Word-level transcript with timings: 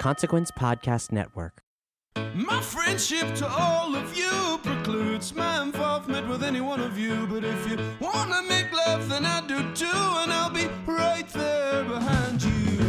Consequence 0.00 0.50
Podcast 0.50 1.12
Network. 1.12 1.62
My 2.34 2.62
friendship 2.62 3.34
to 3.34 3.46
all 3.46 3.94
of 3.94 4.16
you 4.16 4.58
precludes 4.62 5.34
my 5.34 5.62
involvement 5.62 6.26
with 6.26 6.42
any 6.42 6.62
one 6.62 6.80
of 6.80 6.98
you. 6.98 7.26
But 7.26 7.44
if 7.44 7.68
you 7.68 7.76
wanna 8.00 8.42
make 8.48 8.72
love, 8.72 9.10
then 9.10 9.26
I 9.26 9.46
do 9.46 9.58
too, 9.74 9.86
and 10.22 10.32
I'll 10.32 10.48
be 10.48 10.68
right 10.86 11.28
there 11.28 11.84
behind 11.84 12.42
you. 12.42 12.79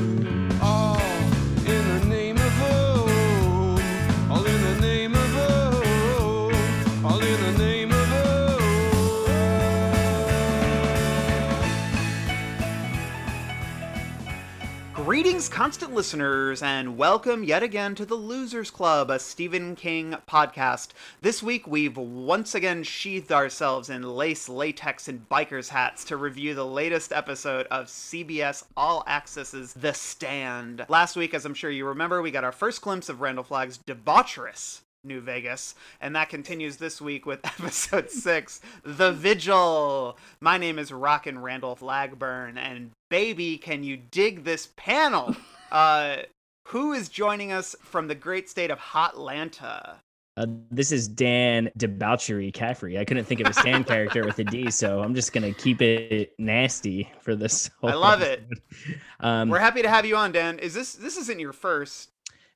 Greetings, 15.12 15.50
constant 15.50 15.94
listeners, 15.94 16.64
and 16.64 16.98
welcome 16.98 17.44
yet 17.44 17.62
again 17.62 17.96
to 17.96 18.06
the 18.06 18.16
Losers 18.16 18.72
Club, 18.72 19.10
a 19.10 19.20
Stephen 19.20 19.76
King 19.76 20.16
podcast. 20.26 20.92
This 21.20 21.44
week, 21.44 21.68
we've 21.68 21.98
once 21.98 22.56
again 22.56 22.84
sheathed 22.84 23.30
ourselves 23.30 23.90
in 23.90 24.04
lace, 24.04 24.48
latex, 24.48 25.10
and 25.10 25.28
biker's 25.28 25.68
hats 25.68 26.06
to 26.06 26.16
review 26.16 26.54
the 26.54 26.66
latest 26.66 27.12
episode 27.12 27.68
of 27.70 27.88
CBS 27.88 28.64
All 28.78 29.04
Access's 29.06 29.74
The 29.74 29.94
Stand. 29.94 30.86
Last 30.88 31.18
week, 31.18 31.34
as 31.34 31.44
I'm 31.44 31.56
sure 31.56 31.70
you 31.70 31.86
remember, 31.88 32.22
we 32.22 32.32
got 32.32 32.46
our 32.46 32.54
first 32.54 32.82
glimpse 32.82 33.10
of 33.10 33.20
Randall 33.20 33.44
Flagg's 33.44 33.80
debaucherous 33.80 34.80
New 35.04 35.20
Vegas, 35.20 35.74
and 36.00 36.16
that 36.16 36.30
continues 36.30 36.78
this 36.78 37.02
week 37.02 37.26
with 37.26 37.40
episode 37.44 38.12
six, 38.12 38.62
The 38.84 39.12
Vigil. 39.12 40.18
My 40.40 40.58
name 40.58 40.78
is 40.78 40.92
Rockin' 40.92 41.40
Randolph 41.40 41.82
Lagburn, 41.82 42.58
and 42.58 42.92
baby, 43.10 43.58
can 43.58 43.84
you 43.84 43.98
dig 43.98 44.44
this 44.44 44.70
panel? 44.76 45.36
Uh, 45.72 46.24
who 46.68 46.92
is 46.92 47.08
joining 47.08 47.54
us 47.54 47.78
from 47.82 48.10
the 48.10 48.14
great 48.14 48.50
state 48.50 48.70
of 48.70 48.78
Hotlanta? 48.78 49.94
Uh, 50.36 50.46
this 50.70 50.92
is 50.92 51.08
Dan 51.08 51.72
Debauchery 51.78 52.52
Caffrey. 52.52 53.00
I 53.00 53.06
couldn't 53.06 53.24
think 53.24 53.40
of 53.40 53.48
a 53.48 53.54
stand 53.54 53.88
character 53.88 54.26
with 54.26 54.38
a 54.40 54.44
D, 54.44 54.70
so 54.70 55.02
I'm 55.02 55.16
just 55.16 55.32
gonna 55.32 55.54
keep 55.54 55.82
it 55.82 56.34
nasty 56.38 57.10
for 57.22 57.38
this. 57.38 57.70
I 57.82 57.94
love 57.94 58.22
it. 58.22 58.44
Um, 59.22 59.48
We're 59.50 59.60
happy 59.60 59.82
to 59.84 59.90
have 59.90 60.06
you 60.06 60.18
on, 60.18 60.34
Dan. 60.34 60.60
Is 60.60 60.74
this 60.74 60.94
this 60.94 61.16
isn't 61.16 61.40
your 61.40 61.54
first? 61.54 62.10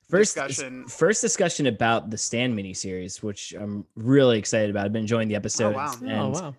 First 0.08 0.34
discussion. 0.34 0.86
First 0.88 1.20
discussion 1.20 1.66
about 1.66 2.10
the 2.10 2.18
stand 2.18 2.56
miniseries, 2.56 3.22
which 3.22 3.54
I'm 3.58 3.84
really 3.96 4.38
excited 4.38 4.70
about. 4.70 4.86
I've 4.86 4.92
been 4.92 5.02
enjoying 5.02 5.28
the 5.28 5.34
oh, 5.34 5.38
episodes. 5.38 5.76
wow. 5.76 5.92
Oh, 5.94 6.06
and 6.06 6.12
oh 6.12 6.28
wow. 6.40 6.54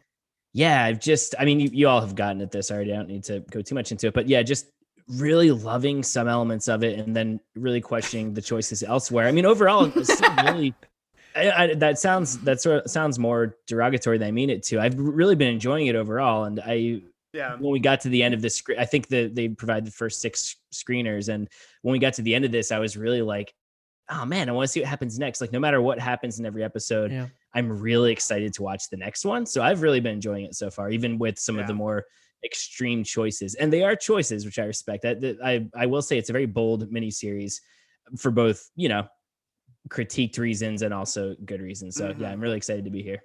yeah, 0.54 0.84
I've 0.84 1.00
just, 1.00 1.36
I 1.40 1.46
mean, 1.46 1.60
you, 1.60 1.70
you 1.72 1.88
all 1.88 2.02
have 2.02 2.16
gotten 2.16 2.42
at 2.42 2.52
this 2.52 2.72
already. 2.72 2.94
I 2.94 2.98
don't 2.98 3.10
need 3.10 3.24
to 3.26 3.42
go 3.52 3.62
too 3.62 3.76
much 3.76 3.92
into 3.92 4.08
it, 4.08 4.14
but 4.14 4.28
yeah, 4.28 4.42
just 4.44 4.68
really 5.08 5.52
loving 5.52 6.04
some 6.04 6.28
elements 6.28 6.68
of 6.68 6.84
it 6.84 7.00
and 7.00 7.16
then 7.16 7.40
really 7.56 7.82
questioning 7.82 8.34
the 8.34 8.42
choices 8.42 8.84
elsewhere. 8.84 9.28
I 9.28 9.32
mean, 9.32 9.46
overall, 9.46 9.92
it's 9.96 10.22
really. 10.44 10.74
I, 11.36 11.52
I, 11.52 11.74
that 11.76 12.00
sounds 12.00 12.40
that 12.40 12.62
sort 12.62 12.84
of 12.84 12.92
sounds 12.92 13.20
more 13.20 13.56
derogatory 13.68 14.18
than 14.18 14.28
I 14.28 14.32
mean 14.32 14.50
it 14.50 14.64
to. 14.64 14.80
I've 14.80 14.98
really 14.98 15.36
been 15.36 15.54
enjoying 15.54 15.88
it 15.88 15.96
overall, 15.96 16.46
and 16.46 16.60
I 16.60 17.02
Yeah. 17.34 17.56
when 17.56 17.72
we 17.72 17.80
got 17.80 18.02
to 18.02 18.10
the 18.10 18.24
end 18.24 18.34
of 18.34 18.42
this 18.42 18.56
screen, 18.56 18.80
I 18.80 18.86
think 18.86 19.08
that 19.10 19.36
they 19.36 19.50
provided 19.50 19.86
the 19.86 19.92
first 19.92 20.22
six 20.22 20.56
screeners, 20.74 21.30
and 21.30 21.48
when 21.82 21.92
we 21.94 22.00
got 22.00 22.14
to 22.16 22.22
the 22.22 22.34
end 22.36 22.46
of 22.46 22.52
this, 22.52 22.72
I 22.72 22.80
was 22.80 22.96
really 22.98 23.22
like, 23.22 23.54
"Oh 24.10 24.26
man, 24.26 24.50
I 24.50 24.54
want 24.54 24.66
to 24.68 24.72
see 24.72 24.80
what 24.80 24.90
happens 24.90 25.20
next." 25.20 25.42
Like, 25.42 25.52
no 25.52 25.60
matter 25.60 25.82
what 25.82 26.00
happens 26.00 26.40
in 26.40 26.46
every 26.46 26.64
episode, 26.64 27.12
Yeah. 27.12 27.28
I'm 27.54 27.70
really 27.82 28.12
excited 28.12 28.54
to 28.54 28.64
watch 28.64 28.90
the 28.90 28.98
next 28.98 29.26
one. 29.26 29.46
So 29.46 29.62
I've 29.64 29.82
really 29.82 30.00
been 30.00 30.14
enjoying 30.14 30.46
it 30.46 30.56
so 30.56 30.70
far, 30.70 30.90
even 30.92 31.18
with 31.18 31.38
some 31.40 31.58
of 31.58 31.68
the 31.68 31.74
more 31.74 32.06
extreme 32.44 33.04
choices, 33.04 33.56
and 33.56 33.74
they 33.74 33.84
are 33.84 33.96
choices 33.96 34.46
which 34.46 34.60
I 34.60 34.66
respect. 34.66 35.04
That 35.04 35.22
that- 35.22 35.38
I 35.44 35.68
I 35.74 35.86
will 35.88 36.02
say 36.04 36.18
it's 36.18 36.30
a 36.30 36.34
very 36.34 36.46
bold 36.46 36.92
miniseries 36.92 37.62
for 38.18 38.32
both, 38.32 38.70
you 38.76 38.90
know, 38.90 39.08
critiqued 39.90 40.38
reasons 40.38 40.82
and 40.82 40.94
also 40.94 41.36
good 41.46 41.62
reasons. 41.62 41.96
So 41.96 42.10
Mhm. 42.14 42.20
yeah, 42.22 42.30
I'm 42.32 42.40
really 42.40 42.58
excited 42.58 42.86
to 42.86 42.92
be 42.92 43.02
here. 43.04 43.22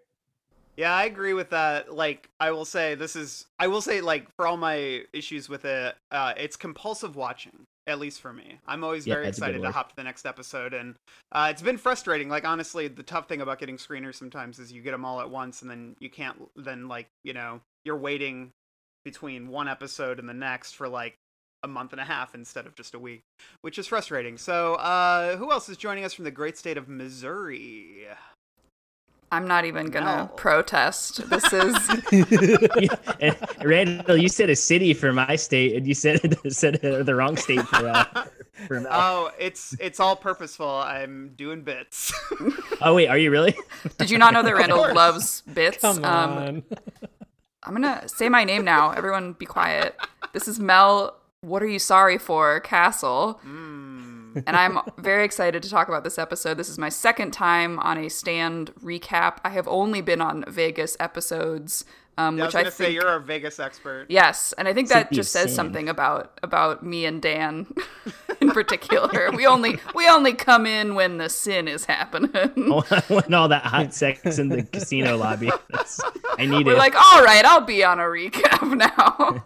Yeah, 0.76 0.94
I 0.94 1.04
agree 1.04 1.34
with 1.34 1.50
that. 1.50 1.92
Like, 1.94 2.30
I 2.40 2.50
will 2.50 2.64
say 2.64 2.94
this 2.94 3.14
is, 3.14 3.46
I 3.58 3.66
will 3.66 3.82
say, 3.82 4.00
like, 4.00 4.26
for 4.36 4.46
all 4.46 4.56
my 4.56 5.02
issues 5.12 5.48
with 5.48 5.64
it, 5.64 5.94
uh, 6.10 6.32
it's 6.36 6.56
compulsive 6.56 7.14
watching, 7.14 7.64
at 7.86 7.98
least 7.98 8.20
for 8.22 8.32
me. 8.32 8.58
I'm 8.66 8.82
always 8.82 9.06
Yeah, 9.06 9.16
very 9.16 9.26
that's 9.26 9.38
a 9.38 9.40
good 9.42 9.48
excited 9.50 9.62
to 9.66 9.72
hop 9.72 9.90
to 9.90 9.96
the 9.96 10.04
next 10.04 10.24
episode, 10.24 10.72
and 10.72 10.94
uh, 11.30 11.48
it's 11.50 11.60
been 11.60 11.76
frustrating. 11.76 12.30
Like, 12.30 12.46
honestly, 12.46 12.88
the 12.88 13.02
tough 13.02 13.28
thing 13.28 13.42
about 13.42 13.58
getting 13.58 13.76
screeners 13.76 14.14
sometimes 14.14 14.58
is 14.58 14.72
you 14.72 14.80
get 14.80 14.92
them 14.92 15.04
all 15.04 15.20
at 15.20 15.28
once, 15.28 15.60
and 15.60 15.70
then 15.70 15.94
you 16.00 16.08
can't, 16.08 16.38
then, 16.56 16.88
like, 16.88 17.08
you 17.22 17.34
know, 17.34 17.60
you're 17.84 17.96
waiting 17.98 18.50
between 19.04 19.48
one 19.48 19.68
episode 19.68 20.18
and 20.18 20.28
the 20.28 20.34
next 20.34 20.72
for, 20.72 20.88
like, 20.88 21.16
a 21.62 21.68
month 21.68 21.92
and 21.92 22.00
a 22.00 22.04
half 22.04 22.34
instead 22.34 22.66
of 22.66 22.74
just 22.74 22.94
a 22.94 22.98
week, 22.98 23.22
which 23.60 23.78
is 23.78 23.86
frustrating. 23.86 24.38
So, 24.38 24.76
uh, 24.76 25.36
who 25.36 25.52
else 25.52 25.68
is 25.68 25.76
joining 25.76 26.04
us 26.04 26.14
from 26.14 26.24
the 26.24 26.30
great 26.30 26.56
state 26.56 26.78
of 26.78 26.88
Missouri? 26.88 28.06
I'm 29.32 29.48
not 29.48 29.64
even 29.64 29.86
gonna 29.86 30.28
No. 30.28 30.30
protest. 30.36 31.28
This 31.30 31.52
is 31.52 31.74
Yeah, 33.18 33.34
Randall, 33.64 34.16
you 34.16 34.28
said 34.28 34.50
a 34.50 34.56
city 34.56 34.92
for 34.94 35.12
my 35.12 35.36
state, 35.36 35.74
and 35.74 35.86
you 35.86 35.94
said 35.94 36.36
said 36.52 36.80
the 36.82 37.14
wrong 37.14 37.36
state 37.36 37.66
for 37.66 37.88
uh, 37.88 38.04
for 38.68 38.86
Oh, 38.90 39.30
it's 39.38 39.74
it's 39.80 39.98
all 40.00 40.14
purposeful. 40.16 40.68
I'm 40.68 41.30
doing 41.34 41.62
bits. 41.62 42.12
oh 42.82 42.94
wait, 42.94 43.08
are 43.08 43.16
you 43.18 43.30
really? 43.30 43.56
Did 43.98 44.10
you 44.10 44.18
not 44.18 44.34
know 44.34 44.42
that 44.42 44.54
Randall 44.54 44.92
loves 44.94 45.40
bits? 45.52 45.78
Come 45.78 46.04
Um, 46.04 46.30
on. 46.38 46.62
I'm 47.64 47.72
gonna 47.72 48.06
say 48.08 48.28
my 48.28 48.44
name 48.44 48.64
now. 48.64 48.90
Everyone, 48.90 49.32
be 49.32 49.46
quiet. 49.46 49.96
This 50.34 50.46
is 50.46 50.60
Mel. 50.60 51.16
What 51.40 51.62
are 51.62 51.66
you 51.66 51.78
sorry 51.78 52.18
for, 52.18 52.60
Kassel? 52.60 53.40
Mm. 53.40 54.11
And 54.46 54.56
I'm 54.56 54.78
very 54.98 55.24
excited 55.24 55.62
to 55.62 55.70
talk 55.70 55.88
about 55.88 56.04
this 56.04 56.18
episode. 56.18 56.56
This 56.56 56.68
is 56.68 56.78
my 56.78 56.88
second 56.88 57.32
time 57.32 57.78
on 57.80 57.98
a 57.98 58.08
stand 58.08 58.72
recap. 58.82 59.38
I 59.44 59.50
have 59.50 59.68
only 59.68 60.00
been 60.00 60.20
on 60.20 60.44
Vegas 60.48 60.96
episodes, 61.00 61.84
um, 62.18 62.36
Yeah, 62.36 62.44
I 62.44 62.46
was 62.46 62.54
which 62.54 62.62
gonna 62.64 62.66
I 62.68 62.70
say 62.70 62.90
you're 62.92 63.08
our 63.08 63.20
Vegas 63.20 63.58
expert. 63.58 64.06
Yes, 64.08 64.52
and 64.58 64.68
I 64.68 64.74
think 64.74 64.88
that 64.90 65.10
just 65.12 65.28
of 65.34 65.40
says 65.40 65.50
Sin. 65.50 65.54
something 65.56 65.88
about 65.88 66.38
about 66.42 66.84
me 66.84 67.06
and 67.06 67.22
Dan 67.22 67.66
in 68.40 68.50
particular. 68.50 69.30
we 69.32 69.46
only 69.46 69.78
we 69.94 70.08
only 70.08 70.34
come 70.34 70.66
in 70.66 70.94
when 70.94 71.16
the 71.18 71.28
sin 71.30 71.68
is 71.68 71.84
happening. 71.86 72.30
when 73.08 73.32
all 73.34 73.48
that 73.48 73.64
hot 73.64 73.94
sex 73.94 74.38
in 74.38 74.48
the 74.48 74.62
casino 74.72 75.16
lobby. 75.16 75.50
That's, 75.70 76.00
I 76.38 76.44
need 76.46 76.60
it. 76.62 76.66
We're 76.66 76.74
it. 76.74 76.78
like, 76.78 76.94
all 76.94 77.22
right, 77.24 77.44
I'll 77.44 77.60
be 77.62 77.82
on 77.82 77.98
a 77.98 78.04
recap 78.04 78.76
now. 78.76 79.42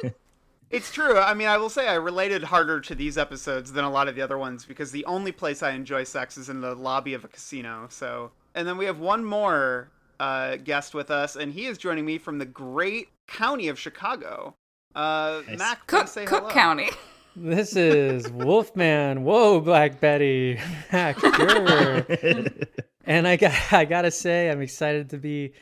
It's 0.70 0.90
true. 0.92 1.16
I 1.18 1.32
mean, 1.34 1.46
I 1.48 1.58
will 1.58 1.68
say 1.70 1.86
I 1.88 1.94
related 1.94 2.42
harder 2.42 2.80
to 2.80 2.94
these 2.94 3.16
episodes 3.16 3.72
than 3.72 3.84
a 3.84 3.90
lot 3.90 4.08
of 4.08 4.16
the 4.16 4.22
other 4.22 4.36
ones 4.36 4.64
because 4.64 4.90
the 4.90 5.04
only 5.04 5.30
place 5.32 5.62
I 5.62 5.70
enjoy 5.70 6.04
sex 6.04 6.36
is 6.36 6.48
in 6.48 6.60
the 6.60 6.74
lobby 6.74 7.14
of 7.14 7.24
a 7.24 7.28
casino. 7.28 7.86
So, 7.88 8.32
and 8.54 8.66
then 8.66 8.76
we 8.76 8.84
have 8.86 8.98
one 8.98 9.24
more 9.24 9.88
uh, 10.18 10.56
guest 10.56 10.92
with 10.94 11.10
us, 11.10 11.36
and 11.36 11.52
he 11.52 11.66
is 11.66 11.78
joining 11.78 12.04
me 12.04 12.18
from 12.18 12.38
the 12.38 12.46
great 12.46 13.08
county 13.28 13.68
of 13.68 13.78
Chicago. 13.78 14.54
Uh, 14.94 15.42
Nice. 15.46 15.58
Mac, 15.58 15.86
Cook 15.86 16.08
say 16.08 16.24
Cook 16.24 16.40
hello. 16.44 16.52
County. 16.52 16.90
This 17.38 17.76
is 17.76 18.30
Wolfman. 18.30 19.22
Whoa, 19.22 19.60
Black 19.60 20.00
Betty. 20.00 20.58
Mac, 20.92 21.18
sure. 21.20 22.06
and 23.04 23.28
I 23.28 23.36
got 23.36 23.52
I 23.72 23.84
gotta 23.84 24.10
say, 24.10 24.48
I'm 24.50 24.62
excited 24.62 25.10
to 25.10 25.18
be 25.18 25.52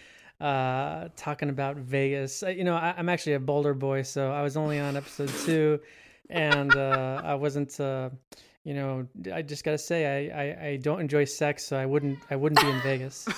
uh 0.40 1.08
talking 1.16 1.48
about 1.48 1.76
Vegas. 1.76 2.42
You 2.42 2.64
know, 2.64 2.74
I, 2.74 2.94
I'm 2.96 3.08
actually 3.08 3.34
a 3.34 3.40
Boulder 3.40 3.74
boy, 3.74 4.02
so 4.02 4.32
I 4.32 4.42
was 4.42 4.56
only 4.56 4.80
on 4.80 4.96
episode 4.96 5.28
two, 5.44 5.80
and 6.30 6.74
uh, 6.74 7.20
I 7.24 7.34
wasn't. 7.34 7.78
Uh, 7.78 8.10
you 8.64 8.72
know, 8.72 9.06
I 9.32 9.42
just 9.42 9.62
gotta 9.62 9.78
say, 9.78 10.30
I, 10.30 10.42
I 10.42 10.68
I 10.68 10.76
don't 10.76 11.00
enjoy 11.00 11.24
sex, 11.26 11.66
so 11.66 11.76
I 11.76 11.84
wouldn't 11.84 12.18
I 12.30 12.36
wouldn't 12.36 12.60
be 12.62 12.70
in 12.70 12.80
Vegas. 12.80 13.28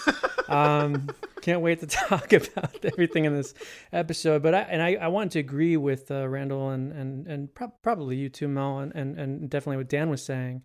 um, 0.48 1.08
can't 1.42 1.60
wait 1.60 1.80
to 1.80 1.86
talk 2.08 2.32
about 2.32 2.84
everything 2.84 3.24
in 3.24 3.34
this 3.34 3.52
episode. 3.92 4.42
But 4.42 4.54
I 4.54 4.60
and 4.60 4.80
I, 4.80 4.94
I 4.94 5.08
wanted 5.08 5.32
to 5.32 5.38
agree 5.40 5.76
with 5.76 6.10
uh, 6.12 6.28
Randall 6.28 6.70
and 6.70 6.92
and 6.92 7.26
and 7.26 7.54
prob 7.54 7.72
probably 7.82 8.16
you 8.16 8.28
too, 8.28 8.46
Mel, 8.46 8.78
and, 8.78 8.92
and 8.94 9.18
and 9.18 9.50
definitely 9.50 9.78
what 9.78 9.88
Dan 9.88 10.10
was 10.10 10.24
saying. 10.24 10.62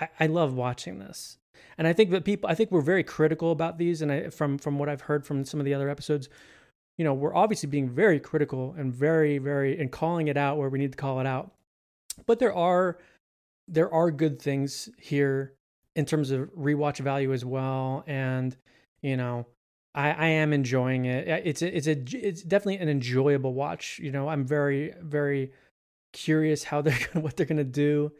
I, 0.00 0.08
I 0.20 0.26
love 0.26 0.54
watching 0.54 0.98
this, 0.98 1.36
and 1.78 1.86
I 1.86 1.92
think 1.92 2.10
that 2.10 2.24
people, 2.24 2.48
I 2.48 2.54
think 2.54 2.70
we're 2.70 2.80
very 2.80 3.04
critical 3.04 3.52
about 3.52 3.78
these, 3.78 4.02
and 4.02 4.10
I, 4.10 4.28
from 4.30 4.58
from 4.58 4.78
what 4.78 4.88
I've 4.88 5.02
heard 5.02 5.26
from 5.26 5.44
some 5.44 5.60
of 5.60 5.66
the 5.66 5.74
other 5.74 5.88
episodes, 5.88 6.28
you 6.98 7.04
know, 7.04 7.14
we're 7.14 7.34
obviously 7.34 7.68
being 7.68 7.88
very 7.88 8.20
critical 8.20 8.74
and 8.78 8.92
very 8.92 9.38
very 9.38 9.78
and 9.78 9.90
calling 9.90 10.28
it 10.28 10.36
out 10.36 10.58
where 10.58 10.68
we 10.68 10.78
need 10.78 10.92
to 10.92 10.98
call 10.98 11.20
it 11.20 11.26
out. 11.26 11.52
But 12.26 12.38
there 12.38 12.54
are 12.54 12.98
there 13.68 13.92
are 13.92 14.10
good 14.10 14.40
things 14.40 14.88
here 14.98 15.54
in 15.96 16.04
terms 16.04 16.30
of 16.30 16.50
rewatch 16.54 16.98
value 16.98 17.32
as 17.32 17.44
well, 17.44 18.04
and 18.06 18.56
you 19.02 19.16
know, 19.16 19.46
I, 19.94 20.10
I 20.10 20.26
am 20.26 20.52
enjoying 20.52 21.04
it. 21.04 21.46
It's 21.46 21.62
a, 21.62 21.76
it's 21.76 21.86
a 21.86 22.26
it's 22.26 22.42
definitely 22.42 22.78
an 22.78 22.88
enjoyable 22.88 23.54
watch. 23.54 23.98
You 24.02 24.12
know, 24.12 24.28
I'm 24.28 24.44
very 24.46 24.92
very 25.00 25.52
curious 26.14 26.64
how 26.64 26.80
they're 26.84 26.98
gonna, 27.12 27.22
what 27.22 27.36
they're 27.36 27.44
gonna 27.44 27.64
do, 27.64 28.12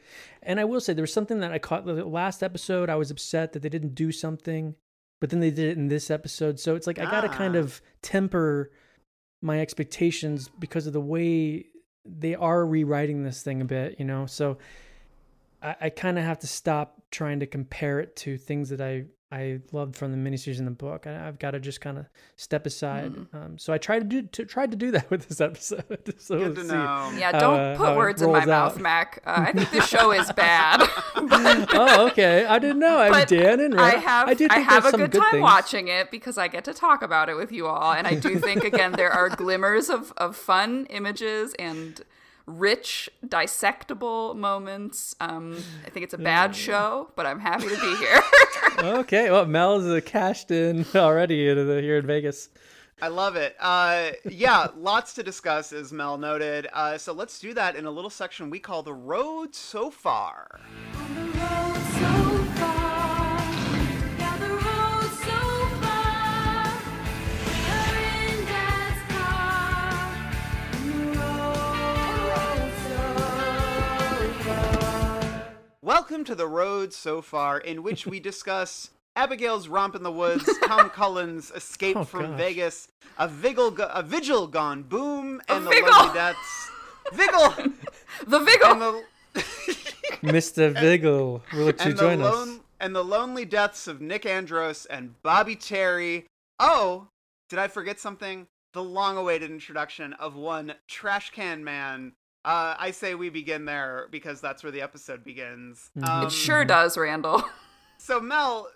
and 0.43 0.61
I 0.61 0.65
will 0.65 0.81
say 0.81 0.93
there 0.93 1.03
was 1.03 1.13
something 1.13 1.41
that 1.41 1.53
I 1.53 1.59
caught 1.59 1.87
the 1.87 2.05
last 2.05 2.43
episode. 2.43 2.91
I 2.91 2.97
was 2.97 3.11
upset 3.11 3.53
that 3.55 3.63
they 3.63 3.71
didn't 3.71 3.95
do 3.95 4.13
something, 4.13 4.75
but 5.23 5.31
then 5.31 5.41
they 5.41 5.51
did 5.51 5.71
it 5.71 5.79
in 5.79 5.89
this 5.89 6.11
episode. 6.11 6.61
So 6.61 6.75
it's 6.77 6.87
like 6.87 6.99
I 6.99 7.05
gotta 7.11 7.31
kind 7.31 7.57
Ah. 7.57 7.61
of 7.61 7.81
temper 8.03 8.71
my 9.41 9.61
expectations 9.61 10.51
because 10.59 10.87
of 10.87 10.93
the 10.93 11.01
way 11.01 11.67
they 12.07 12.35
are 12.35 12.67
rewriting 12.67 13.23
this 13.25 13.43
thing 13.43 13.63
a 13.63 13.65
bit. 13.65 13.97
You 13.99 14.05
know, 14.05 14.27
so 14.27 14.59
I, 15.63 15.77
I 15.83 15.91
kind 15.91 16.19
of 16.19 16.25
have 16.25 16.41
to 16.41 16.47
stop 16.47 17.01
trying 17.11 17.41
to 17.41 17.47
compare 17.47 18.01
it 18.01 18.17
to 18.17 18.37
things 18.37 18.69
that 18.71 18.81
I 18.81 19.05
I 19.35 19.59
loved 19.73 19.97
from 19.97 20.13
the 20.13 20.31
miniseries 20.31 20.61
in 20.61 20.65
the 20.65 20.71
book. 20.71 21.09
I, 21.09 21.27
I've 21.27 21.41
got 21.41 21.53
to 21.53 21.61
just 21.61 21.81
kind 21.81 21.99
of 21.99 22.07
step 22.37 22.67
aside. 22.67 23.13
Mm-hmm. 23.13 23.37
Um, 23.37 23.59
so 23.59 23.73
I 23.73 23.79
tried 23.79 23.99
to 23.99 24.05
do 24.05 24.23
to 24.23 24.45
tried 24.45 24.71
to 24.71 24.77
do 24.77 24.93
that 24.93 25.11
with 25.11 25.29
this 25.29 25.41
episode. 25.41 26.15
so 26.19 26.39
Good 26.39 26.55
to 26.55 26.61
see. 26.63 26.69
know. 26.69 27.13
Yeah, 27.19 27.33
don't 27.33 27.59
uh, 27.59 27.77
put 27.77 27.97
words 27.97 28.23
in 28.23 28.29
my 28.31 28.39
rolls 28.39 28.47
mouth. 28.47 28.81
Mac. 28.81 29.23
Uh, 29.27 29.45
I 29.49 29.53
think 29.53 29.71
this 29.73 29.89
show 29.89 30.13
is 30.13 30.31
bad. 30.37 30.89
but 31.17 31.69
oh, 31.75 32.07
okay. 32.07 32.45
I 32.45 32.61
didn't 32.61 32.79
know. 32.79 32.99
I'm 32.99 33.27
Dan 33.27 33.59
and 33.59 33.81
I 33.81 33.97
have 33.97 34.29
I, 34.29 34.35
do 34.35 34.47
I 34.49 34.55
think 34.55 34.69
have 34.69 34.85
a 34.85 34.91
some 34.91 35.01
good, 35.01 35.11
good 35.11 35.21
time 35.21 35.31
things. 35.33 35.43
watching 35.43 35.89
it 35.89 36.13
because 36.13 36.39
I 36.39 36.47
get 36.47 36.65
to 36.67 36.73
talk 36.73 37.03
about 37.03 37.29
it 37.29 37.35
with 37.35 37.51
you 37.51 37.67
all, 37.67 37.93
and 37.93 38.07
I 38.07 38.15
do 38.15 38.39
think 38.39 38.63
again 38.63 38.93
there 38.93 39.11
are 39.11 39.29
glimmers 39.31 39.91
of 39.91 40.13
of 40.17 40.37
fun 40.37 40.87
images 40.91 41.55
and 41.59 42.01
rich 42.47 43.09
dissectable 43.27 44.37
moments. 44.37 45.15
Um, 45.21 45.57
I 45.87 45.91
think 45.91 46.05
it's 46.05 46.15
a 46.15 46.19
bad 46.19 46.55
show, 46.55 47.11
but 47.17 47.27
I'm 47.27 47.41
happy 47.41 47.69
to 47.69 47.81
be 47.81 47.97
here. 47.97 48.21
Okay. 48.77 49.31
Well, 49.31 49.47
Mel's 49.47 49.87
uh, 49.87 50.01
cashed 50.05 50.51
in 50.51 50.85
already 50.97 51.49
into 51.49 51.63
the, 51.63 51.81
here 51.81 51.97
in 51.97 52.07
Vegas. 52.07 52.49
I 53.01 53.07
love 53.07 53.37
it. 53.37 53.55
Uh, 53.61 54.11
yeah, 54.29 54.67
lots 54.77 55.15
to 55.15 55.23
discuss, 55.23 55.73
as 55.73 55.93
Mel 55.93 56.19
noted. 56.19 56.67
Uh, 56.73 56.99
so 56.99 57.13
let's 57.13 57.39
do 57.39 57.55
that 57.55 57.77
in 57.77 57.87
a 57.87 57.91
little 57.91 58.11
section 58.11 58.51
we 58.51 58.59
call 58.59 58.83
the 58.83 58.93
road 58.93 59.55
so 59.55 59.91
far. 59.91 60.61
Welcome 75.85 76.25
to 76.25 76.35
the 76.35 76.47
road 76.47 76.95
so 76.95 77.21
far, 77.21 77.59
in 77.59 77.83
which 77.83 78.07
we 78.07 78.19
discuss 78.19 78.89
Abigail's 79.17 79.69
romp 79.69 79.95
in 79.95 80.03
the 80.03 80.11
woods, 80.11 80.49
Tom 80.65 80.89
Cullen's 80.89 81.51
escape 81.51 81.95
Oh, 81.99 82.05
from 82.05 82.23
gosh. 82.31 82.39
Vegas, 82.39 82.89
a 83.19 83.29
vigil, 83.29 83.71
go- 83.71 83.91
a 83.93 84.03
vigil 84.03 84.47
gone 84.47 84.83
boom, 84.85 85.43
and 85.47 85.67
the 85.67 85.71
vigil! 85.71 85.91
lonely 85.93 86.15
deaths. 86.15 86.71
Vigil 87.13 87.51
the 88.27 88.39
and 88.39 88.47
Vigil. 88.47 89.03
the 89.35 89.43
Mr. 90.23 90.73
Vigil, 90.73 91.43
will 91.53 91.67
you 91.67 91.75
and 91.79 91.93
the 91.99 92.01
join 92.01 92.23
us? 92.23 92.61
and 92.81 92.97
the 92.97 93.05
lonely 93.05 93.45
deaths 93.45 93.87
of 93.87 94.01
Nick 94.01 94.25
Andros 94.25 94.87
and 94.87 95.21
Bobby 95.23 95.55
Terry. 95.55 96.25
Oh, 96.59 97.09
did 97.51 97.59
I 97.59 97.69
forget 97.69 98.01
something? 98.01 98.47
The 98.73 98.83
long-awaited 98.83 99.51
introduction 99.51 100.15
of 100.15 100.35
one 100.35 100.77
Trash 100.89 101.29
Can 101.33 101.63
Man. 101.63 102.15
Uh, 102.45 102.75
I 102.79 102.91
say 102.91 103.15
we 103.15 103.31
begin 103.31 103.65
there 103.65 104.07
because 104.11 104.41
that's 104.41 104.63
where 104.63 104.71
the 104.73 104.83
episode 104.83 105.25
begins. 105.25 105.91
Mhm. 105.97 106.09
Um, 106.09 106.27
It 106.27 106.33
sure 106.33 106.65
does, 106.65 106.97
Randall. 106.97 107.43
So 107.97 108.21
Mel, 108.21 108.69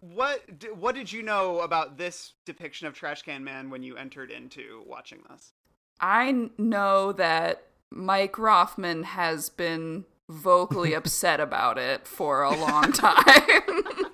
what 0.00 0.40
what 0.74 0.96
did 0.96 1.12
you 1.12 1.22
know 1.22 1.60
about 1.60 1.96
this 1.96 2.32
depiction 2.44 2.88
of 2.88 2.94
Trash 2.94 3.22
Can 3.22 3.44
Man 3.44 3.70
when 3.70 3.82
you 3.84 3.96
entered 3.96 4.30
into 4.32 4.82
watching 4.86 5.22
this? 5.30 5.52
I 6.00 6.50
know 6.58 7.12
that 7.12 7.62
Mike 7.90 8.32
Roffman 8.32 9.04
has 9.04 9.48
been 9.48 10.06
vocally 10.28 10.92
upset 11.00 11.38
about 11.38 11.78
it 11.78 12.06
for 12.08 12.42
a 12.42 12.50
long 12.56 12.90
time. 12.90 13.68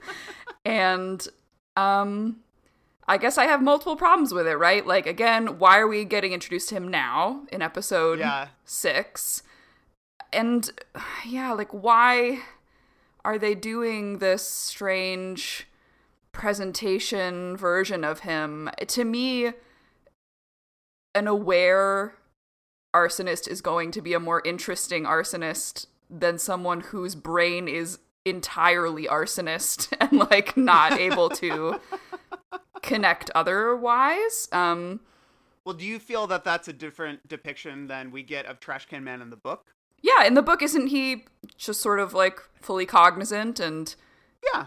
and 0.67 1.27
um 1.77 2.41
I 3.11 3.17
guess 3.17 3.39
I 3.39 3.47
have 3.47 3.61
multiple 3.61 3.97
problems 3.97 4.33
with 4.33 4.47
it, 4.47 4.55
right? 4.55 4.87
Like 4.87 5.05
again, 5.05 5.59
why 5.59 5.81
are 5.81 5.89
we 5.89 6.05
getting 6.05 6.33
introduced 6.33 6.69
to 6.69 6.77
him 6.77 6.87
now 6.87 7.43
in 7.51 7.61
episode 7.61 8.21
Yeah. 8.21 8.49
6? 8.65 9.43
And 10.33 10.71
yeah, 11.27 11.53
like 11.53 11.73
why 11.73 12.43
are 13.25 13.37
they 13.37 13.57
doing 13.57 14.19
this 14.19 14.47
strange 14.47 15.67
presentation 16.31 17.57
version 17.57 18.05
of 18.05 18.21
him? 18.21 18.71
To 18.87 19.05
me, 19.05 19.55
an 21.13 21.27
aware 21.27 22.15
arsonist 22.95 23.49
is 23.49 23.61
going 23.61 23.91
to 23.91 24.01
be 24.01 24.15
a 24.15 24.21
more 24.21 24.41
interesting 24.45 25.03
arsonist 25.03 25.87
than 26.09 26.39
someone 26.39 26.81
whose 26.81 27.17
brain 27.17 27.67
is 27.67 27.99
entirely 28.25 29.07
arsonist 29.07 29.93
and 30.01 30.13
like 30.31 30.57
not 30.57 30.93
able 30.93 31.29
to 31.29 31.81
connect 32.83 33.31
otherwise. 33.35 34.49
Um 34.53 35.01
Well, 35.65 35.75
do 35.75 35.85
you 35.85 35.99
feel 35.99 36.27
that 36.29 36.45
that's 36.45 36.69
a 36.69 36.73
different 36.73 37.27
depiction 37.29 37.87
than 37.87 38.11
we 38.11 38.23
get 38.23 38.47
of 38.47 38.61
Trash 38.61 38.87
Can 38.87 39.05
Man 39.05 39.21
in 39.23 39.31
the 39.31 39.37
book? 39.37 39.75
yeah, 40.03 40.25
in 40.25 40.33
the 40.35 40.43
book 40.43 40.63
isn't 40.63 40.87
he 40.87 41.25
just 41.59 41.81
sort 41.83 42.01
of 42.01 42.15
like 42.15 42.41
fully 42.61 42.87
cognizant 42.87 43.61
and 43.61 43.95
Yeah. 44.53 44.67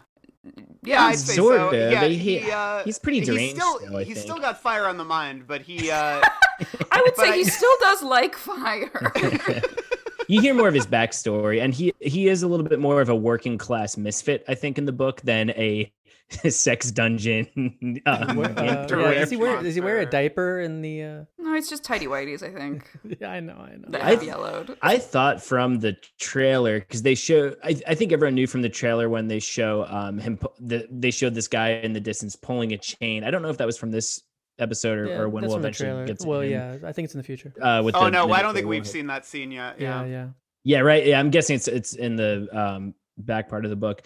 yeah, 0.83 1.05
I'd 1.05 1.17
say 1.17 1.33
Sort 1.35 1.55
so. 1.57 1.67
of. 1.69 1.73
Yeah, 1.73 2.05
He- 2.05 2.17
he, 2.39 2.51
uh, 2.51 2.83
he's 2.83 2.99
pretty 2.99 3.19
He's 3.19 3.27
deranged 3.29 3.55
still, 3.55 3.79
still, 3.79 3.97
I 3.97 4.03
he's 4.03 4.17
think. 4.17 4.25
still 4.25 4.37
got 4.39 4.61
fire 4.61 4.85
on 4.85 4.97
the 4.97 5.03
mind, 5.05 5.47
but 5.47 5.61
he. 5.61 5.89
Uh, 5.89 6.21
I 6.91 7.01
would 7.01 7.15
say 7.15 7.29
but 7.29 7.35
he 7.35 7.45
still 7.45 7.73
does 7.81 8.03
like 8.03 8.35
fire. 8.35 9.11
you 10.27 10.39
hear 10.41 10.53
more 10.53 10.67
of 10.67 10.73
his 10.75 10.85
backstory, 10.85 11.61
and 11.63 11.73
he 11.73 11.93
he 11.99 12.27
is 12.27 12.43
a 12.43 12.47
little 12.47 12.65
bit 12.65 12.79
more 12.79 13.01
of 13.01 13.09
a 13.09 13.15
working 13.15 13.57
class 13.57 13.97
misfit, 13.97 14.43
I 14.47 14.53
think, 14.55 14.77
in 14.77 14.85
the 14.85 14.91
book 14.91 15.21
than 15.21 15.49
a 15.51 15.91
sex 16.49 16.91
dungeon. 16.91 17.47
Uh, 18.05 18.33
Where- 18.33 18.59
uh, 18.59 18.63
yeah, 18.63 18.85
does 19.19 19.29
he 19.29 19.37
wear 19.37 19.61
does 19.61 19.75
he 19.75 19.81
wear 19.81 19.99
a 19.99 20.05
diaper 20.05 20.59
in 20.59 20.81
the? 20.81 21.03
Uh... 21.03 21.23
no, 21.37 21.53
it's 21.55 21.69
just 21.69 21.83
tidy 21.83 22.07
whities, 22.07 22.43
I 22.43 22.51
think. 22.53 22.89
Yeah, 23.21 23.31
I 23.31 23.39
know, 23.39 23.53
I 23.55 23.75
know. 23.75 23.87
That 23.89 24.03
I- 24.03 24.21
yellowed. 24.21 24.77
I 24.81 24.97
thought 24.97 25.41
from 25.43 25.79
the 25.79 25.95
trailer 26.19 26.79
because 26.79 27.01
they 27.03 27.15
show. 27.15 27.55
I, 27.63 27.79
I 27.87 27.95
think 27.95 28.11
everyone 28.11 28.35
knew 28.35 28.47
from 28.47 28.61
the 28.61 28.69
trailer 28.69 29.09
when 29.09 29.27
they 29.27 29.39
show 29.39 29.85
um 29.87 30.17
him. 30.19 30.37
pu- 30.37 30.49
The, 30.59 30.87
they 30.91 31.11
showed 31.11 31.33
this 31.35 31.47
guy 31.47 31.71
in 31.83 31.93
the 31.93 31.99
distance 31.99 32.35
pulling 32.35 32.73
a 32.73 32.77
chain. 32.77 33.23
I 33.23 33.31
don't 33.31 33.41
know 33.41 33.49
if 33.49 33.57
that 33.57 33.65
was 33.67 33.77
from 33.77 33.91
this 33.91 34.21
episode 34.59 34.97
or, 34.99 35.05
Yeah, 35.07 35.19
or 35.19 35.29
when 35.29 35.45
we'll 35.47 35.57
eventually 35.57 36.05
get 36.05 36.19
to 36.19 36.27
Well, 36.27 36.41
him, 36.41 36.51
yeah, 36.51 36.77
I 36.85 36.91
think 36.91 37.05
it's 37.05 37.13
in 37.15 37.19
the 37.19 37.23
future. 37.23 37.53
Uh, 37.61 37.81
with 37.83 37.95
oh 37.95 38.05
the- 38.05 38.11
no, 38.11 38.27
the 38.27 38.33
I 38.33 38.41
don't 38.41 38.53
think 38.53 38.67
we've 38.67 38.79
warhead. 38.81 38.91
seen 38.91 39.07
that 39.07 39.25
scene 39.25 39.51
yet. 39.51 39.79
Yeah, 39.79 40.03
Yeah. 40.03 40.07
yeah. 40.09 40.27
Yeah, 40.65 40.79
right. 40.79 41.05
Yeah, 41.05 41.19
I'm 41.19 41.29
guessing 41.29 41.55
it's 41.57 41.67
it's 41.67 41.93
in 41.93 42.15
the 42.15 42.47
um 42.51 42.93
back 43.17 43.49
part 43.49 43.65
of 43.65 43.69
the 43.69 43.75
book. 43.75 44.01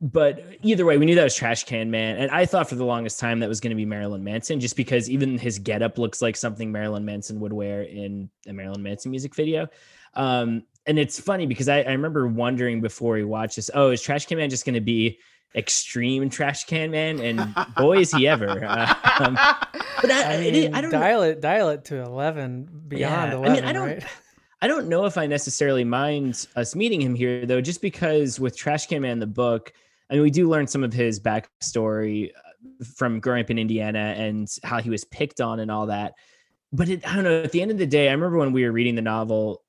But 0.00 0.44
either 0.62 0.84
way, 0.84 0.98
we 0.98 1.06
knew 1.06 1.14
that 1.14 1.24
was 1.24 1.34
Trash 1.34 1.64
Can 1.64 1.90
Man, 1.90 2.16
and 2.16 2.30
I 2.30 2.44
thought 2.46 2.68
for 2.68 2.74
the 2.74 2.84
longest 2.84 3.18
time 3.18 3.40
that 3.40 3.48
was 3.48 3.60
going 3.60 3.70
to 3.70 3.76
be 3.76 3.86
Marilyn 3.86 4.22
Manson, 4.22 4.60
just 4.60 4.76
because 4.76 5.08
even 5.08 5.38
his 5.38 5.58
getup 5.58 5.96
looks 5.98 6.20
like 6.20 6.36
something 6.36 6.70
Marilyn 6.72 7.04
Manson 7.04 7.40
would 7.40 7.52
wear 7.52 7.82
in 7.82 8.28
a 8.46 8.52
Marilyn 8.52 8.82
Manson 8.82 9.10
music 9.12 9.34
video. 9.34 9.66
Um, 10.14 10.64
and 10.86 10.98
it's 10.98 11.18
funny 11.18 11.46
because 11.46 11.68
I, 11.68 11.82
I 11.82 11.92
remember 11.92 12.26
wondering 12.28 12.80
before 12.82 13.14
we 13.14 13.24
watched 13.24 13.56
this, 13.56 13.70
oh, 13.72 13.90
is 13.90 14.02
Trash 14.02 14.26
Can 14.26 14.36
Man 14.36 14.50
just 14.50 14.66
going 14.66 14.74
to 14.74 14.80
be 14.82 15.18
extreme 15.54 16.28
Trash 16.28 16.64
Can 16.64 16.90
Man? 16.90 17.18
And 17.20 17.54
boy, 17.76 17.98
is 18.00 18.10
he 18.12 18.28
ever! 18.28 18.62
Uh, 18.64 18.94
um, 19.20 19.34
but 20.02 20.10
I, 20.10 20.22
I 20.22 20.34
it- 20.34 20.74
I 20.74 20.80
don't 20.82 20.90
know. 20.92 20.98
dial 20.98 21.22
it, 21.22 21.40
dial 21.40 21.70
it 21.70 21.84
to 21.86 22.02
eleven, 22.02 22.68
beyond 22.88 23.32
Yeah, 23.32 23.38
I 23.38 23.40
mean, 23.40 23.44
eleven, 23.44 23.64
I 23.64 23.72
don't- 23.72 23.88
right? 23.88 24.04
I 24.64 24.66
don't 24.66 24.88
know 24.88 25.04
if 25.04 25.18
I 25.18 25.26
necessarily 25.26 25.84
mind 25.84 26.46
us 26.56 26.74
meeting 26.74 26.98
him 26.98 27.14
here, 27.14 27.44
though, 27.44 27.60
just 27.60 27.82
because 27.82 28.40
with 28.40 28.56
Trash 28.56 28.86
Can 28.86 29.02
Man, 29.02 29.18
the 29.18 29.26
book, 29.26 29.74
I 30.08 30.14
mean, 30.14 30.22
we 30.22 30.30
do 30.30 30.48
learn 30.48 30.66
some 30.66 30.82
of 30.82 30.90
his 30.90 31.20
backstory 31.20 32.30
uh, 32.30 32.84
from 32.96 33.20
growing 33.20 33.42
up 33.44 33.50
in 33.50 33.58
Indiana 33.58 34.14
and 34.16 34.48
how 34.62 34.80
he 34.80 34.88
was 34.88 35.04
picked 35.04 35.42
on 35.42 35.60
and 35.60 35.70
all 35.70 35.84
that. 35.88 36.14
But 36.72 36.88
it, 36.88 37.06
I 37.06 37.14
don't 37.14 37.24
know. 37.24 37.42
At 37.42 37.52
the 37.52 37.60
end 37.60 37.72
of 37.72 37.76
the 37.76 37.86
day, 37.86 38.08
I 38.08 38.12
remember 38.12 38.38
when 38.38 38.52
we 38.54 38.64
were 38.64 38.72
reading 38.72 38.94
the 38.94 39.02
novel, 39.02 39.60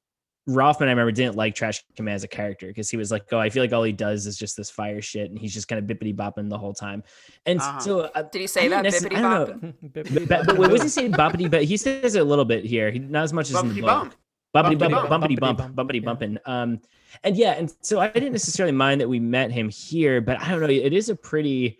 Roffman, 0.48 0.84
I 0.88 0.92
remember, 0.92 1.12
didn't 1.12 1.36
like 1.36 1.56
Trash 1.56 1.84
Can 1.98 2.06
Man 2.06 2.16
as 2.16 2.24
a 2.24 2.28
character 2.30 2.68
because 2.68 2.90
he 2.90 2.96
was 2.96 3.12
like, 3.12 3.26
"Oh, 3.34 3.38
I 3.38 3.50
feel 3.50 3.64
like 3.64 3.74
all 3.74 3.84
he 3.84 3.92
does 3.92 4.26
is 4.28 4.38
just 4.38 4.56
this 4.56 4.70
fire 4.70 5.02
shit, 5.02 5.30
and 5.30 5.38
he's 5.38 5.54
just 5.54 5.68
kind 5.68 5.78
of 5.80 5.90
bippity 5.98 6.16
bopping 6.16 6.50
the 6.50 6.58
whole 6.58 6.74
time." 6.74 7.04
And 7.46 7.60
Uh-huh. 7.60 7.80
so, 7.80 8.00
uh, 8.16 8.22
Did 8.22 8.40
he 8.42 8.48
say 8.48 8.70
don't 8.70 8.84
that? 8.84 8.94
necess- 8.94 9.10
Bippity 9.10 9.18
I 9.18 9.22
don't 9.22 9.62
know. 9.62 9.74
bopping? 9.74 9.92
Bippity 9.92 10.28
But, 10.30 10.46
but, 10.46 10.72
was 10.72 10.84
he 10.84 10.88
saying 10.90 11.12
boppity? 11.12 11.52
But 11.52 11.66
he 11.66 11.76
says 11.76 12.16
it 12.16 12.22
a 12.22 12.24
little 12.24 12.46
bit 12.46 12.64
here. 12.64 12.92
He 12.92 13.00
not 13.00 13.24
as 13.26 13.34
much 13.34 13.50
as 13.52 13.60
in 13.60 13.74
the 13.76 13.82
book. 13.82 13.88
bump. 13.88 14.16
Bumpity 14.56 14.78
Bumpity 14.78 14.80
bump, 14.80 15.10
bump. 15.10 15.24
bumpity 15.24 15.38
Bumpity 15.38 15.40
bump, 15.40 15.58
bump, 15.58 15.76
bumpity 15.76 16.02
yeah. 16.02 16.06
bumping. 16.06 16.38
Um, 16.46 16.82
and 17.24 17.36
yeah, 17.38 17.52
and 17.54 17.74
so 17.82 18.00
I 18.00 18.08
didn't 18.08 18.32
necessarily 18.32 18.72
mind 18.74 19.02
that 19.02 19.10
we 19.10 19.20
met 19.20 19.52
him 19.52 19.70
here, 19.70 20.22
but 20.22 20.42
I 20.42 20.50
don't 20.52 20.62
know. 20.62 20.68
It 20.68 20.94
is 20.94 21.10
a 21.10 21.16
pretty. 21.16 21.78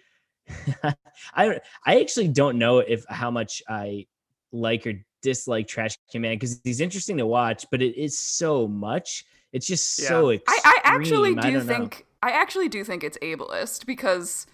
I 0.84 1.46
don't. 1.46 1.62
I 1.86 2.00
actually 2.02 2.28
don't 2.28 2.58
know 2.58 2.80
if 2.80 3.06
how 3.10 3.32
much 3.32 3.64
I 3.70 4.06
like 4.52 4.86
or 4.86 4.94
dislike 5.22 5.68
Trash 5.68 5.98
Can 6.12 6.22
Man 6.22 6.36
because 6.36 6.62
he's 6.64 6.82
interesting 6.82 7.18
to 7.18 7.26
watch, 7.26 7.66
but 7.72 7.82
it 7.82 7.96
is 8.00 8.18
so 8.18 8.68
much. 8.68 9.26
It's 9.54 9.66
just 9.68 10.00
Yeah. 10.00 10.08
so 10.10 10.30
I, 10.30 10.34
extreme. 10.36 10.62
I 10.64 10.80
actually 10.84 11.30
I 11.32 11.42
do 11.42 11.42
don't 11.42 11.54
know. 11.54 11.74
think 11.74 12.06
I 12.22 12.32
actually 12.32 12.70
do 12.70 12.84
think 12.84 13.04
it's 13.04 13.18
ableist 13.20 13.86
because 13.86 14.46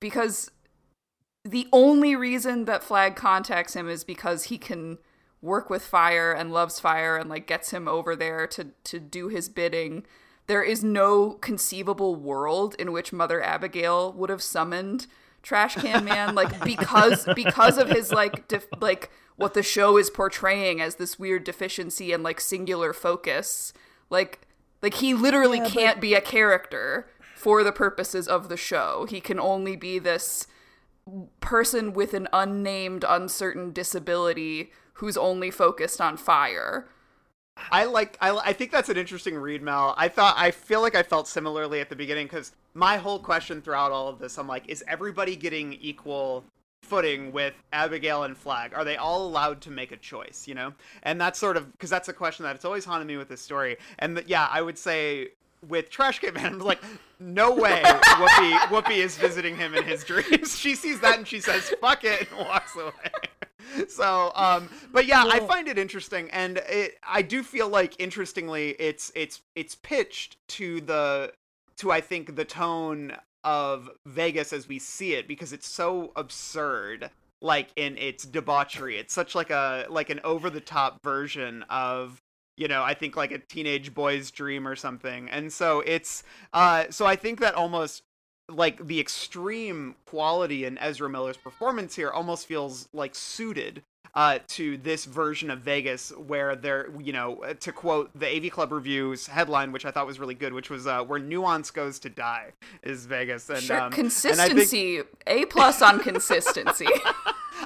because 0.00 0.50
the 1.44 1.68
only 1.72 2.16
reason 2.16 2.64
that 2.64 2.82
Flag 2.82 3.14
contacts 3.16 3.74
him 3.74 3.88
is 3.88 4.04
because 4.04 4.44
he 4.44 4.58
can 4.58 4.98
work 5.42 5.70
with 5.70 5.84
fire 5.84 6.32
and 6.32 6.52
loves 6.52 6.80
fire 6.80 7.16
and 7.16 7.28
like 7.30 7.46
gets 7.46 7.70
him 7.70 7.88
over 7.88 8.16
there 8.16 8.46
to 8.48 8.68
to 8.84 8.98
do 8.98 9.28
his 9.28 9.48
bidding. 9.48 10.04
There 10.46 10.62
is 10.62 10.84
no 10.84 11.32
conceivable 11.32 12.14
world 12.16 12.74
in 12.78 12.92
which 12.92 13.12
Mother 13.12 13.42
Abigail 13.42 14.12
would 14.12 14.30
have 14.30 14.42
summoned 14.42 15.06
Trash 15.42 15.76
Can 15.76 16.04
Man 16.04 16.34
like 16.34 16.60
because 16.64 17.26
because 17.34 17.78
of 17.78 17.88
his 17.88 18.12
like 18.12 18.48
def- 18.48 18.68
like 18.80 19.10
what 19.36 19.54
the 19.54 19.62
show 19.62 19.96
is 19.98 20.08
portraying 20.10 20.80
as 20.80 20.96
this 20.96 21.18
weird 21.18 21.44
deficiency 21.44 22.12
and 22.12 22.22
like 22.22 22.40
singular 22.40 22.92
focus. 22.92 23.72
Like 24.10 24.46
Like 24.82 24.94
he 24.94 25.14
literally 25.14 25.58
Yeah, 25.58 25.68
can't 25.68 26.00
be 26.00 26.14
a 26.14 26.20
character 26.20 27.08
for 27.34 27.62
the 27.62 27.72
purposes 27.72 28.26
of 28.28 28.48
the 28.48 28.56
show. 28.56 29.06
He 29.08 29.20
can 29.20 29.38
only 29.38 29.76
be 29.76 29.98
this 29.98 30.46
person 31.40 31.92
with 31.92 32.14
an 32.14 32.28
unnamed, 32.32 33.04
uncertain 33.08 33.72
disability 33.72 34.72
who's 34.96 35.16
only 35.16 35.50
focused 35.50 36.00
on 36.00 36.16
fire. 36.16 36.86
I 37.70 37.84
like 37.84 38.18
I, 38.20 38.36
I 38.36 38.52
think 38.52 38.70
that's 38.70 38.88
an 38.88 38.96
interesting 38.96 39.34
read, 39.36 39.62
Mel. 39.62 39.94
I 39.96 40.08
thought 40.08 40.34
I 40.36 40.50
feel 40.50 40.82
like 40.82 40.94
I 40.94 41.02
felt 41.02 41.26
similarly 41.26 41.80
at 41.80 41.88
the 41.88 41.96
beginning 41.96 42.26
because 42.26 42.52
my 42.74 42.98
whole 42.98 43.18
question 43.18 43.62
throughout 43.62 43.92
all 43.92 44.08
of 44.08 44.18
this, 44.18 44.38
I'm 44.38 44.46
like, 44.46 44.68
is 44.68 44.84
everybody 44.86 45.36
getting 45.36 45.72
equal 45.74 46.44
footing 46.82 47.32
with 47.32 47.54
Abigail 47.72 48.24
and 48.24 48.36
Flag? 48.36 48.72
Are 48.74 48.84
they 48.84 48.96
all 48.96 49.26
allowed 49.26 49.62
to 49.62 49.70
make 49.70 49.90
a 49.92 49.96
choice? 49.96 50.44
You 50.46 50.54
know, 50.54 50.74
and 51.02 51.18
that's 51.20 51.38
sort 51.38 51.56
of 51.56 51.72
because 51.72 51.88
that's 51.90 52.08
a 52.08 52.12
question 52.12 52.44
that 52.44 52.54
it's 52.56 52.64
always 52.66 52.84
haunted 52.84 53.06
me 53.06 53.16
with 53.16 53.28
this 53.28 53.40
story. 53.40 53.78
And 53.98 54.16
th- 54.16 54.28
yeah, 54.28 54.48
I 54.50 54.60
would 54.60 54.76
say 54.76 55.28
with 55.66 55.88
Trash 55.88 56.18
Can 56.20 56.34
Man, 56.34 56.46
I'm 56.54 56.58
like, 56.58 56.82
no 57.18 57.54
way, 57.54 57.82
Whoopi 57.84 58.52
Whoopi 58.68 58.98
is 58.98 59.16
visiting 59.16 59.56
him 59.56 59.74
in 59.74 59.84
his 59.84 60.04
dreams. 60.10 60.58
she 60.58 60.74
sees 60.74 61.00
that 61.00 61.16
and 61.16 61.26
she 61.26 61.40
says, 61.40 61.72
"Fuck 61.80 62.04
it," 62.04 62.30
and 62.30 62.46
walks 62.46 62.76
away. 62.76 62.92
so 63.88 64.32
um 64.34 64.68
but 64.92 65.06
yeah 65.06 65.24
i 65.26 65.40
find 65.40 65.68
it 65.68 65.78
interesting 65.78 66.30
and 66.30 66.58
it 66.68 66.98
i 67.06 67.22
do 67.22 67.42
feel 67.42 67.68
like 67.68 67.98
interestingly 67.98 68.70
it's 68.78 69.12
it's 69.14 69.42
it's 69.54 69.74
pitched 69.74 70.36
to 70.48 70.80
the 70.82 71.32
to 71.76 71.90
i 71.90 72.00
think 72.00 72.36
the 72.36 72.44
tone 72.44 73.12
of 73.44 73.88
vegas 74.06 74.52
as 74.52 74.68
we 74.68 74.78
see 74.78 75.14
it 75.14 75.28
because 75.28 75.52
it's 75.52 75.68
so 75.68 76.12
absurd 76.16 77.10
like 77.40 77.68
in 77.76 77.96
its 77.98 78.24
debauchery. 78.24 78.98
It's 78.98 79.14
such 79.14 79.34
like 79.34 79.50
a 79.50 79.86
like 79.88 80.10
an 80.10 80.20
over 80.24 80.50
the 80.50 80.60
top 80.60 81.02
version 81.02 81.64
of 81.70 82.20
you 82.56 82.68
know 82.68 82.82
i 82.82 82.94
think 82.94 83.16
like 83.16 83.32
a 83.32 83.38
teenage 83.38 83.94
boy's 83.94 84.30
dream 84.30 84.66
or 84.66 84.76
something. 84.76 85.28
And 85.30 85.52
so 85.52 85.80
it's 85.86 86.22
uh 86.52 86.84
so 86.90 87.06
i 87.06 87.16
think 87.16 87.40
that 87.40 87.54
almost 87.54 88.02
like 88.48 88.86
the 88.86 89.00
extreme 89.00 89.96
quality 90.06 90.64
in 90.64 90.78
Ezra 90.78 91.08
Miller's 91.08 91.36
performance 91.36 91.96
here 91.96 92.10
almost 92.10 92.46
feels 92.46 92.88
like 92.92 93.14
suited 93.14 93.82
uh, 94.14 94.38
to 94.48 94.78
this 94.78 95.04
version 95.04 95.50
of 95.50 95.58
Vegas, 95.60 96.10
where 96.10 96.56
they're, 96.56 96.88
you 96.98 97.12
know, 97.12 97.36
uh, 97.42 97.52
to 97.54 97.70
quote 97.70 98.10
the 98.18 98.26
AV 98.26 98.50
Club 98.50 98.72
Reviews 98.72 99.26
headline, 99.26 99.72
which 99.72 99.84
I 99.84 99.90
thought 99.90 100.06
was 100.06 100.18
really 100.18 100.34
good, 100.34 100.54
which 100.54 100.70
was 100.70 100.86
uh, 100.86 101.02
"Where 101.02 101.18
nuance 101.18 101.70
goes 101.70 101.98
to 101.98 102.08
die 102.08 102.52
is 102.82 103.04
Vegas." 103.04 103.50
And, 103.50 103.60
Sure, 103.62 103.76
um, 103.78 103.82
and 103.82 103.92
I 103.92 103.94
think- 103.94 103.94
consistency. 103.94 105.00
A 105.26 105.44
plus 105.46 105.82
on 105.82 106.00
consistency. 106.00 106.86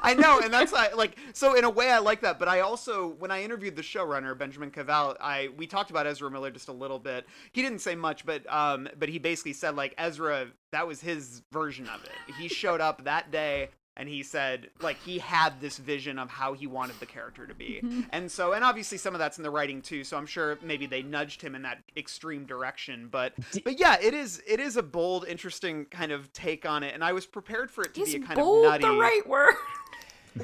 I 0.03 0.15
know, 0.15 0.41
and 0.41 0.53
that's 0.53 0.73
like 0.73 1.17
so. 1.33 1.55
In 1.55 1.65
a 1.65 1.71
way, 1.71 1.91
I 1.91 1.99
like 1.99 2.21
that. 2.23 2.39
But 2.39 2.49
I 2.49 2.61
also, 2.61 3.09
when 3.19 3.31
I 3.31 3.43
interviewed 3.43 3.77
the 3.77 3.83
showrunner 3.83 4.37
Benjamin 4.37 4.71
Cavell, 4.71 5.17
I 5.21 5.51
we 5.57 5.67
talked 5.67 5.91
about 5.91 6.07
Ezra 6.07 6.31
Miller 6.31 6.51
just 6.51 6.69
a 6.69 6.73
little 6.73 6.99
bit. 6.99 7.27
He 7.53 7.63
didn't 7.63 7.81
say 7.81 7.95
much, 7.95 8.25
but 8.25 8.51
um, 8.53 8.89
but 8.99 9.09
he 9.09 9.19
basically 9.19 9.53
said 9.53 9.77
like 9.77 9.95
Ezra, 9.99 10.47
that 10.73 10.87
was 10.87 11.01
his 11.01 11.43
version 11.53 11.89
of 11.89 12.05
it. 12.05 12.35
He 12.39 12.49
showed 12.49 12.81
up 12.81 13.05
that 13.05 13.31
day. 13.31 13.71
And 13.97 14.09
he 14.09 14.23
said, 14.23 14.71
like, 14.81 14.97
he 15.05 15.19
had 15.19 15.61
this 15.61 15.77
vision 15.77 16.19
of 16.19 16.31
how 16.31 16.55
he 16.55 16.67
wanted 16.67 16.99
the 17.01 17.07
character 17.07 17.47
to 17.47 17.53
be. 17.53 17.83
And 18.11 18.31
so, 18.31 18.53
and 18.55 18.65
obviously 18.65 18.97
some 18.97 19.15
of 19.15 19.19
that's 19.19 19.37
in 19.37 19.43
the 19.43 19.51
writing 19.51 19.83
too. 19.83 20.05
So 20.05 20.17
I'm 20.17 20.25
sure 20.25 20.59
maybe 20.63 20.87
they 20.87 21.03
nudged 21.03 21.43
him 21.43 21.55
in 21.55 21.63
that 21.63 21.83
extreme 21.95 22.47
direction. 22.47 23.09
But, 23.11 23.35
but 23.63 23.79
yeah, 23.79 23.99
it 24.01 24.15
is, 24.15 24.43
it 24.47 24.59
is 24.59 24.79
a 24.79 24.83
bold, 24.83 25.27
interesting 25.29 25.85
kind 25.87 26.13
of 26.13 26.33
take 26.33 26.65
on 26.65 26.83
it. 26.83 26.95
And 26.95 27.05
I 27.05 27.13
was 27.13 27.27
prepared 27.27 27.71
for 27.71 27.83
it 27.83 27.93
to 27.95 28.01
Is 28.01 28.15
be 28.15 28.23
a 28.23 28.27
kind 28.27 28.37
bold 28.39 28.65
of 28.65 28.81
nutty. 28.81 28.85
the 28.85 28.99
right 28.99 29.27
word? 29.27 29.55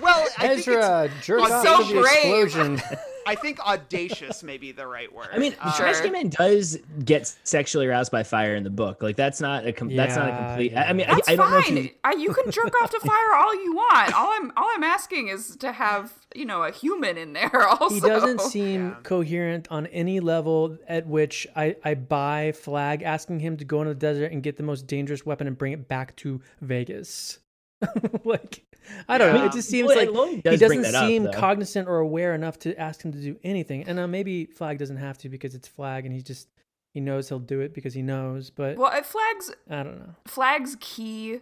Well, 0.01 0.27
I 0.39 0.49
think 0.49 0.59
it's, 0.59 0.69
Ezra, 0.69 1.11
jerk 1.23 1.41
off 1.43 1.65
so 1.65 1.89
to 1.89 1.95
the 1.95 2.01
brave. 2.01 2.45
explosion. 2.45 2.81
I 3.29 3.35
think 3.35 3.59
audacious 3.59 4.45
may 4.45 4.57
be 4.57 4.71
the 4.71 4.87
right 4.87 5.13
word. 5.13 5.27
I 5.33 5.39
mean, 5.39 5.53
Uh, 5.61 5.77
Trash 5.77 6.01
Can 6.01 6.13
Man 6.13 6.29
does 6.29 6.79
get 7.05 7.35
sexually 7.43 7.89
aroused 7.89 8.13
by 8.13 8.23
fire 8.23 8.55
in 8.55 8.63
the 8.63 8.71
book. 8.71 9.03
Like 9.03 9.17
that's 9.17 9.41
not 9.41 9.67
a 9.67 9.73
com- 9.73 9.89
that's 9.95 10.15
not 10.15 10.29
a 10.29 10.37
complete. 10.37 10.71
yeah. 10.71 10.89
I 10.89 10.93
mean, 10.93 11.09
That's 11.09 11.29
I, 11.29 11.33
I 11.33 11.37
don't 11.37 11.51
know 11.51 11.59
if 11.59 11.65
fine. 11.65 11.77
you. 11.77 11.91
I, 12.05 12.13
you 12.13 12.33
can 12.33 12.53
jerk 12.53 12.73
off 12.81 12.91
to 12.93 13.01
fire 13.01 13.35
all 13.35 13.53
you 13.65 13.75
want. 13.75 14.15
All 14.15 14.29
I'm 14.31 14.53
all 14.57 14.71
I'm 14.77 14.85
asking 14.85 15.27
is 15.27 15.57
to 15.57 15.73
have 15.73 16.13
you 16.37 16.45
know 16.45 16.63
a 16.63 16.71
human 16.71 17.19
in 17.19 17.33
there. 17.33 17.51
Also, 17.69 17.95
he 17.97 18.01
doesn't 18.01 18.41
seem 18.43 18.91
Yeah. 18.91 18.95
coherent 19.03 19.67
on 19.73 19.87
any 19.89 20.21
level 20.21 20.79
at 20.87 21.09
which 21.09 21.49
I, 21.57 21.75
I 21.85 21.95
buy 21.95 22.53
flag 22.53 23.03
asking 23.03 23.41
him 23.41 23.57
to 23.57 23.65
go 23.65 23.81
into 23.83 23.93
the 23.95 23.99
desert 24.01 24.31
and 24.31 24.41
get 24.41 24.57
the 24.57 24.63
most 24.63 24.87
dangerous 24.87 25.27
weapon 25.27 25.49
and 25.49 25.59
bring 25.59 25.73
it 25.73 25.89
back 25.89 26.15
to 26.17 26.41
Vegas. 26.61 27.41
like 28.25 28.63
I 29.09 29.19
don't 29.19 29.35
know. 29.35 29.45
It 29.47 29.53
just 29.53 29.69
seems 29.69 29.89
Well, 29.89 29.97
like 29.99 30.09
and 30.09 30.17
Lloyd 30.17 30.31
he 30.37 30.43
does 30.43 30.59
bring 30.61 30.81
doesn't 30.83 30.93
that 30.93 30.95
up, 31.03 31.07
seem 31.09 31.31
cognizant 31.33 31.89
or 31.89 31.99
aware 31.99 32.35
enough 32.35 32.59
to 32.61 32.79
ask 32.79 33.03
him 33.03 33.13
to 33.13 33.19
do 33.19 33.37
anything. 33.45 33.85
And 33.85 33.99
uh, 33.99 34.07
maybe 34.07 34.47
flag 34.47 34.79
doesn't 34.79 34.97
have 34.97 35.19
to 35.19 35.29
because 35.29 35.55
it's 35.55 35.69
flag 35.69 36.07
and 36.07 36.15
he 36.15 36.23
just 36.23 36.49
he 36.95 37.01
knows 37.01 37.29
he'll 37.29 37.39
do 37.39 37.61
it 37.61 37.75
because 37.75 37.95
he 37.95 38.03
knows. 38.03 38.51
But 38.51 38.77
Well, 38.77 38.93
it 38.97 39.05
flags 39.07 39.53
I 39.71 39.83
don't 39.83 39.99
know. 39.99 40.15
flags 40.27 40.77
key 40.81 41.41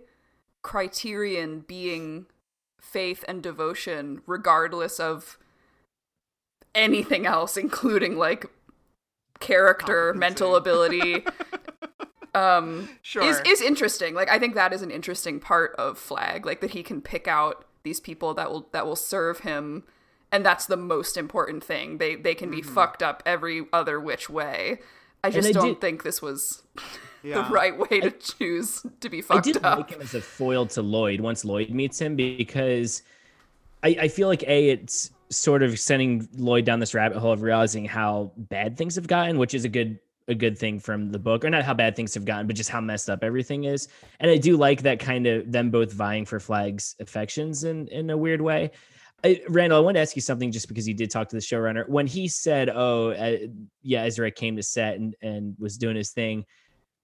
criterion 0.63 1.61
being 1.61 2.27
faith 2.81 3.25
and 3.29 3.43
devotion, 3.43 4.21
regardless 4.27 4.99
of 5.01 5.39
anything 6.75 7.27
else, 7.27 7.57
including 7.57 8.17
like 8.19 8.47
character, 9.41 10.13
mental 10.15 10.57
ability. 10.57 11.25
um 12.35 12.89
Sure. 13.03 13.23
is 13.23 13.41
is 13.47 13.61
interesting. 13.61 14.15
Like 14.15 14.29
I 14.29 14.39
think 14.39 14.55
that 14.55 14.73
is 14.73 14.83
an 14.83 14.91
interesting 14.91 15.41
part 15.41 15.75
of 15.77 15.99
Flag, 15.99 16.45
like 16.47 16.61
that 16.61 16.71
he 16.71 16.83
can 16.83 17.01
pick 17.01 17.29
out 17.29 17.65
these 17.83 18.01
people 18.01 18.35
that 18.35 18.51
will 18.51 18.69
that 18.73 18.87
will 18.87 18.97
serve 18.97 19.41
him 19.41 19.85
and 20.33 20.45
that's 20.45 20.67
the 20.67 20.77
most 20.77 21.17
important 21.17 21.63
thing. 21.63 21.99
They 21.99 22.17
they 22.17 22.35
can 22.35 22.51
be 22.51 22.61
Mm-hmm. 22.63 22.75
fucked 22.75 23.03
up 23.03 23.23
every 23.25 23.67
other 23.73 24.01
which 24.01 24.29
way. 24.29 24.81
I 25.23 25.31
just 25.31 25.53
don't 25.55 25.69
did- 25.69 25.81
think 25.81 26.03
this 26.03 26.21
was 26.21 26.63
Yeah. 27.23 27.43
the 27.49 27.55
right 27.55 27.79
way 27.79 28.01
to 28.01 28.11
choose 28.11 28.85
to 29.01 29.09
be 29.09 29.23
fucked 29.23 29.47
I 29.49 29.53
did 29.53 29.65
up. 29.65 29.79
like 29.79 29.91
him 29.91 30.03
as 30.03 30.13
a 30.15 30.21
foil 30.21 30.67
to 30.67 30.83
Lloyd 30.83 31.21
once 31.21 31.43
Lloyd 31.45 31.71
meets 31.71 31.99
him 31.99 32.17
because 32.17 33.03
I, 33.83 33.97
I 34.03 34.09
feel 34.09 34.29
like 34.29 34.43
a 34.43 34.69
it's 34.71 35.11
sort 35.31 35.63
of 35.63 35.79
sending 35.81 36.29
Lloyd 36.37 36.67
down 36.67 36.81
this 36.81 36.93
rabbit 36.95 37.17
hole 37.19 37.33
of 37.33 37.41
realizing 37.43 37.87
how 37.87 38.33
bad 38.37 38.77
things 38.77 38.97
have 38.97 39.07
gotten, 39.07 39.39
which 39.39 39.55
is 39.55 39.65
a 39.65 39.71
good 39.71 39.99
a 40.29 40.35
good 40.35 40.59
thing 40.59 40.79
from 40.79 41.11
the 41.11 41.19
book, 41.19 41.45
or 41.45 41.51
not 41.51 41.65
how 41.65 41.75
bad 41.75 41.97
things 41.97 42.15
have 42.15 42.25
gotten, 42.25 42.47
but 42.47 42.57
just 42.57 42.71
how 42.71 42.81
messed 42.81 43.11
up 43.11 43.23
everything 43.23 43.65
is. 43.65 43.89
And 44.21 44.31
I 44.31 44.37
do 44.37 44.57
like 44.57 44.83
that 44.83 44.99
kind 44.99 45.27
of 45.27 45.51
them 45.51 45.71
both 45.71 45.93
vying 45.93 46.25
for 46.25 46.41
Flag's 46.41 46.97
affections 47.01 47.65
in 47.65 47.89
in 47.89 48.11
a 48.11 48.17
weird 48.17 48.41
way. 48.41 48.71
I, 49.25 49.41
Randall, 49.49 49.79
I 49.79 49.81
want 49.81 49.97
to 49.97 50.01
ask 50.01 50.17
you 50.17 50.23
something 50.23 50.53
just 50.53 50.69
because 50.69 50.87
you 50.87 50.93
did 50.93 51.11
talk 51.11 51.29
to 51.31 51.37
the 51.37 51.43
showrunner 51.43 51.89
when 51.89 52.07
he 52.07 52.29
said, 52.29 52.69
"Oh, 52.69 53.11
uh, 53.11 53.39
yeah, 53.83 54.05
Ezra 54.05 54.31
came 54.31 54.57
to 54.57 54.63
set 54.63 54.97
and 54.97 55.15
and 55.23 55.57
was 55.59 55.79
doing 55.79 55.97
his 55.97 56.11
thing." 56.11 56.45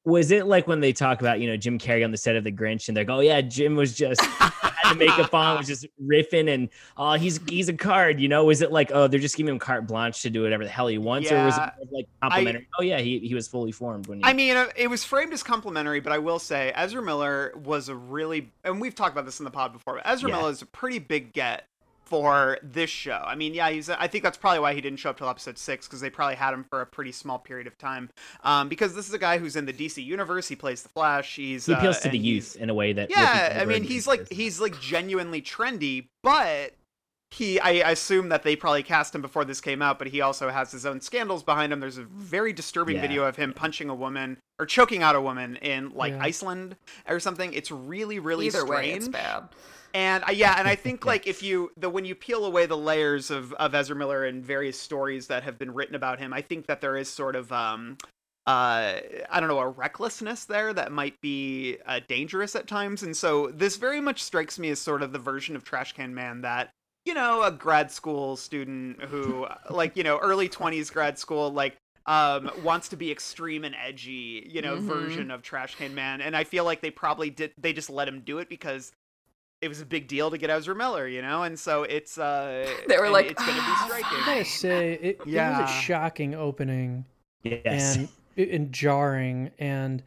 Was 0.05 0.31
it 0.31 0.47
like 0.47 0.67
when 0.67 0.81
they 0.81 0.93
talk 0.93 1.21
about 1.21 1.41
you 1.41 1.49
know 1.49 1.57
Jim 1.57 1.79
Carrey 1.79 2.05
on 2.05 2.11
the 2.11 2.17
set 2.17 2.37
of 2.37 2.45
The 2.45 2.53
Grinch 2.53 2.89
and 2.89 2.97
they're 2.97 3.05
like, 3.05 3.11
"Oh 3.11 3.21
yeah, 3.21 3.41
Jim 3.41 3.75
was 3.75 3.95
just 3.95 4.23
the 4.90 5.04
makeup 5.04 5.32
on, 5.35 5.59
was 5.59 5.66
just 5.66 5.87
riffing 6.04 6.52
and 6.52 6.68
oh 6.97 7.14
he's 7.14 7.40
he's 7.49 7.68
a 7.68 7.73
card," 7.73 8.20
you 8.20 8.28
know? 8.28 8.44
Was 8.44 8.62
it 8.62 8.73
like 8.73 8.90
oh 8.92 9.09
they're 9.09 9.20
just 9.20 9.37
giving 9.37 9.52
him 9.52 9.59
carte 9.59 9.87
blanche 9.87 10.23
to 10.23 10.30
do 10.30 10.42
whatever 10.42 10.64
the 10.64 10.70
hell 10.70 10.87
he 10.87 10.99
wants, 10.99 11.30
or 11.32 11.44
was 11.44 11.56
it 11.56 11.70
like 11.90 12.06
complimentary? 12.23 12.68
oh 12.78 12.82
yeah, 12.82 13.00
he 13.00 13.18
he 13.20 13.35
was 13.35 13.49
fully 13.49 13.73
formed 13.73 14.06
when 14.06 14.18
he. 14.18 14.25
I 14.25 14.32
mean, 14.32 14.56
uh, 14.56 14.66
it 14.76 14.88
was 14.88 15.04
framed 15.04 15.32
as 15.32 15.42
complimentary, 15.42 16.00
but 16.00 16.12
I 16.12 16.18
will 16.18 16.38
say 16.38 16.73
Ezra 16.75 17.02
Miller 17.02 17.52
was 17.64 17.88
a 17.88 17.94
really, 17.94 18.50
and 18.64 18.80
we've 18.80 18.94
talked 18.94 19.12
about 19.12 19.25
this 19.25 19.40
in 19.40 19.44
the 19.44 19.50
pod 19.50 19.73
before, 19.73 19.94
but 19.94 20.02
Ezra 20.04 20.28
Yeah. 20.30 20.37
Miller 20.37 20.50
is 20.50 20.62
a 20.62 20.66
pretty 20.66 20.99
big 20.99 21.32
get 21.32 21.66
for 22.11 22.59
this 22.62 22.90
show. 22.90 23.23
I 23.25 23.35
mean, 23.37 23.55
yeah, 23.55 23.71
he's. 23.71 23.88
I 23.88 24.07
think 24.09 24.23
that's 24.25 24.37
probably 24.37 24.59
why 24.61 24.75
he 24.75 24.81
didn't 24.83 24.99
show 24.99 25.09
up 25.11 25.17
till 25.19 25.29
episode 25.29 25.57
six 25.57 25.87
because 25.87 26.00
they 26.02 26.11
probably 26.11 26.35
had 26.37 26.52
him 26.52 26.64
for 26.69 26.83
a 26.83 26.87
pretty 26.87 27.12
small 27.12 27.38
period 27.38 27.67
of 27.67 27.79
time. 27.79 28.11
Um, 28.45 28.69
because 28.69 28.95
this 28.95 29.09
is 29.09 29.14
a 29.14 29.19
guy 29.19 29.38
who's 29.38 29.57
in 29.57 29.64
the 29.64 29.73
DC 29.73 30.05
universe. 30.05 30.49
He 30.49 30.57
plays 30.57 30.83
the 30.83 30.88
Flash. 30.90 31.37
He's 31.37 31.64
he 31.67 31.73
appeals 31.73 31.99
uh, 31.99 32.02
to 32.02 32.09
the 32.11 32.19
youth 32.19 32.57
in 32.57 32.69
a 32.69 32.75
way 32.75 32.93
that 32.93 33.09
Yeah, 33.11 33.50
I 33.52 33.59
mean, 33.61 33.69
Goldberg 33.69 33.83
he's 33.88 34.02
is. 34.02 34.07
like 34.09 34.31
he's 34.33 34.61
like 34.61 34.79
genuinely 34.81 35.40
trendy, 35.40 36.09
but 36.23 36.75
he 37.33 37.61
I 37.61 37.71
assume 37.90 38.29
that 38.31 38.43
they 38.43 38.57
probably 38.57 38.83
cast 38.83 39.14
him 39.14 39.23
before 39.23 39.45
this 39.45 39.61
came 39.61 39.81
out, 39.83 39.99
but 40.00 40.09
he 40.09 40.21
also 40.21 40.50
has 40.50 40.73
his 40.73 40.85
own 40.85 41.00
scandals 41.00 41.45
behind 41.45 41.73
him. 41.73 41.79
There's 41.79 41.97
a 41.99 42.02
very 42.02 42.52
disturbing 42.52 42.97
Yeah. 42.97 43.02
video 43.02 43.25
of 43.25 43.37
him 43.37 43.52
punching 43.52 43.88
a 43.88 43.95
woman 43.95 44.38
or 44.59 44.67
choking 44.67 45.05
out 45.05 45.14
a 45.14 45.21
woman 45.21 45.55
in 45.57 45.90
like 45.90 46.12
Yeah. 46.12 46.23
Iceland 46.25 46.75
or 47.09 47.21
something. 47.21 47.52
It's 47.52 47.71
really 47.71 48.19
really 48.19 48.47
Either 48.47 48.59
strange. 48.62 48.71
way, 48.71 48.90
it's 48.95 49.07
bad. 49.07 49.49
And 49.94 50.25
uh, 50.25 50.32
yeah, 50.32 50.54
and 50.59 50.68
I 50.68 50.75
think 50.76 51.04
like 51.04 51.26
if 51.26 51.42
you 51.42 51.73
the 51.76 51.90
when 51.90 52.04
you 52.04 52.14
peel 52.14 52.44
away 52.44 52.66
the 52.66 52.76
layers 52.76 53.30
of 53.30 53.52
of 53.54 53.75
Ezra 53.75 53.97
Miller 53.97 54.25
and 54.25 54.44
various 54.44 54.78
stories 54.78 55.26
that 55.28 55.42
have 55.42 55.59
been 55.59 55.73
written 55.75 55.94
about 55.94 56.18
him, 56.18 56.32
I 56.32 56.42
think 56.42 56.66
that 56.66 56.80
there 56.80 56.97
is 56.97 57.09
sort 57.09 57.37
of 57.37 57.50
um 57.52 57.97
uh 58.47 59.00
I 59.30 59.40
don't 59.40 59.49
know 59.49 59.59
a 59.59 59.68
recklessness 59.68 60.44
there 60.44 60.73
that 60.75 60.92
might 60.92 61.20
be 61.20 61.78
uh, 61.87 62.00
dangerous 62.09 62.54
at 62.56 62.66
times, 62.66 63.02
and 63.02 63.16
so 63.16 63.49
this 63.49 63.76
very 63.76 64.00
much 64.00 64.23
strikes 64.23 64.59
me 64.59 64.70
as 64.70 64.80
sort 64.80 65.02
of 65.02 65.12
the 65.12 65.18
version 65.18 65.56
of 65.56 65.64
Trash 65.64 65.92
Can 65.92 66.14
Man 66.14 66.42
that 66.42 66.70
you 67.04 67.14
know 67.14 67.42
a 67.42 67.50
grad 67.50 67.90
school 67.90 68.37
student 68.37 69.02
who 69.02 69.47
like 69.70 69.97
you 69.97 70.02
know 70.04 70.18
early 70.18 70.49
twenties 70.49 70.90
grad 70.90 71.18
school 71.18 71.50
like 71.50 71.76
um 72.06 72.50
wants 72.62 72.88
to 72.88 72.97
be 72.97 73.11
extreme 73.11 73.64
and 73.64 73.75
edgy 73.75 74.47
you 74.50 74.62
know 74.62 74.76
Mhm. 74.76 74.82
version 74.82 75.30
of 75.30 75.42
trash 75.42 75.76
can 75.76 75.94
man. 75.94 76.20
And 76.20 76.37
i 76.37 76.44
feel 76.44 76.64
like 76.64 76.80
they 76.80 76.90
probably 76.90 77.30
did 77.30 77.52
they 77.59 77.73
just 77.73 77.90
let 77.90 78.09
him 78.09 78.20
do 78.20 78.38
it 78.38 78.49
because 78.49 78.92
it 79.61 79.69
was 79.69 79.81
a 79.81 79.87
big 79.87 80.09
deal 80.09 80.31
to 80.31 80.38
get 80.38 80.49
Ezra 80.50 80.75
Miller, 80.75 81.07
you 81.07 81.21
know, 81.23 81.43
and 81.43 81.59
so 81.59 81.83
it's 81.83 82.17
uh, 82.19 82.67
They 82.88 82.99
were 82.99 83.11
like, 83.11 83.26
it's 83.31 83.45
gonna 83.45 83.52
be 83.52 83.76
striking. 83.85 84.07
I 84.07 84.07
striking. 84.07 84.25
gotta 84.26 84.45
say, 84.45 84.93
it, 84.95 85.21
yeah. 85.26 85.59
it 85.59 85.62
was 85.62 85.71
Yeah. 85.71 85.79
a 85.79 85.83
shocking 85.83 86.35
opening 86.35 87.05
Yes. 87.43 87.97
and 87.97 88.09
and 88.37 88.73
jarring 88.73 89.50
and 89.59 90.02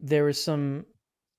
there 0.00 0.24
was 0.24 0.42
some 0.42 0.84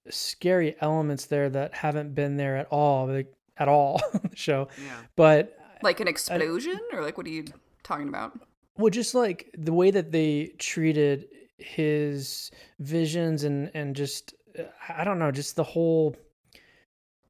scary 0.10 0.76
elements 0.82 1.26
there 1.26 1.50
that 1.50 1.74
haven't 1.74 2.14
been 2.16 2.38
there 2.38 2.56
at 2.58 2.68
all 2.70 3.08
like 3.08 3.34
at 3.58 3.68
all 3.68 4.02
on 4.14 4.22
the 4.30 4.36
show 4.36 4.68
Yeah. 4.82 5.00
but 5.16 5.58
Like 5.82 6.00
an 6.00 6.08
explosion, 6.08 6.80
or 6.94 7.02
like 7.02 7.18
what 7.18 7.26
are 7.26 7.30
you 7.30 7.46
talking 7.84 8.08
about? 8.10 8.40
well 8.78 8.90
just 8.90 9.16
like 9.16 9.50
the 9.58 9.74
way 9.74 9.92
that 9.92 10.12
they 10.12 10.54
treated 10.60 11.28
his 11.58 12.52
visions 12.80 13.44
and 13.44 13.70
and 13.74 13.96
just 13.96 14.34
uh, 14.60 14.64
i 14.98 15.04
don't 15.04 15.20
know 15.20 15.32
just 15.32 15.56
the 15.56 15.64
whole 15.64 16.16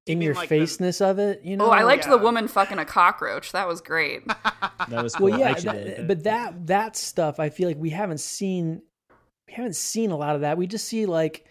in 0.06 0.20
mean 0.20 0.26
your 0.26 0.36
like 0.36 0.50
the- 0.50 0.60
faceness 0.60 1.00
of 1.02 1.18
it 1.20 1.42
you 1.44 1.56
know 1.58 1.66
Oh, 1.68 1.70
I 1.70 1.84
liked 1.84 2.08
the 2.10 2.18
woman 2.18 2.48
fucking 2.48 2.78
a 2.78 2.86
cockroach. 2.86 3.52
That 3.54 3.68
was 3.68 3.80
great. 3.82 4.28
that 4.90 5.02
was 5.04 5.16
cool. 5.16 5.30
well 5.30 5.40
yeah 5.40 5.54
that- 5.54 6.08
but 6.08 6.24
that 6.24 6.68
that 6.68 6.96
stuff 6.98 7.40
i 7.40 7.50
feel 7.50 7.68
like 7.70 7.78
we 7.78 7.90
haven't 7.90 8.20
seen 8.20 8.82
we 9.48 9.54
haven't 9.54 9.76
seen 9.76 10.12
a 10.12 10.18
lot 10.18 10.36
of 10.36 10.42
that 10.42 10.58
we 10.58 10.68
just 10.68 10.86
see 10.86 11.06
like 11.06 11.46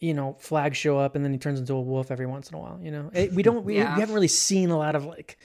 you 0.00 0.14
know 0.14 0.36
flag 0.40 0.74
show 0.74 0.98
up 0.98 1.14
and 1.16 1.24
then 1.24 1.32
he 1.32 1.38
turns 1.38 1.58
into 1.60 1.74
a 1.74 1.80
wolf 1.80 2.10
every 2.10 2.26
once 2.26 2.48
in 2.50 2.56
a 2.56 2.58
while 2.58 2.78
you 2.82 2.90
know 2.90 3.10
It- 3.12 3.32
we 3.32 3.42
don't 3.42 3.64
we, 3.64 3.76
Yeah. 3.76 3.94
we 3.94 4.00
haven't 4.00 4.14
really 4.14 4.28
seen 4.28 4.70
a 4.70 4.76
lot 4.78 4.94
of 4.96 5.04
like 5.04 5.38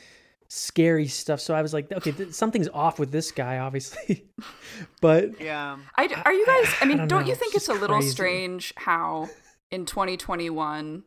scary 0.49 1.07
stuff 1.07 1.39
so 1.39 1.55
i 1.55 1.61
was 1.63 1.73
like 1.73 1.91
okay 1.91 2.11
th- 2.11 2.31
something's 2.33 2.69
off 2.69 2.99
with 2.99 3.11
this 3.11 3.31
guy 3.31 3.57
obviously 3.59 4.25
but 5.01 5.39
Yeah. 5.41 5.77
I, 5.97 6.21
are 6.25 6.33
you 6.33 6.45
guys? 6.45 6.73
I 6.81 6.85
mean, 6.85 6.97
don't 6.97 7.07
don't, 7.07 7.27
you 7.27 7.33
think 7.35 7.55
it's 7.55 7.65
just 7.67 7.75
a 7.77 7.79
little 7.81 7.97
crazy. 7.97 8.11
strange 8.11 8.73
how 8.77 9.29
in 9.71 9.85
2021 9.85 11.03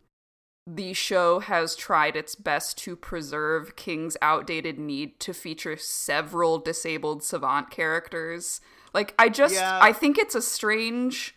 the 0.66 0.92
show 0.92 1.38
has 1.40 1.76
tried 1.76 2.16
its 2.16 2.34
best 2.34 2.76
to 2.78 2.96
preserve 2.96 3.76
King's 3.76 4.16
outdated 4.20 4.78
need 4.78 5.20
to 5.20 5.32
feature 5.32 5.76
several 5.76 6.58
disabled 6.58 7.22
savant 7.22 7.70
characters? 7.70 8.60
Like, 8.92 9.14
I 9.18 9.28
just, 9.28 9.54
Yeah. 9.54 9.78
I 9.80 9.92
think 9.92 10.18
it's 10.18 10.34
a 10.34 10.42
strange 10.42 11.34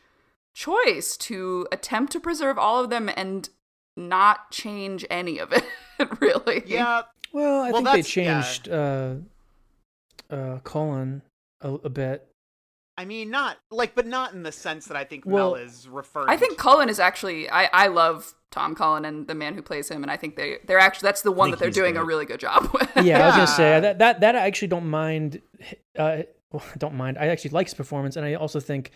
choice 0.55 1.15
to 1.17 1.67
attempt 1.71 2.11
to 2.13 2.19
preserve 2.19 2.57
all 2.57 2.83
of 2.83 2.89
them 2.89 3.09
and 3.15 3.49
not 3.95 4.49
change 4.51 5.05
any 5.09 5.37
of 5.39 5.51
it, 5.53 5.63
really. 6.19 6.63
Yeah. 6.65 7.03
well 7.31 7.61
i 7.61 7.71
Well, 7.71 7.83
think 7.83 7.85
they 7.85 8.01
that's- 8.01 8.15
yeah. 8.17 8.41
changed 8.41 8.69
uh 8.69 9.15
uh 10.31 10.59
Cullen 10.63 11.21
a, 11.61 11.73
a 11.73 11.89
bit 11.89 12.27
I 12.99 13.05
mean, 13.05 13.29
not 13.29 13.57
like, 13.71 13.95
but 13.95 14.05
not 14.05 14.33
in 14.33 14.43
the 14.43 14.51
sense 14.51 14.87
that 14.87 14.97
I 14.97 15.05
think 15.05 15.25
Well, 15.25 15.53
Mel 15.53 15.55
is 15.55 15.87
referring. 15.87 16.27
To. 16.27 16.33
I 16.33 16.37
think 16.37 16.57
to. 16.57 16.61
Cullen 16.61 16.89
is 16.89 16.99
actually 16.99 17.49
I, 17.49 17.69
I 17.71 17.87
love 17.87 18.33
Tom 18.51 18.75
Cullen 18.75 19.05
and 19.05 19.25
the 19.25 19.35
man 19.35 19.53
who 19.53 19.61
plays 19.61 19.89
him, 19.89 20.03
and 20.03 20.11
I 20.11 20.17
think 20.17 20.35
they 20.35 20.57
they're 20.65 20.79
actually 20.79 21.07
that's 21.07 21.21
the 21.21 21.31
one 21.31 21.51
that 21.51 21.59
they're 21.59 21.69
he's 21.69 21.75
doing 21.75 21.95
a 21.95 22.03
really 22.03 22.25
good 22.25 22.41
job 22.41 22.69
with. 22.73 22.89
yeah, 23.05 23.23
I 23.23 23.25
was 23.27 23.35
gonna 23.35 23.47
say 23.47 23.79
that 23.79 23.99
that 23.99 24.19
that 24.19 24.35
I 24.35 24.45
actually 24.47 24.67
don't 24.67 24.89
mind. 24.89 25.41
Uh, 25.97 26.23
well, 26.51 26.63
I 26.73 26.77
don't 26.77 26.95
mind. 26.95 27.17
I 27.17 27.27
actually 27.27 27.51
like 27.51 27.67
his 27.67 27.73
performance, 27.73 28.17
and 28.17 28.25
I 28.25 28.33
also 28.33 28.59
think 28.59 28.91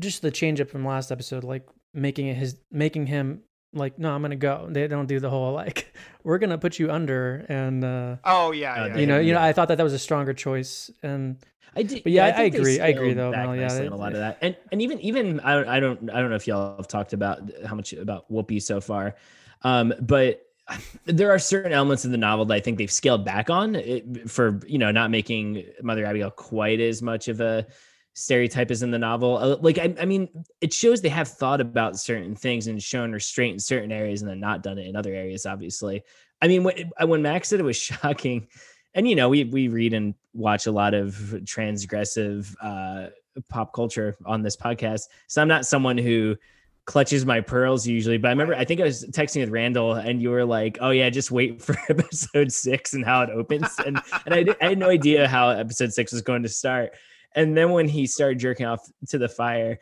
just 0.00 0.22
the 0.22 0.30
change 0.30 0.60
up 0.60 0.70
from 0.70 0.86
last 0.86 1.10
episode, 1.10 1.42
like 1.42 1.66
making 1.92 2.28
it 2.28 2.36
his 2.36 2.56
making 2.70 3.06
him 3.06 3.42
like, 3.74 3.98
no, 3.98 4.12
I'm 4.12 4.22
gonna 4.22 4.36
go. 4.36 4.68
They 4.70 4.86
don't 4.86 5.06
do 5.06 5.18
the 5.18 5.30
whole 5.30 5.52
like, 5.52 5.92
we're 6.22 6.38
gonna 6.38 6.58
put 6.58 6.78
you 6.78 6.92
under, 6.92 7.44
and 7.48 7.82
uh, 7.84 8.16
Oh 8.24 8.52
yeah, 8.52 8.74
Uh, 8.74 8.86
yeah. 8.86 8.96
you 8.98 9.06
know, 9.06 9.18
you 9.18 9.32
know, 9.32 9.40
I 9.40 9.52
thought 9.52 9.68
that 9.68 9.78
that 9.78 9.84
was 9.84 9.94
a 9.94 9.98
stronger 9.98 10.32
choice, 10.32 10.90
and 11.02 11.38
I 11.74 11.82
did, 11.82 12.02
But 12.02 12.12
yeah, 12.12 12.26
I 12.26 12.32
think 12.32 12.52
they 12.54 12.58
agree- 12.60 12.80
I 12.80 12.88
agree 12.88 13.14
though, 13.14 13.30
Mel, 13.30 13.56
yeah, 13.56 13.68
they- 13.72 13.86
a 13.86 13.94
lot 13.94 14.12
of 14.12 14.18
that, 14.18 14.38
and 14.42 14.56
and 14.70 14.82
even 14.82 15.00
even 15.00 15.40
I 15.40 15.54
don't 15.54 15.68
I 15.68 15.80
don't 15.80 16.10
I 16.10 16.20
don't 16.20 16.30
know 16.30 16.36
if 16.36 16.46
y'all 16.46 16.76
have 16.76 16.88
talked 16.88 17.12
about 17.12 17.40
how 17.66 17.74
much 17.74 17.92
about 17.92 18.30
Whoopi 18.30 18.60
so 18.62 18.80
far, 18.80 19.16
um, 19.62 19.92
but 20.00 20.42
there 21.06 21.30
are 21.30 21.38
certain 21.38 21.72
elements 21.72 22.04
of 22.04 22.10
the 22.12 22.16
novel 22.18 22.44
that 22.46 22.54
I 22.54 22.60
think 22.60 22.78
they've 22.78 22.90
scaled 22.90 23.24
back 23.24 23.50
on 23.50 23.74
it, 23.74 24.30
for 24.30 24.60
you 24.66 24.78
know 24.78 24.90
not 24.90 25.10
making 25.10 25.64
Mother 25.82 26.04
Abigail 26.04 26.30
quite 26.30 26.80
as 26.80 27.00
much 27.02 27.28
of 27.28 27.40
a 27.40 27.66
stereotype 28.14 28.70
as 28.70 28.82
in 28.82 28.90
the 28.90 28.98
novel. 28.98 29.38
Uh, 29.38 29.56
Like 29.60 29.78
I, 29.78 29.94
I 29.98 30.04
mean, 30.04 30.28
it 30.60 30.72
shows 30.74 31.00
they 31.00 31.08
have 31.08 31.28
thought 31.28 31.62
about 31.62 31.98
certain 31.98 32.36
things 32.36 32.66
and 32.66 32.82
shown 32.82 33.12
restraint 33.12 33.54
in 33.54 33.58
certain 33.58 33.90
areas 33.90 34.20
and 34.20 34.30
then 34.30 34.38
not 34.40 34.62
done 34.62 34.76
it 34.78 34.86
in 34.86 34.94
other 34.96 35.14
areas. 35.14 35.46
Obviously, 35.46 36.02
I 36.42 36.48
mean 36.48 36.62
when 36.64 36.90
when 37.06 37.22
Max 37.22 37.48
said 37.48 37.58
it 37.60 37.64
was 37.64 37.76
shocking 37.90 38.48
and 38.94 39.08
you 39.08 39.14
know 39.14 39.28
we 39.28 39.44
we 39.44 39.68
read 39.68 39.92
and 39.92 40.14
watch 40.34 40.66
a 40.66 40.72
lot 40.72 40.94
of 40.94 41.14
transgressive 41.44 42.54
uh 42.62 43.08
pop 43.48 43.72
culture 43.72 44.16
on 44.26 44.42
this 44.42 44.56
podcast 44.56 45.02
so 45.26 45.40
i'm 45.40 45.48
not 45.48 45.64
someone 45.64 45.96
who 45.96 46.36
clutches 46.84 47.24
my 47.24 47.40
pearls 47.40 47.86
usually 47.86 48.18
but 48.18 48.28
i 48.28 48.30
remember 48.30 48.54
i 48.54 48.64
think 48.64 48.80
i 48.80 48.84
was 48.84 49.04
texting 49.06 49.40
with 49.40 49.50
randall 49.50 49.94
and 49.94 50.20
you 50.20 50.30
were 50.30 50.44
like 50.44 50.78
oh 50.80 50.90
yeah 50.90 51.08
just 51.08 51.30
wait 51.30 51.62
for 51.62 51.76
episode 51.88 52.52
six 52.52 52.92
and 52.92 53.04
how 53.04 53.22
it 53.22 53.30
opens 53.30 53.68
and 53.86 54.00
and 54.26 54.34
I, 54.34 54.42
did- 54.42 54.56
I 54.60 54.70
had 54.70 54.78
no 54.78 54.88
idea 54.88 55.28
how 55.28 55.50
episode 55.50 55.92
six 55.92 56.12
was 56.12 56.22
going 56.22 56.42
to 56.42 56.48
start 56.48 56.92
and 57.34 57.56
then 57.56 57.70
when 57.70 57.88
he 57.88 58.06
started 58.06 58.38
jerking 58.38 58.66
off 58.66 58.86
to 59.08 59.18
the 59.18 59.28
fire 59.28 59.78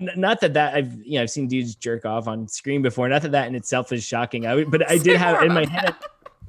not 0.00 0.40
that 0.40 0.54
that 0.54 0.74
I've 0.74 0.94
you 1.02 1.14
know 1.14 1.22
I've 1.22 1.30
seen 1.30 1.48
dudes 1.48 1.74
jerk 1.74 2.04
off 2.04 2.28
on 2.28 2.48
screen 2.48 2.82
before. 2.82 3.08
Not 3.08 3.22
that 3.22 3.32
that 3.32 3.48
in 3.48 3.54
itself 3.54 3.92
is 3.92 4.04
shocking. 4.04 4.46
I 4.46 4.54
would, 4.54 4.70
but 4.70 4.88
I 4.90 4.98
did 4.98 5.16
have 5.16 5.42
in 5.42 5.52
my 5.52 5.64
head. 5.64 5.94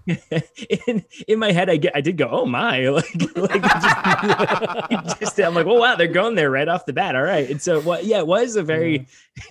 in, 0.87 1.03
in 1.27 1.39
my 1.39 1.51
head, 1.51 1.69
I 1.69 1.77
get, 1.77 1.95
I 1.95 2.01
did 2.01 2.17
go, 2.17 2.27
oh 2.29 2.45
my, 2.45 2.87
like, 2.89 3.35
like 3.35 3.61
just, 3.61 5.19
just, 5.19 5.39
I'm 5.39 5.53
like, 5.53 5.65
well, 5.65 5.79
wow, 5.79 5.95
they're 5.95 6.07
going 6.07 6.35
there 6.35 6.49
right 6.49 6.67
off 6.67 6.85
the 6.85 6.93
bat. 6.93 7.15
All 7.15 7.23
right, 7.23 7.49
and 7.49 7.61
so, 7.61 7.81
what? 7.81 8.05
Yeah, 8.05 8.19
it 8.19 8.27
was 8.27 8.55
a 8.55 8.63
very 8.63 9.07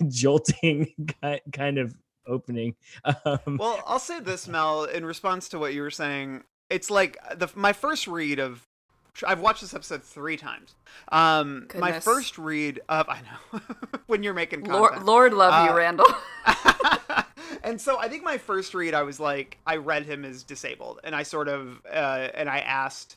jolting 0.07 0.93
kind 1.53 1.77
of 1.77 1.95
opening. 2.25 2.75
Um, 3.05 3.57
Well, 3.59 3.81
I'll 3.85 3.99
say 3.99 4.19
this, 4.19 4.47
Mel, 4.47 4.83
in 4.85 5.05
response 5.05 5.49
to 5.49 5.59
what 5.59 5.73
you 5.73 5.81
were 5.81 5.91
saying. 5.91 6.43
It's 6.69 6.89
like 6.89 7.17
the 7.35 7.49
my 7.55 7.73
first 7.73 8.07
read 8.07 8.39
of. 8.39 8.67
I've 9.25 9.39
watched 9.39 9.61
this 9.61 9.73
episode 9.73 10.03
three 10.03 10.37
times. 10.37 10.75
Um, 11.11 11.67
my 11.75 11.99
first 11.99 12.37
read 12.37 12.81
of 12.87 13.09
I 13.09 13.21
know 13.21 13.59
when 14.05 14.21
you're 14.21 14.35
making 14.35 14.61
content. 14.61 14.79
Lord, 14.79 15.03
Lord 15.03 15.33
love 15.33 15.53
Uh, 15.53 15.71
you, 15.71 15.77
Randall. 15.77 16.05
And 17.63 17.79
so 17.79 17.99
I 17.99 18.07
think 18.09 18.23
my 18.23 18.37
first 18.37 18.73
read, 18.73 18.93
I 18.93 19.03
was 19.03 19.19
like, 19.19 19.57
I 19.65 19.77
read 19.77 20.03
him 20.03 20.25
as 20.25 20.43
disabled, 20.43 20.99
and 21.03 21.15
I 21.15 21.23
sort 21.23 21.47
of, 21.47 21.81
uh, 21.91 22.29
and 22.33 22.49
I 22.49 22.59
asked, 22.59 23.15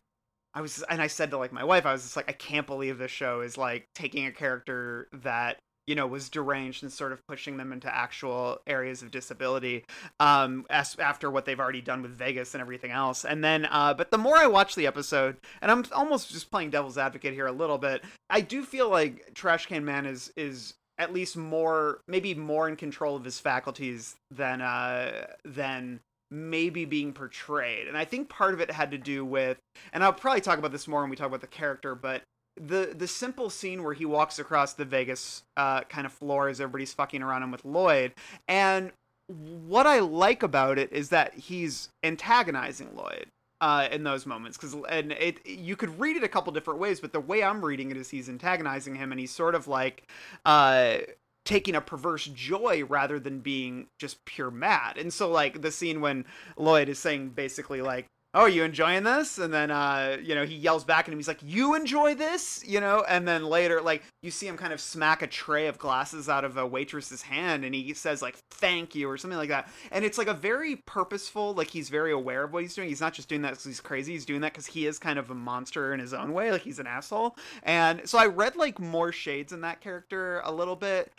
I 0.54 0.60
was, 0.60 0.82
and 0.88 1.00
I 1.00 1.06
said 1.06 1.30
to 1.30 1.38
like 1.38 1.52
my 1.52 1.64
wife, 1.64 1.86
I 1.86 1.92
was 1.92 2.02
just 2.02 2.16
like, 2.16 2.28
I 2.28 2.32
can't 2.32 2.66
believe 2.66 2.98
this 2.98 3.10
show 3.10 3.40
is 3.40 3.56
like 3.56 3.86
taking 3.94 4.26
a 4.26 4.32
character 4.32 5.08
that 5.12 5.58
you 5.86 5.96
know 5.96 6.06
was 6.06 6.28
deranged 6.28 6.84
and 6.84 6.92
sort 6.92 7.10
of 7.10 7.26
pushing 7.26 7.56
them 7.56 7.72
into 7.72 7.92
actual 7.92 8.58
areas 8.66 9.02
of 9.02 9.10
disability, 9.10 9.84
um, 10.20 10.64
as 10.70 10.96
after 10.98 11.30
what 11.30 11.44
they've 11.44 11.58
already 11.58 11.80
done 11.80 12.02
with 12.02 12.12
Vegas 12.12 12.54
and 12.54 12.60
everything 12.60 12.92
else. 12.92 13.24
And 13.24 13.42
then, 13.42 13.66
uh, 13.66 13.94
but 13.94 14.10
the 14.10 14.18
more 14.18 14.36
I 14.36 14.46
watch 14.46 14.74
the 14.76 14.86
episode, 14.86 15.36
and 15.60 15.70
I'm 15.70 15.84
almost 15.92 16.30
just 16.30 16.50
playing 16.50 16.70
devil's 16.70 16.98
advocate 16.98 17.34
here 17.34 17.46
a 17.46 17.52
little 17.52 17.78
bit, 17.78 18.04
I 18.28 18.40
do 18.40 18.62
feel 18.62 18.88
like 18.88 19.34
Trash 19.34 19.66
Can 19.66 19.84
Man 19.84 20.06
is 20.06 20.32
is 20.36 20.74
at 21.00 21.14
least 21.14 21.36
more 21.36 22.02
maybe 22.06 22.34
more 22.34 22.68
in 22.68 22.76
control 22.76 23.16
of 23.16 23.24
his 23.24 23.40
faculties 23.40 24.16
than 24.30 24.60
uh 24.60 25.26
than 25.44 25.98
maybe 26.30 26.84
being 26.84 27.12
portrayed. 27.12 27.88
And 27.88 27.96
i 27.96 28.04
think 28.04 28.28
part 28.28 28.54
of 28.54 28.60
it 28.60 28.70
had 28.70 28.90
to 28.92 28.98
do 28.98 29.24
with 29.24 29.58
and 29.92 30.04
i'll 30.04 30.12
probably 30.12 30.42
talk 30.42 30.58
about 30.58 30.70
this 30.70 30.86
more 30.86 31.00
when 31.00 31.10
we 31.10 31.16
talk 31.16 31.26
about 31.26 31.40
the 31.40 31.46
character 31.48 31.94
but 31.94 32.22
the 32.56 32.94
the 32.96 33.08
simple 33.08 33.48
scene 33.48 33.82
where 33.82 33.94
he 33.94 34.04
walks 34.04 34.38
across 34.38 34.74
the 34.74 34.84
vegas 34.84 35.42
uh 35.56 35.80
kind 35.84 36.06
of 36.06 36.12
floor 36.12 36.48
as 36.48 36.60
everybody's 36.60 36.92
fucking 36.92 37.22
around 37.22 37.42
him 37.42 37.50
with 37.50 37.64
lloyd. 37.64 38.12
And 38.46 38.92
what 39.26 39.86
i 39.86 40.00
like 40.00 40.42
about 40.42 40.78
it 40.78 40.92
is 40.92 41.08
that 41.08 41.34
he's 41.34 41.88
antagonizing 42.04 42.94
lloyd 42.94 43.26
uh, 43.60 43.88
in 43.90 44.04
those 44.04 44.26
moments 44.26 44.56
because 44.56 44.74
and 44.88 45.12
it 45.12 45.46
you 45.46 45.76
could 45.76 45.98
read 46.00 46.16
it 46.16 46.24
a 46.24 46.28
couple 46.28 46.52
different 46.52 46.80
ways 46.80 47.00
but 47.00 47.12
the 47.12 47.20
way 47.20 47.42
i'm 47.42 47.64
reading 47.64 47.90
it 47.90 47.96
is 47.96 48.08
he's 48.08 48.28
antagonizing 48.28 48.94
him 48.94 49.12
and 49.12 49.20
he's 49.20 49.30
sort 49.30 49.54
of 49.54 49.68
like 49.68 50.08
uh 50.46 50.96
taking 51.44 51.74
a 51.74 51.80
perverse 51.80 52.26
joy 52.26 52.84
rather 52.88 53.18
than 53.18 53.40
being 53.40 53.86
just 53.98 54.24
pure 54.24 54.50
mad. 54.50 54.98
And 54.98 55.12
so 55.12 55.30
like 55.30 55.62
the 55.62 55.72
scene 55.72 56.00
when 56.00 56.24
lloyd 56.56 56.88
is 56.88 56.98
saying 56.98 57.30
basically 57.30 57.82
like 57.82 58.06
oh 58.34 58.46
you 58.46 58.64
enjoying 58.64 59.02
this? 59.02 59.38
And 59.38 59.52
then 59.52 59.70
uh 59.70 60.18
you 60.22 60.34
know 60.34 60.44
he 60.44 60.54
yells 60.54 60.84
back 60.84 61.06
at 61.06 61.12
him. 61.12 61.18
He's 61.18 61.28
like 61.28 61.40
you 61.42 61.74
enjoy 61.74 62.14
this? 62.14 62.62
You 62.66 62.80
know? 62.80 63.04
And 63.08 63.26
then 63.26 63.44
later 63.44 63.80
like 63.80 64.02
you 64.22 64.30
see 64.30 64.46
him 64.46 64.56
kind 64.56 64.72
of 64.72 64.80
smack 64.80 65.22
a 65.22 65.26
tray 65.26 65.66
of 65.66 65.78
glasses 65.78 66.28
out 66.28 66.44
of 66.44 66.56
a 66.56 66.66
waitress's 66.66 67.22
hand 67.22 67.64
and 67.64 67.74
he 67.74 67.94
says 67.94 68.22
like 68.22 68.36
thank 68.50 68.94
you 68.94 69.08
or 69.08 69.16
something 69.16 69.38
like 69.38 69.48
that. 69.48 69.68
And 69.90 70.04
it's 70.04 70.18
like 70.18 70.28
a 70.28 70.34
very 70.34 70.76
purposeful 70.76 71.54
like 71.54 71.68
he's 71.68 71.88
very 71.88 72.12
aware 72.12 72.44
of 72.44 72.52
what 72.52 72.62
he's 72.62 72.74
doing. 72.74 72.88
He's 72.88 73.00
not 73.00 73.14
just 73.14 73.28
doing 73.28 73.42
that 73.42 73.50
because 73.50 73.64
he's 73.64 73.80
crazy. 73.80 74.12
He's 74.12 74.26
doing 74.26 74.40
that 74.42 74.52
because 74.52 74.66
he 74.66 74.86
is 74.86 74.98
kind 74.98 75.18
of 75.18 75.30
a 75.30 75.34
monster 75.34 75.92
in 75.92 76.00
his 76.00 76.14
own 76.14 76.32
way. 76.32 76.50
Like 76.50 76.62
he's 76.62 76.78
an 76.78 76.86
asshole. 76.86 77.36
And 77.62 78.08
so 78.08 78.18
i 78.18 78.26
read 78.26 78.56
like 78.56 78.78
more 78.78 79.12
shades 79.12 79.52
in 79.52 79.60
that 79.62 79.80
character 79.80 80.40
a 80.44 80.52
little 80.52 80.76
bit 80.76 81.12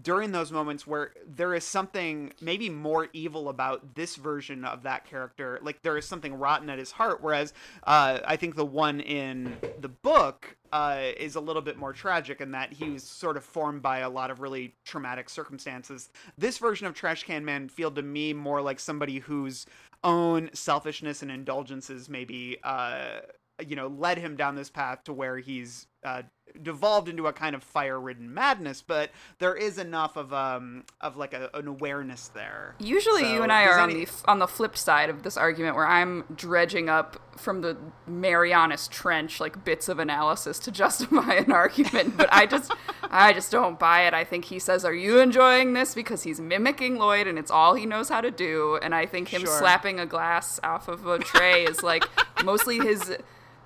during 0.00 0.32
those 0.32 0.52
moments 0.52 0.86
where 0.86 1.12
there 1.26 1.54
is 1.54 1.64
something 1.64 2.32
maybe 2.40 2.70
more 2.70 3.08
evil 3.12 3.48
about 3.48 3.94
this 3.94 4.16
version 4.16 4.64
of 4.64 4.84
that 4.84 5.04
character 5.04 5.58
like 5.62 5.82
there 5.82 5.96
is 5.96 6.06
something 6.06 6.34
rotten 6.34 6.70
at 6.70 6.78
his 6.78 6.92
heart 6.92 7.20
whereas 7.20 7.52
uh, 7.84 8.20
i 8.24 8.36
think 8.36 8.54
the 8.54 8.64
one 8.64 9.00
in 9.00 9.56
the 9.80 9.88
book 9.88 10.56
uh, 10.72 11.00
is 11.16 11.34
a 11.34 11.40
little 11.40 11.62
bit 11.62 11.76
more 11.76 11.92
tragic 11.92 12.40
in 12.40 12.52
that 12.52 12.72
he 12.72 12.90
was 12.90 13.02
sort 13.02 13.36
of 13.36 13.44
formed 13.44 13.82
by 13.82 13.98
a 13.98 14.08
lot 14.08 14.30
of 14.30 14.40
really 14.40 14.74
traumatic 14.84 15.28
circumstances. 15.28 16.10
This 16.38 16.58
version 16.58 16.86
of 16.86 16.94
trash 16.94 17.24
can 17.24 17.44
man 17.44 17.68
feel 17.68 17.90
to 17.90 18.02
me 18.02 18.32
more 18.32 18.62
like 18.62 18.78
somebody 18.78 19.18
whose 19.18 19.66
own 20.04 20.50
selfishness 20.52 21.22
and 21.22 21.30
indulgences 21.30 22.08
maybe 22.08 22.58
uh, 22.62 23.20
you 23.66 23.76
know 23.76 23.88
led 23.88 24.18
him 24.18 24.36
down 24.36 24.54
this 24.54 24.70
path 24.70 25.04
to 25.04 25.12
where 25.12 25.38
he's 25.38 25.86
uh, 26.04 26.22
devolved 26.62 27.08
into 27.08 27.26
a 27.26 27.32
kind 27.32 27.54
of 27.54 27.62
fire-ridden 27.62 28.32
madness, 28.32 28.82
but 28.82 29.10
there 29.38 29.54
is 29.54 29.78
enough 29.78 30.16
of 30.16 30.32
um 30.32 30.84
of 31.00 31.16
like 31.16 31.32
a, 31.34 31.50
an 31.54 31.66
awareness 31.68 32.28
there. 32.28 32.74
Usually, 32.78 33.22
So, 33.22 33.32
you 33.32 33.42
and 33.42 33.52
I 33.52 33.64
are 33.64 33.78
on 33.78 33.90
the 33.90 34.08
on 34.26 34.38
the 34.38 34.48
flip 34.48 34.76
side 34.76 35.10
of 35.10 35.22
this 35.22 35.36
argument, 35.36 35.76
where 35.76 35.86
I'm 35.86 36.24
dredging 36.34 36.88
up 36.88 37.18
from 37.38 37.62
the 37.62 37.76
Marianas 38.06 38.88
Trench 38.88 39.40
like 39.40 39.64
bits 39.64 39.88
of 39.88 39.98
analysis 39.98 40.58
to 40.60 40.70
justify 40.82 41.34
an 41.34 41.52
argument. 41.52 42.16
But 42.16 42.28
I 42.32 42.46
just, 42.46 42.72
I 43.02 43.32
just 43.32 43.50
don't 43.50 43.78
buy 43.78 44.06
it. 44.06 44.14
I 44.14 44.24
think 44.24 44.46
he 44.46 44.58
says, 44.58 44.84
"Are 44.84 44.94
you 44.94 45.18
enjoying 45.20 45.72
this?" 45.72 45.94
Because 45.94 46.22
he's 46.24 46.40
mimicking 46.40 46.96
Lloyd, 46.96 47.26
and 47.26 47.38
it's 47.38 47.50
all 47.50 47.74
he 47.74 47.86
knows 47.86 48.08
how 48.08 48.20
to 48.20 48.30
do. 48.30 48.78
And 48.82 48.94
I 48.94 49.06
think 49.06 49.28
him 49.28 49.42
Sure. 49.42 49.58
slapping 49.58 49.98
a 50.00 50.06
glass 50.06 50.60
off 50.62 50.88
of 50.88 51.06
a 51.06 51.18
tray 51.18 51.64
is 51.64 51.82
like 51.82 52.04
mostly 52.44 52.78
his. 52.78 53.16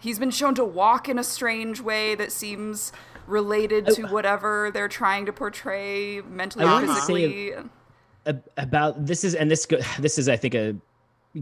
He's 0.04 0.18
been 0.18 0.30
shown 0.30 0.54
to 0.56 0.64
walk 0.66 1.08
in 1.08 1.18
a 1.18 1.24
strange 1.24 1.80
way 1.80 2.14
that 2.14 2.30
seems 2.30 2.92
related 3.26 3.86
to 3.86 4.02
whatever 4.08 4.70
they're 4.70 4.86
trying 4.86 5.24
to 5.24 5.32
portray 5.32 6.20
mentally 6.28 6.66
or 6.66 6.68
wanted 6.68 6.88
to 6.88 6.94
say- 6.96 7.52
physically. 7.52 7.70
about 8.58 9.06
this 9.06 9.24
is 9.24 9.34
and 9.34 9.50
this 9.50 9.66
this 9.98 10.18
is 10.18 10.28
I 10.28 10.36
think 10.36 10.54
a 10.54 10.76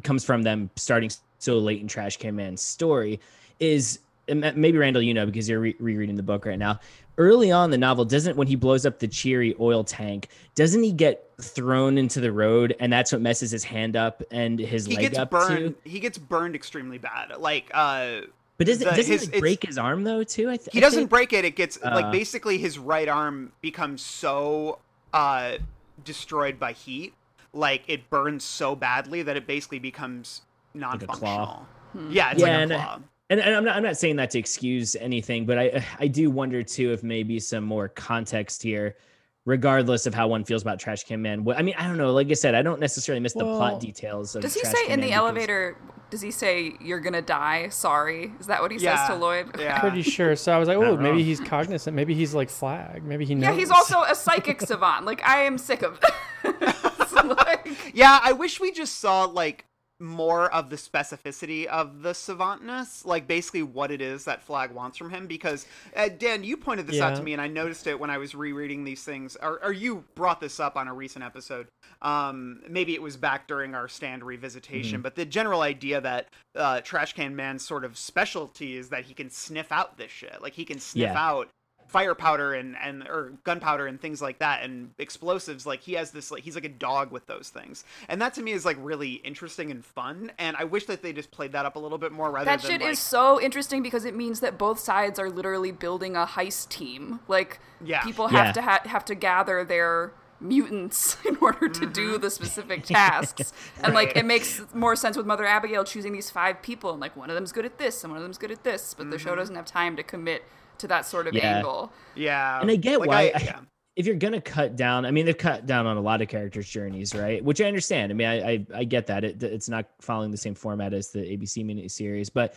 comes 0.05 0.25
from 0.25 0.43
them 0.43 0.71
starting 0.77 1.11
so 1.41 1.59
late 1.59 1.81
in 1.81 1.89
Trash 1.89 2.19
Can 2.19 2.37
Man's 2.37 2.63
story 2.63 3.19
is 3.59 3.99
maybe 4.29 4.79
Randall 4.79 5.03
you 5.03 5.13
know 5.13 5.27
because 5.27 5.49
you're 5.49 5.59
re- 5.59 5.75
rereading 5.81 6.15
the 6.15 6.23
book 6.23 6.47
right 6.47 6.57
now. 6.59 6.79
Early 7.19 7.51
on 7.51 7.71
the 7.71 7.79
novel, 7.79 8.05
doesn't 8.05 8.37
when 8.37 8.47
he 8.47 8.55
blows 8.55 8.87
up 8.87 9.01
the 9.01 9.09
Cheery 9.09 9.57
oil 9.59 9.83
tank, 9.83 10.29
doesn't 10.55 10.85
he 10.85 10.93
get 10.93 11.29
thrown 11.41 11.99
into 11.99 12.21
the 12.21 12.31
road 12.31 12.77
and 12.79 12.93
that's 12.93 13.11
what 13.11 13.21
messes 13.21 13.51
his 13.51 13.65
hand 13.65 13.97
up 13.97 14.23
and 14.31 14.61
his 14.61 14.87
He 14.87 14.95
leg 14.95 15.03
gets 15.07 15.19
up 15.19 15.31
burned. 15.33 15.59
too? 15.59 15.75
He 15.85 15.99
gets 15.99 16.17
burned 16.17 16.55
extremely 16.55 16.99
bad. 16.99 17.33
Like 17.41 17.69
uh 17.75 18.21
But 18.59 18.67
doesn't, 18.67 18.85
the- 18.89 18.95
doesn't 18.95 19.13
his- 19.13 19.29
it 19.29 19.41
break 19.41 19.65
his 19.65 19.79
arm 19.79 20.05
though 20.05 20.23
too? 20.23 20.49
I 20.51 20.57
th- 20.57 20.69
he 20.73 20.79
I 20.79 20.81
doesn't 20.83 21.01
think? 21.01 21.11
break 21.11 21.33
it. 21.33 21.45
It 21.45 21.57
gets 21.57 21.83
like 21.83 22.07
Uh. 22.07 22.11
basically 22.11 22.59
his 22.59 22.79
right 22.79 23.09
arm 23.09 23.53
becomes 23.61 24.03
so 24.03 24.79
uh 25.13 25.59
destroyed 26.05 26.59
by 26.59 26.73
heat, 26.73 27.15
like 27.53 27.83
it 27.89 28.09
burns 28.11 28.45
so 28.45 28.75
badly 28.77 29.23
that 29.23 29.37
it 29.37 29.47
basically 29.47 29.79
becomes 29.79 30.43
a 30.75 30.79
non-functional. 30.79 31.19
claw. 31.19 31.67
Yeah, 32.11 32.31
it's 32.33 32.41
Yeah, 32.41 32.47
like 32.47 32.53
and- 32.63 32.73
a 32.73 32.77
claw. 32.77 32.99
And, 33.31 33.41
and 33.41 33.55
I'm 33.55 33.65
not 33.65 33.77
I'm 33.77 33.83
not 33.83 33.97
saying 33.97 34.17
that 34.17 34.31
to 34.33 34.39
excuse 34.39 34.95
anything, 34.97 35.47
but 35.47 35.59
I 35.59 35.85
I 35.99 36.07
do 36.07 36.31
wonder 36.31 36.63
too 36.63 36.93
if 36.93 37.03
maybe 37.03 37.41
some 37.41 37.65
more 37.65 37.89
context 37.89 38.63
here, 38.63 38.97
regardless 39.45 40.07
of 40.07 40.15
how 40.15 40.29
one 40.29 40.45
feels 40.45 40.63
about 40.63 40.79
Trash 40.79 41.05
Can 41.05 41.21
Man. 41.23 41.47
I 41.57 41.63
mean, 41.63 41.75
I 41.79 41.87
don't 41.89 41.97
know. 41.97 42.13
Like 42.13 42.31
I 42.31 42.35
said, 42.35 42.55
I 42.55 42.63
don't 42.63 42.81
necessarily 42.81 43.21
miss 43.21 43.33
the 43.35 43.41
plot 43.41 43.81
details 43.81 44.35
of. 44.37 44.43
Does 44.43 44.55
he 44.55 44.61
Trash 44.61 44.73
say 44.73 44.83
Can 44.87 44.93
in 44.95 45.01
Man 45.01 45.01
the 45.01 45.07
because- 45.09 45.19
elevator? 45.19 45.77
Does 46.11 46.21
he 46.21 46.31
say 46.31 46.75
you're 46.79 47.01
gonna 47.01 47.23
die? 47.23 47.71
Sorry, 47.71 48.35
is 48.39 48.47
that 48.49 48.61
what 48.61 48.71
he 48.71 48.79
says 48.79 49.07
to 49.09 49.15
Lloyd? 49.15 49.59
yeah. 49.59 49.79
Pretty 49.81 50.03
sure. 50.03 50.37
So 50.37 50.53
I 50.53 50.59
was 50.59 50.69
like, 50.69 50.77
oh, 50.77 50.95
maybe 50.99 51.09
wrong. 51.09 51.19
he's 51.21 51.41
cognizant. 51.41 51.97
Maybe 51.97 52.15
he's 52.15 52.35
like 52.35 52.51
flag. 52.51 53.03
Maybe 53.03 53.25
he 53.25 53.35
knows. 53.35 53.45
Yeah, 53.55 53.55
he's 53.59 53.71
also 53.71 54.03
a 54.03 54.15
psychic 54.15 54.61
savant. 54.61 55.07
Like 55.07 55.27
I 55.27 55.45
am 55.45 55.57
sick 55.57 55.83
of. 55.83 55.99
Like- 57.25 57.69
Yeah, 57.95 58.19
I 58.23 58.33
wish 58.33 58.61
we 58.61 58.73
just 58.73 58.99
saw 59.01 59.25
like 59.25 59.65
more 60.01 60.53
of 60.53 60.69
the 60.71 60.77
specificity 60.77 61.67
of 61.67 62.03
the 62.03 62.11
savantness, 62.11 63.05
like 63.05 63.27
basically 63.27 63.63
what 63.63 63.91
it 63.91 64.01
is 64.01 64.25
that 64.25 64.43
Flag 64.43 64.73
wants 64.73 64.97
from 64.99 65.11
him. 65.11 65.27
Because 65.27 65.67
uh, 65.97 66.09
Dan, 66.09 66.43
you 66.45 66.57
pointed 66.57 66.87
this 66.87 67.01
out 67.01 67.15
to 67.17 67.23
me, 67.23 67.33
and 67.33 67.41
I 67.41 67.47
noticed 67.49 67.87
it 67.87 67.99
when 67.99 68.11
I 68.11 68.19
was 68.19 68.35
rereading 68.35 68.85
these 68.85 69.05
things, 69.05 69.37
or, 69.41 69.63
or 69.65 69.73
you 69.73 70.05
brought 70.15 70.41
this 70.41 70.59
up 70.59 70.77
on 70.77 70.89
a 70.89 70.95
recent 70.95 71.25
episode. 71.25 71.69
Um, 72.01 72.63
maybe 72.69 72.95
it 72.95 73.03
was 73.03 73.17
back 73.17 73.47
during 73.47 73.75
our 73.75 73.87
stand 73.89 74.23
revisitation, 74.23 75.03
but 75.03 75.15
the 75.15 75.25
general 75.25 75.63
idea 75.63 76.01
that 76.01 76.29
uh, 76.57 76.81
Trash 76.81 77.13
Can 77.13 77.37
Man's 77.37 77.65
sort 77.65 77.85
of 77.85 77.97
specialty 77.97 78.77
is 78.77 78.89
that 78.89 79.05
he 79.05 79.15
can 79.15 79.31
sniff 79.31 79.71
out 79.71 79.97
this 79.99 80.11
shit. 80.11 80.43
Like 80.43 80.55
he 80.55 80.65
can 80.65 80.79
sniff 80.81 81.03
Yeah. 81.03 81.15
out 81.17 81.49
fire 81.93 82.15
powder 82.15 82.55
and 82.55 82.77
and 82.83 83.03
or 83.09 83.33
gunpowder 83.45 83.87
and 83.87 84.01
things 84.01 84.21
like 84.21 84.39
that 84.39 84.63
and 84.63 84.91
explosives 84.99 85.67
like 85.67 85.81
he 85.81 85.93
has 85.93 86.11
this 86.11 86.31
like 86.31 86.43
he's 86.43 86.55
like 86.55 86.65
a 86.65 86.69
dog 86.69 87.13
with 87.13 87.27
those 87.27 87.51
things 87.51 87.85
and 88.09 88.21
that 88.21 88.35
to 88.35 88.43
me 88.43 88.53
is 88.53 88.65
like 88.65 88.77
really 88.81 89.13
interesting 89.25 89.71
and 89.71 89.85
fun 89.85 90.33
and 90.39 90.57
i 90.57 90.65
wish 90.65 90.87
that 90.87 91.03
they 91.03 91.13
just 91.13 91.31
played 91.31 91.53
that 91.53 91.67
up 91.67 91.77
a 91.77 91.79
little 91.79 91.99
bit 91.99 92.13
more 92.13 92.31
rather 92.31 92.47
that 92.47 92.63
than 92.63 92.71
shit 92.71 92.81
like, 92.81 92.91
is 92.91 92.99
so 92.99 93.41
interesting 93.41 93.83
because 93.83 94.05
it 94.05 94.15
means 94.15 94.41
that 94.41 94.59
both 94.59 94.79
sides 94.79 95.19
are 95.19 95.31
literally 95.31 95.73
building 95.73 96.17
a 96.17 96.25
heist 96.27 96.69
team. 96.69 97.21
Like 97.29 97.61
Yeah. 97.85 98.03
people 98.03 98.29
have 98.29 98.47
Yeah. 98.47 98.53
to 98.53 98.63
ha- 98.63 98.83
have 98.85 99.05
to 99.07 99.15
gather 99.15 99.65
their 99.65 100.13
mutants 100.41 101.17
in 101.25 101.37
order 101.41 101.69
to 101.69 101.87
do 101.87 102.13
mm-hmm. 102.13 102.23
the 102.23 102.31
specific 102.31 102.85
tasks. 102.87 103.53
And 103.83 103.95
like 103.95 104.17
it 104.17 104.25
makes 104.25 104.63
more 104.75 104.97
sense 104.97 105.17
with 105.17 105.27
Mother 105.27 105.45
Abigail 105.45 105.85
choosing 105.85 106.13
these 106.13 106.31
five 106.31 106.63
people 106.63 106.91
and 106.91 107.01
like 107.01 107.17
one 107.17 107.31
of 107.31 107.35
them's 107.35 107.53
good 107.53 107.65
at 107.65 107.79
this 107.79 108.03
and 108.03 108.13
one 108.13 108.19
of 108.19 108.23
them's 108.23 108.39
good 108.39 108.51
at 108.51 108.65
this, 108.65 108.95
but 108.95 109.11
the 109.11 109.19
show 109.19 109.31
mm-hmm. 109.31 109.39
doesn't 109.39 109.57
have 109.57 109.67
time 109.67 109.97
to 109.97 110.03
commit 110.03 110.45
to 110.83 110.89
that 110.89 111.07
sort 111.07 111.27
of 111.27 111.35
Yeah. 111.35 111.57
angle. 111.57 111.91
yeah 112.15 112.61
And 112.61 112.71
I 112.71 112.77
get 112.77 113.01
like, 113.01 113.09
why- 113.09 113.33
I- 113.35 113.39
yeah. 113.45 113.61
if 113.97 114.07
you're 114.07 114.17
gonna 114.17 114.41
cut 114.41 114.77
down, 114.77 115.07
I 115.07 115.11
mean, 115.11 115.27
they've 115.27 115.37
cut 115.39 115.65
down 115.67 115.87
on 115.87 115.97
a 115.97 116.01
lot 116.01 116.21
of 116.23 116.29
characters' 116.29 116.69
journeys, 116.69 117.15
right? 117.15 117.43
Which 117.45 117.61
I 117.61 117.65
understand. 117.65 118.13
I 118.13 118.15
mean, 118.15 118.27
I 118.29 118.51
I, 118.53 118.67
I 118.75 118.85
get 118.85 119.07
that 119.07 119.25
it, 119.25 119.43
it's 119.43 119.69
not 119.69 119.87
following 120.01 120.31
the 120.31 120.37
same 120.37 120.55
format 120.55 120.93
as 120.93 121.09
the 121.11 121.21
ABC 121.21 121.65
miniseries, 121.65 122.31
but 122.33 122.55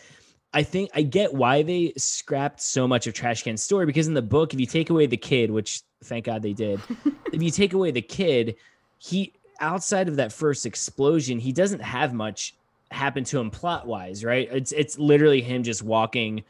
I 0.54 0.64
think 0.64 0.90
I 0.96 1.02
get 1.02 1.34
why 1.34 1.64
they 1.64 1.94
scrapped 1.98 2.62
so 2.62 2.88
much 2.88 3.08
of 3.08 3.14
Trash 3.14 3.44
Can's 3.44 3.62
story 3.62 3.86
because 3.86 4.08
in 4.08 4.14
the 4.14 4.22
book, 4.22 4.54
if 4.54 4.60
you 4.60 4.66
take 4.66 4.90
away 4.90 5.06
the 5.06 5.18
kid, 5.18 5.52
which 5.52 5.82
thank 6.04 6.26
God 6.26 6.42
they 6.42 6.54
did, 6.54 6.80
if 7.34 7.42
you 7.44 7.52
take 7.52 7.74
away 7.74 7.92
the 7.92 8.02
kid, 8.02 8.56
he 8.98 9.34
outside 9.60 10.08
of 10.08 10.16
that 10.16 10.32
first 10.34 10.66
explosion, 10.66 11.38
he 11.40 11.52
doesn't 11.52 11.82
have 11.82 12.14
much 12.14 12.56
happen 12.92 13.24
to 13.26 13.40
him 13.40 13.52
plot 13.52 13.86
wise, 13.86 14.24
right? 14.24 14.48
It's 14.52 14.72
it's 14.72 14.98
literally 14.98 15.42
him 15.42 15.64
just 15.64 15.84
walking 15.84 16.44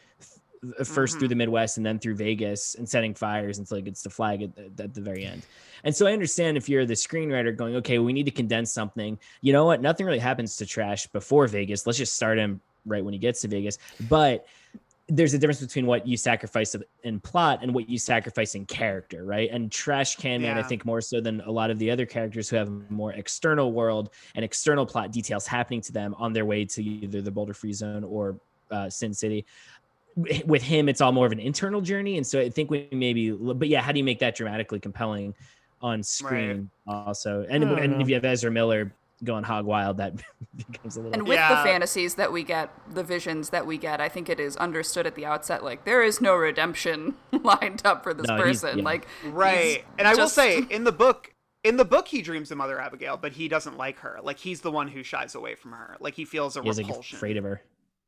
f- 0.79 0.87
1st 0.87 1.19
through 1.19 1.27
the 1.29 1.35
Midwest 1.35 1.77
and 1.77 1.85
then 1.85 1.99
through 1.99 2.15
Vegas 2.15 2.75
and 2.75 2.87
setting 2.87 3.13
fires 3.13 3.59
until 3.59 3.77
he 3.77 3.83
gets 3.83 4.01
the 4.01 4.09
flag 4.09 4.41
at, 4.43 4.55
the- 4.77 4.83
at 4.83 4.93
the 4.93 5.01
very 5.01 5.25
end. 5.25 5.43
And 5.83 5.95
so 5.95 6.07
I 6.07 6.13
understand 6.13 6.57
if 6.57 6.67
you're 6.69 6.85
the 6.85 6.93
screenwriter 6.93 7.55
going, 7.55 7.75
okay, 7.77 7.99
we 7.99 8.13
need 8.13 8.25
to 8.25 8.31
condense 8.31 8.71
something. 8.71 9.19
You 9.41 9.53
know 9.53 9.65
what? 9.65 9.81
Nothing 9.81 10.05
really 10.05 10.19
happens 10.19 10.57
to 10.57 10.65
Trash 10.65 11.07
before 11.07 11.47
Vegas. 11.47 11.85
Let's 11.85 11.97
just 11.97 12.15
start 12.15 12.37
him 12.37 12.59
right 12.85 13.03
when 13.03 13.13
he 13.13 13.19
gets 13.19 13.41
to 13.41 13.47
Vegas. 13.47 13.77
But 14.09 14.45
there's 15.07 15.35
a 15.35 15.37
difference 15.37 15.61
between 15.61 15.85
what 15.85 16.07
you 16.07 16.17
sacrifice 16.17 16.75
in 17.03 17.19
plot 17.19 17.59
and 17.61 17.71
what 17.75 17.87
you 17.87 17.99
sacrifice 17.99 18.55
in 18.55 18.65
character, 18.65 19.23
right? 19.23 19.49
And 19.51 19.71
Trash 19.71 20.15
Can 20.15 20.41
Man, 20.41 20.57
I 20.57 20.63
think 20.67 20.83
more 20.83 20.99
so 20.99 21.21
than 21.21 21.41
a 21.41 21.51
lot 21.51 21.69
of 21.69 21.77
the 21.77 21.91
other 21.91 22.07
characters 22.07 22.49
who 22.49 22.55
have 22.55 22.69
more 22.89 23.13
external 23.13 23.71
world 23.71 24.09
and 24.33 24.43
external 24.43 24.83
plot 24.83 25.11
details 25.11 25.45
happening 25.45 25.81
to 25.81 25.91
them 25.91 26.15
on 26.17 26.33
their 26.33 26.45
way 26.45 26.65
to 26.65 26.83
either 26.83 27.21
the 27.21 27.29
Boulder 27.29 27.53
Free 27.53 27.71
Zone 27.73 28.03
or 28.03 28.39
uh, 28.71 28.89
Sin 28.89 29.13
City. 29.13 29.45
With 30.45 30.61
him, 30.63 30.87
it's 30.87 31.01
all 31.01 31.11
more 31.11 31.25
of 31.25 31.33
an 31.33 31.39
internal 31.39 31.81
journey, 31.81 32.15
and 32.17 32.25
so 32.25 32.39
I 32.39 32.49
think 32.49 32.71
we 32.71 32.87
maybe, 32.91 33.31
but 33.31 33.67
yeah, 33.67 33.81
how 33.81 33.91
do 33.91 33.97
you 33.97 34.03
make 34.05 34.19
that 34.19 34.35
dramatically 34.35 34.79
compelling 34.79 35.35
on 35.81 36.03
screen 36.03 36.69
also? 36.87 37.45
And, 37.49 37.63
and 37.65 38.01
if 38.01 38.07
you 38.07 38.15
have 38.15 38.23
Ezra 38.23 38.49
Miller 38.49 38.93
going 39.25 39.43
hog 39.43 39.65
wild, 39.65 39.97
that 39.97 40.13
becomes 40.55 40.95
a 40.95 41.01
little. 41.01 41.13
And 41.13 41.27
with 41.27 41.37
the 41.37 41.55
fantasies 41.65 42.15
that 42.15 42.31
we 42.31 42.43
get, 42.43 42.69
the 42.93 43.03
visions 43.03 43.49
that 43.49 43.65
we 43.65 43.77
get, 43.77 43.99
I 43.99 44.07
think 44.07 44.29
it 44.29 44.39
is 44.39 44.55
understood 44.55 45.05
at 45.05 45.15
the 45.15 45.25
outset 45.25 45.63
like 45.65 45.83
there 45.83 46.01
is 46.01 46.21
no 46.21 46.33
redemption 46.35 47.15
lined 47.43 47.81
up 47.83 48.01
for 48.03 48.13
this 48.13 48.27
No, 48.27 48.37
person. 48.37 48.77
yeah. 48.79 48.83
Like 48.85 49.07
right 49.25 49.65
he's 49.67 49.83
and 49.99 50.07
i 50.07 50.15
will 50.15 50.29
say 50.29 50.59
in 50.69 50.83
the 50.85 50.91
book 50.91 51.33
in 51.63 51.77
the 51.77 51.85
book 51.85 52.07
he 52.07 52.21
dreams 52.21 52.51
of 52.51 52.57
mother 52.57 52.79
abigail 52.79 53.17
but 53.17 53.31
he 53.33 53.47
doesn't 53.47 53.77
like 53.77 53.99
her 53.99 54.19
like 54.21 54.37
he's 54.39 54.61
the 54.61 54.71
one 54.71 54.87
who 54.87 55.01
shies 55.03 55.33
away 55.35 55.55
from 55.55 55.71
her 55.71 55.95
like 55.99 56.13
he 56.13 56.23
feels 56.25 56.55
a 56.57 56.61
He's 56.61 56.77
like 56.77 56.87
repulsion 56.87 57.15
afraid 57.17 57.37
of 57.37 57.43
her. 57.43 57.61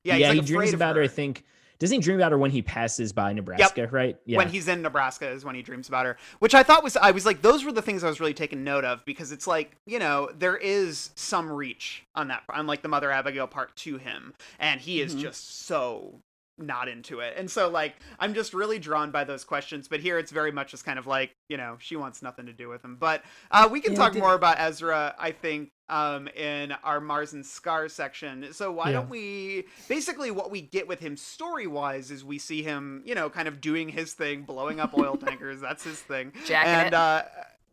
yeah, 0.04 0.16
yeah, 0.16 0.32
he's, 0.34 0.48
he 0.48 0.56
dreams 0.56 0.74
about 0.74 0.96
her. 0.96 1.02
I 1.04 1.08
think. 1.08 1.44
Doesn't 1.80 1.96
he 1.96 2.02
dream 2.02 2.18
about 2.18 2.32
her 2.32 2.38
when 2.38 2.52
he 2.52 2.62
passes 2.62 3.14
by 3.14 3.34
Nebraska? 3.34 3.88
Right? 3.88 4.18
Yeah. 4.26 4.38
when 4.38 4.50
he's 4.50 4.68
in 4.68 4.82
Nebraska 4.82 5.30
is 5.30 5.46
when 5.46 5.56
he 5.56 5.62
dreams 5.62 5.88
about 5.88 6.06
her, 6.06 6.18
which 6.40 6.56
I 6.56 6.64
thought 6.64 6.84
was 6.84 6.98
I 6.98 7.12
was 7.12 7.26
like 7.26 7.42
those 7.42 7.64
were 7.64 7.72
the 7.72 7.82
things 7.82 8.04
I 8.04 8.08
was 8.10 8.20
really 8.20 8.34
taking 8.34 8.64
note 8.64 8.84
of 8.86 9.06
because 9.06 9.32
it's 9.32 9.46
like 9.48 9.76
you 9.86 10.00
know 10.00 10.30
there 10.38 10.58
is 10.58 11.12
some 11.16 11.52
reach 11.52 12.04
on 12.16 12.30
that 12.30 12.44
on 12.50 12.66
like 12.68 12.82
the 12.82 12.88
Mother 12.90 13.12
Abigail 13.12 13.48
part 13.48 13.76
to 13.78 13.98
him, 13.98 14.34
and 14.60 14.82
he 14.82 15.02
is 15.02 15.16
Mhm. 15.16 15.20
just 15.22 15.66
so 15.66 16.22
not 16.58 16.88
into 16.88 17.20
it, 17.20 17.34
and 17.38 17.50
so 17.50 17.70
like 17.70 17.96
I'm 18.20 18.34
just 18.34 18.54
really 18.54 18.80
drawn 18.80 19.12
by 19.12 19.24
those 19.24 19.44
questions. 19.44 19.88
But 19.88 20.00
here 20.00 20.18
it's 20.18 20.32
very 20.32 20.52
much 20.52 20.72
just 20.72 20.86
kind 20.86 21.00
of 21.00 21.08
like 21.08 21.36
you 21.50 21.58
know 21.58 21.78
she 21.80 21.96
wants 21.96 22.22
nothing 22.22 22.46
to 22.48 22.54
do 22.54 22.70
with 22.70 22.84
him. 22.84 22.98
But 23.00 23.24
uh, 23.52 23.68
we 23.72 23.80
can 23.82 23.94
Yeah, 23.94 23.98
talk 23.98 24.16
more 24.16 24.34
about 24.34 24.60
Ezra, 24.60 25.16
I 25.20 25.32
think, 25.32 25.70
um, 25.90 26.28
in 26.30 26.72
our 26.84 27.00
Mars 27.00 27.34
and 27.34 27.46
Scars 27.46 27.94
section. 27.94 28.48
So 28.54 28.72
why 28.72 28.92
Yeah. 28.92 28.94
don't 28.94 29.10
we 29.10 29.66
basically 29.88 30.32
what 30.32 30.52
we 30.52 30.62
get 30.62 30.88
with 30.88 31.00
him 31.00 31.18
story 31.18 31.68
wise 31.68 32.12
is 32.12 32.24
we 32.26 32.40
see 32.40 32.64
him, 32.64 33.04
you 33.06 33.16
know, 33.16 33.30
kind 33.30 33.48
of 33.48 33.62
doing 33.62 33.90
his 33.90 34.14
thing, 34.14 34.44
blowing 34.44 34.80
up 34.80 34.94
oil 34.94 35.18
tankers. 35.26 35.62
That's 35.62 35.84
his 35.84 36.02
thing. 36.02 36.34
Jacking 36.46 36.80
and 36.80 36.88
it. 36.88 36.94
uh 36.94 37.24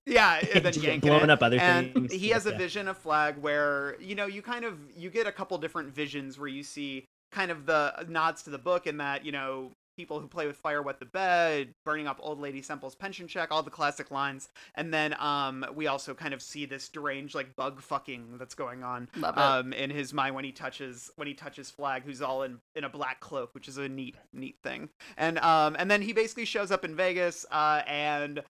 yeah, 0.06 0.40
and 0.54 0.64
then 0.64 0.74
yanking 0.78 1.10
blowing 1.10 1.30
it. 1.30 1.30
up 1.30 1.42
other 1.42 1.58
and 1.58 1.92
things. 1.94 2.12
he 2.12 2.28
Yeah, 2.28 2.34
has 2.34 2.46
a 2.46 2.52
vision 2.52 2.88
of 2.88 2.98
flag 2.98 3.38
where 3.38 3.96
you 4.00 4.14
know 4.14 4.26
you 4.26 4.42
kind 4.42 4.64
of 4.64 4.78
you 4.96 5.10
get 5.10 5.26
a 5.26 5.32
couple 5.32 5.56
different 5.58 5.94
visions 5.94 6.38
where 6.38 6.48
you 6.48 6.62
see 6.62 7.04
kind 7.34 7.50
of 7.50 7.66
the 7.66 8.06
nods 8.08 8.42
to 8.44 8.50
the 8.50 8.58
book 8.58 8.86
in 8.86 8.98
that 8.98 9.24
you 9.24 9.32
know 9.32 9.72
people 9.96 10.20
who 10.20 10.26
play 10.26 10.46
with 10.46 10.56
fire 10.56 10.82
wet 10.82 10.98
the 10.98 11.06
bed, 11.06 11.72
burning 11.84 12.06
up 12.06 12.18
old 12.20 12.40
lady 12.40 12.62
Semple's 12.62 12.94
pension 12.94 13.28
check, 13.28 13.50
all 13.50 13.62
the 13.62 13.70
classic 13.70 14.10
lines. 14.10 14.48
And 14.74 14.92
then 14.92 15.14
um, 15.20 15.64
we 15.74 15.86
also 15.86 16.14
kind 16.14 16.34
of 16.34 16.42
see 16.42 16.66
this 16.66 16.88
deranged 16.88 17.34
like 17.34 17.54
bug 17.56 17.80
fucking 17.80 18.38
that's 18.38 18.54
going 18.54 18.82
on 18.82 19.08
um, 19.22 19.72
in 19.72 19.90
his 19.90 20.12
mind 20.12 20.34
when 20.34 20.44
he 20.44 20.52
touches 20.52 21.10
when 21.16 21.28
he 21.28 21.34
touches 21.34 21.70
Flag, 21.70 22.02
who's 22.04 22.22
all 22.22 22.42
in 22.42 22.58
in 22.74 22.84
a 22.84 22.88
black 22.88 23.20
cloak, 23.20 23.54
which 23.54 23.68
is 23.68 23.78
a 23.78 23.88
neat 23.88 24.16
neat 24.32 24.56
thing. 24.62 24.88
And 25.16 25.38
um, 25.38 25.76
and 25.78 25.90
then 25.90 26.02
he 26.02 26.12
basically 26.12 26.44
shows 26.44 26.70
up 26.70 26.84
in 26.84 26.94
Vegas 26.94 27.46
uh, 27.50 27.82
and. 27.86 28.42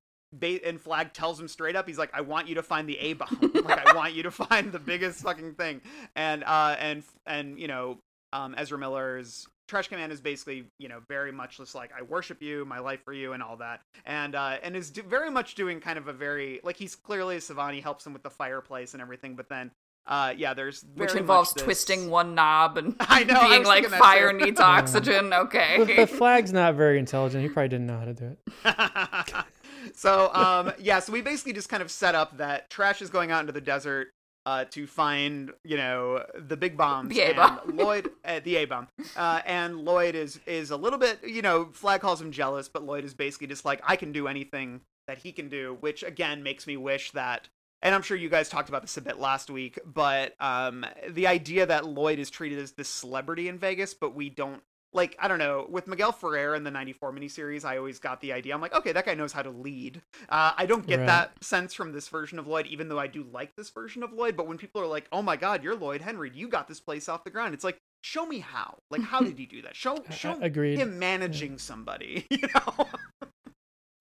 And 0.43 0.81
Flag 0.81 1.13
tells 1.13 1.39
him 1.39 1.47
straight 1.47 1.77
up, 1.77 1.87
he's 1.87 1.97
like, 1.97 2.11
"I 2.13 2.23
want 2.23 2.49
you 2.49 2.57
to 2.57 2.63
find 2.65 2.89
the 2.89 2.99
A 2.99 3.13
bomb. 3.13 3.39
like, 3.65 3.87
I 3.87 3.95
want 3.95 4.15
you 4.15 4.25
to 4.25 4.31
find 4.33 4.73
the 4.73 4.81
biggest 4.81 5.23
fucking 5.23 5.55
thing." 5.55 5.81
And 6.17 6.43
uh, 6.43 6.75
and 6.81 7.05
and 7.25 7.57
you 7.57 7.69
know, 7.69 8.01
um, 8.35 8.55
Ezra 8.59 8.77
Miller's 8.79 9.47
Trash 9.67 9.89
Can 9.89 9.99
Man 9.99 10.11
is 10.11 10.21
basically, 10.21 10.67
you 10.79 10.89
know, 10.89 11.01
very 11.09 11.33
much 11.33 11.57
just 11.57 11.75
like 11.75 11.91
I 11.99 12.03
worship 12.03 12.43
you, 12.43 12.67
my 12.67 12.81
life 12.81 13.01
for 13.03 13.15
you, 13.15 13.33
and 13.33 13.43
all 13.43 13.57
that, 13.57 13.81
and 14.05 14.35
uh, 14.35 14.59
and 14.63 14.77
is 14.77 14.91
do- 14.91 15.03
very 15.03 15.31
much 15.31 15.55
doing 15.55 15.81
kind 15.81 15.97
of 15.97 16.07
a 16.07 16.13
very 16.13 16.61
like 16.63 16.77
he's 16.77 16.95
clearly 16.95 17.37
a 17.37 17.41
savant. 17.41 17.75
He 17.75 17.81
helps 17.81 18.07
him 18.07 18.13
with 18.13 18.23
the 18.23 18.29
fireplace 18.31 18.93
and 18.93 19.01
everything, 19.01 19.37
but 19.37 19.49
then, 19.49 19.71
uh, 20.07 20.35
yeah, 20.37 20.53
there's 20.53 20.85
Which 20.97 21.15
involves 21.15 21.51
much 21.53 21.55
this- 21.55 21.65
twisting 21.65 22.11
one 22.11 22.35
knob 22.35 22.77
and 22.77 22.95
I 23.01 23.25
know, 23.25 23.41
being 23.49 23.61
was 23.61 23.69
like 23.69 23.87
fire 23.87 24.33
too. 24.39 24.45
needs 24.45 24.61
oxygen. 24.61 25.33
Okay. 25.33 25.77
But, 25.79 25.97
but 25.97 26.11
Flag's 26.11 26.53
not 26.53 26.75
very 26.75 26.99
intelligent. 26.99 27.43
He 27.43 27.49
probably 27.49 27.71
didn't 27.71 27.87
know 27.87 27.99
how 27.99 28.05
to 28.05 28.13
do 28.15 28.37
it. 28.67 29.35
so 29.95 30.31
um 30.35 30.73
yeah 30.79 30.99
so 30.99 31.13
we 31.13 31.21
basically 31.21 31.53
just 31.53 31.69
kind 31.69 31.83
of 31.83 31.91
set 31.91 32.15
up 32.15 32.37
that 32.39 32.71
trash 32.71 33.03
is 33.03 33.11
going 33.11 33.31
out 33.31 33.41
into 33.41 33.53
the 33.53 33.61
desert 33.61 34.14
uh, 34.47 34.65
to 34.67 34.87
find 34.87 35.53
you 35.65 35.77
know 35.77 36.25
the 36.39 36.57
big 36.57 36.77
bombs 36.77 37.09
The 37.15 37.21
A-bomb. 37.23 37.61
Lloyd 37.77 38.11
uh, 38.25 38.41
the 38.45 38.57
A 38.57 38.65
bomb 38.67 38.89
uh, 39.17 39.41
and 39.47 39.81
Lloyd 39.81 40.15
is 40.15 40.41
is 40.47 40.71
a 40.71 40.77
little 40.77 40.99
bit 40.99 41.21
you 41.27 41.43
know 41.43 41.71
Flag 41.73 42.01
calls 42.01 42.21
him 42.21 42.31
jealous 42.33 42.69
but 42.69 42.85
Lloyd 42.85 43.05
is 43.05 43.15
basically 43.15 43.47
just 43.47 43.65
like 43.65 43.81
I 43.85 43.97
can 43.97 44.13
do 44.13 44.29
anything 44.29 44.81
that 45.07 45.19
he 45.19 45.33
can 45.33 45.49
do 45.49 45.77
which 45.81 46.03
again 46.03 46.43
makes 46.43 46.67
me 46.67 46.77
wish 46.77 47.11
that 47.13 47.49
and 47.83 47.95
I'm 47.95 48.03
sure 48.03 48.17
you 48.17 48.29
guys 48.29 48.49
talked 48.49 48.69
about 48.69 48.83
this 48.83 48.97
a 48.97 49.03
bit 49.03 49.19
last 49.19 49.51
week 49.51 49.79
but 49.85 50.35
um 50.41 50.85
the 51.09 51.27
idea 51.27 51.67
that 51.67 51.87
Lloyd 51.87 52.19
is 52.19 52.31
treated 52.31 52.59
as 52.59 52.73
this 52.73 52.89
celebrity 52.89 53.49
in 53.49 53.59
Vegas 53.59 53.95
but 53.95 54.15
we 54.15 54.29
don't 54.29 54.63
like 54.95 55.17
I 55.19 55.29
don't 55.29 55.39
know 55.39 55.67
with 55.69 55.87
Miguel 55.87 56.13
Ferrer 56.13 56.55
in 56.55 56.65
the 56.65 56.71
'94 56.71 57.13
miniseries, 57.13 57.65
I 57.65 57.77
always 57.77 57.99
got 57.99 58.21
the 58.21 58.33
idea. 58.33 58.55
I'm 58.55 58.61
like, 58.61 58.75
okay, 58.75 58.93
that 58.93 59.05
guy 59.05 59.15
knows 59.15 59.33
how 59.33 59.43
to 59.43 59.51
lead. 59.51 60.01
Uh, 60.29 60.53
I 60.57 60.65
don't 60.67 60.87
get 60.87 61.01
Right. 61.01 61.07
that 61.07 61.45
sense 61.45 61.75
from 61.75 61.93
this 61.93 62.09
version 62.09 62.39
of 62.39 62.47
Lloyd, 62.47 62.67
even 62.69 62.89
though 62.89 62.99
I 62.99 63.07
do 63.09 63.27
like 63.33 63.55
this 63.57 63.71
version 63.71 64.03
of 64.03 64.13
Lloyd. 64.13 64.37
But 64.37 64.47
when 64.47 64.57
people 64.57 64.81
are 64.81 64.87
like, 64.87 65.07
"Oh 65.13 65.21
my 65.23 65.37
God, 65.37 65.63
you're 65.63 65.77
Lloyd 65.77 66.01
Henreid, 66.01 66.35
you 66.35 66.49
got 66.49 66.69
this 66.69 66.81
place 66.81 67.09
off 67.09 67.25
the 67.25 67.31
ground," 67.31 67.53
it's 67.55 67.65
like, 67.65 67.77
show 68.03 68.25
me 68.25 68.39
how. 68.39 68.79
Like, 68.91 69.03
how 69.03 69.21
did 69.29 69.39
you 69.39 69.47
do 69.47 69.63
that? 69.63 69.75
Show 69.77 69.99
I- 70.09 70.13
show 70.15 70.39
agreed. 70.41 70.79
him 70.79 70.99
managing 70.99 71.59
somebody. 71.59 72.27
You 72.31 72.49
know? 72.55 72.87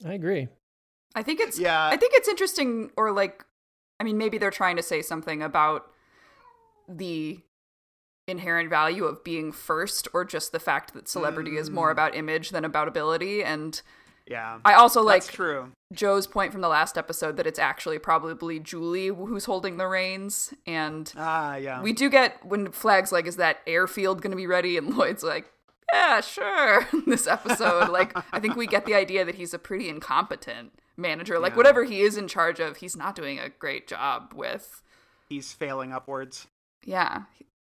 I 0.06 0.14
agree. 0.14 0.48
I 1.16 1.24
think 1.24 1.40
it's 1.40 1.58
Yeah. 1.58 1.86
I 1.88 1.96
think 1.98 2.14
it's 2.16 2.28
interesting 2.28 2.92
or 2.98 3.12
like 3.12 3.46
I 4.00 4.04
mean 4.04 4.18
maybe 4.18 4.38
they're 4.38 4.52
trying 4.52 4.76
to 4.76 4.84
say 4.84 5.02
something 5.02 5.42
about 5.42 5.90
the 6.90 7.40
inherent 8.28 8.70
value 8.70 9.06
of 9.06 9.24
being 9.24 9.52
first 9.52 10.08
or 10.14 10.24
just 10.24 10.52
the 10.52 10.60
fact 10.60 10.94
that 10.94 11.08
celebrity 11.08 11.58
is 11.58 11.70
more 11.70 11.90
Mm. 11.90 11.92
about 11.94 12.16
image 12.16 12.50
than 12.52 12.64
about 12.66 12.88
ability 12.88 13.44
and 13.44 13.82
yeah, 14.26 14.60
I 14.64 14.74
also 14.76 15.02
like 15.02 15.24
that's 15.24 15.36
true. 15.36 15.72
Joe's 15.92 16.28
point 16.28 16.54
from 16.54 16.62
the 16.62 16.70
last 16.70 16.98
episode 16.98 17.36
that 17.36 17.46
it's 17.46 17.60
actually 17.60 18.00
probably 18.00 18.58
Julie 18.60 19.08
who's 19.08 19.44
holding 19.44 19.76
the 19.76 19.88
reins 19.88 20.54
and 20.66 21.12
Ah, 21.18 21.58
yeah. 21.58 21.82
we 21.82 21.92
do 21.92 22.10
get 22.10 22.44
when 22.46 22.72
Flag's 22.72 23.12
like 23.12 23.28
is 23.28 23.36
that 23.36 23.58
airfield 23.68 24.22
going 24.22 24.32
to 24.32 24.38
be 24.38 24.48
ready 24.48 24.78
and 24.78 24.90
Lloyd's 24.98 25.24
like 25.24 25.52
yeah, 25.92 26.22
sure. 26.22 26.88
this 27.06 27.28
episode, 27.28 27.90
like 27.90 28.18
I 28.34 28.40
think 28.40 28.56
we 28.56 28.66
get 28.66 28.86
the 28.86 28.96
idea 28.96 29.26
that 29.26 29.36
he's 29.36 29.54
a 29.54 29.60
pretty 29.60 29.90
incompetent 29.90 30.72
manager. 30.98 31.38
Like 31.38 31.52
Yeah. 31.52 31.58
whatever 31.58 31.84
he 31.84 32.00
is 32.02 32.16
in 32.18 32.28
charge 32.30 32.60
of, 32.62 32.78
he's 32.78 32.96
not 32.96 33.16
doing 33.16 33.38
a 33.38 33.50
great 33.50 33.88
job 33.88 34.32
with. 34.34 34.82
He's 35.30 35.52
failing 35.54 35.92
upwards. 35.92 36.48
Yeah. 36.86 37.24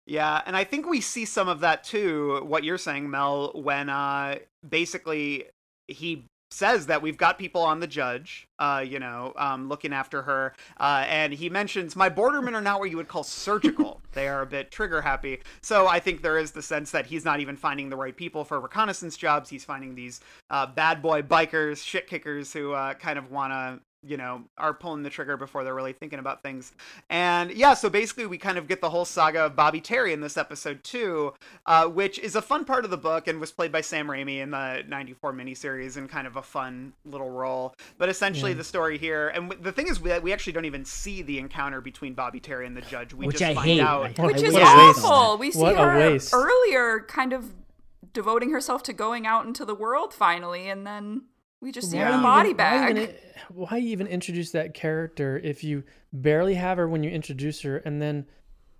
Yeah, 0.06 0.42
and 0.46 0.58
I 0.58 0.64
think 0.64 0.88
we 0.88 1.00
see 1.00 1.26
some 1.26 1.48
of 1.48 1.62
that 1.62 1.84
too, 1.84 2.44
what 2.46 2.64
you're 2.64 2.78
saying, 2.78 3.10
Mel, 3.10 3.52
when 3.56 3.90
uh 3.90 4.40
basically 4.68 5.46
he 5.88 6.26
says 6.54 6.86
that 6.86 7.02
we've 7.02 7.18
got 7.18 7.40
people 7.40 7.62
on 7.62 7.80
the 7.80 7.88
judge, 7.88 8.48
uh, 8.60 8.84
you 8.88 9.00
know, 9.00 9.34
um, 9.36 9.68
looking 9.68 9.92
after 9.92 10.22
her. 10.22 10.54
Uh, 10.80 11.04
and 11.08 11.34
he 11.34 11.50
mentions, 11.50 11.96
my 11.96 12.10
bordermen 12.10 12.54
are 12.54 12.62
not 12.62 12.80
what 12.80 12.92
you 12.92 12.98
would 12.98 13.08
call 13.08 13.24
surgical. 13.24 14.02
they 14.14 14.28
are 14.28 14.44
a 14.44 14.46
bit 14.46 14.70
trigger 14.70 15.02
happy. 15.02 15.40
So 15.62 15.88
I 15.88 16.00
think 16.00 16.22
there 16.22 16.38
is 16.38 16.52
the 16.52 16.62
sense 16.62 16.92
that 16.92 17.08
he's 17.08 17.26
not 17.26 17.40
even 17.40 17.58
finding 17.58 17.90
the 17.90 17.98
right 17.98 18.16
people 18.16 18.46
for 18.46 18.60
reconnaissance 18.60 19.18
jobs. 19.18 19.50
He's 19.50 19.66
finding 19.66 19.96
these 19.96 20.22
uh, 20.52 20.68
bad 20.68 21.02
boy 21.02 21.24
bikers, 21.24 21.84
shit 21.84 22.08
kickers 22.08 22.54
who 22.54 22.74
uh, 22.74 22.94
kind 22.94 23.18
of 23.18 23.32
want 23.32 23.52
to 23.52 23.80
you 24.06 24.18
know, 24.18 24.44
are 24.58 24.74
pulling 24.74 25.04
the 25.04 25.10
trigger 25.10 25.38
before 25.38 25.64
they're 25.64 25.74
really 25.74 25.94
thinking 25.94 26.20
about 26.20 26.44
things. 26.44 26.74
And 27.10 27.52
yeah, 27.52 27.74
so 27.74 27.90
basically 27.90 28.26
we 28.26 28.38
kind 28.38 28.58
of 28.58 28.68
get 28.68 28.82
the 28.82 28.90
whole 28.90 29.06
saga 29.06 29.46
of 29.46 29.56
Bobby 29.56 29.80
Terry 29.80 30.12
in 30.14 30.20
this 30.22 30.36
episode 30.38 30.84
too, 30.84 31.34
uh, 31.66 31.88
which 31.88 32.20
is 32.20 32.36
a 32.36 32.42
fun 32.42 32.66
part 32.66 32.84
of 32.86 32.92
the 32.92 32.98
book 32.98 33.28
and 33.28 33.40
was 33.40 33.52
played 33.52 33.72
by 33.72 33.82
Sam 33.82 34.08
Raimi 34.08 34.40
in 34.42 34.52
the 34.52 34.84
94 34.88 35.34
miniseries 35.34 35.96
in 35.98 36.08
kind 36.08 36.28
of 36.28 36.36
a 36.36 36.42
fun 36.42 36.94
little 37.06 37.30
role. 37.30 37.76
But 37.98 38.10
essentially 38.10 38.52
Yeah. 38.52 38.58
the 38.58 38.64
story 38.64 38.98
here, 38.98 39.30
and 39.30 39.50
w- 39.50 39.64
the 39.64 39.72
thing 39.72 39.88
is 39.88 40.00
we, 40.02 40.18
we 40.20 40.34
actually 40.34 40.54
don't 40.54 40.66
even 40.66 40.84
see 40.86 41.22
the 41.22 41.40
encounter 41.40 41.80
between 41.82 42.14
Bobby 42.14 42.40
Terry 42.40 42.68
and 42.68 42.76
the 42.76 42.82
judge. 42.82 43.14
We 43.14 43.28
Which 43.28 43.38
just 43.38 43.52
I 43.52 43.56
find 43.56 43.68
hate. 43.68 43.80
out. 43.82 44.04
I- 44.20 44.26
Which 44.26 44.36
What 44.38 44.44
is 44.44 44.56
a 44.56 44.62
awful. 44.62 45.38
We 45.38 45.52
see 45.52 45.60
What 45.60 45.78
her 45.78 45.98
waste. 45.98 46.34
earlier 46.34 47.02
kind 47.08 47.32
of 47.34 47.54
devoting 48.12 48.52
herself 48.52 48.84
to 48.84 48.94
going 48.94 49.26
out 49.26 49.46
into 49.46 49.66
the 49.66 49.74
world 49.76 50.14
finally, 50.14 50.68
and 50.70 50.86
then 50.86 51.24
we 51.64 51.72
just 51.72 51.90
see 51.90 51.98
her 51.98 52.08
in 52.08 52.20
a 52.20 52.22
body 52.22 52.50
even- 52.50 52.58
bag. 52.58 52.82
Why 52.96 53.02
even, 53.02 53.16
why 53.50 53.80
even 53.80 54.08
introduce 54.08 54.52
that 54.52 54.74
character 54.74 55.40
if 55.44 55.64
you 55.64 55.84
barely 56.12 56.56
have 56.56 56.78
her 56.78 56.88
when 56.88 57.04
you 57.04 57.10
introduce 57.10 57.62
her 57.62 57.78
and 57.78 58.02
then 58.02 58.26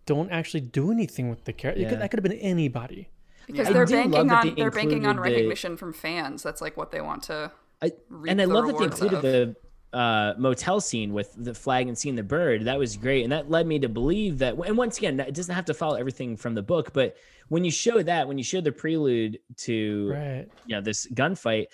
don't 0.06 0.30
actually 0.32 0.62
do 0.62 0.92
anything 0.92 1.30
with 1.30 1.46
the 1.46 1.54
character? 1.54 1.82
Yeah. 1.84 1.96
That 1.96 2.12
could 2.12 2.20
have 2.24 2.30
been 2.30 2.38
anybody. 2.40 3.10
because 3.48 3.68
Yeah. 3.68 3.74
they're 3.74 3.84
I 3.84 3.86
do 3.86 3.96
love 3.96 4.12
banking 4.12 4.28
that 4.28 4.36
on 4.36 4.48
they 4.48 4.62
they're 4.62 4.72
banking 4.72 5.06
on 5.06 5.12
included 5.16 5.32
the- 5.32 5.36
recognition 5.38 5.78
from 5.78 5.94
fans. 5.94 6.44
That's 6.44 6.62
like 6.62 6.78
what 6.78 6.92
they 6.92 7.02
want 7.02 7.24
to. 7.24 7.52
I, 7.82 7.92
and 8.28 8.42
I 8.42 8.46
love 8.46 8.68
that 8.68 8.78
they 8.78 8.86
included 8.86 9.16
of. 9.18 9.22
the 9.22 9.56
uh, 9.98 10.34
motel 10.40 10.80
scene 10.80 11.14
with 11.14 11.34
the 11.38 11.54
flag 11.54 11.88
and 11.90 11.98
seeing 11.98 12.16
the 12.16 12.24
bird. 12.24 12.64
That 12.66 12.80
was 12.80 12.96
great, 12.98 13.24
and 13.24 13.32
that 13.34 13.52
led 13.52 13.68
me 13.68 13.78
to 13.80 13.90
believe 13.90 14.38
that. 14.40 14.56
And 14.58 14.78
once 14.78 14.98
again, 14.98 15.20
it 15.20 15.34
doesn't 15.36 15.54
have 15.54 15.66
to 15.66 15.74
follow 15.74 15.96
everything 15.96 16.36
from 16.38 16.56
the 16.56 16.64
book, 16.64 16.94
but 16.94 17.16
when 17.50 17.64
you 17.66 17.70
show 17.72 18.02
that, 18.02 18.28
when 18.28 18.38
you 18.38 18.44
show 18.46 18.62
the 18.62 18.72
prelude 18.72 19.38
to 19.58 20.10
Right. 20.10 20.48
you 20.66 20.76
know 20.76 20.82
this 20.82 21.06
gunfight, 21.14 21.66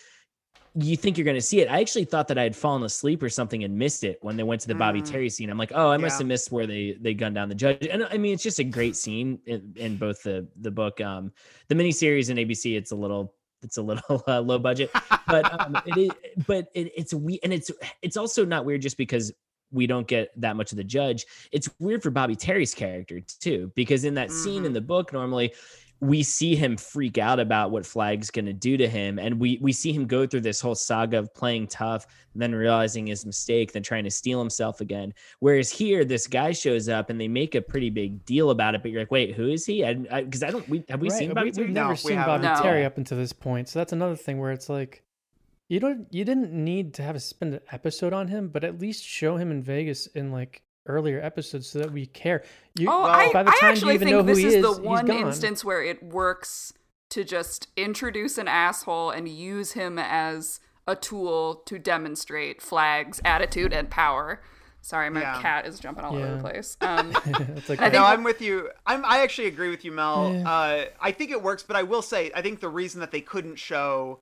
you 0.76 0.96
think 0.96 1.18
you're 1.18 1.26
going 1.26 1.36
to 1.38 1.42
see 1.42 1.62
it. 1.62 1.70
I 1.70 1.80
actually 1.80 2.06
thought 2.06 2.28
that 2.28 2.38
I 2.38 2.44
had 2.44 2.56
fallen 2.56 2.84
asleep 2.84 3.24
or 3.24 3.30
something 3.30 3.64
and 3.64 3.78
missed 3.78 4.04
it 4.04 4.20
when 4.22 4.38
they 4.38 4.44
went 4.44 4.62
to 4.62 4.68
the 4.68 4.76
Bobby 4.76 5.02
Mm. 5.02 5.10
Terry 5.12 5.30
scene. 5.30 5.50
I'm 5.50 5.58
like, 5.58 5.72
oh, 5.74 5.90
I 5.90 5.98
must 5.98 6.16
Yeah. 6.16 6.18
have 6.20 6.28
missed 6.28 6.52
where 6.52 6.68
they 6.68 6.98
they 7.02 7.14
gunned 7.14 7.36
down 7.36 7.50
the 7.50 7.56
judge. 7.56 7.88
And 7.88 8.04
I 8.06 8.18
mean, 8.18 8.34
it's 8.34 8.44
just 8.44 8.60
a 8.60 8.64
great 8.64 8.96
scene 8.96 9.40
in, 9.46 9.74
in 9.76 9.98
both 9.98 10.22
the 10.24 10.48
the 10.62 10.72
book, 10.72 11.02
um, 11.02 11.32
the 11.68 11.76
miniseries 11.76 12.30
and 12.30 12.38
ABC. 12.40 12.76
It's 12.78 12.92
a 12.92 12.96
little 12.96 13.34
it's 13.62 13.78
a 13.78 13.82
little 13.82 14.24
uh, 14.28 14.40
low 14.42 14.60
budget, 14.60 14.90
but 15.28 15.60
um, 15.60 15.78
it 15.86 15.98
is. 15.98 16.12
But 16.48 16.68
it, 16.74 16.92
it's 16.96 17.14
we 17.14 17.40
and 17.44 17.52
it's 17.52 17.72
it's 18.02 18.16
also 18.18 18.46
not 18.46 18.64
weird 18.66 18.82
just 18.82 18.98
because 18.98 19.32
we 19.72 19.86
don't 19.86 20.08
get 20.08 20.30
that 20.42 20.56
much 20.56 20.72
of 20.72 20.78
the 20.78 20.84
judge. 20.84 21.26
It's 21.52 21.70
weird 21.80 22.02
for 22.02 22.10
Bobby 22.10 22.36
Terry's 22.36 22.74
character 22.74 23.20
too, 23.40 23.72
because 23.76 24.04
in 24.04 24.14
that 24.16 24.32
scene 24.32 24.66
in 24.66 24.72
Mhm. 24.72 24.76
the 24.76 24.82
book, 24.82 25.14
normally 25.14 25.54
we 26.02 26.24
see 26.24 26.56
him 26.56 26.78
freak 26.78 27.18
out 27.18 27.40
about 27.42 27.72
what 27.72 27.86
Flag's 27.86 28.32
going 28.32 28.46
to 28.46 28.54
do 28.54 28.78
to 28.78 28.88
him, 28.88 29.20
and 29.20 29.40
we 29.40 29.60
we 29.62 29.74
see 29.74 29.92
him 29.92 30.08
go 30.08 30.26
through 30.26 30.42
this 30.42 30.62
whole 30.62 30.76
saga 30.76 31.18
of 31.20 31.34
playing 31.34 31.68
tough, 31.68 32.08
and 32.34 32.42
then 32.42 32.56
realizing 32.56 33.08
his 33.08 33.26
mistake, 33.26 33.74
then 33.74 33.84
trying 33.84 34.06
to 34.06 34.12
steel 34.12 34.40
himself 34.40 34.80
again. 34.80 35.14
Whereas 35.40 35.70
here, 35.70 36.06
this 36.06 36.26
guy 36.26 36.52
shows 36.54 36.88
up, 36.88 37.10
and 37.10 37.20
they 37.20 37.28
make 37.28 37.54
a 37.56 37.62
pretty 37.62 37.90
big 37.90 38.24
deal 38.26 38.50
about 38.52 38.76
it. 38.76 38.82
But 38.82 38.92
you're 38.92 39.02
like, 39.02 39.12
wait, 39.12 39.36
who 39.36 39.50
is 39.50 39.66
he? 39.66 39.84
And 39.84 40.04
because 40.04 40.14
I, 40.14 40.24
'cause 40.24 40.44
I 40.44 40.52
don't. 40.52 40.70
We 40.70 40.84
have 40.90 41.02
we 41.02 41.10
Right, 41.10 41.20
seen 41.20 41.34
Bobby 41.34 41.46
we, 41.48 41.52
Terry? 41.52 41.68
have 41.68 41.74
never 41.74 41.90
we 41.90 41.96
seen 41.98 42.18
haven't. 42.18 42.42
Bobby 42.44 42.56
No. 42.56 42.62
Terry 42.62 42.86
up 42.86 42.98
until 42.98 43.18
this 43.18 43.34
point, 43.34 43.68
so 43.68 43.80
that's 43.80 43.92
another 43.92 44.16
thing 44.16 44.40
where 44.40 44.52
it's 44.52 44.70
like 44.70 45.04
you 45.68 45.80
don't 45.82 46.08
you 46.12 46.24
didn't 46.24 46.52
need 46.54 46.94
to 46.96 47.04
have 47.04 47.16
a 47.16 47.20
spend 47.20 47.54
an 47.56 47.60
episode 47.74 48.14
on 48.14 48.30
him, 48.30 48.48
but 48.48 48.64
at 48.64 48.80
least 48.80 49.04
show 49.04 49.36
him 49.38 49.52
in 49.52 49.62
Vegas 49.62 50.08
in 50.08 50.32
like 50.32 50.64
earlier 50.86 51.22
episodes 51.22 51.68
so 51.70 51.80
that 51.80 51.92
we 51.92 52.06
care. 52.08 52.44
You, 52.78 52.90
Oh, 52.90 53.04
Well, 53.04 53.12
I, 53.12 53.32
by 53.32 53.44
the 53.44 53.50
I 53.52 53.54
time 53.54 53.60
you 53.62 53.68
actually 53.72 53.94
even 53.96 54.08
think 54.08 54.18
know 54.18 54.24
who 54.24 54.28
this 54.28 54.38
he 54.40 54.46
is, 54.46 54.54
is, 54.56 54.62
the 54.78 54.82
one 54.82 55.10
instance 55.10 55.64
where 55.64 55.84
it 55.84 56.02
works 56.04 56.74
to 57.10 57.24
just 57.24 57.68
introduce 57.76 58.38
an 58.38 58.48
asshole 58.48 59.12
and 59.12 59.28
use 59.28 59.72
him 59.74 59.98
as 60.00 60.60
a 60.88 60.96
tool 60.96 61.56
to 61.66 61.78
demonstrate 61.80 62.62
Flag's 62.62 63.22
attitude 63.26 63.74
and 63.74 63.90
power. 63.90 64.42
Sorry, 64.82 65.10
my 65.10 65.22
Yeah. 65.22 65.42
cat 65.42 65.66
is 65.68 65.80
jumping 65.80 66.06
all 66.06 66.16
over 66.16 66.36
the 66.36 66.42
place. 66.42 66.78
Um, 66.82 67.12
it's 67.26 67.68
like 67.70 67.82
I 67.82 67.90
no, 67.90 68.04
I'm 68.04 68.24
with 68.24 68.42
you. 68.42 68.70
I'm. 68.86 69.04
I 69.06 69.20
actually 69.20 69.48
agree 69.48 69.70
with 69.70 69.84
you, 69.84 69.92
Mel. 69.92 70.34
Yeah. 70.34 70.50
Uh, 70.50 70.86
I 71.02 71.12
think 71.12 71.32
it 71.32 71.44
works, 71.44 71.64
but 71.64 71.76
I 71.76 71.84
will 71.84 72.02
say, 72.02 72.32
I 72.34 72.42
think 72.42 72.62
the 72.62 72.70
reason 72.70 73.02
that 73.02 73.12
they 73.12 73.20
couldn't 73.22 73.58
show 73.58 74.22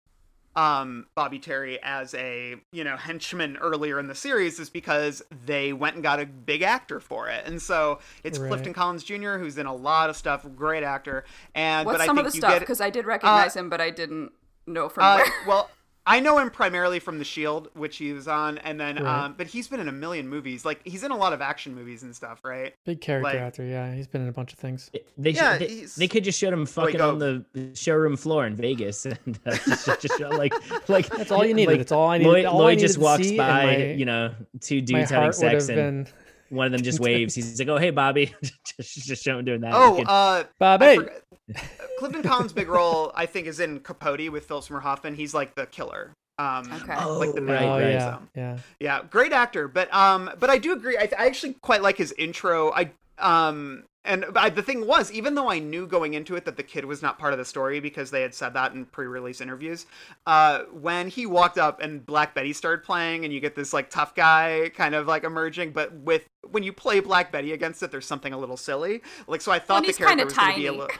um, 0.58 1.06
Bobby 1.16 1.40
Terry 1.40 1.80
as 1.82 2.14
a 2.16 2.56
you 2.74 2.84
know 2.84 2.98
henchman 2.98 3.56
earlier 3.58 4.00
in 4.00 4.08
the 4.08 4.16
series 4.16 4.60
is 4.60 4.70
because 4.70 5.22
they 5.46 5.72
went 5.72 5.96
and 5.96 6.04
got 6.04 6.20
a 6.20 6.26
big 6.26 6.64
actor 6.64 7.00
for 7.00 7.30
it, 7.30 7.44
and 7.46 7.62
so 7.62 8.00
it's 8.26 8.38
Right. 8.40 8.50
Clifton 8.50 8.74
Collins 8.74 9.04
Jr. 9.06 9.38
who's 9.38 9.58
in 9.58 9.68
a 9.68 9.74
lot 9.76 10.10
of 10.10 10.18
stuff, 10.18 10.46
great 10.56 10.84
actor. 10.84 11.24
And 11.56 11.86
what's 11.86 12.00
but 12.00 12.02
I 12.02 12.06
some 12.08 12.18
think 12.18 12.28
of 12.28 12.34
the 12.34 12.38
you 12.38 12.42
stuff? 12.42 12.52
get 12.54 12.60
Because 12.60 12.82
I 12.82 12.90
did 12.90 13.06
recognize 13.06 13.56
him, 13.56 13.70
but 13.70 13.80
I 13.80 13.90
didn't. 13.92 14.32
know 14.66 14.90
from 14.90 15.04
Uh, 15.06 15.18
where. 15.18 15.26
well, 15.48 15.70
I 16.10 16.22
know 16.22 16.38
him 16.38 16.50
primarily 16.50 17.00
from 17.00 17.20
The 17.20 17.26
Shield, 17.26 17.68
which 17.74 17.98
he 17.98 18.14
was 18.14 18.30
on, 18.30 18.58
and 18.60 18.80
then, 18.80 18.96
Right. 18.96 19.26
um, 19.26 19.36
but 19.38 19.46
he's 19.48 19.68
been 19.68 19.82
in 19.82 19.90
a 19.90 19.92
million 19.92 20.28
movies. 20.30 20.64
Like 20.64 20.80
he's 20.86 21.04
in 21.04 21.12
a 21.12 21.18
lot 21.18 21.34
of 21.34 21.42
action 21.42 21.76
movies 21.76 22.02
and 22.04 22.16
stuff, 22.16 22.40
right? 22.46 22.74
Big 22.86 23.02
character 23.02 23.26
Like- 23.34 23.36
actor. 23.40 23.66
Yeah, 23.66 23.94
he's 23.94 24.08
been 24.08 24.22
in 24.22 24.30
a 24.30 24.32
bunch 24.32 24.54
of 24.54 24.60
things. 24.60 24.90
They, 25.18 25.32
Yeah, 25.32 25.58
should, 25.58 25.68
they, 25.70 25.86
they 25.98 26.08
could 26.08 26.24
just 26.24 26.40
show 26.40 26.48
him 26.50 26.66
fucking 26.66 26.98
go. 26.98 27.10
on 27.10 27.20
the 27.20 27.44
showroom 27.76 28.16
floor 28.16 28.48
in 28.48 28.56
Vegas 28.56 29.06
and 29.06 29.38
uh, 29.46 29.52
just, 29.68 29.86
just 30.02 30.18
show, 30.18 30.30
like 30.30 30.54
like 30.90 31.10
That's 31.10 31.30
all 31.32 31.46
you 31.46 31.54
needed. 31.54 31.72
Like, 31.72 31.80
That's 31.80 31.92
all 31.92 32.08
I 32.08 32.20
needed. 32.20 32.30
Lloyd, 32.30 32.46
all 32.46 32.62
I 32.62 32.64
Lloyd 32.64 32.80
just 32.80 32.98
needed 32.98 33.06
to 33.06 33.12
walks 33.12 33.28
see, 33.28 33.38
by, 33.38 33.66
my- 33.66 33.78
you 33.92 34.06
know, 34.06 34.34
two 34.62 34.80
dudes 34.82 35.10
having 35.12 35.34
sex, 35.34 35.68
and 35.68 35.76
been 36.06 36.08
one 36.50 36.68
of 36.68 36.72
them 36.72 36.82
just 36.84 37.00
waves. 37.02 37.36
He's 37.36 37.60
like, 37.60 37.68
"Oh, 37.68 37.78
hey, 37.78 37.90
Bobby," 37.90 38.34
just 38.42 39.06
just 39.08 39.22
show 39.26 39.38
him 39.38 39.44
doing 39.44 39.60
that. 39.62 39.74
Oh, 39.74 39.98
You 39.98 40.06
could- 40.06 40.10
uh, 40.10 40.14
I 40.14 40.46
Bobby. 40.58 41.00
Forgot- 41.48 41.64
Clifton 42.00 42.24
Collins' 42.24 42.54
big 42.54 42.68
role, 42.68 43.12
I 43.16 43.26
think, 43.26 43.48
is 43.48 43.60
in 43.60 43.80
Capote 43.80 44.30
with 44.32 44.46
Philip 44.46 44.64
Seymour 44.66 44.82
Hoffman. 44.82 45.16
He's 45.16 45.34
like 45.34 45.56
the 45.56 45.66
killer. 45.66 46.12
Um, 46.40 46.72
Okay. 46.72 46.96
like 46.96 47.34
the 47.34 47.42
Oh, 47.42 47.46
right, 47.46 47.68
right. 47.68 47.92
yeah, 47.92 48.00
so. 48.00 48.20
yeah. 48.36 48.58
Yeah, 48.80 49.02
great 49.10 49.34
actor, 49.34 49.68
but 49.68 49.92
um, 49.94 50.30
but 50.40 50.50
I 50.52 50.60
do 50.60 50.74
agree. 50.74 50.96
I, 50.98 51.10
I 51.18 51.26
actually 51.26 51.54
quite 51.62 51.82
like 51.82 51.98
his 51.98 52.12
intro. 52.18 52.72
I 52.74 52.92
um, 53.18 53.86
and 54.06 54.24
I, 54.36 54.52
the 54.52 54.62
thing 54.62 54.86
was, 54.86 55.12
even 55.12 55.34
though 55.34 55.50
I 55.50 55.58
knew 55.58 55.88
going 55.88 56.14
into 56.14 56.36
it 56.36 56.46
that 56.46 56.56
the 56.56 56.62
kid 56.64 56.86
was 56.86 57.02
not 57.02 57.18
part 57.18 57.34
of 57.34 57.40
the 57.40 57.44
story 57.46 57.80
because 57.80 58.12
they 58.12 58.22
had 58.22 58.34
said 58.36 58.54
that 58.54 58.74
in 58.74 58.86
pre-release 58.86 59.42
interviews, 59.42 59.86
uh, 60.28 60.60
when 60.72 61.10
he 61.10 61.26
walked 61.26 61.58
up 61.58 61.82
and 61.82 62.06
Black 62.06 62.34
Betty 62.36 62.54
started 62.54 62.86
playing, 62.86 63.26
and 63.26 63.34
you 63.34 63.40
get 63.40 63.56
this 63.56 63.74
like 63.74 63.90
tough 63.90 64.14
guy 64.14 64.70
kind 64.76 64.94
of 64.94 65.08
like 65.08 65.24
emerging, 65.24 65.72
but 65.72 65.92
with 65.94 66.26
when 66.52 66.62
you 66.62 66.72
play 66.72 67.00
Black 67.00 67.32
Betty 67.32 67.52
against 67.54 67.82
it, 67.82 67.90
there's 67.90 68.06
something 68.06 68.32
a 68.32 68.38
little 68.38 68.56
silly. 68.58 69.02
Like 69.26 69.42
so, 69.42 69.52
I 69.52 69.58
thought 69.58 69.86
the 69.88 69.92
character 69.94 70.24
was 70.26 70.34
going 70.36 70.54
to 70.54 70.56
be 70.60 70.68
a 70.68 70.70
tiny. 70.70 70.78
little. 70.82 70.96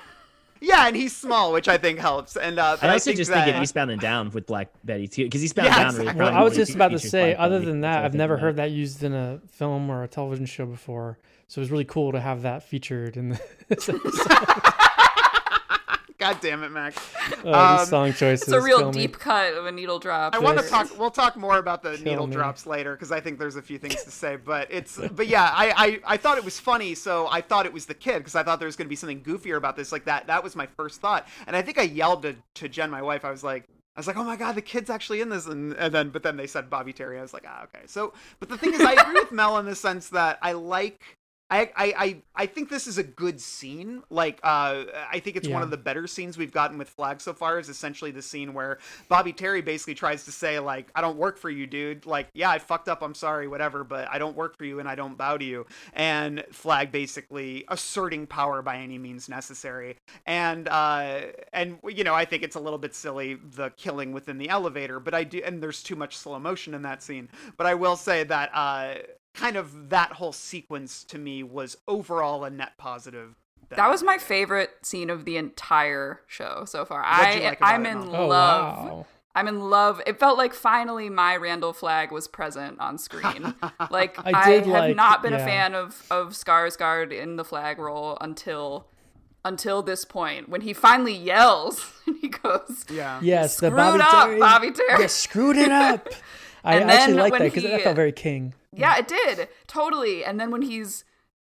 Yeah, 0.62 0.88
and 0.88 0.96
he's 0.96 1.16
small, 1.16 1.52
which 1.54 1.68
I 1.68 1.78
think 1.78 2.00
helps. 2.00 2.36
And 2.36 2.60
uh, 2.60 2.78
I 2.82 2.90
also 2.94 3.06
think 3.06 3.18
just 3.18 3.32
that, 3.32 3.46
think 3.46 3.58
of 3.58 3.64
Eastbound 3.64 3.92
and 3.92 4.02
Down 4.02 4.30
with 4.32 4.46
Black 4.46 4.70
Betty 4.84 5.08
too, 5.08 5.24
because 5.26 5.44
Eastbound 5.44 5.68
Yeah, 5.68 5.74
and 5.76 5.82
Down 5.84 5.94
really. 5.94 6.02
exactly. 6.10 6.26
Well, 6.26 6.34
I 6.34 6.44
was 6.44 6.56
just 6.56 6.76
about 6.76 6.92
to 6.92 7.00
say. 7.00 7.34
Black 7.36 7.46
Other 7.46 7.60
Betty, 7.60 7.66
than 7.72 7.82
that's 7.82 7.92
what 7.94 7.98
I 7.98 8.02
that, 8.02 8.06
I've 8.06 8.14
never 8.16 8.34
about. 8.36 8.42
heard 8.44 8.56
that 8.58 8.72
used 8.72 9.04
in 9.04 9.14
a 9.14 9.40
film 9.50 9.90
or 9.90 10.04
a 10.04 10.08
television 10.08 10.46
show 10.46 10.66
before. 10.66 11.18
So 11.48 11.60
it 11.60 11.64
was 11.64 11.72
really 11.72 11.86
cool 11.86 12.12
to 12.12 12.20
have 12.20 12.42
that 12.42 12.64
featured 12.64 13.16
in 13.18 13.30
this 13.30 13.40
episode. 13.90 14.02
God 16.20 16.40
damn 16.42 16.64
it, 16.64 16.70
Max. 16.70 16.98
Oh, 17.46 17.54
Um, 17.54 17.78
these 17.78 17.90
song 17.90 18.14
choices. 18.14 18.44
It's 18.48 18.52
a 18.52 18.60
real 18.60 18.80
kill 18.80 18.92
me. 18.92 19.02
deep 19.02 19.20
cut 19.20 19.54
of 19.54 19.68
a 19.68 19.72
needle 19.72 20.00
drop. 20.00 20.34
I 20.34 20.40
want 20.40 20.58
to 20.60 20.68
talk. 20.68 20.98
We'll 20.98 21.12
talk 21.12 21.36
more 21.36 21.58
about 21.60 21.84
the 21.84 21.92
Kill 21.96 22.04
needle 22.06 22.28
me. 22.28 22.34
drops 22.34 22.66
later 22.66 22.94
because 22.96 23.12
I 23.12 23.20
think 23.20 23.38
there's 23.38 23.56
a 23.56 23.62
few 23.62 23.78
things 23.78 24.04
to 24.04 24.10
say. 24.10 24.36
But 24.36 24.68
it's. 24.72 24.98
But 25.16 25.28
yeah, 25.28 25.44
I 25.54 26.00
I, 26.06 26.14
I 26.14 26.18
thought 26.18 26.38
it 26.40 26.44
was 26.46 26.60
funny, 26.60 26.96
so 26.96 27.28
I 27.30 27.42
thought 27.42 27.66
it 27.68 27.74
was 27.74 27.86
the 27.86 27.94
kid 27.94 28.20
because 28.20 28.34
I 28.36 28.42
thought 28.44 28.58
there 28.60 28.66
was 28.68 28.76
going 28.76 28.88
to 28.88 28.90
be 28.90 28.96
something 28.96 29.22
goofier 29.24 29.58
about 29.58 29.76
this. 29.76 29.92
Like 29.92 30.06
that. 30.06 30.26
That 30.28 30.44
was 30.44 30.56
my 30.56 30.66
first 30.66 31.02
thought, 31.02 31.28
and 31.46 31.56
I 31.56 31.62
think 31.62 31.78
I 31.78 31.84
yelled 31.84 32.24
to 32.24 32.36
to 32.56 32.68
Jen, 32.70 32.90
my 32.90 33.02
wife. 33.02 33.24
I 33.24 33.32
was 33.32 33.44
like. 33.44 33.66
I 33.96 34.00
was 34.00 34.06
like, 34.06 34.18
oh 34.18 34.24
my 34.24 34.36
god, 34.36 34.54
the 34.54 34.62
kid's 34.62 34.92
actually 34.92 35.22
in 35.22 35.30
this, 35.30 35.48
and, 35.48 35.74
and 35.74 35.92
then, 35.92 36.10
but 36.12 36.22
then 36.22 36.38
they 36.38 36.46
said 36.46 36.70
Bobby 36.70 36.94
Terry. 36.94 37.18
I 37.18 37.24
was 37.24 37.34
like, 37.34 37.46
ah, 37.48 37.64
okay. 37.64 37.84
So, 37.88 38.14
but 38.40 38.48
the 38.48 38.56
thing 38.56 38.76
is, 38.76 38.80
I 38.82 38.94
agree 38.94 39.16
with 39.16 39.32
Mel 39.32 39.58
in 39.58 39.66
the 39.66 39.74
sense 39.74 40.10
that 40.10 40.38
I 40.44 40.52
like, 40.52 41.18
I, 41.50 41.62
I, 41.62 41.94
I, 41.98 42.22
I 42.36 42.46
think 42.46 42.70
this 42.70 42.88
is 42.88 42.98
a 42.98 43.04
good 43.04 43.40
scene. 43.40 44.04
Like, 44.10 44.40
uh, 44.44 44.84
I 45.10 45.20
think 45.20 45.38
it's 45.38 45.48
one 45.48 45.64
of 45.64 45.72
the 45.72 45.78
better 45.78 46.06
scenes 46.06 46.38
we've 46.38 46.52
gotten 46.52 46.78
with 46.78 46.90
Flagg 46.90 47.22
so 47.22 47.34
far. 47.34 47.58
Is 47.58 47.70
essentially 47.70 48.12
the 48.12 48.22
scene 48.22 48.54
where 48.54 48.80
Bobby 49.08 49.32
Terry 49.32 49.62
basically 49.62 49.96
tries 49.96 50.26
to 50.26 50.32
say 50.32 50.60
like, 50.60 50.90
I 50.94 51.02
don't 51.02 51.18
work 51.18 51.38
for 51.38 51.50
you, 51.50 51.66
dude. 51.66 52.06
Like, 52.06 52.28
yeah, 52.34 52.50
I 52.50 52.60
fucked 52.60 52.90
up. 52.90 53.02
I'm 53.02 53.16
sorry, 53.16 53.48
whatever, 53.48 53.84
but 53.84 54.10
I 54.12 54.18
don't 54.18 54.36
work 54.36 54.58
for 54.58 54.66
you 54.66 54.80
and 54.80 54.90
I 54.90 54.96
don't 54.96 55.18
bow 55.18 55.38
to 55.38 55.46
you. 55.46 55.66
And 55.94 56.44
Flagg 56.52 56.92
basically 56.92 57.64
asserting 57.70 58.28
power 58.28 58.62
by 58.62 58.78
any 58.78 58.98
means 58.98 59.30
necessary. 59.30 59.96
And 60.26 60.68
uh, 60.68 61.22
and 61.54 61.78
you 61.88 62.04
know, 62.04 62.14
I 62.14 62.26
think 62.26 62.44
it's 62.44 62.56
a 62.56 62.60
little 62.60 62.80
bit 62.80 62.94
silly 62.94 63.36
the 63.36 63.70
killing 63.78 64.12
within 64.12 64.38
the 64.38 64.50
elevator, 64.50 65.00
but 65.00 65.14
I 65.14 65.24
do, 65.24 65.42
and 65.46 65.64
there's 65.64 65.82
too 65.82 65.96
much 65.96 66.18
slow 66.18 66.40
motion 66.40 66.74
in 66.74 66.82
that 66.82 67.02
scene. 67.02 67.30
But 67.56 67.68
I 67.68 67.74
will 67.74 67.96
say 67.96 68.24
that 68.26 68.50
uh, 68.54 68.96
kind 69.38 69.56
of 69.56 69.90
that 69.90 70.14
whole 70.14 70.34
sequence 70.34 71.04
to 71.06 71.18
me 71.18 71.44
was 71.44 71.78
overall 71.88 72.44
a 72.44 72.50
net 72.50 72.74
positive. 72.78 73.36
That 73.70 73.90
was 73.90 74.02
my 74.04 74.18
favorite 74.18 74.72
scene 74.86 75.10
of 75.10 75.26
the 75.26 75.36
entire 75.38 76.22
show 76.28 76.64
so 76.66 76.86
far. 76.86 77.04
I 77.04 77.40
like 77.40 77.58
I'm 77.62 77.86
it, 77.86 77.92
in 77.92 77.98
Oh 77.98 78.28
love. 78.28 78.86
wow. 78.86 79.06
I'm 79.36 79.48
in 79.48 79.70
love. 79.70 80.02
It 80.08 80.20
felt 80.20 80.38
like 80.38 80.54
finally 80.54 81.10
my 81.10 81.36
Randall 81.36 81.74
flagg 81.74 82.12
was 82.12 82.28
present 82.28 82.80
on 82.80 82.98
screen. 82.98 83.54
Like 83.92 84.18
I 84.26 84.32
I, 84.34 84.50
have 84.52 84.68
like- 84.68 84.96
not 84.96 85.22
been 85.22 85.34
a 85.34 85.40
fan 85.40 85.76
of 85.76 86.06
of 86.10 86.30
Skarsgård 86.30 87.12
in 87.12 87.36
the 87.36 87.44
flagg 87.44 87.78
role 87.78 88.18
until 88.22 88.88
until 89.46 89.82
this 89.84 90.04
point 90.06 90.50
when 90.50 90.62
he 90.62 90.74
finally 90.74 91.14
yells 91.16 91.94
and 92.08 92.18
he 92.22 92.30
goes, 92.30 92.86
Yeah. 92.90 93.20
Yes, 93.22 93.58
the 93.58 93.70
Bobby 93.70 94.02
up, 94.02 94.28
Terry. 94.28 94.40
Bobby 94.40 94.72
Terry." 94.72 95.04
You 95.04 95.08
screwed 95.10 95.58
it 95.58 95.72
up. 95.72 96.08
I 96.64 96.78
And 96.78 96.90
actually 96.90 97.14
then 97.14 97.20
like 97.22 97.34
that 97.34 97.44
because 97.44 97.64
he- 97.64 97.70
that 97.70 97.82
felt 97.82 97.96
very 97.96 98.12
king. 98.12 98.54
Yeah, 98.78 98.98
it 98.98 99.08
did. 99.08 99.48
Totally. 99.68 100.24
And 100.24 100.40
then 100.40 100.52
when 100.52 100.62
he's 100.62 101.04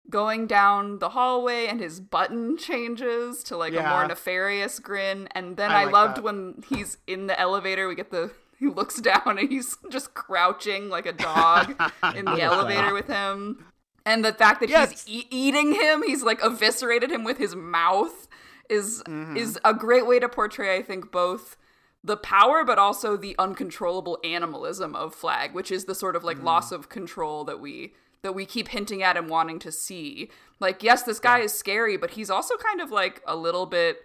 going 0.10 0.48
down 0.48 1.00
the 1.00 1.10
hallway 1.10 1.66
and 1.68 1.80
his 1.80 2.00
button 2.00 2.58
changes 2.68 3.44
to 3.46 3.58
like 3.58 3.74
a 3.74 3.82
more 3.82 4.06
nefarious 4.08 4.80
grin. 4.80 5.28
And 5.32 5.56
then 5.58 5.72
I 5.72 5.82
I, 5.82 5.84
like 5.86 5.94
loved 5.94 6.18
that. 6.18 6.24
when 6.24 6.64
he's 6.70 6.98
in 7.08 7.28
the 7.28 7.40
elevator, 7.40 7.88
we 7.88 7.96
get 7.96 8.12
the 8.12 8.32
he 8.60 8.68
looks 8.68 9.00
down 9.02 9.22
and 9.26 9.50
he's 9.50 9.78
just 9.90 10.14
crouching 10.14 10.90
like 10.90 11.06
a 11.06 11.14
dog 11.14 11.70
in 12.16 12.26
the 12.26 12.42
elevator 12.42 12.94
with 12.94 13.08
him. 13.08 13.66
And 14.06 14.24
the 14.26 14.34
fact 14.34 14.60
that 14.60 14.70
Yeah, 14.70 14.86
he's 14.88 15.08
e- 15.08 15.28
eating 15.32 15.74
him, 15.74 16.04
he's 16.06 16.24
like 16.24 16.42
eviscerated 16.44 17.10
him 17.10 17.24
with 17.24 17.38
his 17.38 17.56
mouth 17.56 18.28
is 18.70 19.04
Mm-hmm. 19.08 19.38
is 19.38 19.60
a 19.66 19.74
great 19.74 20.06
way 20.08 20.20
to 20.20 20.30
portray 20.30 20.78
I 20.78 20.82
think 20.82 21.12
both 21.12 21.58
the 22.04 22.18
power 22.18 22.64
but 22.66 22.78
also 22.78 23.16
the 23.16 23.36
uncontrollable 23.40 24.20
animalism 24.24 24.96
of 24.96 25.16
flagg 25.16 25.54
which 25.54 25.72
is 25.72 25.86
the 25.86 25.96
sort 25.96 26.16
of 26.16 26.24
like 26.24 26.38
Mm. 26.38 26.44
loss 26.44 26.72
of 26.72 26.90
control 26.90 27.44
that 27.46 27.60
we 27.60 27.94
that 28.24 28.34
we 28.36 28.46
keep 28.46 28.70
hinting 28.70 29.04
at 29.04 29.18
and 29.18 29.30
wanting 29.30 29.60
to 29.60 29.72
see 29.72 30.30
like 30.60 30.84
yes 30.84 31.04
this 31.04 31.20
guy 31.20 31.40
is 31.40 31.54
scary 31.54 31.98
but 31.98 32.12
he's 32.12 32.30
also 32.30 32.56
kind 32.58 32.82
of 32.82 32.92
like 32.92 33.22
a 33.28 33.36
little 33.36 33.66
bit 33.66 33.98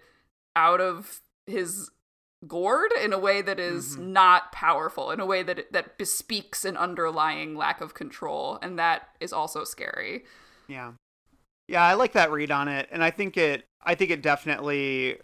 out 0.55 0.81
of 0.81 1.21
his 1.45 1.89
gourd 2.47 2.91
in 3.03 3.11
a 3.11 3.19
way 3.19 3.41
that 3.41 3.59
is 3.59 3.95
Mm-hmm. 3.97 4.13
not 4.13 4.51
powerful 4.53 5.11
in 5.11 5.19
a 5.19 5.25
way 5.25 5.43
that 5.43 5.71
that 5.73 5.97
bespeaks 5.97 6.63
an 6.63 6.77
underlying 6.77 7.55
lack 7.55 7.81
of 7.81 7.93
control 7.93 8.59
and 8.61 8.79
that 8.79 9.09
is 9.19 9.33
also 9.33 9.63
scary 9.65 10.23
Yeah. 10.67 10.93
Yeah, 11.67 11.83
I 11.83 11.93
like 11.93 12.13
that 12.13 12.31
read 12.31 12.49
on 12.49 12.67
it, 12.67 12.87
and 12.91 13.03
I 13.03 13.11
think 13.11 13.37
it. 13.37 13.63
I 13.83 13.93
think 13.93 14.09
it 14.09 14.23
definitely. 14.23 15.17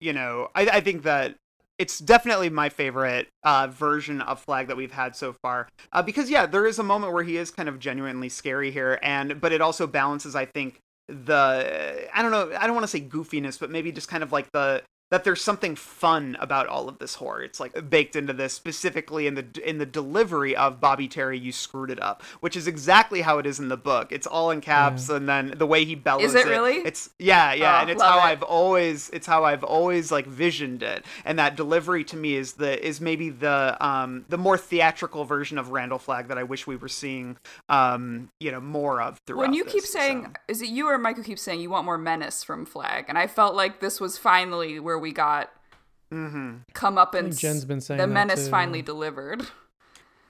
You 0.00 0.12
know, 0.12 0.48
I, 0.54 0.62
I 0.74 0.80
think 0.80 1.02
that 1.02 1.34
it's 1.78 1.98
definitely 1.98 2.50
my 2.50 2.68
favorite 2.68 3.28
uh, 3.44 3.68
version 3.68 4.20
of 4.20 4.40
Flagg 4.40 4.66
that 4.66 4.76
we've 4.76 4.92
had 4.92 5.14
so 5.14 5.32
far. 5.32 5.68
Uh, 5.92 6.02
because 6.02 6.28
yeah, 6.28 6.44
there 6.44 6.66
is 6.66 6.78
a 6.78 6.82
moment 6.82 7.12
where 7.12 7.22
he 7.22 7.36
is 7.36 7.50
kind 7.50 7.68
of 7.68 7.78
genuinely 7.78 8.28
scary 8.28 8.70
here, 8.70 8.98
and 9.02 9.40
but 9.40 9.52
it 9.52 9.60
also 9.60 9.86
balances. 9.86 10.34
I 10.34 10.44
think 10.44 10.80
the 11.08 12.08
I 12.12 12.22
don't 12.22 12.32
know. 12.32 12.52
I 12.58 12.66
don't 12.66 12.74
want 12.74 12.84
to 12.84 12.88
say 12.88 13.00
goofiness, 13.00 13.58
but 13.58 13.70
maybe 13.70 13.92
just 13.92 14.08
kind 14.08 14.22
of 14.22 14.32
like 14.32 14.50
the 14.52 14.82
that 15.10 15.24
there's 15.24 15.40
something 15.42 15.74
fun 15.74 16.36
about 16.40 16.66
all 16.66 16.88
of 16.88 16.98
this 16.98 17.14
horror. 17.16 17.42
It's 17.42 17.60
like 17.60 17.88
baked 17.90 18.16
into 18.16 18.32
this 18.32 18.52
specifically 18.52 19.26
in 19.26 19.34
the 19.34 19.46
in 19.64 19.78
the 19.78 19.86
delivery 19.86 20.54
of 20.54 20.80
Bobby 20.80 21.08
Terry. 21.08 21.38
You 21.38 21.52
screwed 21.52 21.90
it 21.90 22.02
up, 22.02 22.22
which 22.40 22.56
is 22.56 22.66
exactly 22.66 23.22
how 23.22 23.38
it 23.38 23.46
is 23.46 23.58
in 23.58 23.68
the 23.68 23.76
book. 23.76 24.12
It's 24.12 24.26
all 24.26 24.50
in 24.50 24.60
caps, 24.60 25.08
and 25.08 25.28
then 25.28 25.54
the 25.56 25.66
way 25.66 25.84
he 25.84 25.94
bellows. 25.94 26.24
Is 26.24 26.34
it 26.34 26.46
really? 26.46 26.76
It's 26.76 27.10
yeah, 27.18 27.52
yeah, 27.52 27.78
Oh, 27.78 27.80
and 27.82 27.90
it's 27.90 28.02
how 28.02 28.18
it. 28.18 28.22
I've 28.22 28.42
always 28.42 29.10
it's 29.10 29.26
how 29.26 29.44
I've 29.44 29.64
always 29.64 30.10
like 30.12 30.26
visioned 30.26 30.82
it. 30.82 31.04
And 31.24 31.38
that 31.38 31.56
delivery 31.56 32.04
to 32.04 32.16
me 32.16 32.34
is 32.36 32.54
the 32.54 32.84
is 32.86 33.00
maybe 33.00 33.30
the 33.30 33.76
um 33.80 34.24
the 34.28 34.38
more 34.38 34.58
theatrical 34.58 35.24
version 35.24 35.58
of 35.58 35.70
Randall 35.70 35.98
Flagg 35.98 36.28
that 36.28 36.38
I 36.38 36.42
wish 36.42 36.66
we 36.66 36.76
were 36.76 36.88
seeing 36.88 37.36
um 37.68 38.30
you 38.40 38.50
know 38.50 38.60
more 38.60 39.00
of 39.00 39.20
throughout. 39.26 39.40
when 39.40 39.52
you 39.54 39.64
keep 39.64 39.84
saying 39.84 40.24
so. 40.24 40.32
is 40.48 40.62
it 40.62 40.68
you 40.68 40.86
or 40.86 40.98
mike 40.98 41.16
who 41.16 41.22
keeps 41.22 41.42
saying 41.42 41.60
you 41.60 41.70
want 41.70 41.84
more 41.84 41.98
menace 41.98 42.42
from 42.42 42.64
flagg 42.64 43.04
and 43.08 43.18
i 43.18 43.26
felt 43.26 43.54
like 43.54 43.80
this 43.80 44.00
was 44.00 44.18
finally 44.18 44.80
where 44.80 44.97
we 44.98 45.12
got 45.12 45.50
come 46.10 46.96
up 46.96 47.14
and 47.14 47.36
Jen's 47.36 47.64
been 47.66 47.80
saying 47.80 47.98
the 47.98 48.06
menace 48.06 48.46
too. 48.46 48.50
finally 48.50 48.80
delivered 48.80 49.46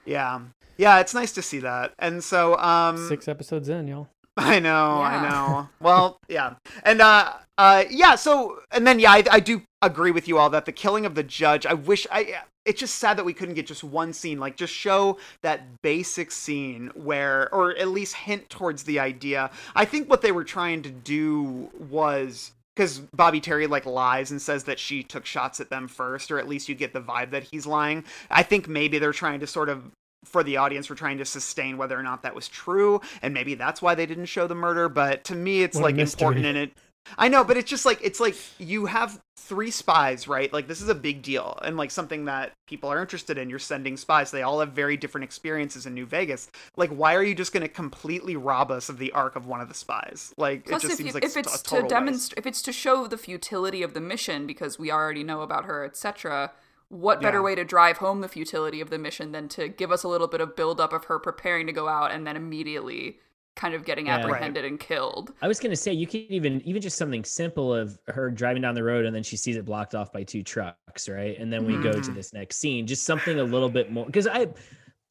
yeah, 0.05 0.39
yeah, 0.77 0.99
it's 0.99 1.13
nice 1.13 1.31
to 1.33 1.41
see 1.41 1.59
that. 1.59 1.93
And 1.99 2.23
so 2.23 2.57
um 2.57 2.97
Six 3.07 3.27
episodes 3.27 3.69
in, 3.69 3.87
y'all. 3.87 4.07
I 4.37 4.59
know, 4.59 5.01
I 5.01 5.29
know. 5.29 5.69
Well, 5.81 6.17
yeah, 6.29 6.55
and 6.83 7.01
uh, 7.01 7.33
uh, 7.57 7.83
yeah. 7.89 8.15
So, 8.15 8.59
and 8.71 8.87
then 8.87 8.99
yeah, 8.99 9.11
I, 9.11 9.23
I 9.29 9.39
do 9.41 9.61
agree 9.81 10.11
with 10.11 10.29
you 10.29 10.37
all 10.37 10.49
that 10.51 10.65
the 10.65 10.71
killing 10.71 11.05
of 11.05 11.15
the 11.15 11.23
judge. 11.23 11.65
I 11.65 11.73
wish 11.73 12.07
I. 12.09 12.41
It's 12.65 12.79
just 12.79 12.95
sad 12.95 13.17
that 13.17 13.25
we 13.25 13.33
couldn't 13.33 13.55
get 13.55 13.67
just 13.67 13.83
one 13.83 14.13
scene, 14.13 14.39
like 14.39 14.55
just 14.55 14.73
show 14.73 15.17
that 15.41 15.81
basic 15.81 16.31
scene 16.31 16.91
where, 16.93 17.53
or 17.53 17.75
at 17.75 17.87
least 17.87 18.15
hint 18.15 18.49
towards 18.49 18.83
the 18.83 18.99
idea. 18.99 19.49
I 19.75 19.85
think 19.85 20.09
what 20.09 20.21
they 20.21 20.31
were 20.31 20.43
trying 20.43 20.83
to 20.83 20.89
do 20.91 21.69
was 21.89 22.51
because 22.79 22.99
Bobby 23.13 23.41
Terry 23.41 23.67
like 23.67 23.85
lies 23.85 24.31
and 24.31 24.41
says 24.41 24.63
that 24.63 24.79
she 24.79 25.03
took 25.03 25.25
shots 25.25 25.59
at 25.59 25.69
them 25.69 25.89
first, 25.89 26.31
or 26.31 26.39
at 26.39 26.47
least 26.47 26.69
you 26.69 26.75
get 26.75 26.93
the 26.93 27.01
vibe 27.01 27.31
that 27.31 27.43
he's 27.43 27.67
lying. 27.67 28.05
I 28.31 28.41
think 28.41 28.69
maybe 28.69 28.99
they're 28.99 29.11
trying 29.11 29.41
to 29.41 29.47
sort 29.47 29.67
of 29.67 29.91
for 30.23 30.43
the 30.43 30.55
audience 30.55 30.89
we're 30.89 30.95
trying 30.95 31.17
to 31.17 31.25
sustain 31.25 31.77
whether 31.77 31.99
or 31.99 32.03
not 32.03 32.23
that 32.23 32.35
was 32.35 32.49
true 32.49 32.99
and 33.21 33.33
maybe 33.33 33.55
that's 33.55 33.81
why 33.81 33.95
they 33.95 34.05
didn't 34.05 34.25
show 34.25 34.47
the 34.47 34.55
murder 34.55 34.89
but 34.89 35.23
to 35.23 35.33
me 35.33 35.63
it's 35.63 35.77
What 35.77 35.83
like 35.85 35.97
important 35.97 36.45
in 36.45 36.57
it 36.57 36.73
I 37.17 37.27
know, 37.27 37.43
but 37.43 37.57
it's 37.57 37.69
just 37.69 37.85
like 37.85 37.99
it's 38.03 38.19
like 38.19 38.35
you 38.59 38.85
have 38.85 39.19
three 39.37 39.71
spies, 39.71 40.27
right? 40.27 40.51
Like 40.53 40.67
this 40.67 40.81
is 40.81 40.89
a 40.89 40.95
big 40.95 41.21
deal 41.21 41.57
and 41.63 41.75
like 41.75 41.91
something 41.91 42.25
that 42.25 42.51
people 42.67 42.91
are 42.91 43.01
interested 43.01 43.37
in. 43.37 43.49
You're 43.49 43.59
sending 43.59 43.97
spies. 43.97 44.31
They 44.31 44.43
all 44.43 44.59
have 44.59 44.73
very 44.73 44.97
different 44.97 45.23
experiences 45.23 45.85
in 45.85 45.93
New 45.93 46.05
Vegas. 46.05 46.49
Like 46.77 46.91
why 46.91 47.15
are 47.15 47.23
you 47.23 47.35
just 47.35 47.51
going 47.51 47.61
to 47.61 47.69
completely 47.69 48.35
rob 48.35 48.71
us 48.71 48.89
of 48.89 48.97
the 48.97 49.11
arc 49.11 49.35
of 49.35 49.47
one 49.47 49.61
of 49.61 49.67
the 49.67 49.73
spies? 49.73 50.33
Like 50.37 50.65
Plus, 50.65 50.83
it 50.83 50.87
just 50.87 50.91
if, 50.93 50.97
seems 50.97 51.07
you, 51.07 51.13
like 51.13 51.25
if 51.25 51.37
it's 51.37 51.61
to 51.63 51.81
demonstrate, 51.87 52.37
if 52.37 52.45
it's 52.45 52.61
to 52.63 52.71
show 52.71 53.07
the 53.07 53.17
futility 53.17 53.81
of 53.81 53.93
the 53.93 54.01
mission, 54.01 54.45
because 54.45 54.77
we 54.77 54.91
already 54.91 55.23
know 55.23 55.41
about 55.41 55.65
her, 55.65 55.83
etc. 55.83 56.51
What 56.89 57.21
better 57.21 57.37
Yeah. 57.37 57.43
way 57.43 57.55
to 57.55 57.63
drive 57.63 57.97
home 57.97 58.21
the 58.21 58.27
futility 58.27 58.81
of 58.81 58.89
the 58.89 58.97
mission 58.97 59.31
than 59.31 59.47
to 59.49 59.67
give 59.67 59.91
us 59.91 60.03
a 60.03 60.07
little 60.07 60.27
bit 60.27 60.41
of 60.41 60.55
build 60.55 60.81
up 60.81 60.91
of 60.93 61.05
her 61.05 61.19
preparing 61.19 61.67
to 61.67 61.73
go 61.73 61.87
out 61.87 62.11
and 62.11 62.25
then 62.25 62.35
immediately 62.35 63.19
kind 63.59 63.73
of 63.73 63.83
getting 63.83 64.05
Yeah. 64.07 64.15
Right. 64.15 64.23
apprehended 64.25 64.63
and 64.63 64.79
killed? 64.79 65.33
I 65.41 65.47
was 65.47 65.59
gonna 65.59 65.75
say 65.75 65.91
you 65.91 66.07
could 66.07 66.21
even 66.29 66.61
even 66.61 66.81
just 66.81 66.97
something 66.97 67.25
simple 67.25 67.73
of 67.73 67.99
her 68.07 68.31
driving 68.31 68.61
down 68.61 68.73
the 68.73 68.83
road 68.83 69.05
and 69.05 69.13
then 69.13 69.23
she 69.23 69.35
sees 69.35 69.57
it 69.57 69.65
blocked 69.65 69.93
off 69.95 70.13
by 70.13 70.23
two 70.23 70.43
trucks, 70.43 71.09
right? 71.09 71.37
And 71.37 71.51
then 71.51 71.65
we 71.65 71.77
go 71.77 71.91
to 71.91 72.11
Mhm. 72.11 72.13
this 72.15 72.33
next 72.33 72.57
scene, 72.57 72.87
just 72.87 73.03
something 73.03 73.37
a 73.39 73.43
little 73.43 73.69
bit 73.69 73.91
more 73.91 74.05
because 74.05 74.27
I 74.27 74.47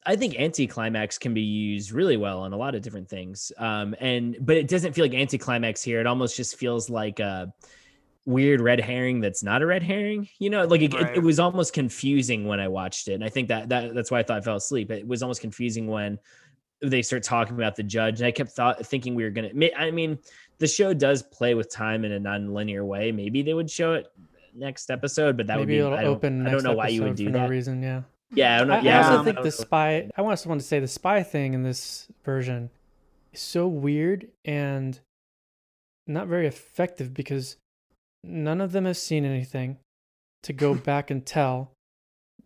I 0.05 0.15
think 0.15 0.39
anticlimax 0.39 1.17
can 1.19 1.33
be 1.33 1.41
used 1.41 1.91
really 1.91 2.17
well 2.17 2.39
on 2.39 2.53
a 2.53 2.57
lot 2.57 2.73
of 2.73 2.81
different 2.81 3.07
things. 3.07 3.51
Um 3.57 3.95
and 3.99 4.35
but 4.41 4.57
it 4.57 4.67
doesn't 4.67 4.93
feel 4.93 5.05
like 5.05 5.13
anticlimax 5.13 5.83
here. 5.83 5.99
It 5.99 6.07
almost 6.07 6.35
just 6.35 6.55
feels 6.57 6.89
like 6.89 7.19
a 7.19 7.53
weird 8.25 8.61
red 8.61 8.79
herring 8.79 9.21
that's 9.21 9.43
not 9.43 9.61
a 9.61 9.65
red 9.65 9.83
herring. 9.83 10.27
You 10.39 10.49
know, 10.49 10.65
like 10.65 10.81
it, 10.81 10.93
it, 10.93 11.17
it 11.17 11.23
was 11.23 11.39
almost 11.39 11.73
confusing 11.73 12.45
when 12.47 12.59
I 12.59 12.67
watched 12.67 13.07
it. 13.07 13.13
And 13.13 13.23
I 13.23 13.29
think 13.29 13.47
that, 13.47 13.69
that 13.69 13.93
that's 13.93 14.09
why 14.11 14.19
I 14.19 14.23
thought 14.23 14.37
I 14.37 14.41
fell 14.41 14.57
asleep. 14.57 14.89
It 14.91 15.07
was 15.07 15.21
almost 15.23 15.41
confusing 15.41 15.87
when 15.87 16.17
they 16.81 17.01
start 17.01 17.23
talking 17.23 17.55
about 17.55 17.75
the 17.75 17.83
judge 17.83 18.19
and 18.19 18.27
i 18.27 18.31
kept 18.31 18.51
thought 18.51 18.85
thinking 18.85 19.15
we 19.15 19.23
were 19.23 19.29
gonna 19.29 19.49
i 19.77 19.91
mean 19.91 20.17
the 20.59 20.67
show 20.67 20.93
does 20.93 21.21
play 21.21 21.53
with 21.53 21.69
time 21.71 22.05
in 22.05 22.11
a 22.11 22.19
non-linear 22.19 22.85
way 22.85 23.11
maybe 23.11 23.41
they 23.41 23.53
would 23.53 23.69
show 23.69 23.93
it 23.93 24.07
next 24.55 24.89
episode 24.89 25.37
but 25.37 25.47
that 25.47 25.57
would 25.59 25.67
Maybe 25.67 25.77
be 25.77 25.85
it'll 25.85 25.93
i 25.93 26.01
don't, 26.03 26.15
open. 26.15 26.47
I 26.47 26.51
don't 26.51 26.63
know 26.63 26.73
why 26.73 26.87
you 26.87 27.01
would 27.01 27.09
episode 27.11 27.23
do 27.25 27.31
for 27.31 27.37
that 27.37 27.43
no 27.43 27.49
reason. 27.49 27.83
Yeah. 27.83 28.01
yeah 28.33 28.55
i 28.55 28.57
don't 28.59 28.67
know 28.67 28.73
I, 28.75 28.81
yeah 28.81 28.97
I 28.97 29.01
I 29.01 29.03
also 29.03 29.15
don't 29.17 29.25
think 29.25 29.37
know. 29.37 29.43
the 29.43 29.51
spy. 29.51 30.09
I 30.17 30.21
also 30.21 30.49
want 30.49 30.61
to 30.61 30.67
say 30.67 30.79
the 30.79 30.87
spy 30.87 31.21
thing 31.23 31.53
in 31.53 31.63
this 31.63 32.07
version 32.23 32.69
is 33.33 33.41
so 33.41 33.67
weird 33.67 34.27
and 34.45 34.99
not 36.07 36.27
very 36.27 36.47
effective 36.47 37.13
because 37.13 37.57
none 38.23 38.59
of 38.61 38.71
them 38.71 38.85
have 38.85 38.97
seen 38.97 39.23
anything 39.25 39.77
to 40.43 40.53
go 40.53 40.73
back 40.91 41.11
and 41.11 41.25
tell. 41.25 41.71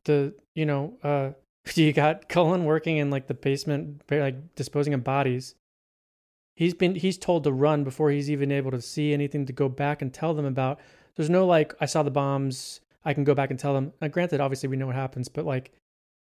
The 0.06 0.34
you 0.56 0.66
know 0.66 0.98
uh 1.04 1.30
you 1.76 1.93
got 1.93 2.30
Cullen 2.30 2.66
working 2.66 2.97
in 2.97 3.09
like 3.09 3.28
the 3.28 3.34
basement, 3.34 4.01
like 4.09 4.55
disposing 4.55 4.93
of 4.93 5.03
bodies. 5.03 5.55
He's 6.55 6.74
been 6.74 6.95
he's 6.95 7.18
told 7.18 7.43
to 7.45 7.51
run 7.51 7.84
before 7.84 8.11
he's 8.11 8.30
even 8.30 8.51
able 8.51 8.72
to 8.72 8.82
see 8.82 9.14
anything 9.14 9.45
to 9.47 9.53
go 9.53 9.70
back 9.70 10.01
and 10.01 10.14
tell 10.14 10.34
them 10.34 10.45
about. 10.45 10.80
There's 11.16 11.30
no 11.30 11.45
like 11.45 11.74
I 11.80 11.86
saw 11.86 12.03
the 12.03 12.11
bombs. 12.11 12.82
I 13.05 13.14
can 13.14 13.24
go 13.24 13.34
back 13.34 13.49
and 13.49 13.59
tell 13.59 13.74
them. 13.74 13.91
Now, 14.01 14.07
granted, 14.07 14.39
obviously 14.39 14.70
we 14.70 14.78
know 14.78 14.88
what 14.88 14.95
happens, 14.95 15.30
but 15.30 15.45
like 15.45 15.72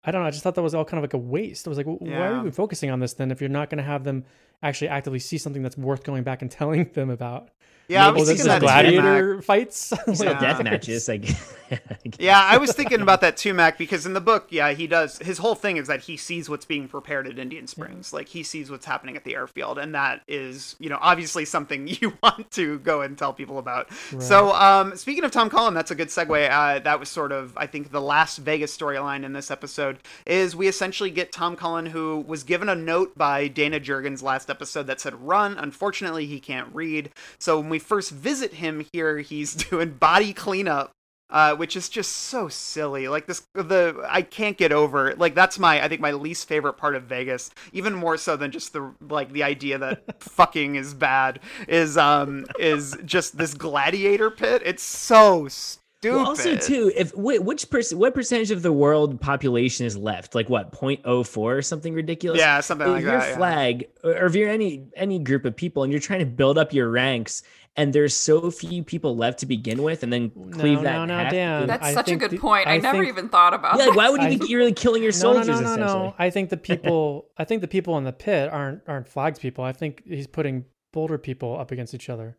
I 0.04 0.10
don't 0.10 0.22
know. 0.22 0.28
I 0.28 0.30
just 0.30 0.42
thought 0.42 0.54
that 0.54 0.62
was 0.62 0.74
all 0.74 0.84
kind 0.84 0.98
of 0.98 1.02
like 1.02 1.14
a 1.14 1.18
waste. 1.18 1.66
I 1.66 1.70
was 1.70 1.76
like, 1.76 1.86
w 1.86 2.10
why 2.10 2.28
are 2.28 2.42
we 2.42 2.50
focusing 2.50 2.90
on 2.90 3.00
this 3.00 3.14
then 3.14 3.30
if 3.30 3.40
you're 3.40 3.50
not 3.50 3.70
going 3.70 3.78
to 3.78 3.84
have 3.84 4.04
them 4.04 4.24
actually 4.62 4.88
actively 4.88 5.18
see 5.18 5.38
something 5.38 5.62
that's 5.62 5.76
worth 5.76 6.04
going 6.04 6.22
back 6.22 6.42
and 6.42 6.50
telling 6.50 6.90
them 6.92 7.10
about? 7.10 7.48
Yeah, 7.88 8.02
I 8.02 8.10
Maybe 8.10 8.20
was 8.20 8.28
Oh, 8.28 8.32
this 8.32 8.42
thinking 8.42 8.52
is 8.52 8.60
that 8.60 8.60
gladiator 8.62 9.42
fights. 9.42 9.92
It's 10.08 10.18
Like, 10.18 10.28
not 10.30 10.40
death 10.40 10.56
Yeah. 10.58 10.62
matches 10.64 11.06
like 11.08 11.24
Yeah, 12.18 12.40
I 12.40 12.58
was 12.58 12.72
thinking 12.72 13.00
about 13.00 13.20
that 13.20 13.36
too, 13.36 13.52
Mac, 13.54 13.76
because 13.78 14.06
in 14.06 14.12
the 14.12 14.20
book, 14.20 14.46
yeah, 14.50 14.72
he 14.72 14.86
does. 14.86 15.18
His 15.18 15.38
whole 15.38 15.54
thing 15.54 15.76
is 15.76 15.86
that 15.88 16.00
he 16.02 16.16
sees 16.16 16.48
what's 16.48 16.64
being 16.64 16.88
prepared 16.88 17.26
at 17.26 17.38
Indian 17.38 17.66
Springs. 17.66 18.12
Like, 18.12 18.28
he 18.28 18.42
sees 18.42 18.70
what's 18.70 18.86
happening 18.86 19.16
at 19.16 19.24
the 19.24 19.34
airfield. 19.34 19.78
And 19.78 19.94
that 19.94 20.22
is, 20.28 20.76
you 20.78 20.88
know, 20.88 20.98
obviously 21.00 21.44
something 21.44 21.86
you 22.00 22.12
want 22.22 22.50
to 22.52 22.78
go 22.80 23.02
and 23.02 23.16
tell 23.18 23.32
people 23.32 23.58
about. 23.58 23.88
So, 24.18 24.52
um, 24.54 24.96
speaking 24.96 25.24
of 25.24 25.30
Tom 25.30 25.48
Cullen, 25.50 25.74
that's 25.74 25.90
a 25.90 25.94
good 25.96 26.08
segue. 26.08 26.50
Uh, 26.50 26.78
that 26.80 26.98
was 27.00 27.08
sort 27.08 27.30
of, 27.32 27.56
I 27.56 27.66
think, 27.66 27.90
the 27.90 28.00
last 28.00 28.38
Vegas 28.38 28.76
storyline 28.76 29.24
in 29.24 29.32
this 29.32 29.50
episode 29.50 29.98
is 30.24 30.54
we 30.56 30.66
essentially 30.68 31.10
get 31.10 31.30
Tom 31.32 31.54
Cullen, 31.56 31.86
who 31.86 32.24
was 32.26 32.42
given 32.44 32.68
a 32.68 32.74
note 32.76 33.16
by 33.16 33.46
Dana 33.48 33.78
Jurgens 33.80 34.22
last 34.22 34.45
episode 34.50 34.86
that 34.86 35.00
said, 35.00 35.14
run. 35.14 35.56
Unfortunately, 35.58 36.26
he 36.26 36.40
can't 36.40 36.74
read. 36.74 37.10
So, 37.38 37.60
when 37.60 37.68
we 37.68 37.78
first 37.78 38.10
visit 38.10 38.54
him 38.54 38.86
here, 38.92 39.18
he's 39.18 39.54
doing 39.70 39.92
body 39.92 40.32
cleanup 40.32 40.92
uh, 41.30 41.56
which 41.56 41.76
is 41.76 41.88
just 41.88 42.12
so 42.12 42.48
silly. 42.48 43.08
Like 43.08 43.26
this, 43.26 43.46
the 43.54 44.04
I 44.08 44.22
can't 44.22 44.56
get 44.56 44.72
over. 44.72 45.14
Like 45.16 45.34
that's 45.34 45.58
my, 45.58 45.82
I 45.82 45.88
think 45.88 46.00
my 46.00 46.12
least 46.12 46.46
favorite 46.46 46.74
part 46.74 46.94
of 46.94 47.04
Vegas, 47.04 47.50
even 47.72 47.94
more 47.94 48.16
so 48.16 48.36
than 48.36 48.50
just 48.50 48.72
the 48.72 48.92
like 49.00 49.32
the 49.32 49.42
idea 49.42 49.78
that 49.78 50.22
fucking 50.22 50.76
is 50.76 50.94
bad. 50.94 51.40
Is 51.68 51.96
um 51.96 52.46
is 52.58 52.96
just 53.04 53.36
this 53.38 53.54
gladiator 53.54 54.30
pit. 54.30 54.62
It's 54.64 54.82
so 54.82 55.48
stupid. 55.48 55.82
Well, 56.14 56.26
also 56.26 56.56
too, 56.56 56.92
if 56.94 57.14
wait, 57.16 57.42
which 57.42 57.68
person, 57.70 57.98
what 57.98 58.14
percentage 58.14 58.50
of 58.50 58.62
the 58.62 58.72
world 58.72 59.20
population 59.20 59.86
is 59.86 59.96
left? 59.96 60.34
Like 60.34 60.48
what, 60.48 60.72
0.04 60.72 61.36
or 61.38 61.62
something 61.62 61.92
ridiculous? 61.94 62.38
Yeah, 62.38 62.60
something 62.60 62.86
if 62.86 62.92
like 62.92 63.02
your 63.02 63.12
that. 63.12 63.22
yeah. 63.22 63.28
Your 63.28 63.36
flag, 63.36 63.88
or 64.04 64.26
if 64.26 64.34
you're 64.34 64.50
any 64.50 64.86
any 64.96 65.18
group 65.18 65.44
of 65.44 65.56
people, 65.56 65.82
and 65.82 65.92
you're 65.92 66.00
trying 66.00 66.20
to 66.20 66.26
build 66.26 66.58
up 66.58 66.72
your 66.72 66.90
ranks, 66.90 67.42
and 67.78 67.92
there's 67.92 68.14
so 68.16 68.50
few 68.50 68.82
people 68.82 69.16
left 69.16 69.38
to 69.40 69.46
begin 69.46 69.82
with, 69.82 70.02
and 70.02 70.12
then 70.12 70.30
cleave 70.30 70.78
No, 70.78 70.82
that 70.84 70.92
no, 70.96 71.04
no, 71.06 71.16
half, 71.18 71.32
Dan. 71.32 71.66
That's 71.66 71.84
I 71.86 71.92
such 71.94 72.10
a 72.10 72.16
good 72.16 72.30
the- 72.30 72.38
point. 72.38 72.66
I, 72.66 72.74
I 72.74 72.78
never 72.78 72.98
think- 72.98 73.08
even 73.08 73.28
thought 73.28 73.52
about 73.54 73.78
yeah, 73.78 73.86
that. 73.86 73.94
why 73.96 74.08
would 74.08 74.20
you 74.22 74.26
I- 74.28 74.30
think 74.30 74.48
you're 74.48 74.60
really 74.60 74.72
killing 74.72 75.02
your 75.02 75.12
soldiers? 75.26 75.46
no, 75.48 75.54
no, 75.54 75.60
no, 75.60 75.72
essentially? 75.72 75.98
no. 76.04 76.14
I 76.18 76.30
think 76.30 76.50
the 76.50 76.56
people. 76.70 77.26
I 77.36 77.44
think 77.44 77.60
the 77.60 77.68
people 77.68 77.96
in 77.98 78.04
the 78.04 78.12
pit 78.12 78.50
aren't 78.52 78.82
aren't 78.88 79.08
flagg's 79.08 79.38
people. 79.38 79.64
I 79.64 79.72
think 79.72 80.02
he's 80.06 80.26
putting 80.26 80.64
Boulder 80.92 81.18
people 81.18 81.58
up 81.58 81.70
against 81.72 81.92
each 81.94 82.08
other. 82.08 82.38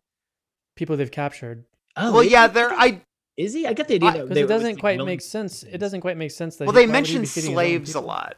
People 0.75 0.97
they've 0.97 1.11
captured. 1.11 1.65
Oh, 1.95 2.13
Well, 2.13 2.23
yeah, 2.23 2.47
he? 2.47 2.53
there. 2.53 2.71
I 2.71 3.01
is 3.37 3.53
he? 3.53 3.65
I 3.67 3.73
got 3.73 3.87
the 3.87 3.95
idea 3.95 4.09
I- 4.09 4.13
that 4.13 4.23
Because 4.29 4.35
they 4.35 4.41
it 4.41 4.47
doesn't 4.47 4.69
like, 4.73 4.79
quite 4.79 5.05
make 5.05 5.21
sense. 5.21 5.63
It 5.63 5.77
doesn't 5.77 6.01
quite 6.01 6.17
make 6.17 6.31
sense 6.31 6.57
that. 6.57 6.65
well, 6.65 6.73
he- 6.75 6.85
they 6.85 6.91
why 6.91 6.97
would 6.99 7.07
he 7.07 7.13
be 7.13 7.19
mentioned 7.19 7.27
hitting 7.27 7.41
his 7.41 7.47
own 7.49 7.53
slaves 7.55 7.95
a 7.95 8.01
lot. 8.01 8.35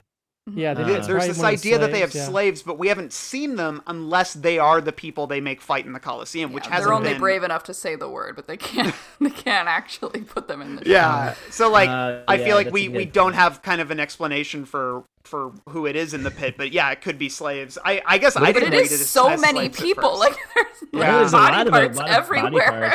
Yeah, 0.55 0.73
they 0.73 0.81
Uh. 0.81 0.85
There's 0.87 1.07
this 1.07 1.07
one 1.09 1.27
of 1.29 1.37
the 1.37 1.45
idea 1.45 1.77
that 1.77 1.91
they 1.91 1.99
have 1.99 2.11
slaves, 2.11 2.15
yeah. 2.25 2.31
slaves, 2.31 2.63
but 2.63 2.79
we 2.79 2.87
haven't 2.87 3.13
seen 3.13 3.55
them 3.55 3.83
unless 3.85 4.33
they 4.33 4.57
are 4.57 4.81
the 4.81 4.91
people 4.91 5.27
they 5.27 5.41
make 5.41 5.61
fight 5.61 5.85
in 5.85 5.93
the 5.93 5.99
Coliseum, 5.99 6.53
which 6.53 6.63
Yeah, 6.65 6.71
hasn't 6.71 6.87
they're 6.87 6.93
only 6.95 7.09
been. 7.11 7.19
brave 7.19 7.43
enough 7.43 7.63
to 7.65 7.73
say 7.73 7.95
the 7.95 8.09
word, 8.09 8.35
but 8.35 8.47
they 8.47 8.57
can't. 8.57 8.95
they 9.21 9.29
can't 9.29 9.67
actually 9.67 10.21
put 10.21 10.47
them 10.47 10.61
in 10.63 10.77
the. 10.77 10.85
show. 10.85 10.89
Yeah. 10.91 11.35
So 11.51 11.69
like 11.69 11.89
Uh, 11.89 12.21
I 12.27 12.35
yeah, 12.35 12.45
feel 12.45 12.55
like 12.55 12.71
we 12.71 12.89
we 12.89 13.05
good 13.05 13.11
don't 13.13 13.33
have 13.33 13.61
kind 13.61 13.79
of 13.79 13.91
an 13.91 13.99
explanation 13.99 14.65
for 14.65 15.03
for 15.23 15.51
who 15.69 15.85
it 15.85 15.95
is 15.95 16.15
in 16.15 16.23
the 16.23 16.31
pit, 16.31 16.55
but 16.57 16.71
yeah, 16.71 16.89
it 16.89 17.01
could 17.01 17.19
be 17.19 17.29
slaves. 17.29 17.77
I 17.85 18.01
I 18.03 18.17
guess 18.17 18.35
I 18.35 18.47
if 18.49 18.55
But 18.55 18.59
didn't 18.61 18.73
it 18.73 18.77
read 18.77 18.85
is 18.91 19.01
it 19.01 19.05
so 19.05 19.27
as 19.29 19.39
many 19.41 19.69
people. 19.69 20.17
Like 20.17 20.35
there's, 20.55 20.67
Yeah. 20.93 20.99
there's 21.19 21.31
There's 21.31 21.33
a 21.33 21.37
body 21.37 21.57
lot 21.57 21.67
of 21.67 21.73
a 21.73 21.77
parts 21.77 21.97
lot 21.97 22.09
of 22.09 22.11
body 22.11 22.17
everywhere. 22.17 22.93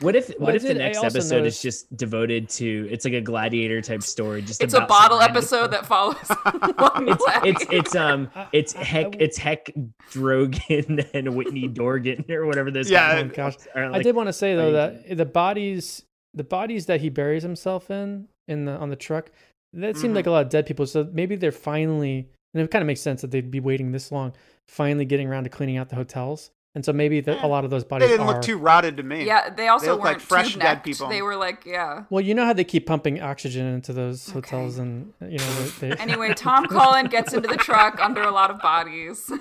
Parts. 0.00 0.04
What 0.04 0.16
if 0.16 0.28
Well, 0.30 0.36
what 0.38 0.52
I 0.52 0.56
if 0.56 0.62
the 0.62 0.68
did- 0.74 0.76
I 0.82 0.84
next 0.86 1.04
episode 1.04 1.36
noticed- 1.38 1.58
is 1.58 1.62
just 1.62 1.96
devoted 1.96 2.48
to 2.50 2.88
it's 2.90 3.04
like 3.04 3.14
a 3.14 3.20
gladiator 3.20 3.80
type 3.80 4.02
story 4.02 4.42
just 4.42 4.62
It's 4.62 4.74
a 4.74 4.80
bottle 4.82 5.20
episode 5.20 5.68
that 5.72 5.86
follows 5.86 6.16
it's, 6.24 7.24
it's 7.44 7.66
it's 7.72 7.94
um 7.96 8.30
it's 8.52 8.74
I- 8.76 8.80
I 8.80 8.84
heck 8.84 9.04
w- 9.12 9.24
it's 9.24 9.38
heck 9.38 9.70
Drogan 10.12 11.08
and 11.14 11.34
Whitney 11.34 11.68
Dorgan 11.68 12.24
or 12.30 12.46
whatever 12.46 12.70
this 12.70 12.90
Yeah. 12.90 13.22
Oh 13.24 13.28
gosh, 13.28 13.54
are, 13.74 13.92
I 13.92 14.02
did 14.02 14.14
want 14.14 14.28
to 14.28 14.32
say 14.32 14.54
though 14.54 14.72
that 14.72 15.16
the 15.16 15.24
bodies, 15.26 16.02
the 16.34 16.44
bodies 16.44 16.86
that 16.86 17.00
he 17.00 17.08
buries 17.08 17.42
himself 17.42 17.90
in, 17.90 18.28
in 18.48 18.64
the 18.64 18.72
on 18.72 18.90
the 18.90 18.96
truck, 18.96 19.30
that 19.72 19.96
seemed 19.96 20.08
Mm-hmm. 20.10 20.16
like 20.16 20.26
a 20.26 20.30
lot 20.30 20.42
of 20.44 20.48
dead 20.50 20.66
people. 20.66 20.86
So 20.86 21.08
maybe 21.12 21.36
they're 21.36 21.52
finally, 21.52 22.28
and 22.52 22.62
it 22.62 22.70
kind 22.70 22.82
of 22.82 22.86
makes 22.86 23.00
sense 23.00 23.20
that 23.22 23.30
they'd 23.30 23.50
be 23.50 23.60
waiting 23.60 23.92
this 23.92 24.10
long, 24.12 24.34
finally 24.68 25.04
getting 25.04 25.28
around 25.28 25.44
to 25.44 25.50
cleaning 25.50 25.76
out 25.76 25.88
the 25.88 25.96
hotels. 25.96 26.50
And 26.76 26.84
so 26.84 26.92
maybe 26.92 27.20
the, 27.20 27.44
a 27.44 27.46
lot 27.46 27.64
of 27.64 27.70
those 27.70 27.84
bodies 27.84 28.08
They 28.08 28.16
bodies 28.16 28.18
didn't 28.18 28.28
are. 28.28 28.34
look 28.34 28.42
too 28.42 28.58
rotted 28.58 28.96
to 28.96 29.02
me. 29.04 29.24
yeah, 29.24 29.48
they 29.48 29.68
also 29.68 29.92
look 29.92 30.00
like 30.00 30.14
weren't 30.14 30.22
fresh 30.22 30.52
tube 30.54 30.62
dead 30.62 30.82
people. 30.82 31.08
They 31.08 31.22
were 31.22 31.36
like, 31.36 31.64
yeah. 31.64 32.02
well, 32.10 32.20
you 32.20 32.34
know 32.34 32.44
how 32.44 32.52
they 32.52 32.64
keep 32.64 32.86
pumping 32.86 33.20
oxygen 33.22 33.64
into 33.66 33.92
those 33.92 34.28
Okay. 34.30 34.34
hotels, 34.34 34.78
and 34.78 35.12
you 35.20 35.38
know 35.38 35.62
they. 35.78 35.90
they 35.90 35.96
Anyway, 36.02 36.34
Tom 36.34 36.66
Cullen 36.68 37.06
gets 37.06 37.32
into 37.32 37.46
the 37.48 37.56
truck 37.56 38.00
under 38.04 38.22
a 38.22 38.30
lot 38.32 38.50
of 38.50 38.60
bodies. 38.60 39.30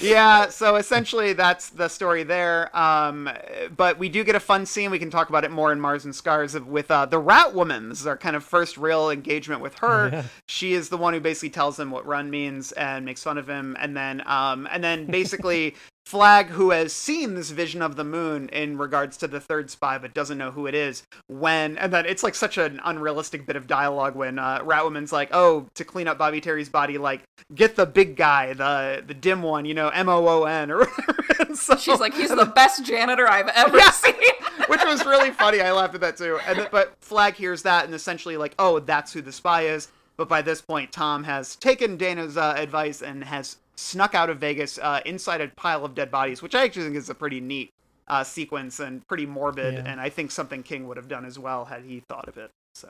yeah 0.00 0.48
so 0.48 0.74
essentially 0.74 1.32
that's 1.32 1.70
the 1.70 1.86
story 1.86 2.24
there 2.24 2.76
um 2.76 3.30
but 3.76 3.96
we 4.00 4.08
do 4.08 4.24
get 4.24 4.34
a 4.34 4.40
fun 4.40 4.66
scene 4.66 4.90
we 4.90 4.98
can 4.98 5.10
talk 5.10 5.28
about 5.28 5.44
it 5.44 5.50
more 5.52 5.70
in 5.70 5.80
mars 5.80 6.04
and 6.04 6.12
scars 6.12 6.56
of, 6.56 6.66
with 6.66 6.90
uh 6.90 7.06
the 7.06 7.18
rat 7.20 7.54
woman 7.54 7.88
this 7.90 8.00
is 8.00 8.06
our 8.08 8.16
kind 8.16 8.34
of 8.34 8.42
first 8.42 8.76
real 8.76 9.10
engagement 9.10 9.60
with 9.60 9.76
her 9.76 10.08
Yeah. 10.12 10.22
she 10.46 10.72
is 10.72 10.88
the 10.88 10.96
one 10.96 11.14
who 11.14 11.20
basically 11.20 11.50
tells 11.50 11.78
him 11.78 11.92
what 11.92 12.04
run 12.04 12.30
means 12.30 12.72
and 12.72 13.04
makes 13.04 13.22
fun 13.22 13.38
of 13.38 13.46
him 13.48 13.76
and 13.78 13.96
then 13.96 14.24
um 14.26 14.66
and 14.72 14.82
then 14.82 15.06
basically 15.06 15.76
Flagg, 16.06 16.46
who 16.50 16.70
has 16.70 16.92
seen 16.92 17.34
this 17.34 17.50
vision 17.50 17.82
of 17.82 17.96
the 17.96 18.04
moon 18.04 18.48
in 18.50 18.78
regards 18.78 19.16
to 19.16 19.26
the 19.26 19.40
third 19.40 19.70
spy, 19.70 19.98
but 19.98 20.14
doesn't 20.14 20.38
know 20.38 20.52
who 20.52 20.66
it 20.66 20.74
is, 20.74 21.02
when 21.26 21.76
and 21.78 21.92
then 21.92 22.06
it's 22.06 22.22
like 22.22 22.36
such 22.36 22.56
an 22.58 22.80
unrealistic 22.84 23.44
bit 23.44 23.56
of 23.56 23.66
dialogue 23.66 24.14
when 24.14 24.38
uh, 24.38 24.60
Ratwoman's 24.60 25.12
like, 25.12 25.30
"Oh, 25.32 25.66
to 25.74 25.84
clean 25.84 26.06
up 26.06 26.16
Bobby 26.16 26.40
Terry's 26.40 26.68
body, 26.68 26.96
like 26.96 27.22
get 27.54 27.74
the 27.74 27.86
big 27.86 28.16
guy, 28.16 28.52
the 28.52 29.02
the 29.04 29.14
dim 29.14 29.42
one, 29.42 29.64
you 29.64 29.74
know, 29.74 29.88
M 29.88 30.08
O 30.08 30.26
O 30.28 30.44
N." 30.44 30.70
Or 30.70 30.86
so- 31.54 31.76
She's 31.76 31.98
like, 32.00 32.14
he's 32.14 32.30
the 32.34 32.46
best 32.46 32.84
janitor 32.84 33.28
I've 33.28 33.48
ever 33.48 33.76
Yeah. 33.76 33.90
seen. 33.90 34.14
which 34.68 34.84
was 34.84 35.04
really 35.04 35.30
funny. 35.32 35.60
I 35.60 35.72
laughed 35.72 35.94
at 35.96 36.00
that 36.02 36.16
too. 36.16 36.38
And 36.46 36.56
th- 36.56 36.70
but 36.70 36.94
Flagg 37.00 37.34
hears 37.34 37.62
that 37.62 37.84
and 37.84 37.94
essentially 37.94 38.36
like, 38.36 38.54
oh, 38.58 38.78
that's 38.78 39.12
who 39.12 39.22
the 39.22 39.32
spy 39.32 39.62
is. 39.62 39.88
But 40.16 40.28
by 40.28 40.40
this 40.42 40.60
point, 40.62 40.92
Tom 40.92 41.24
has 41.24 41.56
taken 41.56 41.96
Dana's 41.96 42.36
uh, 42.36 42.54
advice 42.56 43.02
and 43.02 43.22
has 43.24 43.58
snuck 43.76 44.14
out 44.14 44.30
of 44.30 44.38
Vegas 44.38 44.78
uh, 44.78 45.00
inside 45.06 45.40
a 45.40 45.48
pile 45.56 45.84
of 45.84 45.94
dead 45.94 46.10
bodies, 46.10 46.42
which 46.42 46.54
I 46.54 46.64
actually 46.64 46.84
think 46.84 46.96
is 46.96 47.10
a 47.10 47.14
pretty 47.14 47.40
neat 47.40 47.70
uh, 48.08 48.24
sequence 48.24 48.80
and 48.80 49.06
pretty 49.08 49.26
morbid, 49.26 49.74
Yeah. 49.74 49.84
and 49.86 50.00
I 50.00 50.08
think 50.08 50.30
something 50.30 50.62
King 50.62 50.86
would 50.88 50.96
have 50.96 51.08
done 51.08 51.24
as 51.24 51.38
well 51.38 51.64
had 51.64 51.84
he 51.84 52.00
thought 52.08 52.28
of 52.28 52.36
it. 52.38 52.50
So, 52.74 52.88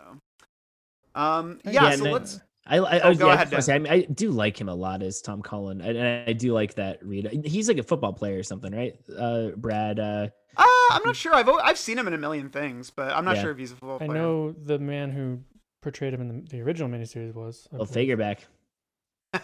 um, 1.15 1.61
Yeah, 1.65 1.71
yeah. 1.91 1.97
so 1.97 2.05
let's. 2.05 2.41
I, 2.69 2.79
I, 2.79 3.01
Oh, 3.01 3.11
I, 3.11 3.15
go 3.15 3.29
yeah, 3.29 3.35
ahead, 3.35 3.47
was 3.47 3.51
gonna 3.53 3.63
say, 3.63 3.75
I, 3.77 3.79
mean, 3.79 3.93
I 3.93 4.01
do 4.03 4.31
like 4.33 4.61
him 4.61 4.69
a 4.69 4.75
lot 4.75 5.01
as 5.03 5.21
Tom 5.21 5.41
Cullen, 5.41 5.81
and 5.81 5.97
and 5.97 6.29
I 6.29 6.33
do 6.33 6.53
like 6.53 6.75
that 6.75 6.99
read. 7.05 7.45
He's 7.47 7.69
like 7.69 7.79
a 7.79 7.83
football 7.85 8.13
player 8.13 8.39
or 8.39 8.43
something, 8.43 8.75
right? 8.75 8.95
Uh, 9.17 9.51
Brad. 9.57 10.01
Uh, 10.01 10.29
Uh, 10.57 10.65
I'm 10.91 11.03
not 11.05 11.15
sure. 11.15 11.33
I've 11.35 11.49
I've 11.49 11.79
seen 11.79 11.97
him 11.97 12.09
in 12.09 12.15
a 12.15 12.19
million 12.19 12.49
things, 12.51 12.91
but 12.91 13.13
I'm 13.13 13.25
not 13.25 13.37
Yeah. 13.37 13.43
sure 13.43 13.51
if 13.53 13.59
he's 13.59 13.71
a 13.73 13.77
football 13.77 13.99
player. 13.99 14.11
I 14.11 14.15
know 14.15 14.53
the 14.53 14.79
man 14.81 15.13
who 15.13 15.39
portrayed 15.81 16.13
him 16.13 16.21
in 16.23 16.29
the, 16.29 16.51
the 16.57 16.61
original 16.63 16.89
miniseries 16.89 17.35
was. 17.35 17.69
I 17.73 17.77
well, 17.77 17.87
believe. 17.87 18.09
Fagerbakke, 18.19 18.19
yeah, 18.19 18.33
f- 18.33 18.49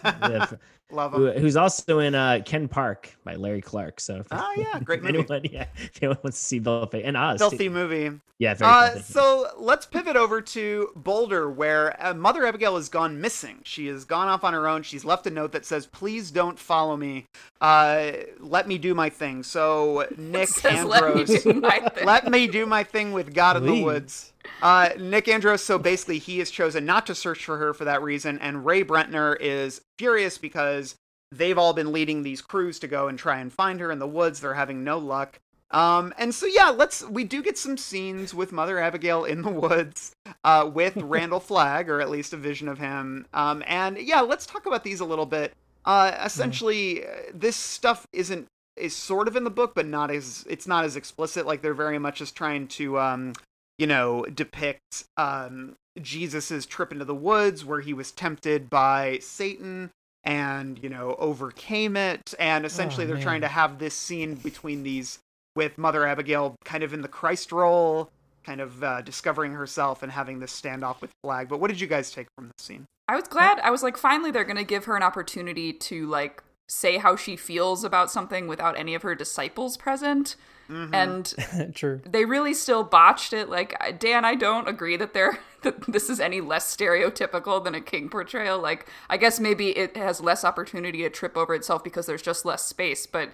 Love 0.91 1.13
who, 1.13 1.25
him. 1.27 1.41
who's 1.41 1.55
also 1.55 1.97
in 1.99 2.13
uh, 2.13 2.41
Ken 2.45 2.67
Park 2.67 3.09
by 3.23 3.33
Larry 3.35 3.61
Clark. 3.61 3.99
So, 3.99 4.17
if- 4.17 4.27
Ah, 4.29 4.51
yeah, 4.55 4.79
great 4.79 4.99
if 4.99 5.05
movie. 5.05 5.17
anyone, 5.19 5.41
yeah, 5.51 5.65
if 5.77 5.97
anyone 6.03 6.19
wants 6.23 6.37
to 6.39 6.45
see 6.45 6.59
Bill 6.59 6.85
Fager 6.87 7.01
and 7.07 7.17
Oz, 7.17 7.39
too. 7.39 7.49
Filthy 7.49 7.69
movie. 7.69 8.11
yeah, 8.37 8.53
very 8.53 8.71
Uh, 8.71 8.99
so 8.99 9.47
let's 9.57 9.87
pivot 9.87 10.15
over 10.15 10.39
to 10.39 10.89
Boulder, 10.95 11.49
where 11.49 11.95
uh, 12.05 12.13
Mother 12.13 12.45
Abigail 12.45 12.75
has 12.75 12.89
gone 12.89 13.19
missing. 13.19 13.59
She 13.63 13.87
has 13.87 14.05
gone 14.05 14.27
off 14.27 14.43
on 14.43 14.53
her 14.53 14.67
own. 14.67 14.83
She's 14.83 15.03
left 15.03 15.25
a 15.25 15.31
note 15.31 15.51
that 15.53 15.65
says, 15.65 15.87
"Please 15.87 16.29
don't 16.29 16.59
follow 16.59 16.95
me. 16.95 17.25
Uh, 17.59 18.11
let 18.39 18.67
me 18.67 18.77
do 18.77 18.93
my 18.93 19.09
thing." 19.09 19.41
So 19.41 20.05
Nick 20.15 20.49
says, 20.49 20.85
"Let 20.85 21.15
me 21.15 21.23
do 21.25 21.53
my 21.53 21.79
thing." 21.95 22.05
let 22.05 22.29
me 22.29 22.45
do 22.45 22.67
my 22.67 22.83
thing 22.83 23.13
with 23.13 23.33
God 23.33 23.57
in 23.57 23.65
the 23.65 23.81
woods. 23.83 24.32
Uh, 24.63 24.89
Nick 24.97 25.27
Andros. 25.27 25.61
So 25.61 25.77
basically, 25.77 26.19
he 26.19 26.39
has 26.39 26.49
chosen 26.49 26.85
not 26.85 27.05
to 27.07 27.15
search 27.15 27.43
for 27.45 27.57
her 27.57 27.73
for 27.73 27.83
that 27.85 28.01
reason, 28.01 28.39
and 28.39 28.65
Ray 28.65 28.83
Brentner 28.83 29.35
is 29.39 29.81
furious 29.97 30.37
because 30.37 30.95
they've 31.31 31.57
all 31.57 31.73
been 31.73 31.91
leading 31.91 32.23
these 32.23 32.41
crews 32.41 32.79
to 32.79 32.87
go 32.87 33.07
and 33.07 33.19
try 33.19 33.39
and 33.39 33.51
find 33.51 33.79
her 33.79 33.91
in 33.91 33.99
the 33.99 34.07
woods. 34.07 34.39
They're 34.39 34.53
having 34.53 34.83
no 34.83 34.97
luck. 34.97 35.39
Um, 35.71 36.13
and 36.17 36.33
so 36.33 36.45
yeah, 36.45 36.69
let's 36.69 37.03
we 37.03 37.23
do 37.23 37.41
get 37.41 37.57
some 37.57 37.77
scenes 37.77 38.33
with 38.33 38.51
Mother 38.51 38.79
Abigail 38.79 39.25
in 39.25 39.41
the 39.41 39.49
woods, 39.49 40.15
uh, 40.43 40.69
with 40.71 40.95
Randall 40.97 41.39
Flagg, 41.39 41.89
or 41.89 41.99
at 41.99 42.09
least 42.09 42.31
a 42.31 42.37
vision 42.37 42.69
of 42.69 42.77
him. 42.77 43.25
Um, 43.33 43.63
and 43.67 43.97
yeah, 43.97 44.21
let's 44.21 44.45
talk 44.45 44.65
about 44.65 44.83
these 44.83 45.01
a 45.01 45.05
little 45.05 45.25
bit. 45.25 45.53
Uh, 45.83 46.15
essentially, 46.23 47.05
uh, 47.05 47.09
this 47.33 47.57
stuff 47.57 48.07
isn't 48.13 48.47
is 48.77 48.95
sort 48.95 49.27
of 49.27 49.35
in 49.35 49.43
the 49.43 49.49
book, 49.49 49.73
but 49.75 49.87
not 49.87 50.09
as 50.09 50.45
it's 50.47 50.67
not 50.67 50.85
as 50.85 50.95
explicit. 50.95 51.45
Like 51.45 51.61
they're 51.61 51.73
very 51.73 51.99
much 51.99 52.19
just 52.19 52.35
trying 52.35 52.67
to, 52.69 52.99
um, 52.99 53.33
you 53.77 53.87
know, 53.87 54.23
depict 54.33 55.05
um, 55.17 55.75
Jesus's 56.01 56.65
trip 56.65 56.91
into 56.91 57.05
the 57.05 57.15
woods 57.15 57.63
where 57.65 57.81
he 57.81 57.93
was 57.93 58.11
tempted 58.11 58.69
by 58.69 59.19
Satan 59.21 59.91
and 60.25 60.81
you 60.81 60.87
know 60.87 61.15
overcame 61.19 61.97
it 61.97 62.33
and 62.39 62.65
essentially 62.65 63.03
Oh, 63.03 63.07
they're 63.07 63.15
man. 63.17 63.23
trying 63.23 63.41
to 63.41 63.49
have 63.49 63.77
this 63.79 63.93
scene 63.93 64.35
between 64.35 64.83
these 64.83 65.19
with 65.57 65.77
mother 65.77 66.07
abigail 66.07 66.55
kind 66.63 66.81
of 66.81 66.93
in 66.93 67.01
the 67.01 67.09
christ 67.09 67.51
role 67.51 68.09
kind 68.45 68.61
of 68.61 68.81
uh, 68.81 69.01
discovering 69.01 69.51
herself 69.51 70.01
and 70.01 70.13
having 70.13 70.39
this 70.39 70.57
standoff 70.57 71.01
with 71.01 71.11
flag 71.25 71.49
but 71.49 71.59
what 71.59 71.67
did 71.69 71.77
you 71.81 71.87
guys 71.87 72.09
take 72.09 72.27
from 72.37 72.47
this 72.55 72.65
scene 72.65 72.85
I 73.09 73.17
was 73.17 73.27
glad. 73.27 73.59
I 73.59 73.69
was 73.69 73.83
like, 73.83 73.97
finally, 73.97 74.31
they're 74.31 74.45
gonna 74.45 74.63
give 74.63 74.85
her 74.85 74.95
an 74.95 75.03
opportunity 75.03 75.73
to 75.73 76.07
like 76.07 76.41
say 76.67 76.97
how 76.97 77.15
she 77.15 77.35
feels 77.35 77.83
about 77.83 78.11
something 78.11 78.47
without 78.47 78.77
any 78.77 78.95
of 78.95 79.01
her 79.01 79.15
disciples 79.15 79.77
present. 79.77 80.35
Mm-hmm. 80.69 80.95
And 80.95 81.75
True. 81.75 82.01
they 82.05 82.25
really 82.25 82.53
still 82.53 82.83
botched 82.83 83.33
it. 83.33 83.49
Like 83.49 83.99
Dan, 83.99 84.25
I 84.25 84.35
don't 84.35 84.67
agree 84.67 84.97
that 84.97 85.13
they're 85.13 85.39
that 85.63 85.81
this 85.91 86.09
is 86.09 86.19
any 86.19 86.41
less 86.41 86.75
stereotypical 86.75 87.63
than 87.63 87.75
a 87.75 87.81
king 87.81 88.09
portrayal. 88.09 88.59
Like 88.59 88.87
I 89.09 89.17
guess 89.17 89.39
maybe 89.39 89.69
it 89.77 89.97
has 89.97 90.21
less 90.21 90.43
opportunity 90.43 90.99
to 90.99 91.09
trip 91.09 91.37
over 91.37 91.53
itself 91.53 91.83
because 91.83 92.05
there's 92.05 92.21
just 92.21 92.45
less 92.45 92.63
space, 92.63 93.05
but 93.05 93.29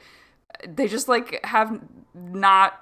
they 0.67 0.87
just 0.87 1.07
like 1.07 1.43
have 1.45 1.79
not 2.13 2.81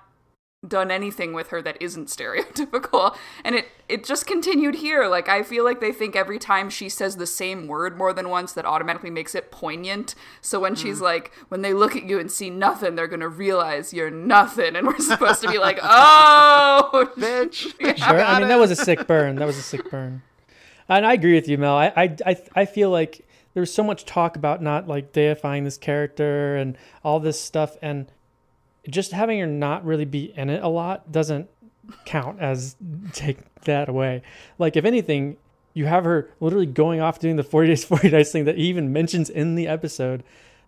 done 0.68 0.92
anything 0.92 1.34
with 1.34 1.50
her 1.50 1.62
that 1.62 1.82
isn't 1.82 2.08
stereotypical 2.08 3.16
and 3.44 3.56
it 3.56 3.68
it 3.90 4.04
just 4.04 4.26
continued 4.26 4.76
here 4.76 5.08
like 5.08 5.30
i 5.30 5.42
feel 5.42 5.64
like 5.64 5.80
they 5.80 5.92
think 5.92 6.16
every 6.16 6.40
time 6.40 6.70
she 6.70 6.90
says 6.90 7.18
the 7.18 7.28
same 7.28 7.68
word 7.68 7.98
more 7.98 8.14
than 8.14 8.30
once 8.30 8.54
that 8.54 8.66
automatically 8.66 9.10
makes 9.10 9.34
it 9.34 9.52
poignant 9.52 10.16
so 10.42 10.60
when 10.60 10.74
hmm. 10.74 10.80
she's 10.82 11.02
like 11.02 11.32
when 11.50 11.62
they 11.62 11.74
look 11.74 11.96
at 11.96 12.04
you 12.04 12.20
and 12.20 12.32
see 12.32 12.50
nothing 12.50 12.96
they're 12.96 13.08
gonna 13.08 13.28
realize 13.28 13.94
you're 13.94 14.12
nothing 14.12 14.76
and 14.76 14.86
we're 14.86 15.00
supposed 15.00 15.42
to 15.42 15.50
be 15.50 15.58
like 15.58 15.80
oh 15.84 17.12
bitch 17.18 17.68
Sure. 17.98 18.22
I 18.22 18.40
mean, 18.40 18.48
that 18.48 18.60
was 18.60 18.72
a 18.72 18.76
sick 18.76 19.08
burn. 19.08 19.36
That 19.36 19.46
was 19.46 19.58
a 19.58 19.62
sick 19.62 19.90
burn. 19.90 20.22
And 20.90 21.06
I 21.06 21.14
agree 21.14 21.34
with 21.34 21.48
you, 21.48 21.58
Mel. 21.58 21.76
I, 21.76 21.92
I, 21.96 22.16
I, 22.26 22.38
I 22.56 22.66
feel 22.66 22.90
like 22.90 23.28
there 23.54 23.62
was 23.62 23.74
so 23.74 23.84
much 23.84 24.06
talk 24.06 24.36
about 24.36 24.62
not 24.62 24.88
like 24.88 25.12
deifying 25.12 25.64
this 25.64 25.78
character 25.78 26.56
and 26.56 26.78
all 27.04 27.20
this 27.20 27.40
stuff, 27.40 27.76
and 27.82 28.12
just 28.90 29.12
having 29.12 29.40
her 29.40 29.48
not 29.48 29.86
really 29.86 30.06
be 30.06 30.34
in 30.36 30.50
it 30.50 30.64
a 30.64 30.68
lot 30.68 31.12
doesn't 31.12 31.50
count 32.06 32.40
as 32.40 32.76
take 33.14 33.38
that 33.62 33.90
away. 33.90 34.22
Like, 34.58 34.76
if 34.76 34.86
anything, 34.86 35.38
you 35.74 35.86
have 35.86 36.04
her 36.06 36.32
literally 36.40 36.66
going 36.66 37.02
off 37.02 37.20
doing 37.20 37.36
the 37.36 37.44
40 37.44 37.68
days, 37.68 37.86
40 37.86 38.10
nights 38.10 38.32
thing 38.32 38.46
that 38.46 38.58
he 38.58 38.64
even 38.64 38.92
mentions 38.94 39.30
in 39.30 39.56
the 39.56 39.68
episode. 39.68 40.24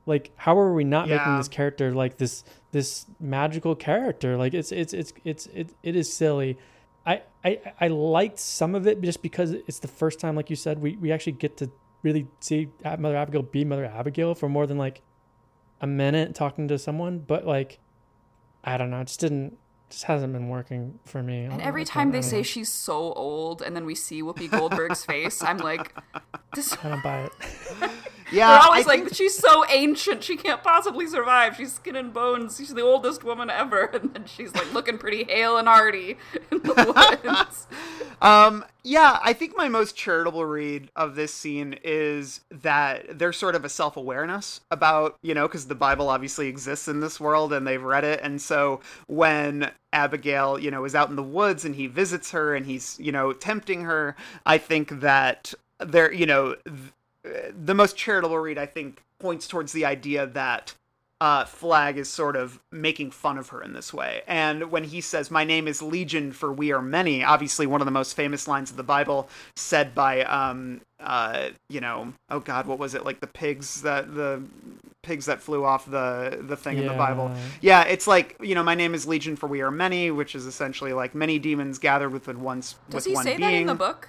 Like, 0.06 0.32
how 0.38 0.58
are 0.58 0.74
we 0.74 0.84
not 0.84 1.08
making 1.08 1.38
this 1.38 1.48
character 1.48 1.94
like 1.94 2.18
this 2.18 2.44
this 2.72 3.06
magical 3.20 3.76
character? 3.76 4.38
Like, 4.38 4.54
it's 4.54 4.72
it's 4.72 4.94
it's 4.94 5.14
it's 5.24 5.46
it, 5.48 5.70
it 5.84 5.96
is 5.96 6.12
silly. 6.12 6.58
I, 7.06 7.22
I 7.44 7.60
I 7.80 7.88
liked 7.90 8.40
some 8.40 8.74
of 8.76 8.88
it 8.88 9.02
just 9.02 9.22
because 9.22 9.52
it's 9.52 9.80
the 9.80 9.88
first 9.88 10.20
time, 10.20 10.36
like 10.36 10.50
you 10.50 10.56
said, 10.56 10.80
we, 10.80 10.96
we 10.96 11.12
actually 11.12 11.34
get 11.34 11.58
to 11.58 11.72
really 12.02 12.28
see 12.40 12.70
Mother 12.84 13.18
Abigail 13.18 13.44
be 13.44 13.66
Mother 13.66 13.86
Abigail 13.86 14.34
for 14.34 14.50
more 14.50 14.66
than 14.66 14.78
like 14.78 15.02
a 15.82 15.88
minute 15.88 16.34
talking 16.34 16.68
to 16.70 16.80
someone. 16.80 17.20
But 17.20 17.46
like, 17.46 17.80
I 18.64 18.78
don't 18.78 18.90
know, 18.90 19.00
it 19.02 19.08
just 19.08 19.20
didn't, 19.20 19.58
just 19.90 20.04
hasn't 20.04 20.34
been 20.34 20.50
working 20.50 21.00
for 21.06 21.24
me. 21.24 21.46
and 21.46 21.62
every 21.62 21.84
time 21.86 22.12
they 22.12 22.22
say 22.22 22.44
she's 22.44 22.70
so 22.70 23.14
old 23.14 23.62
and 23.62 23.76
then 23.76 23.86
we 23.86 23.96
see 23.96 24.22
whoopi 24.22 24.50
goldberg's 24.50 25.04
face 25.04 25.42
i'm 25.42 25.58
like 25.58 25.96
this 26.54 26.76
I 26.84 26.90
don't 26.90 27.04
buy 27.04 27.24
it. 27.24 27.32
yeah 28.32 28.48
They're 28.50 28.60
always 28.68 28.86
I 28.86 28.90
like, 28.90 29.00
think- 29.06 29.16
she's 29.16 29.36
so 29.38 29.66
ancient, 29.70 30.24
she 30.24 30.36
can't 30.38 30.64
possibly 30.64 31.08
survive. 31.08 31.56
She's 31.56 31.74
skin 31.74 31.96
and 31.96 32.14
bones. 32.14 32.58
She's 32.58 32.74
the 32.74 32.82
oldest 32.82 33.24
woman 33.24 33.50
ever. 33.50 33.90
And 34.00 34.14
then 34.14 34.26
she's 34.26 34.54
like 34.56 34.72
looking 34.74 34.98
pretty 34.98 35.24
hale 35.24 35.58
and 35.58 35.68
hearty 35.68 36.18
in 36.52 36.60
the 36.60 37.18
woods. 37.26 37.68
Um, 38.22 38.64
yeah, 38.84 39.20
I 39.24 39.34
think 39.34 39.56
my 39.58 39.68
most 39.70 39.96
charitable 39.96 40.46
read 40.46 40.90
of 40.96 41.16
this 41.16 41.34
scene 41.34 41.78
is 41.84 42.42
that 42.50 43.18
there's 43.18 43.38
sort 43.38 43.56
of 43.56 43.66
a 43.66 43.70
self 43.70 43.98
awareness 43.98 44.62
about, 44.72 45.18
you 45.22 45.34
know, 45.34 45.48
because 45.48 45.68
the 45.68 45.76
Bible 45.76 46.10
obviously 46.10 46.48
exists 46.48 46.88
in 46.88 47.00
this 47.00 47.20
world 47.20 47.52
and 47.54 47.66
they've 47.68 47.82
read 47.84 48.04
it. 48.04 48.20
And 48.24 48.42
so 48.42 48.80
when 49.08 49.72
Abigail, 49.94 50.60
you 50.60 50.72
know, 50.72 50.86
is 50.86 50.96
out 50.96 51.10
in 51.10 51.16
the 51.16 51.24
woods 51.24 51.66
and 51.66 51.76
he 51.76 51.88
visits 51.88 52.32
her 52.32 52.56
and 52.56 52.66
he's, 52.66 52.98
you 53.00 53.12
know, 53.12 53.34
tempting 53.34 53.82
her, 53.84 54.16
I 54.46 54.58
think 54.58 55.00
that 55.02 55.54
there, 55.80 56.12
you 56.14 56.26
know, 56.26 56.56
the 57.24 57.74
most 57.76 57.96
charitable 57.98 58.38
read, 58.40 58.58
I 58.58 58.66
think, 58.66 59.02
points 59.20 59.48
towards 59.48 59.72
the 59.74 59.86
idea 59.86 60.26
that 60.28 60.74
uh, 61.22 61.44
Flagg 61.44 61.98
is 61.98 62.08
sort 62.10 62.38
of 62.38 62.62
making 62.72 63.12
fun 63.12 63.38
of 63.38 63.50
her 63.50 63.62
in 63.62 63.74
this 63.74 63.94
way. 63.94 64.22
And 64.26 64.72
when 64.72 64.86
he 64.86 65.02
says, 65.02 65.30
My 65.30 65.44
name 65.44 65.68
is 65.68 65.82
Legion, 65.82 66.32
for 66.32 66.50
we 66.52 66.72
are 66.72 66.82
many, 66.82 67.24
obviously 67.26 67.68
one 67.68 67.82
of 67.82 67.86
the 67.86 67.92
most 67.92 68.16
famous 68.16 68.48
lines 68.48 68.72
of 68.72 68.78
the 68.78 68.84
Bible 68.84 69.28
said 69.58 69.94
by, 69.94 70.24
um, 70.24 70.80
uh, 71.02 71.50
you 71.70 71.82
know, 71.82 72.14
oh 72.30 72.40
God, 72.40 72.68
what 72.68 72.80
was 72.80 72.94
it? 72.94 73.04
Like 73.04 73.20
the 73.20 73.28
pigs 73.28 73.82
that, 73.82 74.16
the 74.16 74.42
pigs 75.04 75.26
that 75.26 75.42
flew 75.42 75.66
off 75.66 75.86
the, 75.92 76.40
the 76.42 76.56
thing 76.56 76.78
in 76.78 76.88
the 76.88 76.94
Bible. 76.94 77.30
Yeah. 77.62 77.84
Yeah, 77.84 77.84
it's 77.92 78.08
like, 78.08 78.38
you 78.42 78.56
know, 78.56 78.64
my 78.64 78.76
name 78.76 78.94
is 78.94 79.06
Legion, 79.06 79.36
for 79.36 79.48
we 79.48 79.60
are 79.60 79.72
many, 79.72 80.12
which 80.12 80.36
is 80.36 80.46
essentially 80.46 80.94
like 80.94 81.14
many 81.14 81.38
demons 81.38 81.80
gathered 81.80 82.12
within 82.14 82.42
one, 82.42 82.60
s- 82.60 82.76
Does 82.90 82.96
with 83.04 83.06
he 83.08 83.14
one 83.14 83.24
say 83.26 83.36
being. 83.36 83.42
that 83.52 83.58
in 83.58 83.68
the 83.68 83.76
book? 83.76 84.08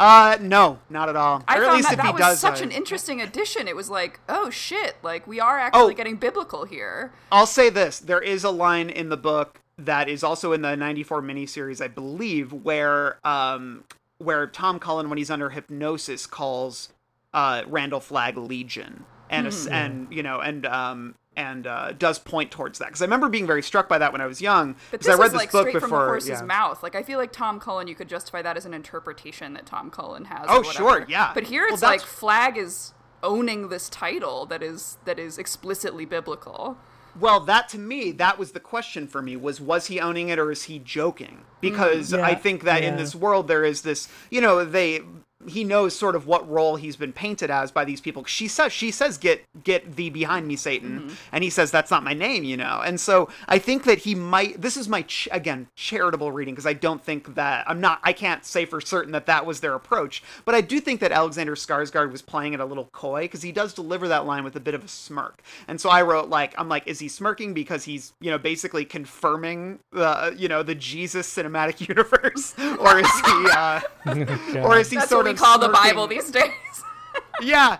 Uh, 0.00 0.38
no, 0.40 0.78
not 0.88 1.08
at 1.10 1.14
all. 1.16 1.44
I 1.46 1.58
or 1.58 1.64
at 1.64 1.72
least 1.74 1.90
that 1.90 1.98
if 1.98 2.00
he 2.00 2.06
that 2.06 2.14
was 2.14 2.20
does, 2.20 2.40
such 2.40 2.60
I- 2.60 2.64
an 2.64 2.70
interesting 2.72 3.20
addition. 3.20 3.68
It 3.68 3.76
was 3.76 3.90
like, 3.90 4.18
oh 4.28 4.48
shit, 4.50 4.96
like 5.02 5.26
we 5.26 5.38
are 5.38 5.58
actually 5.58 5.92
Oh. 5.92 5.96
getting 5.96 6.16
biblical 6.16 6.64
here. 6.64 7.12
I'll 7.30 7.46
say 7.46 7.68
this: 7.68 7.98
there 7.98 8.20
is 8.22 8.42
a 8.42 8.50
line 8.50 8.88
in 8.90 9.10
the 9.10 9.16
book 9.18 9.60
that 9.76 10.08
is 10.08 10.24
also 10.24 10.52
in 10.52 10.62
the 10.62 10.74
'94 10.74 11.20
miniseries, 11.22 11.82
I 11.84 11.88
believe, 11.88 12.50
where 12.52 13.18
um, 13.26 13.84
where 14.18 14.46
Tom 14.46 14.78
Cullen, 14.78 15.08
when 15.10 15.18
he's 15.18 15.30
under 15.30 15.50
hypnosis, 15.50 16.26
calls 16.26 16.88
uh, 17.34 17.62
Randall 17.68 18.00
Flagg 18.00 18.38
Legion, 18.38 19.04
and 19.28 19.46
es- 19.46 19.66
and 19.66 20.08
you 20.10 20.22
know, 20.22 20.40
and 20.40 20.64
um, 20.64 21.14
and 21.40 21.66
uh, 21.66 21.92
does 21.92 22.18
point 22.18 22.50
towards 22.50 22.78
that 22.78 22.86
because 22.88 23.00
I 23.00 23.06
remember 23.06 23.28
being 23.28 23.46
very 23.46 23.62
struck 23.62 23.88
by 23.88 23.96
that 23.98 24.12
when 24.12 24.20
I 24.20 24.26
was 24.26 24.42
young 24.42 24.74
But 24.90 25.00
because 25.00 25.06
this 25.06 25.16
I 25.16 25.18
read 25.18 25.26
is 25.26 25.32
this 25.32 25.38
like 25.40 25.52
book 25.52 25.62
straight 25.62 25.74
before. 25.74 25.88
from 25.88 25.98
the 25.98 26.04
horse's 26.06 26.28
yeah. 26.30 26.42
mouth. 26.42 26.82
Like 26.82 26.94
I 26.94 27.02
feel 27.02 27.18
like 27.18 27.32
Tom 27.32 27.58
Cullen, 27.60 27.88
you 27.88 27.94
could 27.94 28.08
justify 28.08 28.42
that 28.42 28.56
as 28.56 28.66
an 28.66 28.74
interpretation 28.74 29.54
that 29.54 29.64
Tom 29.66 29.90
Cullen 29.90 30.26
has. 30.26 30.46
Oh, 30.48 30.58
or 30.58 30.64
sure, 30.64 31.06
yeah. 31.08 31.32
But 31.34 31.44
here 31.44 31.62
Well, 31.64 31.74
it's 31.74 31.82
like 31.82 32.00
that's- 32.00 32.18
Flagg 32.18 32.58
is 32.58 32.92
owning 33.22 33.68
this 33.68 33.88
title 33.88 34.46
that 34.46 34.62
is 34.62 34.98
that 35.04 35.18
is 35.18 35.38
explicitly 35.38 36.04
biblical. 36.04 36.76
Well, 37.18 37.40
that 37.40 37.68
to 37.70 37.78
me, 37.78 38.12
that 38.12 38.38
was 38.38 38.52
the 38.52 38.60
question 38.60 39.08
for 39.08 39.20
me 39.22 39.36
was 39.36 39.60
was 39.60 39.86
he 39.86 39.98
owning 39.98 40.28
it 40.28 40.38
or 40.38 40.50
is 40.50 40.64
he 40.64 40.78
joking? 40.78 41.44
Because 41.60 42.12
Yeah, 42.12 42.22
I 42.24 42.34
think 42.34 42.64
that 42.64 42.82
in 42.84 42.96
this 42.96 43.14
world 43.14 43.48
there 43.48 43.64
is 43.64 43.82
this, 43.82 44.08
you 44.30 44.40
know, 44.40 44.64
they 44.64 45.00
he 45.48 45.64
knows 45.64 45.96
sort 45.96 46.14
of 46.14 46.26
what 46.26 46.48
role 46.48 46.76
he's 46.76 46.96
been 46.96 47.12
painted 47.12 47.50
as 47.50 47.70
by 47.70 47.84
these 47.84 48.00
people. 48.00 48.24
She 48.24 48.46
says 48.46 48.72
she 48.72 48.90
says 48.90 49.16
get 49.16 49.44
get 49.64 49.96
thee 49.96 50.10
behind 50.10 50.46
me 50.46 50.56
Satan 50.56 51.16
and 51.32 51.42
he 51.42 51.50
says 51.50 51.70
that's 51.70 51.90
not 51.90 52.04
my 52.04 52.12
name, 52.12 52.44
you 52.44 52.56
know. 52.56 52.82
And 52.84 53.00
so 53.00 53.28
I 53.48 53.58
think 53.58 53.84
that 53.84 53.98
he 53.98 54.14
might 54.14 54.60
this 54.60 54.76
is 54.76 54.88
my 54.88 55.02
ch- 55.02 55.28
again 55.32 55.68
charitable 55.76 56.30
reading 56.32 56.54
because 56.54 56.66
I 56.66 56.74
don't 56.74 57.02
think 57.02 57.34
that 57.36 57.64
I'm 57.68 57.80
not 57.80 58.00
I 58.02 58.12
can't 58.12 58.44
say 58.44 58.66
for 58.66 58.80
certain 58.80 59.12
that 59.12 59.26
that 59.26 59.46
was 59.46 59.60
their 59.60 59.74
approach, 59.74 60.22
but 60.44 60.54
I 60.54 60.60
do 60.60 60.78
think 60.78 61.00
that 61.00 61.12
Alexander 61.12 61.54
Skarsgård 61.54 62.12
was 62.12 62.22
playing 62.22 62.52
it 62.52 62.60
a 62.60 62.66
little 62.66 62.90
coy 62.92 63.22
because 63.22 63.42
he 63.42 63.52
does 63.52 63.72
deliver 63.72 64.08
that 64.08 64.26
line 64.26 64.44
with 64.44 64.56
a 64.56 64.60
bit 64.60 64.74
of 64.74 64.84
a 64.84 64.88
smirk. 64.88 65.42
And 65.68 65.80
so 65.80 65.88
I 65.88 66.02
wrote 66.02 66.28
like 66.28 66.54
I'm 66.58 66.68
like 66.68 66.86
is 66.86 66.98
he 66.98 67.08
smirking 67.08 67.54
because 67.54 67.84
he's, 67.84 68.12
you 68.20 68.30
know, 68.30 68.38
basically 68.38 68.84
confirming 68.84 69.78
the 69.90 70.34
you 70.36 70.48
know, 70.48 70.62
the 70.62 70.74
Jesus 70.74 71.34
cinematic 71.34 71.80
universe 71.88 72.54
or 72.78 72.98
is 72.98 73.20
he 73.20 73.50
uh 73.56 73.80
or 74.66 74.78
is 74.78 74.90
he 74.90 74.96
That's 74.96 75.08
sort 75.08 75.26
what 75.26 75.29
we 75.30 75.36
call 75.36 75.58
the 75.58 75.68
Bible 75.68 76.06
these 76.08 76.30
days. 76.30 76.50
yeah 77.40 77.78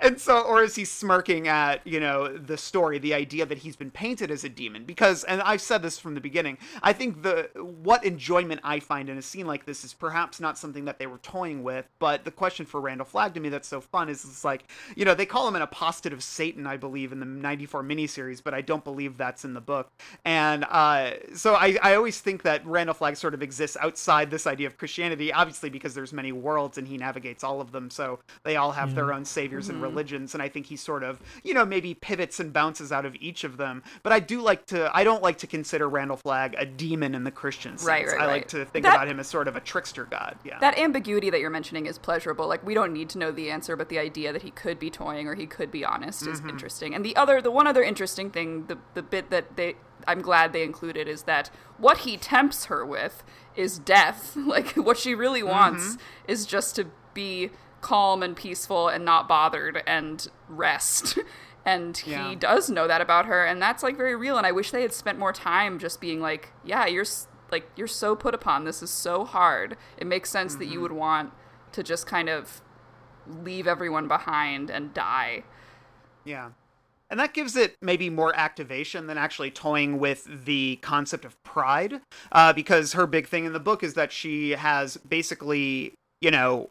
and 0.00 0.20
so 0.20 0.40
or 0.40 0.62
is 0.62 0.74
he 0.74 0.84
smirking 0.84 1.48
at 1.48 1.86
you 1.86 2.00
know 2.00 2.36
the 2.36 2.56
story 2.56 2.98
the 2.98 3.14
idea 3.14 3.46
that 3.46 3.58
he's 3.58 3.76
been 3.76 3.90
painted 3.90 4.30
as 4.30 4.44
a 4.44 4.48
demon? 4.48 4.84
Because 4.84 5.24
and 5.24 5.42
i've 5.42 5.60
said 5.60 5.82
this 5.82 5.98
from 5.98 6.14
the 6.14 6.20
beginning 6.20 6.58
i 6.82 6.92
think 6.92 7.22
the 7.22 7.48
what 7.54 8.04
enjoyment 8.04 8.60
i 8.64 8.80
find 8.80 9.08
in 9.08 9.18
a 9.18 9.22
scene 9.22 9.46
like 9.46 9.64
this 9.64 9.84
is 9.84 9.94
perhaps 9.94 10.40
not 10.40 10.58
something 10.58 10.84
that 10.84 10.98
they 10.98 11.06
were 11.06 11.18
toying 11.18 11.62
with 11.62 11.86
but 11.98 12.24
the 12.24 12.30
question 12.30 12.66
for 12.66 12.80
randall 12.80 13.04
flagg 13.04 13.34
to 13.34 13.40
me 13.40 13.48
that's 13.48 13.68
so 13.68 13.80
fun 13.80 14.08
is 14.08 14.24
it's 14.24 14.44
like 14.44 14.64
you 14.94 15.04
know 15.04 15.14
they 15.14 15.26
call 15.26 15.46
him 15.48 15.56
an 15.56 15.62
apostate 15.62 16.12
of 16.12 16.22
satan 16.22 16.66
i 16.66 16.76
believe 16.76 17.12
in 17.12 17.20
the 17.20 17.26
94 17.26 17.82
miniseries 17.82 18.42
but 18.42 18.54
i 18.54 18.60
don't 18.60 18.84
believe 18.84 19.16
that's 19.16 19.44
in 19.44 19.54
the 19.54 19.60
book. 19.60 19.90
And 20.24 20.64
uh, 20.64 21.12
so 21.34 21.54
I, 21.54 21.76
I 21.82 21.94
always 21.94 22.20
think 22.20 22.42
that 22.42 22.66
randall 22.66 22.94
flagg 22.94 23.16
sort 23.16 23.34
of 23.34 23.42
exists 23.42 23.76
outside 23.80 24.30
this 24.30 24.46
idea 24.46 24.66
of 24.66 24.78
christianity 24.78 25.32
obviously 25.32 25.70
because 25.70 25.94
there's 25.94 26.12
many 26.12 26.32
worlds 26.32 26.78
and 26.78 26.86
he 26.86 26.96
navigates 26.96 27.44
all 27.44 27.60
of 27.60 27.72
them 27.72 27.90
so 27.90 28.18
they 28.44 28.56
all 28.56 28.72
have 28.72 28.94
their 28.94 29.12
own 29.12 29.24
saviors 29.24 29.68
and 29.68 29.80
Mm-hmm. 29.86 29.96
religions 29.96 30.34
and 30.34 30.42
i 30.42 30.48
think 30.48 30.66
he 30.66 30.76
sort 30.76 31.02
of 31.02 31.20
you 31.42 31.54
know 31.54 31.64
maybe 31.64 31.94
pivots 31.94 32.40
and 32.40 32.52
bounces 32.52 32.92
out 32.92 33.04
of 33.04 33.14
each 33.16 33.44
of 33.44 33.56
them. 33.56 33.82
But 34.02 34.12
i 34.12 34.20
do 34.20 34.40
like 34.40 34.66
to 34.66 34.90
i 34.96 35.04
don't 35.04 35.22
like 35.22 35.38
to 35.38 35.46
consider 35.46 35.88
randall 35.88 36.16
flagg 36.16 36.54
a 36.58 36.64
demon 36.64 37.14
in 37.14 37.24
the 37.24 37.30
christian 37.30 37.78
sense. 37.78 37.86
Right, 37.86 38.06
right, 38.06 38.20
i 38.20 38.26
like 38.26 38.48
to 38.48 38.64
think 38.64 38.84
That- 38.84 38.94
about 38.94 39.08
him 39.08 39.20
as 39.20 39.26
sort 39.26 39.48
of 39.48 39.56
a 39.56 39.60
trickster 39.60 40.04
god 40.04 40.36
yeah. 40.44 40.58
That 40.60 40.78
ambiguity 40.78 41.30
that 41.30 41.40
you're 41.40 41.50
mentioning 41.50 41.86
is 41.86 41.98
pleasurable. 41.98 42.46
Like 42.46 42.64
we 42.64 42.74
don't 42.74 42.92
need 42.92 43.08
to 43.10 43.18
know 43.18 43.32
the 43.32 43.50
answer, 43.50 43.76
but 43.76 43.88
the 43.88 43.98
idea 43.98 44.32
that 44.32 44.42
he 44.42 44.50
could 44.50 44.78
be 44.78 44.90
toying 44.90 45.26
or 45.26 45.34
he 45.34 45.46
could 45.46 45.70
be 45.70 45.84
honest 45.84 46.26
is 46.26 46.38
mm-hmm. 46.38 46.50
interesting. 46.50 46.94
And 46.94 47.04
the 47.04 47.16
other, 47.16 47.42
the 47.42 47.50
one 47.50 47.66
other 47.66 47.82
interesting 47.82 48.30
thing, 48.30 48.66
the 48.66 48.78
the 48.94 49.02
bit 49.02 49.30
that 49.30 49.56
they, 49.56 49.74
I'm 50.06 50.22
glad 50.22 50.52
they 50.52 50.62
included 50.62 51.08
is 51.08 51.24
that 51.24 51.50
what 51.78 51.98
he 51.98 52.16
tempts 52.16 52.66
her 52.66 52.84
with 52.86 53.22
is 53.54 53.78
death. 53.78 54.36
Like 54.46 54.74
what 54.76 54.96
she 54.96 55.14
really 55.14 55.42
wants 55.42 55.84
mm-hmm. 55.84 56.30
is 56.30 56.46
just 56.46 56.76
to 56.76 56.86
be 57.12 57.50
calm 57.80 58.22
and 58.22 58.36
peaceful 58.36 58.88
and 58.88 59.04
not 59.04 59.28
bothered 59.28 59.82
and 59.86 60.28
rest. 60.48 61.18
And 61.68 61.96
he 61.96 62.12
Yeah. 62.12 62.34
does 62.38 62.70
know 62.70 62.86
that 62.86 63.00
about 63.00 63.26
her, 63.26 63.44
and 63.44 63.60
that's 63.60 63.82
like 63.82 63.96
very 63.96 64.14
real. 64.14 64.38
And 64.38 64.46
I 64.46 64.52
wish 64.52 64.70
they 64.70 64.82
had 64.82 64.92
spent 64.92 65.18
more 65.18 65.32
time 65.32 65.80
just 65.80 66.00
being 66.00 66.20
like, 66.20 66.52
"Yeah, 66.64 66.86
you're 66.86 67.04
like 67.50 67.68
you're 67.74 67.88
so 67.88 68.14
put 68.14 68.34
upon. 68.36 68.62
This 68.62 68.84
is 68.84 68.90
so 68.90 69.24
hard. 69.24 69.76
It 69.96 70.06
makes 70.06 70.30
sense 70.30 70.54
that 70.54 70.66
you 70.66 70.80
would 70.80 70.92
want 70.92 71.32
to 71.72 71.82
just 71.82 72.06
kind 72.06 72.28
of 72.28 72.60
leave 73.26 73.66
everyone 73.66 74.06
behind 74.06 74.70
and 74.70 74.94
die." 74.94 75.42
Yeah. 76.24 76.50
And 77.10 77.18
that 77.18 77.34
gives 77.34 77.56
it 77.56 77.74
maybe 77.82 78.10
more 78.10 78.32
activation 78.36 79.08
than 79.08 79.18
actually 79.18 79.50
toying 79.50 79.98
with 79.98 80.44
the 80.44 80.78
concept 80.82 81.24
of 81.24 81.40
pride. 81.42 82.00
Uh, 82.30 82.52
because 82.52 82.92
her 82.92 83.08
big 83.08 83.26
thing 83.26 83.44
in 83.44 83.52
the 83.52 83.58
book 83.60 83.82
is 83.82 83.94
that 83.94 84.12
she 84.12 84.52
has 84.52 84.96
basically, 84.98 85.94
you 86.20 86.30
know, 86.30 86.70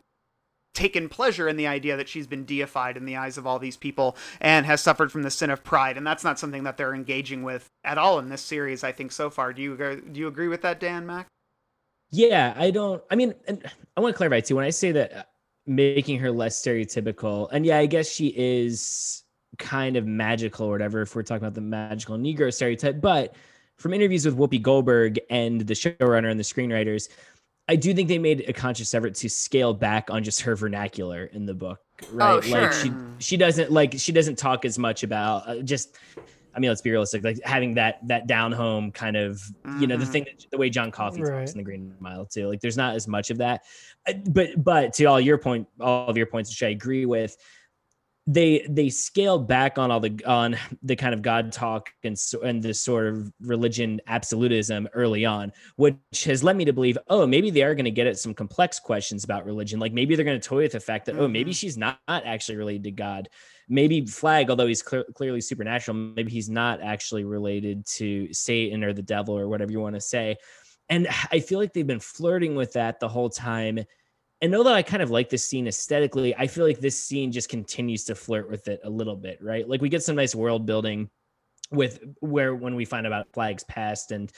taken 0.75 1.09
pleasure 1.09 1.47
in 1.47 1.57
the 1.57 1.65
idea 1.65 1.97
that 1.97 2.07
she's 2.07 2.27
been 2.27 2.45
deified 2.45 2.97
in 2.97 3.05
the 3.05 3.15
eyes 3.15 3.37
of 3.37 3.47
all 3.47 3.57
these 3.57 3.77
people 3.77 4.15
and 4.39 4.65
has 4.65 4.81
suffered 4.81 5.11
from 5.11 5.23
the 5.23 5.31
sin 5.31 5.49
of 5.49 5.63
pride. 5.63 5.97
And 5.97 6.05
that's 6.05 6.23
not 6.23 6.37
something 6.37 6.63
that 6.65 6.77
they're 6.77 6.93
engaging 6.93 7.41
with 7.43 7.67
at 7.83 7.97
all 7.97 8.19
in 8.19 8.29
this 8.29 8.41
series, 8.41 8.83
I 8.83 8.91
think, 8.91 9.11
so 9.11 9.29
far. 9.29 9.53
Do 9.53 9.61
you 9.61 9.75
do 10.11 10.19
you 10.19 10.27
agree 10.27 10.47
with 10.47 10.61
that, 10.61 10.79
Dan 10.79 11.05
Mac? 11.05 11.27
Yeah, 12.11 12.53
I 12.55 12.69
don't. 12.71 13.03
I 13.09 13.15
mean, 13.15 13.33
I 13.97 13.99
want 13.99 14.13
to 14.13 14.17
clarify 14.17 14.41
too. 14.41 14.55
When 14.55 14.65
I 14.65 14.69
say 14.69 14.91
that, 14.91 15.13
uh, 15.13 15.23
making 15.65 16.19
her 16.19 16.31
less 16.31 16.61
stereotypical, 16.61 17.49
and 17.51 17.65
yeah, 17.65 17.79
I 17.79 17.87
guess 17.87 18.07
she 18.07 18.33
is 18.37 19.23
kind 19.57 19.95
of 19.95 20.05
magical 20.05 20.67
or 20.67 20.71
whatever. 20.71 21.01
If 21.01 21.15
we're 21.15 21.23
talking 21.23 21.43
about 21.43 21.55
the 21.55 21.61
magical 21.61 22.17
Negro 22.17 22.53
stereotype, 22.53 23.01
but 23.01 23.35
from 23.77 23.93
interviews 23.93 24.25
with 24.25 24.37
Whoopi 24.37 24.61
Goldberg 24.61 25.19
and 25.29 25.61
the 25.61 25.73
showrunner 25.73 26.29
and 26.29 26.39
the 26.39 26.43
screenwriters, 26.43 27.09
I 27.67 27.75
do 27.75 27.93
think 27.93 28.07
they 28.09 28.19
made 28.19 28.45
a 28.47 28.53
conscious 28.53 28.93
effort 28.93 29.15
to 29.15 29.29
scale 29.29 29.73
back 29.73 30.09
on 30.11 30.23
just 30.23 30.41
her 30.41 30.55
vernacular 30.55 31.25
in 31.25 31.45
the 31.45 31.53
book. 31.53 31.79
Right, 32.11 32.43
Oh, 32.45 32.49
like 32.49 32.71
she 32.73 32.91
she 33.19 33.37
doesn't 33.37 33.71
like 33.71 33.95
she 33.97 34.11
doesn't 34.11 34.37
talk 34.37 34.65
as 34.65 34.77
much 34.77 35.03
about 35.03 35.47
uh, 35.47 35.61
just. 35.61 35.97
I 36.53 36.59
mean, 36.59 36.69
let's 36.69 36.81
be 36.81 36.89
realistic. 36.91 37.21
Like 37.21 37.37
having 37.43 37.73
that 37.73 37.99
that 38.07 38.27
down 38.27 38.53
home 38.53 38.89
kind 38.93 39.17
of, 39.17 39.41
you 39.81 39.87
know, 39.87 39.97
the 39.97 40.05
thing 40.05 40.23
that 40.23 40.45
the 40.51 40.57
way 40.57 40.69
John 40.69 40.89
Coffey 40.89 41.21
Right. 41.21 41.39
talks 41.39 41.51
in 41.51 41.57
the 41.57 41.65
Green 41.65 41.93
Mile 41.99 42.25
too. 42.25 42.47
Like 42.47 42.61
there's 42.61 42.77
not 42.77 42.95
as 42.95 43.09
much 43.09 43.29
of 43.29 43.39
that. 43.39 43.63
Uh, 44.07 44.13
But 44.29 44.63
but 44.63 44.93
to 44.93 45.03
all 45.05 45.19
your 45.19 45.37
point, 45.37 45.67
all 45.81 46.07
of 46.07 46.15
your 46.15 46.27
points, 46.27 46.49
which 46.51 46.63
I 46.63 46.69
agree 46.69 47.05
with, 47.05 47.35
they 48.27 48.65
they 48.67 48.89
scaled 48.89 49.47
back 49.47 49.77
on 49.77 49.91
all 49.91 49.99
the 49.99 50.19
on 50.25 50.57
the 50.81 50.95
kind 50.95 51.13
of 51.13 51.21
God 51.21 51.51
talk 51.51 51.91
and 52.03 52.17
so, 52.17 52.41
and 52.41 52.61
this 52.61 52.81
sort 52.81 53.05
of 53.07 53.31
religion 53.39 54.01
absolutism 54.07 54.87
early 54.93 55.25
on, 55.25 55.51
which 55.75 56.23
has 56.23 56.43
led 56.43 56.55
me 56.55 56.65
to 56.65 56.73
believe, 56.73 56.97
oh, 57.09 57.27
maybe 57.27 57.51
they 57.51 57.61
are 57.61 57.75
going 57.75 57.85
to 57.85 57.91
get 57.91 58.07
at 58.07 58.17
some 58.17 58.33
complex 58.33 58.79
questions 58.79 59.23
about 59.23 59.45
religion. 59.45 59.79
Like 59.79 59.93
maybe 59.93 60.15
they're 60.15 60.25
going 60.25 60.39
to 60.41 60.47
toy 60.47 60.63
with 60.63 60.71
the 60.71 60.79
fact 60.79 61.05
that 61.05 61.17
oh, 61.17 61.27
maybe 61.27 61.51
Mhm. 61.51 61.55
she's 61.55 61.77
not 61.77 61.99
actually 62.09 62.55
related 62.57 62.83
to 62.85 62.91
God. 62.91 63.29
Maybe 63.69 64.03
Flagg, 64.05 64.49
although 64.49 64.67
he's 64.67 64.81
clear, 64.81 65.03
clearly 65.13 65.41
supernatural, 65.41 65.95
maybe 65.95 66.31
he's 66.31 66.49
not 66.49 66.81
actually 66.81 67.25
related 67.25 67.85
to 67.97 68.33
Satan 68.33 68.83
or 68.83 68.93
the 68.93 69.01
devil 69.03 69.37
or 69.37 69.47
whatever 69.47 69.71
you 69.71 69.81
want 69.81 69.95
to 69.95 70.01
say. 70.01 70.37
And 70.89 71.07
I 71.31 71.39
feel 71.39 71.59
like 71.59 71.73
they've 71.73 71.85
been 71.85 71.99
flirting 71.99 72.55
with 72.55 72.73
that 72.73 72.99
the 72.99 73.07
whole 73.07 73.29
time. 73.29 73.79
And 74.41 74.53
although 74.53 74.73
I 74.73 74.83
kind 74.83 75.01
of 75.01 75.11
like 75.11 75.29
this 75.29 75.45
scene 75.45 75.67
aesthetically, 75.67 76.35
I 76.35 76.47
feel 76.47 76.65
like 76.65 76.79
this 76.79 77.01
scene 77.01 77.31
just 77.31 77.49
continues 77.49 78.03
to 78.05 78.15
flirt 78.15 78.49
with 78.49 78.67
it 78.67 78.81
a 78.83 78.89
little 78.89 79.15
bit, 79.15 79.41
right? 79.41 79.67
Like 79.67 79.81
we 79.81 79.89
get 79.89 80.03
some 80.03 80.15
nice 80.15 80.35
world 80.35 80.65
building 80.65 81.09
with 81.71 81.99
where 82.19 82.53
when 82.53 82.75
we 82.75 82.85
find 82.85 83.07
about 83.07 83.27
Flagg's 83.33 83.63
past 83.63 84.11
and 84.11 84.31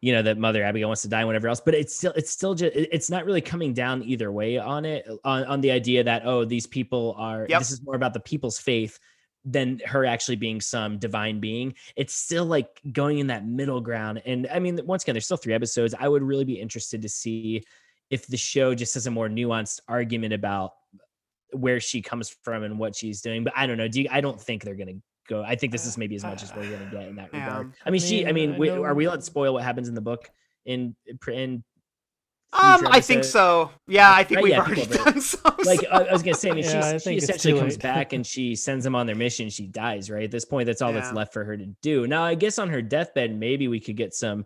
you 0.00 0.12
know 0.12 0.22
that 0.22 0.36
Mother 0.36 0.64
Abigail 0.64 0.88
wants 0.88 1.02
to 1.02 1.08
die, 1.08 1.20
and 1.20 1.28
whatever 1.28 1.48
else. 1.48 1.60
But 1.64 1.74
it's 1.74 1.94
still 1.94 2.12
it's 2.16 2.30
still 2.30 2.54
just 2.54 2.74
it's 2.74 3.08
not 3.08 3.24
really 3.24 3.40
coming 3.40 3.72
down 3.72 4.02
either 4.02 4.32
way 4.32 4.58
on 4.58 4.84
it 4.84 5.06
on 5.24 5.44
on 5.44 5.60
the 5.60 5.70
idea 5.70 6.02
that 6.02 6.22
oh 6.26 6.44
these 6.44 6.66
people 6.66 7.14
are 7.18 7.46
Yep. 7.48 7.58
this 7.60 7.70
is 7.70 7.82
more 7.82 7.94
about 7.94 8.14
the 8.14 8.20
people's 8.20 8.58
faith 8.58 8.98
than 9.44 9.80
her 9.86 10.04
actually 10.04 10.36
being 10.36 10.60
some 10.60 10.98
divine 10.98 11.40
being. 11.40 11.74
It's 11.96 12.14
still 12.14 12.44
like 12.44 12.80
going 12.92 13.18
in 13.18 13.28
that 13.28 13.46
middle 13.46 13.80
ground. 13.80 14.22
And 14.24 14.48
I 14.52 14.58
mean, 14.58 14.80
once 14.84 15.02
again, 15.02 15.14
there's 15.14 15.24
still 15.24 15.36
three 15.36 15.54
episodes. 15.54 15.94
I 15.98 16.08
would 16.08 16.22
really 16.22 16.44
be 16.44 16.60
interested 16.60 17.02
to 17.02 17.08
see 17.08 17.64
if 18.12 18.26
the 18.26 18.36
show 18.36 18.74
just 18.74 18.92
has 18.92 19.06
a 19.06 19.10
more 19.10 19.26
nuanced 19.26 19.80
argument 19.88 20.34
about 20.34 20.74
where 21.54 21.80
she 21.80 22.02
comes 22.02 22.28
from 22.42 22.62
and 22.62 22.78
what 22.78 22.94
she's 22.94 23.22
doing. 23.22 23.42
But 23.42 23.54
I 23.56 23.66
don't 23.66 23.78
know. 23.78 23.88
Do 23.88 24.02
you, 24.02 24.08
I 24.12 24.20
don't 24.20 24.40
think 24.40 24.62
they're 24.62 24.74
gonna 24.74 25.00
go. 25.28 25.42
I 25.42 25.56
think 25.56 25.72
this 25.72 25.86
is 25.86 25.96
maybe 25.96 26.14
as 26.14 26.22
much 26.22 26.42
as 26.42 26.52
we're 26.54 26.70
gonna 26.70 26.90
get 26.90 27.08
in 27.08 27.16
that 27.16 27.30
Yeah. 27.32 27.40
regard. 27.46 27.72
I 27.86 27.90
mean, 27.90 28.02
she. 28.02 28.26
I 28.26 28.32
mean, 28.32 28.50
mean, 28.50 28.54
I 28.56 28.58
we, 28.58 28.68
are 28.68 28.94
we 28.94 29.06
allowed 29.06 29.16
to 29.16 29.22
spoil 29.22 29.54
what 29.54 29.64
happens 29.64 29.88
in 29.88 29.94
the 29.94 30.02
book 30.02 30.30
in 30.66 30.94
in? 31.26 31.64
Um, 32.54 32.86
I 32.90 33.00
think 33.00 33.24
so. 33.24 33.70
Yeah, 33.88 34.12
I 34.12 34.24
think 34.24 34.36
Right, 34.36 34.42
we've 34.44 34.50
yeah, 34.50 34.60
already 34.60 34.82
people 34.82 35.04
done 35.04 35.22
so. 35.22 35.38
like 35.64 35.80
I, 35.90 36.02
I 36.04 36.12
was 36.12 36.22
gonna 36.22 36.34
say, 36.34 36.50
I 36.50 36.54
mean, 36.54 36.64
Yeah, 36.64 36.84
I 36.84 36.98
she 36.98 37.16
essentially 37.16 37.58
comes 37.58 37.78
back 37.78 38.12
and 38.12 38.26
she 38.34 38.54
sends 38.54 38.84
them 38.84 38.94
on 38.94 39.06
their 39.06 39.16
mission. 39.16 39.48
She 39.48 39.66
dies, 39.68 40.10
right? 40.10 40.24
At 40.24 40.30
this 40.30 40.44
point, 40.44 40.66
that's 40.66 40.82
all 40.82 40.92
that's 40.92 41.14
left 41.14 41.32
for 41.32 41.44
her 41.44 41.56
to 41.56 41.64
do. 41.80 42.06
Now, 42.06 42.24
I 42.24 42.34
guess 42.34 42.58
on 42.58 42.68
her 42.68 42.82
deathbed, 42.82 43.34
maybe 43.34 43.68
we 43.68 43.80
could 43.80 43.96
get 43.96 44.12
some 44.12 44.44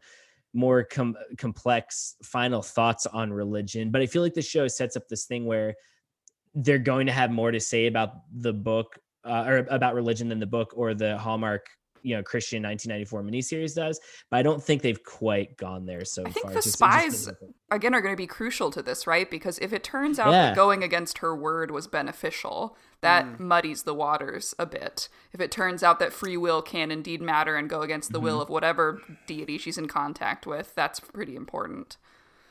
more 0.56 0.84
com- 0.84 1.16
complex 1.36 2.16
final 2.22 2.62
thoughts 2.62 3.06
on 3.06 3.32
religion. 3.32 3.90
But 3.90 4.02
I 4.02 4.06
feel 4.06 4.22
like 4.22 4.34
the 4.34 4.42
show 4.42 4.66
sets 4.66 4.96
up 4.96 5.08
this 5.08 5.26
thing 5.26 5.44
where 5.44 5.74
they're 6.54 6.78
going 6.78 7.06
to 7.06 7.12
have 7.12 7.30
more 7.30 7.50
to 7.50 7.60
say 7.60 7.86
about 7.86 8.10
the 8.34 8.52
book 8.52 8.98
uh, 9.24 9.44
or 9.46 9.56
about 9.70 9.94
religion 9.94 10.28
than 10.28 10.40
the 10.40 10.46
book 10.46 10.72
or 10.74 10.94
the 10.94 11.18
Hallmark, 11.18 11.66
you 12.06 12.14
know, 12.16 12.22
Christian 12.22 12.62
1994 12.62 13.22
miniseries 13.24 13.74
does. 13.74 13.98
But 14.30 14.38
I 14.38 14.42
don't 14.42 14.62
think 14.62 14.82
they've 14.82 15.02
quite 15.02 15.56
gone 15.56 15.86
there 15.86 16.04
so 16.04 16.22
I 16.24 16.30
think 16.30 16.44
far. 16.46 16.50
the 16.52 16.56
Just- 16.58 16.66
just 16.66 16.76
spies 16.78 17.26
because 17.26 17.48
again 17.72 17.94
are 17.94 18.00
going 18.00 18.12
to 18.14 18.16
be 18.16 18.28
crucial 18.28 18.70
to 18.70 18.80
this, 18.82 19.06
right? 19.06 19.28
Because 19.30 19.58
if 19.58 19.72
it 19.72 19.82
turns 19.82 20.18
out 20.20 20.30
Yeah. 20.30 20.46
that 20.46 20.56
going 20.56 20.84
against 20.84 21.18
her 21.18 21.34
word 21.34 21.70
was 21.72 21.88
beneficial, 21.88 22.76
that 23.00 23.24
Mm. 23.26 23.40
muddies 23.40 23.82
the 23.82 23.92
waters 23.94 24.54
a 24.58 24.66
bit. 24.66 25.08
If 25.32 25.40
it 25.40 25.50
turns 25.50 25.82
out 25.82 25.98
that 25.98 26.12
free 26.12 26.36
will 26.36 26.62
can 26.62 26.90
indeed 26.92 27.20
matter 27.20 27.56
and 27.56 27.68
go 27.68 27.82
against 27.82 28.12
the 28.12 28.18
Mm-hmm. 28.18 28.24
will 28.26 28.40
of 28.40 28.48
whatever 28.48 29.02
deity 29.26 29.58
she's 29.58 29.76
in 29.78 29.88
contact 29.88 30.46
with, 30.46 30.74
that's 30.76 31.00
pretty 31.00 31.34
important. 31.34 31.96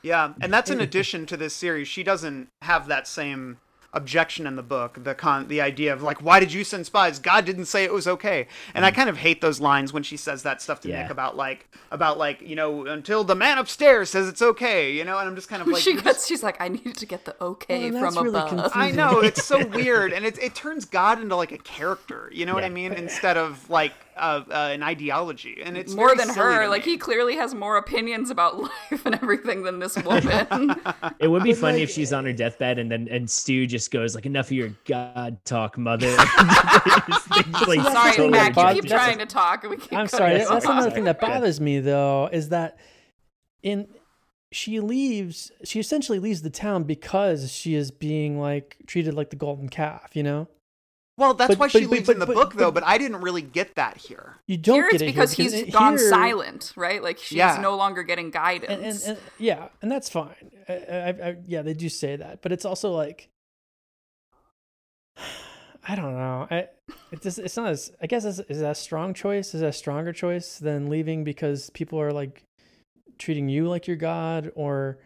Yeah, 0.02 0.34
and 0.40 0.52
that's 0.52 0.70
in 0.70 0.80
addition 0.88 1.24
to 1.26 1.36
this 1.36 1.54
series. 1.56 1.88
She 1.88 2.02
doesn't 2.04 2.48
have 2.62 2.86
that 2.88 3.08
same 3.08 3.56
objection 3.96 4.46
in 4.46 4.56
the 4.56 4.62
book. 4.62 5.02
The 5.02 5.14
con, 5.14 5.48
the 5.48 5.60
idea 5.60 5.92
of 5.92 6.02
like, 6.02 6.22
why 6.22 6.38
did 6.38 6.52
you 6.52 6.62
send 6.62 6.86
spies? 6.86 7.18
God 7.18 7.44
didn't 7.44 7.64
say 7.64 7.82
it 7.84 7.92
was 7.92 8.06
okay. 8.06 8.46
And 8.74 8.84
I 8.84 8.90
mm. 8.90 8.94
kind 8.94 9.08
of 9.08 9.16
hate 9.16 9.40
those 9.40 9.58
lines 9.58 9.92
when 9.92 10.02
she 10.02 10.16
says 10.16 10.42
that 10.42 10.60
stuff 10.62 10.80
to 10.80 10.88
Yeah. 10.88 11.02
Nick 11.02 11.10
about 11.10 11.36
like 11.36 11.68
about 11.90 12.18
like 12.18 12.42
you 12.42 12.54
know 12.54 12.86
until 12.86 13.24
the 13.24 13.34
man 13.34 13.58
upstairs 13.58 14.10
says 14.10 14.28
it's 14.28 14.42
okay. 14.42 14.92
You 14.92 15.04
know, 15.04 15.18
and 15.18 15.28
I'm 15.28 15.34
just 15.34 15.48
kind 15.48 15.62
of 15.62 15.68
like 15.68 15.82
she 15.82 15.94
gets, 15.94 16.04
just- 16.04 16.28
she's 16.28 16.42
like, 16.42 16.60
I 16.60 16.68
needed 16.68 16.96
to 16.98 17.06
get 17.06 17.24
the 17.24 17.34
okay 17.42 17.90
Well, 17.90 18.00
from 18.00 18.14
that's 18.14 18.24
really 18.24 18.38
above. 18.38 18.48
confusing. 18.50 18.80
I 18.80 18.90
know 18.90 19.20
it's 19.20 19.44
so 19.44 19.66
weird, 19.78 20.12
and 20.12 20.24
it 20.24 20.38
it 20.38 20.54
turns 20.54 20.84
God 20.84 21.20
into 21.20 21.34
like 21.34 21.52
a 21.52 21.58
character. 21.58 22.30
You 22.32 22.46
know 22.46 22.54
what 22.54 22.64
I 22.64 22.68
mean? 22.68 22.92
Instead 22.92 23.36
of 23.36 23.68
like 23.70 23.92
uh, 24.16 24.42
uh, 24.50 24.70
an 24.72 24.82
ideology, 24.82 25.60
and 25.64 25.76
it's 25.76 25.94
more 25.94 26.14
than 26.16 26.28
her. 26.30 26.68
Like 26.68 26.86
me. 26.86 26.92
he 26.92 26.98
clearly 26.98 27.36
has 27.36 27.54
more 27.54 27.76
opinions 27.76 28.30
about 28.30 28.58
life 28.90 29.04
and 29.04 29.14
everything 29.14 29.62
than 29.62 29.78
this 29.78 29.96
woman. 29.96 30.74
It 31.18 31.28
would 31.28 31.42
be 31.42 31.54
funny 31.54 31.82
if 31.82 31.90
she's 31.90 32.12
on 32.12 32.24
her 32.24 32.32
deathbed 32.32 32.78
and 32.78 32.90
then 32.90 33.08
and 33.10 33.28
Stu 33.28 33.66
just 33.66 33.90
goes 33.90 34.14
like, 34.14 34.26
"Enough 34.26 34.46
of 34.46 34.52
your 34.52 34.70
god 34.84 35.44
talk, 35.44 35.78
mother." 35.78 36.10
Just, 36.10 37.30
like, 37.66 37.80
sorry, 37.80 38.12
totally 38.12 38.30
Mac. 38.30 38.56
You 38.56 38.82
keep 38.82 38.90
trying 38.90 39.18
to 39.18 39.26
talk. 39.26 39.64
and 39.64 39.70
We 39.70 39.76
keep 39.78 39.92
I'm 39.92 40.08
sorry. 40.08 40.32
you 40.32 40.38
That's 40.48 40.66
off. 40.66 40.72
another 40.72 40.90
thing 40.90 41.04
that 41.04 41.20
bothers 41.20 41.60
me 41.60 41.80
though 41.80 42.28
is 42.32 42.50
that 42.50 42.78
in 43.62 43.88
she 44.52 44.80
leaves 44.80 45.50
she 45.64 45.80
essentially 45.80 46.18
leaves 46.18 46.42
the 46.42 46.50
town 46.50 46.84
because 46.84 47.50
she 47.52 47.74
is 47.74 47.90
being 47.90 48.38
like 48.38 48.76
treated 48.86 49.14
like 49.14 49.30
the 49.30 49.36
golden 49.36 49.68
calf, 49.68 50.10
you 50.14 50.22
know? 50.22 50.48
Well, 51.18 51.32
that's 51.32 51.48
But- 51.54 51.58
why 51.58 51.68
she 51.68 51.80
but- 51.82 51.90
leaves 51.90 52.06
but- 52.06 52.12
in 52.16 52.18
the 52.20 52.26
but- 52.26 52.34
book, 52.34 52.54
though. 52.54 52.70
but- 52.70 52.82
But 52.82 52.88
I 52.88 52.98
didn't 52.98 53.22
really 53.22 53.40
get 53.42 53.74
that 53.76 53.96
here. 53.96 54.36
You 54.46 54.58
don't 54.58 54.74
Here 54.74 54.84
get 54.90 54.94
it's 54.94 55.02
it 55.02 55.06
because 55.06 55.32
here, 55.32 55.44
he's 55.44 55.52
it- 55.54 55.72
gone 55.72 55.96
here- 55.96 56.10
silent, 56.10 56.72
right? 56.76 57.02
Like 57.02 57.18
she's 57.18 57.38
Yeah. 57.38 57.58
no 57.60 57.74
longer 57.76 58.02
getting 58.02 58.30
guidance. 58.30 59.02
And, 59.06 59.16
and, 59.16 59.18
and 59.18 59.30
yeah, 59.38 59.68
and 59.80 59.90
that's 59.90 60.10
fine. 60.10 60.50
I, 60.68 60.72
I, 60.74 61.08
I, 61.08 61.36
yeah, 61.46 61.62
they 61.62 61.72
do 61.74 61.88
say 61.88 62.16
that, 62.16 62.42
but 62.42 62.52
it's 62.52 62.64
also 62.66 62.90
like 62.92 63.30
I 65.88 65.94
don't 65.94 66.14
know. 66.14 66.48
I 66.50 66.68
it 67.12 67.22
just 67.22 67.38
it's 67.38 67.56
not 67.56 67.68
as 67.68 67.92
I 68.02 68.06
guess 68.06 68.24
is, 68.24 68.40
is 68.40 68.60
that 68.60 68.72
a 68.72 68.74
strong 68.74 69.14
choice? 69.14 69.54
Is 69.54 69.60
that 69.60 69.68
a 69.68 69.72
stronger 69.72 70.12
choice 70.12 70.58
than 70.58 70.88
leaving 70.90 71.22
because 71.24 71.70
people 71.70 72.00
are 72.00 72.12
like 72.12 72.42
treating 73.18 73.48
you 73.48 73.68
like 73.68 73.86
your 73.86 73.96
god 73.96 74.50
or 74.54 74.98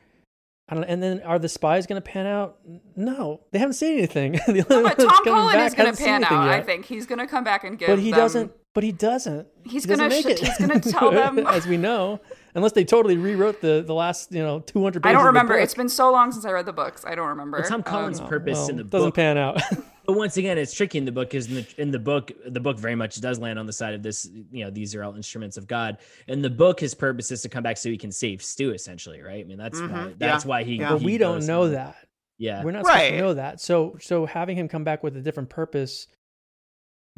I 0.70 0.74
don't. 0.76 0.84
And 0.84 1.02
then 1.02 1.20
are 1.22 1.38
the 1.38 1.48
spies 1.48 1.86
going 1.86 2.00
to 2.00 2.08
pan 2.08 2.26
out? 2.26 2.58
No, 2.94 3.40
they 3.50 3.58
haven't 3.58 3.74
seen 3.74 3.98
anything. 3.98 4.38
No, 4.48 4.62
but 4.82 4.98
Tom 4.98 5.24
Cullen 5.24 5.58
is 5.58 5.74
going 5.74 5.92
to 5.92 6.00
pan 6.02 6.22
out. 6.24 6.32
I 6.48 6.62
think 6.62 6.84
he's 6.84 7.06
going 7.06 7.18
to 7.18 7.26
come 7.26 7.42
back 7.44 7.64
and 7.64 7.76
give. 7.78 7.88
But 7.88 7.98
he 7.98 8.10
them- 8.10 8.20
doesn't. 8.20 8.52
But 8.72 8.84
he 8.84 8.92
doesn't. 8.92 9.48
He's 9.64 9.82
He 9.84 9.88
doesn't 9.88 9.96
gonna 9.96 10.08
make 10.08 10.22
sh- 10.22 10.30
it. 10.30 10.38
he's 10.46 10.58
gonna 10.58 10.78
tell 10.80 11.10
them- 11.10 11.38
as 11.46 11.66
we 11.66 11.76
know, 11.76 12.20
unless 12.54 12.72
they 12.72 12.84
totally 12.84 13.16
rewrote 13.16 13.60
the 13.60 13.82
the 13.84 13.94
last 13.94 14.30
you 14.32 14.42
know 14.42 14.60
two 14.60 14.82
hundred. 14.82 15.04
I 15.06 15.12
don't 15.12 15.24
remember. 15.26 15.58
It's 15.58 15.74
been 15.74 15.88
so 15.88 16.12
long 16.12 16.30
since 16.30 16.44
I 16.44 16.52
read 16.52 16.66
the 16.66 16.72
books. 16.72 17.04
I 17.04 17.14
don't 17.16 17.28
remember. 17.28 17.58
But 17.60 17.68
Tom 17.68 17.76
Um, 17.78 17.82
Cullen's 17.82 18.20
purpose 18.20 18.68
in 18.68 18.76
the 18.76 18.84
doesn't 18.84 19.08
book, 19.08 19.14
pan 19.16 19.36
out. 19.36 19.60
but 20.06 20.12
once 20.16 20.36
again, 20.36 20.56
it's 20.56 20.72
tricky 20.72 20.98
in 20.98 21.04
the 21.04 21.10
book 21.10 21.30
because 21.30 21.48
in 21.48 21.54
the, 21.56 21.66
in 21.78 21.90
the 21.90 21.98
book, 21.98 22.30
the 22.46 22.60
book 22.60 22.78
very 22.78 22.94
much 22.94 23.20
does 23.20 23.40
land 23.40 23.58
on 23.58 23.66
the 23.66 23.72
side 23.72 23.94
of 23.94 24.04
this. 24.04 24.30
You 24.52 24.64
know, 24.64 24.70
these 24.70 24.94
are 24.94 25.02
all 25.02 25.16
instruments 25.16 25.56
of 25.56 25.66
God. 25.66 25.98
In 26.28 26.40
the 26.40 26.50
book, 26.50 26.78
his 26.78 26.94
purpose 26.94 27.32
is 27.32 27.42
to 27.42 27.48
come 27.48 27.64
back 27.64 27.76
so 27.76 27.88
he 27.88 27.98
can 27.98 28.12
save 28.12 28.40
Stu, 28.40 28.70
essentially, 28.70 29.20
right? 29.20 29.44
I 29.44 29.48
mean, 29.48 29.58
that's 29.58 29.80
why 29.80 29.88
Mhm, 29.88 30.14
that's 30.18 30.44
yeah, 30.44 30.48
why 30.48 30.62
he. 30.62 30.74
yeah. 30.76 30.90
but 30.92 31.00
he 31.00 31.06
we 31.06 31.18
don't 31.18 31.44
know 31.44 31.64
and- 31.64 31.74
that. 31.74 31.96
Yeah, 32.38 32.62
We're 32.64 32.70
not 32.70 32.86
supposed 32.86 33.04
to 33.04 33.18
know 33.18 33.34
that. 33.34 33.60
So 33.60 33.96
so 34.00 34.24
having 34.26 34.56
him 34.56 34.68
come 34.68 34.84
back 34.84 35.02
with 35.02 35.14
a 35.16 35.20
different 35.20 35.50
purpose 35.50 36.06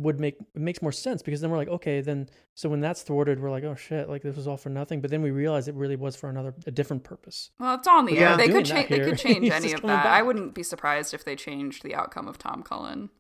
would 0.03 0.21
make 0.21 0.37
it 0.55 0.61
makes 0.61 0.83
more 0.83 0.93
sense 0.93 1.23
because 1.23 1.41
then 1.41 1.51
we're 1.51 1.57
like, 1.57 1.69
okay, 1.69 2.01
then 2.01 2.29
so 2.55 2.69
when 2.69 2.81
that's 2.81 3.03
thwarted, 3.03 3.41
we're 3.41 3.51
like, 3.51 3.65
oh 3.65 3.75
shit, 3.75 4.09
like 4.09 4.23
this 4.23 4.37
was 4.37 4.47
all 4.49 4.57
for 4.57 4.69
nothing. 4.71 5.01
But 5.01 5.11
then 5.11 5.23
we 5.23 5.31
realize 5.31 5.69
it 5.69 5.75
really 5.75 5.97
was 5.97 6.17
for 6.17 6.29
another 6.31 6.55
a 6.67 6.71
different 6.71 7.05
purpose. 7.05 7.51
Well, 7.59 7.75
it's 7.77 7.89
on 7.89 8.07
the 8.07 8.15
Yeah. 8.15 8.33
air. 8.33 8.37
They 8.37 8.47
Doing 8.49 8.59
could 8.59 8.67
change. 8.67 8.89
They 8.91 9.01
could 9.01 9.19
change 9.27 9.51
any 9.51 9.73
of 9.73 9.81
coming 9.81 9.97
that. 9.97 10.07
I 10.07 10.23
wouldn't 10.23 10.55
be 10.55 10.63
surprised 10.63 11.15
if 11.15 11.25
they 11.25 11.37
changed 11.37 11.83
the 11.83 11.95
outcome 11.95 12.29
of 12.29 12.39
Tom 12.39 12.63
Cullen. 12.63 13.11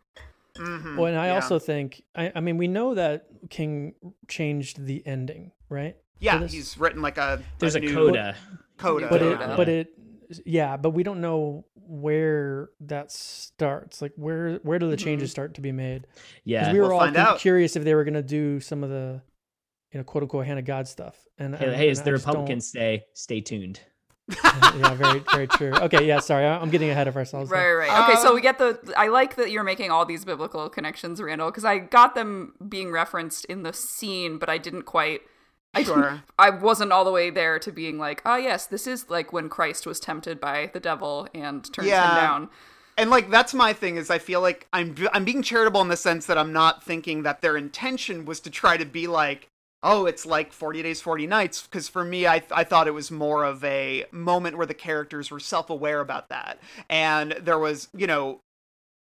Mhm, 0.56 0.96
Well, 0.98 1.06
and 1.06 1.16
I 1.16 1.28
yeah. 1.28 1.34
also 1.36 1.58
think 1.58 2.02
I, 2.14 2.30
I 2.34 2.40
mean 2.40 2.58
we 2.58 2.68
know 2.68 2.94
that 2.94 3.26
King 3.48 3.94
changed 4.28 4.84
the 4.84 5.02
ending, 5.06 5.52
right? 5.70 5.96
yeah, 6.20 6.38
this- 6.38 6.52
he's 6.52 6.78
written 6.78 7.00
like 7.02 7.18
a 7.18 7.42
there's 7.58 7.74
a, 7.74 7.80
new 7.80 7.94
coda. 7.94 8.36
coda. 8.76 9.08
But 9.08 9.22
it 9.22 9.40
Yeah. 9.40 9.56
but 9.56 9.68
it 9.68 9.88
yeah, 10.44 10.76
but 10.76 10.90
we 10.90 11.02
don't 11.02 11.20
know 11.20 11.64
where 11.86 12.70
that 12.80 13.10
starts. 13.12 14.00
Like 14.02 14.12
where 14.16 14.56
where 14.62 14.78
do 14.78 14.88
the 14.90 14.96
changes 14.96 15.30
start 15.30 15.54
to 15.54 15.60
be 15.60 15.72
made? 15.72 16.06
Yeah, 16.44 16.72
we 16.72 16.80
were 16.80 16.88
We'll 16.88 16.98
all 17.00 17.16
out. 17.16 17.38
curious 17.38 17.76
if 17.76 17.84
they 17.84 17.94
were 17.94 18.04
going 18.04 18.14
to 18.14 18.22
do 18.22 18.60
some 18.60 18.82
of 18.84 18.90
the, 18.90 19.20
you 19.92 19.98
know, 19.98 20.04
quote 20.04 20.22
unquote 20.24 20.46
hand 20.46 20.58
of 20.58 20.64
God 20.64 20.88
stuff. 20.88 21.16
And 21.38 21.54
hey, 21.54 21.66
and- 21.66 21.74
hey, 21.76 21.82
and 21.88 21.90
as 21.92 22.00
I 22.00 22.04
the 22.04 22.10
just 22.12 22.26
Republicans 22.26 22.70
say, 22.70 23.04
stay 23.14 23.40
tuned. 23.40 23.80
yeah, 24.44 24.94
very 24.94 25.18
very 25.32 25.46
true. 25.48 25.72
Okay, 25.74 26.06
yeah, 26.06 26.20
sorry, 26.20 26.46
I- 26.46 26.58
I'm 26.58 26.70
getting 26.70 26.90
ahead 26.90 27.08
of 27.08 27.16
ourselves. 27.16 27.50
there. 27.50 27.78
Right, 27.78 27.88
right. 27.88 28.08
Okay, 28.08 28.20
so 28.20 28.28
Um, 28.28 28.34
we 28.36 28.40
get 28.40 28.56
the. 28.58 28.78
I 28.96 29.08
like 29.08 29.34
that 29.36 29.50
you're 29.50 29.64
making 29.64 29.90
all 29.90 30.06
these 30.06 30.24
biblical 30.24 30.68
connections, 30.70 31.20
Randall, 31.20 31.50
because 31.50 31.64
I 31.64 31.78
got 31.78 32.14
them 32.14 32.54
being 32.68 32.92
referenced 32.92 33.44
in 33.46 33.64
the 33.64 33.72
scene, 33.72 34.38
but 34.38 34.48
I 34.48 34.58
didn't 34.58 34.82
quite. 34.82 35.22
I 35.74 35.82
Sure. 35.84 36.22
I 36.38 36.50
wasn't 36.50 36.92
all 36.92 37.04
the 37.04 37.10
way 37.12 37.30
there 37.30 37.58
to 37.58 37.72
being 37.72 37.98
like, 37.98 38.22
oh 38.26 38.36
yes, 38.36 38.66
this 38.66 38.86
is 38.86 39.08
like 39.10 39.32
when 39.32 39.48
Christ 39.48 39.86
was 39.86 40.00
tempted 40.00 40.40
by 40.40 40.70
the 40.72 40.80
devil 40.80 41.28
and 41.34 41.64
turns 41.72 41.88
Yeah. 41.88 42.10
him 42.10 42.16
down. 42.16 42.48
and 42.98 43.08
like 43.10 43.30
that's 43.30 43.54
my 43.54 43.72
thing 43.72 43.96
is 43.96 44.10
I 44.10 44.18
feel 44.18 44.40
like 44.42 44.66
I'm 44.72 44.94
I'm 45.12 45.24
being 45.24 45.42
charitable 45.42 45.80
in 45.80 45.88
the 45.88 45.96
sense 45.96 46.26
that 46.26 46.36
I'm 46.38 46.52
not 46.52 46.82
thinking 46.84 47.22
that 47.22 47.40
their 47.40 47.56
intention 47.56 48.24
was 48.26 48.38
to 48.40 48.50
try 48.50 48.76
to 48.76 48.84
be 48.84 49.06
like 49.06 49.48
oh 49.82 50.04
it's 50.06 50.26
like 50.26 50.52
40 50.52 50.82
days 50.82 51.00
40 51.00 51.26
nights 51.26 51.62
because 51.62 51.88
for 51.88 52.04
me 52.04 52.26
I 52.26 52.42
I 52.52 52.64
thought 52.64 52.86
it 52.86 52.92
was 52.94 53.10
more 53.10 53.44
of 53.44 53.64
a 53.64 54.04
moment 54.12 54.58
where 54.58 54.66
the 54.66 54.74
characters 54.74 55.30
were 55.30 55.40
self-aware 55.40 56.00
about 56.00 56.28
that 56.28 56.58
and 56.90 57.32
there 57.40 57.58
was 57.58 57.88
you 57.96 58.06
know 58.06 58.40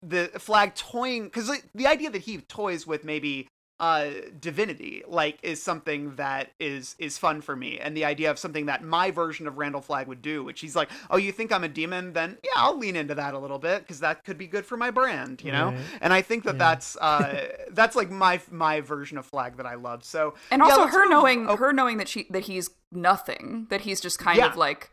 the 0.02 0.30
flagg 0.38 0.74
toying 0.76 1.24
because 1.24 1.50
the 1.74 1.86
idea 1.88 2.10
that 2.10 2.22
he 2.22 2.38
toys 2.38 2.86
with 2.86 3.04
maybe 3.04 3.48
uh 3.80 4.10
divinity 4.38 5.02
like 5.08 5.38
is 5.42 5.62
something 5.62 6.14
that 6.16 6.50
is 6.60 6.94
is 6.98 7.16
fun 7.16 7.40
for 7.40 7.56
me 7.56 7.78
and 7.80 7.96
the 7.96 8.04
idea 8.04 8.30
of 8.30 8.38
something 8.38 8.66
that 8.66 8.84
my 8.84 9.10
version 9.10 9.46
of 9.46 9.56
randall 9.56 9.80
flagg 9.80 10.06
would 10.06 10.20
do 10.20 10.44
which 10.44 10.60
he's 10.60 10.76
like 10.76 10.90
oh 11.10 11.16
you 11.16 11.32
think 11.32 11.50
i'm 11.50 11.64
a 11.64 11.68
demon 11.68 12.12
then 12.12 12.36
yeah 12.44 12.50
i'll 12.56 12.76
lean 12.76 12.94
into 12.94 13.14
that 13.14 13.32
a 13.32 13.38
little 13.38 13.58
bit 13.58 13.80
because 13.80 14.00
that 14.00 14.22
could 14.22 14.36
be 14.36 14.46
good 14.46 14.66
for 14.66 14.76
my 14.76 14.90
brand 14.90 15.42
you 15.42 15.50
know 15.50 15.68
Right. 15.70 15.78
and 16.02 16.12
i 16.12 16.20
think 16.20 16.44
that 16.44 16.56
Yeah. 16.56 16.58
that's 16.58 16.96
uh 17.00 17.48
that's 17.70 17.96
like 17.96 18.10
my 18.10 18.38
my 18.50 18.82
version 18.82 19.16
of 19.16 19.24
flagg 19.24 19.56
that 19.56 19.64
i 19.66 19.76
love 19.76 20.04
so 20.04 20.34
And 20.50 20.60
yeah, 20.60 20.66
also 20.66 20.82
let's 20.82 20.94
her 20.94 21.00
move- 21.04 21.10
knowing 21.10 21.48
oh, 21.48 21.56
her 21.56 21.72
knowing 21.72 21.96
that 21.96 22.08
she 22.08 22.26
that 22.30 22.42
he's 22.44 22.68
nothing, 22.92 23.66
that 23.70 23.80
he's 23.82 24.00
just 24.00 24.18
kind 24.18 24.36
Yeah. 24.38 24.46
of 24.50 24.56
like 24.56 24.90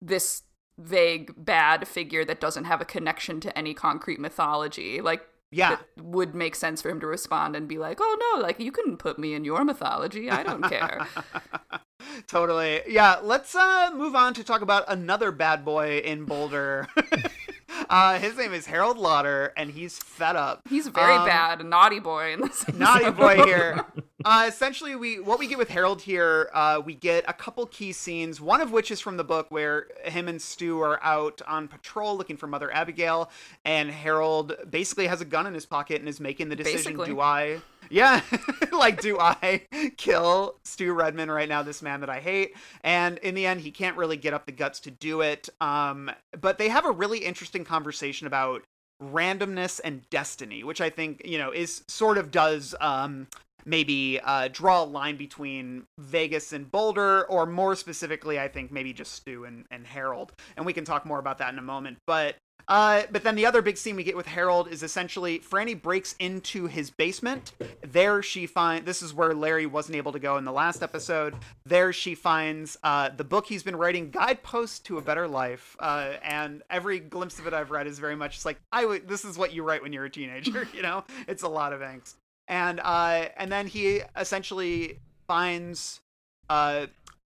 this 0.00 0.42
vague 0.78 1.32
bad 1.36 1.88
figure 1.88 2.24
that 2.24 2.38
doesn't 2.40 2.64
have 2.64 2.80
a 2.80 2.84
connection 2.84 3.40
to 3.40 3.58
any 3.58 3.74
concrete 3.74 4.20
mythology. 4.20 5.00
Like 5.00 5.26
yeah 5.50 5.78
it 5.96 6.02
would 6.02 6.34
make 6.34 6.54
sense 6.54 6.82
for 6.82 6.90
him 6.90 7.00
to 7.00 7.06
respond 7.06 7.56
and 7.56 7.68
be 7.68 7.78
like, 7.78 7.98
"Oh 8.00 8.34
no, 8.34 8.42
like 8.42 8.60
you 8.60 8.72
couldn't 8.72 8.98
put 8.98 9.18
me 9.18 9.34
in 9.34 9.44
your 9.44 9.64
mythology. 9.64 10.30
I 10.30 10.42
don't 10.42 10.62
care." 10.62 11.06
totally 12.26 12.80
yeah 12.88 13.18
let's 13.22 13.54
uh 13.54 13.90
move 13.94 14.14
on 14.14 14.32
to 14.32 14.44
talk 14.44 14.60
about 14.62 14.84
another 14.88 15.32
bad 15.32 15.64
boy 15.64 15.98
in 15.98 16.24
boulder 16.24 16.86
uh 17.90 18.18
his 18.18 18.36
name 18.36 18.52
is 18.52 18.66
harold 18.66 18.98
lauder 18.98 19.52
and 19.56 19.70
he's 19.70 19.98
fed 19.98 20.36
up 20.36 20.62
He's 20.68 20.86
very 20.88 21.14
Um, 21.14 21.26
bad, 21.26 21.64
naughty 21.64 22.00
boy 22.00 22.32
in 22.32 22.40
this. 22.42 22.64
naughty 22.74 23.10
boy 23.10 23.44
here. 23.44 23.84
Uh, 24.24 24.46
essentially, 24.48 24.96
we 24.96 25.20
what 25.20 25.38
we 25.38 25.46
get 25.46 25.58
with 25.58 25.68
Harold 25.68 26.02
here, 26.02 26.50
uh, 26.52 26.82
we 26.84 26.92
get 26.92 27.24
a 27.28 27.32
couple 27.32 27.64
key 27.66 27.92
scenes. 27.92 28.40
One 28.40 28.60
of 28.60 28.72
which 28.72 28.90
is 28.90 29.00
from 29.00 29.16
the 29.16 29.22
book, 29.22 29.46
where 29.50 29.86
him 30.02 30.26
and 30.26 30.42
Stu 30.42 30.80
are 30.80 31.00
out 31.04 31.40
on 31.46 31.68
patrol 31.68 32.16
looking 32.18 32.36
for 32.36 32.48
Mother 32.48 32.68
Abigail, 32.74 33.30
and 33.64 33.92
Harold 33.92 34.56
basically 34.68 35.06
has 35.06 35.20
a 35.20 35.24
gun 35.24 35.46
in 35.46 35.54
his 35.54 35.66
pocket 35.66 36.00
and 36.00 36.08
is 36.08 36.18
making 36.18 36.48
the 36.48 36.56
decision: 36.56 36.96
Basically. 36.96 37.06
Do 37.06 37.20
I? 37.20 37.60
Yeah, 37.90 38.20
like 38.72 39.00
do 39.00 39.18
I 39.18 39.62
kill 39.96 40.56
Stu 40.64 40.92
Redman 40.92 41.30
right 41.30 41.48
now? 41.48 41.62
This 41.62 41.82
man 41.82 42.00
that 42.00 42.10
I 42.10 42.20
hate. 42.20 42.54
And 42.82 43.18
in 43.18 43.34
the 43.34 43.46
end, 43.46 43.60
he 43.60 43.70
can't 43.70 43.96
really 43.96 44.16
get 44.16 44.34
up 44.34 44.46
the 44.46 44.52
guts 44.52 44.80
to 44.80 44.90
do 44.90 45.20
it. 45.20 45.48
Um, 45.60 46.10
but 46.40 46.58
they 46.58 46.68
have 46.68 46.84
a 46.84 46.90
really 46.90 47.18
interesting 47.18 47.64
conversation 47.64 48.26
about 48.26 48.62
randomness 49.02 49.80
and 49.84 50.08
destiny, 50.10 50.64
which 50.64 50.80
I 50.80 50.90
think 50.90 51.22
you 51.24 51.38
know 51.38 51.50
is 51.50 51.84
sort 51.88 52.18
of 52.18 52.30
does 52.30 52.74
um, 52.80 53.26
maybe 53.64 54.18
uh, 54.24 54.48
draw 54.50 54.82
a 54.82 54.84
line 54.84 55.16
between 55.16 55.84
Vegas 55.98 56.52
and 56.52 56.70
Boulder, 56.70 57.24
or 57.26 57.46
more 57.46 57.76
specifically, 57.76 58.38
I 58.38 58.48
think 58.48 58.72
maybe 58.72 58.92
just 58.92 59.12
Stu 59.12 59.44
and, 59.44 59.64
and 59.70 59.86
Harold. 59.86 60.32
And 60.56 60.66
we 60.66 60.72
can 60.72 60.84
talk 60.84 61.04
more 61.04 61.18
about 61.18 61.38
that 61.38 61.52
in 61.52 61.58
a 61.58 61.62
moment. 61.62 61.98
But 62.06 62.36
uh, 62.68 63.02
but 63.10 63.24
then 63.24 63.34
the 63.34 63.46
other 63.46 63.62
big 63.62 63.76
scene 63.78 63.96
we 63.96 64.04
get 64.04 64.16
with 64.16 64.26
Harold 64.26 64.68
is 64.68 64.82
essentially 64.82 65.38
Franny 65.40 65.80
breaks 65.80 66.14
into 66.18 66.66
his 66.66 66.90
basement. 66.90 67.52
There 67.80 68.22
she 68.22 68.46
finds 68.46 68.84
this 68.84 69.02
is 69.02 69.14
where 69.14 69.32
Larry 69.34 69.66
wasn't 69.66 69.96
able 69.96 70.12
to 70.12 70.18
go 70.18 70.36
in 70.36 70.44
the 70.44 70.52
last 70.52 70.82
episode. 70.82 71.34
There 71.64 71.92
she 71.92 72.14
finds 72.14 72.76
uh, 72.84 73.08
the 73.16 73.24
book 73.24 73.46
he's 73.46 73.62
been 73.62 73.76
writing, 73.76 74.10
Guidepost 74.10 74.84
to 74.86 74.98
a 74.98 75.02
Better 75.02 75.26
Life. 75.26 75.76
Uh, 75.80 76.14
and 76.22 76.62
every 76.68 76.98
glimpse 77.00 77.38
of 77.38 77.46
it 77.46 77.54
I've 77.54 77.70
read 77.70 77.86
is 77.86 77.98
very 77.98 78.16
much 78.16 78.44
like 78.44 78.58
I 78.70 78.84
would. 78.84 79.08
This 79.08 79.24
is 79.24 79.38
what 79.38 79.54
you 79.54 79.62
write 79.62 79.82
when 79.82 79.92
you're 79.92 80.04
a 80.04 80.10
teenager. 80.10 80.66
You 80.78 80.82
know, 80.82 81.04
it's 81.26 81.42
a 81.42 81.48
lot 81.48 81.72
of 81.72 81.80
angst. 81.80 82.14
And 82.46 82.78
uh, 82.80 83.26
and 83.36 83.50
then 83.50 83.66
he 83.66 84.02
essentially 84.16 84.98
finds 85.26 86.00
uh, 86.48 86.86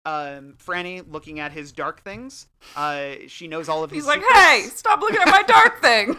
um, 0.06 0.56
Franny 0.66 1.04
looking 1.10 1.40
at 1.40 1.52
his 1.52 1.72
dark 1.72 2.04
things. 2.04 2.48
Uh, 2.76 3.14
she 3.28 3.48
knows 3.48 3.70
all 3.70 3.84
of 3.84 3.90
his. 3.92 3.98
He's 4.00 4.08
like, 4.08 4.20
secrets. 4.22 4.40
hey, 4.40 4.62
stop 4.74 5.02
looking 5.02 5.22
at 5.22 5.28
my 5.28 5.44
dark 5.44 5.82
thing. 5.82 6.18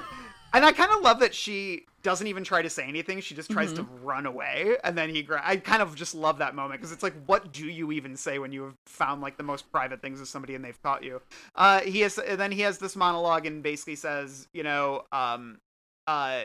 And 0.52 0.64
I 0.64 0.72
kind 0.72 0.90
of 0.92 1.02
love 1.02 1.18
that 1.20 1.34
she 1.34 1.86
doesn't 2.02 2.26
even 2.26 2.44
try 2.44 2.62
to 2.62 2.70
say 2.70 2.84
anything. 2.86 3.20
She 3.20 3.34
just 3.34 3.50
tries 3.50 3.72
to 3.72 3.82
Mm-hmm. 3.82 4.04
run 4.04 4.26
away, 4.26 4.76
and 4.84 4.96
then 4.96 5.10
he. 5.10 5.22
Gra- 5.22 5.42
I 5.44 5.56
kind 5.56 5.82
of 5.82 5.94
just 5.96 6.14
love 6.14 6.38
that 6.38 6.54
moment 6.54 6.80
because 6.80 6.92
it's 6.92 7.02
like, 7.02 7.14
what 7.26 7.52
do 7.52 7.66
you 7.66 7.90
even 7.92 8.16
say 8.16 8.38
when 8.38 8.52
you 8.52 8.62
have 8.64 8.74
found 8.86 9.20
like 9.20 9.36
the 9.36 9.42
most 9.42 9.72
private 9.72 10.00
things 10.00 10.20
of 10.20 10.28
somebody 10.28 10.54
and 10.54 10.64
they've 10.64 10.80
caught 10.82 11.02
you? 11.02 11.20
Uh, 11.56 11.80
he 11.80 12.00
has. 12.02 12.16
And 12.18 12.38
then 12.38 12.52
he 12.52 12.60
has 12.60 12.78
this 12.78 12.94
monologue 12.94 13.46
and 13.46 13.62
basically 13.62 13.96
says, 13.96 14.46
you 14.52 14.62
know, 14.62 15.02
um, 15.12 15.58
uh. 16.06 16.44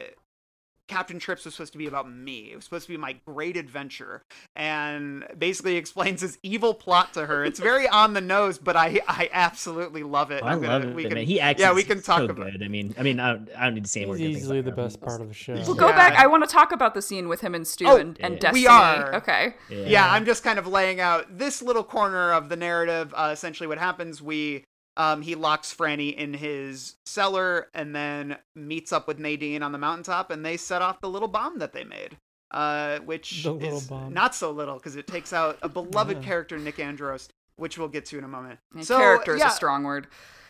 Captain 0.90 1.20
Trips 1.20 1.46
was 1.46 1.54
supposed 1.56 1.72
to 1.72 1.78
be 1.78 1.88
about 1.88 2.12
me. 2.12 2.50
It 2.52 2.56
was 2.58 2.66
supposed 2.66 2.88
to 2.88 2.92
be 2.92 2.98
my 2.98 3.16
great 3.26 3.56
adventure, 3.56 4.24
and 4.56 5.24
basically 5.38 5.76
explains 5.78 6.22
his 6.22 6.38
evil 6.44 6.74
plot 6.74 7.14
to 7.14 7.26
her. 7.28 7.46
It's 7.46 7.60
very 7.60 7.88
on 8.02 8.14
the 8.14 8.22
nose, 8.22 8.58
but 8.58 8.76
I 8.76 9.00
I 9.08 9.30
absolutely 9.32 10.04
love 10.04 10.32
it. 10.32 10.44
I 10.44 10.52
I'm 10.54 10.62
love 10.62 10.82
gonna- 10.82 10.92
it, 10.92 10.96
we 10.96 11.04
man. 11.04 11.12
can- 11.14 11.26
He 11.26 11.40
acts 11.40 11.62
yeah, 11.62 11.74
we 11.74 11.84
can 11.84 12.02
talk 12.02 12.20
so 12.20 12.26
about. 12.26 12.52
good. 12.52 12.64
I 12.64 12.68
mean, 12.68 12.94
I 12.98 13.04
mean, 13.04 13.20
I 13.20 13.34
don't, 13.34 13.50
I 13.58 13.66
don't 13.66 13.76
need 13.76 13.84
to 13.86 13.90
say 13.90 14.06
more 14.06 14.18
He's 14.18 14.38
easily 14.38 14.60
about 14.60 14.76
the 14.76 14.82
him. 14.82 14.88
best 14.88 15.02
part 15.02 15.22
of 15.22 15.28
the 15.28 15.34
show. 15.34 15.54
Well, 15.54 15.74
go 15.76 15.88
Yeah. 15.90 15.96
back. 15.96 16.14
I 16.20 16.28
want 16.28 16.44
to 16.44 16.50
talk 16.54 16.72
about 16.72 16.94
the 16.94 17.02
scene 17.02 17.30
with 17.30 17.42
him 17.42 17.56
and 17.56 17.66
Stu 17.68 17.86
Oh, 17.88 17.96
and, 17.98 18.18
and 18.20 18.34
yeah. 18.36 18.40
Destiny. 18.40 18.62
We 18.62 18.68
are. 18.68 19.16
Okay. 19.16 19.54
Yeah. 19.70 19.78
yeah 19.88 20.12
i'm 20.12 20.26
just 20.26 20.44
kind 20.44 20.58
of 20.60 20.66
laying 20.68 21.00
out 21.00 21.38
this 21.38 21.62
little 21.62 21.84
corner 21.84 22.32
of 22.34 22.50
the 22.50 22.56
narrative 22.56 23.14
uh, 23.16 23.30
essentially 23.32 23.68
what 23.68 23.78
happens 23.78 24.22
we 24.22 24.66
um, 25.00 25.22
he 25.24 25.34
locks 25.34 25.74
franny 25.74 26.14
in 26.14 26.34
his 26.34 26.98
cellar 27.06 27.70
and 27.74 27.96
then 27.96 28.38
meets 28.56 28.92
up 28.94 29.08
with 29.08 29.18
nadine 29.18 29.64
on 29.64 29.72
the 29.72 29.78
mountaintop 29.80 30.30
and 30.30 30.46
they 30.46 30.58
set 30.58 30.82
off 30.82 31.00
the 31.02 31.10
little 31.10 31.28
bomb 31.30 31.58
that 31.60 31.74
they 31.74 31.84
made 31.86 32.18
uh, 32.52 33.00
which 33.00 33.44
The 33.44 33.56
is 33.56 33.88
bomb. 33.88 34.14
not 34.14 34.36
so 34.36 34.52
little 34.52 34.76
because 34.76 34.96
it 34.96 35.08
takes 35.08 35.32
out 35.34 35.58
a 35.62 35.70
beloved 35.70 36.18
Yeah. 36.18 36.24
character 36.24 36.58
nick 36.60 36.80
andros 36.80 37.30
which 37.56 37.78
we'll 37.78 37.88
get 37.88 38.06
to 38.06 38.18
in 38.18 38.24
a 38.24 38.28
moment 38.28 38.60
And 38.76 38.86
so 38.86 38.98
character 38.98 39.34
is 39.36 39.40
yeah. 39.40 39.48
a 39.50 39.52
strong 39.52 39.84
word. 39.84 40.08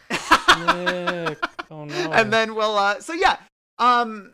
Nick. 0.10 1.38
Oh 1.72 1.86
no. 1.86 2.12
and 2.14 2.34
then 2.34 2.56
we'll 2.56 2.76
uh 2.78 3.00
so 3.00 3.14
yeah 3.14 3.38
um 3.78 4.34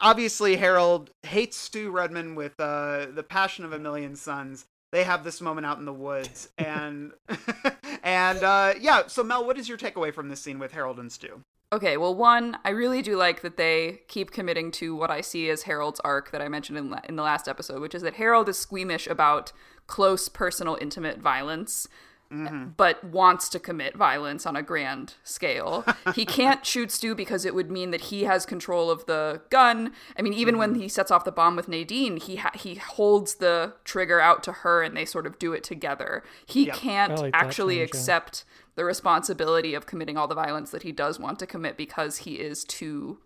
obviously 0.00 0.56
harold 0.56 1.10
hates 1.22 1.56
stu 1.56 1.90
redman 1.92 2.34
with 2.34 2.58
uh 2.58 3.06
the 3.14 3.22
passion 3.22 3.64
of 3.64 3.72
a 3.72 3.78
million 3.78 4.16
suns 4.16 4.64
they 4.92 5.04
have 5.04 5.24
this 5.24 5.40
moment 5.40 5.66
out 5.66 5.78
in 5.78 5.84
the 5.84 5.92
woods 5.92 6.48
and 6.58 7.12
and 8.02 8.42
uh 8.42 8.74
yeah 8.80 9.02
so 9.06 9.22
mel 9.22 9.46
what 9.46 9.58
is 9.58 9.68
your 9.68 9.78
takeaway 9.78 10.12
from 10.12 10.28
this 10.28 10.40
scene 10.40 10.58
with 10.58 10.72
harold 10.72 10.98
and 10.98 11.10
stu? 11.12 11.42
Okay, 11.72 11.96
well, 11.96 12.12
one, 12.12 12.58
I 12.64 12.70
really 12.70 13.00
do 13.00 13.16
like 13.16 13.42
that 13.42 13.56
they 13.56 14.00
keep 14.08 14.32
committing 14.32 14.72
to 14.72 14.96
what 14.96 15.08
I 15.08 15.20
see 15.20 15.48
as 15.50 15.62
Harold's 15.62 16.00
arc 16.00 16.32
that 16.32 16.42
I 16.42 16.48
mentioned 16.48 16.76
in, 16.78 16.96
in 17.08 17.14
the 17.14 17.22
last 17.22 17.46
episode, 17.46 17.80
which 17.80 17.94
is 17.94 18.02
that 18.02 18.14
Harold 18.14 18.48
is 18.48 18.58
squeamish 18.58 19.06
about 19.06 19.52
close, 19.86 20.28
personal, 20.28 20.76
intimate 20.80 21.18
violence, 21.18 21.86
but 22.30 23.02
wants 23.02 23.48
to 23.48 23.58
commit 23.58 23.96
violence 23.96 24.46
on 24.46 24.54
a 24.54 24.62
grand 24.62 25.14
scale. 25.24 25.84
he 26.14 26.24
can't 26.24 26.64
shoot 26.64 26.90
Stu 26.92 27.14
because 27.14 27.44
it 27.44 27.54
would 27.54 27.70
mean 27.70 27.90
that 27.90 28.02
he 28.02 28.22
has 28.24 28.46
control 28.46 28.90
of 28.90 29.04
the 29.06 29.42
gun. 29.50 29.92
I 30.16 30.22
mean, 30.22 30.32
even 30.34 30.56
when 30.56 30.76
he 30.76 30.88
sets 30.88 31.10
off 31.10 31.24
the 31.24 31.32
bomb 31.32 31.56
with 31.56 31.66
Nadine, 31.68 32.18
he 32.18 32.36
ha- 32.36 32.52
he 32.54 32.76
holds 32.76 33.36
the 33.36 33.74
trigger 33.84 34.20
out 34.20 34.42
to 34.44 34.52
her, 34.52 34.82
and 34.82 34.96
they 34.96 35.04
sort 35.04 35.26
of 35.26 35.38
do 35.38 35.52
it 35.52 35.64
together. 35.64 36.22
He 36.46 36.66
Yeah. 36.66 36.74
can't 36.74 37.18
like 37.18 37.34
actually 37.34 37.76
change, 37.76 37.90
yeah. 37.90 37.98
accept 37.98 38.44
the 38.76 38.84
responsibility 38.84 39.74
of 39.74 39.86
committing 39.86 40.16
all 40.16 40.28
the 40.28 40.34
violence 40.34 40.70
that 40.70 40.84
he 40.84 40.92
does 40.92 41.18
want 41.18 41.38
to 41.40 41.46
commit 41.46 41.76
because 41.76 42.18
he 42.18 42.34
is 42.34 42.62
too 42.64 43.18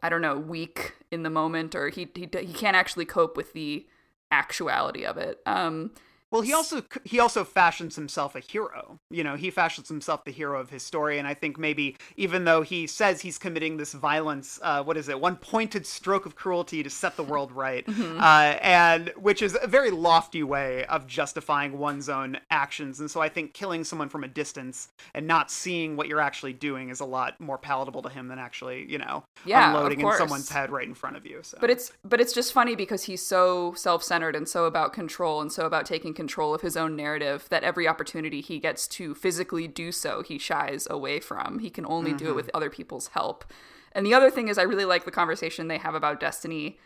I 0.00 0.08
don't 0.10 0.22
know, 0.22 0.38
weak 0.38 0.94
in 1.10 1.24
the 1.24 1.30
moment 1.30 1.74
or 1.74 1.88
he 1.88 2.08
he 2.14 2.28
he 2.40 2.52
can't 2.52 2.76
actually 2.76 3.04
cope 3.04 3.36
with 3.36 3.52
the 3.52 3.86
actuality 4.30 5.04
of 5.04 5.16
it. 5.16 5.40
Um 5.46 5.92
well 6.30 6.42
he 6.42 6.52
also 6.52 6.82
he 7.04 7.18
also 7.20 7.44
fashions 7.44 7.96
himself 7.96 8.34
a 8.34 8.40
hero. 8.40 8.98
You 9.10 9.24
know 9.24 9.36
he 9.36 9.50
fashions 9.50 9.88
himself 9.88 10.24
the 10.24 10.30
hero 10.30 10.60
of 10.60 10.70
his 10.70 10.82
story 10.82 11.18
and 11.18 11.26
i 11.26 11.34
think 11.34 11.58
maybe 11.58 11.96
even 12.16 12.44
though 12.44 12.62
he 12.62 12.86
says 12.86 13.20
he's 13.20 13.38
committing 13.38 13.76
this 13.76 13.92
violence 13.92 14.58
uh, 14.62 14.82
what 14.82 14.96
is 14.96 15.08
it? 15.08 15.20
One 15.20 15.36
pointed 15.36 15.86
stroke 15.86 16.26
of 16.26 16.34
cruelty 16.36 16.82
to 16.82 16.90
set 16.90 17.16
the 17.16 17.22
world 17.22 17.52
right 17.52 17.84
uh, 17.88 18.58
and 18.62 19.12
which 19.16 19.42
is 19.42 19.56
a 19.60 19.66
very 19.66 19.90
lofty 19.90 20.42
way 20.42 20.84
of 20.86 21.06
justifying 21.06 21.78
one's 21.78 22.08
own 22.08 22.38
actions 22.50 23.00
and 23.00 23.10
so 23.10 23.20
i 23.20 23.28
think 23.28 23.54
killing 23.54 23.84
someone 23.84 24.08
from 24.08 24.24
a 24.24 24.28
distance 24.28 24.88
and 25.14 25.26
not 25.26 25.50
seeing 25.50 25.96
what 25.96 26.08
you're 26.08 26.20
actually 26.20 26.52
doing 26.52 26.88
is 26.90 27.00
a 27.00 27.04
lot 27.04 27.38
more 27.40 27.58
palatable 27.58 28.02
to 28.02 28.08
him 28.08 28.28
than 28.28 28.38
actually 28.38 28.84
you 28.90 28.98
know 28.98 29.22
Yeah, 29.44 29.68
unloading 29.68 30.00
in 30.00 30.12
someone's 30.16 30.48
head 30.48 30.70
right 30.70 30.86
in 30.86 30.94
front 30.94 31.16
of 31.16 31.24
you 31.26 31.40
so. 31.42 31.58
But 31.60 31.70
it's 31.70 31.92
but 32.04 32.20
it's 32.20 32.32
just 32.32 32.52
funny 32.52 32.74
because 32.74 33.04
he's 33.04 33.24
so 33.24 33.72
self-centered 33.74 34.34
and 34.36 34.48
so 34.48 34.64
about 34.64 34.92
control 34.92 35.40
and 35.40 35.52
so 35.52 35.66
about 35.66 35.86
taking 35.86 36.14
control 36.18 36.52
of 36.52 36.62
his 36.62 36.76
own 36.76 36.96
narrative 36.96 37.46
that 37.48 37.62
every 37.62 37.86
opportunity 37.86 38.40
he 38.40 38.58
gets 38.58 38.88
to 38.88 39.14
physically 39.14 39.68
do 39.68 39.92
so 39.92 40.20
he 40.20 40.36
shies 40.36 40.88
away 40.90 41.20
from. 41.20 41.60
He 41.60 41.70
can 41.70 41.86
only 41.86 42.12
do 42.12 42.28
it 42.28 42.34
with 42.34 42.50
other 42.52 42.68
people's 42.68 43.06
help. 43.08 43.44
And 43.92 44.04
the 44.04 44.14
other 44.14 44.28
thing 44.28 44.48
is 44.48 44.58
i 44.58 44.62
really 44.62 44.84
like 44.84 45.04
the 45.04 45.12
conversation 45.12 45.68
they 45.68 45.78
have 45.78 45.94
about 45.94 46.18
destiny 46.18 46.76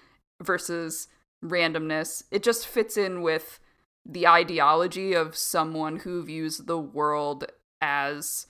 versus 0.43 1.09
randomness. 1.43 2.24
It 2.30 2.43
just 2.43 2.66
fits 2.66 2.99
in 2.99 3.22
with 3.22 3.59
the 4.05 4.26
ideology 4.26 5.14
of 5.14 5.35
someone 5.35 6.01
who 6.01 6.22
views 6.22 6.59
the 6.59 6.78
world 6.78 7.47
as 7.80 8.47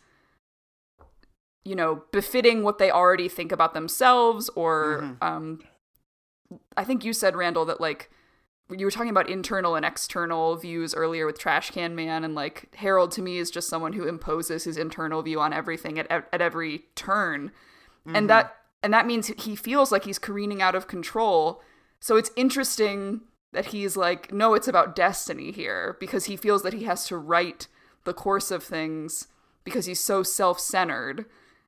you 1.64 1.76
know 1.76 2.02
befitting 2.10 2.64
what 2.64 2.78
they 2.78 2.90
already 2.90 3.28
think 3.28 3.52
about 3.52 3.72
themselves 3.72 4.50
or 4.56 5.16
um 5.22 5.60
i 6.76 6.84
think 6.84 7.04
you 7.04 7.12
said 7.12 7.36
randall 7.36 7.64
that 7.64 7.80
like 7.80 8.10
you 8.72 8.86
were 8.86 8.90
talking 8.90 9.10
about 9.10 9.28
internal 9.28 9.74
and 9.74 9.84
external 9.84 10.56
views 10.56 10.94
earlier 10.94 11.26
with 11.26 11.38
trash 11.38 11.70
can 11.70 11.94
man 11.94 12.24
and 12.24 12.34
like 12.34 12.74
harold 12.76 13.10
to 13.12 13.22
me 13.22 13.38
is 13.38 13.50
just 13.50 13.68
someone 13.68 13.92
who 13.92 14.06
imposes 14.06 14.64
his 14.64 14.76
internal 14.76 15.22
view 15.22 15.40
on 15.40 15.52
everything 15.52 15.98
at, 15.98 16.10
at 16.10 16.40
every 16.40 16.84
turn. 16.94 17.52
And 18.14 18.28
that 18.30 18.56
and 18.82 18.92
that 18.92 19.06
means 19.06 19.28
he 19.28 19.54
feels 19.54 19.92
like 19.92 20.04
he's 20.04 20.18
careening 20.18 20.60
out 20.60 20.74
of 20.74 20.88
control. 20.88 21.62
So 22.00 22.16
it's 22.16 22.30
interesting 22.36 23.22
that 23.52 23.66
he's 23.66 23.96
like 23.96 24.32
no 24.32 24.54
it's 24.54 24.68
about 24.68 24.96
destiny 24.96 25.52
here 25.52 25.96
because 26.00 26.24
he 26.24 26.36
feels 26.36 26.62
that 26.62 26.72
he 26.72 26.84
has 26.84 27.06
to 27.06 27.16
write 27.16 27.68
the 28.04 28.14
course 28.14 28.50
of 28.50 28.64
things 28.64 29.28
because 29.64 29.86
he's 29.86 30.00
so 30.00 30.22
self-centered. 30.22 31.26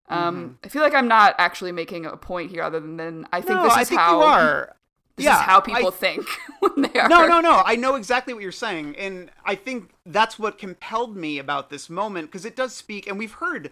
Um, 0.09 0.59
I 0.63 0.69
feel 0.69 0.83
like 0.83 0.95
I'm 0.95 1.09
not 1.09 1.35
actually 1.39 1.73
making 1.73 2.05
a 2.05 2.17
point 2.17 2.51
here, 2.51 2.63
other 2.63 2.79
than, 2.79 2.99
than 2.99 3.27
I 3.33 3.41
think 3.41 3.57
no, 3.57 3.63
this 3.65 3.73
is 3.73 3.79
I 3.79 3.85
think 3.85 4.01
how 4.01 4.19
you 4.19 4.25
are. 4.25 4.77
This 5.17 5.27
yeah, 5.27 5.37
is 5.37 5.43
how 5.43 5.61
people 5.61 5.89
I- 5.89 5.91
think 5.91 6.27
when 6.61 6.83
they 6.83 7.01
are. 7.01 7.09
No, 7.09 7.27
no, 7.27 7.41
no. 7.41 7.63
I 7.65 7.77
know 7.77 7.95
exactly 7.95 8.35
what 8.35 8.43
you're 8.43 8.53
saying. 8.53 8.97
And 8.97 9.31
I 9.45 9.55
think 9.55 9.91
that's 10.05 10.39
what 10.39 10.59
compelled 10.59 11.17
me 11.17 11.39
about 11.39 11.71
this 11.71 11.89
moment 11.89 12.29
because 12.29 12.45
it 12.45 12.57
does 12.57 12.75
speak, 12.75 13.07
and 13.07 13.19
we've 13.19 13.33
heard 13.35 13.71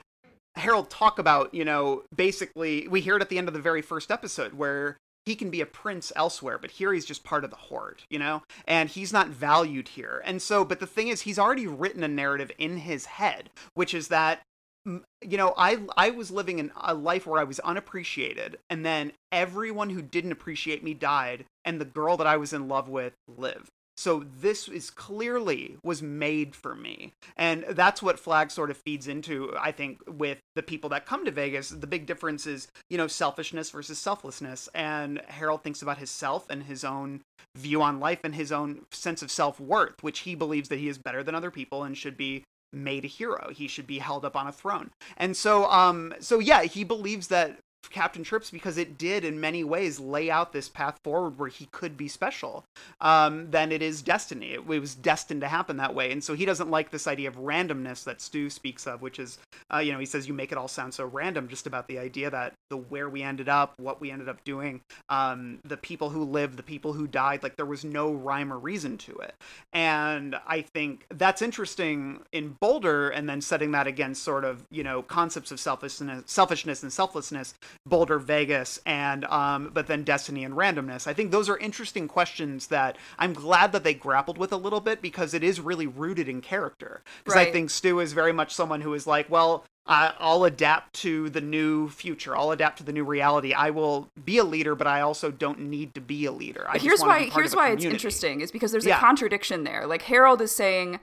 Harold 0.57 0.91
talk 0.91 1.19
about, 1.19 1.55
you 1.55 1.65
know, 1.65 2.03
basically, 2.15 2.87
we 2.89 3.01
hear 3.01 3.17
it 3.17 3.23
at 3.23 3.29
the 3.29 3.39
end 3.39 3.49
of 3.49 3.55
the 3.55 3.61
very 3.61 3.83
first 3.83 4.11
episode 4.11 4.55
where 4.55 4.97
he 5.25 5.35
can 5.35 5.51
be 5.51 5.61
a 5.61 5.67
prince 5.67 6.13
elsewhere, 6.17 6.59
but 6.59 6.73
here 6.73 6.93
he's 6.93 7.05
just 7.05 7.25
part 7.25 7.45
of 7.45 7.51
the 7.51 7.57
horde, 7.57 8.03
you 8.11 8.19
know? 8.19 8.43
And 8.67 8.89
he's 8.89 9.13
not 9.13 9.29
valued 9.29 9.89
here. 9.89 10.21
And 10.25 10.43
so, 10.43 10.65
but 10.65 10.81
the 10.81 10.87
thing 10.87 11.09
is, 11.09 11.23
he's 11.23 11.39
already 11.39 11.67
written 11.67 12.03
a 12.03 12.09
narrative 12.09 12.51
in 12.59 12.79
his 12.79 13.07
head, 13.07 13.51
which 13.75 13.95
is 13.95 14.09
that 14.09 14.41
you 14.85 15.37
know 15.37 15.55
i 15.57 15.79
i 15.97 16.11
was 16.11 16.31
living 16.31 16.59
in 16.59 16.73
a 16.77 16.95
life 16.95 17.27
where 17.27 17.41
i 17.41 17.45
was 17.45 17.61
unappreciated 17.61 18.59
and 18.69 18.85
then 18.85 19.13
everyone 19.31 19.91
who 19.91 20.03
didn't 20.03 20.33
appreciate 20.33 20.83
me 20.83 20.93
died 20.95 21.45
and 21.65 21.81
the 21.81 21.85
girl 21.85 22.17
that 22.17 22.27
i 22.27 22.37
was 22.37 22.53
in 22.53 22.69
love 22.69 22.89
with 22.89 23.13
lived. 23.29 23.69
So 23.99 24.25
this 24.41 24.69
is 24.69 24.91
clearly 24.91 25.77
was 25.85 26.03
made 26.03 26.57
for 26.57 26.75
me 26.75 27.13
and 27.37 27.65
that's 27.71 28.03
what 28.03 28.19
flag 28.19 28.51
sort 28.51 28.71
of 28.71 28.79
feeds 28.79 29.07
into 29.07 29.53
i 29.61 29.71
think 29.71 30.01
with 30.09 30.39
the 30.57 30.63
people 30.63 30.91
that 30.91 31.07
come 31.07 31.25
to 31.27 31.31
vegas 31.31 31.69
the 31.69 31.87
big 31.87 32.07
difference 32.07 32.47
is 32.47 32.69
you 32.89 32.97
know 32.97 33.07
selfishness 33.07 33.71
versus 33.71 33.99
selflessness 33.99 34.69
and 34.75 35.21
harold 35.29 35.63
thinks 35.63 35.83
about 35.83 35.99
his 35.99 36.11
self 36.11 36.49
and 36.49 36.65
his 36.65 36.85
own 36.85 37.21
view 37.55 37.83
on 37.83 38.01
life 38.01 38.21
and 38.25 38.35
his 38.35 38.51
own 38.51 38.81
sense 38.91 39.23
of 39.23 39.31
self-worth 39.31 40.03
which 40.03 40.21
he 40.21 40.35
believes 40.35 40.71
that 40.71 40.79
he 40.79 40.89
is 40.89 40.97
better 40.97 41.23
than 41.23 41.35
other 41.35 41.51
people 41.51 41.85
and 41.85 41.97
should 41.97 42.17
be 42.17 42.43
made 42.73 43.05
a 43.05 43.09
hero. 43.09 43.51
He 43.53 43.69
should 43.69 43.87
be 43.87 43.99
held 43.99 44.25
up 44.25 44.37
on 44.37 44.47
a 44.47 44.53
throne. 44.53 44.91
And 45.17 45.37
so 45.37 45.71
um 45.71 46.15
so 46.21 46.39
yeah, 46.39 46.63
he 46.63 46.85
believes 46.85 47.29
that 47.29 47.62
Captain 47.91 48.23
Trips 48.23 48.51
because 48.51 48.79
it 48.79 48.99
did 48.99 49.25
in 49.25 49.41
many 49.41 49.65
ways 49.65 50.01
lay 50.01 50.31
out 50.31 50.53
this 50.53 50.69
path 50.69 50.99
forward 51.05 51.39
where 51.39 51.49
he 51.49 51.67
could 51.67 51.97
be 51.97 52.09
special. 52.09 52.65
Um 53.01 53.51
then 53.51 53.73
it 53.73 53.83
is 53.83 54.03
destiny. 54.03 54.53
It, 54.53 54.67
was 54.67 54.95
destined 54.95 55.43
to 55.43 55.49
happen 55.49 55.77
that 55.77 55.95
way. 55.95 56.11
And 56.11 56.25
so 56.25 56.35
he 56.35 56.45
doesn't 56.45 56.71
like 56.71 56.91
this 56.91 57.07
idea 57.07 57.29
of 57.29 57.37
randomness 57.37 58.05
that 58.05 58.21
Stu 58.21 58.51
speaks 58.51 58.87
of, 58.87 59.03
which 59.03 59.19
is 59.19 59.39
uh, 59.73 59.79
you 59.79 59.93
know, 59.93 59.99
he 59.99 60.07
says 60.07 60.27
you 60.27 60.35
make 60.35 60.53
it 60.53 60.59
all 60.59 60.69
sound 60.69 60.95
so 60.95 61.05
random 61.05 61.49
just 61.49 61.67
about 61.67 61.89
the 61.89 61.99
idea 61.99 62.31
that 62.31 62.55
the 62.71 62.77
where 62.77 63.09
we 63.09 63.23
ended 63.23 63.49
up, 63.49 63.75
what 63.79 64.01
we 64.01 64.11
ended 64.11 64.29
up 64.29 64.43
doing, 64.45 64.81
um 65.09 65.59
the 65.65 65.77
people 65.77 66.11
who 66.11 66.25
lived, 66.25 66.57
the 66.57 66.63
people 66.63 66.93
who 66.93 67.07
died, 67.07 67.43
like 67.43 67.57
there 67.57 67.67
was 67.67 67.85
no 67.85 68.13
rhyme 68.13 68.53
or 68.53 68.59
reason 68.59 68.97
to 68.99 69.13
it. 69.17 69.35
And 69.73 70.37
I 70.47 70.63
think 70.63 71.07
that's 71.11 71.43
interesting 71.43 72.21
in 72.33 72.57
Boulder, 72.61 73.11
and 73.11 73.29
then 73.29 73.41
setting 73.41 73.73
that 73.73 73.87
against 73.87 74.23
sort 74.23 74.45
of 74.45 74.65
you 74.71 74.83
know 74.83 75.03
concepts 75.03 75.51
of 75.51 75.61
selfishness, 75.61 76.25
selfishness 76.27 76.83
and 76.83 76.93
selflessness. 76.93 77.55
Boulder 77.87 78.19
Vegas 78.19 78.81
and 78.87 79.25
um 79.27 79.71
but 79.73 79.87
then 79.87 80.05
Destiny 80.05 80.45
and 80.45 80.55
randomness. 80.55 81.07
I 81.07 81.13
think 81.13 81.31
those 81.31 81.49
are 81.49 81.59
interesting 81.59 82.09
questions 82.09 82.69
that 82.69 82.97
I'm 83.19 83.33
glad 83.33 83.73
that 83.73 83.85
they 83.85 83.95
grappled 83.95 84.39
with 84.39 84.53
a 84.53 84.57
little 84.57 84.81
bit 84.81 85.03
because 85.03 85.35
it 85.35 85.43
is 85.43 85.61
really 85.61 85.87
rooted 85.87 86.29
in 86.29 86.41
character. 86.41 87.03
Because 87.25 87.39
I 87.39 87.51
think 87.51 87.71
Stu 87.71 88.01
is 88.01 88.13
very 88.13 88.33
much 88.33 88.55
someone 88.55 88.81
who 88.81 88.95
is 88.95 89.07
like, 89.07 89.31
well, 89.31 89.65
I'll 89.85 90.45
adapt 90.45 90.93
to 91.01 91.29
the 91.29 91.41
new 91.41 91.89
future. 91.89 92.37
I'll 92.37 92.53
adapt 92.53 92.79
to 92.79 92.85
the 92.85 92.93
new 92.93 93.05
reality. 93.05 93.53
I 93.53 93.71
will 93.71 94.09
be 94.25 94.39
a 94.39 94.45
leader, 94.45 94.77
but 94.77 94.87
I 94.87 95.01
also 95.01 95.33
don't 95.33 95.59
need 95.59 95.95
to 95.95 96.01
be 96.01 96.25
a 96.25 96.33
leader. 96.33 96.67
I 96.69 96.79
here's 96.79 97.01
why 97.01 97.25
here's 97.25 97.55
why 97.57 97.73
it's 97.73 97.85
interesting 97.85 98.41
is 98.43 98.53
because 98.53 98.71
there's 98.71 98.87
Yeah. 98.87 98.99
a 98.99 99.01
contradiction 99.01 99.65
there. 99.65 99.87
Like 99.87 100.03
Harold 100.03 100.41
is 100.41 100.55
saying 100.55 101.01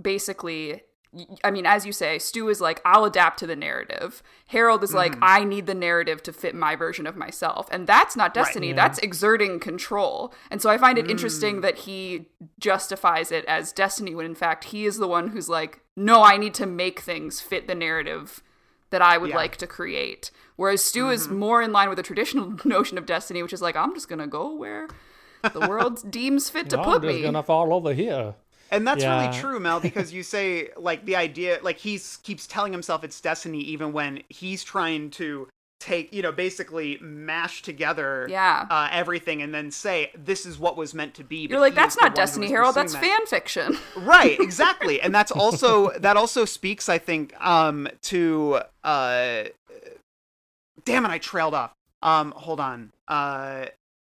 basically 0.00 0.82
I 1.42 1.50
mean, 1.50 1.66
as 1.66 1.84
you 1.84 1.92
say, 1.92 2.20
Stu 2.20 2.48
is 2.48 2.60
like, 2.60 2.80
I'll 2.84 3.04
adapt 3.04 3.40
to 3.40 3.46
the 3.48 3.56
narrative. 3.56 4.22
Harold 4.46 4.84
is 4.84 4.90
Mm-hmm. 4.90 4.96
like, 4.96 5.16
I 5.20 5.42
need 5.42 5.66
the 5.66 5.74
narrative 5.74 6.22
to 6.22 6.32
fit 6.32 6.54
my 6.54 6.76
version 6.76 7.04
of 7.06 7.16
myself. 7.16 7.66
And 7.72 7.86
that's 7.86 8.14
not 8.14 8.32
destiny, 8.32 8.68
Yeah. 8.68 8.74
that's 8.76 8.98
exerting 9.00 9.58
control. 9.58 10.32
And 10.52 10.62
so 10.62 10.70
I 10.70 10.78
find 10.78 10.98
it 10.98 11.06
Mm. 11.06 11.10
interesting 11.10 11.60
that 11.62 11.78
he 11.78 12.26
justifies 12.60 13.32
it 13.32 13.44
as 13.46 13.72
destiny 13.72 14.14
when 14.14 14.26
in 14.26 14.34
fact 14.36 14.64
he 14.64 14.84
is 14.86 14.98
the 14.98 15.08
one 15.08 15.28
who's 15.30 15.48
like, 15.48 15.80
no, 15.96 16.22
I 16.22 16.36
need 16.36 16.54
to 16.54 16.66
make 16.66 17.00
things 17.00 17.40
fit 17.40 17.66
the 17.66 17.74
narrative 17.74 18.42
that 18.90 19.02
I 19.02 19.18
would 19.18 19.30
Yeah. 19.30 19.36
like 19.36 19.56
to 19.56 19.66
create. 19.66 20.30
Whereas 20.56 20.84
Stu 20.84 21.08
is 21.10 21.28
more 21.28 21.60
in 21.62 21.72
line 21.72 21.88
with 21.88 21.96
the 21.96 22.02
traditional 22.04 22.54
notion 22.64 22.98
of 22.98 23.06
destiny, 23.06 23.42
which 23.42 23.52
is 23.52 23.62
like, 23.62 23.74
I'm 23.76 23.94
just 23.94 24.08
going 24.08 24.18
to 24.20 24.26
go 24.28 24.54
where 24.54 24.88
the 25.54 25.60
world 25.68 26.08
deems 26.18 26.50
fit 26.50 26.70
to 26.70 26.78
I'm 26.78 26.84
put 26.84 27.02
just 27.02 27.14
me. 27.16 27.22
gonna 27.22 27.42
fall 27.42 27.72
over 27.72 27.94
here. 27.94 28.34
And 28.70 28.86
that's 28.86 29.02
Yeah. 29.02 29.18
really 29.20 29.40
true, 29.40 29.58
Mel, 29.60 29.80
because 29.80 30.12
you 30.12 30.22
say 30.22 30.70
like 30.76 31.04
the 31.04 31.16
idea, 31.16 31.58
like 31.62 31.78
he's 31.78 32.18
keeps 32.22 32.46
telling 32.46 32.72
himself 32.72 33.02
it's 33.04 33.20
destiny, 33.20 33.60
even 33.60 33.92
when 33.92 34.22
he's 34.28 34.62
trying 34.64 35.10
to 35.12 35.48
take, 35.80 36.12
you 36.12 36.20
know, 36.20 36.30
basically 36.30 36.98
mash 37.00 37.62
together, 37.62 38.26
Yeah. 38.28 38.66
uh, 38.70 38.88
everything, 38.92 39.40
and 39.40 39.54
then 39.54 39.70
say 39.70 40.10
this 40.14 40.44
is 40.44 40.58
what 40.58 40.76
was 40.76 40.92
meant 40.94 41.14
to 41.14 41.24
be. 41.24 41.46
You're 41.48 41.58
like, 41.58 41.74
that's 41.74 41.96
not 42.00 42.14
destiny, 42.14 42.46
is 42.46 42.52
Harold. 42.52 42.74
That's 42.74 42.92
that." 42.92 43.00
fan 43.02 43.26
fiction. 43.26 43.78
right 43.96 44.38
exactly 44.48 45.00
and 45.00 45.14
that's 45.14 45.32
also 45.32 45.90
that 45.98 46.16
also 46.16 46.44
speaks 46.44 46.88
i 46.88 46.98
think 46.98 47.34
um 47.44 47.88
to 48.02 48.60
uh 48.84 49.44
damn 50.84 51.04
it 51.04 51.08
i 51.10 51.18
trailed 51.18 51.54
off 51.54 51.72
um 52.02 52.32
hold 52.36 52.60
on 52.60 52.92
uh 53.08 53.64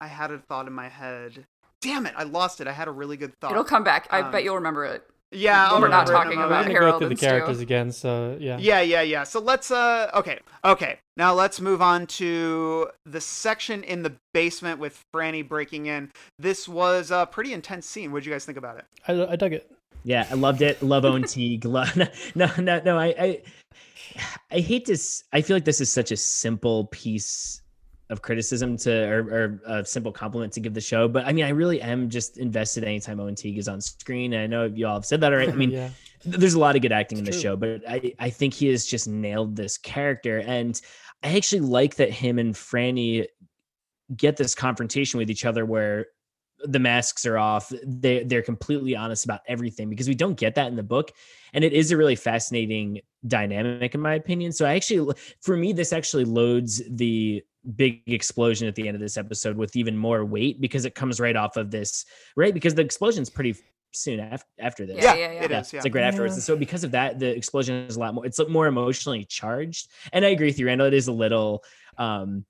i 0.01 0.07
had 0.07 0.31
a 0.31 0.37
thought 0.37 0.67
in 0.67 0.73
my 0.73 0.89
head 0.89 1.45
damn 1.84 2.05
it 2.05 2.13
i 2.17 2.23
lost 2.23 2.61
it 2.61 2.67
i 2.67 2.71
had 2.71 2.88
a 2.88 2.91
really 2.91 3.17
good 3.17 3.31
thought 3.39 3.51
It'll 3.51 3.63
come 3.63 3.84
back. 3.84 4.07
I 4.09 4.21
Um, 4.21 4.31
bet 4.31 4.43
you'll 4.43 4.55
remember 4.55 4.86
it. 4.86 5.03
yeah 5.31 5.65
when 5.65 5.75
I'll 5.75 5.81
we're 5.81 5.88
not 5.89 6.07
remember 6.07 6.11
it 6.11 6.15
talking 6.15 6.39
moment. 6.39 6.39
We're 6.39 6.45
about 6.55 6.63
gonna 6.65 6.73
Harold 6.79 6.93
go 6.93 6.99
through 6.99 7.07
the 7.07 7.11
and 7.11 7.19
Stu. 7.19 7.27
characters 7.27 7.59
again, 7.59 7.91
so 7.91 8.38
yeah. 8.39 8.57
yeah 8.59 8.81
yeah 8.81 9.01
yeah 9.01 9.23
so 9.23 9.39
let's 9.39 9.69
uh 9.71 10.09
okay 10.13 10.39
okay 10.63 10.99
now 11.17 11.34
let's 11.34 11.59
move 11.61 11.81
on 11.81 12.07
to 12.07 12.88
the 13.05 13.19
section 13.21 13.84
in 13.84 14.03
the 14.03 14.13
basement 14.34 14.79
with 14.79 15.01
franny 15.13 15.47
breaking 15.47 15.86
in 15.88 16.11
this 16.39 16.67
was 16.67 17.11
a 17.11 17.27
pretty 17.31 17.53
intense 17.53 17.86
scene 17.86 18.11
what 18.11 18.19
did 18.21 18.27
you 18.27 18.31
guys 18.31 18.45
think 18.45 18.57
about 18.57 18.77
it 18.77 18.86
I, 19.07 19.34
I 19.34 19.36
dug 19.36 19.53
it. 19.53 19.69
Yeah, 20.05 20.27
I 20.29 20.34
loved 20.34 20.61
it. 20.61 20.84
Love 20.84 21.05
Owen 21.05 21.23
Teague. 21.23 21.63
Love, 21.63 21.95
no, 22.36 22.49
no, 22.57 22.81
no. 22.84 22.97
I, 22.99 23.05
I, 23.17 23.41
I 24.51 24.59
hate 24.59 24.86
this. 24.86 25.23
I 25.31 25.41
feel 25.41 25.55
like 25.55 25.63
this 25.63 25.79
is 25.79 25.89
such 25.89 26.11
a 26.11 26.17
simple 26.17 26.88
piece 26.91 27.61
of 28.09 28.21
criticism 28.21 28.77
to, 28.77 29.09
or, 29.09 29.19
or 29.19 29.61
a 29.65 29.85
simple 29.85 30.11
compliment 30.11 30.53
to 30.53 30.59
give 30.59 30.73
the 30.73 30.81
show. 30.81 31.07
But 31.07 31.25
I 31.25 31.33
mean, 31.33 31.45
I 31.45 31.49
really 31.49 31.81
am 31.81 32.09
just 32.09 32.37
invested 32.37 32.83
anytime 32.83 33.19
Owen 33.19 33.35
Teague 33.35 33.57
is 33.57 33.67
on 33.67 33.81
screen. 33.81 34.33
And 34.33 34.43
I 34.43 34.47
know 34.47 34.65
you 34.65 34.87
all 34.87 34.95
have 34.95 35.05
said 35.05 35.21
that 35.21 35.33
already. 35.33 35.51
I 35.51 35.55
mean, 35.63 35.71
yeah. 35.71 35.89
there's 36.25 36.53
a 36.53 36.59
lot 36.59 36.75
of 36.75 36.81
good 36.81 36.91
acting 36.91 37.17
in 37.17 37.23
the 37.23 37.31
show, 37.31 37.55
but 37.55 37.81
I, 37.87 38.13
I 38.19 38.29
think 38.29 38.53
he 38.53 38.67
has 38.67 38.85
just 38.85 39.07
nailed 39.07 39.55
this 39.55 39.77
character. 39.77 40.39
And 40.39 40.79
I 41.23 41.37
actually 41.37 41.61
like 41.61 41.95
that 41.95 42.11
him 42.11 42.39
and 42.39 42.53
Franny 42.53 43.25
get 44.15 44.37
this 44.37 44.53
confrontation 44.53 45.17
with 45.17 45.31
each 45.31 45.45
other 45.45 45.65
where 45.65 46.07
the 46.65 46.79
masks 46.79 47.25
are 47.25 47.37
off. 47.37 47.71
They 47.85 48.23
they're 48.23 48.41
completely 48.41 48.95
honest 48.95 49.25
about 49.25 49.41
everything 49.47 49.89
because 49.89 50.07
we 50.07 50.15
don't 50.15 50.35
get 50.35 50.55
that 50.55 50.67
in 50.67 50.75
the 50.75 50.83
book. 50.83 51.11
And 51.53 51.63
it 51.63 51.73
is 51.73 51.91
a 51.91 51.97
really 51.97 52.15
fascinating 52.15 53.01
dynamic 53.25 53.95
in 53.95 54.01
my 54.01 54.15
opinion. 54.15 54.51
So 54.51 54.65
I 54.65 54.75
actually 54.75 55.13
for 55.41 55.57
me, 55.57 55.73
this 55.73 55.93
actually 55.93 56.25
loads 56.25 56.81
the 56.89 57.43
big 57.76 58.01
explosion 58.07 58.68
at 58.68 58.76
the 58.76 58.88
end 58.88 58.95
of 58.95 59.01
this 59.01 59.18
episode 59.18 59.57
with 59.57 59.76
even 59.76 59.97
more 59.97 60.26
weight 60.26 60.59
because 60.59 60.86
it 60.86 60.95
comes 60.95 61.20
right 61.20 61.36
off 61.36 61.57
of 61.57 61.72
this, 61.72 62.05
right? 62.36 62.53
Because 62.53 62.76
the 62.76 62.82
explosion's 62.82 63.30
pretty 63.30 63.55
soon 63.93 64.20
after 64.20 64.47
after 64.59 64.86
this 64.86 64.97
Yeah, 64.97 65.14
yeah, 65.14 65.32
yeah. 65.32 65.43
it 65.43 65.51
yeah, 65.51 65.59
is, 65.61 65.74
yeah. 65.74 65.78
it's 65.78 65.86
like 65.86 65.95
right 65.95 66.03
afterwards. 66.03 66.34
Yeah. 66.34 66.38
And 66.38 66.43
so 66.43 66.55
because 66.55 66.84
of 66.84 66.91
that, 66.91 67.20
the 67.20 67.36
explosion 67.36 67.86
is 67.86 67.95
a 67.95 67.99
lot 67.99 68.14
more. 68.14 68.26
It's 68.26 68.39
more 68.49 68.68
emotionally 68.68 69.26
charged. 69.26 69.89
And 70.11 70.26
I 70.26 70.30
agree 70.30 70.47
with 70.47 70.59
you, 70.59 70.66
Randall. 70.66 70.88
It 70.88 70.93
is 70.93 71.07
a 71.07 71.14
little 71.14 71.64
um 71.97 72.45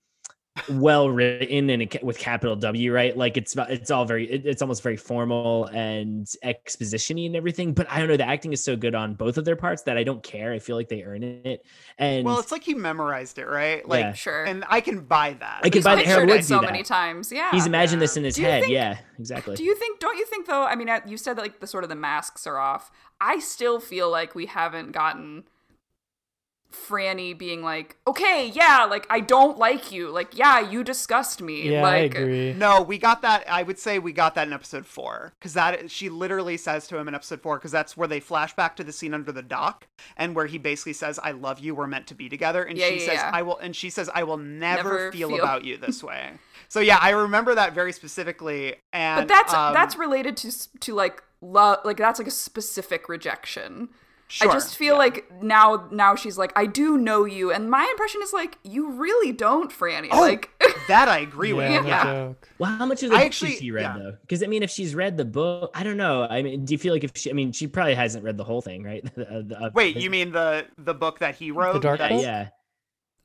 well 0.70 1.10
written 1.10 1.70
and 1.70 1.98
with 2.04 2.20
capital 2.20 2.56
W, 2.56 2.94
right? 2.94 3.18
Like 3.18 3.38
it's 3.38 3.56
it's 3.58 3.90
all 3.90 4.06
very 4.06 4.30
it- 4.32 4.46
it's 4.46 4.62
almost 4.62 4.84
very 4.84 4.98
formal 4.98 5.66
and 5.74 6.28
expositiony 6.44 7.26
and 7.26 7.36
everything. 7.36 7.74
But 7.74 7.90
I 7.90 8.00
don't 8.00 8.08
know, 8.08 8.18
the 8.18 8.28
acting 8.28 8.54
is 8.54 8.64
so 8.64 8.76
good 8.76 8.94
on 8.94 9.16
both 9.16 9.38
of 9.38 9.46
their 9.46 9.56
parts 9.56 9.82
that 9.84 9.98
I 9.98 10.04
don't 10.04 10.22
care. 10.22 10.54
I 10.54 10.60
feel 10.60 10.76
like 10.76 10.90
they 10.90 11.04
earn 11.04 11.24
it. 11.24 11.66
And 11.98 12.24
well 12.26 12.40
it's 12.40 12.52
like 12.52 12.64
he 12.64 12.76
memorized 12.76 13.40
it 13.40 13.46
right 13.48 13.88
like 13.88 14.02
Yeah. 14.02 14.14
Sure. 14.14 14.44
and 14.44 14.64
i 14.70 14.80
can 14.82 15.02
buy 15.02 15.34
that 15.40 15.62
I 15.64 15.70
can 15.70 15.74
He's 15.80 15.84
buy 15.84 15.96
that 15.96 16.06
pictured 16.06 16.12
Harold 16.14 16.30
would 16.30 16.46
so 16.46 16.60
do 16.60 16.66
many 16.66 16.84
times. 16.84 17.32
Yeah. 17.32 17.50
he's 17.52 17.66
imagined 17.66 18.02
this 18.02 18.16
in 18.16 18.24
his 18.24 18.38
head. 18.38 18.64
think- 18.64 18.74
yeah, 18.74 18.98
exactly. 19.20 19.56
Do 19.56 19.64
you 19.64 19.76
think? 19.76 20.00
Don't 20.00 20.18
you 20.18 20.26
think 20.26 20.46
though? 20.48 20.64
I 20.64 20.76
mean, 20.76 20.90
uh, 20.90 21.00
you 21.06 21.18
said 21.18 21.36
that 21.38 21.42
like 21.42 21.60
the 21.62 21.68
sort 21.68 21.84
of 21.84 21.90
the 21.90 21.96
masks 21.96 22.46
are 22.46 22.58
off. 22.58 22.92
I 23.20 23.40
still 23.40 23.80
feel 23.80 24.10
like 24.12 24.36
we 24.36 24.46
haven't 24.48 24.92
gotten 24.92 25.44
Franny 26.74 27.38
being 27.38 27.62
like, 27.62 27.98
okay, 28.08 28.52
yeah, 28.54 28.86
like 28.90 29.06
I 29.10 29.20
don't 29.20 29.58
like 29.58 29.92
you. 29.92 30.10
Like, 30.10 30.38
yeah, 30.38 30.60
you 30.60 30.84
disgust 30.84 31.42
me. 31.42 31.70
Yeah, 31.70 31.82
like, 31.84 31.94
I 31.94 32.22
agree. 32.22 32.54
No, 32.54 32.82
we 32.82 32.98
got 32.98 33.22
that. 33.22 33.44
I 33.50 33.64
would 33.64 33.80
say 33.80 34.00
we 34.00 34.12
got 34.12 34.36
that 34.36 34.48
in 34.48 34.54
episode 34.54 34.86
four 34.86 35.34
because 35.40 35.54
that 35.54 35.90
she 35.90 36.10
literally 36.10 36.58
says 36.58 36.88
to 36.88 36.98
him 36.98 37.08
in 37.08 37.16
episode 37.16 37.42
four 37.42 37.58
because 37.58 37.72
that's 37.72 37.96
where 37.96 38.08
they 38.08 38.20
flash 38.20 38.56
back 38.56 38.76
to 38.78 38.84
the 38.84 38.92
scene 38.92 39.14
under 39.14 39.32
the 39.32 39.42
dock 39.42 39.88
and 40.18 40.36
where 40.36 40.48
he 40.48 40.58
basically 40.58 40.94
says, 40.94 41.20
"I 41.24 41.32
love 41.32 41.60
you. 41.60 41.76
We're 41.76 41.88
meant 41.88 42.08
to 42.08 42.16
be 42.16 42.30
together." 42.30 42.64
And 42.64 42.78
Yeah, 42.78 42.88
she 42.90 43.00
yeah, 43.00 43.06
says, 43.06 43.16
yeah. 43.16 43.32
"I 43.34 43.42
will." 43.44 43.58
And 43.60 43.76
she 43.76 43.90
says, 43.90 44.10
"I 44.14 44.24
will 44.24 44.38
never, 44.38 44.84
Never 44.84 45.12
feel, 45.12 45.30
feel- 45.30 45.40
about 45.40 45.64
you 45.64 45.78
this 45.78 46.04
way." 46.04 46.32
so 46.68 46.80
yeah, 46.80 46.98
I 47.02 47.12
remember 47.12 47.56
that 47.56 47.74
very 47.74 47.94
specifically. 47.94 48.76
And 48.92 49.28
But 49.28 49.34
that's 49.34 49.54
um, 49.54 49.74
that's 49.74 49.96
related 49.96 50.38
to 50.38 50.80
to 50.80 50.94
like 50.94 51.24
love. 51.42 51.80
Like 51.86 51.98
that's 51.98 52.20
like 52.20 52.28
a 52.28 52.32
specific 52.32 53.08
rejection. 53.10 53.90
Sure, 54.34 54.50
I 54.50 54.54
just 54.54 54.76
feel 54.78 54.94
yeah. 54.94 55.00
like 55.00 55.42
now 55.44 55.88
now 55.92 56.16
she's 56.16 56.38
like, 56.38 56.52
I 56.56 56.66
do 56.66 56.98
know 56.98 57.24
you, 57.26 57.52
and 57.52 57.70
my 57.70 57.88
impression 57.92 58.22
is 58.24 58.34
like, 58.34 58.58
you 58.64 58.92
really 58.92 59.32
don't, 59.32 59.72
Franny. 59.72 60.08
Oh, 60.12 60.22
Like, 60.22 60.50
that 60.88 61.08
I 61.08 61.20
agree 61.20 61.50
Yeah, 61.50 61.56
with. 61.56 61.84
no 61.84 61.88
Yeah. 61.88 62.04
joke. 62.04 62.50
Well, 62.58 62.72
how 62.78 62.86
much 62.86 63.04
of 63.04 63.10
the 63.12 63.16
book 63.16 63.26
actually- 63.26 63.52
has 63.52 63.60
she 63.60 63.72
read 63.72 63.82
yeah. 63.84 63.98
though? 63.98 64.18
Because 64.22 64.42
I 64.44 64.48
mean, 64.48 64.64
if 64.64 64.70
she's 64.72 64.96
read 64.96 65.18
the 65.18 65.26
book, 65.26 65.72
I 65.76 65.84
don't 65.84 65.98
know. 65.98 66.24
I 66.30 66.42
mean, 66.42 66.66
do 66.66 66.74
you 66.74 66.78
feel 66.78 66.94
like 66.94 67.04
if 67.04 67.12
she? 67.16 67.30
I 67.30 67.34
mean, 67.34 67.52
she 67.52 67.68
probably 67.68 67.96
hasn't 67.96 68.24
read 68.24 68.38
the 68.38 68.44
whole 68.44 68.62
thing, 68.62 68.84
right? 68.84 69.04
The- 69.16 69.46
the- 69.48 69.60
uh, 69.66 69.70
Wait, 69.74 69.96
the- 69.96 70.02
you 70.02 70.10
mean 70.10 70.32
the 70.32 70.66
the 70.78 70.94
book 70.94 71.20
that 71.20 71.36
he 71.36 71.52
wrote? 71.52 71.82
Dark 71.82 72.00
that- 72.00 72.12
Yeah, 72.14 72.50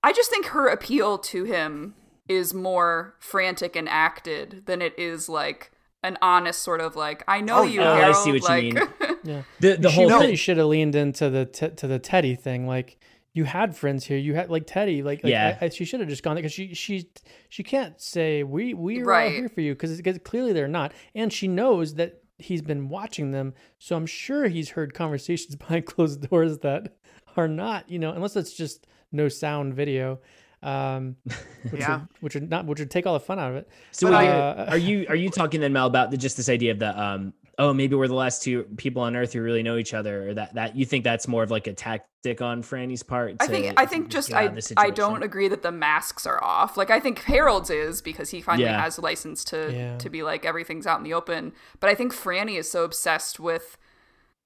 I 0.03 0.13
just 0.13 0.31
think 0.31 0.47
her 0.47 0.69
appeal 0.69 1.19
to 1.19 1.45
him 1.45 1.95
is 2.29 2.53
more 2.53 3.15
frantic 3.21 3.75
and 3.75 3.89
acted 3.89 4.65
than 4.67 4.83
it 4.83 4.93
is 4.99 5.29
like 5.31 5.71
an 6.03 6.17
honest 6.23 6.63
sort 6.63 6.81
of 6.81 6.97
like, 6.97 7.25
I 7.29 7.41
know 7.41 7.59
Oh, 7.59 7.63
you, 7.63 7.81
yeah. 7.81 8.07
Oh, 8.07 8.11
I 8.11 8.13
see 8.13 8.33
what 8.33 8.43
you 8.63 8.73
like, 8.73 9.01
mean. 9.01 9.17
Yeah. 9.25 9.43
the 9.61 9.77
the 9.77 9.89
she 9.91 9.95
whole 9.97 10.09
really 10.09 10.27
thing. 10.29 10.37
should 10.37 10.57
have 10.59 10.69
leaned 10.69 10.95
into 10.95 11.29
the 11.29 11.45
te- 11.45 11.71
to 11.71 11.87
the 11.89 11.99
Teddy 11.99 12.35
thing. 12.37 12.67
Like 12.69 12.99
you 13.35 13.45
had 13.45 13.77
friends 13.77 14.05
here, 14.05 14.17
you 14.17 14.35
had 14.35 14.49
like 14.49 14.65
Teddy. 14.67 15.03
Like, 15.03 15.25
like 15.25 15.31
Yeah. 15.33 15.59
I, 15.61 15.67
I, 15.67 15.69
she 15.71 15.85
should 15.85 16.01
have 16.01 16.09
just 16.09 16.23
gone 16.23 16.35
there 16.37 16.43
because 16.43 16.53
she 16.53 16.73
she 16.73 17.11
she 17.49 17.63
can't 17.65 18.01
say 18.01 18.45
we 18.45 18.75
we 18.75 18.99
are 19.01 19.03
all 19.03 19.09
Right. 19.09 19.33
here 19.33 19.49
for 19.49 19.61
you 19.61 19.75
because 19.75 20.01
clearly 20.25 20.53
they're 20.53 20.69
not, 20.69 20.93
and 21.17 21.33
she 21.33 21.49
knows 21.49 21.95
that 21.97 22.23
he's 22.39 22.63
been 22.63 22.89
watching 22.89 23.33
them. 23.33 23.53
So 23.79 23.97
I'm 23.97 24.07
sure 24.07 24.47
he's 24.47 24.71
heard 24.71 24.95
conversations 24.95 25.57
behind 25.63 25.87
closed 25.87 26.31
doors 26.31 26.59
that 26.59 26.97
are 27.37 27.49
not 27.49 27.91
you 27.91 27.99
know 27.99 28.13
unless 28.13 28.37
it's 28.37 28.53
just 28.55 28.87
no 29.11 29.29
sound 29.29 29.75
video. 29.75 30.21
Um, 30.63 31.17
which 31.71 31.81
Yeah. 31.81 31.99
would, 32.01 32.09
which 32.21 32.35
would 32.35 32.51
not 32.51 32.67
which 32.67 32.81
would 32.81 32.91
take 32.91 33.07
all 33.07 33.15
the 33.15 33.21
fun 33.21 33.39
out 33.39 33.51
of 33.51 33.57
it. 33.57 33.69
So 33.93 34.09
But 34.09 34.15
are, 34.15 34.17
I- 34.17 34.25
you, 34.25 34.31
uh, 34.31 34.67
are 34.71 34.77
you 34.79 35.07
are 35.09 35.15
you 35.17 35.31
talking 35.31 35.61
then, 35.61 35.73
Mel, 35.73 35.87
about 35.87 36.11
the, 36.11 36.17
just 36.17 36.37
this 36.37 36.49
idea 36.49 36.73
of 36.73 36.79
the 36.81 37.01
um 37.01 37.33
oh 37.61 37.73
maybe 37.73 37.95
we're 37.97 38.09
the 38.09 38.15
last 38.15 38.43
two 38.43 38.65
people 38.77 39.03
on 39.03 39.15
Earth 39.17 39.33
who 39.33 39.41
really 39.43 39.63
know 39.63 39.77
each 39.77 39.95
other, 39.95 40.31
or 40.31 40.35
that 40.35 40.55
that 40.55 40.77
you 40.77 40.85
think 40.85 41.05
that's 41.05 41.29
more 41.29 41.43
of 41.45 41.51
like 41.53 41.67
a 41.69 41.73
tactic 41.73 42.43
on 42.43 42.63
Franny's 42.63 43.03
part? 43.05 43.37
I 43.41 43.47
think 43.47 43.75
I 43.81 43.87
think 43.87 44.09
just 44.09 44.33
I 44.33 44.53
I 44.77 44.91
don't 44.91 45.23
agree 45.23 45.47
that 45.49 45.63
the 45.63 45.71
masks 45.73 46.27
are 46.27 46.43
off. 46.43 46.77
Like 46.77 46.91
I 46.91 46.99
think 46.99 47.21
Harold's 47.21 47.71
is 47.71 48.03
because 48.03 48.31
he 48.31 48.41
finally 48.41 48.65
Yeah. 48.65 48.81
has 48.83 48.99
a 48.99 49.01
license 49.01 49.45
to 49.45 49.73
Yeah. 49.73 49.99
to 49.99 50.11
be 50.11 50.23
like 50.25 50.45
everything's 50.45 50.87
out 50.89 50.99
in 50.99 51.05
the 51.05 51.15
open. 51.15 51.53
But 51.79 51.89
I 51.91 51.95
think 51.95 52.13
Franny 52.13 52.59
is 52.59 52.69
so 52.71 52.83
obsessed 52.85 53.39
with 53.39 53.77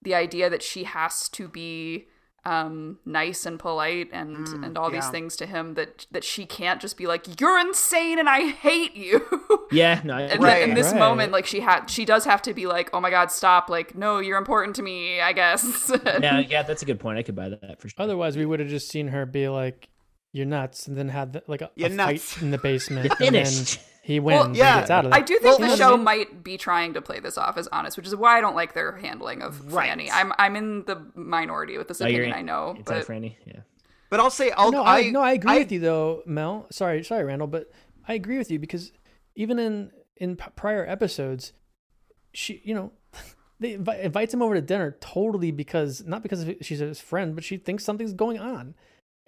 the 0.03 0.15
idea 0.15 0.51
that 0.51 0.63
she 0.63 0.85
has 0.85 1.29
to 1.31 1.49
be 1.49 2.09
um 2.45 2.99
nice 3.07 3.47
and 3.47 3.59
polite 3.61 4.09
and 4.13 4.49
and 4.65 4.77
all 4.77 4.91
these 4.91 5.09
things 5.11 5.37
to 5.37 5.47
him 5.47 5.75
that 5.75 6.07
that 6.11 6.25
she 6.25 6.45
can't 6.45 6.81
just 6.81 6.97
be 6.97 7.07
like 7.07 7.41
you're 7.41 7.57
insane 7.59 8.19
and 8.19 8.29
I 8.29 8.49
hate 8.49 8.95
you. 8.97 9.25
Yeah, 9.71 10.03
no, 10.05 10.19
And 10.19 10.43
Right. 10.43 10.61
then 10.61 10.69
in 10.71 10.75
this 10.75 10.93
Right. 10.93 10.99
moment, 10.99 11.33
like 11.33 11.47
she 11.47 11.61
had, 11.61 11.87
she 11.87 12.05
does 12.05 12.27
have 12.27 12.43
to 12.43 12.53
be 12.53 12.67
like, 12.67 12.91
"Oh 12.93 13.01
my 13.01 13.09
God, 13.09 13.33
stop!" 13.33 13.71
Like, 13.71 13.95
no, 13.95 14.19
you're 14.19 14.37
important 14.37 14.77
to 14.77 14.83
me. 14.83 15.19
I 15.19 15.33
guess. 15.33 15.91
yeah, 16.21 16.41
yeah, 16.41 16.63
that's 16.63 16.83
a 16.83 16.85
good 16.85 17.01
point. 17.01 17.17
I 17.17 17.23
could 17.23 17.35
buy 17.35 17.49
that 17.49 17.81
for 17.81 17.89
sure. 17.89 17.95
Otherwise, 17.99 18.37
we 18.37 18.45
would 18.45 18.61
have 18.61 18.69
just 18.69 18.89
seen 18.91 19.09
her 19.09 19.25
be 19.25 19.49
like, 19.49 19.89
you're 20.35 20.45
nuts, 20.45 20.87
and 20.89 20.97
then 20.99 21.09
had 21.09 21.33
the, 21.33 21.43
like 21.47 21.63
a, 21.63 21.71
a 21.79 21.89
fight 21.89 22.37
in 22.43 22.51
the 22.51 22.59
basement. 22.59 23.05
You're 23.19 23.29
and 23.29 23.35
then 23.35 23.45
finished. 23.47 23.81
He 24.03 24.19
wins. 24.21 24.57
yeah, 24.59 24.73
and 24.75 24.81
gets 24.83 24.91
out 24.91 25.07
of 25.07 25.13
I 25.13 25.21
do 25.21 25.39
think 25.39 25.59
Well, 25.61 25.71
the 25.71 25.77
show 25.77 25.97
might 25.97 26.43
be 26.45 26.59
trying 26.59 26.93
to 26.95 27.01
play 27.03 27.21
this 27.21 27.39
off 27.39 27.57
as 27.57 27.69
honest, 27.69 27.97
which 27.97 28.07
is 28.07 28.15
why 28.17 28.37
I 28.37 28.41
don't 28.41 28.57
like 28.57 28.75
their 28.75 28.97
handling 28.97 29.43
of 29.43 29.73
Right. 29.73 29.91
Franny. 29.97 30.09
I'm 30.13 30.33
I'm 30.39 30.57
in 30.57 30.85
the 30.85 31.07
minority 31.15 31.79
with 31.79 31.89
this 31.89 32.01
Oh, 32.01 32.07
you're 32.07 32.25
opinion. 32.25 32.39
I 32.39 32.43
know, 32.43 32.75
It's 32.79 32.91
but 32.91 33.07
Franny. 33.07 33.37
Yeah. 33.47 33.61
But 34.11 34.21
I'll 34.21 34.31
say 34.31 34.51
I'll 34.51 34.71
no, 34.73 34.83
I, 34.83 34.99
I, 34.99 35.11
no, 35.11 35.21
I 35.23 35.33
agree 35.33 35.53
I- 35.53 35.59
with 35.59 35.73
you 35.73 35.81
though, 35.81 36.23
Mel. 36.27 36.67
Sorry, 36.71 37.03
sorry, 37.05 37.25
Randall, 37.25 37.47
but 37.49 37.71
I 38.07 38.15
agree 38.15 38.37
with 38.39 38.51
you 38.51 38.59
because 38.59 38.93
even 39.37 39.59
in 39.59 39.91
in 40.17 40.37
p- 40.37 40.51
prior 40.57 40.85
episodes, 40.87 41.53
she, 42.35 42.61
you 42.65 42.75
know, 42.75 42.93
they 43.61 43.77
invi- 43.79 44.01
invites 44.01 44.35
him 44.35 44.43
over 44.43 44.55
to 44.55 44.61
dinner 44.61 44.97
totally 45.01 45.51
because 45.53 46.05
not 46.05 46.23
because 46.23 46.43
of- 46.47 46.57
she's 46.61 46.81
his 46.81 47.01
friend, 47.01 47.35
but 47.35 47.45
she 47.45 47.57
thinks 47.57 47.85
something's 47.85 48.13
going 48.13 48.39
on, 48.39 48.75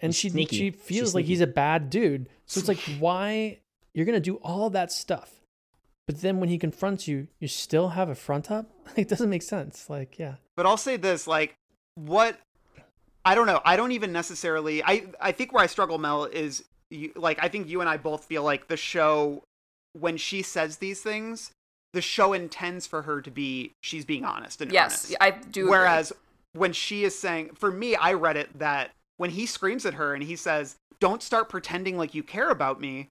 and 0.00 0.10
He's 0.10 0.16
she 0.16 0.28
sneaky. 0.30 0.56
she 0.56 0.70
She's 0.72 0.80
feels 0.82 1.14
like 1.14 1.24
he's 1.24 1.40
a 1.40 1.46
bad 1.46 1.88
dude. 1.90 2.28
So 2.46 2.58
it's 2.58 2.68
like, 2.68 2.80
why 2.98 3.60
you're 3.94 4.06
gonna 4.06 4.20
do 4.20 4.36
all 4.36 4.70
that 4.70 4.92
stuff, 4.92 5.40
but 6.06 6.20
then 6.20 6.40
when 6.40 6.48
he 6.48 6.58
confronts 6.58 7.08
you, 7.08 7.28
you 7.38 7.48
still 7.48 7.90
have 7.90 8.08
a 8.08 8.14
front 8.14 8.50
up? 8.50 8.70
It 8.96 9.08
doesn't 9.08 9.30
make 9.30 9.42
sense. 9.42 9.88
Like, 9.88 10.18
yeah. 10.18 10.34
But 10.56 10.66
I'll 10.66 10.76
say 10.76 10.96
this, 10.96 11.26
like, 11.26 11.54
what 11.94 12.38
I 13.24 13.34
don't 13.34 13.46
know. 13.46 13.60
I 13.64 13.76
don't 13.76 13.92
even 13.92 14.12
necessarily. 14.12 14.82
I 14.84 15.06
I 15.20 15.32
think 15.32 15.52
where 15.52 15.62
I 15.62 15.66
struggle, 15.66 15.98
Mel, 15.98 16.24
is 16.24 16.64
you, 16.90 17.12
like 17.16 17.38
I 17.42 17.48
think 17.48 17.68
you 17.68 17.80
and 17.80 17.88
I 17.88 17.96
both 17.96 18.24
feel 18.24 18.42
like 18.42 18.68
the 18.68 18.76
show 18.76 19.42
when 19.94 20.16
she 20.16 20.42
says 20.42 20.76
these 20.76 21.00
things, 21.00 21.52
the 21.94 22.02
show 22.02 22.32
intends 22.32 22.86
for 22.86 23.02
her 23.02 23.22
to 23.22 23.30
be 23.30 23.72
she's 23.80 24.04
being 24.04 24.24
honest 24.24 24.60
and 24.60 24.70
yes, 24.70 25.06
earnest. 25.06 25.16
I 25.20 25.30
do. 25.30 25.62
agree. 25.62 25.70
Whereas 25.70 26.12
when 26.52 26.72
she 26.72 27.04
is 27.04 27.18
saying, 27.18 27.50
for 27.54 27.70
me, 27.70 27.96
I 27.96 28.12
read 28.12 28.36
it 28.36 28.58
that 28.58 28.90
when 29.16 29.30
he 29.30 29.46
screams 29.46 29.86
at 29.86 29.94
her 29.94 30.14
and 30.14 30.22
he 30.22 30.36
says, 30.36 30.76
"Don't 31.00 31.22
start 31.22 31.48
pretending 31.48 31.96
like 31.96 32.14
you 32.14 32.22
care 32.22 32.50
about 32.50 32.80
me," 32.80 33.08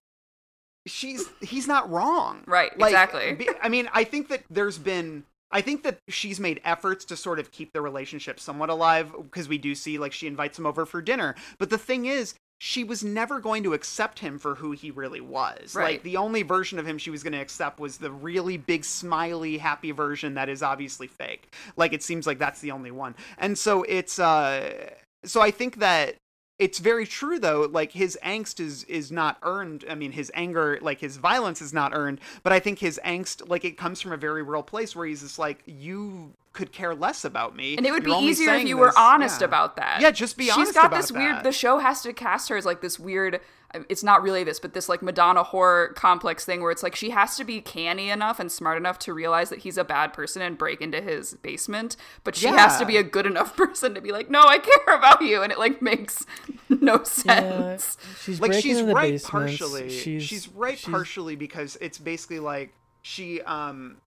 she's 0.86 1.30
he's 1.42 1.68
not 1.68 1.90
wrong. 1.90 2.44
Right, 2.48 2.78
Like, 2.78 2.92
exactly. 2.92 3.48
I 3.62 3.70
mean, 3.70 3.90
I 3.94 4.04
think 4.04 4.30
that 4.30 4.44
there's 4.50 4.78
been. 4.78 5.24
I 5.52 5.62
think 5.62 5.84
that 5.84 6.00
she's 6.08 6.40
made 6.40 6.62
efforts 6.66 7.06
to 7.06 7.16
sort 7.16 7.38
of 7.38 7.52
keep 7.52 7.74
the 7.74 7.82
relationship 7.82 8.40
somewhat 8.40 8.70
alive 8.72 9.14
because 9.16 9.48
we 9.48 9.60
do 9.60 9.76
see 9.76 10.00
like 10.00 10.12
she 10.12 10.26
invites 10.26 10.58
him 10.58 10.66
over 10.66 10.84
for 10.84 11.00
dinner. 11.00 11.36
But 11.60 11.70
the 11.70 11.78
thing 11.78 12.08
is, 12.08 12.34
she 12.60 12.84
was 12.84 13.04
never 13.04 13.40
going 13.40 13.62
to 13.64 13.74
accept 13.74 14.20
him 14.20 14.40
for 14.40 14.56
who 14.56 14.72
he 14.72 14.90
really 14.90 15.22
was. 15.22 15.76
Right. 15.76 15.96
Like 15.96 16.04
the 16.04 16.18
only 16.18 16.44
version 16.44 16.80
of 16.80 16.88
him 16.88 16.98
she 16.98 17.12
was 17.12 17.22
going 17.22 17.34
to 17.34 17.40
accept 17.40 17.80
was 17.80 17.98
the 17.98 18.10
really 18.10 18.58
big 18.58 18.86
smiley 18.86 19.58
happy 19.58 19.92
version 19.92 20.36
that 20.36 20.50
is 20.50 20.64
obviously 20.64 21.08
fake. 21.08 21.54
Like 21.76 21.94
it 21.94 22.02
seems 22.02 22.26
like 22.26 22.40
that's 22.40 22.62
the 22.62 22.72
only 22.72 22.90
one. 22.90 23.16
And 23.38 23.58
so 23.58 23.84
it's 23.84 24.18
uh 24.18 24.92
so 25.26 25.42
I 25.42 25.52
think 25.52 25.80
that 25.80 26.16
it's 26.64 26.80
very 26.80 27.06
true 27.06 27.40
though 27.40 27.68
like 27.70 27.92
his 27.92 28.18
angst 28.24 28.62
is 28.62 28.86
is 28.86 29.12
not 29.12 29.38
earned 29.44 29.84
i 29.90 29.96
mean 29.96 30.14
his 30.14 30.32
anger 30.34 30.80
like 30.82 31.00
his 31.02 31.18
violence 31.18 31.62
is 31.62 31.74
not 31.74 31.92
earned 31.94 32.22
but 32.42 32.54
i 32.54 32.60
think 32.60 32.80
his 32.80 32.98
angst 33.04 33.48
like 33.50 33.66
it 33.66 33.78
comes 33.78 34.00
from 34.00 34.14
a 34.14 34.18
very 34.18 34.42
real 34.42 34.64
place 34.64 34.96
where 34.96 35.06
he's 35.06 35.22
just 35.22 35.38
like 35.38 35.62
you 35.66 36.34
could 36.54 36.72
care 36.72 36.96
less 36.96 37.26
about 37.26 37.56
me 37.56 37.76
and 37.76 37.86
it 37.86 37.92
would 37.92 38.06
You're 38.06 38.22
be 38.22 38.26
easier 38.28 38.54
if 38.54 38.68
you 38.68 38.78
were 38.78 38.94
honest 38.98 39.42
yeah. 39.42 39.46
about 39.46 39.76
that. 39.76 40.02
Yeah, 40.02 40.12
just 40.12 40.38
be 40.38 40.46
She's 40.46 40.56
honest 40.56 40.74
got 40.76 40.92
this 40.92 41.12
weird. 41.12 41.44
The 41.44 41.52
show 41.52 41.80
has 41.80 42.04
to 42.04 42.14
cast 42.14 42.48
her 42.50 42.58
as 42.58 42.66
like 42.66 42.80
this 42.80 43.00
weird. 43.00 43.42
It's 43.90 44.04
not 44.04 44.22
really 44.22 44.44
this, 44.44 44.60
but 44.60 44.74
this 44.74 44.88
like 44.88 45.02
Madonna 45.02 45.44
whore 45.44 45.96
complex 45.96 46.46
thing 46.46 46.62
where 46.62 46.70
it's 46.72 46.84
like 46.84 46.96
she 46.96 47.10
has 47.10 47.36
to 47.38 47.44
be 47.44 47.60
canny 47.60 48.10
enough 48.12 48.40
and 48.40 48.52
smart 48.52 48.78
enough 48.78 49.00
to 49.00 49.14
realize 49.14 49.50
that 49.50 49.60
he's 49.60 49.78
a 49.80 49.84
bad 49.84 50.14
person 50.14 50.42
and 50.44 50.58
break 50.58 50.80
into 50.80 51.02
his 51.02 51.34
basement, 51.42 51.96
but 52.24 52.36
she 52.36 52.48
has 52.48 52.78
to 52.78 52.86
be 52.86 52.98
a 52.98 53.04
good 53.04 53.26
enough 53.26 53.56
person 53.58 53.96
to 53.96 54.02
be 54.02 54.12
like, 54.12 54.30
no, 54.30 54.42
I 54.42 54.60
care 54.60 54.96
about 54.96 55.22
you, 55.24 55.42
and 55.42 55.52
it 55.52 55.58
like 55.58 55.82
makes 55.82 56.26
no 56.70 56.98
Yeah, 56.98 57.04
sense. 57.04 57.98
she's 58.22 58.40
like 58.40 58.52
breaking 58.52 58.70
she's 58.72 58.78
in 58.80 58.88
the 58.88 58.94
right 58.94 59.14
basements. 59.14 59.58
partially 59.58 59.90
she's, 59.90 60.24
She's 60.24 60.48
right 60.50 60.78
she's- 60.78 60.92
partially 60.92 61.36
because 61.36 61.76
it's 61.82 61.98
basically 61.98 62.40
like 62.40 62.74
she 63.02 63.42
um 63.42 63.98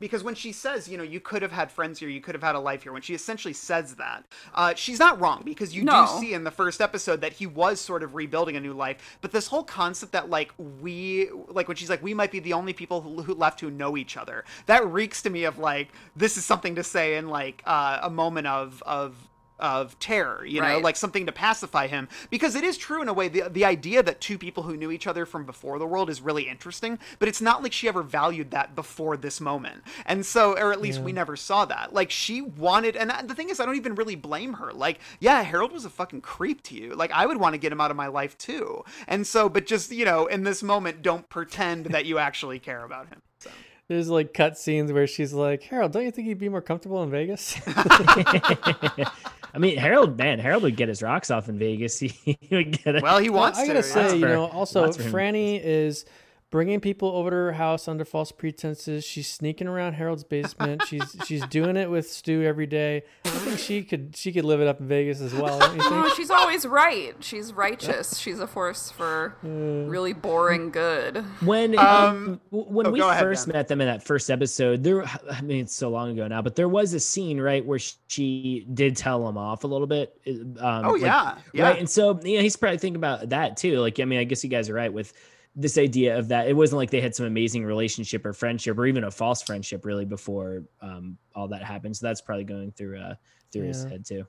because 0.00 0.24
when 0.24 0.34
she 0.34 0.50
says 0.50 0.88
you 0.88 0.96
know 0.98 1.04
you 1.04 1.20
could 1.20 1.42
have 1.42 1.52
had 1.52 1.70
friends 1.70 2.00
here 2.00 2.08
you 2.08 2.20
could 2.20 2.34
have 2.34 2.42
had 2.42 2.54
a 2.56 2.58
life 2.60 2.82
here 2.82 2.92
when 2.92 3.02
she 3.02 3.14
essentially 3.14 3.54
says 3.54 3.94
that 3.96 4.24
uh, 4.54 4.74
she's 4.74 4.98
not 4.98 5.20
wrong 5.20 5.42
because 5.44 5.74
you 5.74 5.84
No. 5.84 6.06
do 6.06 6.20
see 6.20 6.32
in 6.34 6.42
the 6.44 6.50
first 6.50 6.80
episode 6.80 7.20
that 7.20 7.34
he 7.34 7.46
was 7.46 7.80
sort 7.80 8.02
of 8.02 8.14
rebuilding 8.14 8.56
a 8.56 8.60
new 8.60 8.72
life 8.72 9.18
but 9.20 9.30
this 9.30 9.46
whole 9.46 9.62
concept 9.62 10.12
that 10.12 10.28
like 10.30 10.52
we 10.80 11.28
like 11.48 11.68
when 11.68 11.76
she's 11.76 11.90
like 11.90 12.02
we 12.02 12.14
might 12.14 12.32
be 12.32 12.40
the 12.40 12.52
only 12.54 12.72
people 12.72 13.00
who, 13.02 13.22
who 13.22 13.34
left 13.34 13.60
who 13.60 13.70
know 13.70 13.96
each 13.96 14.16
other 14.16 14.44
that 14.66 14.84
reeks 14.86 15.22
to 15.22 15.30
me 15.30 15.44
of 15.44 15.58
like 15.58 15.88
this 16.16 16.36
is 16.36 16.44
something 16.44 16.74
to 16.74 16.82
say 16.82 17.16
in 17.16 17.28
like 17.28 17.62
uh, 17.66 17.98
a 18.02 18.10
moment 18.10 18.46
of 18.46 18.82
of 18.86 19.14
of 19.60 19.98
terror, 19.98 20.44
you 20.44 20.60
know, 20.60 20.66
Right. 20.66 20.82
like 20.82 20.96
something 20.96 21.26
to 21.26 21.32
pacify 21.32 21.86
him. 21.86 22.08
Because 22.30 22.54
it 22.54 22.64
is 22.64 22.76
true 22.76 23.02
in 23.02 23.08
a 23.08 23.12
way, 23.12 23.28
the, 23.28 23.48
the 23.48 23.64
idea 23.64 24.02
that 24.02 24.20
two 24.20 24.38
people 24.38 24.62
who 24.64 24.76
knew 24.76 24.90
each 24.90 25.06
other 25.06 25.26
from 25.26 25.44
before 25.44 25.78
the 25.78 25.86
world 25.86 26.10
is 26.10 26.20
really 26.20 26.48
interesting, 26.48 26.98
but 27.18 27.28
it's 27.28 27.40
not 27.40 27.62
like 27.62 27.72
she 27.72 27.88
ever 27.88 28.02
valued 28.02 28.50
that 28.50 28.74
before 28.74 29.16
this 29.16 29.40
moment. 29.40 29.82
And 30.06 30.24
so, 30.26 30.56
or 30.58 30.72
at 30.72 30.80
least 30.80 31.00
we 31.00 31.12
never 31.12 31.36
saw 31.36 31.64
that. 31.66 31.92
Like, 31.92 32.10
she 32.10 32.40
wanted, 32.42 32.96
and 32.96 33.12
the 33.28 33.34
thing 33.34 33.48
is, 33.50 33.60
I 33.60 33.66
don't 33.66 33.76
even 33.76 33.94
really 33.94 34.16
blame 34.16 34.54
her. 34.54 34.72
Like, 34.72 34.98
yeah, 35.20 35.42
Harold 35.42 35.72
was 35.72 35.84
a 35.84 35.90
fucking 35.90 36.22
creep 36.22 36.62
to 36.64 36.74
you. 36.74 36.94
Like, 36.94 37.12
I 37.12 37.26
would 37.26 37.38
want 37.38 37.54
to 37.54 37.58
get 37.58 37.72
him 37.72 37.80
out 37.80 37.90
of 37.90 37.96
my 37.96 38.06
life 38.08 38.36
too. 38.38 38.84
And 39.06 39.26
so, 39.26 39.48
but 39.48 39.66
just, 39.66 39.92
you 39.92 40.04
know, 40.04 40.26
in 40.26 40.44
this 40.44 40.62
moment, 40.62 41.02
don't 41.02 41.28
pretend 41.28 41.86
that 41.86 42.04
you 42.06 42.18
actually 42.18 42.58
care 42.58 42.84
about 42.84 43.08
him. 43.08 43.22
So. 43.38 43.50
There's 43.88 44.08
like 44.08 44.32
cut 44.32 44.56
scenes 44.56 44.92
where 44.92 45.06
she's 45.08 45.32
like, 45.32 45.62
Harold, 45.64 45.92
don't 45.92 46.04
you 46.04 46.12
think 46.12 46.28
you'd 46.28 46.38
be 46.38 46.48
more 46.48 46.60
comfortable 46.62 47.02
in 47.02 47.10
Vegas? 47.10 47.58
I 49.52 49.58
mean, 49.58 49.76
Harold, 49.76 50.16
man, 50.16 50.38
Harold 50.38 50.62
would 50.62 50.76
get 50.76 50.88
his 50.88 51.02
rocks 51.02 51.30
off 51.30 51.48
in 51.48 51.58
Vegas. 51.58 51.98
He, 51.98 52.08
he 52.08 52.38
would 52.50 52.82
get 52.82 52.96
it. 52.96 53.02
Well, 53.02 53.18
he 53.18 53.30
wants 53.30 53.58
I 53.58 53.66
to. 53.66 53.74
gotta 53.74 53.86
yeah. 53.86 54.08
say, 54.08 54.16
you 54.16 54.26
know, 54.26 54.46
also 54.46 54.82
lots 54.82 54.96
for. 54.96 55.02
Franny 55.04 55.60
is 55.62 56.04
bringing 56.50 56.80
people 56.80 57.08
over 57.10 57.30
to 57.30 57.36
her 57.36 57.52
house 57.52 57.86
under 57.86 58.04
false 58.04 58.32
pretenses. 58.32 59.04
She's 59.04 59.28
sneaking 59.28 59.68
around 59.68 59.92
Harold's 59.94 60.24
basement. 60.24 60.82
she's 60.88 61.16
she's 61.26 61.46
doing 61.46 61.76
it 61.76 61.88
with 61.90 62.10
Stu 62.10 62.42
every 62.42 62.66
day. 62.66 63.02
I 63.24 63.28
think 63.30 63.58
she 63.58 63.82
could 63.84 64.14
she 64.16 64.32
could 64.32 64.44
live 64.44 64.60
it 64.60 64.66
up 64.66 64.80
in 64.80 64.88
Vegas 64.88 65.20
as 65.20 65.32
well. 65.34 65.58
Don't 65.60 65.76
No, 65.78 66.08
she's 66.16 66.30
always 66.30 66.66
right. 66.66 67.14
She's 67.20 67.52
righteous. 67.52 68.18
She's 68.18 68.40
a 68.40 68.46
force 68.46 68.90
for 68.90 69.36
really 69.42 70.12
boring 70.12 70.70
good. 70.70 71.18
when 71.40 71.78
Um, 71.78 71.86
um, 71.86 72.40
when 72.50 72.86
oh, 72.86 72.90
we 72.90 72.98
go 72.98 73.10
ahead, 73.10 73.22
first 73.22 73.46
Ben. 73.46 73.52
met 73.56 73.68
them 73.68 73.80
in 73.80 73.86
that 73.86 74.02
first 74.02 74.30
episode 74.30 74.82
there 74.82 75.04
i 75.30 75.40
mean 75.42 75.62
it's 75.62 75.74
so 75.74 75.88
long 75.90 76.10
ago 76.10 76.26
now 76.28 76.42
but 76.42 76.56
there 76.56 76.68
was 76.68 76.94
a 76.94 77.00
scene 77.00 77.40
right 77.40 77.64
where 77.64 77.78
she 78.08 78.66
did 78.74 78.96
tell 78.96 79.26
him 79.28 79.36
off 79.38 79.64
a 79.64 79.66
little 79.66 79.86
bit 79.86 80.20
um, 80.26 80.56
Oh, 80.60 80.90
like- 80.92 81.02
yeah. 81.02 81.38
Yeah. 81.52 81.64
right 81.68 81.78
and 81.78 81.88
so 81.88 82.18
yeah, 82.22 82.40
he's 82.40 82.56
probably 82.56 82.78
thinking 82.78 82.96
about 82.96 83.28
that 83.30 83.56
too 83.56 83.78
like 83.80 84.00
i 84.00 84.04
mean 84.04 84.18
i 84.18 84.24
guess 84.24 84.42
you 84.44 84.50
guys 84.50 84.68
are 84.68 84.74
right 84.74 84.92
with 84.92 85.12
this 85.56 85.76
idea 85.76 86.16
of 86.18 86.28
that 86.28 86.48
it 86.48 86.54
wasn't 86.54 86.76
like 86.76 86.90
they 86.90 87.00
had 87.00 87.14
some 87.14 87.26
amazing 87.26 87.64
relationship 87.64 88.24
or 88.24 88.32
friendship 88.32 88.78
or 88.78 88.86
even 88.86 89.04
a 89.04 89.10
false 89.10 89.42
friendship 89.42 89.84
really 89.84 90.04
before 90.04 90.62
um, 90.80 91.18
all 91.34 91.48
that 91.48 91.62
happened 91.62 91.96
so 91.96 92.06
that's 92.06 92.20
probably 92.20 92.44
going 92.44 92.70
through 92.72 92.98
uh 92.98 93.14
through 93.52 93.66
his 93.66 93.84
head 93.84 94.04
too 94.06 94.24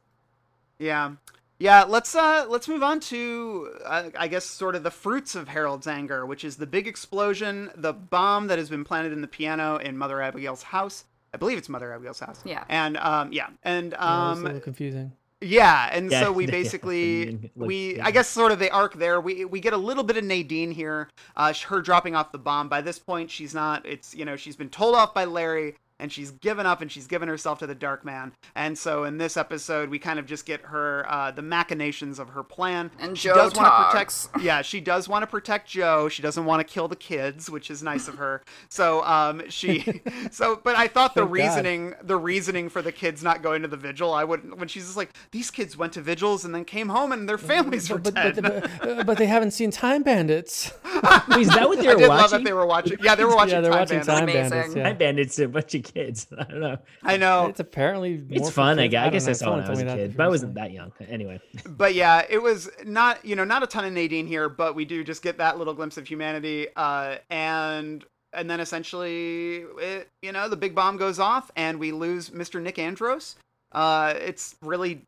Yeah. 0.80 1.14
Yeah, 1.60 1.84
let's 1.84 2.16
uh 2.16 2.48
let's 2.50 2.68
move 2.68 2.82
on 2.82 3.00
to 3.02 3.70
uh, 3.86 4.10
I 4.18 4.28
guess 4.28 4.46
sort 4.46 4.76
of 4.76 4.82
the 4.82 4.90
fruits 4.90 5.36
of 5.36 5.48
Harold's 5.48 5.86
anger, 5.86 6.26
which 6.26 6.44
is 6.44 6.56
the 6.58 6.66
big 6.66 6.88
explosion, 6.88 7.70
the 7.76 7.94
bomb 7.94 8.48
that 8.48 8.58
has 8.58 8.68
been 8.68 8.84
planted 8.84 9.14
in 9.14 9.22
the 9.22 9.28
piano 9.28 9.78
in 9.78 9.96
Mother 9.96 10.24
Abigail's 10.24 10.64
house. 10.64 11.06
I 11.36 11.38
believe 11.38 11.60
it's 11.60 11.70
Mother 11.70 11.94
Abigail's 11.94 12.20
house. 12.20 12.42
Yeah. 12.44 12.64
And 12.68 12.98
um 12.98 13.32
yeah, 13.32 13.50
and 13.62 13.92
Yeah, 13.92 14.00
a 14.00 14.32
um 14.32 14.44
little 14.44 14.60
confusing. 14.60 15.12
Yeah, 15.42 15.90
and 15.92 16.12
Yeah, 16.12 16.22
so 16.22 16.32
we 16.42 16.46
basically 16.46 17.32
like, 17.32 17.52
we 17.56 17.96
yeah. 17.98 18.06
I 18.06 18.12
guess 18.12 18.28
sort 18.28 18.52
of 18.52 18.60
the 18.60 18.72
arc 18.72 18.94
there. 18.94 19.20
We 19.20 19.46
we 19.46 19.60
get 19.60 19.74
a 19.74 19.78
little 19.78 20.04
bit 20.04 20.18
of 20.18 20.24
Nadine 20.24 20.72
here, 20.72 21.10
uh, 21.36 21.54
her 21.68 21.82
dropping 21.82 22.16
off 22.16 22.32
the 22.32 22.38
bomb. 22.38 22.70
By 22.70 22.82
this 22.82 23.00
point, 23.00 23.32
she's 23.32 23.54
not. 23.54 23.86
It's 23.86 24.14
you 24.14 24.26
know 24.26 24.36
she's 24.36 24.56
been 24.56 24.70
told 24.70 24.96
off 24.96 25.14
by 25.14 25.26
Larry, 25.26 25.76
and 26.02 26.12
she's 26.12 26.32
given 26.32 26.66
up, 26.66 26.82
and 26.82 26.92
she's 26.92 27.08
given 27.08 27.30
herself 27.30 27.60
to 27.60 27.68
the 27.68 27.76
Dark 27.76 28.04
Man. 28.04 28.34
And 28.56 28.78
so 28.78 29.06
in 29.06 29.18
this 29.18 29.38
episode, 29.38 29.90
we 29.90 30.00
kind 30.00 30.20
of 30.20 30.26
just 30.26 30.46
get 30.46 30.62
her 30.64 31.06
uh, 31.10 31.32
the 31.32 31.42
machinations 31.42 32.20
of 32.20 32.30
her 32.30 32.44
plan. 32.44 32.92
And 33.00 33.18
she 33.18 33.30
Joe 33.30 33.36
does 33.36 33.56
wanna 33.56 33.70
talks. 33.70 34.28
protect. 34.28 34.44
Yeah, 34.44 34.62
she 34.62 34.82
does 34.82 35.08
want 35.08 35.24
to 35.24 35.28
protect 35.28 35.70
Joe. 35.70 36.10
She 36.10 36.22
doesn't 36.22 36.44
want 36.46 36.68
to 36.68 36.74
kill 36.74 36.88
the 36.88 36.96
kids, 36.96 37.50
which 37.50 37.70
is 37.72 37.82
nice 37.84 38.08
of 38.08 38.16
her. 38.16 38.42
So 38.70 39.04
um 39.06 39.44
she 39.50 40.02
so 40.32 40.60
but 40.64 40.76
I 40.76 40.88
thought 40.88 41.14
the 41.16 41.22
Thank 41.22 41.30
God. 41.38 41.44
reasoning 41.44 41.94
the 42.02 42.18
reasoning 42.18 42.70
for 42.70 42.82
the 42.82 42.92
kids 42.92 43.22
not 43.24 43.42
going 43.44 43.62
to 43.62 43.68
the 43.68 43.78
vigil, 43.78 44.14
I 44.14 44.24
would 44.24 44.60
when 44.60 44.68
she's 44.68 44.86
just 44.86 44.98
like 44.98 45.12
these 45.32 45.52
kids 45.52 45.78
went 45.78 45.94
to 45.94 46.02
vigils 46.02 46.44
and 46.46 46.54
then 46.56 46.66
came 46.66 46.90
home 46.90 47.12
and 47.12 47.30
their 47.30 47.38
families 47.38 47.90
were 47.90 47.98
But, 48.00 48.16
dead. 48.16 48.42
but, 48.42 48.70
but, 48.82 49.06
but 49.06 49.18
they 49.18 49.28
haven't 49.28 49.52
seen 49.52 49.70
Time 49.72 50.04
Bandits. 50.04 50.72
Wait, 51.30 51.40
is 51.42 51.48
that 51.50 51.68
what 51.68 51.80
I 51.80 51.82
they're 51.82 51.96
did 51.96 52.08
love 52.08 52.32
that 52.32 52.44
they 52.44 52.54
were 52.54 52.66
watching. 52.66 52.98
Yeah, 53.04 53.16
they 53.16 53.24
were 53.26 53.36
watching. 53.36 53.56
yeah, 53.56 53.62
they're 53.62 53.72
Time 53.72 53.80
watching 53.80 53.98
Bandits. 54.00 54.08
Time 54.08 54.24
Amazing. 54.24 54.50
Bandits. 54.50 54.76
Yeah. 54.76 54.90
I 54.90 54.94
bandits 54.94 55.40
a 55.40 55.48
bunch 55.48 55.76
of 55.76 55.84
kids. 55.92 56.28
I 56.38 56.44
don't 56.44 56.60
know. 56.60 56.78
I 57.04 57.18
know. 57.18 57.48
It's 57.48 57.60
apparently 57.60 58.24
It's 58.30 58.42
more 58.42 58.50
for 58.50 58.54
fun. 58.54 58.80
I 58.80 58.88
guess 58.88 59.00
I, 59.00 59.04
don't 59.04 59.14
guess 59.14 59.26
know. 59.26 59.30
I 59.30 59.34
saw 59.34 59.56
when 59.56 59.66
I 59.66 59.70
was 59.70 59.82
a 59.82 59.86
kid, 59.86 60.18
but 60.18 60.26
I 60.26 60.30
wasn't 60.30 60.54
that 60.56 60.72
young. 60.72 60.92
Anyway, 61.08 61.40
but 61.66 61.96
yeah, 61.96 62.26
it 62.30 62.42
was 62.42 62.70
not 62.86 63.24
you 63.26 63.36
know 63.36 63.44
not 63.44 63.64
a 63.64 63.68
ton 63.68 63.86
of 63.86 63.94
Nadine 63.94 64.28
here, 64.28 64.50
but 64.50 64.76
we 64.76 64.86
do 64.86 65.04
just 65.04 65.22
get 65.22 65.38
that 65.38 65.58
little 65.58 65.74
glimpse 65.74 65.98
of 65.98 66.08
humanity, 66.08 66.68
uh, 66.76 67.18
and 67.30 68.04
and 68.34 68.50
then 68.50 68.60
essentially, 68.60 69.66
it, 69.80 70.08
you 70.22 70.32
know, 70.32 70.48
the 70.48 70.56
big 70.56 70.74
bomb 70.74 70.98
goes 70.98 71.20
off, 71.20 71.52
and 71.56 71.80
we 71.80 71.92
lose 71.92 72.30
Mr. 72.30 72.62
Nick 72.62 72.80
Andros. 72.80 73.36
Uh, 73.72 74.14
it's 74.18 74.56
really 74.62 75.02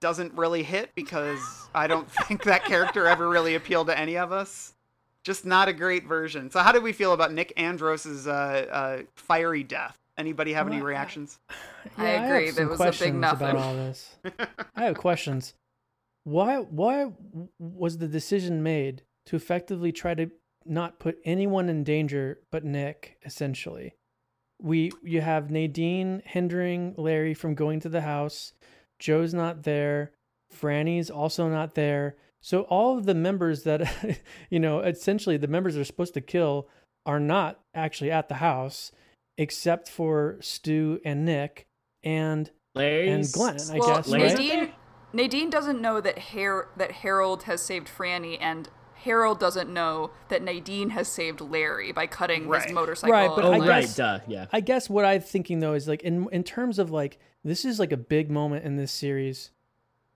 doesn't 0.00 0.32
really 0.34 0.62
hit 0.62 0.90
because 0.94 1.68
I 1.74 1.86
don't 1.86 2.10
think 2.26 2.44
that 2.44 2.64
character 2.64 3.06
ever 3.06 3.28
really 3.28 3.54
appealed 3.54 3.88
to 3.88 3.98
any 3.98 4.16
of 4.16 4.32
us. 4.32 4.74
Just 5.22 5.44
not 5.44 5.68
a 5.68 5.72
great 5.72 6.04
version. 6.06 6.50
So 6.50 6.60
how 6.60 6.72
did 6.72 6.82
we 6.82 6.92
feel 6.92 7.12
about 7.12 7.32
Nick 7.32 7.52
Andros's 7.56 8.26
uh, 8.26 8.66
uh, 8.70 9.02
fiery 9.16 9.62
death? 9.62 9.98
Anybody 10.20 10.52
have 10.52 10.66
any 10.66 10.76
Well, 10.76 10.86
I- 10.86 10.90
reactions? 10.90 11.38
I 11.96 12.04
Yeah, 12.04 12.24
agree, 12.26 12.46
have 12.46 12.54
there 12.56 12.64
some 12.66 12.70
was 12.70 12.80
a 12.80 12.82
big 12.84 12.86
questions 12.86 13.20
nothing. 13.20 13.48
about 13.50 13.56
all 13.56 13.74
this. 13.74 14.16
I 14.76 14.84
have 14.84 14.96
questions. 14.96 15.54
Why 16.24 16.56
why 16.58 17.12
was 17.58 17.98
the 17.98 18.06
decision 18.08 18.62
made 18.62 19.02
to 19.26 19.36
effectively 19.36 19.90
try 19.92 20.14
to 20.14 20.30
not 20.66 20.98
put 20.98 21.18
anyone 21.24 21.68
in 21.70 21.82
danger 21.84 22.40
but 22.52 22.64
Nick 22.64 23.16
essentially? 23.24 23.94
We 24.62 24.92
you 25.02 25.22
have 25.22 25.50
Nadine 25.50 26.20
hindering 26.26 26.94
Larry 26.98 27.32
from 27.32 27.54
going 27.54 27.80
to 27.80 27.88
the 27.88 28.02
house. 28.02 28.52
Joe's 28.98 29.32
not 29.32 29.62
there. 29.62 30.12
Franny's 30.52 31.10
also 31.10 31.48
not 31.48 31.74
there. 31.74 32.16
So 32.42 32.62
all 32.62 32.98
of 32.98 33.06
the 33.06 33.14
members 33.14 33.62
that 33.62 34.18
you 34.50 34.60
know, 34.60 34.80
essentially 34.80 35.38
the 35.38 35.48
members 35.48 35.74
they're 35.74 35.84
supposed 35.84 36.12
to 36.14 36.20
kill 36.20 36.68
are 37.06 37.20
not 37.20 37.60
actually 37.74 38.10
at 38.10 38.28
the 38.28 38.34
house 38.36 38.92
except 39.40 39.88
for 39.88 40.36
Stu 40.40 41.00
and 41.04 41.24
Nick 41.24 41.66
and 42.04 42.50
Larry's 42.74 43.10
and 43.26 43.32
Glenn, 43.32 43.56
I 43.72 43.78
well, 43.78 43.96
guess. 43.96 44.06
Larry's 44.08 44.34
right? 44.34 44.38
Nadine 44.38 44.72
Nadine 45.12 45.50
doesn't 45.50 45.80
know 45.80 46.00
that 46.00 46.18
Har- 46.18 46.68
that 46.76 46.92
Harold 46.92 47.42
has 47.44 47.60
saved 47.60 47.88
Franny, 47.88 48.38
and 48.40 48.68
Harold 48.94 49.40
doesn't 49.40 49.72
know 49.72 50.10
that 50.28 50.42
Nadine 50.42 50.90
has 50.90 51.08
saved 51.08 51.40
Larry 51.40 51.90
by 51.90 52.06
cutting 52.06 52.46
Right. 52.46 52.62
his 52.62 52.72
motorcycle. 52.72 53.12
Right, 53.12 53.30
but 53.34 53.44
Oh, 53.44 53.52
I 53.52 53.58
right, 53.58 53.80
guess- 53.82 53.96
duh, 53.96 54.20
yeah. 54.28 54.46
I 54.52 54.60
guess 54.60 54.88
what 54.90 55.04
I'm 55.04 55.22
thinking 55.22 55.58
though 55.60 55.72
is 55.74 55.88
like 55.88 56.02
in 56.02 56.28
in 56.30 56.44
terms 56.44 56.78
of 56.78 56.90
like 56.90 57.18
this 57.42 57.64
is 57.64 57.80
like 57.80 57.90
a 57.92 57.96
big 57.96 58.30
moment 58.30 58.64
in 58.64 58.76
this 58.76 58.92
series. 58.92 59.50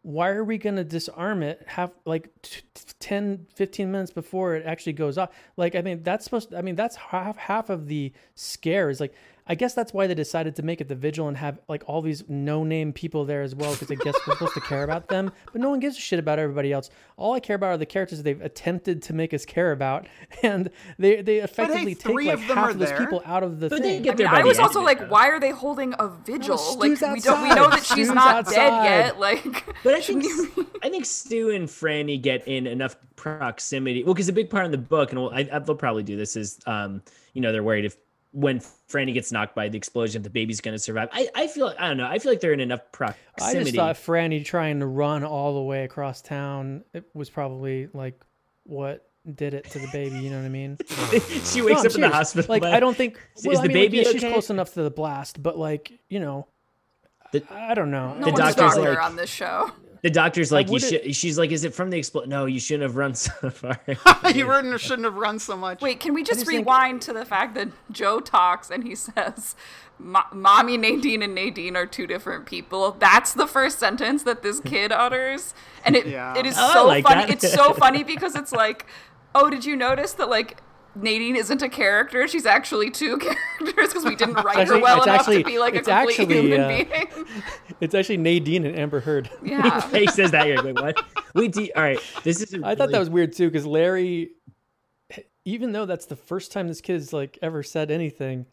Why 0.04 0.28
are 0.28 0.44
we 0.44 0.58
going 0.58 0.76
to 0.76 0.84
disarm 0.84 1.42
it 1.42 1.62
half 1.66 1.90
like 2.04 2.28
t- 2.42 2.60
t- 2.74 2.84
10 3.00 3.46
15 3.54 3.90
minutes 3.90 4.10
before 4.10 4.54
it 4.54 4.66
actually 4.66 4.92
goes 4.92 5.16
off? 5.16 5.30
Like 5.56 5.74
I 5.74 5.80
mean 5.80 6.02
that's 6.02 6.24
supposed 6.26 6.54
I 6.54 6.60
mean 6.60 6.74
that's 6.74 6.94
half 6.94 7.38
half 7.38 7.70
of 7.70 7.86
the 7.86 8.12
scare 8.34 8.90
is 8.90 9.00
like 9.00 9.14
I 9.46 9.54
guess 9.54 9.74
that's 9.74 9.92
why 9.92 10.06
they 10.06 10.14
decided 10.14 10.56
to 10.56 10.62
make 10.62 10.80
it 10.80 10.88
the 10.88 10.94
vigil 10.94 11.28
and 11.28 11.36
have 11.36 11.58
like 11.68 11.84
all 11.86 12.00
these 12.00 12.24
no-name 12.28 12.92
people 12.94 13.24
there 13.26 13.42
as 13.42 13.54
well 13.54 13.72
because 13.72 13.90
I 13.90 13.96
guess 13.96 14.14
we're 14.26 14.34
supposed 14.34 14.54
to 14.54 14.60
care 14.60 14.84
about 14.84 15.08
them, 15.08 15.30
but 15.52 15.60
no 15.60 15.68
one 15.68 15.80
gives 15.80 15.98
a 15.98 16.00
shit 16.00 16.18
about 16.18 16.38
everybody 16.38 16.72
else. 16.72 16.88
All 17.18 17.34
I 17.34 17.40
care 17.40 17.56
about 17.56 17.72
are 17.72 17.76
the 17.76 17.86
characters 17.86 18.22
they've 18.22 18.40
attempted 18.40 19.02
to 19.02 19.12
make 19.12 19.34
us 19.34 19.44
care 19.44 19.72
about, 19.72 20.06
and 20.42 20.70
they 20.98 21.20
they 21.22 21.38
effectively 21.38 21.94
take 21.94 22.02
three 22.02 22.26
like 22.28 22.34
of 22.38 22.40
half 22.44 22.70
of 22.70 22.78
those 22.78 22.88
there. 22.88 22.98
people 22.98 23.22
out 23.26 23.42
of 23.42 23.60
the 23.60 23.68
But 23.68 23.82
they 23.82 24.00
thing. 24.00 24.02
get 24.02 24.14
I 24.14 24.16
mean, 24.16 24.26
I 24.28 24.42
was 24.42 24.58
also 24.58 24.80
like, 24.80 24.98
though. 24.98 25.06
why 25.08 25.28
are 25.28 25.38
they 25.38 25.50
holding 25.50 25.94
a 25.98 26.08
vigil? 26.08 26.56
Stu's 26.56 27.02
like 27.02 27.14
we 27.14 27.20
don't 27.20 27.42
we 27.42 27.48
know 27.50 27.68
that 27.68 27.84
she's 27.84 28.06
Stu's 28.06 28.14
not 28.14 28.46
dead 28.46 28.84
yet. 28.84 29.20
Like, 29.20 29.64
But 29.82 29.94
I 29.94 30.00
think 30.00 30.24
I 30.82 30.88
think 30.88 31.04
Stu 31.04 31.50
and 31.50 31.68
Franny 31.68 32.20
get 32.20 32.46
in 32.48 32.66
enough 32.66 32.96
proximity. 33.16 34.04
Well, 34.04 34.14
because 34.14 34.28
a 34.28 34.32
big 34.32 34.50
part 34.50 34.64
in 34.64 34.70
the 34.70 34.78
book, 34.78 35.10
and 35.10 35.20
we'll, 35.20 35.30
I, 35.30 35.48
I, 35.52 35.58
they'll 35.58 35.74
probably 35.76 36.02
do 36.02 36.16
this, 36.16 36.36
is 36.36 36.58
um, 36.66 37.02
you 37.32 37.40
know, 37.40 37.52
they're 37.52 37.62
worried 37.62 37.84
if 37.84 37.96
when 38.34 38.58
Franny 38.90 39.14
gets 39.14 39.30
knocked 39.30 39.54
by 39.54 39.68
the 39.68 39.78
explosion, 39.78 40.22
the 40.22 40.28
baby's 40.28 40.60
going 40.60 40.74
to 40.74 40.78
survive. 40.78 41.08
I, 41.12 41.28
I 41.36 41.46
feel 41.46 41.72
I 41.78 41.86
don't 41.88 41.96
know. 41.96 42.06
I 42.06 42.18
feel 42.18 42.32
like 42.32 42.40
they're 42.40 42.52
in 42.52 42.58
enough 42.58 42.80
proximity. 42.90 43.60
I 43.60 43.62
just 43.62 43.76
thought 43.76 43.94
Franny 43.94 44.44
trying 44.44 44.80
to 44.80 44.86
run 44.86 45.22
all 45.22 45.54
the 45.54 45.62
way 45.62 45.84
across 45.84 46.20
town 46.20 46.82
it 46.92 47.04
was 47.14 47.30
probably 47.30 47.88
like 47.94 48.20
what 48.64 49.08
did 49.32 49.54
it 49.54 49.70
to 49.70 49.78
the 49.78 49.86
baby. 49.92 50.18
You 50.18 50.30
know 50.30 50.38
what 50.38 50.46
I 50.46 50.48
mean? 50.48 50.78
she 51.44 51.62
wakes 51.62 51.80
I'm 51.80 51.86
up 51.86 51.94
in 51.94 52.00
the 52.00 52.10
hospital. 52.10 52.52
Like. 52.52 52.64
I 52.64 52.80
don't 52.80 52.96
think 52.96 53.20
Is 53.36 53.46
well, 53.46 53.58
I 53.60 53.62
the 53.62 53.68
mean, 53.68 53.76
like, 53.76 53.90
baby 53.92 53.96
yeah, 53.98 54.10
she's 54.12 54.24
okay? 54.24 54.32
close 54.32 54.50
enough 54.50 54.74
to 54.74 54.82
the 54.82 54.90
blast, 54.90 55.40
but 55.40 55.56
like 55.56 55.92
you 56.08 56.18
know, 56.18 56.48
The- 57.30 57.44
I 57.52 57.74
don't 57.74 57.92
know. 57.92 58.14
no 58.14 58.24
The 58.26 58.32
one's 58.32 58.38
doctor's 58.56 58.72
stronger 58.72 58.94
like- 58.94 59.02
on 59.04 59.14
this 59.16 59.30
show. 59.30 59.70
The 60.04 60.10
doctor's 60.10 60.52
like, 60.52 60.66
you 60.66 60.72
wouldn't- 60.74 61.02
should. 61.02 61.16
She's 61.16 61.38
like, 61.38 61.50
is 61.50 61.64
it 61.64 61.72
from 61.74 61.88
the 61.88 61.96
explosion? 61.96 62.28
No, 62.28 62.44
you 62.44 62.60
shouldn't 62.60 62.82
have 62.82 62.94
run 62.96 63.14
so 63.14 63.48
far. 63.50 63.80
you 64.34 64.46
wouldn't, 64.46 64.78
shouldn't 64.78 65.04
have 65.06 65.16
run 65.16 65.38
so 65.38 65.56
much. 65.56 65.80
Wait, 65.80 65.98
can 65.98 66.12
we 66.12 66.22
just, 66.22 66.40
just 66.40 66.50
think- 66.50 66.58
rewind 66.66 67.00
to 67.02 67.12
the 67.14 67.24
fact 67.24 67.54
that 67.54 67.68
Joe 67.90 68.20
talks 68.20 68.68
and 68.70 68.84
he 68.84 68.94
says, 68.94 69.56
"Mo- 69.98 70.26
"Mommy 70.30 70.76
Nadine 70.76 71.22
and 71.22 71.34
Nadine 71.34 71.74
are 71.74 71.86
two 71.86 72.06
different 72.06 72.44
people." 72.44 72.92
That's 72.92 73.32
the 73.32 73.46
first 73.46 73.78
sentence 73.78 74.24
that 74.24 74.42
this 74.42 74.60
kid 74.60 74.92
utters, 74.92 75.54
and 75.86 75.96
it 75.96 76.06
Yeah. 76.06 76.36
it 76.36 76.44
is 76.44 76.54
Oh, 76.58 76.72
so 76.74 76.86
like 76.86 77.04
funny. 77.04 77.22
that. 77.22 77.30
It's 77.30 77.50
so 77.52 77.72
funny 77.72 78.04
because 78.04 78.36
it's 78.36 78.52
like, 78.52 78.84
oh, 79.34 79.48
did 79.48 79.64
you 79.64 79.74
notice 79.74 80.12
that 80.12 80.28
like. 80.28 80.58
Nadine 80.96 81.36
isn't 81.36 81.62
a 81.62 81.68
character; 81.68 82.28
she's 82.28 82.46
actually 82.46 82.90
two 82.90 83.18
characters 83.58 83.88
because 83.88 84.04
we 84.04 84.14
didn't 84.16 84.34
write 84.34 84.68
her 84.68 84.78
well 84.78 84.98
it's 84.98 85.06
enough 85.06 85.20
actually- 85.20 85.42
to 85.42 85.48
be 85.48 85.58
like 85.58 85.74
a 85.74 85.78
it's 85.78 85.88
complete 85.88 86.20
actually, 86.20 86.40
human 86.40 86.60
uh, 86.60 86.68
being. 86.68 87.34
It's 87.80 87.94
actually 87.94 88.18
Nadine 88.18 88.64
and 88.64 88.78
Amber 88.78 89.00
Heard. 89.00 89.28
Yeah, 89.42 89.86
he 89.90 90.06
says 90.06 90.30
that. 90.30 90.46
You're 90.46 90.62
like, 90.62 90.80
what? 90.80 91.04
Wait, 91.34 91.52
do 91.52 91.64
you- 91.64 91.72
all 91.76 91.82
right. 91.82 91.98
This 92.22 92.40
is. 92.40 92.54
I 92.62 92.74
thought 92.74 92.90
that 92.92 92.98
was 92.98 93.10
weird 93.10 93.32
too 93.32 93.50
because 93.50 93.66
Larry, 93.66 94.30
even 95.44 95.72
though 95.72 95.84
that's 95.86 96.06
the 96.06 96.16
first 96.16 96.52
time 96.52 96.68
this 96.68 96.80
kid's 96.80 97.12
like 97.12 97.38
ever 97.42 97.62
said 97.62 97.90
anything, 97.90 98.46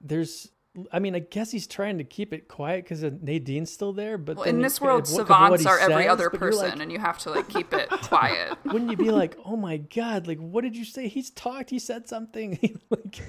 there's. 0.00 0.50
I 0.92 1.00
mean, 1.00 1.16
I 1.16 1.18
guess 1.18 1.50
he's 1.50 1.66
trying 1.66 1.98
to 1.98 2.04
keep 2.04 2.32
it 2.32 2.46
quiet 2.46 2.84
because 2.84 3.02
uh, 3.02 3.10
Nadine's 3.20 3.72
still 3.72 3.92
there. 3.92 4.16
But 4.16 4.36
well, 4.36 4.44
in 4.46 4.56
you- 4.58 4.62
this 4.62 4.80
world, 4.80 5.02
of 5.08 5.12
what- 5.12 5.20
of 5.22 5.28
what 5.28 5.60
savants 5.60 5.62
he 5.64 5.68
are 5.68 5.78
every 5.80 6.04
says, 6.04 6.12
other 6.12 6.30
person, 6.30 6.70
like, 6.70 6.80
and 6.80 6.92
you 6.92 6.98
have 7.00 7.18
to 7.18 7.30
like 7.30 7.48
keep 7.48 7.72
it 7.74 7.88
quiet. 7.90 8.56
wouldn't 8.66 8.90
you 8.90 8.96
be 8.96 9.10
like, 9.10 9.36
oh 9.44 9.56
my 9.56 9.78
god, 9.78 10.26
like 10.28 10.38
what 10.38 10.62
did 10.62 10.76
you 10.76 10.84
say? 10.84 11.08
He's 11.08 11.30
talked. 11.30 11.70
He 11.70 11.78
said 11.80 12.08
something. 12.08 12.78
like, 12.90 13.20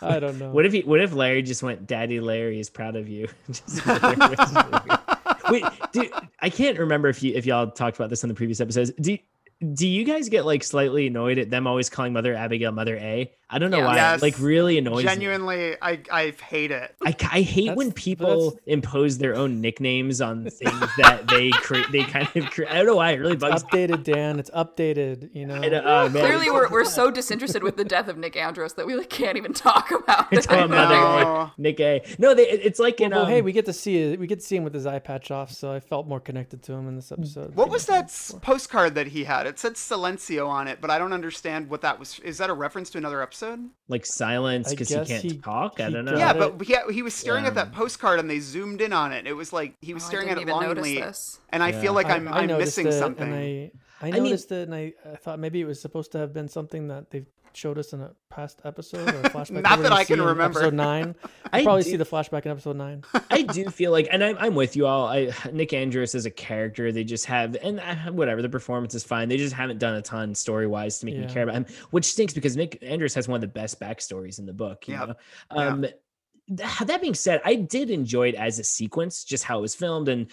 I 0.00 0.20
don't 0.20 0.38
know. 0.38 0.50
What 0.52 0.64
if 0.64 0.72
he? 0.72 0.82
What 0.82 1.00
if 1.00 1.12
Larry 1.12 1.42
just 1.42 1.62
went, 1.62 1.86
"Daddy 1.86 2.20
Larry 2.20 2.58
is 2.60 2.70
proud 2.70 2.94
of 2.96 3.08
you"? 3.08 3.28
Wait, 5.50 5.64
dude, 5.92 6.10
I 6.40 6.48
can't 6.50 6.78
remember 6.78 7.08
if 7.08 7.22
you 7.22 7.34
if 7.34 7.44
y'all 7.46 7.70
talked 7.70 7.96
about 7.96 8.10
this 8.10 8.24
on 8.24 8.28
the 8.28 8.34
previous 8.34 8.60
episodes. 8.60 8.90
Do 9.00 9.18
do 9.74 9.86
you 9.86 10.04
guys 10.04 10.28
get 10.28 10.44
like 10.44 10.64
slightly 10.64 11.06
annoyed 11.06 11.38
at 11.38 11.50
them 11.50 11.66
always 11.66 11.88
calling 11.90 12.12
Mother 12.12 12.34
Abigail 12.34 12.72
Mother 12.72 12.96
A? 12.96 13.30
I 13.54 13.58
don't 13.58 13.70
know 13.70 13.78
Yeah. 13.78 13.84
why. 13.86 13.94
Yes. 13.96 14.22
Like 14.22 14.38
really 14.38 14.78
annoys 14.78 14.98
me. 14.98 15.02
Genuinely, 15.04 15.76
I 15.82 16.00
I 16.10 16.32
hate 16.48 16.70
it. 16.70 16.94
I, 17.04 17.14
I 17.30 17.42
hate 17.42 17.66
That's- 17.66 17.76
when 17.76 17.92
people 17.92 18.52
that's- 18.52 18.62
impose 18.66 19.18
their 19.18 19.34
own 19.36 19.60
nicknames 19.60 20.22
on 20.22 20.48
things 20.48 20.80
that 20.96 21.28
they 21.28 21.50
create. 21.50 21.84
They 21.92 22.02
kind 22.04 22.28
of 22.34 22.46
create. 22.50 22.70
I 22.70 22.76
don't 22.76 22.86
know 22.86 22.96
why 22.96 23.10
it 23.10 23.16
really 23.18 23.36
bugs 23.36 23.62
me. 23.64 23.68
updated, 23.70 24.04
Dan? 24.04 24.38
It's 24.38 24.48
updated. 24.50 25.28
You 25.34 25.44
know. 25.46 25.56
I 25.56 25.68
know- 25.68 25.82
oh. 25.84 26.08
Clearly, 26.10 26.50
we're, 26.50 26.70
we're 26.70 26.84
so 26.86 27.10
disinterested 27.10 27.62
with 27.62 27.76
the 27.76 27.84
death 27.84 28.08
of 28.08 28.16
Nick 28.16 28.36
Andros 28.38 28.72
that 28.74 28.86
we 28.86 28.94
like 28.94 29.10
can't 29.10 29.36
even 29.36 29.52
talk 29.52 29.90
about 29.90 30.32
It's 30.32 30.46
it. 30.46 30.48
called 30.48 30.70
Mother 30.70 30.94
know. 30.94 31.50
Nick 31.58 31.78
A. 31.80 32.02
No, 32.18 32.34
they, 32.34 32.48
it- 32.48 32.60
it's 32.64 32.78
like 32.80 33.00
Well, 33.00 33.06
in 33.06 33.12
well, 33.12 33.24
um, 33.26 33.30
hey, 33.30 33.42
we 33.42 33.52
get 33.52 33.66
to 33.66 33.72
see 33.74 33.98
it. 33.98 34.18
We 34.18 34.26
get 34.26 34.40
to 34.40 34.46
see 34.46 34.56
him 34.56 34.64
with 34.64 34.72
his 34.72 34.86
eye 34.86 34.98
patch 34.98 35.30
off, 35.30 35.50
so 35.52 35.70
I 35.70 35.80
felt 35.80 36.08
more 36.08 36.20
connected 36.20 36.62
to 36.62 36.72
him 36.72 36.88
in 36.88 36.96
this 36.96 37.12
episode. 37.12 37.54
What 37.54 37.68
was 37.68 37.84
that 37.86 38.04
s- 38.04 38.34
postcard 38.40 38.94
that 38.94 39.08
he 39.08 39.24
had? 39.24 39.46
It 39.52 39.58
said 39.58 39.74
Silencio 39.74 40.48
on 40.48 40.66
it, 40.68 40.80
but 40.80 40.90
I 40.90 40.98
don't 40.98 41.12
understand 41.12 41.68
what 41.70 41.82
that 41.82 41.98
was. 41.98 42.18
Is 42.20 42.38
that 42.38 42.50
a 42.50 42.54
reference 42.54 42.90
to 42.90 42.98
another 42.98 43.22
episode? 43.22 43.70
like 43.88 44.06
silence 44.06 44.70
because 44.70 44.88
he 44.88 44.94
can't 45.04 45.22
he- 45.22 45.36
talk. 45.38 45.78
I 45.80 45.90
don't 45.90 46.04
know. 46.06 46.16
Yeah, 46.16 46.32
it. 46.34 46.58
but 46.58 46.66
he, 46.66 46.76
he 46.94 47.02
was 47.02 47.12
staring 47.14 47.44
at 47.46 47.54
that 47.56 47.72
postcard 47.72 48.18
and 48.18 48.28
they 48.30 48.40
zoomed 48.40 48.80
in 48.80 48.92
on 48.92 49.12
it. 49.12 49.26
It 49.26 49.34
was 49.34 49.52
like 49.52 49.74
he 49.80 49.92
was 49.94 50.02
Oh, 50.04 50.08
staring 50.08 50.30
at 50.30 50.38
it 50.38 50.46
longingly, 50.48 50.94
this. 50.96 51.38
and 51.50 51.62
I 51.62 51.68
Yeah. 51.70 51.80
feel 51.80 51.92
like 51.92 52.06
I- 52.06 52.16
I'm 52.16 52.28
I 52.28 52.40
I'm 52.40 52.46
missing 52.48 52.86
it, 52.86 52.92
something. 52.92 53.26
And 53.30 53.34
I, 53.34 53.70
I 54.00 54.08
I 54.08 54.10
mean- 54.12 54.24
noticed 54.24 54.50
it, 54.50 54.68
and 54.68 54.74
I, 54.74 54.94
I 55.10 55.16
thought 55.16 55.38
maybe 55.38 55.60
it 55.60 55.66
was 55.66 55.80
supposed 55.80 56.12
to 56.12 56.18
have 56.18 56.32
been 56.32 56.48
something 56.48 56.88
that 56.88 57.10
they 57.10 57.24
showed 57.56 57.78
us 57.78 57.92
in 57.92 58.00
a 58.00 58.10
past 58.30 58.60
episode 58.64 59.08
or 59.08 59.20
a 59.20 59.22
flashback. 59.30 59.62
Not 59.62 59.80
that 59.82 59.92
I 59.92 60.04
can 60.04 60.20
remember. 60.20 60.60
Episode 60.60 60.74
nine. 60.74 61.14
I 61.52 61.58
I'll 61.58 61.64
probably 61.64 61.82
do- 61.82 61.90
see 61.90 61.96
the 61.96 62.04
flashback 62.06 62.44
in 62.46 62.50
episode 62.52 62.76
nine. 62.76 63.04
I 63.30 63.42
do 63.58 63.68
feel 63.70 63.90
like, 63.92 64.08
and 64.10 64.22
I'm, 64.24 64.36
I'm 64.38 64.54
with 64.54 64.76
you 64.76 64.86
all. 64.86 65.06
I 65.06 65.30
Nick 65.52 65.72
Andros 65.72 66.14
as 66.14 66.26
a 66.26 66.30
character, 66.30 66.92
they 66.92 67.04
just 67.04 67.26
have, 67.26 67.56
and 67.62 67.80
uh, 67.80 68.12
whatever, 68.12 68.42
the 68.42 68.48
performance 68.48 68.94
is 68.94 69.04
fine. 69.04 69.28
They 69.28 69.36
just 69.36 69.54
haven't 69.54 69.78
done 69.78 69.94
a 69.94 70.02
ton 70.02 70.34
story 70.34 70.66
wise 70.66 70.98
to 71.00 71.06
make 71.06 71.16
me 71.16 71.26
care 71.26 71.42
about 71.44 71.54
him, 71.54 71.66
which 71.90 72.06
stinks 72.06 72.32
because 72.34 72.56
Nick 72.56 72.78
Andros 72.82 73.14
has 73.14 73.28
one 73.28 73.36
of 73.36 73.40
the 73.42 73.48
best 73.48 73.80
backstories 73.80 74.38
in 74.38 74.46
the 74.46 74.52
book. 74.52 74.88
You 74.88 74.94
Yep. 74.94 75.08
know, 75.08 75.14
Yeah. 75.54 75.66
um, 75.68 75.82
th- 75.82 75.94
that 76.86 77.00
being 77.00 77.14
said, 77.14 77.40
I 77.44 77.54
did 77.54 77.90
enjoy 77.90 78.28
it 78.28 78.34
as 78.34 78.58
a 78.58 78.64
sequence, 78.64 79.24
just 79.24 79.44
how 79.44 79.58
it 79.58 79.62
was 79.62 79.74
filmed 79.74 80.08
and. 80.08 80.30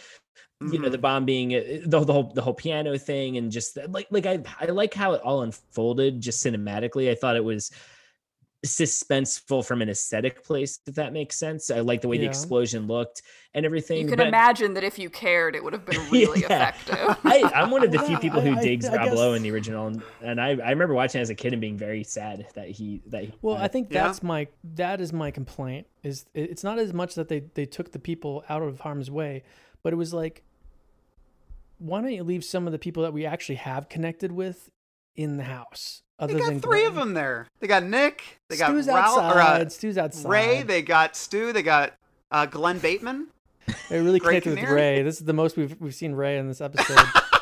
You 0.61 0.77
know 0.79 0.89
the 0.89 0.97
bomb 0.97 1.23
being 1.23 1.55
uh, 1.55 1.61
the, 1.85 1.99
the 2.03 2.11
whole 2.11 2.31
the 2.33 2.41
whole 2.41 2.53
piano 2.53 2.97
thing 2.97 3.37
and 3.37 3.49
just 3.49 3.77
like 3.89 4.07
like 4.11 4.25
I 4.25 4.43
I 4.59 4.65
like 4.65 4.93
how 4.93 5.13
it 5.13 5.21
all 5.21 5.41
unfolded 5.43 6.19
just 6.19 6.45
cinematically. 6.45 7.09
I 7.09 7.15
thought 7.15 7.37
it 7.37 7.43
was 7.45 7.71
suspenseful 8.65 9.65
from 9.65 9.81
an 9.81 9.87
aesthetic 9.89 10.43
place, 10.43 10.79
if 10.85 10.95
that 10.95 11.13
makes 11.13 11.37
sense. 11.39 11.71
I 11.71 11.79
like 11.79 12.01
the 12.01 12.09
way 12.09 12.17
the 12.17 12.25
explosion 12.25 12.87
looked 12.87 13.21
and 13.53 13.65
everything. 13.65 13.99
You 13.99 14.07
can 14.07 14.17
but 14.17 14.27
imagine 14.27 14.73
that 14.73 14.83
if 14.83 14.99
you 14.99 15.09
cared, 15.09 15.55
it 15.55 15.63
would 15.63 15.71
have 15.71 15.85
been 15.85 16.01
really 16.11 16.41
Yeah. 16.41 16.47
effective. 16.69 17.17
I, 17.23 17.49
I'm 17.55 17.71
one 17.71 17.83
of 17.85 17.91
the 17.91 17.97
Well, 17.99 18.07
few 18.07 18.17
people 18.17 18.41
who 18.41 18.55
I- 18.57 18.61
digs 18.61 18.85
I 18.85 18.95
Rob 18.97 19.13
Lowe 19.13 19.33
in 19.33 19.43
the 19.43 19.51
original, 19.51 19.87
and, 19.87 20.03
and 20.21 20.41
I, 20.41 20.49
I 20.49 20.71
remember 20.71 20.93
watching 20.93 21.21
as 21.21 21.29
a 21.29 21.35
kid 21.35 21.53
and 21.53 21.61
being 21.61 21.77
very 21.77 22.03
sad 22.03 22.47
that 22.55 22.69
he 22.69 23.01
that 23.07 23.23
he. 23.23 23.33
Well, 23.41 23.55
uh, 23.55 23.61
I 23.63 23.69
think 23.69 23.87
Yeah. 23.91 24.03
that's 24.07 24.21
my 24.21 24.47
that 24.75 24.99
is 24.99 25.13
my 25.13 25.31
complaint. 25.31 25.87
Is 26.03 26.25
it's 26.33 26.63
not 26.63 26.79
as 26.79 26.93
much 26.93 27.15
that 27.15 27.29
they 27.29 27.43
they 27.53 27.65
took 27.65 27.93
the 27.93 27.99
people 27.99 28.43
out 28.49 28.61
of 28.61 28.81
harm's 28.81 29.09
way, 29.09 29.43
but 29.83 29.93
it 29.93 29.95
was 29.95 30.13
like, 30.13 30.43
why 31.77 32.01
don't 32.01 32.11
you 32.11 32.23
leave 32.23 32.43
some 32.43 32.65
of 32.65 32.71
the 32.73 32.79
people 32.79 33.03
that 33.03 33.13
we 33.13 33.25
actually 33.25 33.55
have 33.55 33.89
connected 33.89 34.31
with 34.31 34.69
in 35.15 35.37
the 35.37 35.43
house? 35.43 36.03
Other 36.19 36.33
They 36.33 36.39
got 36.39 36.49
than 36.49 36.61
three 36.61 36.85
of 36.85 36.95
them 36.95 37.13
there. 37.13 37.47
They 37.61 37.67
got 37.67 37.83
Nick. 37.83 38.39
They 38.49 38.57
got 38.57 38.71
Stu's 38.71 38.87
Ralph 38.87 39.17
or 39.17 39.39
outside. 39.39 39.67
uh, 39.67 39.69
Stu's 39.69 39.97
outside. 39.97 40.29
Ray. 40.29 40.63
They 40.63 40.81
got 40.81 41.15
Stu. 41.15 41.53
They 41.53 41.63
got 41.63 41.93
uh, 42.29 42.45
Glenn 42.45 42.79
Bateman. 42.79 43.27
It 43.89 43.97
really 43.97 44.19
connected 44.19 44.59
with 44.59 44.69
Ray. 44.69 45.01
This 45.01 45.19
is 45.19 45.25
the 45.25 45.33
most 45.33 45.55
we've 45.55 45.79
we've 45.79 45.95
seen 45.95 46.13
Ray 46.13 46.37
in 46.37 46.47
this 46.47 46.59
episode. 46.59 46.99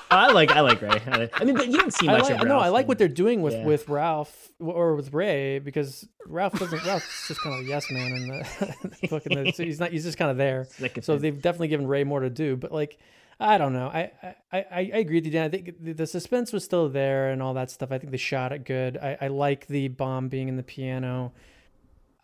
I 0.10 0.32
like 0.32 0.52
I 0.52 0.62
like 0.62 0.82
Ray. 0.82 1.02
I, 1.34 1.44
mean, 1.44 1.56
but 1.56 1.68
you 1.68 1.78
don't 1.78 1.94
see 1.94 2.08
much 2.08 2.24
like, 2.24 2.42
of 2.42 2.48
no, 2.48 2.60
I 2.60 2.70
like 2.70 2.84
in- 2.84 2.88
what 2.88 2.98
they're 2.98 3.08
doing 3.08 3.42
with 3.42 3.54
yeah. 3.54 3.66
with 3.66 3.90
Ralph 3.90 4.52
or 4.60 4.96
with 4.96 5.14
Ray 5.14 5.60
because 5.60 6.08
Ralph 6.26 6.58
doesn't. 6.58 6.86
Ralph's 6.86 7.28
just 7.28 7.42
kind 7.42 7.56
of 7.56 7.66
a 7.66 7.68
yes 7.68 7.90
man 7.92 8.14
in 8.14 8.28
the, 8.28 8.76
and 9.26 9.48
the, 9.48 9.52
so 9.54 9.64
he's 9.64 9.80
not. 9.80 9.92
He's 9.92 10.04
just 10.04 10.18
kind 10.18 10.32
of 10.32 10.38
there. 10.38 10.68
Like 10.80 11.00
So 11.02 11.18
they've 11.18 11.42
definitely 11.42 11.70
given 11.70 11.88
Ray 11.88 12.04
more 12.04 12.22
to 12.22 12.30
do. 12.30 12.56
But 12.56 12.72
like, 12.72 12.98
I 13.40 13.58
don't 13.58 13.74
know. 13.74 13.88
I 13.88 14.12
I, 14.52 14.66
I, 14.72 14.82
agree 14.94 15.18
with 15.18 15.26
you, 15.26 15.32
Dan. 15.32 15.46
I 15.46 15.50
think 15.50 15.84
the, 15.84 15.94
the 15.94 16.08
suspense 16.08 16.54
was 16.54 16.64
still 16.64 16.90
there 16.90 17.30
and 17.30 17.42
all 17.42 17.54
that 17.56 17.70
stuff. 17.70 17.92
I 17.92 17.98
think 17.98 18.12
they 18.12 18.18
shot 18.18 18.52
it 18.52 18.66
good. 18.66 18.98
I, 18.98 19.18
I 19.22 19.28
like 19.28 19.68
the 19.68 19.90
bomb 19.90 20.30
being 20.30 20.48
in 20.48 20.56
the 20.56 20.64
piano. 20.64 21.34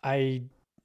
I 0.02 0.42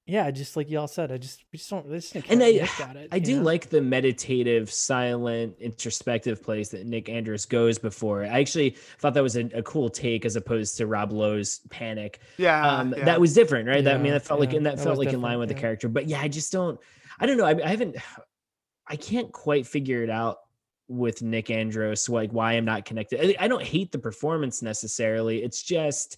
yeah, 0.10 0.32
just 0.32 0.58
like 0.58 0.72
y'all 0.72 0.88
said, 0.88 1.12
I 1.12 1.18
just 1.18 1.44
we 1.54 1.58
just 1.58 1.70
don't. 1.70 1.88
This 1.88 2.16
and 2.16 2.42
I, 2.42 2.68
got 2.80 2.96
it. 2.96 3.10
I 3.12 3.20
do 3.20 3.38
know? 3.38 3.44
like 3.44 3.70
the 3.70 3.80
meditative, 3.80 4.72
silent, 4.72 5.56
introspective 5.60 6.42
place 6.42 6.70
that 6.70 6.88
Nick 6.88 7.10
Andros 7.10 7.46
goes 7.46 7.78
before. 7.78 8.24
I 8.24 8.40
actually 8.40 8.72
thought 8.98 9.14
that 9.14 9.22
was 9.22 9.36
a, 9.36 9.46
a 9.54 9.62
cool 9.62 9.88
take 9.88 10.26
as 10.26 10.36
opposed 10.36 10.78
to 10.78 10.88
Rob 10.88 11.12
Lowe's 11.12 11.60
panic. 11.70 12.22
Yeah, 12.38 12.68
um, 12.68 12.96
yeah. 12.98 13.06
that 13.06 13.22
was 13.22 13.36
different, 13.36 13.68
right? 13.68 13.84
that 13.84 13.96
I 13.96 13.98
mean, 14.00 14.12
that 14.14 14.26
felt 14.26 14.40
like 14.40 14.54
and 14.54 14.66
that, 14.66 14.78
that 14.78 14.84
felt 14.84 14.98
like 14.98 15.10
in 15.10 15.22
line 15.22 15.34
different, 15.34 15.40
with 15.42 15.50
the 15.50 15.56
character. 15.56 15.88
But 15.88 16.08
yeah, 16.08 16.20
I 16.20 16.28
just 16.28 16.52
don't. 16.52 16.80
I 17.20 17.28
don't 17.28 17.38
know. 17.38 17.46
I, 17.46 17.64
I 17.64 17.68
haven't. 17.68 17.96
I 18.88 18.96
can't 18.96 19.32
quite 19.32 19.68
figure 19.68 20.02
it 20.02 20.10
out 20.10 20.40
with 20.88 21.22
Nick 21.22 21.52
Andros, 21.52 22.10
like 22.10 22.32
why 22.32 22.54
I'm 22.54 22.66
not 22.66 22.84
connected. 22.84 23.38
I, 23.40 23.46
I 23.46 23.48
don't 23.48 23.64
hate 23.64 23.92
the 23.92 24.00
performance 24.00 24.64
necessarily. 24.64 25.44
It's 25.44 25.62
just. 25.62 26.18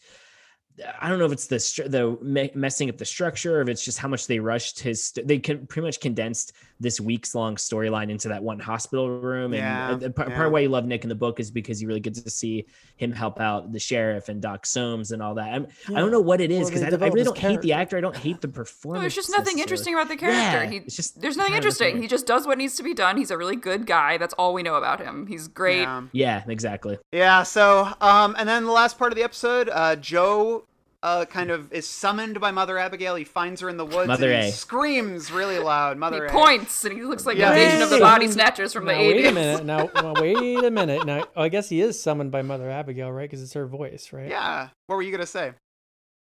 I 0.99 1.09
don't 1.09 1.19
know 1.19 1.25
if 1.25 1.31
it's 1.31 1.47
the 1.47 1.57
the 1.89 2.49
messing 2.55 2.89
up 2.89 2.97
the 2.97 3.05
structure, 3.05 3.57
or 3.57 3.61
if 3.61 3.69
it's 3.69 3.83
just 3.83 3.97
how 3.97 4.07
much 4.07 4.27
they 4.27 4.39
rushed 4.39 4.79
his. 4.79 5.11
They 5.11 5.39
can 5.39 5.67
pretty 5.67 5.85
much 5.85 5.99
condensed 5.99 6.53
this 6.79 6.99
weeks 6.99 7.35
long 7.35 7.55
storyline 7.55 8.09
into 8.09 8.27
that 8.29 8.41
one 8.41 8.59
hospital 8.59 9.07
room. 9.09 9.53
And 9.53 9.61
Yeah, 9.61 9.89
uh, 9.91 9.95
the 9.95 10.09
part, 10.09 10.29
yeah. 10.29 10.35
part 10.35 10.51
why 10.51 10.61
you 10.61 10.69
love 10.69 10.85
Nick 10.85 11.03
in 11.03 11.09
the 11.09 11.15
book 11.15 11.39
is 11.39 11.51
because 11.51 11.81
you 11.81 11.87
really 11.87 11.99
get 11.99 12.15
to 12.15 12.29
see 12.29 12.65
him 12.95 13.11
help 13.11 13.39
out 13.39 13.71
the 13.71 13.79
sheriff 13.79 14.29
and 14.29 14.41
Doc 14.41 14.65
Soames 14.65 15.11
and 15.11 15.21
all 15.21 15.35
that. 15.35 15.53
I'm, 15.53 15.67
I 15.89 15.99
don't 15.99 16.11
know 16.11 16.21
what 16.21 16.41
it 16.41 16.51
is 16.51 16.69
because 16.69 16.81
they 16.81 16.87
I, 16.87 17.07
I 17.07 17.09
really 17.09 17.23
don't 17.23 17.37
hate 17.37 17.61
the 17.61 17.73
actor. 17.73 17.97
I 17.97 18.01
don't 18.01 18.17
hate 18.17 18.41
the 18.41 18.47
performance. 18.47 18.97
No, 18.97 19.01
there's 19.01 19.15
just 19.15 19.29
nothing 19.29 19.57
necessarily. 19.57 19.61
interesting 19.61 19.93
about 19.93 20.07
the 20.09 20.17
character. 20.17 20.63
Yeah, 20.63 20.69
he, 20.69 20.77
it's 20.77 20.95
just 20.95 21.21
there's 21.21 21.37
nothing 21.37 21.53
interesting. 21.53 22.01
He 22.01 22.07
just 22.07 22.25
does 22.25 22.47
what 22.47 22.57
needs 22.57 22.75
to 22.77 22.83
be 22.83 22.93
done. 22.93 23.17
He's 23.17 23.31
a 23.31 23.37
really 23.37 23.55
good 23.55 23.85
guy. 23.85 24.17
That's 24.17 24.33
all 24.33 24.53
we 24.53 24.63
know 24.63 24.75
about 24.75 24.99
him. 24.99 25.27
He's 25.27 25.47
great. 25.47 25.81
Yeah. 25.81 26.03
Yeah, 26.13 26.43
exactly. 26.47 26.97
Yeah, 27.11 27.43
so 27.43 27.93
um 28.01 28.35
and 28.39 28.49
then 28.49 28.65
the 28.65 28.71
last 28.71 28.97
part 28.97 29.11
of 29.11 29.17
the 29.17 29.23
episode, 29.23 29.69
uh 29.69 29.95
Joe 29.97 30.65
uh 31.03 31.25
kind 31.25 31.49
of 31.49 31.71
is 31.73 31.87
summoned 31.87 32.39
by 32.39 32.51
Mother 32.51 32.77
Abigail. 32.77 33.15
He 33.15 33.23
finds 33.23 33.61
her 33.61 33.69
in 33.69 33.77
the 33.77 33.85
woods 33.85 34.07
Mother 34.07 34.31
and 34.31 34.43
he 34.43 34.49
A. 34.49 34.51
screams 34.51 35.31
really 35.31 35.57
loud, 35.59 35.93
He 35.95 35.99
Mother 35.99 36.25
A. 36.25 36.29
points 36.31 36.85
and 36.85 36.95
he 36.95 37.03
looks 37.03 37.25
like 37.25 37.37
Yeah. 37.37 37.53
vision 37.53 37.81
of 37.81 37.89
the 37.89 37.95
Wait. 37.95 38.01
Body 38.01 38.27
Snatchers 38.27 38.73
from 38.73 38.85
now, 38.85 38.91
the 38.93 38.99
wait 38.99 39.25
80s. 39.25 39.29
a 39.29 39.31
minute. 39.33 39.65
Now, 39.71 39.89
well, 39.95 40.13
wait 40.19 40.63
a 40.63 40.69
minute. 40.71 41.05
Now, 41.05 41.25
oh, 41.35 41.41
I 41.43 41.49
guess 41.49 41.69
he 41.69 41.81
is 41.81 41.99
summoned 42.01 42.31
by 42.31 42.41
Mother 42.43 42.69
Abigail, 42.69 43.11
right? 43.11 43.29
Because 43.29 43.41
it's 43.41 43.53
her 43.53 43.65
voice, 43.65 44.13
right? 44.13 44.29
Yeah. 44.29 44.69
What 44.87 44.95
were 44.97 45.01
you 45.01 45.11
going 45.11 45.21
to 45.21 45.25
say? 45.27 45.53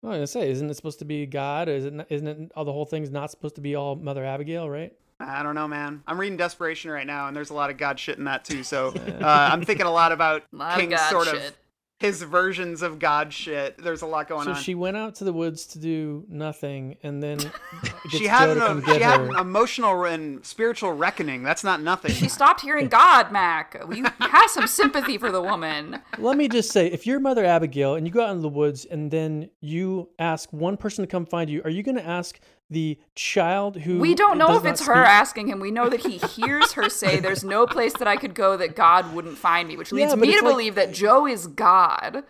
I 0.05 0.09
was 0.09 0.17
gonna 0.17 0.27
say, 0.27 0.51
isn't 0.51 0.69
it 0.69 0.75
supposed 0.75 0.99
to 0.99 1.05
be 1.05 1.27
God? 1.27 1.69
Is 1.69 1.85
it? 1.85 1.93
Not, 1.93 2.07
isn't 2.11 2.27
it? 2.27 2.53
All 2.57 2.65
the 2.65 2.73
whole 2.73 2.85
thing's 2.85 3.11
not 3.13 3.31
supposed 3.31 3.55
to 3.55 3.61
be 3.61 3.77
all 3.77 3.95
Mother 3.95 4.25
Abigail, 4.25 4.69
right? 4.69 4.93
I 5.21 5.45
don't 5.45 5.55
know, 5.55 5.69
man. 5.69 6.03
I'm 6.09 6.19
reading 6.19 6.37
Desperation 6.37 6.91
right 6.91 7.07
now, 7.07 7.29
and 7.29 7.37
there's 7.37 7.51
a 7.51 7.55
lot 7.55 7.71
of 7.71 7.77
God 7.79 8.01
shit 8.01 8.19
in 8.19 8.25
that 8.25 8.45
too. 8.45 8.65
So 8.65 8.89
uh, 8.89 9.25
I'm 9.53 9.63
thinking 9.65 9.87
a 9.87 9.93
lot 9.93 10.11
about 10.11 10.43
Lot 10.53 10.73
of 10.73 10.81
King's 10.81 10.95
God 10.95 11.11
sort 11.11 11.29
of 11.29 11.35
shit. 11.41 11.57
His 12.03 12.21
versions 12.23 12.83
of 12.83 12.99
God 12.99 13.33
shit. 13.33 13.79
There's 13.79 14.03
a 14.03 14.07
lot 14.07 14.29
going 14.29 14.45
So 14.45 14.51
on. 14.51 14.57
she 14.57 14.75
went 14.75 14.97
out 14.97 15.15
to 15.17 15.25
the 15.25 15.33
woods 15.33 15.67
to 15.67 15.79
do 15.79 16.25
nothing, 16.29 16.97
and 17.05 17.23
then 17.23 17.39
she 18.11 18.27
had, 18.27 18.47
Joe 18.47 18.55
to 18.55 18.61
come 18.61 18.79
an, 18.79 18.85
she 18.97 19.01
had 19.01 19.21
an 19.21 19.37
emotional 19.37 20.03
and 20.05 20.45
spiritual 20.45 20.93
reckoning. 20.95 21.45
That's 21.45 21.63
not 21.63 21.81
nothing. 21.81 22.11
She 22.11 22.29
stopped 22.29 22.61
hearing 22.63 22.89
God, 22.89 23.31
Mac. 23.31 23.81
You 23.89 24.05
have 24.19 24.51
some 24.51 24.67
sympathy 24.67 25.17
for 25.17 25.31
the 25.31 25.41
woman. 25.41 26.01
Let 26.19 26.37
me 26.37 26.49
just 26.49 26.73
say, 26.73 26.89
if 26.89 27.07
you're 27.07 27.21
Mother 27.21 27.45
Abigail 27.45 27.95
and 27.95 28.05
you 28.05 28.13
go 28.13 28.27
out 28.27 28.35
in 28.35 28.43
the 28.43 28.49
woods 28.49 28.85
and 28.85 29.09
then 29.09 29.49
you 29.61 30.09
ask 30.19 30.53
one 30.53 30.77
person 30.77 31.05
to 31.05 31.07
come 31.07 31.25
find 31.25 31.49
you, 31.49 31.63
are 31.63 31.71
you 31.71 31.85
going 31.85 31.97
to 31.97 32.05
ask 32.05 32.41
the 32.73 32.99
child 33.15 33.77
who 33.77 33.99
We 33.99 34.15
don't 34.15 34.39
know 34.39 34.57
if 34.57 34.65
not 34.65 34.73
it's 34.73 34.87
her 34.87 34.95
asking 34.95 35.49
him. 35.49 35.61
We 35.61 35.71
know 35.71 35.89
that 35.89 36.01
he 36.01 36.19
hears 36.19 36.73
her 36.73 36.89
say, 37.01 37.21
There's 37.21 37.45
no 37.45 37.67
place 37.67 37.93
that 37.95 38.09
I 38.09 38.17
could 38.17 38.35
go 38.35 38.57
that 38.57 38.75
God 38.75 39.15
wouldn't 39.15 39.39
find 39.39 39.69
me, 39.69 39.77
which 39.77 39.93
leads 39.93 40.13
but 40.13 40.19
me 40.19 40.29
to 40.29 40.43
like- 40.43 40.53
believe 40.53 40.75
that 40.75 40.93
Joe 40.93 41.27
is 41.27 41.47
God. 41.47 42.25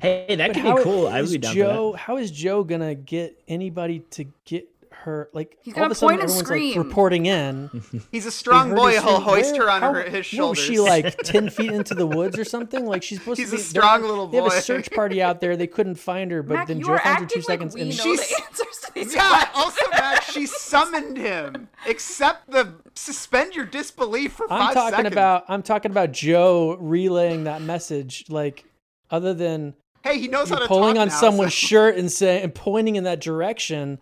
Hey, 0.00 0.36
that 0.36 0.52
But 0.54 0.62
could 0.62 0.76
be 0.76 0.82
cool. 0.84 1.08
I 1.08 1.20
would 1.22 1.30
be 1.30 1.38
down 1.38 1.54
Joe, 1.54 1.92
for 1.92 1.98
How 1.98 2.16
is 2.18 2.30
Joe 2.30 2.62
gonna 2.62 2.94
get 2.94 3.42
anybody 3.48 4.00
to 4.12 4.26
get 4.44 4.68
her? 5.08 5.28
Like 5.32 5.56
He's 5.62 5.74
all 5.74 5.82
of 5.82 5.82
gonna 5.84 5.92
a 5.92 5.94
sudden, 5.94 6.08
point 6.18 6.20
and 6.22 6.30
everyone's 6.30 6.76
like 6.76 6.84
reporting 6.86 7.26
in. 7.26 7.70
He's 8.12 8.26
a 8.26 8.30
strong 8.30 8.68
heard 8.68 8.76
boy. 8.76 8.90
his 8.92 9.02
He'll 9.02 9.20
scream. 9.20 9.22
hoist 9.22 9.56
her 9.56 9.70
on 9.70 9.80
how- 9.80 9.92
her, 9.94 10.02
his 10.02 10.12
what, 10.14 10.24
shoulders. 10.26 10.58
was 10.58 10.66
she 10.66 10.78
like 10.80 11.16
ten 11.24 11.50
feet 11.50 11.72
into 11.72 11.94
the 11.94 12.06
woods 12.06 12.38
or 12.38 12.44
something? 12.44 12.86
Like 12.86 13.02
she's 13.02 13.18
supposed 13.18 13.40
He's 13.40 13.50
to 13.50 13.56
a 13.56 13.58
be. 13.58 13.62
strong 13.64 14.00
they're- 14.02 14.10
little 14.10 14.26
They 14.28 14.36
have 14.38 14.46
a 14.46 14.60
search 14.60 14.90
party 14.92 15.20
out 15.20 15.40
there. 15.40 15.56
They 15.56 15.66
couldn't 15.66 15.96
find 15.96 16.30
her, 16.30 16.42
but 16.42 16.54
Mac, 16.54 16.66
then 16.68 16.80
Joe 16.80 16.92
are 16.92 16.98
finds 16.98 17.04
her 17.04 17.24
acting 17.24 17.28
two 17.28 17.42
seconds 17.42 17.74
like 17.74 17.82
we 17.82 17.88
and 17.90 17.98
know 17.98 18.04
She's- 18.04 18.28
the 18.28 18.42
answers 18.44 18.78
to 18.86 18.92
these 18.94 19.14
Yeah. 19.14 19.28
questions. 19.28 19.54
Also, 19.56 19.90
Max, 19.90 20.32
she 20.32 20.46
summoned 20.46 21.16
him. 21.16 21.68
Accept 21.88 22.50
the 22.50 22.74
suspend 22.94 23.54
your 23.54 23.64
disbelief 23.64 24.32
for 24.32 24.46
5 24.48 24.60
I'm 24.60 24.74
talking 24.74 24.96
seconds. 24.96 25.12
about. 25.14 25.44
I'm 25.48 25.62
talking 25.62 25.90
about 25.90 26.12
Joe 26.12 26.76
relaying 26.80 27.44
that 27.44 27.62
message. 27.62 28.24
Like 28.28 28.64
other 29.10 29.34
than 29.34 29.74
Hey, 30.04 30.18
he 30.20 30.28
knows 30.28 30.48
how 30.48 30.58
to 30.60 30.66
pulling 30.68 30.94
talk 30.94 31.02
on 31.02 31.08
now, 31.08 31.14
someone's 31.14 31.54
so- 31.54 31.66
shirt 31.66 31.96
and 31.96 32.10
saying 32.10 32.44
and 32.44 32.54
pointing 32.54 32.96
in 32.96 33.04
that 33.04 33.20
direction. 33.20 33.98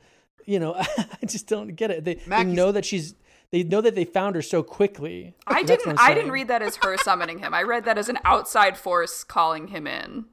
You 0.47 0.59
know, 0.61 0.75
I 0.77 1.27
just 1.27 1.47
don't 1.49 1.75
get 1.77 1.91
it. 1.91 2.05
They, 2.05 2.15
they 2.15 2.45
know 2.45 2.73
that 2.73 2.85
she's. 2.85 3.15
They 3.53 3.63
know 3.63 3.81
that 3.81 3.95
they 3.95 4.05
found 4.05 4.35
her 4.35 4.43
so 4.43 4.63
quickly. 4.65 5.35
I 5.47 5.63
didn't. 5.63 5.99
I'm 5.99 6.15
didn't 6.15 6.33
read 6.33 6.49
that 6.49 6.63
as 6.63 6.77
her 6.83 6.97
summoning 6.99 7.39
him. 7.39 7.55
I 7.55 7.63
read 7.63 7.85
that 7.85 7.97
as 7.99 8.09
an 8.09 8.19
outside 8.25 8.77
force 8.77 9.23
calling 9.23 9.69
him 9.69 9.87
in, 9.87 10.25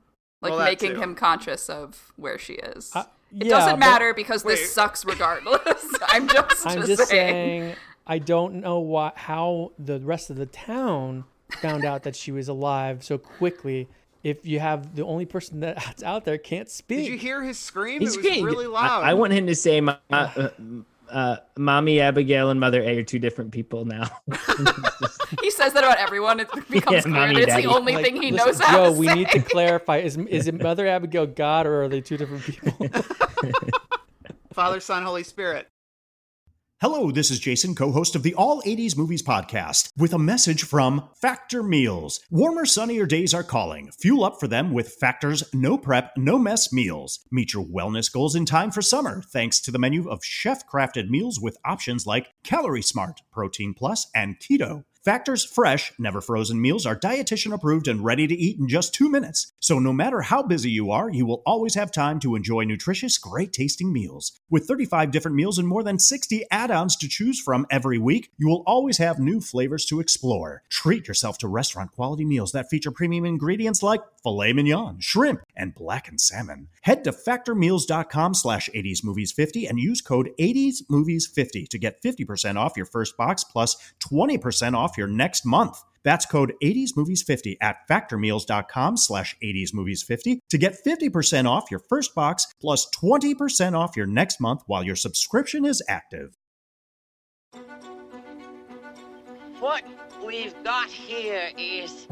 like 0.41 0.53
Well, 0.53 0.64
making 0.65 0.94
too. 0.95 0.99
him 1.02 1.14
conscious 1.15 1.69
of 1.69 2.11
where 2.15 2.40
she 2.40 2.53
is. 2.53 2.91
Uh, 2.95 3.03
it 3.35 3.45
yeah, 3.48 3.49
doesn't 3.52 3.73
but- 3.73 3.80
matter 3.80 4.14
because 4.15 4.44
Wait. 4.44 4.56
this 4.56 4.73
sucks 4.73 5.06
regardless. 5.06 5.85
I'm 6.07 6.27
just, 6.27 6.65
I'm 6.65 6.85
just 6.85 7.07
saying. 7.07 7.76
I 8.06 8.18
don't 8.19 8.56
know 8.56 8.80
why 8.80 9.11
how 9.15 9.72
the 9.80 9.99
rest 9.99 10.30
of 10.30 10.35
the 10.35 10.45
town 10.48 11.23
found 11.61 11.85
out 11.85 12.03
that 12.03 12.15
she 12.15 12.31
was 12.31 12.48
alive 12.48 13.03
so 13.03 13.18
quickly. 13.18 13.88
If 14.23 14.45
you 14.45 14.59
have 14.59 14.95
the 14.95 15.03
only 15.03 15.25
person 15.25 15.59
that's 15.61 16.01
out 16.03 16.25
there 16.25 16.37
can't 16.37 16.69
speak. 16.69 16.99
Did 16.99 17.07
you 17.07 17.17
hear 17.17 17.43
his 17.43 17.59
scream? 17.59 17.99
He's 18.01 18.15
it 18.15 18.17
was 18.19 18.25
great. 18.27 18.43
really 18.43 18.65
I- 18.65 18.69
loud. 18.69 19.03
I, 19.03 19.13
want 19.13 19.33
him 19.33 19.47
to 19.47 19.55
say, 19.55 19.81
"Ma- 19.81 19.97
uh, 20.09 20.49
uh, 21.11 21.37
"Mommy 21.57 21.99
Abigail 21.99 22.49
and 22.49 22.59
Mother 22.59 22.81
A 22.81 22.99
are 22.99 23.03
two 23.03 23.19
different 23.19 23.51
people 23.51 23.83
now." 23.85 24.09
he 25.41 25.51
says 25.51 25.73
that 25.73 25.83
about 25.83 25.97
everyone. 25.97 26.39
It 26.39 26.49
becomes 26.69 27.03
clear 27.03 27.13
mommy, 27.13 27.33
that 27.35 27.41
it's 27.43 27.47
daddy. 27.47 27.63
the 27.63 27.69
only 27.69 27.93
Like, 27.95 28.05
thing 28.05 28.21
he 28.21 28.31
listen, 28.31 28.47
knows 28.47 28.59
how 28.61 28.71
Joe, 28.87 28.93
to 28.93 28.99
we 28.99 29.07
say. 29.07 29.13
need 29.15 29.29
to 29.29 29.41
clarify: 29.41 29.97
is 29.97 30.15
is 30.17 30.47
it 30.47 30.61
Mother 30.61 30.87
Abigail 30.87 31.25
God 31.27 31.65
or 31.67 31.83
are 31.83 31.87
they 31.89 31.99
two 32.01 32.15
different 32.17 32.43
people? 32.43 32.89
Father, 34.53 34.79
Son, 34.79 35.03
Holy 35.03 35.23
Spirit. 35.23 35.67
Hello, 36.84 37.11
this 37.11 37.31
is 37.31 37.39
Jason, 37.39 37.76
co 37.76 37.93
host 37.93 38.14
of 38.14 38.23
the 38.23 38.34
All 38.34 38.61
80s 38.64 38.97
Movies 38.97 39.23
Podcast, 39.23 39.89
with 39.95 40.11
a 40.11 40.19
message 40.19 40.65
from 40.65 41.07
Factor 41.15 41.64
Meals. 41.64 42.19
Warmer, 42.30 42.65
sunnier 42.65 43.05
days 43.05 43.34
are 43.34 43.41
calling. 43.41 43.89
Fuel 44.01 44.26
up 44.26 44.38
for 44.38 44.49
them 44.49 44.73
with 44.73 44.95
Factor's 44.95 45.45
no 45.53 45.77
prep, 45.77 46.11
no 46.18 46.38
mess 46.38 46.73
meals. 46.73 47.22
Meet 47.31 47.53
your 47.53 47.64
wellness 47.64 48.11
goals 48.11 48.35
in 48.35 48.45
time 48.45 48.69
for 48.69 48.81
summer, 48.81 49.22
thanks 49.22 49.61
to 49.61 49.72
the 49.72 49.80
menu 49.80 50.10
of 50.10 50.26
chef 50.26 50.68
crafted 50.68 51.07
meals 51.07 51.39
with 51.39 51.55
options 51.64 52.05
like 52.05 52.34
Calorie 52.43 52.81
Smart, 52.81 53.22
Protein 53.31 53.73
Plus, 53.73 54.10
and 54.14 54.38
Keto. 54.41 54.84
Factor's 55.03 55.43
fresh, 55.43 55.91
never 55.99 56.21
frozen 56.21 56.61
meals 56.61 56.85
are 56.85 56.97
dietitian 56.97 57.53
approved 57.53 57.89
and 57.89 58.05
ready 58.05 58.25
to 58.25 58.34
eat 58.34 58.57
in 58.57 58.69
just 58.69 58.93
two 58.93 59.09
minutes. 59.09 59.51
So 59.59 59.77
no 59.77 59.91
matter 59.91 60.21
how 60.21 60.41
busy 60.43 60.71
you 60.71 60.91
are, 60.91 61.09
you 61.09 61.25
will 61.25 61.43
always 61.45 61.75
have 61.75 61.91
time 61.91 62.21
to 62.21 62.35
enjoy 62.35 62.63
nutritious, 62.63 63.17
great 63.17 63.51
tasting 63.51 63.91
meals. 63.91 64.31
With 64.49 64.65
35 64.65 65.11
different 65.11 65.35
meals 65.35 65.57
and 65.57 65.67
more 65.67 65.84
than 65.84 65.99
60 65.99 66.45
add 66.49 66.71
ons 66.71 66.95
to 66.95 67.09
choose 67.09 67.41
from 67.41 67.67
every 67.69 67.97
week, 67.97 68.31
you 68.38 68.47
will 68.47 68.63
always 68.65 68.97
have 68.97 69.19
new 69.19 69.41
flavors 69.41 69.85
to 69.88 69.99
explore. 69.99 70.63
Treat 70.69 71.09
yourself 71.09 71.38
to 71.39 71.49
restaurant 71.49 71.91
quality 71.91 72.23
meals 72.23 72.53
that 72.53 72.69
feature 72.69 72.91
premium 72.91 73.25
ingredients 73.25 73.84
like 73.84 73.99
filet 74.23 74.53
mignon, 74.53 75.01
shrimp, 75.01 75.41
and 75.53 75.75
blackened 75.75 76.21
salmon. 76.21 76.69
Head 76.84 77.03
to 77.03 77.11
factormeals.com 77.11 78.35
slash 78.35 78.69
80smovies50 78.73 79.69
and 79.69 79.80
use 79.80 79.99
code 79.99 80.30
80smovies50 80.39 81.67
to 81.67 81.77
get 81.77 82.01
50% 82.01 82.55
off 82.55 82.77
your 82.77 82.85
first 82.85 83.17
box 83.17 83.43
plus 83.43 83.75
20% 83.99 84.77
off 84.77 84.92
your 84.97 85.07
next 85.07 85.45
month. 85.45 85.81
That's 86.03 86.25
code 86.25 86.53
80smovies50 86.61 87.57
at 87.61 87.77
factormeals.com 87.89 88.97
slash 88.97 89.35
80smovies50 89.43 90.39
to 90.49 90.57
get 90.57 90.77
50% 90.85 91.49
off 91.49 91.71
your 91.71 91.81
first 91.89 92.13
box 92.13 92.47
plus 92.59 92.87
20% 93.01 93.77
off 93.77 93.95
your 93.95 94.05
next 94.07 94.39
month 94.39 94.63
while 94.67 94.83
your 94.83 94.95
subscription 94.95 95.65
is 95.65 95.81
active. 95.87 96.35
What 99.59 99.83
we've 100.25 100.55
got 100.63 100.89
here 100.89 101.49
is 101.57 102.07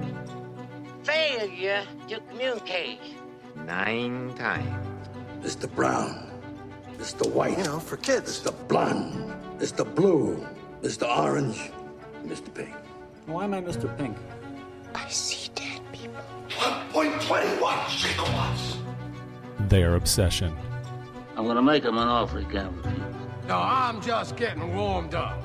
failure 1.04 1.84
to 2.08 2.20
communicate. 2.30 3.00
Nine 3.66 4.34
times. 4.36 4.88
Mr. 5.42 5.70
Brown, 5.76 6.32
Mr. 6.98 7.30
White, 7.30 7.58
you 7.58 7.64
know, 7.64 7.80
for 7.80 7.98
kids, 7.98 8.40
Mr. 8.40 8.68
Blonde, 8.68 9.34
Mr. 9.58 9.96
Blue, 9.96 10.48
Mr. 10.82 11.08
Orange, 11.18 11.72
Mr. 12.26 12.54
Pink. 12.54 12.74
Why 13.26 13.44
am 13.46 13.54
I 13.54 13.62
Mr. 13.62 13.96
Pink? 13.98 14.18
I 14.94 15.08
see 15.08 15.50
dead 15.56 15.82
people. 15.92 16.22
1.21 16.50 17.60
gigawatts. 17.60 18.78
Their 19.70 19.96
obsession. 19.96 20.56
I'm 21.38 21.46
gonna 21.46 21.62
make 21.62 21.84
him 21.84 21.98
an 21.98 22.08
offer 22.08 22.40
he 22.40 22.46
can't 22.46 22.76
refuse. 22.78 23.00
No, 23.48 23.58
I'm 23.58 24.02
just 24.02 24.36
getting 24.36 24.76
warmed 24.76 25.16
up. 25.16 25.42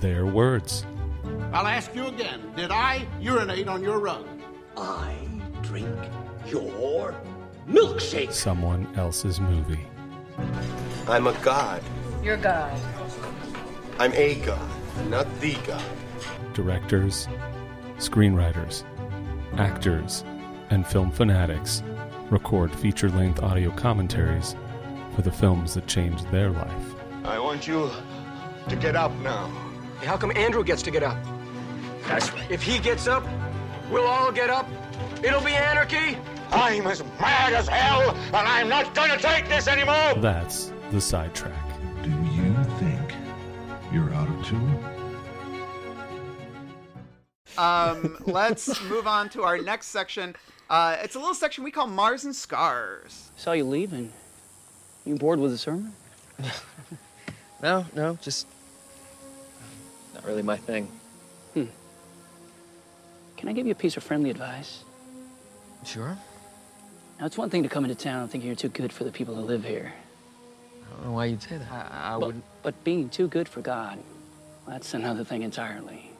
Their 0.00 0.26
words. 0.26 0.84
I'll 1.52 1.66
ask 1.66 1.94
you 1.94 2.06
again. 2.06 2.40
Did 2.56 2.70
I 2.70 3.06
urinate 3.20 3.68
on 3.68 3.82
your 3.82 3.98
rug? 3.98 4.26
I 4.76 5.14
drink 5.62 5.88
your 6.46 7.14
milkshake. 7.68 8.32
Someone 8.32 8.92
else's 8.96 9.40
movie. 9.40 9.86
I'm 11.08 11.26
a 11.26 11.32
god. 11.40 11.82
You're 12.22 12.36
God. 12.36 12.76
I'm 13.98 14.12
a 14.14 14.34
god, 14.36 14.70
not 15.08 15.26
the 15.40 15.54
god. 15.66 15.84
Directors, 16.54 17.28
screenwriters, 17.98 18.84
actors, 19.56 20.24
and 20.70 20.86
film 20.86 21.10
fanatics 21.10 21.82
record 22.30 22.74
feature 22.74 23.10
length 23.10 23.42
audio 23.42 23.70
commentaries 23.70 24.56
for 25.14 25.22
the 25.22 25.30
films 25.30 25.74
that 25.74 25.86
changed 25.86 26.28
their 26.30 26.50
life. 26.50 26.94
I 27.24 27.38
want 27.38 27.66
you 27.66 27.90
to 28.68 28.76
get 28.76 28.96
up 28.96 29.12
now. 29.18 29.46
Hey, 30.00 30.06
how 30.06 30.16
come 30.16 30.32
Andrew 30.36 30.64
gets 30.64 30.82
to 30.82 30.90
get 30.90 31.02
up? 31.02 31.16
That's 32.06 32.32
right. 32.32 32.50
If 32.50 32.62
he 32.62 32.78
gets 32.78 33.06
up, 33.06 33.24
we'll 33.90 34.06
all 34.06 34.32
get 34.32 34.50
up. 34.50 34.68
It'll 35.22 35.40
be 35.40 35.52
anarchy. 35.52 36.16
I'm 36.50 36.86
as 36.86 37.02
mad 37.20 37.52
as 37.52 37.68
hell, 37.68 38.10
and 38.10 38.36
I'm 38.36 38.68
not 38.68 38.94
gonna 38.94 39.18
take 39.18 39.48
this 39.48 39.66
anymore! 39.66 40.14
That's 40.16 40.72
the 40.90 41.00
sidetrack. 41.00 41.52
Do 42.02 42.10
you 42.10 42.43
Um, 47.58 48.16
let's 48.26 48.80
move 48.88 49.06
on 49.06 49.28
to 49.30 49.42
our 49.42 49.58
next 49.58 49.88
section. 49.88 50.34
Uh, 50.70 50.96
it's 51.02 51.14
a 51.14 51.18
little 51.18 51.34
section 51.34 51.62
we 51.64 51.70
call 51.70 51.86
Mars 51.86 52.24
and 52.24 52.34
Scars. 52.34 53.30
Saw 53.36 53.52
you 53.52 53.64
leaving. 53.64 54.12
You 55.04 55.16
bored 55.16 55.38
with 55.38 55.50
the 55.50 55.58
sermon? 55.58 55.92
No, 57.64 57.86
no, 57.96 58.18
just 58.20 58.46
not 60.12 60.26
really 60.26 60.42
my 60.42 60.58
thing. 60.58 60.86
Hmm. 61.54 61.64
Can 63.38 63.48
I 63.48 63.54
give 63.54 63.64
you 63.64 63.72
a 63.72 63.74
piece 63.74 63.96
of 63.96 64.02
friendly 64.02 64.28
advice? 64.28 64.84
Sure. 65.82 66.18
Now, 67.18 67.24
it's 67.24 67.38
one 67.38 67.48
thing 67.48 67.62
to 67.62 67.70
come 67.70 67.84
into 67.84 67.96
town 67.96 68.28
thinking 68.28 68.48
you're 68.48 68.56
too 68.56 68.68
good 68.68 68.92
for 68.92 69.04
the 69.04 69.10
people 69.10 69.34
who 69.34 69.40
live 69.40 69.64
here. 69.64 69.94
I 69.94 70.94
don't 70.94 71.06
know 71.06 71.12
why 71.12 71.24
you'd 71.24 71.42
say 71.42 71.56
that. 71.56 71.72
I, 71.72 72.16
I 72.16 72.18
but, 72.18 72.26
wouldn't. 72.26 72.44
but 72.62 72.84
being 72.84 73.08
too 73.08 73.28
good 73.28 73.48
for 73.48 73.62
God, 73.62 73.98
that's 74.68 74.92
another 74.92 75.24
thing 75.24 75.40
entirely. 75.42 76.10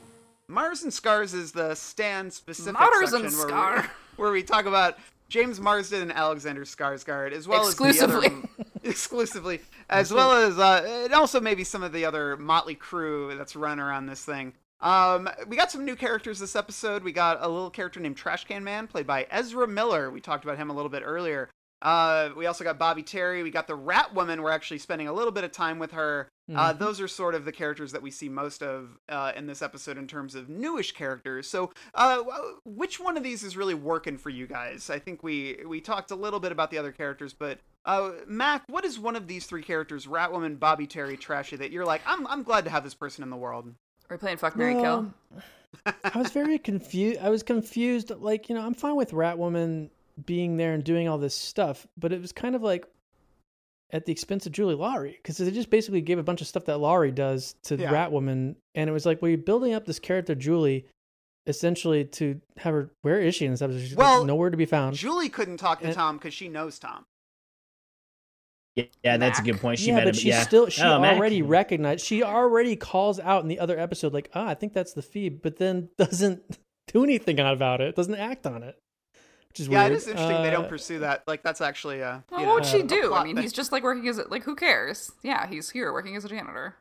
Mars 0.49 0.83
and 0.83 0.93
Scars 0.93 1.35
is 1.35 1.53
the 1.53 1.75
stand 1.75 2.33
specific 2.33 2.75
Mars 2.75 3.11
section 3.11 3.27
and 3.27 3.37
where, 3.37 3.49
Scar. 3.49 3.83
We, 3.83 3.89
where 4.23 4.33
we 4.33 4.43
talk 4.43 4.67
about 4.67 4.99
James 5.29 5.61
Marsden 5.61 6.03
and 6.03 6.13
Alexander 6.13 6.65
Skarsgård 6.65 7.33
as 7.33 7.49
well 7.49 7.67
Exclusively. 7.67 8.27
as 8.27 8.33
the 8.33 8.39
other, 8.39 8.49
exclusively 8.85 9.61
as 9.91 10.13
well 10.13 10.33
as 10.33 10.59
uh, 10.59 11.03
and 11.05 11.15
also 11.15 11.41
maybe 11.41 11.65
some 11.65 11.83
of 11.83 11.93
the 11.93 12.05
other 12.05 12.37
motley 12.37 12.75
crew 12.75 13.35
that's 13.37 13.57
run 13.57 13.81
around 13.81 14.07
this 14.07 14.25
thing. 14.25 14.53
Um, 14.81 15.31
we 15.49 15.57
got 15.57 15.71
some 15.71 15.85
new 15.85 15.97
characters 15.97 16.39
this 16.39 16.55
episode. 16.55 17.03
We 17.03 17.13
got 17.13 17.39
a 17.41 17.49
little 17.49 17.71
character 17.71 18.01
named 18.01 18.19
Trash 18.19 18.45
Can 18.45 18.63
Man, 18.63 18.87
played 18.87 19.07
by 19.07 19.27
Ezra 19.31 19.67
Miller. 19.67 20.11
We 20.11 20.21
talked 20.21 20.45
about 20.45 20.59
him 20.59 20.69
a 20.69 20.75
little 20.75 20.91
bit 20.91 21.03
earlier. 21.05 21.49
Uh, 21.81 22.31
we 22.37 22.47
also 22.47 22.65
got 22.65 22.79
Bobby 22.79 23.03
Terry. 23.03 23.43
We 23.43 23.51
got 23.51 23.67
the 23.67 23.75
Rat 23.75 24.15
Woman. 24.15 24.43
We're 24.43 24.51
actually 24.51 24.79
spending 24.79 25.09
a 25.09 25.13
little 25.13 25.33
bit 25.33 25.45
of 25.45 25.53
time 25.53 25.79
with 25.79 25.93
her. 25.93 26.29
Uh, 26.55 26.75
Mhm. 26.75 26.79
those 26.79 27.01
are 27.01 27.09
sort 27.09 27.35
of 27.35 27.47
the 27.47 27.53
characters 27.53 27.93
that 27.93 28.03
we 28.03 28.11
see 28.11 28.29
most 28.29 28.63
of 28.63 28.99
uh, 29.09 29.33
in 29.35 29.47
this 29.47 29.63
episode 29.63 29.97
in 29.97 30.07
terms 30.07 30.35
of 30.35 30.49
newish 30.51 30.93
characters. 30.93 31.49
So, 31.49 31.73
uh, 31.95 32.23
which 32.67 33.01
one 33.01 33.17
of 33.17 33.23
these 33.23 33.43
is 33.43 33.57
really 33.57 33.73
working 33.75 34.19
for 34.19 34.29
you 34.29 34.47
guys? 34.47 34.91
I 34.91 34.99
think 34.99 35.23
we 35.23 35.59
we 35.67 35.81
talked 35.81 36.11
a 36.11 36.15
little 36.17 36.41
bit 36.41 36.53
about 36.53 36.71
the 36.71 36.77
other 36.77 36.93
characters, 36.93 37.33
but 37.33 37.61
uh, 37.87 38.13
Mac, 38.27 38.63
what 38.69 38.85
is 38.85 38.99
one 38.99 39.17
of 39.17 39.27
these 39.27 39.47
three 39.47 39.63
characters, 39.63 40.07
Ratwoman, 40.07 40.59
Bobby 40.59 40.87
Terry, 40.87 41.17
Trashy, 41.17 41.57
that 41.57 41.71
you're 41.71 41.87
like, 41.87 42.03
I'm 42.07 42.27
I'm 42.27 42.43
glad 42.43 42.65
to 42.65 42.71
have 42.71 42.85
this 42.85 42.95
person 42.95 43.23
in 43.25 43.31
the 43.31 43.37
world? 43.37 43.67
Are 44.11 44.17
we 44.17 44.19
playing 44.19 44.37
Fuck 44.37 44.55
Mary 44.57 44.75
Kill? 44.75 45.15
I 46.05 46.19
was 46.19 46.31
very 46.31 46.59
confused. 46.59 47.21
I 47.21 47.31
was 47.31 47.43
confused. 47.43 48.11
Like, 48.11 48.49
you 48.51 48.55
know, 48.55 48.61
I'm 48.65 48.75
fine 48.75 48.97
with 48.97 49.13
Ratwoman 49.13 49.89
being 50.27 50.57
there 50.59 50.73
and 50.75 50.85
doing 50.85 51.09
all 51.09 51.19
this 51.19 51.35
stuff, 51.35 51.87
but 51.97 52.13
it 52.13 52.21
was 52.21 52.33
kind 52.33 52.55
of 52.55 52.63
like 52.63 52.87
at 53.95 54.05
the 54.05 54.13
expense 54.13 54.45
of 54.45 54.53
Julie 54.53 54.75
Lawry 54.75 55.13
because 55.23 55.39
they 55.39 55.51
just 55.51 55.71
basically 55.71 56.01
gave 56.03 56.19
a 56.19 56.23
bunch 56.23 56.41
of 56.43 56.47
stuff 56.47 56.65
that 56.67 56.79
Lawry 56.79 57.13
does 57.13 57.55
to 57.63 57.77
Yeah. 57.77 57.91
Ratwoman, 57.93 58.57
and 58.75 58.91
it 58.91 58.93
was 58.93 59.07
like, 59.07 59.23
well, 59.23 59.31
you're 59.31 59.39
building 59.39 59.73
up 59.73 59.87
this 59.87 59.99
character 60.01 60.35
Julie, 60.35 60.87
essentially 61.47 62.05
to 62.07 62.41
have 62.59 62.75
her. 62.75 62.91
Where 63.03 63.21
is 63.21 63.35
she 63.37 63.45
in 63.47 63.53
this 63.53 63.63
episode? 63.63 63.81
She's 63.81 63.91
like, 63.97 63.99
Well, 63.99 64.25
nowhere 64.25 64.51
to 64.51 64.57
be 64.57 64.65
found. 64.67 64.97
Julie 64.97 65.29
couldn't 65.29 65.59
talk 65.59 65.79
to 65.81 65.87
And- 65.87 65.95
Tom 65.95 66.17
because 66.19 66.35
she 66.35 66.49
knows 66.49 66.79
Tom. 66.79 67.05
Yeah, 68.77 68.85
yeah, 69.05 69.17
that's 69.19 69.39
a 69.39 69.43
good 69.43 69.61
point. 69.61 69.79
She 69.79 69.89
yeah, 69.89 69.95
met 69.97 70.05
but 70.07 70.15
him. 70.17 70.21
she 70.21 70.29
yeah. 70.31 70.43
still 70.43 70.69
she 70.69 70.83
Oh, 70.83 70.99
Mac. 71.01 71.17
already 71.17 71.43
recognized. 71.43 72.05
She 72.05 72.25
already 72.25 72.75
calls 72.75 73.21
out 73.21 73.43
in 73.43 73.49
the 73.49 73.61
other 73.61 73.79
episode, 73.79 74.13
like, 74.13 74.31
ah, 74.35 74.49
I 74.49 74.55
think 74.55 74.73
that's 74.73 74.95
the 74.95 75.03
feed, 75.03 75.43
but 75.43 75.59
then 75.59 75.91
doesn't 75.99 76.43
do 76.89 77.05
anything 77.05 77.39
about 77.39 77.81
it. 77.81 77.95
Doesn't 77.95 78.17
act 78.17 78.47
on 78.49 78.65
it, 78.65 78.75
which 78.75 78.75
is 78.75 78.84
yeah, 79.61 79.81
weird. 79.83 79.93
it 79.93 79.97
is 79.97 80.09
interesting 80.09 80.43
they 80.43 80.51
don't 80.51 80.65
Uh, 80.67 80.69
pursue 80.69 80.99
that. 81.01 81.23
Like 81.27 81.43
that's 81.43 81.61
actually 81.61 82.03
uh, 82.03 82.19
Well, 82.31 82.47
what 82.47 82.55
would 82.57 82.67
she 82.67 82.83
do? 82.83 83.15
I 83.15 83.25
mean, 83.25 83.37
thing. 83.37 83.43
he's 83.43 83.53
just 83.53 83.73
like 83.73 83.83
working 83.83 84.09
as 84.09 84.19
a, 84.19 84.29
like 84.29 84.43
who 84.45 84.55
cares? 84.55 85.13
Yeah, 85.23 85.47
he's 85.47 85.71
here 85.71 85.93
working 85.93 86.17
as 86.17 86.25
a 86.25 86.29
janitor. 86.29 86.75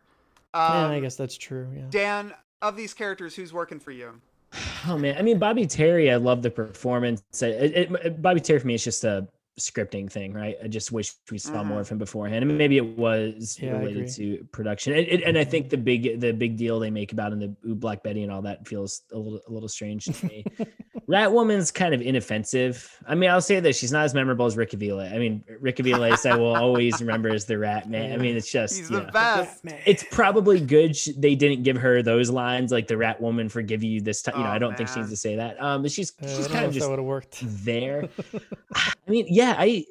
yeah, 0.53 0.87
I 0.87 0.95
Um, 0.95 1.01
guess 1.01 1.15
that's 1.15 1.37
true. 1.37 1.67
Yeah. 1.75 1.83
Dan, 1.89 2.33
of 2.61 2.75
these 2.75 2.93
characters, 2.93 3.35
who's 3.35 3.53
working 3.53 3.79
for 3.79 3.91
you? 3.91 4.19
Oh 4.85 4.97
man, 4.97 5.17
I 5.17 5.21
mean 5.21 5.39
Bobby 5.39 5.65
Terry, 5.65 6.11
I 6.11 6.17
love 6.17 6.41
the 6.41 6.51
performance. 6.51 7.23
It, 7.41 7.45
it, 7.75 7.91
it- 8.03 8.21
Bobby 8.21 8.41
Terry 8.41 8.59
for 8.59 8.67
me 8.67 8.73
is 8.73 8.83
just 8.83 9.03
a 9.05 9.25
scripting 9.59 10.11
thing, 10.11 10.33
right? 10.33 10.57
I 10.63 10.67
just 10.67 10.91
wish 10.91 11.13
we 11.31 11.37
saw 11.37 11.63
more 11.63 11.79
of 11.79 11.87
him 11.87 11.99
beforehand, 11.99 12.43
and 12.43 12.57
maybe 12.57 12.75
it 12.77 12.97
was 12.97 13.57
Yeah, 13.61 13.77
related 13.77 14.09
to 14.15 14.45
production. 14.51 14.91
It, 14.93 15.07
it- 15.07 15.23
and 15.23 15.37
I 15.37 15.43
think 15.45 15.69
the 15.69 15.77
big 15.77 16.19
the 16.19 16.33
big 16.33 16.57
deal 16.57 16.79
they 16.79 16.89
make 16.91 17.13
about 17.13 17.31
in 17.31 17.39
the 17.39 17.55
Black 17.75 18.03
Betty 18.03 18.23
and 18.23 18.31
all 18.31 18.41
that 18.41 18.67
feels 18.67 19.03
a 19.13 19.17
little 19.17 19.39
a 19.47 19.51
little 19.51 19.69
strange 19.69 20.03
to 20.05 20.25
me. 20.25 20.43
Ratwoman's 21.07 21.71
kind 21.71 21.93
of 21.93 22.01
inoffensive. 22.01 22.97
I 23.07 23.15
mean, 23.15 23.29
I'll 23.29 23.41
say 23.41 23.59
that 23.59 23.75
she's 23.75 23.91
not 23.91 24.05
as 24.05 24.13
memorable 24.13 24.45
as 24.45 24.55
Rick 24.55 24.71
Aviles. 24.71 25.13
I 25.13 25.17
mean, 25.17 25.43
Rick 25.59 25.77
Aviles, 25.77 26.29
I 26.29 26.35
will 26.35 26.55
always 26.55 27.01
remember 27.01 27.29
as 27.29 27.45
the 27.45 27.57
Rat 27.57 27.89
Man. 27.89 28.13
I 28.13 28.17
mean, 28.17 28.37
it's 28.37 28.49
just 28.51 28.77
He's 28.77 28.89
the 28.89 29.01
know. 29.03 29.11
best. 29.11 29.61
It's 29.85 30.03
probably 30.11 30.59
good 30.61 30.95
sh- 30.95 31.09
they 31.17 31.35
didn't 31.35 31.63
give 31.63 31.77
her 31.77 32.01
those 32.01 32.29
lines 32.29 32.71
like 32.71 32.87
the 32.87 32.95
rat 32.97 33.19
woman 33.21 33.49
forgive 33.49 33.83
you 33.83 34.01
this 34.01 34.21
time. 34.21 34.37
You 34.37 34.43
know, 34.43 34.49
Oh, 34.49 34.53
I 34.53 34.59
don't 34.59 34.77
think 34.77 34.89
she 34.89 34.99
needs 34.99 35.09
to 35.09 35.17
say 35.17 35.35
that. 35.35 35.61
Um, 35.61 35.87
she's 35.87 36.13
I 36.21 36.27
she's 36.27 36.47
kind 36.47 36.65
of 36.65 36.69
if 36.69 36.73
that 36.75 36.79
just 36.79 36.89
would 36.89 36.99
have 36.99 37.05
worked. 37.05 37.39
there. 37.41 38.07
I 38.75 38.93
mean, 39.09 39.25
yeah, 39.29 39.55
I, 39.57 39.85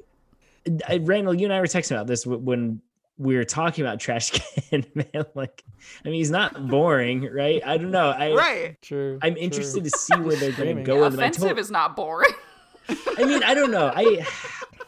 I 0.87 0.97
Randall, 0.97 1.33
you 1.33 1.45
and 1.45 1.53
I 1.53 1.59
were 1.59 1.67
texting 1.67 1.91
about 1.91 2.07
this 2.07 2.25
when 2.25 2.81
we 3.23 3.35
were 3.35 3.45
talking 3.45 3.83
about 3.85 3.99
Trash 3.99 4.31
Can 4.69 4.85
Man. 4.93 5.25
Like, 5.33 5.63
I 6.05 6.09
mean, 6.09 6.15
he's 6.15 6.31
not 6.31 6.67
boring, 6.67 7.29
right? 7.31 7.61
I 7.65 7.77
don't 7.77 7.91
know. 7.91 8.09
I 8.09 8.33
Right. 8.33 8.81
True. 8.81 9.17
I'm 9.21 9.33
true. 9.33 9.41
interested 9.43 9.83
to 9.85 9.89
see 9.89 10.15
where 10.19 10.35
they're 10.35 10.51
going 10.51 10.51
to 10.51 10.83
Screaming. 10.83 10.83
go 10.83 11.01
with 11.03 11.13
him. 11.13 11.19
I 11.19 11.23
Offensive 11.23 11.43
told- 11.49 11.59
is 11.59 11.71
not 11.71 11.95
boring. 11.95 12.31
I 13.17 13.23
mean, 13.23 13.43
I 13.43 13.53
don't 13.53 13.71
know. 13.71 13.91
I 13.95 14.25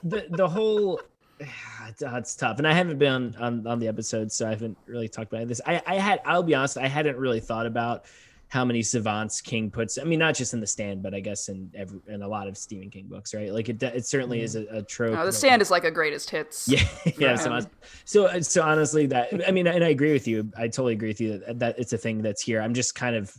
the 0.04 0.28
the 0.30 0.48
whole 0.50 1.00
it's, 1.88 2.02
uh, 2.04 2.12
it's 2.16 2.36
tough, 2.36 2.58
and 2.58 2.68
I 2.68 2.74
haven't 2.74 2.98
been 2.98 3.14
on, 3.14 3.36
on 3.40 3.68
on 3.68 3.80
the 3.80 3.88
episode, 3.88 4.32
so 4.32 4.46
I 4.48 4.50
haven't 4.50 4.78
really 4.86 5.08
talked 5.08 5.32
about 5.32 5.48
this. 5.48 5.62
I 5.66 5.82
I 5.86 5.96
had 5.96 6.20
I'll 6.26 6.44
be 6.44 6.56
honest, 6.56 6.78
I 6.78 6.88
hadn't 6.88 7.18
really 7.18 7.40
thought 7.40 7.66
about 7.66 8.06
how 8.48 8.64
many 8.64 8.82
savants 8.82 9.42
King 9.42 9.72
puts. 9.72 9.98
I 9.98 10.04
mean, 10.04 10.20
not 10.20 10.36
just 10.36 10.54
in 10.54 10.60
the 10.60 10.68
stand, 10.68 11.02
but 11.02 11.14
I 11.14 11.20
guess 11.20 11.50
in 11.50 11.72
every 11.76 12.00
in 12.08 12.22
a 12.22 12.28
lot 12.28 12.48
of 12.48 12.58
Stephen 12.58 12.90
King 12.90 13.08
books, 13.08 13.34
right? 13.34 13.52
Like 13.52 13.70
it 13.70 13.82
it 13.82 14.06
certainly 14.06 14.42
is 14.42 14.56
a, 14.56 14.66
a 14.68 14.84
trope. 14.84 15.14
No, 15.14 15.26
the 15.26 15.32
stand 15.32 15.62
is 15.62 15.72
like 15.72 15.84
a 15.84 15.92
greatest 15.92 16.30
hits. 16.30 16.68
yeah, 16.70 16.88
yeah. 17.18 17.36
So, 17.36 17.60
so, 18.06 18.26
uh, 18.28 18.42
so 18.42 18.62
honestly, 18.62 19.08
that 19.08 19.48
I 19.48 19.52
mean, 19.52 19.68
and 19.68 19.84
I 19.84 19.90
agree 19.90 20.14
with 20.14 20.28
you. 20.28 20.52
I 20.58 20.68
totally 20.68 20.94
agree 20.94 21.10
with 21.10 21.22
you 21.22 21.40
that, 21.40 21.60
that 21.60 21.80
it's 21.80 21.94
a 21.94 21.98
thing 21.98 22.22
that's 22.22 22.42
here. 22.42 22.62
I'm 22.62 22.74
just 22.74 22.96
kind 22.96 23.16
of 23.16 23.36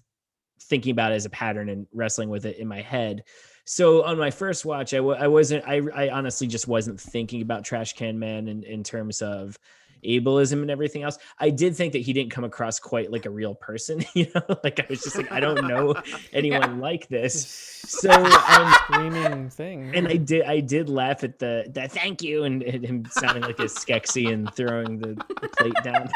thinking 0.63 0.93
about 0.93 1.13
it 1.13 1.17
as 1.17 1.27
a 1.27 1.31
pattern 1.31 1.69
and 1.69 1.87
wrestling 1.93 2.29
with 2.29 2.45
it 2.45 2.59
in 2.59 2.67
my 2.67 2.81
head. 2.81 3.23
So 3.65 4.05
on 4.05 4.19
my 4.19 4.31
first 4.31 4.65
watch, 4.65 4.95
I 4.95 4.99
w- 4.99 5.17
I 5.19 5.29
wasn't. 5.29 5.65
I 5.67 5.83
I 5.95 6.11
honestly 6.11 6.47
just 6.47 6.69
wasn't 6.69 7.01
thinking 7.01 7.43
about 7.43 7.65
Trash 7.65 7.95
Can 7.95 8.19
Man 8.19 8.49
in 8.49 8.63
in 8.65 8.83
terms 8.83 9.23
of 9.23 9.59
ableism 10.05 10.63
and 10.63 10.71
everything 10.71 11.03
else. 11.03 11.19
I 11.39 11.51
did 11.51 11.77
think 11.77 11.93
that 11.93 12.01
he 12.03 12.13
didn't 12.13 12.31
come 12.31 12.45
across 12.45 12.79
quite 12.79 13.11
like 13.11 13.27
a 13.27 13.31
real 13.31 13.55
person, 13.55 14.05
you 14.15 14.27
know. 14.35 14.43
Like 14.65 14.81
I 14.81 14.87
was 14.89 15.03
just 15.03 15.17
like, 15.17 15.31
I 15.33 15.41
don't 15.41 15.67
know 15.69 15.95
anyone 16.33 16.81
like 16.81 17.09
this. 17.09 17.47
So 17.87 18.11
um, 18.11 18.75
screaming 18.91 19.51
thing. 19.51 19.95
and 19.95 20.09
I 20.09 20.17
did 20.17 20.43
I 20.45 20.61
did 20.61 20.89
laugh 20.89 21.23
at 21.23 21.39
the 21.39 21.71
the 21.73 21.89
thank 21.89 22.23
you 22.23 22.43
and, 22.45 22.63
and 22.63 22.85
him 22.85 23.07
sounding 23.11 23.43
like 23.45 23.59
a 23.61 23.65
Skeksis 23.65 24.33
and 24.33 24.53
throwing 24.55 24.99
the, 24.99 25.15
the 25.41 25.49
plate 25.57 25.75
down. 25.85 26.09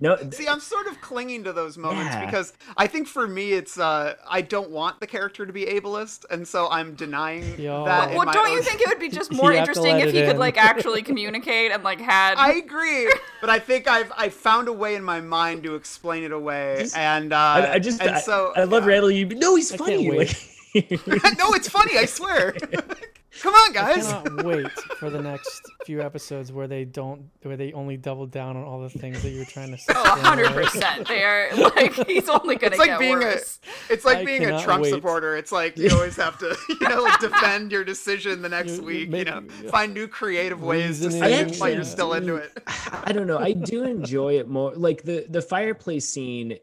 no, 0.00 0.16
See, 0.30 0.46
I'm 0.46 0.60
sort 0.60 0.86
of 0.86 1.00
clinging 1.00 1.44
to 1.44 1.52
those 1.52 1.76
moments 1.76 2.12
Yeah. 2.14 2.24
because 2.24 2.52
I 2.76 2.86
think 2.86 3.08
for 3.08 3.26
me, 3.26 3.52
it's 3.52 3.78
uh, 3.78 4.14
I 4.28 4.42
don't 4.42 4.70
want 4.70 5.00
the 5.00 5.06
character 5.06 5.44
to 5.44 5.52
be 5.52 5.64
ableist, 5.64 6.24
and 6.30 6.46
so 6.46 6.68
I'm 6.70 6.94
denying 6.94 7.58
Yo. 7.58 7.84
that. 7.84 8.14
Well, 8.14 8.30
don't 8.32 8.52
you 8.52 8.62
think 8.62 8.80
it 8.80 8.88
would 8.88 9.00
be 9.00 9.08
just 9.08 9.32
more 9.32 9.52
interesting 9.52 9.98
if 10.00 10.08
it 10.08 10.14
he 10.14 10.22
could 10.22 10.38
like 10.38 10.56
actually 10.56 11.02
communicate 11.02 11.72
and 11.72 11.82
like 11.82 12.00
had 12.00 12.34
I 12.36 12.54
agree. 12.54 13.12
But 13.40 13.50
I 13.50 13.58
think 13.58 13.86
I've 13.88 14.12
I 14.16 14.28
found 14.28 14.68
a 14.68 14.72
way 14.72 14.94
in 14.94 15.02
my 15.02 15.20
mind 15.20 15.62
to 15.64 15.74
explain 15.74 16.24
it 16.24 16.32
away, 16.32 16.86
and 16.96 17.32
uh, 17.32 17.36
I, 17.36 17.72
I 17.74 17.78
just 17.78 18.00
and 18.00 18.10
I, 18.10 18.20
so 18.20 18.52
I 18.56 18.64
love 18.64 18.86
Randall. 18.86 19.10
You 19.10 19.26
no, 19.26 19.54
he's 19.54 19.74
funny. 19.74 20.08
wait. 20.10 20.18
Like, 20.18 20.48
no, 21.38 21.52
it's 21.54 21.68
funny. 21.68 21.96
I 21.98 22.04
swear. 22.04 22.56
Come 23.42 23.54
on, 23.54 23.72
guys! 23.72 24.06
I 24.08 24.12
guys. 24.12 24.22
cannot 24.28 24.44
wait 24.44 24.70
for 24.98 25.10
the 25.10 25.20
next 25.22 25.62
few 25.84 26.00
episodes 26.02 26.50
where 26.52 26.66
they 26.66 26.84
don't, 26.84 27.30
where 27.42 27.56
they 27.56 27.72
only 27.72 27.96
double 27.96 28.26
down 28.26 28.56
on 28.56 28.64
all 28.64 28.80
the 28.80 28.90
things 28.90 29.22
that 29.22 29.30
you're 29.30 29.44
trying 29.44 29.70
to 29.70 29.78
say. 29.78 29.92
Oh, 29.96 30.20
100%. 30.22 31.06
They 31.08 31.22
are 31.24 31.54
like 31.54 31.94
he's 32.08 32.28
only 32.28 32.56
gonna. 32.56 32.74
It's 32.74 32.76
to 32.76 32.80
like 32.80 32.90
get 32.90 32.98
being 32.98 33.18
worse. 33.18 33.60
a 33.90 33.92
it's 33.92 34.04
like 34.04 34.18
I 34.18 34.24
being 34.24 34.44
a 34.44 34.62
Trump 34.62 34.82
wait. 34.82 34.90
supporter. 34.92 35.36
It's 35.36 35.52
like 35.52 35.76
you 35.78 35.90
always 35.92 36.16
have 36.16 36.38
to 36.38 36.56
you 36.68 36.88
know 36.88 37.02
like 37.02 37.20
defend 37.20 37.72
your 37.72 37.84
decision 37.84 38.42
the 38.42 38.48
next 38.48 38.72
You- 38.72 38.76
you 38.80 38.82
week. 38.84 39.10
make- 39.10 39.26
you 39.28 39.32
know, 39.34 39.42
find 39.70 39.94
new 39.94 40.08
creative 40.08 40.62
ways 40.62 41.00
to 41.00 41.06
Reasoning, 41.06 41.20
say 41.20 41.40
actually- 41.40 41.54
it 41.56 41.60
while 41.60 41.70
you're 41.74 41.84
still 41.84 42.12
into 42.14 42.36
it. 42.36 42.52
I 43.04 43.12
don't 43.12 43.26
know. 43.26 43.38
I 43.38 43.52
do 43.52 43.84
enjoy 43.84 44.38
it 44.38 44.48
more. 44.48 44.74
Like 44.74 45.02
the 45.02 45.26
the 45.28 45.42
fireplace 45.42 46.08
scene. 46.08 46.58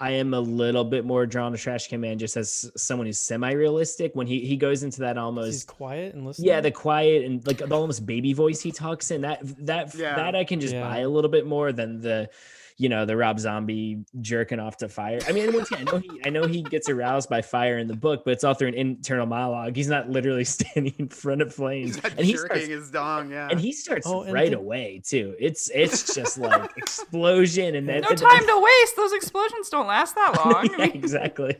I 0.00 0.10
am 0.12 0.34
a 0.34 0.40
little 0.40 0.84
bit 0.84 1.04
more 1.04 1.24
drawn 1.24 1.52
to 1.52 1.58
Trash 1.58 1.88
Can 1.88 2.00
Man 2.00 2.18
just 2.18 2.36
as 2.36 2.70
someone 2.76 3.06
who's 3.06 3.20
semi-realistic 3.20 4.14
when 4.16 4.26
he 4.26 4.40
he 4.40 4.56
goes 4.56 4.82
into 4.82 5.00
that 5.00 5.16
He's 5.16 5.22
almost 5.22 5.66
quiet 5.68 6.14
and 6.14 6.26
listening. 6.26 6.48
yeah 6.48 6.60
the 6.60 6.70
quiet 6.72 7.24
and 7.24 7.46
like 7.46 7.58
the 7.58 7.72
almost 7.74 8.04
baby 8.04 8.32
voice 8.32 8.60
he 8.60 8.72
talks 8.72 9.10
in 9.12 9.20
that 9.20 9.38
that 9.66 9.94
Yeah. 9.94 10.16
that 10.16 10.34
I 10.34 10.42
can 10.44 10.60
just 10.60 10.74
Yeah. 10.74 10.82
buy 10.82 10.98
a 10.98 11.08
little 11.08 11.30
bit 11.30 11.46
more 11.46 11.72
than 11.72 12.00
the 12.00 12.28
you 12.76 12.88
know 12.88 13.04
the 13.06 13.16
Rob 13.16 13.38
Zombie 13.38 14.04
jerking 14.20 14.58
off 14.58 14.76
to 14.78 14.88
fire. 14.88 15.20
I 15.28 15.32
mean, 15.32 15.52
once 15.52 15.70
again, 15.70 15.86
I 15.88 15.92
know 15.92 15.98
he 15.98 16.20
I 16.26 16.30
know 16.30 16.46
he 16.46 16.62
gets 16.62 16.88
aroused 16.88 17.28
by 17.28 17.40
fire 17.42 17.78
in 17.78 17.86
the 17.86 17.94
book, 17.96 18.22
but 18.24 18.32
it's 18.32 18.42
all 18.44 18.54
through 18.54 18.68
an 18.68 18.74
internal 18.74 19.26
monologue. 19.26 19.76
He's 19.76 19.88
not 19.88 20.08
literally 20.10 20.44
standing 20.56 20.94
in 20.98 21.08
front 21.08 21.40
of 21.42 21.54
flames, 21.54 21.94
He's 21.96 22.04
and 22.04 22.20
he 22.26 22.32
jerking 22.32 22.46
starts 22.46 22.66
his 22.66 22.90
dong. 22.90 23.30
Yeah. 23.30 23.48
and 23.50 23.60
he 23.60 23.72
starts 23.72 24.06
Oh, 24.06 24.22
and 24.22 24.32
right 24.32 24.50
the- 24.50 24.58
away 24.58 25.02
too. 25.06 25.34
It's 25.38 25.70
it's 25.74 26.14
just 26.14 26.38
like 26.38 26.70
explosion 26.76 27.74
and 27.74 27.88
then 27.88 28.00
No 28.02 28.08
time 28.10 28.46
to 28.46 28.60
waste. 28.60 28.96
Those 28.96 29.12
explosions 29.12 29.68
don't 29.68 29.86
last 29.86 30.14
that 30.16 30.36
long. 30.44 30.68
yeah, 30.78 30.84
exactly. 30.86 31.56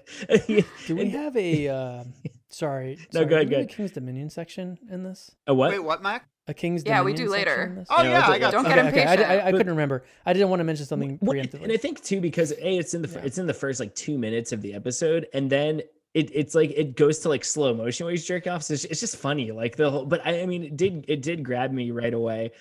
Do 0.87 0.97
we 0.97 1.11
have 1.11 1.37
a? 1.37 1.69
Uh, 1.69 2.05
sorry. 2.49 2.97
No, 3.13 3.21
sorry, 3.21 3.25
go 3.27 3.29
do 3.31 3.35
ahead, 3.37 3.47
we 3.47 3.51
go 3.51 3.57
have 3.59 3.67
ahead. 3.67 3.69
King's 3.77 3.93
Dominion 3.93 4.31
section 4.31 4.79
in 4.91 5.03
this? 5.05 5.31
a 5.47 5.55
what? 5.55 5.71
Wait, 5.71 5.79
what, 5.79 6.03
Mac? 6.03 6.27
A 6.47 6.55
King's 6.55 6.85
Yeah, 6.85 7.03
we 7.03 7.15
do 7.15 7.29
later. 7.29 7.85
Oh 7.89 8.03
Yeah, 8.03 8.11
yeah, 8.11 8.29
I 8.29 8.39
got 8.39 8.53
Don't 8.53 8.65
some. 8.65 8.75
get 8.75 8.87
Okay, 8.87 8.89
okay, 8.89 9.05
I, 9.07 9.13
impatient. 9.15 9.31
I, 9.45 9.49
I 9.49 9.53
couldn't 9.53 9.71
remember. 9.71 10.05
I 10.27 10.33
didn't 10.33 10.51
want 10.51 10.61
to 10.61 10.65
mention 10.65 10.85
something 10.87 11.19
Well, 11.23 11.37
preemptively. 11.37 11.63
and 11.63 11.73
I 11.73 11.77
think 11.79 12.03
too 12.03 12.21
because 12.21 12.53
a 12.53 12.77
it's 12.79 12.93
in 12.95 13.03
the 13.03 13.09
fir- 13.09 13.21
it's 13.25 13.39
in 13.39 13.47
the 13.47 13.55
first 13.55 13.81
like 13.81 13.95
two 13.95 14.19
minutes 14.19 14.53
of 14.53 14.61
the 14.61 14.75
episode, 14.75 15.27
and 15.33 15.49
then 15.51 15.81
it, 16.13 16.31
it's 16.35 16.55
like 16.55 16.71
it 16.77 16.97
goes 16.97 17.21
to 17.21 17.29
like 17.29 17.45
slow 17.45 17.75
motion 17.75 18.05
where 18.05 18.13
he's 18.13 18.27
jerking 18.27 18.53
off. 18.53 18.63
So 18.63 18.75
it's, 18.75 18.85
it's 18.85 19.01
just 19.01 19.17
funny, 19.17 19.53
like 19.53 19.77
the 19.77 19.91
whole. 19.91 20.05
But 20.05 20.21
I, 20.27 20.43
I 20.43 20.47
mean, 20.47 20.65
it 20.65 20.77
did 20.77 21.05
it 21.09 21.23
did 21.23 21.43
grab 21.45 21.73
me 21.73 21.91
right 21.91 22.13
away, 22.15 22.53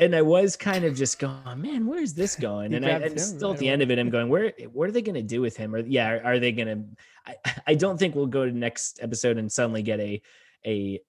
and 0.00 0.14
I 0.16 0.22
was 0.22 0.56
kind 0.56 0.84
of 0.84 0.96
just 0.96 1.18
going, 1.20 1.36
man, 1.62 1.86
where's 1.86 2.14
this 2.14 2.34
going? 2.34 2.74
And 2.74 2.84
I, 2.84 2.88
grabbed 2.88 3.04
I'm 3.04 3.12
him 3.12 3.18
still 3.18 3.48
at 3.50 3.52
right 3.52 3.58
the 3.60 3.68
end 3.68 3.82
of 3.82 3.90
it. 3.92 3.98
I'm 4.00 4.10
going, 4.10 4.28
where 4.28 4.52
what 4.72 4.88
are 4.88 4.92
they 4.92 5.00
going 5.02 5.14
to 5.14 5.22
do 5.22 5.40
with 5.40 5.56
him? 5.56 5.74
Or 5.74 5.78
yeah, 5.78 6.10
are, 6.10 6.24
are 6.24 6.38
they 6.40 6.50
going 6.52 6.68
to? 6.68 6.84
I 7.24 7.36
I 7.68 7.74
don't 7.76 7.98
think 7.98 8.14
we'll 8.16 8.26
go 8.26 8.44
to 8.44 8.52
next 8.52 8.98
episode 9.00 9.38
and 9.38 9.50
suddenly 9.50 9.82
get 9.82 10.00
a 10.00 10.20
a 10.66 11.00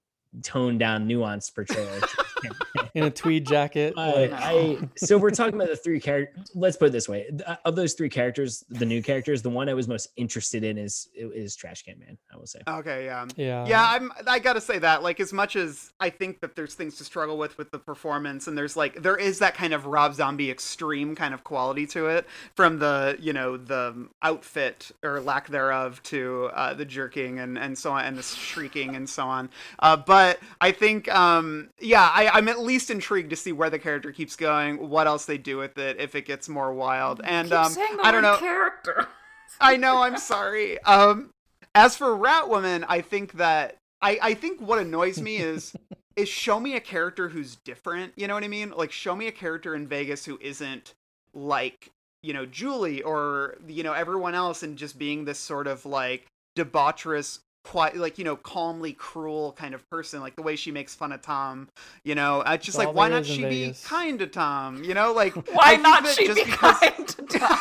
toned 0.41 0.80
down 0.80 1.07
nuanced 1.07 1.53
portrayal. 1.53 2.01
in 2.94 3.03
a 3.03 3.11
tweed 3.11 3.48
jacket. 3.48 3.94
I, 3.98 4.11
like- 4.11 4.32
I 4.34 4.78
so 4.95 5.18
we're 5.18 5.32
talking 5.32 5.56
about 5.56 5.70
the 5.70 5.76
three 5.76 5.99
characters. 5.99 6.52
Let's 6.56 6.78
put 6.78 6.90
it 6.90 6.91
this 6.91 7.10
way: 7.10 7.30
of 7.65 7.76
those 7.76 7.94
three 7.94 8.10
characters, 8.10 8.64
the 8.70 8.86
new 8.86 9.02
characters, 9.02 9.41
the 9.41 9.49
one 9.49 9.70
I 9.70 9.74
was 9.74 9.88
most 9.88 10.10
interested 10.15 10.64
in 10.64 10.78
is 10.78 11.10
is 11.15 11.56
Trash 11.56 11.84
Can 11.84 11.99
Man. 11.99 12.18
I 12.34 12.38
will 12.38 12.48
say. 12.48 12.60
Okay, 12.68 13.06
yeah. 13.06 13.26
yeah. 13.36 13.65
Yeah, 13.65 13.86
I'm 13.88 14.11
I 14.28 14.40
got 14.40 14.53
to 14.53 14.61
say 14.61 14.80
that 14.80 15.03
like 15.03 15.20
as 15.20 15.34
much 15.34 15.56
as 15.56 15.91
I 15.99 16.10
think 16.10 16.41
that 16.41 16.56
there's 16.56 16.76
things 16.76 16.98
to 16.98 17.03
struggle 17.03 17.38
with 17.38 17.57
with 17.57 17.72
the 17.72 17.80
performance 17.80 18.48
and 18.48 18.57
there's 18.57 18.76
like 18.76 19.02
there 19.02 19.18
is 19.18 19.40
that 19.40 19.56
kind 19.56 19.74
of 19.74 19.86
Rob 19.86 20.14
Zombie 20.14 20.52
extreme 20.52 21.15
kind 21.15 21.34
of 21.34 21.44
quality 21.44 21.86
to 21.88 22.07
it 22.07 22.28
from 22.56 22.80
the, 22.80 23.18
you 23.20 23.34
know, 23.34 23.57
the 23.57 24.07
outfit 24.22 24.91
or 25.03 25.20
lack 25.20 25.48
thereof 25.49 26.02
to 26.03 26.49
uh, 26.53 26.74
the 26.74 26.86
jerking 26.86 27.40
and 27.40 27.57
and 27.57 27.78
so 27.78 27.91
on 27.91 28.06
and 28.06 28.18
the 28.18 28.24
shrieking 28.24 28.95
and 28.95 29.10
so 29.10 29.26
on. 29.26 29.49
Uh, 29.80 29.98
but 29.98 30.40
I 30.61 30.72
think 30.72 31.14
um 31.14 31.70
yeah, 31.80 32.10
I 32.14 32.32
I'm 32.34 32.49
at 32.49 32.60
least 32.60 32.89
intrigued 32.89 33.30
to 33.30 33.35
see 33.35 33.51
where 33.51 33.69
the 33.69 33.80
character 33.80 34.11
keeps 34.11 34.35
going, 34.35 34.89
what 34.89 35.07
else 35.07 35.26
they 35.26 35.38
do 35.38 35.57
with 35.57 35.77
it 35.77 35.99
if 35.99 36.15
it 36.15 36.26
gets 36.26 36.49
more 36.49 36.73
wild. 36.73 37.22
And 37.23 37.53
um 37.53 37.73
I 38.03 38.11
don't 38.11 38.23
know 38.23 38.38
character. 38.38 39.07
I 39.61 39.77
know. 39.77 40.01
I'm 40.01 40.18
sorry. 40.18 40.81
Um, 40.84 41.30
as 41.76 41.95
for 41.95 42.15
Rat 42.15 42.49
Woman, 42.49 42.85
I 42.88 43.01
think 43.01 43.34
that 43.34 43.77
I 44.01 44.19
I 44.22 44.34
think 44.34 44.61
what 44.61 44.80
annoys 44.80 45.22
me 45.22 45.38
is 45.38 45.73
is 46.15 46.30
show 46.30 46.60
me 46.60 46.76
a 46.76 46.80
character 46.80 47.30
who's 47.30 47.55
different. 47.57 48.14
You 48.15 48.27
know 48.27 48.34
what 48.34 48.43
I 48.43 48.47
mean? 48.47 48.72
Like 48.76 48.91
show 48.91 49.15
me 49.15 49.27
a 49.27 49.31
character 49.31 49.76
in 49.76 49.88
Vegas 49.88 50.26
who 50.26 50.38
isn't 50.41 50.93
like 51.34 51.89
you 52.22 52.34
know 52.34 52.45
Julie 52.45 53.01
or 53.01 53.57
you 53.68 53.84
know 53.84 53.93
everyone 53.93 54.35
else, 54.35 54.64
and 54.64 54.77
just 54.77 54.99
being 54.99 55.26
this 55.26 55.39
sort 55.39 55.68
of 55.68 55.85
like 55.85 56.26
debaucherous. 56.57 57.39
Quite 57.64 57.95
like 57.95 58.18
you 58.18 58.26
know, 58.26 58.35
calmly 58.35 58.91
cruel 58.94 59.53
kind 59.53 59.73
of 59.73 59.90
person, 59.90 60.19
like 60.19 60.35
the 60.35 60.41
way 60.41 60.56
she 60.57 60.69
makes 60.72 60.94
fun 60.94 61.11
of 61.14 61.22
Tom. 61.22 61.69
You 62.03 62.14
know, 62.14 62.41
uh, 62.41 62.57
just 62.57 62.69
It's 62.69 62.77
like 62.77 62.94
why 62.94 63.07
not 63.07 63.26
she 63.26 63.44
be 63.45 63.73
kind 63.85 64.19
to 64.19 64.27
Tom? 64.27 64.84
You 64.84 64.94
know, 64.94 65.14
like 65.14 65.34
Why 65.53 65.77
not 65.77 66.06
she 66.07 66.27
just 66.27 66.44
be 66.44 66.52
because- 66.52 66.80
kind 66.80 67.07
to 67.07 67.22
Tom? 67.40 67.60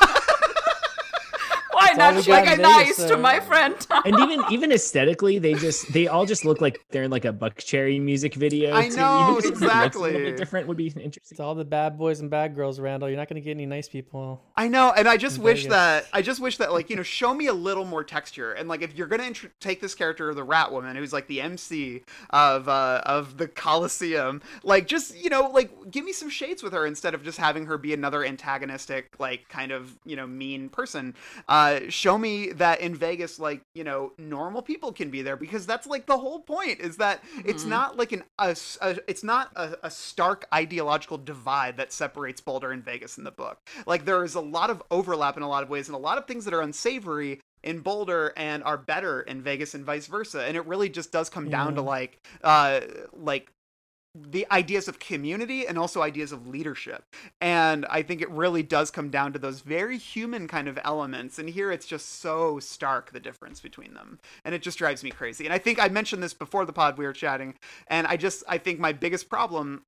Why 1.98 2.12
That's 2.12 2.14
not 2.14 2.16
we 2.16 2.22
she 2.22 2.30
got 2.30 2.44
be 2.46 2.52
in 2.54 2.62
nice 2.62 2.96
Vegas, 2.98 3.10
to 3.10 3.16
my 3.16 3.40
friend 3.40 3.74
And 4.04 4.18
even 4.20 4.44
even 4.50 4.72
aesthetically, 4.72 5.38
they 5.38 5.54
just 5.54 5.92
they 5.92 6.08
all 6.08 6.26
just 6.26 6.44
look 6.44 6.60
like 6.60 6.84
they're 6.90 7.02
in 7.04 7.10
like 7.10 7.24
a 7.24 7.32
Buckcherry 7.32 8.00
music 8.00 8.34
video. 8.34 8.74
I 8.74 8.88
too. 8.88 8.96
know, 8.96 9.38
Even 9.38 9.38
if 9.38 9.44
somebody 9.44 9.44
looks 9.44 9.46
A 9.46 9.64
exactly. 9.64 10.12
little 10.12 10.26
bit 10.26 10.36
different 10.36 10.68
would 10.68 10.76
be 10.76 10.86
interesting. 10.86 11.22
It's 11.30 11.40
all 11.40 11.54
the 11.54 11.64
bad 11.64 11.98
boys 11.98 12.20
and 12.20 12.30
bad 12.30 12.54
girls, 12.54 12.80
Randall. 12.80 13.08
You're 13.08 13.18
not 13.18 13.28
going 13.28 13.40
to 13.40 13.44
get 13.44 13.52
any 13.52 13.66
nice 13.66 13.88
people. 13.88 14.42
I 14.56 14.68
know, 14.68 14.92
and 14.96 15.08
I 15.08 15.16
just 15.16 15.38
wish 15.38 15.64
Vegas. 15.64 15.72
that 15.72 16.06
I 16.12 16.22
just 16.22 16.40
wish 16.40 16.56
that 16.58 16.72
like 16.72 16.90
you 16.90 16.96
know 16.96 17.02
show 17.02 17.34
me 17.34 17.46
a 17.46 17.52
little 17.54 17.84
more 17.84 18.04
texture 18.04 18.52
and 18.52 18.68
like 18.68 18.82
if 18.82 18.94
you're 18.96 19.06
gonna 19.06 19.24
intr- 19.24 19.50
take 19.60 19.80
this 19.80 19.94
character 19.94 20.32
the 20.34 20.42
Rat 20.44 20.72
Woman 20.72 20.96
who's 20.96 21.12
like 21.12 21.26
the 21.26 21.40
MC 21.40 22.02
of 22.30 22.68
uh 22.68 23.00
of 23.04 23.38
the 23.38 23.48
Coliseum 23.48 24.40
like 24.62 24.86
just 24.86 25.16
you 25.16 25.30
know 25.30 25.50
like 25.52 25.70
give 25.90 26.04
me 26.04 26.12
some 26.12 26.28
shades 26.30 26.62
with 26.62 26.72
her 26.72 26.86
instead 26.86 27.14
of 27.14 27.22
just 27.22 27.38
having 27.38 27.66
her 27.66 27.78
be 27.78 27.92
another 27.94 28.24
antagonistic 28.24 29.14
like 29.18 29.48
kind 29.48 29.72
of 29.72 29.98
you 30.04 30.16
know 30.16 30.26
mean 30.26 30.68
person 30.68 31.14
uh 31.48 31.80
show 31.90 32.16
me 32.18 32.52
that 32.52 32.80
in 32.80 32.94
Vegas 32.94 33.38
like 33.38 33.60
you 33.74 33.84
know 33.84 34.12
normal 34.18 34.62
people 34.62 34.92
can 34.92 35.10
be 35.10 35.22
there 35.22 35.36
because 35.36 35.66
that's 35.66 35.86
like 35.86 36.06
the 36.06 36.18
whole 36.18 36.40
point 36.40 36.80
is 36.80 36.96
that 36.98 37.22
it's 37.44 37.64
Mhm. 37.64 37.68
not 37.68 37.96
like 37.96 38.12
an 38.12 38.24
a, 38.38 38.56
a- 38.80 38.98
it's 39.08 39.24
not 39.24 39.50
a, 39.56 39.76
a 39.82 39.90
stark 39.90 40.46
ideological 40.54 41.18
divide 41.18 41.76
that 41.76 41.92
separates 41.92 42.40
Boulder 42.40 42.70
and 42.72 42.84
Vegas 42.84 43.18
in 43.18 43.24
the 43.24 43.30
book 43.30 43.58
like 43.86 44.04
there 44.04 44.24
is 44.24 44.34
a 44.34 44.40
lot 44.40 44.70
of 44.70 44.82
overlap 44.90 45.36
in 45.36 45.42
a 45.42 45.48
lot 45.48 45.62
of 45.62 45.68
ways 45.70 45.88
and 45.88 45.94
a 45.94 45.98
lot 45.98 46.18
of 46.18 46.26
things 46.26 46.44
that 46.44 46.54
are 46.54 46.60
unsavory 46.62 47.40
in 47.62 47.78
Boulder 47.80 48.32
and 48.36 48.62
are 48.64 48.76
better 48.76 49.20
in 49.22 49.40
Vegas 49.42 49.74
and 49.74 49.84
vice 49.84 50.06
versa 50.06 50.42
and 50.44 50.56
it 50.56 50.66
really 50.66 50.88
just 50.88 51.12
does 51.12 51.28
come 51.30 51.48
down 51.48 51.74
to 51.76 51.82
like 51.82 52.18
uh 52.42 52.80
like 53.12 53.50
the 54.14 54.46
ideas 54.50 54.88
of 54.88 54.98
community 54.98 55.66
and 55.66 55.78
also 55.78 56.02
ideas 56.02 56.32
of 56.32 56.46
leadership. 56.46 57.04
And 57.40 57.86
i 57.86 58.02
think 58.02 58.20
it 58.20 58.30
really 58.30 58.62
does 58.62 58.90
come 58.90 59.10
down 59.10 59.32
to 59.32 59.38
those 59.38 59.60
very 59.60 59.98
human 59.98 60.48
kind 60.48 60.68
of 60.68 60.78
elements. 60.84 61.38
And 61.38 61.48
here 61.48 61.72
it's 61.72 61.86
just 61.86 62.20
so 62.20 62.58
stark 62.58 63.12
the 63.12 63.20
difference 63.20 63.60
between 63.60 63.94
them. 63.94 64.18
And 64.44 64.54
it 64.54 64.62
just 64.62 64.78
drives 64.78 65.02
me 65.02 65.10
crazy. 65.10 65.44
And 65.44 65.54
i 65.54 65.58
think 65.58 65.82
i 65.82 65.88
mentioned 65.88 66.22
this 66.22 66.34
before 66.34 66.64
the 66.66 66.72
pod 66.72 66.98
we 66.98 67.06
were 67.06 67.12
chatting. 67.12 67.54
And 67.88 68.06
i 68.06 68.16
just 68.16 68.44
i 68.48 68.58
think 68.58 68.78
my 68.78 68.92
biggest 68.92 69.28
problem 69.28 69.82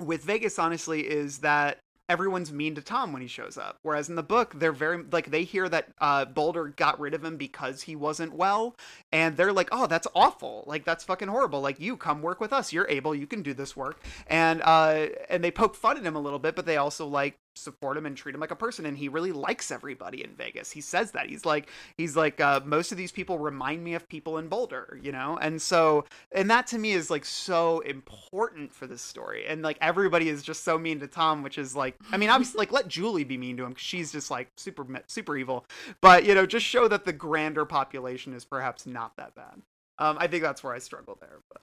with 0.00 0.22
Vegas, 0.22 0.58
honestly, 0.58 1.00
is 1.00 1.38
that 1.38 1.78
everyone's 2.08 2.52
mean 2.52 2.74
to 2.74 2.82
Tom 2.82 3.12
when 3.12 3.22
he 3.22 3.28
shows 3.28 3.58
up. 3.58 3.78
Whereas 3.82 4.08
in 4.08 4.14
the 4.16 4.22
book, 4.22 4.58
they're 4.58 4.72
very 4.72 5.04
like 5.10 5.30
they 5.30 5.44
hear 5.44 5.68
that 5.68 5.88
uh, 6.00 6.24
Boulder 6.24 6.68
got 6.68 6.98
rid 6.98 7.14
of 7.14 7.24
him 7.24 7.36
because 7.36 7.82
he 7.82 7.96
wasn't 7.96 8.34
well, 8.34 8.76
and 9.12 9.36
they're 9.36 9.52
like, 9.52 9.68
"Oh, 9.72 9.86
that's 9.86 10.06
awful! 10.14 10.64
Like 10.66 10.84
that's 10.84 11.04
fucking 11.04 11.28
horrible! 11.28 11.60
Like 11.60 11.80
you 11.80 11.96
come 11.96 12.22
work 12.22 12.40
with 12.40 12.52
us. 12.52 12.72
You're 12.72 12.88
able. 12.88 13.14
You 13.14 13.26
can 13.26 13.42
do 13.42 13.54
this 13.54 13.76
work." 13.76 14.00
And 14.26 14.62
uh, 14.62 15.08
and 15.28 15.44
they 15.44 15.50
poke 15.50 15.74
fun 15.74 15.96
at 15.96 16.04
him 16.04 16.16
a 16.16 16.20
little 16.20 16.38
bit, 16.38 16.56
but 16.56 16.66
they 16.66 16.76
also 16.76 17.06
like 17.06 17.38
support 17.58 17.96
him 17.96 18.06
and 18.06 18.16
treat 18.16 18.34
him 18.34 18.40
like 18.40 18.50
a 18.50 18.56
person. 18.56 18.86
And 18.86 18.96
he 18.96 19.08
really 19.08 19.32
likes 19.32 19.70
everybody 19.70 20.24
in 20.24 20.34
Vegas. 20.34 20.70
He 20.70 20.80
says 20.80 21.10
that 21.12 21.28
he's 21.28 21.44
like 21.44 21.68
he's 21.96 22.16
like 22.16 22.40
uh, 22.40 22.60
most 22.64 22.92
of 22.92 22.98
these 22.98 23.12
people 23.12 23.38
remind 23.38 23.84
me 23.84 23.94
of 23.94 24.08
people 24.08 24.38
in 24.38 24.48
Boulder, 24.48 24.98
you 25.02 25.12
know. 25.12 25.38
And 25.40 25.60
so 25.60 26.04
and 26.32 26.50
that 26.50 26.66
to 26.68 26.78
me 26.78 26.92
is 26.92 27.10
like 27.10 27.24
so 27.24 27.80
important 27.80 28.72
for 28.72 28.86
this 28.86 29.02
story 29.02 29.46
and 29.46 29.62
like 29.62 29.78
everybody 29.80 30.28
is 30.28 30.42
just 30.42 30.64
so 30.64 30.78
mean 30.78 31.00
to 31.00 31.06
tom 31.06 31.42
which 31.42 31.58
is 31.58 31.74
like 31.74 31.96
i 32.12 32.16
mean 32.16 32.30
obviously 32.30 32.58
like 32.58 32.72
let 32.72 32.88
julie 32.88 33.24
be 33.24 33.36
mean 33.36 33.56
to 33.56 33.64
him 33.64 33.72
'cause 33.72 33.82
she's 33.82 34.12
just 34.12 34.30
like 34.30 34.48
super 34.56 34.86
super 35.06 35.36
evil 35.36 35.64
but 36.00 36.24
you 36.24 36.34
know 36.34 36.46
just 36.46 36.66
show 36.66 36.88
that 36.88 37.04
the 37.04 37.12
grander 37.12 37.64
population 37.64 38.32
is 38.32 38.44
perhaps 38.44 38.86
not 38.86 39.16
that 39.16 39.34
bad 39.34 39.62
um 39.98 40.16
i 40.20 40.26
think 40.26 40.42
that's 40.42 40.62
where 40.62 40.74
i 40.74 40.78
struggle 40.78 41.16
there 41.20 41.40
but 41.52 41.62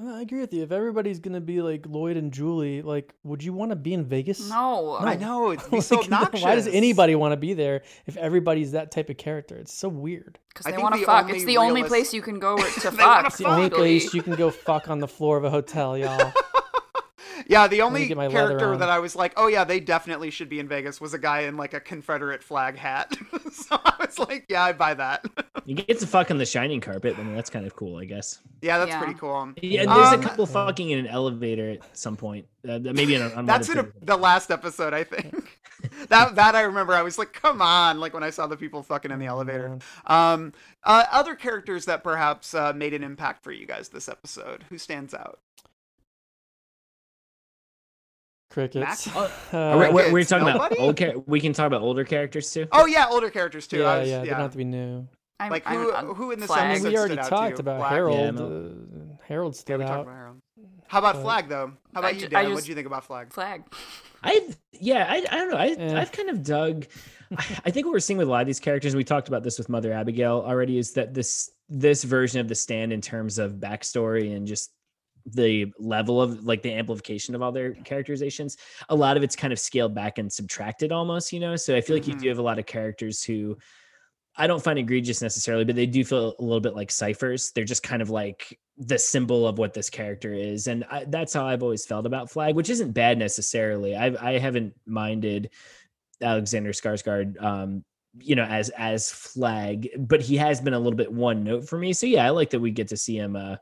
I 0.00 0.20
agree 0.20 0.40
with 0.40 0.54
you. 0.54 0.62
If 0.62 0.70
everybody's 0.70 1.18
gonna 1.18 1.40
be 1.40 1.60
like 1.60 1.84
Lloyd 1.88 2.16
and 2.16 2.32
Julie, 2.32 2.82
like, 2.82 3.14
would 3.24 3.42
you 3.42 3.52
want 3.52 3.72
to 3.72 3.76
be 3.76 3.94
in 3.94 4.04
Vegas? 4.04 4.48
No. 4.48 4.96
i 5.00 5.16
know 5.16 5.50
it's 5.50 5.68
be 5.68 5.80
so 5.80 5.96
Like, 5.96 6.04
obnoxious 6.04 6.42
Why 6.42 6.54
does 6.54 6.68
anybody 6.68 7.16
want 7.16 7.32
to 7.32 7.36
be 7.36 7.52
there 7.52 7.82
if 8.06 8.16
everybody's 8.16 8.72
that 8.72 8.92
type 8.92 9.10
of 9.10 9.16
character? 9.16 9.56
It's 9.56 9.74
so 9.74 9.88
weird. 9.88 10.38
Because 10.48 10.66
they 10.72 10.80
want 10.80 10.94
to 10.94 11.00
the 11.00 11.06
fuck. 11.06 11.30
It's 11.30 11.44
the 11.44 11.56
only 11.56 11.82
place 11.82 12.14
you 12.14 12.22
can 12.22 12.38
go 12.38 12.56
to 12.56 12.92
fuck. 12.92 13.26
It's 13.26 13.38
the 13.38 13.46
only 13.46 13.70
place 13.70 14.14
you 14.14 14.22
can 14.22 14.36
go 14.36 14.50
fuck 14.50 14.88
on 14.88 15.00
the 15.00 15.08
floor 15.08 15.36
of 15.36 15.44
a 15.44 15.50
hotel, 15.50 15.98
y'all. 15.98 16.32
Yeah, 17.46 17.68
the 17.68 17.82
only 17.82 18.06
get 18.08 18.16
my 18.16 18.26
leather 18.26 18.36
character 18.48 18.72
on. 18.74 18.80
that 18.80 18.88
I 18.88 18.98
was 18.98 19.14
like, 19.14 19.32
oh 19.36 19.46
yeah, 19.46 19.64
they 19.64 19.80
definitely 19.80 20.30
should 20.30 20.48
be 20.48 20.58
in 20.58 20.68
Vegas 20.68 21.00
was 21.00 21.14
a 21.14 21.18
guy 21.18 21.40
in 21.40 21.56
like 21.56 21.74
a 21.74 21.80
Confederate 21.80 22.42
flag 22.42 22.76
hat. 22.76 23.16
so 23.52 23.78
I 23.84 23.94
was 24.00 24.18
like, 24.18 24.46
yeah, 24.48 24.62
I 24.64 24.72
buy 24.72 24.94
that. 24.94 25.24
You 25.64 25.74
get 25.74 25.98
to 26.00 26.06
fuck 26.06 26.30
on 26.30 26.38
the 26.38 26.46
shining 26.46 26.80
carpet. 26.80 27.16
I 27.18 27.22
mean, 27.22 27.34
that's 27.34 27.50
kind 27.50 27.66
of 27.66 27.76
cool, 27.76 27.96
I 27.96 28.04
guess. 28.04 28.38
yeah, 28.62 28.78
that's 28.78 28.90
Yeah. 28.90 28.98
pretty 28.98 29.14
cool. 29.18 29.52
Yeah, 29.62 29.84
there's 29.86 30.12
Um, 30.14 30.20
a 30.20 30.22
couple 30.22 30.46
fucking 30.46 30.90
in 30.90 30.98
an 30.98 31.06
elevator 31.06 31.70
at 31.70 31.96
some 31.96 32.16
point. 32.16 32.46
Uh, 32.68 32.78
maybe 32.80 33.14
in 33.14 33.22
a, 33.22 33.42
That's 33.44 33.68
in 33.68 33.76
the 33.76 33.84
a, 33.84 34.04
the 34.04 34.16
last 34.16 34.50
episode, 34.50 34.92
I 34.94 35.04
think. 35.04 35.60
that 36.08 36.34
that 36.34 36.54
I 36.56 36.62
remember. 36.62 36.92
I 36.92 37.02
was 37.02 37.18
like, 37.18 37.32
come 37.32 37.62
on! 37.62 38.00
Like 38.00 38.12
when 38.12 38.24
I 38.24 38.30
saw 38.30 38.46
the 38.48 38.56
people 38.56 38.82
fucking 38.82 39.10
in 39.12 39.18
the 39.20 39.26
elevator. 39.26 39.78
Um, 40.06 40.52
uh, 40.82 41.04
other 41.12 41.34
characters 41.36 41.84
that 41.84 42.02
perhaps 42.02 42.52
uh, 42.52 42.72
made 42.74 42.94
an 42.94 43.04
impact 43.04 43.44
for 43.44 43.52
you 43.52 43.64
guys 43.66 43.90
this 43.90 44.08
episode. 44.08 44.64
Who 44.70 44.76
stands 44.78 45.14
out? 45.14 45.38
Crickets. 48.58 49.06
Max? 49.06 49.32
Uh, 49.52 49.56
Are 49.56 49.78
we- 49.78 49.88
we're, 49.90 50.12
we're 50.12 50.24
talking 50.24 50.46
nobody? 50.46 50.74
about 50.76 50.84
old. 50.84 50.96
Char- 50.98 51.18
we 51.26 51.40
can 51.40 51.52
talk 51.52 51.66
about 51.66 51.82
older 51.82 52.04
characters 52.04 52.52
too. 52.52 52.66
Oh 52.72 52.86
yeah, 52.86 53.06
older 53.10 53.30
characters 53.30 53.66
too. 53.66 53.84
I 53.84 53.94
yeah, 53.96 54.00
was- 54.00 54.08
yeah, 54.10 54.20
they 54.20 54.26
don't 54.30 54.40
have 54.40 54.52
to 54.52 54.58
be 54.58 54.64
new. 54.64 55.06
I'm, 55.40 55.50
Like 55.50 55.62
I'm 55.66 55.76
who? 55.76 55.92
on 55.94 56.14
who 56.16 56.30
in 56.32 56.40
this 56.40 56.48
Flagg. 56.48 56.70
episode 56.72 56.88
we 56.88 56.98
already 56.98 57.14
stood 57.14 57.28
talked 57.30 57.58
about 57.60 57.78
Flagg? 57.78 57.92
Harold. 57.92 58.34
Yeah, 58.38 58.44
uh, 58.44 59.16
Harold 59.26 59.54
Yeah, 59.54 59.60
stood 59.60 59.78
we 59.78 59.84
out. 59.84 60.00
about 60.02 60.12
Harold. 60.12 60.40
How 60.88 60.98
about 60.98 61.14
But- 61.16 61.22
Flagg 61.22 61.48
though? 61.48 61.72
How 61.94 62.00
about 62.00 62.04
I 62.04 62.10
you, 62.14 62.20
ju- 62.22 62.28
Dan? 62.28 62.38
I 62.40 62.48
What 62.48 62.54
just- 62.56 62.64
do 62.66 62.70
you 62.72 62.74
think 62.74 62.86
about 62.88 63.04
Flagg? 63.04 63.32
Flagg. 63.32 63.62
I 64.24 64.48
yeah, 64.72 65.06
I, 65.08 65.16
I 65.16 65.36
don't 65.36 65.50
know. 65.50 65.56
I 65.56 65.66
Eh. 65.68 66.00
I've 66.00 66.10
kind 66.12 66.28
of 66.30 66.42
dug. 66.42 66.86
I, 67.36 67.44
I 67.66 67.70
think 67.70 67.86
what 67.86 67.92
we're 67.92 68.00
seeing 68.00 68.18
with 68.18 68.26
a 68.26 68.30
lot 68.30 68.40
of 68.40 68.46
these 68.46 68.58
characters, 68.58 68.92
and 68.94 68.98
we 68.98 69.04
talked 69.04 69.28
about 69.28 69.42
this 69.44 69.58
with 69.58 69.68
Mother 69.68 69.92
Abigail 69.92 70.42
already, 70.44 70.76
is 70.78 70.92
that 70.94 71.14
this 71.14 71.50
this 71.68 72.02
version 72.02 72.40
of 72.40 72.48
the 72.48 72.54
stand 72.54 72.92
in 72.92 73.00
terms 73.00 73.38
of 73.38 73.52
backstory 73.54 74.34
and 74.34 74.46
just 74.46 74.72
the 75.34 75.66
level 75.78 76.20
of 76.22 76.44
like 76.44 76.62
the 76.62 76.72
amplification 76.72 77.34
of 77.34 77.42
all 77.42 77.52
their 77.52 77.74
characterizations 77.74 78.56
a 78.88 78.94
lot 78.94 79.16
of 79.16 79.22
it's 79.22 79.36
kind 79.36 79.52
of 79.52 79.58
scaled 79.58 79.94
back 79.94 80.18
and 80.18 80.32
subtracted 80.32 80.92
almost 80.92 81.32
you 81.32 81.40
know? 81.40 81.56
So 81.56 81.74
i 81.76 81.80
feel 81.80 81.96
like 81.96 82.06
you 82.06 82.14
Mhm. 82.14 82.20
do 82.20 82.28
have 82.28 82.38
a 82.38 82.42
lot 82.42 82.58
of 82.58 82.66
characters 82.66 83.22
who 83.22 83.56
i 84.36 84.46
don't 84.46 84.62
find 84.62 84.78
egregious 84.78 85.20
necessarily 85.22 85.64
but 85.64 85.76
they 85.76 85.86
do 85.86 86.04
feel 86.04 86.34
a 86.38 86.42
little 86.42 86.60
bit 86.60 86.74
like 86.74 86.90
ciphers. 86.90 87.50
They're 87.54 87.64
just 87.64 87.82
kind 87.82 88.00
of 88.02 88.10
like 88.10 88.58
the 88.76 88.98
symbol 88.98 89.46
of 89.48 89.58
what 89.58 89.74
this 89.74 89.90
character 89.90 90.32
is 90.32 90.68
and 90.68 90.84
I, 90.90 91.04
that's 91.08 91.32
how 91.34 91.46
i've 91.46 91.62
always 91.64 91.84
felt 91.84 92.06
about 92.06 92.30
flagg 92.30 92.54
which 92.54 92.70
isn't 92.70 92.92
bad 92.92 93.18
necessarily. 93.18 93.96
I 93.96 94.06
i 94.34 94.38
haven't 94.38 94.74
minded 94.86 95.50
alexander 96.22 96.70
skarsgård 96.72 97.42
um 97.42 97.84
you 98.20 98.34
know 98.36 98.44
as 98.44 98.70
as 98.70 99.10
flagg 99.10 99.88
but 99.98 100.20
he 100.20 100.36
has 100.36 100.60
been 100.60 100.74
a 100.74 100.78
little 100.78 100.96
bit 100.96 101.12
one 101.12 101.44
note 101.44 101.68
for 101.68 101.78
me. 101.78 101.92
So 101.92 102.06
yeah 102.06 102.24
i 102.24 102.30
like 102.30 102.50
that 102.50 102.60
we 102.60 102.70
get 102.70 102.88
to 102.88 102.96
see 102.96 103.16
him 103.16 103.36
uh 103.36 103.56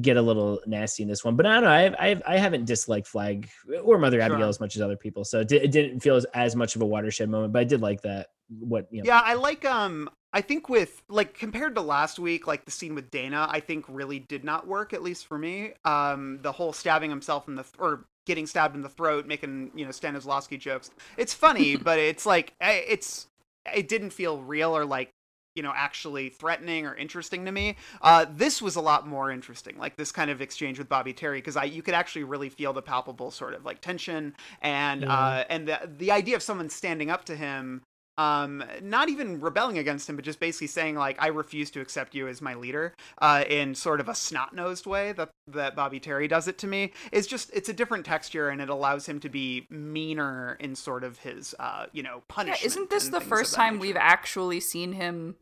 get 0.00 0.16
a 0.16 0.22
little 0.22 0.60
nasty 0.66 1.02
in 1.02 1.08
this 1.08 1.24
one 1.24 1.36
but 1.36 1.46
i 1.46 1.54
don't 1.54 1.64
know 1.64 1.70
i've, 1.70 1.94
I've 1.98 2.22
i 2.26 2.36
haven't 2.36 2.64
disliked 2.64 3.06
flagg 3.06 3.48
or 3.82 3.98
mother 3.98 4.20
Sure. 4.20 4.24
abigail 4.26 4.48
as 4.48 4.58
much 4.60 4.74
as 4.76 4.82
other 4.82 4.96
people 4.96 5.24
so 5.24 5.40
it, 5.40 5.52
it 5.52 5.70
didn't 5.70 6.00
feel 6.00 6.16
as, 6.16 6.24
as 6.34 6.56
much 6.56 6.74
of 6.76 6.82
a 6.82 6.86
watershed 6.86 7.28
moment 7.30 7.52
but 7.52 7.60
i 7.60 7.64
did 7.64 7.80
like 7.80 8.02
that 8.02 8.28
what 8.58 8.88
you 8.90 9.02
know 9.02 9.08
Yeah, 9.08 9.20
I 9.20 9.34
like 9.34 9.64
um 9.64 10.10
I 10.32 10.40
think 10.40 10.68
with 10.68 11.02
like 11.08 11.34
compared 11.38 11.74
to 11.76 11.80
last 11.80 12.18
week, 12.18 12.46
like 12.46 12.64
the 12.64 12.70
scene 12.70 12.94
with 12.94 13.10
Dana, 13.10 13.46
I 13.48 13.60
think 13.60 13.84
really 13.88 14.18
did 14.18 14.44
not 14.44 14.66
work, 14.66 14.92
at 14.92 15.02
least 15.02 15.26
for 15.26 15.38
me. 15.38 15.72
Um 15.84 16.38
the 16.42 16.52
whole 16.52 16.72
stabbing 16.72 17.10
himself 17.10 17.48
in 17.48 17.54
the 17.54 17.62
th- 17.62 17.74
or 17.78 18.04
getting 18.26 18.46
stabbed 18.46 18.74
in 18.74 18.82
the 18.82 18.88
throat, 18.88 19.26
making, 19.26 19.70
you 19.74 19.84
know, 19.84 19.90
Stanislavski 19.90 20.58
jokes. 20.58 20.90
It's 21.16 21.32
funny, 21.34 21.76
but 21.88 21.98
it's 21.98 22.26
like 22.26 22.52
eh, 22.60 22.82
it's 22.88 23.26
it 23.74 23.88
didn't 23.88 24.10
feel 24.10 24.42
real 24.42 24.76
or 24.76 24.84
like 24.84 25.10
you 25.54 25.62
know 25.62 25.72
actually 25.74 26.28
threatening 26.28 26.86
or 26.86 26.94
interesting 26.94 27.44
to 27.44 27.52
me 27.52 27.76
uh, 28.02 28.26
this 28.34 28.60
was 28.60 28.76
a 28.76 28.80
lot 28.80 29.06
more 29.06 29.30
interesting 29.30 29.76
like 29.78 29.96
this 29.96 30.10
kind 30.12 30.30
of 30.30 30.40
exchange 30.40 30.78
with 30.78 30.88
bobby 30.88 31.12
terry 31.12 31.38
because 31.38 31.56
i 31.56 31.64
you 31.64 31.82
could 31.82 31.94
actually 31.94 32.24
really 32.24 32.48
feel 32.48 32.72
the 32.72 32.82
palpable 32.82 33.30
sort 33.30 33.54
of 33.54 33.64
like 33.64 33.80
tension 33.80 34.34
and 34.62 35.04
Yeah. 35.04 35.12
uh, 35.12 35.44
and 35.48 35.68
the, 35.68 35.78
the 35.98 36.10
idea 36.10 36.36
of 36.36 36.42
someone 36.42 36.68
standing 36.68 37.10
up 37.10 37.24
to 37.24 37.36
him 37.36 37.82
um 38.16 38.62
not 38.80 39.08
even 39.08 39.40
rebelling 39.40 39.76
against 39.78 40.08
him 40.08 40.14
but 40.14 40.24
just 40.24 40.38
basically 40.38 40.68
saying 40.68 40.94
like 40.94 41.20
i 41.20 41.26
refuse 41.26 41.68
to 41.70 41.80
accept 41.80 42.14
you 42.14 42.28
as 42.28 42.40
my 42.40 42.54
leader 42.54 42.94
uh 43.18 43.42
in 43.48 43.74
sort 43.74 43.98
of 44.00 44.08
a 44.08 44.14
snot-nosed 44.14 44.86
way 44.86 45.12
that 45.12 45.30
that 45.48 45.74
bobby 45.74 45.98
terry 45.98 46.28
does 46.28 46.46
it 46.46 46.56
to 46.56 46.68
me 46.68 46.92
is 47.10 47.26
just 47.26 47.50
it's 47.52 47.68
a 47.68 47.72
different 47.72 48.04
texture 48.06 48.48
and 48.50 48.60
it 48.60 48.68
allows 48.68 49.06
him 49.06 49.18
to 49.18 49.28
be 49.28 49.66
meaner 49.68 50.56
in 50.60 50.76
sort 50.76 51.02
of 51.02 51.18
his 51.18 51.56
uh 51.58 51.86
you 51.92 52.04
know 52.04 52.22
Yeah, 52.42 52.56
punishment 52.56 52.62
isn't 52.62 52.90
this 52.90 53.08
the 53.08 53.20
first 53.20 53.54
time 53.54 53.74
nature. 53.74 53.80
we've 53.80 53.96
actually 53.96 54.60
seen 54.60 54.92
him 54.92 55.36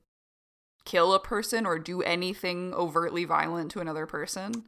kill 0.84 1.14
a 1.14 1.20
person 1.20 1.66
or 1.66 1.78
do 1.78 2.02
anything 2.02 2.72
overtly 2.74 3.24
violent 3.24 3.70
to 3.72 3.80
another 3.80 4.06
person? 4.06 4.64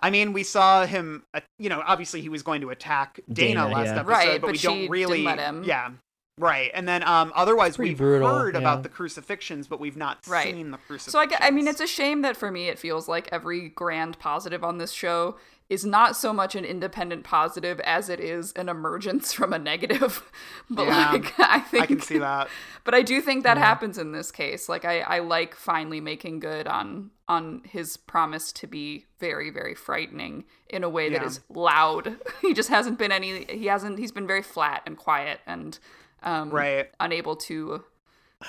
I 0.00 0.10
mean, 0.10 0.32
we 0.32 0.44
saw 0.44 0.86
him. 0.86 1.24
Uh, 1.34 1.40
you 1.58 1.68
know, 1.68 1.82
obviously 1.84 2.20
he 2.20 2.28
was 2.28 2.42
going 2.42 2.60
to 2.60 2.70
attack 2.70 3.20
Dana, 3.32 3.62
Dana, 3.64 3.68
last 3.68 3.86
yeah. 3.86 3.92
episode, 4.00 4.08
Right, 4.08 4.40
but, 4.40 4.46
but 4.46 4.52
we 4.52 4.58
she 4.58 4.66
don't 4.68 4.76
didn't 4.78 4.90
really. 4.92 5.22
let 5.24 5.38
him. 5.40 5.64
Yeah, 5.64 5.90
right. 6.38 6.70
And 6.72 6.86
then, 6.88 7.02
um, 7.02 7.32
otherwise 7.34 7.74
Pretty 7.76 7.90
we've 7.90 7.98
brutal, 7.98 8.28
heard 8.28 8.54
yeah. 8.54 8.60
about 8.60 8.84
the 8.84 8.88
crucifixions, 8.88 9.68
but 9.68 9.80
we've 9.80 9.96
not 9.96 10.18
Right. 10.28 10.54
seen 10.54 10.70
the 10.70 10.78
crucifixions. 10.78 11.10
So 11.10 11.18
I, 11.20 11.48
I 11.48 11.50
mean, 11.50 11.66
it's 11.66 11.80
a 11.80 11.86
shame 11.88 12.22
that 12.22 12.36
for 12.36 12.52
me 12.52 12.68
it 12.68 12.78
feels 12.78 13.08
like 13.08 13.28
every 13.32 13.70
grand 13.70 14.18
positive 14.20 14.62
on 14.62 14.78
this 14.78 14.92
show 14.92 15.36
is 15.68 15.84
not 15.84 16.16
so 16.16 16.32
much 16.32 16.54
an 16.54 16.64
independent 16.64 17.24
positive 17.24 17.78
as 17.80 18.08
it 18.08 18.20
is 18.20 18.52
an 18.52 18.68
emergence 18.70 19.32
from 19.34 19.52
a 19.52 19.58
negative. 19.58 20.22
but 20.70 20.86
Yeah, 20.86 21.10
like, 21.12 21.34
I 21.38 21.60
think 21.60 21.82
I 21.82 21.86
can 21.86 22.00
see 22.00 22.18
that. 22.18 22.48
But 22.84 22.94
I 22.94 23.02
do 23.02 23.20
think 23.20 23.42
that 23.44 23.58
happens 23.58 23.98
in 23.98 24.12
this 24.12 24.30
case. 24.32 24.68
Like 24.68 24.84
I, 24.86 25.00
I 25.00 25.18
like 25.18 25.54
finally 25.54 26.00
making 26.00 26.40
good 26.40 26.66
on 26.66 27.10
on 27.28 27.60
his 27.64 27.98
promise 27.98 28.52
to 28.52 28.66
be 28.66 29.04
very, 29.20 29.50
very 29.50 29.74
frightening 29.74 30.44
in 30.70 30.82
a 30.84 30.88
way 30.88 31.10
that 31.10 31.20
Yeah. 31.20 31.26
is 31.26 31.40
loud. 31.50 32.16
he 32.40 32.54
just 32.54 32.70
hasn't 32.70 32.98
been 32.98 33.12
any 33.12 33.44
he 33.44 33.66
hasn't 33.66 33.98
he's 33.98 34.12
been 34.12 34.26
very 34.26 34.42
flat 34.42 34.82
and 34.86 34.96
quiet 34.96 35.40
and 35.46 35.78
um 36.22 36.48
Right. 36.50 36.88
unable 36.98 37.36
to 37.36 37.84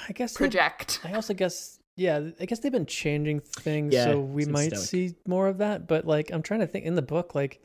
I 0.07 0.13
guess 0.13 0.33
they- 0.33 0.37
project. 0.37 1.01
I 1.03 1.13
also 1.13 1.33
guess 1.33 1.78
yeah, 1.99 2.29
I 2.39 2.45
guess 2.45 2.59
they've 2.59 2.71
been 2.71 2.85
changing 2.85 3.41
things, 3.41 3.93
Yeah, 3.93 4.05
so 4.05 4.19
we 4.21 4.45
might 4.45 4.69
stoic. 4.75 4.85
see 4.87 5.15
more 5.27 5.47
of 5.47 5.57
that. 5.59 5.87
But 5.87 6.05
like, 6.05 6.31
I'm 6.31 6.41
trying 6.41 6.61
to 6.61 6.67
think 6.67 6.85
in 6.85 6.95
the 6.95 7.01
book, 7.01 7.35
like, 7.35 7.59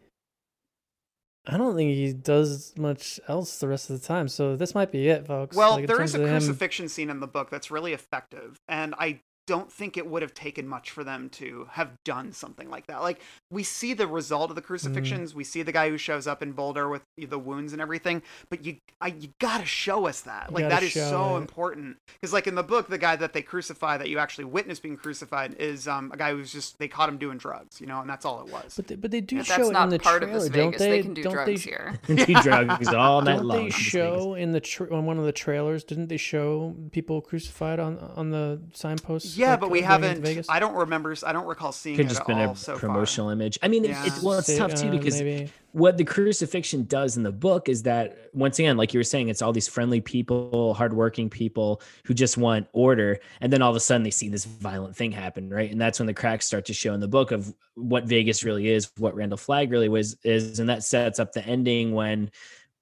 I 1.47 1.57
don't 1.59 1.77
think 1.77 1.95
he 1.95 2.13
does 2.13 2.73
much 2.77 3.21
else 3.29 3.59
the 3.61 3.69
rest 3.69 3.91
of 3.91 4.01
the 4.01 4.07
time. 4.07 4.29
So 4.29 4.57
this 4.57 4.75
might 4.75 4.91
be 4.91 5.09
it, 5.09 5.27
folks. 5.27 5.57
Well, 5.57 5.73
Like, 5.73 5.87
there 5.87 6.03
is 6.03 6.15
a 6.15 6.23
of 6.23 6.29
him- 6.29 6.33
crucifixion 6.39 6.89
scene 6.89 7.11
in 7.11 7.21
the 7.21 7.27
book 7.27 7.51
that's 7.51 7.71
really 7.71 7.93
effective, 7.93 8.59
and 8.69 8.95
I 8.99 9.21
don't 9.47 9.71
think 9.71 9.97
it 9.97 10.07
would 10.07 10.23
have 10.23 10.35
taken 10.35 10.67
much 10.67 10.91
for 10.91 11.05
them 11.05 11.29
to 11.31 11.69
have 11.73 11.91
done 12.05 12.33
something 12.33 12.71
like 12.71 12.87
that. 12.87 13.03
Like 13.03 13.21
we 13.51 13.63
see 13.63 13.95
the 13.95 14.07
result 14.07 14.51
of 14.51 14.57
the 14.57 14.63
crucifixions, 14.63 15.35
we 15.35 15.45
see 15.45 15.63
the 15.63 15.73
guy 15.73 15.89
who 15.91 15.99
shows 15.99 16.27
up 16.27 16.43
in 16.43 16.53
Boulder 16.53 16.89
with 16.89 17.03
the 17.19 17.39
wounds 17.39 17.73
and 17.73 17.83
everything, 17.83 18.23
but 18.49 18.65
you 18.65 18.77
I, 19.01 19.09
you 19.09 19.29
got 19.41 19.59
to 19.61 19.67
show 19.67 20.07
us 20.07 20.23
that. 20.23 20.51
You 20.51 20.55
Like 20.57 20.69
that 20.69 20.83
is 20.83 20.93
so 20.95 21.37
it. 21.37 21.41
important 21.41 21.99
because 22.21 22.33
like 22.33 22.47
in 22.47 22.55
the 22.55 22.63
book 22.63 22.89
the 22.89 22.99
guy 22.99 23.17
that 23.17 23.33
they 23.33 23.43
crucify 23.43 23.97
that 23.99 24.09
you 24.09 24.19
actually 24.19 24.45
witness 24.45 24.81
being 24.81 24.97
crucified 24.97 25.55
is 25.59 25.87
um 25.89 26.11
a 26.13 26.17
guy 26.17 26.33
who's 26.33 26.53
just 26.53 26.79
they 26.79 26.89
caught 26.89 27.09
him 27.09 27.19
doing 27.19 27.39
drugs, 27.39 27.81
you 27.81 27.87
know, 27.87 28.01
and 28.01 28.09
that's 28.09 28.25
all 28.25 28.41
it 28.41 28.49
was. 28.53 28.75
But 28.77 28.87
they, 28.87 28.95
but 28.97 29.11
they 29.11 29.21
do 29.21 29.39
If 29.39 29.47
show 29.47 29.57
that's 29.57 29.69
it 29.69 29.73
not 29.73 29.85
in 29.85 29.91
the 29.91 29.99
part 29.99 30.23
trailer, 30.23 30.37
of 30.37 30.43
this 30.43 30.51
don't 30.51 30.67
Vegas, 30.73 30.79
they? 30.81 30.91
they 30.91 31.03
can 31.03 31.15
do 31.15 31.23
don't 31.23 31.33
drugs 31.35 31.65
they, 31.65 31.71
here. 31.71 32.01
do 32.07 32.35
drugs 32.43 32.89
all 32.95 33.21
night 33.23 33.37
Don't 33.37 33.47
long. 33.47 33.65
they 33.65 33.71
show 33.71 34.35
in 34.35 34.53
the 34.53 34.61
tra- 34.61 34.95
on 34.95 35.05
one 35.07 35.19
of 35.19 35.25
the 35.25 35.33
trailers? 35.33 35.85
Didn't 35.85 36.09
they 36.09 36.17
show 36.17 36.75
people 36.93 37.21
crucified 37.21 37.79
on 37.79 37.99
on 37.99 38.31
the 38.31 38.61
signposts? 38.73 39.34
Yeah, 39.37 39.51
like, 39.51 39.61
but 39.61 39.71
we 39.71 39.81
haven't. 39.83 40.47
I 40.49 40.59
don't 40.59 40.75
remember. 40.75 41.15
I 41.27 41.33
don't 41.33 41.47
recall 41.47 41.73
seeing 41.73 41.97
could 41.97 42.07
it 42.07 42.09
just 42.09 42.21
at 42.23 42.27
been 42.27 42.39
all 42.39 42.53
a 42.53 42.57
so 42.57 42.73
far. 42.73 42.81
promotional 42.81 43.31
image. 43.31 43.59
I 43.63 43.69
mean, 43.69 43.85
Yeah. 43.85 44.05
it's 44.07 44.23
well, 44.23 44.39
it's 44.39 44.57
tough 44.57 44.75
too 44.75 44.89
uh, 44.89 44.91
because 44.91 45.21
maybe. 45.21 45.51
what 45.73 45.97
the 45.97 46.05
crucifixion 46.05 46.85
does 46.85 47.17
in 47.17 47.23
the 47.23 47.33
book 47.33 47.69
is 47.69 47.83
that 47.85 48.31
once 48.33 48.59
again, 48.59 48.77
like 48.77 48.95
you 48.95 48.99
were 48.99 49.05
saying, 49.05 49.29
it's 49.29 49.43
all 49.43 49.53
these 49.53 49.69
friendly 49.69 50.01
people, 50.01 50.75
hardworking 50.75 51.31
people 51.31 51.81
who 52.05 52.15
just 52.15 52.37
want 52.37 52.67
order, 52.73 53.19
and 53.41 53.53
then 53.53 53.63
all 53.63 53.71
of 53.71 53.77
a 53.77 53.81
sudden 53.81 54.03
they 54.03 54.11
see 54.11 54.29
this 54.29 54.45
violent 54.45 54.97
thing 54.97 55.13
happen, 55.13 55.51
right? 55.51 55.71
And 55.71 55.81
that's 55.81 55.99
when 55.99 56.07
the 56.07 56.15
cracks 56.15 56.47
start 56.47 56.65
to 56.67 56.75
show 56.75 56.95
in 56.95 57.01
the 57.01 57.09
book 57.09 57.33
of 57.33 57.53
what 57.75 58.05
Vegas 58.05 58.45
really 58.45 58.69
is, 58.69 58.91
what 58.99 59.15
Randall 59.15 59.39
Flagg 59.39 59.71
really 59.71 59.89
was 59.89 60.17
is, 60.25 60.59
and 60.59 60.69
that 60.69 60.83
sets 60.85 61.19
up 61.19 61.33
the 61.33 61.45
ending 61.45 61.93
when 61.93 62.31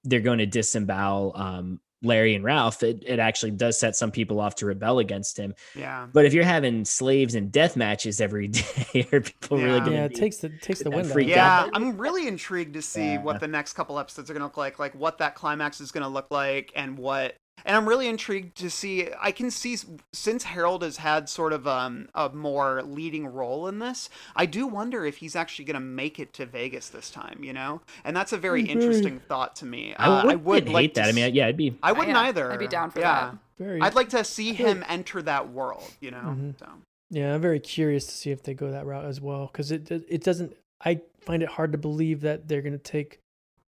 they're 0.03 0.19
going 0.19 0.39
to 0.39 0.45
disembowel 0.45 1.31
um, 1.35 1.79
Larry 2.03 2.35
and 2.35 2.43
Ralph. 2.43 2.83
It, 2.83 3.03
it 3.05 3.17
actually 3.19 3.51
does 3.51 3.79
set 3.79 3.95
some 3.95 4.11
people 4.11 4.39
off 4.39 4.55
to 4.55 4.65
rebel 4.65 4.99
against 4.99 5.37
him. 5.37 5.55
Yeah. 5.75 6.07
But 6.11 6.25
if 6.25 6.33
you're 6.33 6.43
having 6.43 6.85
slaves 6.85 7.33
and 7.35 7.51
death 7.51 7.75
matches 7.75 8.21
every 8.21 8.47
day, 8.49 9.07
are 9.11 9.21
people 9.21 9.57
really 9.57 9.69
Yeah. 9.73 9.79
going 9.79 9.91
to 9.91 9.95
yeah, 9.97 10.03
it 10.05 10.15
takes 10.15 10.37
the 10.37 10.49
takes 10.49 10.79
the 10.79 10.85
that 10.85 10.95
wind 10.95 11.07
out. 11.07 11.13
freak 11.13 11.27
of 11.27 11.31
it. 11.31 11.35
Yeah, 11.35 11.69
I'm 11.73 11.97
really 11.97 12.27
intrigued 12.27 12.73
to 12.75 12.81
see 12.81 13.13
Yeah. 13.13 13.21
what 13.21 13.39
the 13.39 13.47
next 13.47 13.73
couple 13.73 13.97
episodes 13.97 14.29
are 14.29 14.33
going 14.33 14.41
to 14.41 14.45
look 14.45 14.57
like, 14.57 14.79
like 14.79 14.93
what 14.95 15.17
that 15.19 15.35
climax 15.35 15.79
is 15.81 15.91
going 15.91 16.03
to 16.03 16.09
look 16.09 16.29
like, 16.29 16.71
and 16.75 16.97
what. 16.97 17.35
And 17.65 17.77
I'm 17.77 17.87
really 17.87 18.07
intrigued 18.09 18.57
to 18.57 18.69
see. 18.69 19.07
I 19.21 19.31
can 19.31 19.49
see 19.49 19.77
since 20.11 20.43
Harold 20.43 20.83
has 20.83 20.97
had 20.97 21.29
sort 21.29 21.53
of 21.53 21.65
um, 21.65 22.09
a 22.13 22.27
more 22.29 22.83
leading 22.83 23.25
role 23.25 23.67
in 23.67 23.79
this. 23.79 24.09
I 24.35 24.45
do 24.45 24.67
wonder 24.67 25.05
if 25.05 25.17
he's 25.17 25.35
actually 25.35 25.65
going 25.65 25.75
to 25.75 25.79
make 25.79 26.19
it 26.19 26.33
to 26.33 26.45
Vegas 26.45 26.89
this 26.89 27.09
time. 27.09 27.41
You 27.41 27.53
know, 27.53 27.81
and 28.03 28.15
that's 28.17 28.33
a 28.33 28.37
very 28.37 28.63
Mhm. 28.63 28.69
interesting 28.69 29.19
thought 29.21 29.55
to 29.57 29.65
me. 29.65 29.95
I, 29.97 30.07
Uh, 30.07 30.23
would, 30.25 30.31
I 30.33 30.35
would 30.35 30.63
hate 30.65 30.73
like 30.73 30.93
that. 30.95 31.03
to 31.03 31.09
I 31.09 31.11
mean, 31.13 31.33
yeah, 31.33 31.45
it'd 31.45 31.55
be. 31.57 31.77
I 31.81 31.93
wouldn't 31.93 32.09
yeah, 32.17 32.21
either. 32.23 32.51
I'd 32.51 32.59
be 32.59 32.67
down 32.67 32.91
for 32.91 32.99
yeah. 32.99 33.31
that. 33.31 33.37
Very, 33.57 33.79
I'd 33.81 33.95
like 33.95 34.09
to 34.09 34.23
see 34.25 34.53
feel 34.53 34.67
like- 34.67 34.75
him 34.77 34.85
enter 34.89 35.21
that 35.21 35.49
world. 35.49 35.89
You 36.01 36.11
know, 36.11 36.35
Mhm. 36.37 36.59
so. 36.59 36.67
Yeah, 37.11 37.33
I'm 37.35 37.41
very 37.41 37.59
curious 37.61 38.05
to 38.07 38.11
see 38.13 38.31
if 38.31 38.43
they 38.43 38.53
go 38.55 38.71
that 38.71 38.85
route 38.85 39.05
as 39.05 39.21
well 39.21 39.45
because 39.47 39.71
it 39.71 39.89
it 39.89 40.21
doesn't. 40.23 40.57
I 40.83 40.99
find 41.21 41.41
it 41.41 41.49
hard 41.49 41.71
to 41.71 41.77
believe 41.77 42.19
that 42.21 42.49
they're 42.49 42.61
going 42.63 42.73
to 42.73 42.77
take 42.77 43.19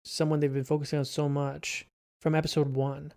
someone 0.05 0.41
they've 0.41 0.53
been 0.53 0.65
focusing 0.65 0.99
on 0.99 1.05
so 1.07 1.27
much 1.29 1.87
from 2.21 2.35
episode 2.35 2.75
one, 2.75 3.13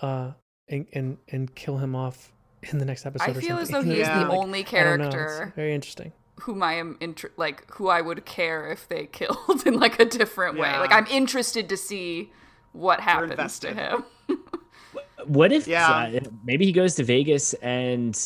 uh, 0.00 0.32
and 0.68 0.86
and 0.92 1.18
and 1.28 1.54
kill 1.54 1.78
him 1.78 1.94
off 1.96 2.32
in 2.62 2.78
the 2.78 2.84
next 2.84 3.06
episode. 3.06 3.36
or 3.36 3.40
feel 3.40 3.58
as 3.58 3.68
something. 3.68 3.88
though 3.88 3.94
he 3.94 4.00
is 4.00 4.08
Yeah. 4.08 4.24
the 4.24 4.30
only 4.30 4.58
I 4.58 4.62
it's 4.62 4.70
character 4.70 5.52
very 5.56 5.74
interesting. 5.74 6.12
whom 6.40 6.62
I 6.62 6.74
am 6.74 6.96
inter- 7.00 7.30
like 7.36 7.64
who 7.74 7.88
I 7.88 8.00
would 8.00 8.24
care 8.24 8.70
if 8.70 8.88
they 8.88 9.06
killed 9.12 9.64
in 9.66 9.74
like 9.78 9.98
a 10.00 10.04
different 10.04 10.58
way. 10.58 10.76
Like 10.78 10.92
I'm 10.92 11.06
interested 11.06 11.68
to 11.68 11.76
see 11.76 12.32
what 12.72 13.00
happens 13.00 13.58
to 13.60 13.72
him. 13.74 14.04
What 15.26 15.52
if 15.52 15.66
Yeah. 15.66 15.88
uh, 15.88 16.20
maybe 16.44 16.64
he 16.64 16.72
goes 16.72 16.94
to 16.96 17.04
Vegas 17.04 17.52
and 17.54 18.16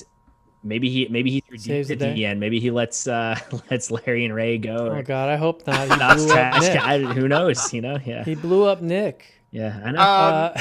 maybe 0.63 0.89
he 0.91 1.09
maybe 1.11 1.31
he's 1.31 1.43
Saves 1.65 1.89
redeemed 1.89 1.89
the 1.89 1.93
at 1.93 1.99
the 2.15 2.21
day. 2.21 2.25
end. 2.27 2.39
Maybe 2.41 2.61
he 2.61 2.71
lets 2.71 3.07
uh 3.07 3.39
lets 3.71 3.91
Larry 3.91 4.25
and 4.25 4.35
Ray 4.35 4.59
go. 4.59 4.89
Oh 4.91 4.95
my 4.95 5.03
god, 5.03 5.29
I 5.29 5.37
hope 5.37 5.67
not. 5.67 5.89
He 5.89 5.97
blew 6.27 6.33
up. 6.35 6.61
Nick. 6.63 6.77
I- 6.83 6.99
who 7.01 7.29
knows? 7.29 7.73
You 7.73 7.81
know? 7.81 7.99
Yeah. 8.05 8.25
He 8.25 8.35
blew 8.35 8.65
up 8.65 8.83
Nick. 8.83 9.42
Yeah, 9.53 9.79
I 9.85 9.91
know. 9.93 10.01
Uh, 10.01 10.55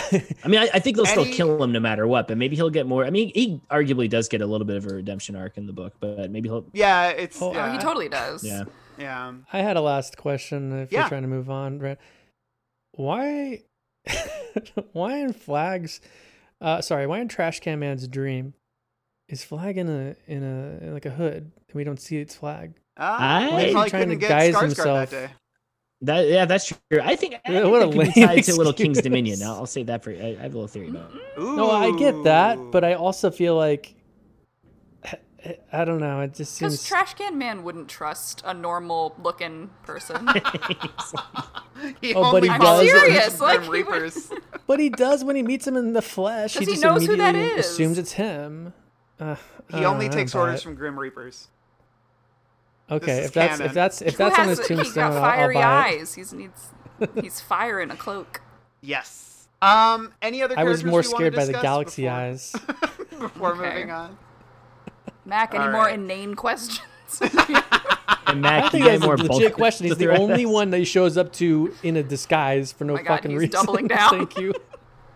I 0.44 0.48
mean, 0.50 0.60
I, 0.60 0.70
I 0.74 0.80
think 0.80 0.98
they'll 0.98 1.06
still 1.06 1.24
Any- 1.24 1.32
kill 1.34 1.64
him 1.64 1.72
no 1.72 1.80
matter 1.80 2.06
what, 2.06 2.28
but 2.28 2.38
maybe 2.38 2.58
he'll 2.58 2.70
get 2.70 2.86
more. 2.86 3.06
I 3.06 3.10
mean, 3.10 3.32
he 3.34 3.62
arguably 3.72 4.10
does 4.10 4.28
get 4.28 4.42
a 4.42 4.46
little 4.46 4.68
bit 4.68 4.76
of 4.76 4.86
a 4.86 4.90
redemption 4.96 5.36
arc 5.38 5.58
in 5.58 5.66
the 5.66 5.72
book, 5.74 5.94
but 6.02 6.30
maybe 6.30 6.50
he'll. 6.50 6.66
Yeah, 6.74 7.08
it's 7.10 7.42
Oh, 7.42 7.54
yeah. 7.54 7.70
Oh, 7.70 7.72
he 7.72 7.78
totally 7.80 8.10
does. 8.10 8.44
Yeah. 8.44 8.66
yeah. 8.98 9.34
I 9.54 9.60
had 9.62 9.78
a 9.78 9.82
last 9.82 10.18
question. 10.18 10.78
If 10.78 10.92
Yeah. 10.92 11.00
you're 11.02 11.08
trying 11.10 11.22
to 11.22 11.30
move 11.30 11.50
on, 11.50 11.78
Brett. 11.78 12.00
why, 12.92 13.62
why 14.92 15.18
in 15.20 15.34
Flagg's? 15.34 16.02
Uh, 16.60 16.82
sorry, 16.82 17.08
why 17.08 17.20
in 17.20 17.28
Trash 17.30 17.60
Can 17.62 17.80
Man's 17.80 18.08
dream 18.08 18.54
is 19.30 19.44
Flagg 19.44 19.78
in 19.78 19.88
a 19.90 20.16
in 20.28 20.44
a 20.44 20.86
in 20.86 20.94
like 20.94 21.06
a 21.06 21.12
hood 21.12 21.52
and 21.68 21.76
we 21.76 21.84
don't 21.86 22.00
see 22.00 22.18
its 22.18 22.36
flagg? 22.36 22.74
Ah, 22.98 23.38
I- 23.38 23.40
he 23.60 23.66
He's 23.66 23.74
probably 23.74 23.90
trying 23.90 24.02
to 24.10 24.16
couldn't 24.16 24.20
get 24.20 24.30
guise 24.30 24.54
Skarsgård 24.54 24.62
himself. 25.10 25.32
That 26.04 26.28
yeah, 26.28 26.46
that's 26.46 26.66
true. 26.68 27.00
I 27.02 27.16
think, 27.16 27.36
I 27.46 27.52
Yeah, 27.52 27.62
think 27.62 27.72
what 27.72 27.82
a 27.82 27.86
could 27.86 27.92
be 27.94 27.98
lame 28.00 28.28
tied 28.28 28.44
to 28.46 28.56
Little 28.56 28.74
King's. 28.74 29.02
Dominion. 29.02 29.42
I'll, 29.44 29.54
I'll 29.54 29.66
say 29.66 29.84
that 29.84 30.04
for. 30.04 30.12
I, 30.12 30.14
I 30.40 30.42
have 30.44 30.54
a 30.54 30.58
little 30.58 30.68
theory 30.68 30.90
about 30.90 31.12
it. 31.14 31.22
No, 31.40 31.70
I 31.72 31.92
get 31.98 32.24
that, 32.24 32.58
but 32.72 32.84
I 32.84 32.94
also 32.96 33.30
feel 33.32 33.56
like 33.56 33.96
I 35.74 35.86
don't 35.86 36.00
know. 36.00 36.22
It 36.22 36.36
just 36.36 36.60
Because 36.60 36.80
seems 36.80 36.88
Trash 36.88 37.14
Can 37.16 37.38
Man 37.38 37.64
wouldn't 37.64 37.88
trust 37.90 38.44
a 38.46 38.54
normal 38.54 39.16
looking 39.24 39.70
person. 39.84 40.28
He 42.00 42.14
Oh, 42.14 42.22
but 42.32 42.36
only 42.36 42.48
he 42.48 42.54
I'm 42.54 42.62
follows 42.62 42.92
the 42.92 43.00
serious, 43.00 43.38
Grim 43.38 43.40
like, 43.40 43.62
he 43.64 43.68
would- 43.70 43.74
Reapers. 43.74 44.32
But 44.68 44.80
he 44.80 44.90
does 44.90 45.24
when 45.24 45.36
he 45.36 45.42
meets 45.42 45.66
him 45.68 45.76
in 45.76 45.94
the 45.94 46.02
flesh. 46.04 46.54
He 46.54 46.60
'Cause 46.60 46.68
he 46.68 46.74
just 46.76 46.84
knows 46.84 47.06
who 47.08 47.16
that 47.18 47.34
immediately 47.34 47.60
is. 47.60 47.66
assumes 47.66 47.98
it's 47.98 48.12
him. 48.14 48.74
Uh, 49.20 49.36
He 49.74 49.84
only 49.84 50.08
takes 50.08 50.36
orders 50.36 50.60
it. 50.60 50.64
from 50.64 50.76
Grim 50.76 50.98
Reapers. 51.00 51.48
Okay, 52.92 53.20
is 53.20 53.26
if 53.28 53.34
that's 53.34 53.60
if 53.60 53.74
that's 53.74 54.02
if 54.02 54.12
Who 54.14 54.18
that's 54.18 54.40
on 54.40 54.48
his 54.50 54.60
it? 54.60 54.68
He's 54.68 54.78
tombstone, 54.78 54.96
got 54.96 55.12
I'll, 55.14 55.24
I'll 55.24 55.32
fiery 55.32 55.54
buy 55.56 55.90
it. 55.90 56.02
eyes. 56.02 56.14
He's 56.14 56.34
needs 56.34 56.70
he's 57.22 57.40
fire 57.42 57.80
in 57.80 57.90
a 57.92 57.96
cloak. 57.96 58.42
Yes. 58.82 59.48
Um. 59.62 60.14
Any 60.22 60.42
other? 60.44 60.58
I 60.58 60.64
was 60.64 60.82
characters 60.82 60.92
more 60.92 61.04
scared 61.04 61.36
by 61.36 61.46
the 61.46 61.54
galaxy 61.54 62.04
before- 62.04 62.18
eyes. 62.18 62.56
Before 63.20 63.52
Okay. 63.56 63.70
moving 63.76 63.92
on. 63.92 64.18
Mac, 65.26 65.54
any 65.54 65.64
All 65.66 65.72
more 65.72 65.82
right. 65.86 65.94
inane 66.00 66.34
questions? 66.36 66.82
And 68.28 68.38
I 68.48 68.62
Mac, 68.62 68.64
you 68.66 68.70
think 68.70 68.86
get 68.86 69.02
that's 69.02 69.22
a 69.22 69.24
legit 69.34 69.54
question. 69.56 69.86
He's 69.88 69.94
to 69.98 70.00
the 70.00 70.18
only 70.18 70.46
one 70.46 70.70
that 70.70 70.78
he 70.78 70.86
shows 70.86 71.18
up 71.18 71.34
to 71.34 71.76
in 71.84 71.98
a 71.98 72.04
disguise 72.04 72.72
for 72.72 72.86
no 72.86 72.94
Oh 72.94 72.98
my 72.98 73.04
God, 73.04 73.16
fucking 73.16 73.32
he's 73.32 73.40
reason. 73.42 73.52
doubling 73.52 73.88
down. 73.88 74.10
Thank 74.12 74.38
you. 74.38 74.54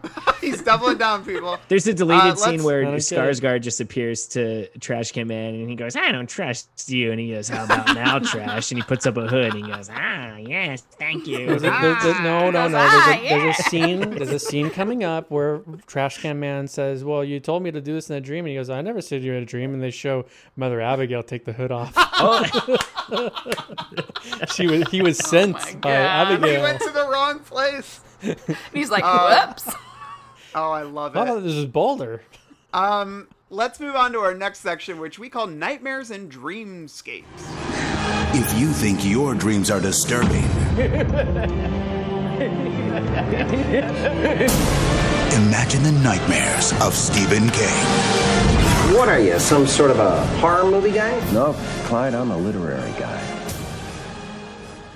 He's 0.42 0.62
doubling 0.62 0.98
down, 0.98 1.26
people. 1.26 1.58
There's 1.68 1.88
a 1.88 1.94
deleted 1.94 2.34
Uh, 2.34 2.36
scene 2.36 2.64
where 2.64 2.82
I 2.82 2.84
don't 2.84 2.94
get 2.94 3.12
it. 3.12 3.16
Skarsgård 3.16 3.62
just 3.62 3.82
appears 3.82 4.28
to 4.30 4.68
Trash 4.80 5.12
Can 5.12 5.28
Man 5.28 5.56
and 5.56 5.70
he 5.70 5.76
goes, 5.76 5.96
I 5.96 6.12
don't 6.12 6.30
trust 6.30 6.90
you. 6.90 7.12
And 7.12 7.20
he 7.20 7.32
goes, 7.32 7.50
How 7.50 7.64
about 7.66 7.94
now, 7.96 8.20
Trash? 8.32 8.72
And 8.72 8.80
he 8.80 8.84
puts 8.84 9.06
up 9.06 9.18
a 9.18 9.28
hood 9.28 9.54
and 9.56 9.66
he 9.66 9.72
goes, 9.72 9.90
Ah, 9.92 10.36
yes, 10.38 10.82
thank 11.00 11.26
you. 11.28 11.46
There's 11.48 11.64
a, 11.64 11.70
there's, 11.82 12.04
there's, 12.04 12.20
no, 12.20 12.52
no, 12.52 12.68
no. 12.68 12.78
Ah, 12.80 13.18
There's 13.22 13.32
a, 13.32 13.40
there's 13.44 13.60
a 13.60 13.64
scene. 13.64 14.10
There's 14.12 14.30
a 14.32 14.40
scene 14.40 14.70
coming 14.70 15.04
up 15.04 15.32
where 15.32 15.62
Trash 15.88 16.22
Can 16.22 16.40
Man 16.40 16.68
says, 16.68 17.04
"Well, 17.04 17.24
you 17.24 17.40
told 17.40 17.64
me 17.64 17.72
to 17.72 17.82
do 17.82 17.94
this 17.94 18.10
in 18.10 18.16
a 18.16 18.22
dream," 18.22 18.46
and 18.46 18.50
he 18.50 18.56
goes, 18.56 18.70
"I 18.70 18.82
never 18.82 19.02
said 19.02 19.24
you 19.24 19.32
had 19.32 19.44
a 19.44 19.46
dream." 19.46 19.74
And 19.74 19.82
they 19.82 19.92
show 19.92 20.26
Mother 20.56 20.82
Abigail 20.82 21.24
take 21.24 21.46
the 21.46 21.54
hood 21.54 21.72
off. 21.72 21.94
Oh, 21.96 22.44
she 24.54 24.68
was 24.68 24.90
he 24.90 25.02
was 25.02 25.18
sent 25.18 25.54
my 25.54 25.76
by 25.82 25.92
Abigail. 25.92 26.56
He 26.58 26.62
went 26.62 26.80
to 26.82 26.92
the 26.92 27.08
wrong 27.08 27.40
place. 27.40 28.02
he's 28.74 28.90
like, 28.90 29.04
Uh, 29.06 29.46
whoops. 29.48 29.76
Oh, 30.56 30.72
I 30.72 30.84
love 30.84 31.12
Oh, 31.16 31.38
it. 31.38 31.42
this 31.42 31.54
is 31.54 31.66
Boulder. 31.66 32.22
Um. 32.74 33.28
Let's 33.52 33.80
move 33.80 33.96
on 33.96 34.12
to 34.14 34.20
our 34.20 34.34
next 34.34 34.62
section, 34.62 35.00
which 35.00 35.20
we 35.20 35.30
call 35.30 35.46
nightmares 35.46 36.10
and 36.10 36.32
dreamscapes. 36.32 37.24
If 38.34 38.60
you 38.60 38.70
think 38.70 39.06
your 39.06 39.36
dreams 39.36 39.70
are 39.70 39.80
disturbing, 39.80 40.44
imagine 45.34 45.84
the 45.84 45.92
nightmares 46.04 46.74
of 46.82 46.94
Stephen 46.94 47.50
King. 47.50 47.76
What 48.96 49.10
are 49.10 49.20
you, 49.20 49.40
some 49.40 49.66
sort 49.68 49.92
of 49.92 50.00
a 50.00 50.26
horror 50.38 50.70
movie 50.70 50.92
guy? 50.92 51.18
No, 51.32 51.54
Clyde, 51.86 52.14
I'm 52.14 52.32
a 52.32 52.38
literary 52.38 52.92
guy. 53.00 53.22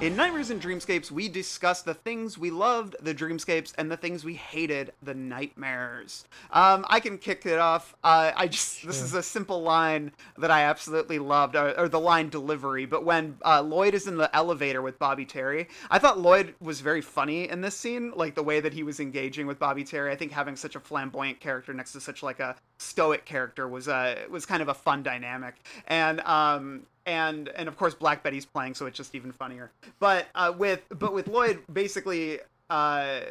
In 0.01 0.15
Nightmares 0.15 0.49
and 0.49 0.61
Dreamscapes, 0.61 1.11
we 1.11 1.27
discuss 1.27 1.81
the 1.81 1.93
things 1.93 2.37
we 2.37 2.51
loved, 2.51 2.95
the 3.01 3.13
dreamscapes, 3.13 3.73
and 3.77 3.91
the 3.91 3.97
things 3.97 4.23
we 4.23 4.33
hated, 4.33 4.93
the 5.03 5.13
nightmares. 5.13 6.23
Um, 6.51 6.85
I 6.89 7.01
can 7.01 7.17
kick 7.17 7.45
it 7.45 7.59
off. 7.59 7.97
Uh, 8.01 8.31
I 8.33 8.47
just 8.47 8.87
this 8.87 9.01
is 9.01 9.13
a 9.13 9.21
simple 9.21 9.61
line 9.61 10.13
that 10.37 10.51
I 10.51 10.61
absolutely 10.61 11.19
loved, 11.19 11.57
or, 11.57 11.77
or 11.77 11.89
the 11.89 11.99
line 11.99 12.29
delivery. 12.29 12.85
But 12.85 13.03
when 13.03 13.39
uh, 13.43 13.61
Lloyd 13.61 13.93
is 13.93 14.07
in 14.07 14.15
the 14.15 14.33
elevator 14.33 14.81
with 14.81 14.97
Bobby 14.99 15.25
Terry, 15.25 15.67
I 15.91 15.99
thought 15.99 16.17
Lloyd 16.17 16.55
was 16.61 16.79
very 16.79 17.01
funny 17.01 17.49
in 17.49 17.59
this 17.59 17.75
scene, 17.75 18.13
like 18.15 18.35
the 18.35 18.43
way 18.43 18.61
that 18.61 18.71
he 18.71 18.83
was 18.83 19.01
engaging 19.01 19.47
with 19.47 19.59
Bobby 19.59 19.83
Terry. 19.83 20.13
I 20.13 20.15
think 20.15 20.31
having 20.31 20.55
such 20.55 20.77
a 20.77 20.79
flamboyant 20.79 21.41
character 21.41 21.73
next 21.73 21.91
to 21.91 21.99
such 21.99 22.23
like 22.23 22.39
a 22.39 22.55
stoic 22.77 23.25
character 23.25 23.67
was 23.67 23.89
uh, 23.89 24.15
was 24.29 24.45
kind 24.45 24.61
of 24.61 24.69
a 24.69 24.73
fun 24.73 25.03
dynamic. 25.03 25.55
And 25.87 26.21
um, 26.21 26.83
and 27.09 27.49
and 27.49 27.67
of 27.67 27.75
course 27.75 27.95
Black 27.95 28.21
Betty's 28.23 28.45
playing, 28.45 28.75
so 28.75 28.85
it's 28.85 28.95
just 28.95 29.15
even 29.15 29.31
funnier. 29.31 29.71
But 29.99 30.27
uh, 30.35 30.53
with 30.55 30.81
but 30.89 31.11
with 31.11 31.27
Lloyd, 31.27 31.63
basically, 31.73 32.39
uh, 32.69 33.21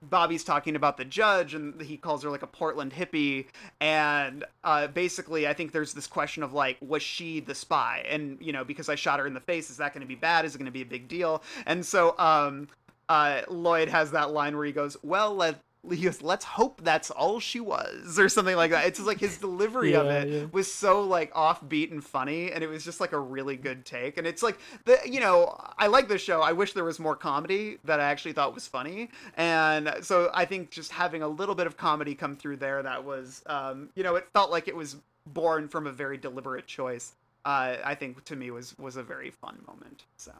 Bobby's 0.00 0.44
talking 0.44 0.76
about 0.76 0.96
the 0.96 1.04
judge, 1.04 1.54
and 1.54 1.80
he 1.80 1.96
calls 1.96 2.22
her 2.22 2.30
like 2.30 2.42
a 2.42 2.46
Portland 2.46 2.92
hippie, 2.92 3.46
and 3.80 4.44
uh, 4.62 4.86
basically, 4.86 5.48
I 5.48 5.54
think 5.54 5.72
there's 5.72 5.92
this 5.92 6.06
question 6.06 6.44
of 6.44 6.52
like, 6.52 6.76
was 6.80 7.02
she 7.02 7.40
the 7.40 7.54
spy? 7.54 8.06
And 8.08 8.38
you 8.40 8.52
know, 8.52 8.64
because 8.64 8.88
I 8.88 8.94
shot 8.94 9.18
her 9.18 9.26
in 9.26 9.34
the 9.34 9.40
face, 9.40 9.70
is 9.70 9.78
that 9.78 9.92
going 9.92 10.02
to 10.02 10.06
be 10.06 10.14
bad? 10.14 10.44
Is 10.44 10.54
it 10.54 10.58
going 10.58 10.66
to 10.66 10.72
be 10.72 10.82
a 10.82 10.86
big 10.86 11.08
deal? 11.08 11.42
And 11.66 11.84
so, 11.84 12.14
um, 12.18 12.68
uh, 13.08 13.42
Lloyd 13.48 13.88
has 13.88 14.12
that 14.12 14.30
line 14.30 14.56
where 14.56 14.66
he 14.66 14.72
goes, 14.72 14.96
"Well, 15.02 15.34
let." 15.34 15.58
He 15.90 16.02
goes, 16.02 16.22
let's 16.22 16.44
hope 16.44 16.80
that's 16.82 17.10
all 17.10 17.40
she 17.40 17.60
was, 17.60 18.18
or 18.18 18.28
something 18.28 18.56
like 18.56 18.70
that. 18.70 18.86
It's 18.86 18.98
just 18.98 19.06
like 19.06 19.20
his 19.20 19.38
delivery 19.38 19.94
of 19.94 20.06
it 20.10 20.28
yeah. 20.28 20.44
was 20.52 20.72
so 20.72 21.02
like 21.02 21.32
offbeat 21.34 21.90
and 21.92 22.02
funny, 22.04 22.52
and 22.52 22.62
it 22.62 22.68
was 22.68 22.84
just 22.84 23.00
like 23.00 23.12
a 23.12 23.18
really 23.18 23.56
good 23.56 23.84
take. 23.84 24.18
And 24.18 24.26
it's 24.26 24.42
like 24.42 24.58
the 24.84 24.98
you 25.04 25.20
know 25.20 25.56
I 25.78 25.86
like 25.86 26.08
this 26.08 26.22
show. 26.22 26.40
I 26.40 26.52
wish 26.52 26.72
there 26.72 26.84
was 26.84 26.98
more 26.98 27.16
comedy 27.16 27.78
that 27.84 28.00
I 28.00 28.04
actually 28.04 28.32
thought 28.32 28.54
was 28.54 28.66
funny, 28.66 29.10
and 29.36 29.94
so 30.02 30.30
I 30.34 30.44
think 30.44 30.70
just 30.70 30.92
having 30.92 31.22
a 31.22 31.28
little 31.28 31.54
bit 31.54 31.66
of 31.66 31.76
comedy 31.76 32.14
come 32.14 32.36
through 32.36 32.56
there 32.56 32.82
that 32.82 33.04
was 33.04 33.42
um, 33.46 33.90
you 33.94 34.02
know 34.02 34.16
it 34.16 34.26
felt 34.32 34.50
like 34.50 34.68
it 34.68 34.76
was 34.76 34.96
born 35.26 35.68
from 35.68 35.86
a 35.86 35.92
very 35.92 36.16
deliberate 36.16 36.66
choice. 36.66 37.14
Uh, 37.44 37.76
I 37.84 37.94
think 37.94 38.24
to 38.24 38.36
me 38.36 38.50
was 38.50 38.76
was 38.78 38.96
a 38.96 39.02
very 39.02 39.30
fun 39.30 39.58
moment. 39.66 40.04
So. 40.16 40.32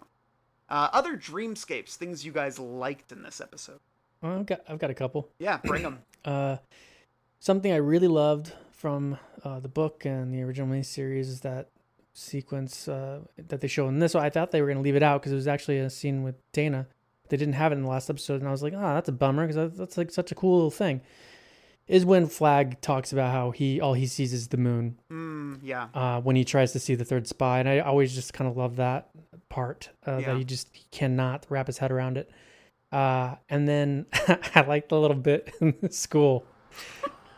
Uh, 0.69 0.89
other 0.93 1.17
dreamscapes, 1.17 1.95
things 1.95 2.27
you 2.27 2.33
guys 2.33 2.59
liked 2.59 3.13
in 3.13 3.23
this 3.23 3.41
episode. 3.41 3.79
Well, 4.23 4.39
I've 4.41 4.47
got 4.47 4.61
I've 4.69 4.79
got 4.79 4.91
a 4.91 4.95
couple. 4.95 5.29
Yeah, 5.39 5.59
bring 5.65 5.83
them. 5.83 5.99
Uh, 6.25 6.57
something 7.39 7.71
I 7.71 7.77
really 7.77 8.09
loved 8.09 8.53
from 8.73 9.17
uh, 9.45 9.61
the 9.61 9.69
book 9.69 10.05
and 10.05 10.35
the 10.35 10.43
original 10.43 10.67
miniseries 10.67 11.21
is 11.29 11.41
that 11.43 11.69
sequence 12.15 12.89
uh, 12.89 13.21
that 13.37 13.61
they 13.61 13.69
show 13.69 13.87
in 13.87 14.01
this. 14.01 14.13
one. 14.15 14.25
I 14.25 14.31
thought 14.31 14.51
they 14.51 14.61
were 14.61 14.67
going 14.67 14.79
to 14.79 14.83
leave 14.83 14.97
it 14.97 15.05
out 15.05 15.21
because 15.21 15.31
it 15.31 15.37
was 15.37 15.47
actually 15.47 15.79
a 15.79 15.89
scene 15.89 16.25
with 16.25 16.35
Dana. 16.51 16.89
They 17.29 17.37
didn't 17.37 17.55
have 17.55 17.71
it 17.71 17.77
in 17.77 17.83
the 17.83 17.89
last 17.89 18.11
episode, 18.11 18.41
and 18.41 18.49
I 18.49 18.51
was 18.51 18.61
like, 18.63 18.73
"Ah, 18.77 18.95
that's 18.95 19.09
a 19.09 19.13
bummer," 19.13 19.47
because 19.47 19.77
that's 19.77 19.97
like 19.97 20.11
such 20.11 20.33
a 20.33 20.35
cool 20.35 20.57
little 20.57 20.71
thing. 20.73 21.01
Is 21.87 22.05
when 22.05 22.27
Flagg 22.27 22.81
talks 22.81 23.13
about 23.13 23.31
how 23.31 23.53
he 23.53 23.81
all 23.81 23.95
he 23.95 24.07
sees 24.09 24.33
is 24.33 24.49
the 24.49 24.57
moon 24.57 24.99
Mm, 25.09 25.61
yeah. 25.63 25.87
uh, 25.95 26.21
when 26.21 26.35
he 26.35 26.45
tries 26.45 26.73
to 26.73 26.81
see 26.81 26.97
the 26.97 27.05
third 27.05 27.29
spy, 27.29 27.61
and 27.61 27.69
I 27.69 27.79
always 27.79 28.13
just 28.13 28.35
kind 28.35 28.51
of 28.51 28.57
love 28.57 28.75
that 28.77 29.11
part 29.49 29.91
uh, 30.09 30.17
Yeah. 30.17 30.27
that 30.33 30.39
he 30.39 30.45
just 30.45 30.71
he 30.75 30.87
cannot 30.91 31.47
wrap 31.49 31.69
his 31.69 31.79
head 31.79 31.93
around 31.93 32.17
it. 32.19 32.29
Uh, 32.93 33.35
and 33.49 33.67
then 33.69 34.07
I 34.55 34.65
like 34.67 34.89
the 34.89 34.99
little 35.01 35.17
bit 35.17 35.53
in 35.61 35.75
the 35.83 35.91
school 35.93 36.47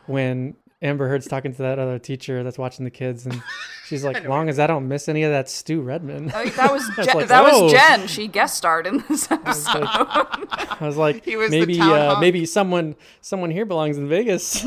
when 0.06 0.54
Amber 0.80 1.08
Heard's 1.08 1.26
talking 1.26 1.52
to 1.52 1.62
that 1.62 1.78
other 1.78 1.98
teacher 1.98 2.44
that's 2.44 2.58
watching 2.58 2.84
the 2.84 2.90
kids, 2.90 3.26
and 3.26 3.42
she's 3.86 4.04
like, 4.04 4.24
"Long 4.28 4.48
as 4.48 4.58
I 4.60 4.66
don't 4.68 4.86
miss 4.86 5.08
any 5.08 5.24
of 5.24 5.32
that 5.32 5.48
Stu 5.48 5.80
Redman." 5.80 6.30
Oh, 6.34 6.44
that 6.50 6.70
was 6.72 6.88
I 6.98 7.04
Jen, 7.04 7.16
like, 7.16 7.28
that 7.28 7.44
"Whoa." 7.50 7.64
was 7.64 7.72
Jen. 7.72 8.06
She 8.06 8.28
guest 8.28 8.56
starred 8.56 8.86
in 8.86 9.02
this 9.08 9.30
episode. 9.32 9.82
I 9.88 10.76
was 10.80 10.96
like, 10.96 11.24
He 11.24 11.36
was 11.36 11.50
the 11.50 11.60
maybe 11.60 11.80
uh, 11.80 12.20
maybe 12.20 12.46
someone 12.46 12.94
someone 13.22 13.50
here 13.50 13.64
belongs 13.66 13.98
in 13.98 14.08
Vegas. 14.08 14.64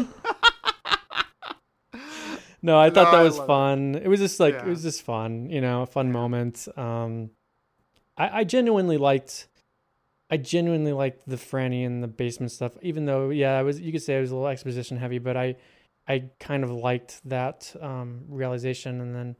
no, 2.64 2.78
I 2.80 2.90
thought 2.90 3.06
No, 3.06 3.12
that 3.12 3.20
I 3.20 3.24
was 3.24 3.38
love 3.38 3.46
it. 3.46 3.48
fun. 3.48 3.96
It. 3.96 4.08
was 4.08 4.20
just 4.20 4.40
like 4.40 4.54
Yeah. 4.56 4.66
it 4.66 4.68
was 4.68 4.84
just 4.84 5.02
fun, 5.04 5.50
you 5.50 5.62
know, 5.62 5.84
a 5.84 5.86
fun 5.88 6.12
moment. 6.12 6.68
Um, 6.78 7.32
I, 8.18 8.40
I 8.40 8.44
genuinely 8.44 8.98
liked 8.98 9.48
I 10.32 10.38
genuinely 10.38 10.94
liked 10.94 11.28
the 11.28 11.36
Franny 11.36 11.86
and 11.86 12.02
the 12.02 12.08
basement 12.08 12.52
stuff, 12.54 12.72
even 12.82 13.06
though 13.06 13.30
yeah, 13.30 13.58
I 13.58 13.64
was 13.64 13.80
you 13.82 13.92
could 13.92 14.02
say 14.02 14.18
it 14.18 14.22
was 14.22 14.32
a 14.32 14.36
little 14.36 14.48
exposition 14.48 14.98
heavy, 14.98 15.20
but 15.20 15.36
I 15.38 15.56
I 16.08 16.30
kind 16.40 16.64
of 16.64 16.72
liked 16.72 17.22
that 17.26 17.76
um, 17.82 18.22
realization, 18.30 19.02
and 19.02 19.16
then 19.16 19.36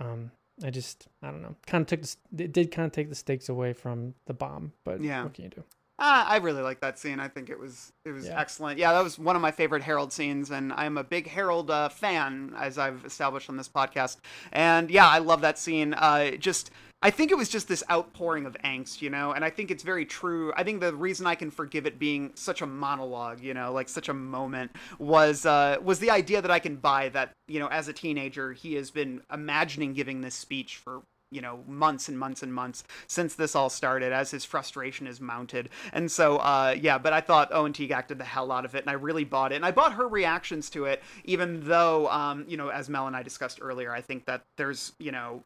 um, 0.00 0.30
I 0.64 0.70
just 0.70 1.06
I 1.22 1.30
don't 1.30 1.42
know, 1.42 1.54
kind 1.66 1.82
of 1.82 1.86
took 1.88 2.02
the, 2.32 2.44
it 2.44 2.52
did 2.52 2.70
kind 2.72 2.86
of 2.86 2.92
take 2.92 3.08
the 3.08 3.14
stakes 3.14 3.48
away 3.48 3.72
from 3.72 4.14
the 4.26 4.34
bomb, 4.34 4.72
but 4.84 5.00
Yeah. 5.00 5.22
what 5.22 5.32
can 5.34 5.44
you 5.44 5.50
do? 5.50 5.64
Ah, 6.02 6.26
I 6.28 6.38
really 6.38 6.62
like 6.62 6.80
that 6.80 6.98
scene. 6.98 7.20
I 7.20 7.28
think 7.28 7.50
it 7.50 7.58
was 7.58 7.92
it 8.04 8.10
was 8.12 8.26
Yeah. 8.26 8.40
excellent. 8.40 8.78
Yeah, 8.78 8.92
that 8.92 9.04
was 9.04 9.18
one 9.18 9.36
of 9.36 9.42
my 9.42 9.50
favorite 9.50 9.82
Harold 9.82 10.12
scenes, 10.12 10.50
and 10.50 10.72
I'm 10.72 10.96
a 10.96 11.04
big 11.04 11.28
Harold 11.28 11.70
uh, 11.70 11.90
fan, 11.90 12.54
as 12.56 12.78
I've 12.78 13.04
established 13.04 13.48
on 13.50 13.56
this 13.56 13.68
podcast. 13.68 14.16
And 14.52 14.90
yeah, 14.90 15.06
I 15.06 15.18
love 15.18 15.42
that 15.42 15.58
scene. 15.58 15.92
Uh, 15.94 16.32
just 16.32 16.70
I 17.02 17.10
think 17.10 17.30
it 17.30 17.36
was 17.36 17.48
just 17.48 17.66
this 17.66 17.82
outpouring 17.90 18.44
of 18.44 18.54
angst, 18.62 19.00
you 19.00 19.08
know, 19.08 19.32
and 19.32 19.42
I 19.42 19.48
think 19.48 19.70
it's 19.70 19.82
very 19.82 20.04
true. 20.04 20.52
I 20.54 20.64
think 20.64 20.80
the 20.80 20.94
reason 20.94 21.26
I 21.26 21.34
can 21.34 21.50
forgive 21.50 21.86
it 21.86 21.98
being 21.98 22.32
such 22.34 22.60
a 22.60 22.66
monologue, 22.66 23.40
you 23.40 23.54
know, 23.54 23.72
like 23.72 23.88
such 23.88 24.08
a 24.10 24.14
moment, 24.14 24.70
was 24.98 25.44
uh, 25.46 25.76
was 25.82 25.98
the 25.98 26.10
idea 26.10 26.40
that 26.42 26.50
I 26.50 26.58
can 26.58 26.76
buy 26.76 27.08
that, 27.10 27.32
you 27.46 27.58
know, 27.58 27.68
as 27.68 27.88
a 27.88 27.92
teenager, 27.92 28.52
he 28.52 28.74
has 28.74 28.90
been 28.90 29.22
imagining 29.32 29.92
giving 29.94 30.20
this 30.22 30.34
speech 30.34 30.76
for 30.76 31.02
you 31.30 31.40
know 31.40 31.60
months 31.66 32.08
and 32.08 32.18
months 32.18 32.42
and 32.42 32.52
months 32.52 32.84
since 33.06 33.34
this 33.34 33.54
all 33.54 33.70
started 33.70 34.12
as 34.12 34.30
his 34.30 34.44
frustration 34.44 35.06
is 35.06 35.20
mounted 35.20 35.68
and 35.92 36.10
so 36.10 36.38
uh 36.38 36.74
yeah 36.78 36.98
but 36.98 37.12
i 37.12 37.20
thought 37.20 37.48
owen 37.52 37.72
teague 37.72 37.90
acted 37.90 38.18
the 38.18 38.24
hell 38.24 38.50
out 38.50 38.64
of 38.64 38.74
it 38.74 38.82
and 38.82 38.90
i 38.90 38.94
really 38.94 39.24
bought 39.24 39.52
it 39.52 39.56
and 39.56 39.64
i 39.64 39.70
bought 39.70 39.92
her 39.92 40.08
reactions 40.08 40.68
to 40.70 40.84
it 40.84 41.02
even 41.24 41.60
though 41.64 42.08
um 42.08 42.44
you 42.48 42.56
know 42.56 42.68
as 42.68 42.88
mel 42.88 43.06
and 43.06 43.16
i 43.16 43.22
discussed 43.22 43.58
earlier 43.62 43.92
i 43.92 44.00
think 44.00 44.24
that 44.24 44.42
there's 44.56 44.92
you 44.98 45.12
know 45.12 45.42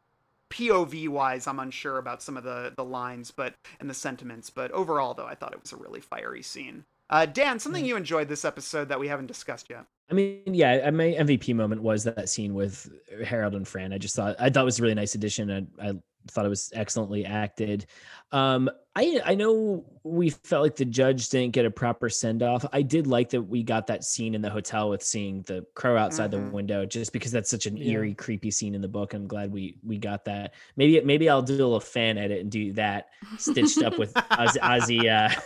POV 0.50 1.08
wise, 1.08 1.48
I'm 1.48 1.58
unsure 1.58 1.98
about 1.98 2.22
some 2.22 2.36
of 2.36 2.44
the 2.44 2.72
the 2.76 2.84
lines, 2.84 3.32
but 3.32 3.54
and 3.80 3.90
the 3.90 3.94
sentiments. 3.94 4.50
But 4.50 4.70
overall, 4.70 5.12
though, 5.12 5.26
I 5.26 5.34
thought 5.34 5.52
it 5.52 5.60
was 5.60 5.72
a 5.72 5.76
really 5.76 6.00
fiery 6.00 6.42
scene. 6.42 6.84
Uh, 7.10 7.26
Dan, 7.26 7.58
something 7.58 7.84
you 7.84 7.96
enjoyed 7.96 8.28
this 8.28 8.44
episode 8.44 8.88
that 8.88 9.00
we 9.00 9.08
haven't 9.08 9.26
discussed 9.26 9.68
yet. 9.68 9.86
I 10.10 10.14
mean, 10.14 10.42
yeah, 10.46 10.90
my 10.90 11.04
MVP 11.06 11.54
moment 11.54 11.82
was 11.82 12.04
that 12.04 12.28
scene 12.28 12.54
with 12.54 12.90
Harold 13.24 13.54
and 13.54 13.66
Fran. 13.66 13.92
I 13.92 13.98
just 13.98 14.14
thought 14.14 14.36
I 14.38 14.50
thought 14.50 14.62
it 14.62 14.64
was 14.64 14.78
a 14.78 14.82
really 14.82 14.94
nice 14.94 15.14
addition. 15.14 15.50
and 15.50 15.68
I 15.80 15.92
thought 16.30 16.46
it 16.46 16.50
was 16.50 16.72
excellently 16.74 17.24
acted. 17.24 17.86
Um, 18.32 18.68
I 18.96 19.20
I 19.24 19.34
know 19.34 19.84
we 20.04 20.30
felt 20.30 20.62
like 20.62 20.76
the 20.76 20.84
judge 20.84 21.28
didn't 21.28 21.52
get 21.52 21.66
a 21.66 21.70
proper 21.70 22.08
send 22.08 22.42
off. 22.42 22.64
I 22.72 22.82
did 22.82 23.06
like 23.06 23.30
that 23.30 23.42
we 23.42 23.62
got 23.62 23.86
that 23.88 24.04
scene 24.04 24.34
in 24.34 24.42
the 24.42 24.50
hotel 24.50 24.90
with 24.90 25.02
seeing 25.02 25.42
the 25.42 25.64
crow 25.74 25.96
outside 25.96 26.30
the 26.30 26.38
window, 26.40 26.86
just 26.86 27.12
because 27.12 27.32
that's 27.32 27.50
such 27.50 27.66
an 27.66 27.76
Yeah. 27.76 27.92
eerie, 27.92 28.14
creepy 28.14 28.50
scene 28.50 28.74
in 28.74 28.80
the 28.80 28.88
book. 28.88 29.14
I'm 29.14 29.26
glad 29.26 29.52
we 29.52 29.76
we 29.84 29.98
got 29.98 30.24
that. 30.26 30.54
Maybe 30.76 31.00
maybe 31.00 31.28
I'll 31.28 31.42
do 31.42 31.54
a 31.54 31.56
little 31.56 31.80
fan 31.80 32.18
edit 32.18 32.40
and 32.40 32.50
do 32.50 32.72
that 32.74 33.08
stitched 33.38 33.82
up 33.82 33.98
with 33.98 34.14
Ossie, 34.14 34.58
Ossie, 34.62 35.10
uh, 35.10 35.40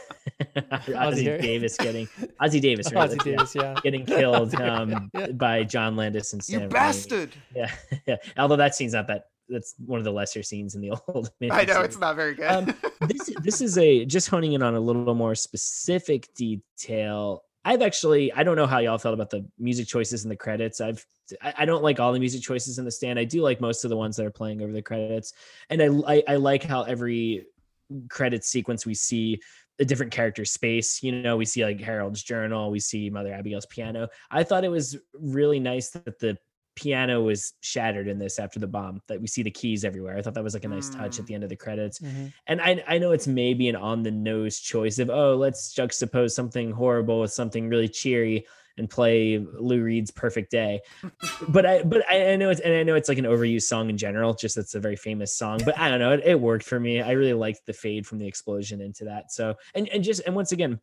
Ossie 0.88 1.40
Davis 1.40 1.76
getting 1.76 2.06
Ossie 2.40 2.60
Davis, 2.60 2.92
right? 2.92 3.10
Ossie 3.10 3.24
Davis, 3.24 3.54
yeah. 3.54 3.74
getting 3.82 4.04
killed 4.04 4.54
um, 4.60 5.10
yeah. 5.14 5.28
by 5.28 5.64
John 5.64 5.96
Landis 5.96 6.32
and 6.32 6.46
You 6.48 6.60
Raimi. 6.60 6.70
bastard! 6.70 7.34
Yeah, 7.54 7.70
yeah. 8.06 8.16
Although 8.36 8.56
that 8.56 8.74
scene's 8.74 8.92
not 8.92 9.06
that. 9.08 9.26
That's 9.48 9.74
one 9.84 9.98
of 9.98 10.04
the 10.04 10.12
lesser 10.12 10.42
scenes 10.42 10.74
in 10.74 10.80
the 10.80 10.90
old. 11.08 11.30
I 11.50 11.64
know 11.64 11.80
it's 11.82 11.98
not 11.98 12.16
very 12.16 12.34
good. 12.34 12.46
Um, 12.46 12.74
this 13.00 13.30
this 13.42 13.60
is 13.60 13.78
a 13.78 14.04
just 14.04 14.28
honing 14.28 14.52
in 14.52 14.62
on 14.62 14.74
a 14.74 14.80
little 14.80 15.14
more 15.14 15.34
specific 15.34 16.32
detail. 16.34 17.44
I've 17.64 17.82
actually 17.82 18.32
I 18.32 18.42
don't 18.44 18.56
know 18.56 18.66
how 18.66 18.78
y'all 18.78 18.98
felt 18.98 19.14
about 19.14 19.30
the 19.30 19.46
music 19.58 19.86
choices 19.86 20.24
in 20.24 20.28
the 20.28 20.36
credits. 20.36 20.80
I've 20.80 21.04
I, 21.42 21.54
I 21.58 21.64
don't 21.64 21.82
like 21.82 22.00
all 22.00 22.12
the 22.12 22.20
music 22.20 22.42
choices 22.42 22.78
in 22.78 22.84
the 22.84 22.90
stand. 22.90 23.18
I 23.18 23.24
do 23.24 23.42
like 23.42 23.60
most 23.60 23.84
of 23.84 23.90
the 23.90 23.96
ones 23.96 24.16
that 24.16 24.26
are 24.26 24.30
playing 24.30 24.62
over 24.62 24.72
the 24.72 24.82
credits, 24.82 25.32
and 25.70 25.82
I 25.82 26.14
I, 26.14 26.22
I 26.28 26.36
like 26.36 26.62
how 26.62 26.82
every 26.82 27.46
credit 28.08 28.44
sequence 28.44 28.84
we 28.84 28.94
see 28.94 29.40
a 29.80 29.84
different 29.84 30.12
character 30.12 30.44
space. 30.44 31.02
You 31.02 31.12
know, 31.22 31.36
we 31.36 31.44
see 31.44 31.64
like 31.64 31.80
Harold's 31.80 32.22
journal, 32.22 32.70
we 32.70 32.80
see 32.80 33.10
Mother 33.10 33.32
Abigail's 33.32 33.66
piano. 33.66 34.08
I 34.30 34.42
thought 34.42 34.64
it 34.64 34.70
was 34.70 34.96
really 35.14 35.60
nice 35.60 35.90
that 35.90 36.18
the 36.18 36.36
piano 36.82 37.20
was 37.20 37.54
shattered 37.60 38.06
in 38.08 38.18
this 38.18 38.38
after 38.38 38.58
the 38.60 38.66
bomb 38.76 39.00
that 39.08 39.20
we 39.20 39.26
see 39.26 39.42
the 39.42 39.50
keys 39.50 39.84
everywhere 39.84 40.16
i 40.16 40.22
thought 40.22 40.34
that 40.34 40.44
was 40.44 40.54
like 40.54 40.64
a 40.64 40.68
nice 40.68 40.88
touch 40.90 41.18
at 41.18 41.26
the 41.26 41.34
end 41.34 41.42
of 41.42 41.50
the 41.50 41.56
credits 41.64 41.98
Mhm. 41.98 42.32
and 42.46 42.60
I, 42.60 42.70
I 42.86 42.98
know 42.98 43.10
it's 43.12 43.26
maybe 43.26 43.68
an 43.68 43.76
on 43.76 44.02
the 44.02 44.10
nose 44.12 44.58
choice 44.60 44.98
of 44.98 45.10
oh 45.10 45.34
let's 45.36 45.74
juxtapose 45.74 46.30
something 46.32 46.70
horrible 46.70 47.20
with 47.20 47.32
something 47.32 47.68
really 47.68 47.88
cheery 47.88 48.46
and 48.76 48.88
play 48.88 49.38
Lou 49.38 49.82
Reed's 49.82 50.12
Perfect 50.12 50.52
Day. 50.52 50.80
but 51.48 51.66
I 51.66 51.82
but 51.82 52.08
I, 52.08 52.32
I 52.32 52.36
know 52.36 52.48
it's 52.50 52.60
and 52.60 52.72
I 52.72 52.84
know 52.84 52.94
it's 52.94 53.08
like 53.08 53.18
an 53.18 53.24
overused 53.24 53.62
song 53.62 53.90
in 53.90 53.96
general, 53.98 54.34
just 54.34 54.56
it's 54.56 54.76
a 54.76 54.80
very 54.80 54.94
famous 54.94 55.32
song. 55.34 55.58
But 55.64 55.76
I 55.76 55.88
don't 55.90 55.98
know, 55.98 56.12
it, 56.12 56.22
it 56.24 56.40
worked 56.40 56.64
for 56.64 56.78
me. 56.78 57.00
I 57.02 57.10
really 57.12 57.32
liked 57.32 57.66
the 57.66 57.72
fade 57.72 58.06
from 58.06 58.18
the 58.18 58.28
explosion 58.28 58.80
into 58.80 59.04
that. 59.06 59.32
So 59.32 59.56
and 59.74 59.88
and 59.88 60.04
just 60.04 60.22
and 60.26 60.36
once 60.36 60.52
again, 60.52 60.78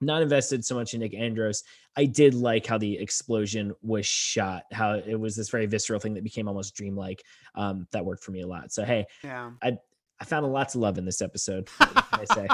not 0.00 0.22
invested 0.22 0.64
so 0.64 0.74
much 0.74 0.94
in 0.94 1.00
Nick 1.00 1.14
Andros. 1.14 1.62
I 1.96 2.06
did 2.06 2.34
like 2.34 2.66
how 2.66 2.78
the 2.78 2.98
explosion 2.98 3.72
was 3.82 4.06
shot, 4.06 4.64
how 4.72 4.94
it 4.94 5.18
was 5.18 5.36
this 5.36 5.48
very 5.50 5.66
visceral 5.66 6.00
thing 6.00 6.14
that 6.14 6.24
became 6.24 6.48
almost 6.48 6.74
dreamlike. 6.74 7.22
Um, 7.54 7.86
that 7.92 8.04
worked 8.04 8.24
for 8.24 8.32
me 8.32 8.40
a 8.42 8.46
lot. 8.46 8.72
So 8.72 8.84
hey, 8.84 9.06
Yeah. 9.22 9.52
I 9.62 9.78
I 10.20 10.24
found 10.24 10.46
lots 10.46 10.74
of 10.74 10.80
love 10.80 10.96
in 10.98 11.04
this 11.04 11.20
episode. 11.20 11.68
I 11.80 12.24
say. 12.32 12.48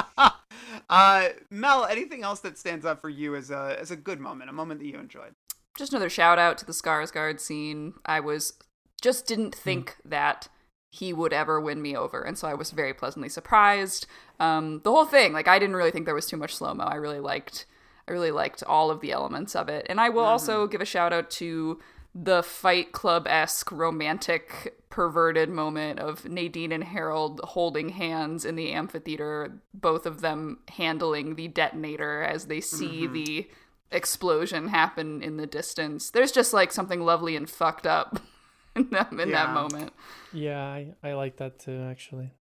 uh, 0.89 1.29
Mel, 1.51 1.85
anything 1.85 2.23
else 2.23 2.41
that 2.41 2.59
stands 2.59 2.87
out 2.87 3.01
for 3.01 3.09
you 3.09 3.35
as 3.37 3.51
a 3.51 3.77
as 3.81 3.91
a 3.91 3.97
good 3.97 4.21
moment, 4.21 4.51
a 4.51 4.53
moment 4.53 4.81
that 4.81 4.87
you 4.87 4.99
enjoyed? 4.99 5.35
Just 5.79 5.93
another 5.93 6.11
shout 6.11 6.39
out 6.39 6.59
to 6.59 6.67
the 6.67 6.73
Skarsgård 6.73 7.39
scene. 7.41 7.95
I 8.05 8.21
was 8.21 8.55
just 9.01 9.27
didn't 9.27 9.55
think 9.55 9.97
that 10.05 10.49
he 10.91 11.13
would 11.13 11.33
ever 11.33 11.61
win 11.61 11.81
me 11.81 11.97
over, 11.97 12.21
and 12.23 12.37
so 12.37 12.49
I 12.49 12.55
was 12.55 12.73
very 12.73 12.93
pleasantly 12.93 13.29
surprised. 13.29 14.07
Um, 14.41 14.81
the 14.85 14.91
whole 14.91 15.05
thing, 15.07 15.33
like 15.33 15.47
I 15.49 15.59
didn't 15.59 15.77
really 15.77 15.91
think 15.93 16.05
there 16.05 16.15
was 16.15 16.27
too 16.27 16.37
much 16.37 16.55
slow 16.55 16.75
mo. 16.75 16.85
I 16.85 16.97
really 16.97 17.21
liked, 17.21 17.65
I 18.09 18.13
really 18.13 18.33
liked 18.33 18.63
all 18.65 18.91
of 18.91 19.01
the 19.01 19.13
elements 19.13 19.55
of 19.55 19.69
it, 19.69 19.87
and 19.89 20.01
I 20.01 20.09
will 20.09 20.25
also 20.25 20.67
give 20.67 20.81
a 20.81 20.85
shout 20.87 21.13
out 21.13 21.31
to 21.33 21.79
the 22.13 22.43
Fight 22.43 22.91
Club 22.91 23.27
esque 23.29 23.71
romantic 23.71 24.75
perverted 24.91 25.49
moment 25.49 26.01
of 26.01 26.25
Nadine 26.29 26.73
and 26.73 26.83
Harold 26.83 27.41
holding 27.45 27.91
hands 27.91 28.45
in 28.45 28.57
the 28.57 28.73
amphitheater, 28.73 29.61
both 29.73 30.07
of 30.07 30.21
them 30.21 30.59
handling 30.71 31.37
the 31.37 31.47
detonator 31.47 32.21
as 32.25 32.47
they 32.47 32.61
see 32.61 33.07
Mhm. 33.07 33.13
the 33.13 33.51
explosion 33.93 34.67
happen 34.69 35.23
in 35.23 35.37
the 35.37 35.47
distance. 35.47 36.11
There's 36.11 36.33
just 36.33 36.53
like 36.53 36.73
something 36.73 37.01
lovely 37.01 37.37
and 37.37 37.49
fucked 37.49 37.87
up 37.87 38.19
in 38.85 38.91
that 38.91 39.13
in 39.13 39.19
Yeah. 39.19 39.47
that 39.47 39.55
moment. 39.55 39.93
Yeah, 40.33 40.63
I, 40.63 40.95
I 41.03 41.13
like 41.15 41.37
that 41.39 41.59
too, 41.59 41.81
actually. 41.91 42.33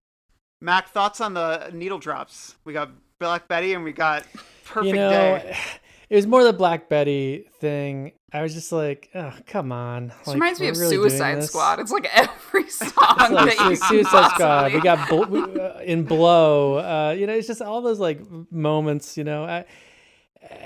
Mac, 0.61 0.89
thoughts 0.89 1.21
on 1.21 1.33
the 1.33 1.69
needle 1.73 1.99
drops? 1.99 2.55
We 2.65 2.73
got 2.73 2.89
Black 3.19 3.47
Betty 3.47 3.73
and 3.73 3.83
we 3.83 3.91
got 3.93 4.25
Perfect 4.65 4.87
you 4.87 4.93
know, 4.93 5.09
Day. 5.09 5.57
it 6.09 6.15
was 6.15 6.27
more 6.27 6.43
the 6.43 6.53
Black 6.53 6.89
Betty 6.89 7.45
thing. 7.59 8.11
I 8.31 8.41
was 8.43 8.53
just 8.53 8.71
like, 8.71 9.09
oh, 9.15 9.33
come 9.47 9.71
on. 9.71 10.09
This 10.09 10.27
Like, 10.27 10.33
reminds 10.35 10.59
me 10.59 10.67
of 10.67 10.77
really 10.77 10.97
doing 10.97 11.09
Suicide 11.09 11.37
this? 11.37 11.47
Squad. 11.47 11.79
It's 11.79 11.91
like 11.91 12.07
every 12.13 12.69
song 12.69 12.93
like 13.31 13.57
that 13.57 13.69
you 13.69 13.75
Suicide 13.75 14.31
Squad. 14.31 14.73
We 14.73 14.81
got 14.81 15.09
bl- 15.09 15.23
we, 15.23 15.59
uh, 15.59 15.79
in 15.79 16.03
Blow. 16.03 16.75
Uh, 16.77 17.15
you 17.17 17.25
know, 17.25 17.33
it's 17.33 17.47
just 17.47 17.61
all 17.61 17.81
those 17.81 17.99
like 17.99 18.21
moments. 18.51 19.17
You 19.17 19.23
know, 19.23 19.45
I, 19.45 19.65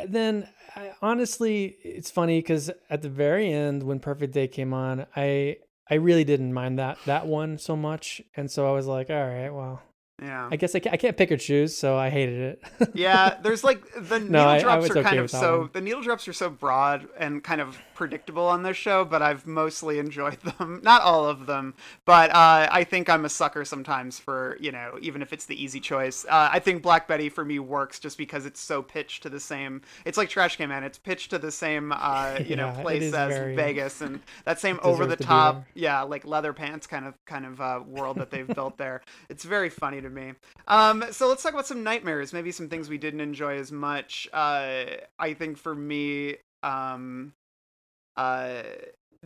then 0.07 0.47
I, 0.75 0.93
honestly, 1.01 1.77
it's 1.83 2.09
funny 2.11 2.39
because 2.39 2.71
at 2.89 3.01
the 3.01 3.09
very 3.09 3.51
end, 3.51 3.83
when 3.83 3.99
Perfect 3.99 4.33
Day 4.33 4.47
came 4.47 4.73
on, 4.73 5.05
I 5.15 5.57
I 5.89 5.95
really 5.95 6.23
didn't 6.23 6.53
mind 6.53 6.79
that 6.79 6.97
that 7.05 7.27
one 7.27 7.57
so 7.57 7.75
much, 7.75 8.21
and 8.35 8.49
so 8.49 8.67
I 8.67 8.71
was 8.71 8.87
like, 8.87 9.09
all 9.09 9.27
right, 9.27 9.49
well. 9.49 9.81
Yeah. 10.23 10.47
I 10.51 10.55
guess 10.55 10.73
I 10.73 10.79
can't, 10.79 10.93
I 10.93 10.97
can't 10.97 11.17
pick 11.17 11.31
or 11.31 11.37
choose, 11.37 11.75
so 11.75 11.97
I 11.97 12.09
hated 12.09 12.39
it. 12.79 12.89
yeah, 12.93 13.37
there's 13.41 13.63
like 13.63 13.83
the 13.93 14.19
needle 14.19 14.31
No, 14.31 14.45
I- 14.47 14.55
I 14.55 14.59
drops 14.59 14.89
are 14.89 14.93
okay 14.99 15.03
kind 15.03 15.19
of 15.19 15.29
so 15.29 15.59
one. 15.61 15.69
the 15.73 15.81
needle 15.81 16.01
drops 16.01 16.27
are 16.27 16.33
so 16.33 16.49
broad 16.49 17.07
and 17.19 17.43
kind 17.43 17.59
of 17.59 17.77
predictable 17.93 18.45
on 18.47 18.63
this 18.63 18.77
show, 18.77 19.03
but 19.05 19.21
I've 19.21 19.45
mostly 19.45 19.99
enjoyed 19.99 20.39
them. 20.59 20.79
Not 20.83 21.01
all 21.01 21.27
of 21.27 21.45
them, 21.45 21.73
but 22.05 22.29
uh, 22.31 22.67
I 22.71 22.83
think 22.85 23.09
I'm 23.09 23.25
a 23.25 23.29
sucker 23.29 23.65
sometimes 23.65 24.17
for 24.19 24.57
you 24.61 24.71
know 24.71 24.97
even 25.01 25.21
if 25.21 25.33
it's 25.33 25.45
the 25.45 25.61
easy 25.61 25.79
choice. 25.79 26.25
Uh, 26.25 26.49
I 26.51 26.59
think 26.59 26.81
Black 26.83 27.07
Betty 27.07 27.27
for 27.29 27.43
me 27.43 27.59
works 27.59 27.99
just 27.99 28.17
because 28.17 28.45
it's 28.45 28.61
so 28.61 28.81
pitched 28.81 29.23
to 29.23 29.29
the 29.29 29.39
same. 29.39 29.81
It's 30.05 30.17
like 30.17 30.29
Trash 30.29 30.55
Can 30.57 30.69
Man. 30.69 30.83
It's 30.83 30.97
pitched 30.97 31.31
to 31.31 31.39
the 31.39 31.51
same 31.51 31.91
uh, 31.91 32.39
you 32.45 32.55
know 32.55 32.67
Yeah, 32.67 32.79
it 32.79 32.81
place 32.83 33.13
as 33.13 33.33
very- 33.33 33.55
Vegas 33.55 33.99
and 34.01 34.21
that 34.45 34.59
same 34.59 34.79
over 34.83 35.05
the 35.05 35.15
deserves 35.15 35.17
to 35.17 35.23
be 35.23 35.27
top 35.27 35.63
yeah 35.73 36.01
like 36.03 36.25
leather 36.25 36.53
pants 36.53 36.87
kind 36.87 37.05
of 37.05 37.13
kind 37.25 37.45
of 37.45 37.59
uh, 37.59 37.81
world 37.85 38.17
that 38.17 38.31
they've 38.31 38.47
built 38.47 38.77
there. 38.77 39.01
It's 39.29 39.43
very 39.43 39.69
funny 39.69 39.99
to 40.01 40.12
me. 40.13 40.33
Um, 40.67 41.03
so 41.11 41.27
let's 41.27 41.43
talk 41.43 41.53
about 41.53 41.67
some 41.67 41.83
nightmares. 41.83 42.33
Maybe 42.33 42.51
some 42.51 42.69
things 42.69 42.89
we 42.89 42.97
didn't 42.97 43.21
enjoy 43.21 43.57
as 43.57 43.71
much. 43.71 44.27
Uh, 44.31 44.85
I 45.19 45.33
think 45.33 45.57
for 45.57 45.75
me, 45.75 46.35
um, 46.63 47.33
uh, 48.15 48.63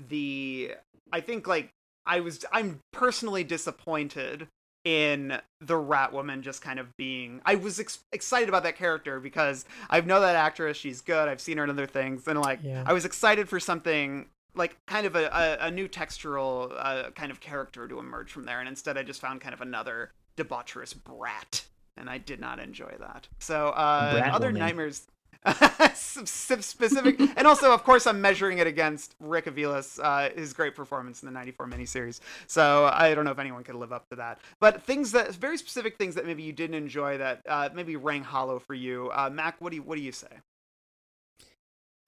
the 0.10 0.72
I 1.12 1.22
think 1.22 1.48
like 1.48 1.70
I 2.06 2.20
was 2.22 2.46
I'm 2.52 2.80
personally 2.94 3.44
disappointed 3.44 4.48
in 4.86 5.38
the 5.60 5.76
rat 5.76 6.14
woman 6.14 6.42
just 6.42 6.62
kind 6.62 6.80
of 6.80 6.96
being 6.96 7.42
i 7.46 7.56
was 7.56 7.78
ex- 7.78 8.00
excited 8.14 8.48
about 8.48 8.64
that 8.64 8.78
character 8.78 9.20
because 9.20 9.66
i 9.90 10.00
know 10.00 10.22
that 10.22 10.36
actress 10.38 10.78
she's 10.78 11.02
good 11.02 11.28
i've 11.28 11.42
seen 11.42 11.58
her 11.58 11.66
in 11.66 11.70
other 11.70 11.88
things 11.88 12.26
and 12.26 12.40
like 12.40 12.60
Yeah. 12.64 12.84
i 12.86 12.94
was 12.94 13.04
excited 13.04 13.50
for 13.50 13.60
something 13.60 14.28
like 14.56 14.78
kind 14.86 15.06
of 15.06 15.18
a, 15.18 15.26
a, 15.26 15.66
a 15.68 15.72
new 15.72 15.90
textural 15.90 16.72
uh, 16.78 17.10
kind 17.12 17.32
of 17.32 17.42
character 17.42 17.86
to 17.86 18.00
emerge 18.00 18.32
from 18.32 18.46
there 18.46 18.60
and 18.62 18.70
instead 18.70 18.98
i 18.98 19.04
just 19.04 19.20
found 19.20 19.42
kind 19.42 19.54
of 19.54 19.60
another 19.60 20.12
debaucherous 20.38 20.94
brat 20.94 21.66
and 21.98 22.10
I 22.10 22.18
did 22.18 22.40
not 22.40 22.60
enjoy 22.60 22.94
that. 23.00 23.28
So 23.40 23.70
uh, 23.70 24.30
other 24.32 24.48
woman. 24.48 24.60
nightmares. 24.60 25.08
specific 25.94 27.20
and 27.38 27.48
also 27.48 27.72
of 27.72 27.84
course 27.84 28.08
i'm 28.08 28.20
measuring 28.20 28.58
it 28.58 28.68
against 28.68 29.16
rick 29.20 29.46
aviles 29.46 29.98
uh, 30.04 30.30
his 30.36 30.52
great 30.52 30.76
performance 30.76 31.22
in 31.22 31.28
the 31.28 31.32
94 31.32 31.68
miniseries 31.68 32.20
so 32.48 32.90
i 32.92 33.14
don't 33.14 33.24
know 33.24 33.32
if 33.32 33.40
anyone 33.40 33.64
could 33.64 33.76
live 33.76 33.94
up 33.94 34.10
to 34.10 34.16
that 34.16 34.40
but 34.60 34.82
things 34.82 35.12
that 35.12 35.34
very 35.36 35.58
specific 35.58 35.96
things 35.98 36.16
that 36.16 36.26
maybe 36.26 36.42
you 36.42 36.52
didn't 36.52 36.76
enjoy 36.76 37.18
that 37.20 37.42
uh, 37.48 37.70
maybe 37.74 37.96
rang 37.96 38.24
hollow 38.24 38.60
for 38.60 38.74
you 38.74 39.10
uh, 39.14 39.30
mac 39.30 39.62
what 39.62 39.70
do 39.70 39.78
you 39.78 39.84
what 39.84 39.96
do 39.96 40.02
you 40.02 40.12
say 40.12 40.28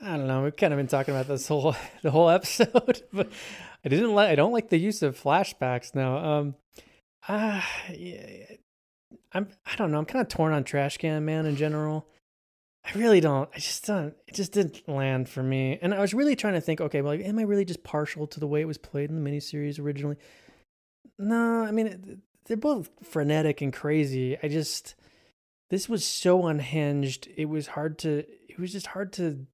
I 0.01 0.15
don't 0.15 0.27
know. 0.27 0.43
We've 0.43 0.55
kind 0.55 0.71
of 0.71 0.77
been 0.77 0.87
talking 0.87 1.13
about 1.13 1.27
this 1.27 1.47
whole 1.47 1.75
the 2.01 2.11
whole 2.11 2.29
episode, 2.29 3.03
but 3.13 3.29
I 3.83 3.89
didn't 3.89 4.15
like. 4.15 4.29
I 4.29 4.35
don't 4.35 4.53
like 4.53 4.69
the 4.69 4.79
use 4.79 5.01
of 5.01 5.21
flashbacks 5.21 5.93
now. 5.93 6.17
Um, 6.17 6.55
ah, 7.29 7.69
yeah, 7.95 8.55
I'm. 9.31 9.47
I 9.65 9.75
don't 9.75 9.91
know. 9.91 9.99
I'm 9.99 10.05
kind 10.05 10.21
of 10.21 10.27
torn 10.27 10.51
on 10.51 10.63
Trash 10.63 10.97
Can 10.97 11.23
Man 11.23 11.45
in 11.45 11.55
general. 11.55 12.07
I 12.83 12.97
really 12.97 13.21
don't. 13.21 13.49
I 13.53 13.59
just 13.59 13.85
don't. 13.85 14.15
It 14.27 14.33
just 14.33 14.51
didn't 14.51 14.87
land 14.87 15.29
for 15.29 15.43
me. 15.43 15.77
And 15.81 15.93
I 15.93 15.99
was 15.99 16.13
really 16.13 16.35
trying 16.35 16.55
to 16.55 16.61
think. 16.61 16.81
Okay, 16.81 17.01
well, 17.01 17.13
am 17.13 17.39
I 17.39 17.43
really 17.43 17.65
just 17.65 17.83
partial 17.83 18.25
to 18.27 18.39
the 18.39 18.47
way 18.47 18.61
it 18.61 18.67
was 18.67 18.77
played 18.77 19.09
in 19.09 19.23
the 19.23 19.29
miniseries 19.29 19.79
originally? 19.79 20.17
No, 21.17 21.63
I 21.63 21.71
mean 21.71 21.87
it, 21.87 22.17
they're 22.45 22.57
both 22.57 22.89
frenetic 23.03 23.61
and 23.61 23.71
crazy. 23.71 24.37
I 24.41 24.47
just 24.47 24.95
this 25.69 25.87
was 25.87 26.05
so 26.05 26.47
unhinged. 26.47 27.27
It 27.35 27.45
was 27.45 27.67
hard 27.67 27.99
to. 27.99 28.25
It 28.47 28.57
was 28.57 28.71
just 28.71 28.87
hard 28.87 29.13
to 29.13 29.45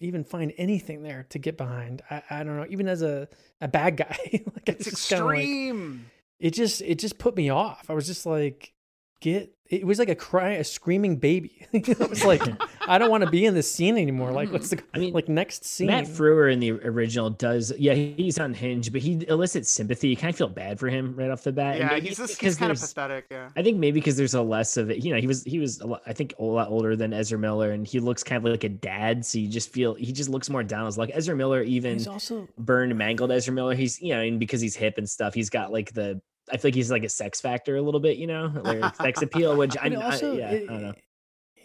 even 0.00 0.24
find 0.24 0.52
anything 0.56 1.02
there 1.02 1.26
to 1.30 1.38
get 1.38 1.56
behind. 1.56 2.02
I, 2.08 2.22
I 2.30 2.44
don't 2.44 2.56
know. 2.56 2.66
Even 2.70 2.88
as 2.88 3.02
a, 3.02 3.28
a 3.60 3.68
bad 3.68 3.96
guy, 3.96 4.16
like 4.32 4.68
it's 4.68 4.86
extreme 4.86 6.06
it 6.38 6.52
just 6.52 6.80
it 6.82 6.98
just 6.98 7.18
put 7.18 7.36
me 7.36 7.50
off. 7.50 7.90
I 7.90 7.94
was 7.94 8.06
just 8.06 8.26
like, 8.26 8.72
get. 9.20 9.54
It 9.68 9.86
was 9.86 9.98
like 9.98 10.08
a 10.08 10.14
cry, 10.14 10.52
a 10.52 10.64
screaming 10.64 11.16
baby. 11.16 11.66
it 11.72 11.98
was 12.08 12.24
like, 12.24 12.40
I 12.86 12.96
don't 12.96 13.10
want 13.10 13.22
to 13.24 13.30
be 13.30 13.44
in 13.44 13.54
this 13.54 13.70
scene 13.70 13.98
anymore. 13.98 14.32
Like, 14.32 14.50
what's 14.50 14.70
the? 14.70 14.82
I 14.94 14.98
mean, 14.98 15.12
like 15.12 15.28
next 15.28 15.66
scene. 15.66 15.88
Matt 15.88 16.06
Frewer 16.06 16.50
in 16.50 16.58
the 16.58 16.72
original 16.72 17.28
does, 17.28 17.72
yeah, 17.78 17.92
he's 17.92 18.38
unhinged, 18.38 18.92
but 18.92 19.02
he 19.02 19.26
elicits 19.28 19.70
sympathy. 19.70 20.08
You 20.08 20.16
kind 20.16 20.30
of 20.30 20.36
feel 20.38 20.48
bad 20.48 20.78
for 20.80 20.88
him 20.88 21.14
right 21.16 21.30
off 21.30 21.42
the 21.42 21.52
bat. 21.52 21.78
yeah 21.78 21.88
maybe 21.88 22.08
he's 22.08 22.16
just 22.16 22.40
he's 22.40 22.56
kind 22.56 22.72
of 22.72 22.80
pathetic 22.80 23.26
yeah 23.30 23.50
I 23.56 23.62
think 23.62 23.76
maybe 23.78 24.00
because 24.00 24.16
there's 24.16 24.34
a 24.34 24.42
less 24.42 24.76
of 24.78 24.90
it. 24.90 25.04
You 25.04 25.12
know, 25.12 25.20
he 25.20 25.26
was 25.26 25.44
he 25.44 25.58
was 25.58 25.80
a 25.80 25.86
lot, 25.86 26.02
I 26.06 26.14
think 26.14 26.34
a 26.38 26.44
lot 26.44 26.68
older 26.68 26.96
than 26.96 27.12
Ezra 27.12 27.38
Miller, 27.38 27.72
and 27.72 27.86
he 27.86 28.00
looks 28.00 28.24
kind 28.24 28.38
of 28.44 28.50
like 28.50 28.64
a 28.64 28.68
dad. 28.70 29.26
So 29.26 29.38
you 29.38 29.48
just 29.48 29.70
feel 29.70 29.94
he 29.94 30.12
just 30.12 30.30
looks 30.30 30.48
more 30.48 30.62
down. 30.62 30.86
It's 30.86 30.96
like 30.96 31.10
Ezra 31.12 31.36
Miller, 31.36 31.62
even 31.62 31.94
He's 31.94 32.06
also 32.06 32.48
burned, 32.56 32.96
mangled 32.96 33.30
Ezra 33.30 33.52
Miller. 33.52 33.74
He's 33.74 34.00
you 34.00 34.14
know, 34.14 34.20
and 34.22 34.40
because 34.40 34.60
he's 34.62 34.76
hip 34.76 34.96
and 34.96 35.08
stuff, 35.08 35.34
he's 35.34 35.50
got 35.50 35.72
like 35.72 35.92
the. 35.92 36.20
I 36.52 36.56
feel 36.56 36.68
like 36.68 36.74
he's 36.74 36.90
like 36.90 37.04
a 37.04 37.08
sex 37.08 37.40
factor 37.40 37.76
a 37.76 37.82
little 37.82 38.00
bit, 38.00 38.16
you 38.18 38.26
know, 38.26 38.52
like 38.64 38.94
sex 38.96 39.22
appeal. 39.22 39.56
Which 39.56 39.76
I, 39.78 39.84
But 39.88 39.92
it 39.92 39.98
I 39.98 40.04
also, 40.04 40.36
yeah, 40.36 40.50
it, 40.50 40.62
I 40.68 40.72
don't 40.72 40.82
know. 40.82 40.94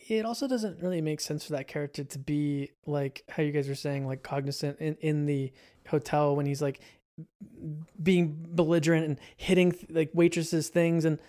it 0.10 0.26
also 0.26 0.48
doesn't 0.48 0.82
really 0.82 1.02
make 1.02 1.22
sense 1.22 1.46
for 1.46 1.54
that 1.54 1.68
character 1.68 2.04
to 2.04 2.20
be 2.20 2.72
like 2.86 3.24
how 3.30 3.44
you 3.44 3.52
guys 3.52 3.68
were 3.70 3.76
saying, 3.76 4.06
like 4.08 4.24
cognizant 4.24 4.80
in, 4.80 4.96
in 5.02 5.26
the 5.26 5.52
hotel 5.88 6.36
when 6.36 6.46
he's 6.46 6.62
like 6.62 6.80
being 8.02 8.46
belligerent 8.50 9.06
and 9.06 9.20
hitting 9.38 9.76
like 9.90 10.10
waitresses 10.14 10.70
things 10.70 11.06
and 11.06 11.20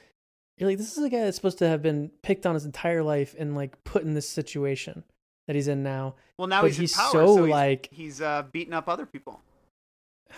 you're 0.56 0.68
like 0.70 0.78
this 0.78 0.96
is 0.96 1.04
a 1.04 1.10
guy 1.10 1.20
that's 1.24 1.36
supposed 1.36 1.58
to 1.58 1.68
have 1.68 1.82
been 1.82 2.10
picked 2.22 2.46
on 2.46 2.54
his 2.54 2.64
entire 2.64 3.02
life 3.02 3.34
and 3.38 3.54
like 3.54 3.82
put 3.84 4.02
in 4.02 4.14
this 4.14 4.28
situation 4.28 5.04
that 5.46 5.54
he's 5.54 5.68
in 5.68 5.82
now 5.82 6.14
well 6.38 6.48
now 6.48 6.62
But 6.62 6.68
he's, 6.68 6.78
he's 6.78 6.92
in 6.94 7.02
power 7.02 7.12
so, 7.12 7.36
so 7.36 7.44
he's, 7.44 7.50
like- 7.52 7.88
he's 7.92 8.20
uh 8.22 8.44
beating 8.50 8.72
up 8.72 8.88
other 8.88 9.04
people 9.04 9.42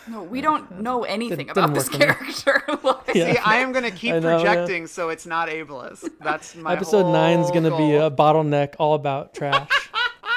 No, 0.08 0.22
we 0.22 0.40
don't 0.40 0.80
know 0.80 1.04
anything 1.04 1.38
Didn't- 1.46 1.50
about 1.50 1.74
this 1.74 1.90
work 1.90 1.92
for 1.92 1.98
me. 2.24 2.32
character. 2.32 2.62
Like- 2.82 2.96
Yeah. 3.14 3.32
See, 3.32 3.38
I 3.38 3.56
am 3.58 3.72
gonna 3.72 3.90
keep 3.90 4.12
I 4.14 4.18
know, 4.18 4.36
yeah. 4.38 4.42
projecting 4.44 4.86
so 4.86 5.08
it's 5.08 5.24
not 5.26 5.48
ableist. 5.48 6.10
That's 6.20 6.54
my 6.54 6.72
episode 6.74 7.10
nine's 7.12 7.46
whole 7.50 7.54
gonna 7.54 7.76
be 7.76 7.94
a 7.94 8.10
bottleneck 8.10 8.74
all 8.78 8.94
about 8.94 9.32
trash 9.34 9.68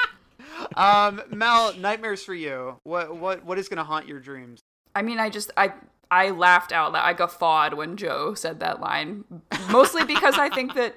um, 0.76 1.20
Mel, 1.30 1.74
nightmares 1.76 2.22
for 2.24 2.34
you. 2.34 2.76
What 2.84 3.16
what 3.16 3.44
what 3.44 3.58
is 3.58 3.68
gonna 3.68 3.84
haunt 3.84 4.06
your 4.08 4.20
dreams? 4.20 4.60
I 4.94 5.02
mean, 5.02 5.18
I 5.18 5.28
just 5.30 5.50
I 5.56 5.72
I 6.10 6.30
laughed 6.30 6.72
out 6.72 6.92
loud. 6.92 7.04
I 7.04 7.12
guffawed 7.12 7.74
when 7.74 7.96
Joe 7.96 8.34
said 8.34 8.60
that 8.60 8.80
line, 8.80 9.24
mostly 9.70 10.04
because 10.04 10.38
I 10.38 10.48
think 10.48 10.74
that 10.74 10.96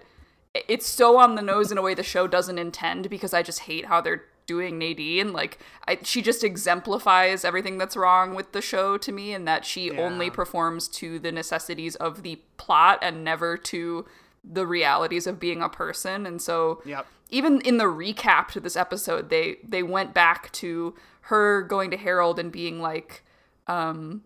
it's 0.68 0.86
so 0.88 1.18
on 1.18 1.36
the 1.36 1.42
nose 1.42 1.72
in 1.72 1.78
a 1.78 1.82
way 1.82 1.94
the 1.96 2.04
show 2.04 2.28
doesn't 2.28 2.58
intend. 2.60 3.10
Because 3.10 3.34
I 3.34 3.42
just 3.44 3.60
hate 3.62 3.86
how 3.86 4.00
they're 4.02 4.24
doing 4.46 4.78
Nadine. 4.78 5.34
Like, 5.34 5.60
I, 5.88 6.00
she 6.04 6.22
just 6.22 6.44
exemplifies 6.44 7.44
everything 7.46 7.78
that's 7.78 7.96
wrong 7.96 8.36
with 8.36 8.52
the 8.52 8.62
show 8.62 8.98
to 8.98 9.12
me, 9.12 9.34
and 9.34 9.48
that 9.48 9.66
she 9.66 9.92
only 9.92 10.30
performs 10.30 10.88
to 10.90 11.20
the 11.20 11.32
necessities 11.32 11.96
of 11.98 12.24
the 12.24 12.40
plot 12.58 13.00
and 13.02 13.24
never 13.24 13.58
to 13.58 14.06
the 14.44 14.68
realities 14.68 15.26
of 15.28 15.40
being 15.40 15.62
a 15.62 15.70
person. 15.70 16.26
And 16.26 16.42
so, 16.42 16.82
Yep. 16.86 17.06
even 17.30 17.62
in 17.62 17.78
the 17.78 17.86
recap 17.86 18.50
to 18.50 18.60
this 18.60 18.76
episode, 18.76 19.30
they 19.30 19.58
they 19.64 19.84
went 19.84 20.14
back 20.14 20.52
to 20.54 20.94
her 21.28 21.62
going 21.62 21.90
to 21.92 21.98
Harold 21.98 22.38
and 22.40 22.52
being 22.52 22.82
like, 22.82 23.24
um, 23.68 24.24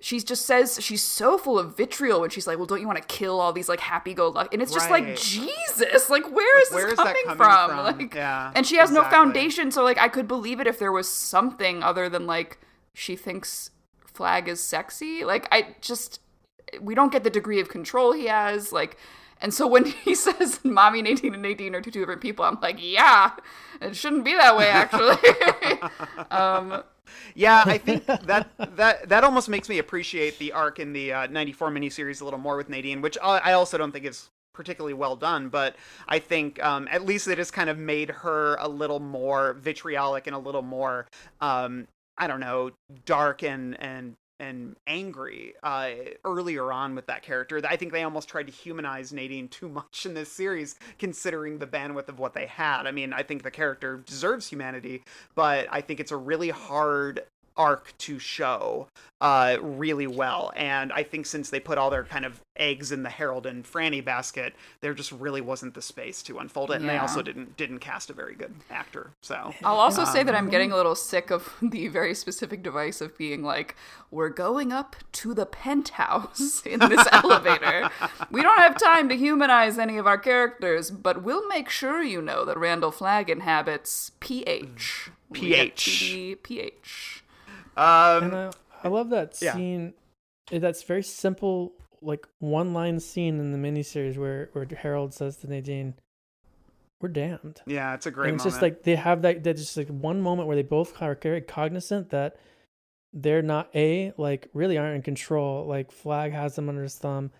she 0.00 0.20
just 0.20 0.44
says 0.44 0.78
she's 0.82 1.02
so 1.02 1.38
full 1.38 1.58
of 1.58 1.76
vitriol 1.76 2.20
when 2.20 2.30
she's 2.30 2.46
like, 2.46 2.58
"Well, 2.58 2.66
don't 2.66 2.80
you 2.80 2.86
want 2.86 3.00
to 3.00 3.08
kill 3.08 3.40
all 3.40 3.52
these 3.52 3.68
like 3.68 3.80
happy-go-lucky?" 3.80 4.50
And 4.52 4.60
it's 4.60 4.72
just 4.72 4.90
like, 4.90 5.16
Jesus, 5.16 6.10
like 6.10 6.30
where 6.30 6.62
is 6.62 6.70
where 6.70 6.84
this 6.84 6.92
is 6.92 6.98
coming, 6.98 7.14
coming 7.24 7.36
from? 7.36 7.70
from? 7.70 7.98
Like, 7.98 8.14
Yeah, 8.14 8.52
and 8.54 8.66
she 8.66 8.76
has 8.76 8.90
no 8.90 9.04
foundation, 9.04 9.70
so 9.70 9.82
like 9.82 9.98
I 9.98 10.08
could 10.08 10.28
believe 10.28 10.60
it 10.60 10.66
if 10.66 10.78
there 10.78 10.92
was 10.92 11.08
something 11.08 11.82
other 11.82 12.08
than 12.08 12.26
like 12.26 12.58
she 12.92 13.16
thinks 13.16 13.70
Flagg 14.12 14.48
is 14.48 14.62
sexy. 14.62 15.24
Like 15.24 15.48
I 15.50 15.76
just 15.80 16.20
we 16.80 16.94
don't 16.94 17.12
get 17.12 17.24
the 17.24 17.30
degree 17.30 17.60
of 17.60 17.68
control 17.68 18.12
he 18.12 18.26
has. 18.26 18.72
Like, 18.72 18.96
and 19.40 19.52
so 19.52 19.66
when 19.66 19.84
he 20.04 20.14
says 20.14 20.60
mommy 20.64 21.02
Nadine 21.02 21.34
and 21.34 21.42
Nadine 21.42 21.74
are 21.74 21.80
two 21.80 21.90
different 21.90 22.20
people, 22.20 22.44
I'm 22.44 22.58
like, 22.60 22.78
yeah, 22.80 23.32
it 23.80 23.96
shouldn't 23.96 24.24
be 24.24 24.34
that 24.34 24.56
way 24.56 24.68
actually. 24.68 25.16
um, 26.30 26.82
Yeah, 27.34 27.62
I 27.64 27.78
think 27.78 28.06
that 28.06 28.48
that 28.76 29.08
that 29.08 29.24
almost 29.24 29.48
makes 29.48 29.68
me 29.68 29.78
appreciate 29.78 30.38
the 30.38 30.52
arc 30.52 30.78
in 30.78 30.92
the 30.92 31.12
uh, 31.12 31.26
'94 31.26 31.70
miniseries 31.70 32.20
a 32.20 32.24
little 32.24 32.40
more 32.40 32.56
with 32.56 32.68
Nadine, 32.68 33.00
which 33.00 33.18
I 33.22 33.38
I 33.38 33.52
also 33.52 33.78
don't 33.78 33.92
think 33.92 34.04
is 34.04 34.30
particularly 34.54 34.94
well 34.94 35.16
done. 35.16 35.48
But 35.48 35.76
I 36.08 36.18
think 36.18 36.62
um, 36.64 36.88
at 36.90 37.04
least 37.04 37.28
it 37.28 37.38
has 37.38 37.50
kind 37.50 37.70
of 37.70 37.78
made 37.78 38.10
her 38.10 38.56
a 38.56 38.68
little 38.68 39.00
more 39.00 39.54
vitriolic 39.54 40.26
and 40.26 40.34
a 40.34 40.38
little 40.38 40.62
more, 40.62 41.06
um, 41.40 41.86
I 42.18 42.26
don't 42.26 42.40
know, 42.40 42.72
dark 43.04 43.42
and 43.42 43.78
and 43.80 44.14
and 44.38 44.76
angry 44.86 45.54
uh, 45.62 45.90
earlier 46.24 46.72
on 46.72 46.94
with 46.94 47.06
that 47.06 47.22
character. 47.22 47.60
I 47.68 47.76
think 47.76 47.92
they 47.92 48.02
almost 48.02 48.28
tried 48.28 48.46
to 48.46 48.52
humanize 48.52 49.12
Nadine 49.12 49.48
too 49.48 49.68
much 49.68 50.06
in 50.06 50.14
this 50.14 50.30
series, 50.30 50.76
considering 50.98 51.58
the 51.58 51.66
bandwidth 51.66 52.08
of 52.08 52.18
what 52.18 52.34
they 52.34 52.46
had. 52.46 52.86
I 52.86 52.90
mean, 52.90 53.12
I 53.12 53.22
think 53.22 53.42
the 53.42 53.50
character 53.50 53.98
deserves 53.98 54.48
humanity, 54.48 55.04
but 55.34 55.66
I 55.70 55.80
think 55.80 56.00
it's 56.00 56.12
a 56.12 56.16
really 56.16 56.50
hard 56.50 57.24
arc 57.56 57.96
to 57.98 58.18
show 58.18 58.88
uh, 59.20 59.56
really 59.62 60.06
well. 60.06 60.52
And 60.56 60.92
I 60.92 61.02
think 61.02 61.26
since 61.26 61.48
they 61.48 61.60
put 61.60 61.78
all 61.78 61.88
their 61.88 62.04
kind 62.04 62.24
of 62.24 62.40
eggs 62.56 62.92
in 62.92 63.02
the 63.02 63.08
Harold 63.08 63.46
and 63.46 63.64
Franny 63.64 64.04
basket, 64.04 64.54
there 64.80 64.92
just 64.92 65.10
really 65.12 65.40
wasn't 65.40 65.74
the 65.74 65.80
space 65.80 66.22
to 66.24 66.38
unfold 66.38 66.70
it. 66.70 66.76
And 66.76 66.88
they 66.88 66.98
also 66.98 67.22
didn't 67.22 67.56
didn't 67.56 67.78
cast 67.78 68.10
a 68.10 68.12
very 68.12 68.34
good 68.34 68.54
actor. 68.70 69.12
So 69.22 69.54
I'll 69.64 69.78
also 69.78 70.04
say 70.04 70.22
that 70.22 70.34
I'm 70.34 70.44
um, 70.44 70.50
getting 70.50 70.70
a 70.70 70.76
little 70.76 70.94
sick 70.94 71.30
of 71.30 71.54
the 71.62 71.88
very 71.88 72.14
specific 72.14 72.62
device 72.62 73.00
of 73.00 73.16
being 73.16 73.42
like, 73.42 73.74
we're 74.10 74.28
going 74.28 74.72
up 74.72 74.96
to 75.12 75.32
the 75.32 75.46
penthouse 75.46 76.62
in 76.66 76.80
this 76.80 77.06
elevator. 77.12 77.88
We 78.30 78.42
don't 78.42 78.58
have 78.58 78.78
time 78.78 79.08
to 79.08 79.16
humanize 79.16 79.78
any 79.78 79.96
of 79.96 80.06
our 80.06 80.18
characters, 80.18 80.90
but 80.90 81.22
we'll 81.22 81.46
make 81.48 81.70
sure 81.70 82.02
you 82.02 82.20
know 82.20 82.44
that 82.44 82.58
Randall 82.58 82.90
Flagg 82.90 83.30
inhabits 83.30 84.12
PH. 84.20 85.10
We 85.30 85.48
get 85.48 85.76
to 85.76 86.36
PH. 86.36 86.42
PH. 86.42 87.22
Um, 87.76 88.34
I, 88.34 88.50
I 88.84 88.88
love 88.88 89.10
that 89.10 89.36
yeah. 89.40 89.54
scene. 89.54 89.94
eh, 90.50 90.58
That's 90.58 90.82
very 90.82 91.02
simple, 91.02 91.72
like 92.00 92.26
one 92.38 92.72
line 92.72 93.00
scene 93.00 93.38
in 93.38 93.52
the 93.52 93.58
miniseries 93.58 94.16
where 94.16 94.50
where 94.52 94.66
Harold 94.76 95.12
says 95.14 95.36
to 95.38 95.48
Nadine, 95.48 95.94
"We're 97.00 97.08
damned." 97.08 97.62
Yeah, 97.66 97.94
it's 97.94 98.06
a 98.06 98.10
great 98.10 98.28
and 98.30 98.36
it's 98.36 98.44
moment. 98.44 98.54
just 98.54 98.62
like 98.62 98.82
they 98.84 98.96
have 98.96 99.22
that. 99.22 99.44
That 99.44 99.56
just 99.56 99.76
like 99.76 99.88
one 99.88 100.20
moment 100.20 100.48
where 100.48 100.56
they 100.56 100.62
both 100.62 101.00
are 101.02 101.14
very 101.20 101.40
cognizant 101.40 102.10
that 102.10 102.36
they're 103.12 103.42
not 103.42 103.70
a 103.74 104.12
like 104.16 104.48
really 104.54 104.78
aren't 104.78 104.96
in 104.96 105.02
control. 105.02 105.66
Like 105.66 105.90
Flagg 105.90 106.32
has 106.32 106.54
them 106.56 106.68
under 106.68 106.82
his 106.82 106.96
thumb, 106.96 107.30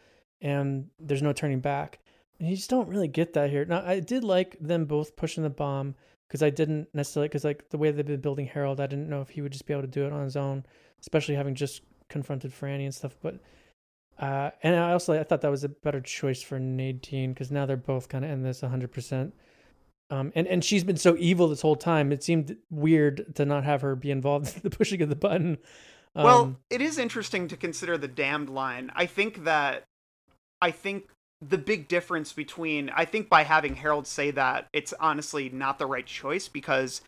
and 0.41 0.89
there's 0.99 1.23
no 1.23 1.33
turning 1.33 1.61
back. 1.61 1.99
And 2.39 2.51
you 2.51 2.57
just 2.57 2.69
don't 2.71 2.89
really 2.89 3.09
get 3.09 3.33
that 3.33 3.49
here. 3.51 3.65
Now 3.65 3.83
I 3.87 4.01
did 4.01 4.23
like 4.25 4.57
them 4.61 4.85
both 4.85 5.17
pushing 5.17 5.43
the 5.43 5.51
bomb 5.51 5.95
because 6.29 6.43
I 6.43 6.51
didn't 6.51 6.89
necessarily 6.95 7.29
because 7.29 7.45
like 7.45 7.69
the 7.71 7.79
way 7.79 7.91
they've 7.91 8.07
been 8.07 8.21
building 8.21 8.47
Harold, 8.47 8.81
I 8.81 8.87
didn't 8.87 9.09
know 9.09 9.21
if 9.21 9.31
he 9.31 9.43
would 9.43 9.53
just 9.53 9.67
be 9.67 9.73
able 9.73 9.83
to 9.83 9.89
do 9.89 10.07
it 10.07 10.13
on 10.13 10.25
his 10.25 10.37
own, 10.37 10.65
especially 11.01 11.35
having 11.35 11.55
just 11.55 11.83
confronted 12.09 12.53
Franny 12.53 12.85
and 12.85 12.95
stuff. 12.95 13.17
But 13.23 13.39
uh, 14.19 14.51
and 14.63 14.77
I 14.77 14.93
also 14.93 15.19
I 15.19 15.25
thought 15.25 15.43
that 15.43 15.51
was 15.51 15.65
a 15.65 15.69
better 15.69 16.01
choice 16.01 16.43
for 16.43 16.59
Nadine 16.59 17.33
because 17.33 17.51
now 17.51 17.67
they're 17.67 17.77
both 17.77 18.09
kind 18.09 18.25
of 18.25 18.31
in 18.31 18.43
this 18.43 18.63
100. 18.63 18.91
percent 18.93 19.35
um, 20.11 20.33
and 20.35 20.47
and 20.47 20.65
she's 20.65 20.85
been 20.85 20.97
so 20.97 21.17
evil 21.19 21.49
this 21.49 21.63
whole 21.63 21.77
time. 21.77 22.13
It 22.13 22.23
seemed 22.23 22.57
weird 22.71 23.35
to 23.37 23.45
not 23.45 23.65
have 23.65 23.83
her 23.83 23.97
be 23.97 24.11
involved 24.11 24.55
in 24.55 24.63
the 24.63 24.71
pushing 24.71 25.03
of 25.03 25.09
the 25.09 25.17
button. 25.17 25.59
Um, 26.15 26.25
well, 26.25 26.57
it 26.71 26.81
is 26.81 26.99
interesting 26.99 27.49
to 27.49 27.57
consider 27.57 27.99
the 27.99 28.09
damned 28.09 28.49
line. 28.49 28.93
I 28.95 29.07
think 29.07 29.45
that 29.45 29.85
I 30.63 30.71
think 30.71 31.11
the 31.41 31.59
big 31.59 31.89
difference 31.89 32.33
between 32.33 32.91
I 32.91 33.05
think 33.05 33.29
by 33.29 33.43
having 33.43 33.77
Harold 33.77 34.07
say 34.07 34.31
that 34.33 34.69
it's 34.73 34.95
honestly 34.99 35.49
not 35.51 35.79
the 35.79 35.87
right 35.87 36.07
choice 36.07 36.49
because 36.49 37.03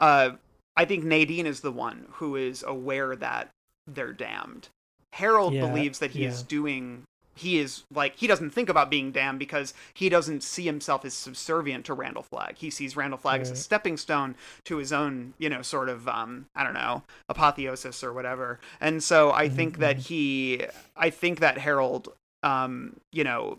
uh 0.00 0.30
I 0.76 0.84
think 0.84 1.04
Nadine 1.04 1.46
is 1.46 1.60
the 1.60 1.72
one 1.72 2.06
who 2.12 2.36
is 2.36 2.62
aware 2.66 3.16
that 3.16 3.50
they're 3.86 4.12
damned. 4.12 4.68
Harold 5.12 5.54
Yeah, 5.54 5.60
believes 5.60 5.98
that 6.00 6.12
he 6.12 6.24
is 6.24 6.42
doing 6.42 7.04
he 7.36 7.58
is 7.58 7.84
like 7.94 8.16
he 8.16 8.26
doesn't 8.26 8.50
think 8.50 8.68
about 8.68 8.90
being 8.90 9.12
damned 9.12 9.38
because 9.38 9.74
he 9.94 10.08
doesn't 10.08 10.42
see 10.42 10.64
himself 10.64 11.04
as 11.04 11.14
subservient 11.14 11.84
to 11.86 11.94
Randall 11.94 12.24
Flagg. 12.24 12.56
He 12.56 12.70
sees 12.70 12.96
Randall 12.96 13.18
Flagg 13.18 13.40
as 13.40 13.50
a 13.52 13.56
stepping 13.56 13.96
stone 13.96 14.34
to 14.64 14.78
his 14.78 14.92
own, 14.92 15.34
you 15.38 15.48
know, 15.48 15.62
sort 15.62 15.88
of 15.88 16.08
um 16.08 16.46
I 16.56 16.64
don't 16.64 16.74
know, 16.74 17.04
apotheosis 17.28 18.02
or 18.02 18.12
whatever. 18.12 18.58
And 18.80 19.02
so 19.04 19.30
I 19.30 19.48
think 19.48 19.78
that 19.78 19.98
he 19.98 20.64
I 20.96 21.10
think 21.10 21.38
that 21.38 21.58
Harold 21.58 22.12
um, 22.42 23.00
you 23.12 23.24
know, 23.24 23.58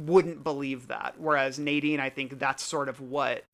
wouldn't 0.00 0.42
believe 0.42 0.88
that. 0.88 1.14
Whereas 1.18 1.58
Nadine, 1.58 2.00
I 2.00 2.10
think 2.10 2.38
that's 2.38 2.62
sort 2.62 2.88
of 2.88 3.00
what 3.00 3.44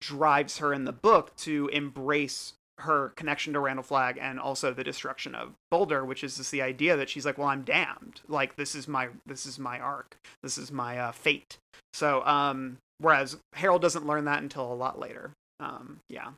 drives 0.00 0.58
her 0.58 0.72
in 0.72 0.84
the 0.84 0.92
book 0.92 1.36
to 1.36 1.68
embrace 1.72 2.54
her 2.80 3.10
connection 3.10 3.52
to 3.52 3.60
Randall 3.60 3.82
Flagg 3.82 4.18
and 4.18 4.40
also 4.40 4.72
the 4.72 4.84
destruction 4.84 5.34
of 5.34 5.52
Boulder, 5.70 6.04
which 6.04 6.24
is 6.24 6.36
just 6.36 6.50
the 6.50 6.62
idea 6.62 6.96
that 6.96 7.10
she's 7.10 7.26
like, 7.26 7.38
well, 7.38 7.48
I'm 7.48 7.62
damned. 7.62 8.20
Like 8.28 8.56
this 8.56 8.74
is 8.74 8.88
my 8.88 9.08
this 9.26 9.46
is 9.46 9.58
my 9.58 9.78
arc. 9.78 10.16
This 10.42 10.58
is 10.58 10.72
my 10.72 10.98
uh, 10.98 11.12
fate. 11.12 11.58
So, 11.92 12.24
um, 12.24 12.78
whereas 12.98 13.36
Harold 13.54 13.82
doesn't 13.82 14.06
learn 14.06 14.24
that 14.24 14.42
until 14.42 14.72
a 14.72 14.74
lot 14.74 14.98
later. 14.98 15.32
Um, 15.58 16.00
yeah. 16.08 16.30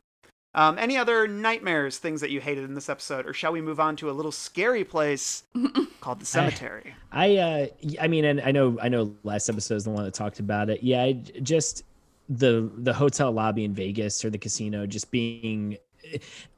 Um, 0.55 0.77
any 0.77 0.97
other 0.97 1.27
nightmares, 1.27 1.97
things 1.97 2.21
that 2.21 2.29
you 2.29 2.39
hated 2.39 2.63
in 2.63 2.75
this 2.75 2.87
episode, 2.89 3.25
or 3.25 3.33
shall 3.33 3.51
we 3.51 3.59
move 3.61 3.79
on 3.79 3.95
to 3.97 4.09
a 4.09 4.13
little 4.13 4.31
scary 4.31 4.83
place 4.83 5.43
called 5.99 6.19
the 6.19 6.25
cemetery? 6.25 6.93
I 7.11 7.37
uh 7.37 7.67
y- 7.81 7.95
I 8.01 8.07
mean 8.07 8.23
and 8.25 8.39
I 8.41 8.51
know 8.51 8.77
I 8.81 8.87
know 8.89 9.15
last 9.23 9.49
episode 9.49 9.75
is 9.75 9.83
the 9.85 9.89
one 9.89 10.03
that 10.03 10.13
talked 10.13 10.39
about 10.39 10.69
it. 10.69 10.83
Yeah, 10.83 11.01
I 11.03 11.13
just 11.41 11.83
the 12.29 12.69
the 12.77 12.93
hotel 12.93 13.31
lobby 13.31 13.65
in 13.65 13.73
Vegas 13.73 14.23
or 14.23 14.29
the 14.29 14.37
casino 14.37 14.85
just 14.85 15.09
being 15.11 15.77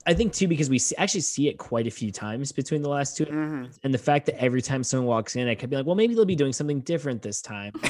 I 0.07 0.13
think 0.13 0.33
too 0.33 0.47
because 0.47 0.69
we 0.69 0.77
see, 0.79 0.95
actually 0.97 1.21
see 1.21 1.47
it 1.47 1.57
quite 1.57 1.87
a 1.87 1.91
few 1.91 2.11
times 2.11 2.51
between 2.51 2.81
the 2.81 2.89
last 2.89 3.15
2 3.17 3.25
Mm-hmm. 3.25 3.65
and 3.83 3.93
the 3.93 3.97
fact 3.97 4.25
that 4.25 4.41
every 4.41 4.61
time 4.61 4.83
someone 4.83 5.07
walks 5.07 5.35
in 5.35 5.47
I 5.47 5.55
could 5.55 5.69
be 5.69 5.75
like, 5.77 5.85
well 5.85 5.95
maybe 5.95 6.15
they'll 6.15 6.25
be 6.25 6.35
doing 6.35 6.51
something 6.53 6.81
different 6.81 7.21
this 7.21 7.41
time. 7.41 7.71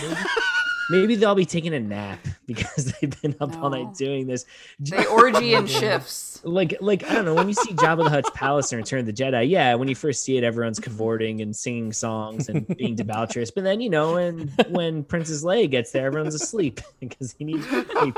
Maybe, 0.89 1.01
maybe 1.01 1.15
they'll 1.15 1.35
be 1.35 1.45
taking 1.45 1.73
a 1.73 1.79
nap 1.79 2.19
because 2.45 2.93
they've 2.93 3.21
been 3.21 3.35
up 3.39 3.55
all 3.61 3.69
night 3.69 3.93
doing 3.95 4.27
this. 4.27 4.45
They 4.79 5.05
orgy 5.05 5.53
in 5.53 5.65
shifts. 5.67 6.41
Like, 6.43 6.77
like 6.79 7.09
I 7.09 7.15
don't 7.15 7.25
know. 7.25 7.33
When 7.33 7.47
you 7.47 7.55
see 7.55 7.73
Jabba 7.73 8.03
the 8.03 8.09
Hutt's 8.09 8.29
palace 8.35 8.71
in 8.71 8.77
Return 8.77 8.99
of 8.99 9.05
the 9.07 9.13
Jedi, 9.13 9.49
yeah, 9.49 9.73
when 9.75 9.87
you 9.87 9.95
first 9.95 10.23
see 10.23 10.37
it, 10.37 10.43
everyone's 10.43 10.79
cavorting 10.79 11.41
and 11.41 11.55
singing 11.55 11.91
songs 11.91 12.49
and 12.49 12.67
being 12.77 12.95
debaucherous. 12.97 13.51
But 13.53 13.63
then, 13.63 13.81
you 13.81 13.89
know, 13.89 14.17
and 14.17 14.51
when 14.69 15.03
Princess 15.03 15.43
Leia 15.43 15.69
gets 15.69 15.91
there, 15.91 16.05
everyone's 16.05 16.35
asleep 16.35 16.81
because 16.99 17.35
he 17.37 17.45
needs 17.45 17.65
sleep. 17.67 18.15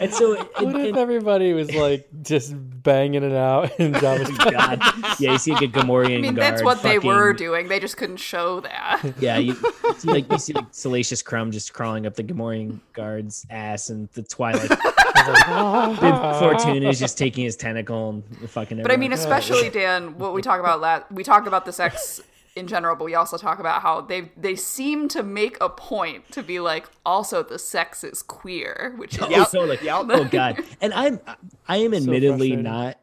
And 0.00 0.12
so, 0.12 0.32
it, 0.32 0.48
What 0.60 0.80
if 0.80 0.96
everybody 0.96 1.52
was 1.52 1.74
like 1.74 2.08
just 2.22 2.54
banging 2.82 3.22
it 3.22 3.32
out 3.32 3.78
in 3.78 3.94
oh, 3.96 3.98
Jabba's 3.98 4.38
God, 4.38 4.80
yeah, 5.18 5.32
you 5.32 5.38
see 5.38 5.52
like 5.52 5.62
a 5.62 5.68
Gamorrean 5.68 6.18
I 6.18 6.20
mean, 6.20 6.34
guard. 6.34 6.36
that's 6.36 6.62
what 6.62 6.82
they 6.82 6.98
were 6.98 7.32
doing. 7.32 7.68
They 7.68 7.80
just 7.80 7.96
couldn't 7.96 8.18
show 8.18 8.60
that. 8.60 9.02
Yeah, 9.18 9.38
you 9.38 9.56
see 9.96 10.08
like 10.08 10.30
you 10.30 10.38
see 10.38 10.52
like 10.52 10.66
Salacious 10.72 11.22
Crumb 11.22 11.50
just 11.50 11.72
crawling 11.72 12.06
up 12.06 12.14
the 12.14 12.22
Gamorrean 12.22 12.80
guard's 12.92 13.46
ass, 13.50 13.88
and 13.88 14.08
the 14.10 14.22
Twilight. 14.22 14.68
Bib 16.00 16.38
Fortuna 16.38 16.88
is 16.88 16.98
just 16.98 17.16
taking 17.16 17.44
his 17.44 17.56
tentacle 17.56 18.10
and 18.10 18.50
fucking. 18.50 18.82
But 18.82 18.92
I 18.92 18.96
mean, 18.96 19.12
especially 19.12 19.70
Dan, 19.70 20.18
what 20.18 20.34
we 20.34 20.42
talk 20.42 20.60
about 20.60 20.80
last, 20.80 21.10
we 21.10 21.24
talk 21.24 21.46
about 21.46 21.64
the 21.64 21.72
sex 21.72 22.20
in 22.56 22.66
general, 22.66 22.96
but 22.96 23.04
we 23.04 23.14
also 23.14 23.36
talk 23.36 23.58
about 23.58 23.82
how 23.82 24.00
they 24.00 24.32
they 24.36 24.56
seem 24.56 25.08
to 25.08 25.22
make 25.22 25.56
a 25.60 25.68
point 25.68 26.30
to 26.32 26.42
be 26.42 26.58
like, 26.58 26.86
also 27.04 27.42
the 27.42 27.58
sex 27.58 28.02
is 28.02 28.22
queer, 28.22 28.94
which 28.96 29.16
is 29.16 29.20
Oh, 29.30 29.44
totally. 29.52 29.78
Oh 29.88 30.24
god. 30.24 30.64
And 30.80 30.92
I'm 30.94 31.20
I 31.68 31.76
am 31.78 31.94
admittedly 31.94 32.50
frustrating. 32.54 32.62
not 32.62 32.98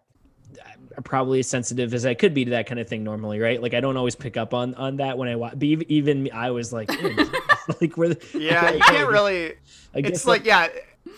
uh, 0.98 1.02
probably 1.02 1.40
as 1.40 1.48
sensitive 1.48 1.94
as 1.94 2.06
I 2.06 2.16
could 2.16 2.34
be 2.34 2.46
to 2.46 2.52
that 2.52 2.66
kind 2.66 2.80
of 2.80 2.88
thing 2.88 3.04
normally, 3.04 3.40
right? 3.40 3.62
Like 3.62 3.74
I 3.76 3.80
don't 3.80 3.96
always 3.96 4.16
pick 4.16 4.36
up 4.38 4.54
on 4.54 4.74
on 4.76 4.98
that 4.98 5.18
when 5.18 5.30
I 5.30 5.36
watch. 5.36 5.54
But 5.54 5.64
even, 5.64 5.92
even 5.92 6.30
I 6.34 6.52
was 6.52 6.74
like, 6.74 6.90
like 7.82 7.96
where? 7.96 8.10
the- 8.10 8.28
Yeah, 8.40 8.72
you 8.72 8.80
can't 8.80 9.10
really. 9.10 9.54
I 9.94 10.02
guess 10.02 10.12
It's 10.12 10.26
like 10.26 10.46
yeah. 10.46 10.68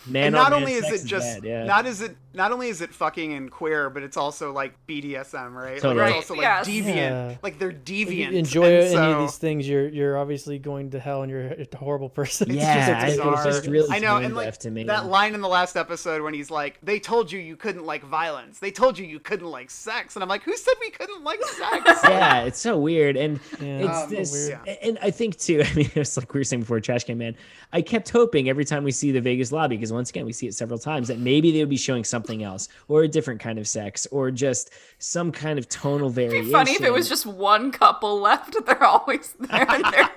Man 0.07 0.25
and 0.27 0.35
not 0.35 0.51
man 0.51 0.61
only 0.61 0.73
is 0.73 0.91
it 0.91 1.07
just 1.07 1.41
bad, 1.41 1.43
yeah. 1.43 1.63
not 1.63 1.85
is 1.85 2.01
it 2.01 2.17
not 2.35 2.51
only 2.51 2.67
is 2.69 2.81
it 2.81 2.93
fucking 2.93 3.33
and 3.33 3.49
queer, 3.49 3.89
but 3.89 4.03
it's 4.03 4.17
also 4.17 4.51
like 4.53 4.73
BDSM, 4.87 5.53
right? 5.53 5.75
Totally. 5.81 5.95
Like 5.95 6.01
Right, 6.11 6.15
it's 6.19 6.29
also 6.29 6.35
like 6.35 6.43
yes. 6.43 6.67
deviant. 6.67 6.95
Yeah. 6.95 7.37
Like 7.41 7.57
they're 7.59 7.69
If 7.69 7.89
you 7.89 8.05
deviant. 8.07 8.33
enjoy 8.33 8.65
and 8.65 8.73
any 8.83 8.89
so- 8.93 9.11
of 9.13 9.19
these 9.21 9.37
things, 9.37 9.67
you're 9.67 9.87
you're 9.87 10.17
obviously 10.17 10.59
going 10.59 10.91
to 10.91 10.99
hell 10.99 11.21
and 11.23 11.31
you're 11.31 11.47
a 11.47 11.67
horrible 11.77 12.09
person. 12.09 12.49
It's 12.51 12.59
Yeah, 12.59 12.75
just 12.75 12.89
I- 12.91 13.07
it 13.07 13.17
bizarre. 13.17 13.43
just 13.45 13.67
really 13.67 13.89
I 13.89 13.99
know, 13.99 14.15
tone 14.15 14.25
and 14.25 14.35
like 14.35 14.57
to 14.59 14.69
me. 14.71 14.83
that 14.85 15.05
line 15.07 15.33
in 15.33 15.41
the 15.41 15.47
last 15.47 15.75
episode 15.77 16.21
when 16.21 16.33
he's 16.33 16.51
like, 16.51 16.77
"They 16.83 16.99
told 16.99 17.31
you 17.31 17.39
you 17.39 17.55
couldn't 17.55 17.85
like 17.85 18.03
violence. 18.03 18.59
They 18.59 18.71
told 18.71 18.97
you 18.97 19.05
you 19.05 19.19
couldn't 19.19 19.47
like 19.49 19.69
sex," 19.71 20.15
and 20.15 20.23
I'm 20.23 20.29
like, 20.29 20.43
"Who 20.43 20.55
said 20.57 20.73
we 20.81 20.89
couldn't 20.91 21.23
like 21.23 21.41
sex?" 21.43 21.83
yeah, 22.03 22.41
it's 22.43 22.59
so 22.59 22.77
weird, 22.77 23.15
and 23.17 23.39
Yeah, 23.59 23.65
it's 23.79 23.97
Um, 24.03 24.09
this, 24.09 24.31
weird. 24.49 24.67
and 24.83 24.97
I 25.01 25.11
think 25.11 25.37
too. 25.37 25.63
I 25.65 25.73
mean, 25.73 25.89
it's 25.95 26.17
like 26.17 26.33
we 26.33 26.39
were 26.39 26.43
saying 26.43 26.61
before, 26.61 26.79
Trash 26.79 27.03
Can 27.05 27.17
Man. 27.17 27.35
I 27.73 27.81
kept 27.81 28.09
hoping 28.09 28.47
every 28.49 28.63
time 28.65 28.83
we 28.83 28.91
see 28.91 29.11
the 29.11 29.21
Vegas 29.21 29.51
lobby, 29.51 29.75
because 29.75 29.91
once 29.91 30.09
again 30.09 30.25
we 30.25 30.33
see 30.33 30.47
it 30.47 30.53
several 30.53 30.79
times, 30.79 31.07
that 31.09 31.19
maybe 31.19 31.51
they 31.51 31.59
would 31.59 31.69
be 31.69 31.77
showing 31.77 32.03
something 32.03 32.24
else, 32.43 32.67
or 32.87 33.03
a 33.03 33.07
different 33.07 33.39
kind 33.39 33.59
of 33.59 33.67
sex, 33.67 34.07
or 34.11 34.31
just 34.31 34.71
some 34.99 35.31
kind 35.31 35.57
of 35.59 35.67
tonal 35.69 36.05
It'd 36.07 36.15
variation. 36.15 36.45
be 36.45 36.51
funny 36.51 36.71
if 36.71 36.81
it 36.81 36.91
was 36.93 37.07
just 37.09 37.25
one 37.25 37.71
couple 37.71 38.19
left. 38.19 38.55
They're 38.65 38.83
always 38.83 39.33
there. 39.39 39.69
And 39.69 39.83
they're 39.85 40.09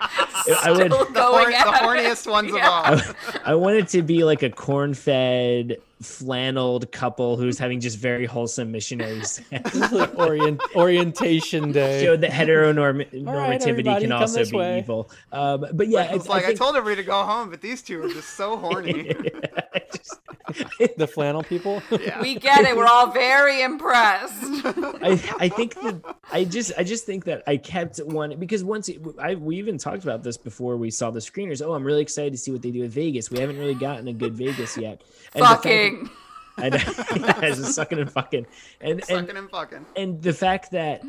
I 0.62 0.70
would- 0.70 0.93
still 0.93 1.05
the, 1.06 1.12
going 1.12 1.52
horn- 1.52 1.55
at 1.55 1.64
the 1.64 1.70
it. 1.74 1.82
horniest 1.82 2.30
ones 2.30 2.52
Yeah. 2.55 2.93
of 2.93 3.01
all. 3.01 3.14
I, 3.44 3.52
I 3.52 3.55
want 3.55 3.76
it 3.76 3.89
to 3.89 4.02
be 4.02 4.24
like 4.24 4.43
a 4.43 4.51
corn-fed, 4.51 5.76
flanneled 6.02 6.90
couple 6.92 7.36
who's 7.36 7.58
having 7.58 7.80
just 7.80 7.98
very 7.98 8.24
wholesome 8.26 8.70
missionary 8.70 9.22
sex. 9.24 9.74
like 9.92 10.14
orient, 10.18 10.60
orientation 10.76 11.72
day. 11.72 12.02
Show 12.04 12.16
that 12.16 12.30
heteronormativity 12.30 13.62
everybody, 13.66 14.02
can 14.02 14.12
also 14.12 14.44
be 14.44 14.56
way. 14.56 14.78
evil. 14.78 15.10
Um, 15.32 15.66
but 15.72 15.88
yeah, 15.88 16.14
It's 16.14 16.28
like 16.28 16.44
I, 16.44 16.46
think, 16.48 16.58
told 16.58 16.76
everybody 16.76 17.02
to 17.02 17.06
go 17.06 17.22
home, 17.24 17.50
but 17.50 17.60
these 17.60 17.82
two 17.82 18.02
are 18.02 18.08
just 18.08 18.30
so 18.30 18.56
horny. 18.56 19.12
the 20.96 21.06
flannel 21.06 21.42
people. 21.42 21.82
yeah. 21.90 22.20
We 22.22 22.36
get 22.36 22.64
it. 22.64 22.76
We're 22.76 22.86
all 22.86 23.10
very 23.10 23.60
impressed. 23.62 24.34
I, 25.02 25.20
I 25.38 25.48
think 25.48 25.74
that 25.74 26.00
I 26.32 26.44
just 26.44 26.72
I 26.78 26.84
just 26.84 27.04
think 27.04 27.24
that 27.24 27.42
I 27.46 27.56
kept 27.58 27.98
one 27.98 28.38
because 28.38 28.64
once 28.64 28.88
it, 28.88 29.00
I 29.20 29.34
we 29.34 29.56
even 29.56 29.76
talked 29.78 30.04
about 30.04 30.22
this 30.22 30.36
before 30.36 30.76
we 30.76 30.90
saw 30.90 31.10
the 31.10 31.20
screeners. 31.20 31.60
Oh, 31.64 31.74
I'm 31.74 31.84
really 31.84 32.02
excited 32.02 32.32
to 32.32 32.38
see 32.38 32.50
what 32.50 32.62
they 32.62 32.70
do 32.70 32.80
with 32.80 32.92
Vegas. 32.92 33.30
We 33.30 33.40
haven't 33.40 33.58
really 33.58 33.74
gotten 33.74 34.08
a 34.08 34.12
good 34.12 34.34
Vegas 34.34 34.76
yet. 34.78 35.02
And 35.34 35.42
the 35.42 35.46
fact 35.48 35.62
that- 35.64 35.68
Fucking. 35.90 36.10
I 36.59 36.69
know, 36.70 36.77
yeah, 37.27 37.40
it's 37.43 37.74
sucking 37.74 37.98
and 38.01 38.10
fucking, 38.10 38.47
and 38.81 38.93
and 38.93 39.05
Sucking 39.05 39.36
and 39.36 39.48
fucking. 39.48 39.86
and 39.97 40.20
the 40.23 40.32
fact 40.32 40.73
that 40.73 41.02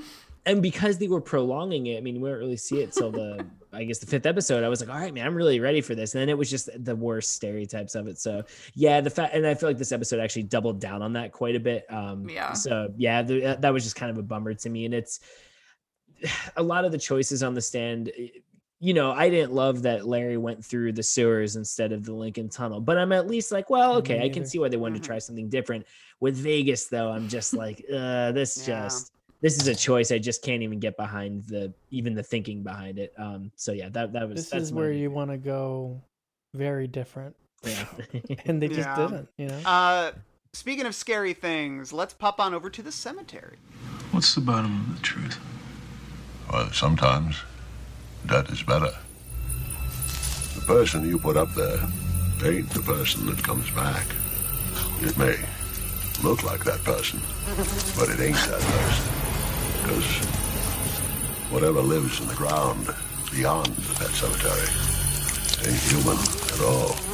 and 0.46 0.62
because 0.62 0.98
they 1.00 1.08
were 1.10 1.20
prolonging 1.20 1.88
it 1.88 1.98
i 1.98 2.02
mean 2.02 2.22
we 2.22 2.30
don't 2.30 2.38
really 2.40 2.56
see 2.56 2.80
it 2.82 2.94
till 2.94 3.12
the 3.12 3.46
i 3.74 3.84
guess 3.84 3.98
the 4.00 4.06
fifth 4.06 4.26
episode 4.26 4.64
i 4.64 4.70
was 4.70 4.80
like 4.80 4.90
all 4.90 4.96
right 5.00 5.14
man 5.14 5.26
i'm 5.28 5.36
really 5.36 5.60
ready 5.60 5.82
for 5.82 5.96
this 5.96 6.14
and 6.16 6.22
then 6.22 6.30
it 6.30 6.38
was 6.38 6.50
just 6.50 6.70
the 6.86 6.96
worst 6.96 7.34
stereotypes 7.34 7.94
of 7.96 8.08
it 8.08 8.18
so 8.18 8.42
yeah 8.74 9.02
the 9.02 9.10
fact 9.10 9.34
and 9.36 9.46
i 9.46 9.54
feel 9.54 9.68
like 9.68 9.78
this 9.78 9.92
episode 9.92 10.20
actually 10.22 10.44
doubled 10.44 10.80
down 10.80 11.02
on 11.02 11.12
that 11.14 11.32
quite 11.34 11.56
a 11.56 11.60
bit 11.60 11.86
um 11.92 12.30
Yeah. 12.30 12.54
so 12.54 12.94
yeah 12.96 13.22
the, 13.22 13.58
that 13.60 13.74
was 13.74 13.84
just 13.84 13.98
kind 13.98 14.10
of 14.12 14.18
a 14.18 14.24
bummer 14.24 14.54
to 14.54 14.70
me 14.70 14.86
and 14.86 14.94
it's 14.94 15.20
a 16.56 16.64
lot 16.64 16.86
of 16.86 16.92
the 16.94 16.98
choices 17.00 17.44
on 17.44 17.54
the 17.54 17.62
stand 17.62 18.12
you 18.82 18.94
know, 18.94 19.12
I 19.12 19.30
didn't 19.30 19.52
love 19.54 19.82
that 19.82 20.08
Larry 20.08 20.38
went 20.38 20.64
through 20.64 20.94
the 20.94 21.04
sewers 21.04 21.56
instead 21.58 21.92
of 21.92 22.06
the 22.06 22.14
Lincoln 22.14 22.48
Tunnel, 22.50 22.80
but 22.80 22.98
I'm 22.98 23.12
at 23.12 23.28
least 23.28 23.52
like, 23.52 23.70
well, 23.70 23.96
okay, 23.98 24.24
I 24.24 24.30
can 24.30 24.46
see 24.46 24.58
why 24.60 24.70
they 24.70 24.78
wanted 24.78 25.02
to 25.02 25.08
try 25.08 25.20
something 25.20 25.50
different. 25.50 25.86
With 26.22 26.36
Vegas, 26.38 26.86
though, 26.88 27.12
I'm 27.12 27.28
just 27.28 27.54
like, 27.54 27.84
uh, 27.94 28.32
this 28.32 28.68
Yeah. 28.68 28.84
just 28.84 29.12
this 29.42 29.58
is 29.58 29.68
a 29.68 29.76
choice 29.76 30.12
I 30.12 30.18
just 30.18 30.44
can't 30.44 30.64
even 30.64 30.80
get 30.80 30.98
behind 30.98 31.46
the 31.46 31.74
even 31.92 32.14
the 32.14 32.24
thinking 32.24 32.62
behind 32.64 33.00
it. 33.00 33.14
Um, 33.18 33.52
so 33.56 33.72
yeah, 33.72 33.90
that 33.90 34.14
that 34.14 34.28
was 34.28 34.36
this 34.38 34.50
that's 34.50 34.64
is 34.66 34.72
my- 34.72 34.82
where 34.82 34.92
you 34.92 35.12
want 35.12 35.32
to 35.32 35.38
go 35.38 36.02
very 36.54 36.88
different, 36.88 37.36
yeah. 37.64 37.86
and 38.46 38.62
they 38.62 38.68
just 38.68 38.80
Yeah. 38.80 38.96
didn't. 39.08 39.30
You 39.38 39.48
know. 39.48 39.60
Uh, 39.66 40.12
speaking 40.54 40.86
of 40.86 40.96
scary 40.96 41.34
things, 41.34 41.92
let's 41.94 42.14
pop 42.14 42.40
on 42.40 42.54
over 42.54 42.70
to 42.70 42.82
the 42.82 42.92
cemetery. 42.92 43.58
What's 44.12 44.34
the 44.36 44.42
bottom 44.42 44.82
of 44.90 44.96
the 44.98 45.02
truth? 45.04 45.38
Well, 46.52 46.72
sometimes 46.72 47.36
that 48.26 48.50
is 48.50 48.64
better. 48.64 48.92
The 50.56 50.62
person 50.66 51.08
you 51.08 51.18
put 51.18 51.38
up 51.38 51.54
there 51.56 51.80
ain't 52.44 52.70
the 52.70 52.82
person 52.82 53.26
that 53.28 53.44
comes 53.44 53.70
back. 53.72 54.06
It 55.02 55.18
may 55.18 55.36
look 56.24 56.44
like 56.44 56.64
that 56.66 56.84
person, 56.84 57.20
but 57.98 58.10
it 58.10 58.20
ain't 58.20 58.36
that 58.36 58.62
person. 58.62 59.08
Because 59.82 60.26
whatever 61.52 61.82
lives 61.82 62.20
in 62.22 62.28
the 62.28 62.36
ground 62.36 62.94
beyond 63.32 63.68
that 64.00 64.12
cemetery 64.12 64.68
ain't 65.68 65.82
human 65.90 66.18
at 66.18 66.62
all. 66.62 67.09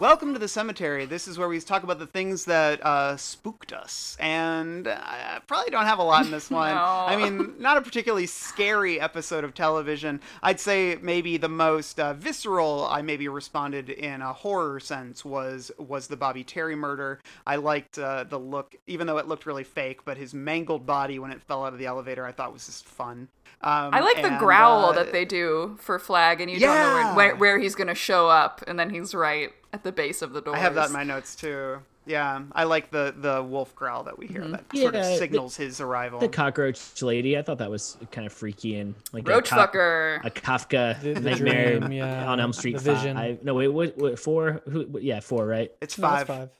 Welcome 0.00 0.32
to 0.32 0.38
the 0.38 0.48
cemetery. 0.48 1.04
This 1.04 1.28
is 1.28 1.36
where 1.36 1.46
we 1.46 1.60
talk 1.60 1.82
about 1.82 1.98
the 1.98 2.06
things 2.06 2.46
that 2.46 2.82
uh, 2.82 3.18
spooked 3.18 3.70
us, 3.70 4.16
and 4.18 4.88
I 4.88 5.42
probably 5.46 5.70
don't 5.70 5.84
have 5.84 5.98
a 5.98 6.02
lot 6.02 6.24
in 6.24 6.30
this 6.30 6.48
one. 6.50 6.74
No. 6.74 6.80
I 6.80 7.16
mean, 7.16 7.56
not 7.58 7.76
a 7.76 7.82
particularly 7.82 8.24
scary 8.24 8.98
episode 8.98 9.44
of 9.44 9.52
television. 9.52 10.22
I'd 10.42 10.58
say 10.58 10.96
maybe 11.02 11.36
the 11.36 11.50
most 11.50 12.00
uh, 12.00 12.14
visceral 12.14 12.88
I 12.90 13.02
maybe 13.02 13.28
responded 13.28 13.90
in 13.90 14.22
a 14.22 14.32
horror 14.32 14.80
sense 14.80 15.22
was 15.22 15.70
was 15.76 16.06
the 16.06 16.16
Bobby 16.16 16.44
Terry 16.44 16.74
murder. 16.74 17.20
I 17.46 17.56
liked 17.56 17.98
uh, 17.98 18.24
the 18.24 18.38
look, 18.38 18.76
even 18.86 19.06
though 19.06 19.18
it 19.18 19.28
looked 19.28 19.44
really 19.44 19.64
fake, 19.64 20.06
but 20.06 20.16
his 20.16 20.32
mangled 20.32 20.86
body 20.86 21.18
when 21.18 21.30
it 21.30 21.42
fell 21.42 21.62
out 21.62 21.74
of 21.74 21.78
the 21.78 21.84
elevator, 21.84 22.24
I 22.24 22.32
thought 22.32 22.54
was 22.54 22.64
just 22.64 22.86
fun. 22.86 23.28
Um, 23.60 23.92
I 23.92 24.00
like 24.00 24.22
the 24.22 24.38
growl 24.38 24.86
uh, 24.86 24.92
that 24.92 25.12
they 25.12 25.26
do 25.26 25.76
for 25.78 25.98
Flagg, 25.98 26.40
and 26.40 26.50
you 26.50 26.58
don't 26.58 26.74
know 26.74 27.14
where, 27.14 27.36
where 27.36 27.58
he's 27.58 27.74
going 27.74 27.88
to 27.88 27.94
show 27.94 28.30
up, 28.30 28.64
and 28.66 28.78
then 28.78 28.88
he's 28.88 29.14
right 29.14 29.52
at 29.72 29.82
the 29.82 29.92
base 29.92 30.22
of 30.22 30.32
the 30.32 30.40
door. 30.40 30.56
I 30.56 30.58
have 30.58 30.74
that 30.74 30.88
in 30.88 30.92
my 30.92 31.04
notes 31.04 31.34
too. 31.34 31.78
Yeah, 32.06 32.42
I 32.52 32.64
like 32.64 32.90
the 32.90 33.14
the 33.16 33.42
wolf 33.42 33.74
growl 33.76 34.04
that 34.04 34.18
we 34.18 34.26
hear 34.26 34.40
mm-hmm. 34.40 34.52
that 34.52 34.64
Yeah, 34.72 34.82
sort 34.82 34.94
of 34.96 35.04
the- 35.04 35.16
signals 35.18 35.56
his 35.56 35.80
arrival. 35.80 36.18
The 36.18 36.28
cockroach 36.28 37.02
lady, 37.02 37.36
I 37.38 37.42
thought 37.42 37.58
that 37.58 37.70
was 37.70 37.98
kind 38.10 38.26
of 38.26 38.32
freaky 38.32 38.76
and 38.78 38.94
like 39.12 39.28
Roach 39.28 39.52
a, 39.52 39.54
Kaf- 39.54 39.72
fucker. 39.72 40.24
a 40.24 40.30
Kafka 40.30 41.00
The- 41.02 41.12
the 41.14 41.20
nightmare 41.30 41.78
dream, 41.78 41.92
yeah, 41.92 42.26
on 42.30 42.40
Elm 42.40 42.52
Street. 42.52 42.72
the 42.78 42.80
vision. 42.94 43.16
Five. 43.16 43.44
No, 43.44 43.54
wait, 43.54 43.68
what, 43.68 43.96
what? 43.98 44.18
Four? 44.18 44.62
Who? 44.70 44.82
what- 44.86 45.02
Yeah, 45.02 45.20
four, 45.20 45.46
right? 45.46 45.70
it's 45.80 45.98
No, 45.98 46.08
five. 46.08 46.26
that's 46.26 46.38
five. 46.38 46.50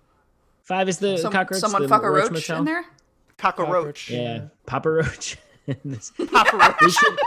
Five 0.62 0.89
is 0.89 0.99
the 0.99 1.16
Some- 1.19 1.32
cockroach. 1.32 1.61
someone 1.61 1.82
the 1.82 1.89
fuck 1.89 2.03
a 2.03 2.11
Roach 2.11 2.31
roach 2.31 2.51
in 2.51 2.65
there? 2.65 2.85
Cockroach. 3.39 4.11
Yeah, 4.11 4.43
Papa 4.66 4.91
Roach. 4.91 5.39
This- 5.85 6.13
Papa 6.31 6.57
Roach. 6.57 6.93
should- 6.93 7.19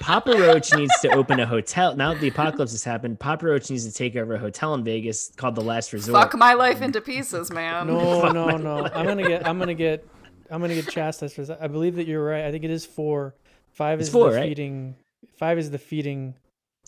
Papa 0.00 0.32
Roach 0.32 0.72
needs 0.74 0.92
to 1.00 1.08
open 1.14 1.40
a 1.40 1.46
hotel. 1.46 1.96
Now 1.96 2.12
that 2.12 2.20
the 2.20 2.28
apocalypse 2.28 2.72
has 2.72 2.84
happened, 2.84 3.18
Papa 3.18 3.46
Roach 3.46 3.70
needs 3.70 3.86
to 3.86 3.92
take 3.92 4.16
over 4.16 4.34
a 4.34 4.38
hotel 4.38 4.74
in 4.74 4.84
Vegas 4.84 5.32
called 5.36 5.54
the 5.54 5.60
Last 5.62 5.92
Resort. 5.92 6.20
Fuck 6.22 6.34
my 6.38 6.54
life 6.54 6.82
into 6.82 7.00
pieces, 7.00 7.50
man. 7.50 7.86
No, 7.86 8.20
Fuck 8.20 8.34
no, 8.34 8.46
my 8.46 8.56
no. 8.56 8.84
I'm 8.94 9.06
gonna 9.06 9.26
get. 9.26 9.46
I'm 9.46 9.58
gonna 9.58 9.74
get. 9.74 10.06
I'm 10.50 10.60
gonna 10.60 10.74
get 10.74 10.88
chastised 10.88 11.34
for 11.34 11.42
that. 11.44 11.58
I 11.62 11.68
believe 11.68 11.96
that 11.96 12.06
you're 12.06 12.24
right. 12.24 12.44
I 12.44 12.50
think 12.50 12.64
it 12.64 12.70
is 12.70 12.84
four. 12.86 13.34
Five 13.72 13.98
It's 14.00 14.08
is 14.08 14.12
four, 14.12 14.30
the 14.30 14.36
right? 14.36 14.48
feeding. 14.48 14.94
Five 15.36 15.58
is 15.58 15.70
the 15.70 15.78
feeding. 15.78 16.34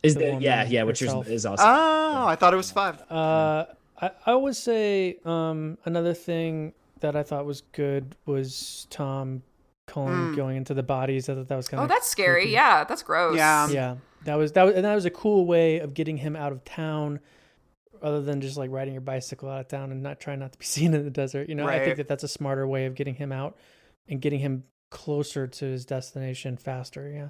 Is 0.03 0.15
the 0.15 0.21
the, 0.33 0.39
yeah, 0.41 0.65
yeah, 0.67 0.83
which 0.85 1.03
is, 1.03 1.09
herself. 1.09 1.29
is 1.29 1.45
awesome. 1.47 1.67
Oh, 1.69 2.27
I 2.27 2.37
thought 2.37 2.55
it 2.55 2.57
was 2.57 2.71
five. 2.71 3.01
Uh, 3.11 3.67
I, 4.01 4.11
I 4.27 4.35
would 4.35 4.57
say 4.57 5.17
um, 5.27 5.77
another 5.85 6.15
thing 6.15 6.73
that 7.01 7.17
I 7.17 7.23
thought 7.23 7.45
was 7.45 7.63
good 7.73 8.17
was 8.25 8.87
Tom 8.91 9.43
Cullen 9.91 10.33
Mm. 10.33 10.37
going 10.37 10.57
into 10.57 10.75
the 10.75 10.83
bodies. 10.83 11.29
I 11.29 11.35
thought 11.35 11.49
that 11.49 11.57
was 11.57 11.69
kind 11.69 11.79
of. 11.81 11.83
Oh, 11.83 11.85
of 11.85 11.89
that's 11.91 12.09
scary. 12.09 12.53
Yeah, 12.53 12.85
that's 12.85 13.03
gross. 13.03 13.37
Yeah. 13.37 13.69
yeah. 13.69 13.97
That 14.25 14.37
was 14.37 14.53
that 14.53 14.63
was 14.65 14.75
and 14.75 14.85
that 14.85 14.95
was 14.95 15.05
a 15.05 15.11
cool 15.11 15.47
way 15.47 15.79
of 15.81 15.95
getting 15.95 16.17
him 16.17 16.37
out 16.37 16.53
of 16.53 16.65
town, 16.65 17.21
other 18.03 18.21
than 18.23 18.41
just 18.41 18.57
like 18.57 18.71
riding 18.71 18.95
your 18.95 19.01
bicycle 19.01 19.49
out 19.49 19.61
of 19.61 19.69
town 19.69 19.91
and 19.93 20.03
not 20.03 20.21
trying 20.21 20.39
not 20.41 20.53
to 20.53 20.59
be 20.59 20.65
seen 20.77 20.95
in 20.95 21.05
the 21.05 21.11
desert. 21.11 21.49
You 21.49 21.55
know, 21.55 21.67
I 21.67 21.79
think 21.85 21.97
that 21.97 22.09
that's 22.09 22.25
a 22.25 22.29
smarter 22.29 22.67
way 22.67 22.87
of 22.87 22.95
getting 22.95 23.15
him 23.15 23.33
out 23.33 23.57
and 24.09 24.21
getting 24.21 24.41
him 24.41 24.65
closer 24.91 25.47
to 25.47 25.65
his 25.65 25.85
destination 25.85 26.57
faster. 26.57 27.11
Yeah. 27.11 27.29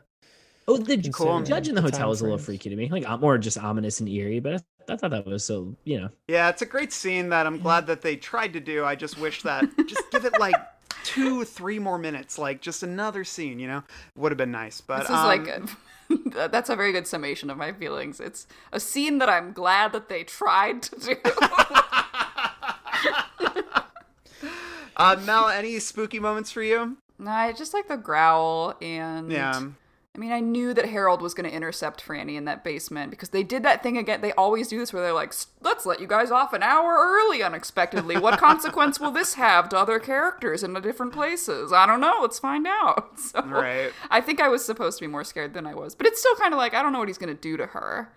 Oh, 0.69 0.77
the 0.77 0.97
Considering 0.97 1.45
judge 1.45 1.69
in 1.69 1.75
the 1.75 1.81
the 1.81 1.91
hotel 1.91 2.13
is 2.13 2.21
a 2.21 2.25
little 2.25 2.39
freaky 2.39 2.71
to 2.71 2.77
me, 2.77 2.89
like 2.89 3.09
uh, 3.09 3.17
more 3.17 3.37
just 3.39 3.59
ominous 3.59 3.99
and 4.01 4.09
eerie. 4.09 4.39
But 4.41 4.55
I, 4.89 4.93
I 4.93 4.97
thought 4.97 5.11
that 5.11 5.27
was 5.27 5.45
so, 5.45 5.75
you 5.85 6.01
know, 6.01 6.11
Yeah, 6.29 6.49
it's 6.49 6.63
a 6.63 6.67
great 6.67 6.93
scene 6.93 7.31
that 7.31 7.47
I'm 7.47 7.59
glad 7.61 7.87
that 7.89 8.03
they 8.03 8.15
tried 8.17 8.53
to 8.53 8.61
do. 8.61 8.85
I 8.85 8.95
just 8.95 9.19
wish 9.19 9.43
that 9.43 9.65
just 9.89 10.03
give 10.13 10.25
it 10.25 10.39
like 10.39 10.55
two, 11.05 11.45
three 11.45 11.79
more 11.79 11.99
minutes, 11.99 12.39
like 12.39 12.61
just 12.61 12.83
another 12.83 13.25
scene. 13.25 13.59
You 13.59 13.69
know, 13.69 13.83
would 14.17 14.33
have 14.33 14.39
been 14.39 14.53
nice. 14.53 14.81
But 14.81 15.01
This 15.01 15.11
is 15.11 15.17
um, 15.17 15.27
like 15.27 15.49
a, 15.49 16.49
that's 16.49 16.71
a 16.71 16.77
very 16.77 16.93
good 16.93 17.07
summation 17.07 17.51
of 17.51 17.57
my 17.57 17.73
feelings. 17.73 18.21
It's 18.21 18.47
a 18.73 18.81
scene 18.81 19.19
that 19.19 19.29
I'm 19.29 19.53
glad 19.53 19.93
that 19.93 20.09
they 20.09 20.25
tried 20.25 20.83
to 20.83 20.99
do. 20.99 21.17
uh, 24.97 25.17
Mel, 25.25 25.49
any 25.49 25.79
spooky 25.79 26.19
moments 26.19 26.51
for 26.51 26.63
you? 26.63 26.97
no, 27.19 27.31
I 27.31 27.53
just 27.53 27.75
like 27.75 27.89
the 27.89 27.97
growl 27.97 28.75
and 28.81 29.31
Yeah. 29.31 29.63
I 30.13 30.19
mean, 30.19 30.33
I 30.33 30.41
knew 30.41 30.75
that 30.75 30.87
Harold 30.87 31.23
was 31.23 31.35
going 31.35 31.49
to 31.49 31.55
intercept 31.55 32.05
Franny 32.05 32.35
in 32.35 32.45
that 32.47 32.65
basement 32.65 33.11
because 33.11 33.29
they 33.29 33.45
did 33.45 33.63
that 33.63 33.81
thing 33.81 33.97
again. 33.97 34.23
They 34.23 34.33
always 34.33 34.67
do 34.67 34.79
this 34.79 34.93
where 34.93 35.03
they're 35.03 35.13
like, 35.13 35.33
let's 35.61 35.87
let 35.87 36.01
you 36.01 36.09
guys 36.09 36.33
off 36.33 36.53
an 36.53 36.65
hour 36.65 36.97
early 36.99 37.45
unexpectedly. 37.45 38.19
What 38.19 38.39
consequence 38.41 38.99
will 38.99 39.13
this 39.13 39.35
have 39.35 39.69
to 39.69 39.79
other 39.79 40.01
characters 40.01 40.65
in 40.65 40.73
the 40.73 40.81
different 40.81 41.13
places? 41.13 41.73
I 41.73 41.87
don't 41.87 42.01
know. 42.01 42.19
Let's 42.21 42.39
find 42.39 42.67
out. 42.67 43.11
So 43.21 43.43
Right. 43.43 43.93
I 44.11 44.21
think 44.21 44.41
I 44.41 44.49
was 44.49 44.65
supposed 44.65 44.99
to 44.99 45.05
be 45.05 45.07
more 45.07 45.23
scared 45.25 45.55
than 45.55 45.67
I 45.67 45.75
was, 45.75 45.95
but 45.95 46.07
it's 46.07 46.19
still 46.19 46.35
kind 46.37 46.53
of 46.53 46.59
like, 46.59 46.75
I 46.75 46.83
don't 46.83 46.93
know 46.93 46.99
what 46.99 47.09
he's 47.09 47.19
going 47.19 47.35
to 47.35 47.41
do 47.41 47.57
to 47.57 47.67
her. 47.67 48.11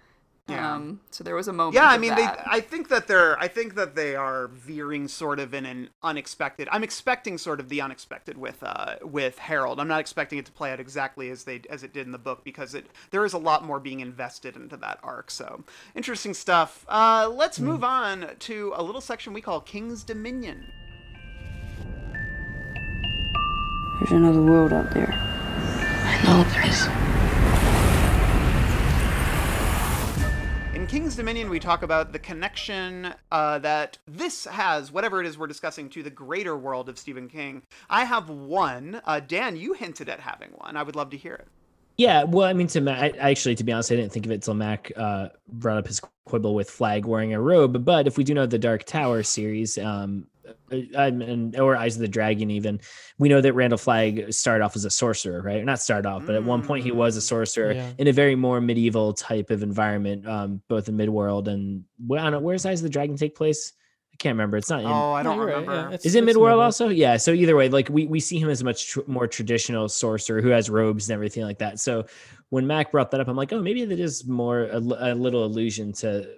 Yeah. 0.50 0.74
Um, 0.76 1.00
so 1.10 1.24
there 1.24 1.36
was 1.36 1.48
a 1.48 1.54
moment. 1.54 1.76
Yeah, 1.76 1.88
I 1.88 1.98
mean, 1.98 2.10
that. 2.16 2.38
they. 2.38 2.44
I 2.52 2.60
think 2.60 2.90
that 2.90 3.08
they're. 3.08 3.40
I 3.40 3.48
think 3.48 3.76
that 3.76 3.96
they 3.96 4.14
are 4.14 4.50
veering 4.50 5.08
sort 5.08 5.40
of 5.40 5.54
in 5.54 5.66
an 5.66 5.90
unexpected. 6.04 6.68
I'm 6.70 6.84
expecting 6.84 7.38
sort 7.38 7.62
of 7.62 7.70
the 7.70 7.80
unexpected 7.80 8.38
with 8.38 8.62
uh 8.62 8.96
with 9.02 9.40
Harold. 9.40 9.80
I'm 9.80 9.88
not 9.88 10.02
expecting 10.02 10.40
it 10.40 10.46
to 10.48 10.52
play 10.52 10.74
out 10.74 10.82
exactly 10.82 11.30
as 11.30 11.46
they 11.46 11.62
as 11.70 11.84
it 11.84 11.94
did 11.94 12.06
in 12.06 12.12
the 12.12 12.18
book 12.18 12.44
because 12.44 12.76
it 12.76 12.88
there 13.12 13.24
is 13.24 13.32
a 13.32 13.38
lot 13.38 13.64
more 13.64 13.80
being 13.80 14.02
invested 14.02 14.58
into 14.58 14.76
that 14.78 15.00
arc. 15.02 15.32
So 15.32 15.64
interesting 15.96 16.34
stuff. 16.34 16.86
Uh, 16.90 17.32
let's 17.34 17.58
Hmm. 17.58 17.66
move 17.66 17.84
on 17.86 18.28
to 18.40 18.74
a 18.76 18.84
little 18.84 19.00
section 19.02 19.32
we 19.32 19.40
call 19.40 19.62
King's 19.62 20.04
Dominion. 20.04 20.66
There's 24.00 24.12
another 24.12 24.42
world 24.42 24.74
out 24.74 24.92
there. 24.94 25.14
I 25.14 26.22
know 26.26 26.44
there 26.52 26.68
is. 26.68 26.88
King's 30.94 31.16
Dominion, 31.16 31.50
we 31.50 31.60
talk 31.60 31.82
about 31.82 32.12
the 32.12 32.20
connection 32.20 33.16
uh, 33.32 33.58
that 33.58 33.98
this 34.06 34.46
has, 34.46 34.92
whatever 34.92 35.20
it 35.20 35.26
is 35.26 35.40
we're 35.40 35.48
discussing, 35.48 35.90
to 35.90 36.04
the 36.04 36.10
greater 36.12 36.56
world 36.56 36.88
of 36.88 37.00
Stephen 37.00 37.28
King. 37.28 37.64
I 37.90 38.04
have 38.04 38.30
one. 38.30 39.02
Uh, 39.04 39.20
Dan, 39.20 39.56
you 39.58 39.74
hinted 39.74 40.08
at 40.08 40.20
having 40.20 40.50
one. 40.52 40.78
I 40.78 40.84
would 40.84 40.96
love 40.96 41.10
to 41.10 41.18
hear 41.18 41.34
it. 41.34 41.48
Yeah, 41.98 42.26
well, 42.26 42.48
I 42.48 42.54
mean, 42.54 42.68
to 42.68 42.80
Mac, 42.80 43.16
actually, 43.18 43.56
to 43.56 43.64
be 43.64 43.72
honest, 43.72 43.92
I 43.92 43.96
didn't 43.96 44.12
think 44.12 44.28
of 44.28 44.32
it 44.32 44.44
till 44.44 44.54
Mac 44.54 44.92
uh, 44.96 45.30
brought 45.48 45.80
up 45.80 45.88
his 45.88 46.00
quibble 46.28 46.54
with 46.54 46.70
Flagg 46.70 47.08
wearing 47.08 47.34
a 47.34 47.42
robe. 47.42 47.84
But 47.84 48.06
if 48.06 48.16
we 48.16 48.24
do 48.24 48.36
know 48.36 48.46
the 48.46 48.60
Dark 48.60 48.84
Tower 48.84 49.24
series, 49.24 49.80
um, 49.80 50.28
uh, 50.72 50.76
and 50.98 51.58
or 51.60 51.76
Eyes 51.76 51.96
of 51.96 52.02
the 52.02 52.08
Dragon, 52.08 52.50
even 52.52 52.80
we 53.18 53.30
know 53.30 53.42
that 53.42 53.54
Randall 53.54 53.78
Flagg 53.78 54.34
started 54.34 54.64
off 54.64 54.76
as 54.76 54.86
a 54.86 54.90
sorcerer, 54.90 55.42
right? 55.42 55.64
Not 55.64 55.80
started 55.80 56.08
off, 56.08 56.26
but 56.26 56.36
at 56.36 56.44
one 56.44 56.64
point 56.64 56.84
he 56.84 56.92
was 56.92 57.16
a 57.16 57.22
sorcerer 57.22 57.72
Yeah. 57.74 57.92
in 57.98 58.08
a 58.08 58.12
very 58.14 58.36
more 58.36 58.60
medieval 58.62 59.14
type 59.14 59.50
of 59.52 59.64
environment, 59.64 60.28
um, 60.28 60.62
both 60.68 60.90
in 60.90 60.98
Midworld 60.98 61.48
and 61.48 61.84
well, 62.06 62.20
I 62.20 62.24
don't 62.30 62.34
know 62.34 62.40
where's 62.46 62.66
Eyes 62.66 62.80
of 62.80 62.84
the 62.84 62.90
Dragon 62.90 63.16
take 63.18 63.36
place. 63.36 63.74
I 64.12 64.16
can't 64.18 64.36
remember. 64.36 64.58
It's 64.58 64.70
not. 64.70 64.82
In, 64.82 64.86
Oh, 64.86 65.14
I 65.14 65.24
don't 65.24 65.40
right, 65.40 65.46
remember. 65.56 65.74
yeah, 65.74 65.86
it's- 65.88 66.06
is 66.06 66.14
it 66.14 66.24
Midworld 66.24 66.36
Midworld. 66.36 66.62
also? 66.62 66.90
Yeah. 66.90 67.18
So 67.18 67.32
either 67.32 67.56
way, 67.56 67.68
like 67.70 67.90
we, 67.90 68.06
we 68.06 68.20
see 68.20 68.38
him 68.38 68.48
as 68.50 68.62
a 68.62 68.66
much 68.66 68.90
tr- 68.90 69.00
more 69.08 69.26
traditional 69.28 69.90
sorcerer 69.90 70.40
who 70.40 70.50
has 70.50 70.70
robes 70.70 71.10
and 71.10 71.16
everything 71.16 71.44
like 71.44 71.58
that. 71.60 71.80
So 71.80 72.06
when 72.54 72.68
Mac 72.68 72.92
brought 72.92 73.10
that 73.10 73.20
up, 73.20 73.28
I'm 73.28 73.36
like, 73.36 73.52
oh, 73.52 73.64
maybe 73.64 73.84
that 73.84 74.00
is 74.00 74.28
more 74.28 74.68
a 74.72 74.80
little 74.80 75.44
allusion 75.44 75.92
to 75.94 76.30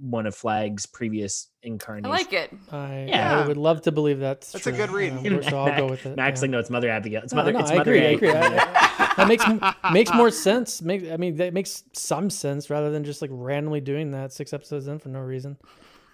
one 0.00 0.26
of 0.26 0.34
Flagg's 0.34 0.84
previous 0.84 1.46
incarnations. 1.62 2.06
I 2.06 2.10
like 2.10 2.32
it. 2.32 2.52
I, 2.72 3.04
Yeah. 3.08 3.38
I 3.38 3.46
would 3.46 3.56
love 3.56 3.80
to 3.82 3.92
believe 3.92 4.18
that's 4.18 4.50
That's 4.50 4.66
a 4.66 4.72
good 4.72 4.90
read. 4.90 5.12
Um, 5.12 5.40
so 5.44 5.58
I'll 5.60 5.76
go 5.76 5.86
with 5.86 6.06
it. 6.06 6.16
Mac's 6.16 6.40
yeah. 6.40 6.42
like, 6.42 6.50
no, 6.50 6.58
it's 6.58 6.70
Mother 6.70 6.90
Abigail. 6.90 7.22
It's 7.22 7.32
No, 7.32 7.36
Mother. 7.36 7.52
no, 7.52 7.60
it's 7.60 7.70
I 7.70 7.76
Mother 7.76 7.94
agree. 7.94 8.04
I 8.04 8.10
agree. 8.10 8.32
I- 8.32 8.56
I- 8.98 9.14
that 9.16 9.28
makes 9.28 9.44
makes 9.92 10.12
more 10.12 10.32
sense. 10.32 10.82
Make 10.82 11.08
I 11.08 11.16
mean 11.16 11.36
that 11.36 11.54
makes 11.54 11.84
some 11.92 12.30
sense 12.30 12.68
rather 12.68 12.90
than 12.90 13.04
just 13.04 13.22
like 13.22 13.30
randomly 13.32 13.80
doing 13.80 14.10
that 14.10 14.32
six 14.32 14.52
episodes 14.52 14.88
in 14.88 14.98
for 14.98 15.08
no 15.08 15.20
reason. 15.20 15.56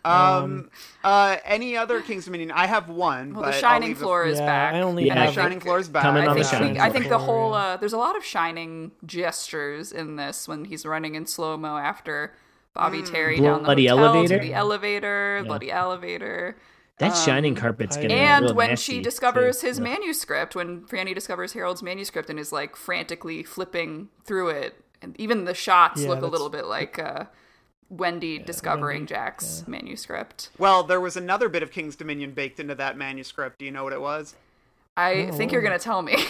Um, 0.07 0.71
uh, 1.05 1.37
any 1.45 1.77
other 1.77 2.01
King's 2.01 2.25
Dominion? 2.27 2.51
I 2.53 2.67
have 2.67 2.89
one. 2.89 3.33
Well, 3.35 3.43
but 3.43 3.51
the 3.51 3.55
I'll 3.57 3.61
Shining 3.61 3.89
leave 3.89 3.99
the- 3.99 4.05
Floor 4.05 4.25
is 4.25 4.39
Yeah, 4.39 4.47
back. 4.47 4.75
I 4.75 4.81
only 4.81 5.09
and 5.11 5.19
have- 5.19 5.29
I 5.31 5.33
Shining 5.33 5.51
think- 5.53 5.63
Floor 5.65 5.79
is 5.79 5.89
back. 5.89 6.03
Coming 6.03 6.23
I 6.25 6.27
on 6.29 6.37
the 6.37 6.45
think, 6.45 6.53
Shining 6.55 6.75
we- 6.75 6.81
I 6.81 6.91
think 6.91 7.09
the 7.09 7.19
whole 7.19 7.55
uh, 7.55 7.77
there's 7.77 7.93
a 7.93 7.99
lot 7.99 8.17
of 8.17 8.25
shining 8.25 8.93
gestures 9.05 9.93
in 9.93 10.17
this 10.17 10.47
when 10.49 10.65
he's 10.67 10.85
running 10.87 11.15
in 11.15 11.27
slow 11.27 11.57
mo 11.57 11.77
after 11.77 12.35
Bobby 12.75 13.03
Terry 13.03 13.41
down 13.41 13.61
the 13.63 13.65
Bloody 13.65 13.87
hotel 13.87 14.05
elevator? 14.07 14.39
to 14.39 14.45
the 14.47 14.55
elevator, 14.55 15.37
Yeah. 15.43 15.47
bloody 15.47 15.71
elevator. 15.73 16.57
That 16.99 17.13
Um, 17.13 17.17
shining 17.25 17.55
carpet's 17.55 17.97
I- 17.99 18.03
getting 18.03 18.17
And 18.19 18.45
real 18.47 18.55
when 18.55 18.71
nasty, 18.71 18.93
she 18.93 18.99
too. 18.99 19.05
discovers 19.05 19.61
his 19.61 19.79
Yeah. 19.79 19.85
manuscript, 19.85 20.55
when 20.55 20.83
Franny 20.87 21.15
discovers 21.15 21.53
Harold's 21.53 21.83
manuscript 21.83 22.31
and 22.31 22.39
is 22.39 22.53
like 22.53 22.75
frantically 22.77 23.43
flipping 23.43 24.09
through 24.25 24.49
it, 24.51 24.83
and 25.03 25.15
even 25.21 25.45
the 25.45 25.53
shots 25.55 26.01
Yeah, 26.03 26.09
look 26.09 26.19
a 26.19 26.21
that's- 26.23 26.33
little 26.33 26.49
bit 26.49 26.65
like 26.67 26.99
uh, 26.99 27.25
Wendy 27.91 28.39
discovering 28.39 29.07
Jack's 29.07 29.65
manuscript. 29.67 30.51
Well, 30.59 30.83
there 30.83 31.01
was 31.01 31.17
another 31.17 31.49
bit 31.49 31.63
of 31.63 31.71
King's 31.71 31.97
Dominion 31.97 32.33
baked 32.33 32.59
into 32.61 32.75
that 32.75 32.97
manuscript. 32.97 33.59
Do 33.59 33.65
you 33.65 33.71
know 33.71 33.85
what 33.85 33.93
it 33.93 34.01
was? 34.01 34.35
I 34.97 35.31
think 35.33 35.53
you're 35.53 35.61
Oh. 35.61 35.65
gonna 35.65 35.79
tell 35.79 36.03
me. 36.03 36.17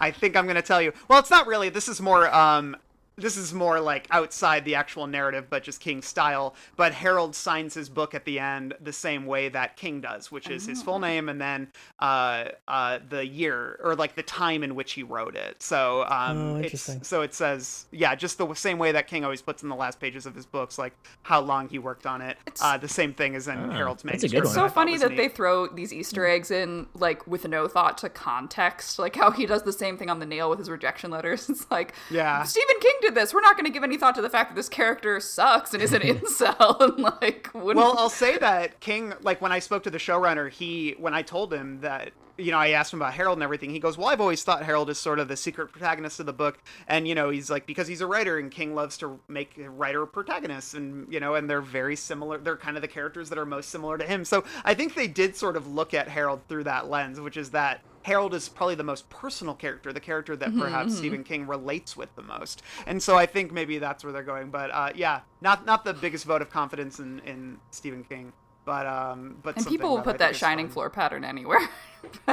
I 0.00 0.10
think 0.10 0.36
I'm 0.36 0.44
going 0.46 0.56
to 0.56 0.62
tell 0.62 0.82
you. 0.82 0.92
Well, 1.06 1.20
it's 1.20 1.30
not 1.30 1.46
really. 1.46 1.68
This 1.68 1.86
is 1.88 2.00
more. 2.00 2.28
Um, 2.34 2.76
this 3.16 3.36
is 3.36 3.52
more 3.54 3.80
like 3.80 4.06
outside 4.10 4.64
the 4.64 4.74
actual 4.74 5.06
narrative, 5.06 5.46
but 5.48 5.62
just 5.62 5.80
King's 5.80 6.06
style. 6.06 6.54
But 6.76 6.92
Harold 6.92 7.34
signs 7.34 7.74
his 7.74 7.88
book 7.88 8.14
at 8.14 8.24
the 8.24 8.38
end 8.38 8.74
the 8.80 8.92
same 8.92 9.26
way 9.26 9.48
that 9.50 9.76
King 9.76 10.00
does, 10.00 10.32
which 10.32 10.48
is 10.50 10.66
his 10.66 10.82
full 10.82 10.98
name 10.98 11.28
and 11.28 11.40
then 11.40 11.68
uh, 12.00 12.46
uh, 12.66 12.98
the 13.08 13.26
year 13.26 13.78
or 13.82 13.94
like 13.94 14.14
the 14.14 14.22
time 14.22 14.62
in 14.62 14.74
which 14.74 14.92
he 14.92 15.02
wrote 15.02 15.36
it. 15.36 15.62
So 15.62 16.04
um, 16.08 16.38
Oh, 16.38 16.56
it's, 16.56 17.06
so 17.06 17.22
it 17.22 17.34
says 17.34 17.86
yeah, 17.92 18.14
just 18.14 18.38
the 18.38 18.52
same 18.54 18.78
way 18.78 18.92
that 18.92 19.06
King 19.06 19.24
always 19.24 19.42
puts 19.42 19.62
in 19.62 19.68
the 19.68 19.76
last 19.76 20.00
pages 20.00 20.26
of 20.26 20.34
his 20.34 20.46
books, 20.46 20.78
like 20.78 20.92
how 21.22 21.40
long 21.40 21.68
he 21.68 21.78
worked 21.78 22.06
on 22.06 22.20
it. 22.20 22.36
Uh, 22.60 22.76
the 22.76 22.88
same 22.88 23.14
thing 23.14 23.34
as 23.36 23.48
in 23.48 23.58
Oh, 23.58 23.70
Harold's 23.70 24.02
that's 24.02 24.24
a 24.24 24.26
manuscript. 24.28 24.32
good 24.34 24.44
one. 24.44 24.54
which 24.54 24.58
I 24.64 24.68
so 24.68 24.74
funny 24.74 24.96
that 24.98 25.10
neat. 25.10 25.16
they 25.16 25.28
throw 25.28 25.66
these 25.68 25.92
Easter 25.92 26.26
eggs 26.26 26.50
in 26.50 26.86
like 26.94 27.26
with 27.26 27.46
no 27.46 27.68
thought 27.68 27.98
to 27.98 28.08
context, 28.08 28.98
like 28.98 29.14
how 29.16 29.30
he 29.30 29.46
does 29.46 29.62
the 29.62 29.72
same 29.72 29.96
thing 29.96 30.10
on 30.10 30.18
the 30.18 30.26
nail 30.26 30.50
with 30.50 30.58
his 30.58 30.68
rejection 30.68 31.10
letters. 31.10 31.48
It's 31.54 31.70
like, 31.70 31.94
Yeah. 32.10 32.42
Stephen 32.42 32.76
King 32.80 32.94
did 33.04 33.14
this. 33.14 33.34
We're 33.34 33.40
not 33.40 33.56
going 33.56 33.66
to 33.66 33.70
give 33.70 33.84
any 33.84 33.96
thought 33.96 34.14
to 34.16 34.22
the 34.22 34.30
fact 34.30 34.50
that 34.50 34.56
this 34.56 34.68
character 34.68 35.20
sucks 35.20 35.74
and 35.74 35.82
is 35.82 35.92
an 35.92 36.02
incel. 36.02 36.80
And 36.80 36.98
like, 36.98 37.50
wouldn't... 37.54 37.76
Well, 37.76 37.96
I'll 37.98 38.10
say 38.10 38.36
that 38.38 38.80
King, 38.80 39.14
like 39.22 39.40
when 39.40 39.52
I 39.52 39.58
spoke 39.58 39.82
to 39.84 39.90
the 39.90 39.98
showrunner, 39.98 40.50
he 40.50 40.94
when 40.98 41.14
I 41.14 41.22
told 41.22 41.52
him 41.52 41.80
that 41.80 42.12
you 42.36 42.50
know 42.50 42.58
I 42.58 42.70
asked 42.70 42.92
him 42.92 43.00
about 43.00 43.14
Harold 43.14 43.36
and 43.38 43.42
everything, 43.42 43.70
he 43.70 43.78
goes, 43.78 43.96
"Well, 43.96 44.08
I've 44.08 44.20
always 44.20 44.42
thought 44.42 44.64
Harold 44.64 44.90
is 44.90 44.98
sort 44.98 45.18
of 45.18 45.28
the 45.28 45.36
secret 45.36 45.70
protagonist 45.72 46.20
of 46.20 46.26
the 46.26 46.32
book, 46.32 46.58
and 46.88 47.06
you 47.06 47.14
know 47.14 47.30
he's 47.30 47.50
like 47.50 47.66
because 47.66 47.86
he's 47.86 48.00
a 48.00 48.06
writer, 48.06 48.38
and 48.38 48.50
King 48.50 48.74
loves 48.74 48.98
to 48.98 49.20
make 49.28 49.54
writer 49.56 50.04
protagonists, 50.06 50.74
and 50.74 51.10
you 51.12 51.20
know, 51.20 51.34
and 51.36 51.48
they're 51.48 51.60
very 51.60 51.96
similar. 51.96 52.38
They're 52.38 52.56
kind 52.56 52.76
of 52.76 52.82
the 52.82 52.88
characters 52.88 53.28
that 53.28 53.38
are 53.38 53.46
most 53.46 53.70
similar 53.70 53.98
to 53.98 54.04
him. 54.04 54.24
So 54.24 54.44
I 54.64 54.74
think 54.74 54.94
they 54.94 55.06
did 55.06 55.36
sort 55.36 55.56
of 55.56 55.66
look 55.68 55.94
at 55.94 56.08
Harold 56.08 56.40
through 56.48 56.64
that 56.64 56.88
lens, 56.88 57.20
which 57.20 57.36
is 57.36 57.50
that." 57.50 57.80
Harold 58.04 58.34
is 58.34 58.48
probably 58.48 58.74
the 58.74 58.84
most 58.84 59.08
personal 59.10 59.54
character, 59.54 59.92
the 59.92 59.98
character 60.00 60.36
that 60.36 60.56
perhaps 60.56 60.92
Mhm. 60.92 60.96
Stephen 60.98 61.24
King 61.24 61.46
relates 61.46 61.96
with 61.96 62.14
the 62.16 62.22
most, 62.22 62.62
and 62.86 63.02
so 63.02 63.16
I 63.16 63.26
think 63.26 63.50
maybe 63.52 63.78
that's 63.78 64.04
where 64.04 64.12
they're 64.12 64.22
going. 64.22 64.50
But 64.50 64.70
uh, 64.72 64.90
yeah, 64.94 65.20
not 65.40 65.66
not 65.66 65.84
the 65.84 65.94
biggest 65.94 66.24
vote 66.26 66.42
of 66.42 66.50
confidence 66.50 66.98
in, 66.98 67.20
in 67.20 67.58
Stephen 67.70 68.04
King, 68.04 68.32
but 68.66 68.86
um, 68.86 69.36
but 69.42 69.56
and 69.56 69.66
people 69.66 69.90
will 69.90 70.02
put 70.02 70.18
that 70.18 70.36
shining 70.36 70.66
fun. 70.66 70.72
floor 70.74 70.90
pattern 70.90 71.24
anywhere. 71.24 71.60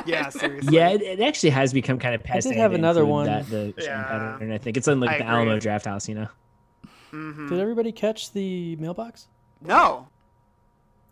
Yeah, 0.05 0.27
seriously. 0.27 0.75
Yeah, 0.75 0.89
it, 0.89 1.01
it 1.01 1.21
actually 1.21 1.51
has 1.51 1.71
become 1.71 1.97
kind 1.97 2.13
of 2.13 2.19
I 2.25 2.25
past. 2.25 2.45
did 2.49 2.57
have 2.57 2.73
another 2.73 3.05
one. 3.05 3.25
That 3.27 3.49
the 3.49 3.73
Yeah. 3.77 3.83
yeah. 3.85 4.03
pattern. 4.03 4.51
I 4.51 4.57
think 4.57 4.75
it's 4.75 4.87
on 4.89 4.99
like 4.99 5.11
I 5.11 5.17
the 5.19 5.23
Alamo 5.23 5.51
agree. 5.51 5.59
Draft 5.61 5.85
House. 5.85 6.09
You 6.09 6.15
know. 6.15 6.27
Mhm. 7.13 7.47
Did 7.49 7.57
everybody 7.61 7.93
catch 7.93 8.33
the 8.33 8.75
mailbox? 8.75 9.27
No. 9.61 10.09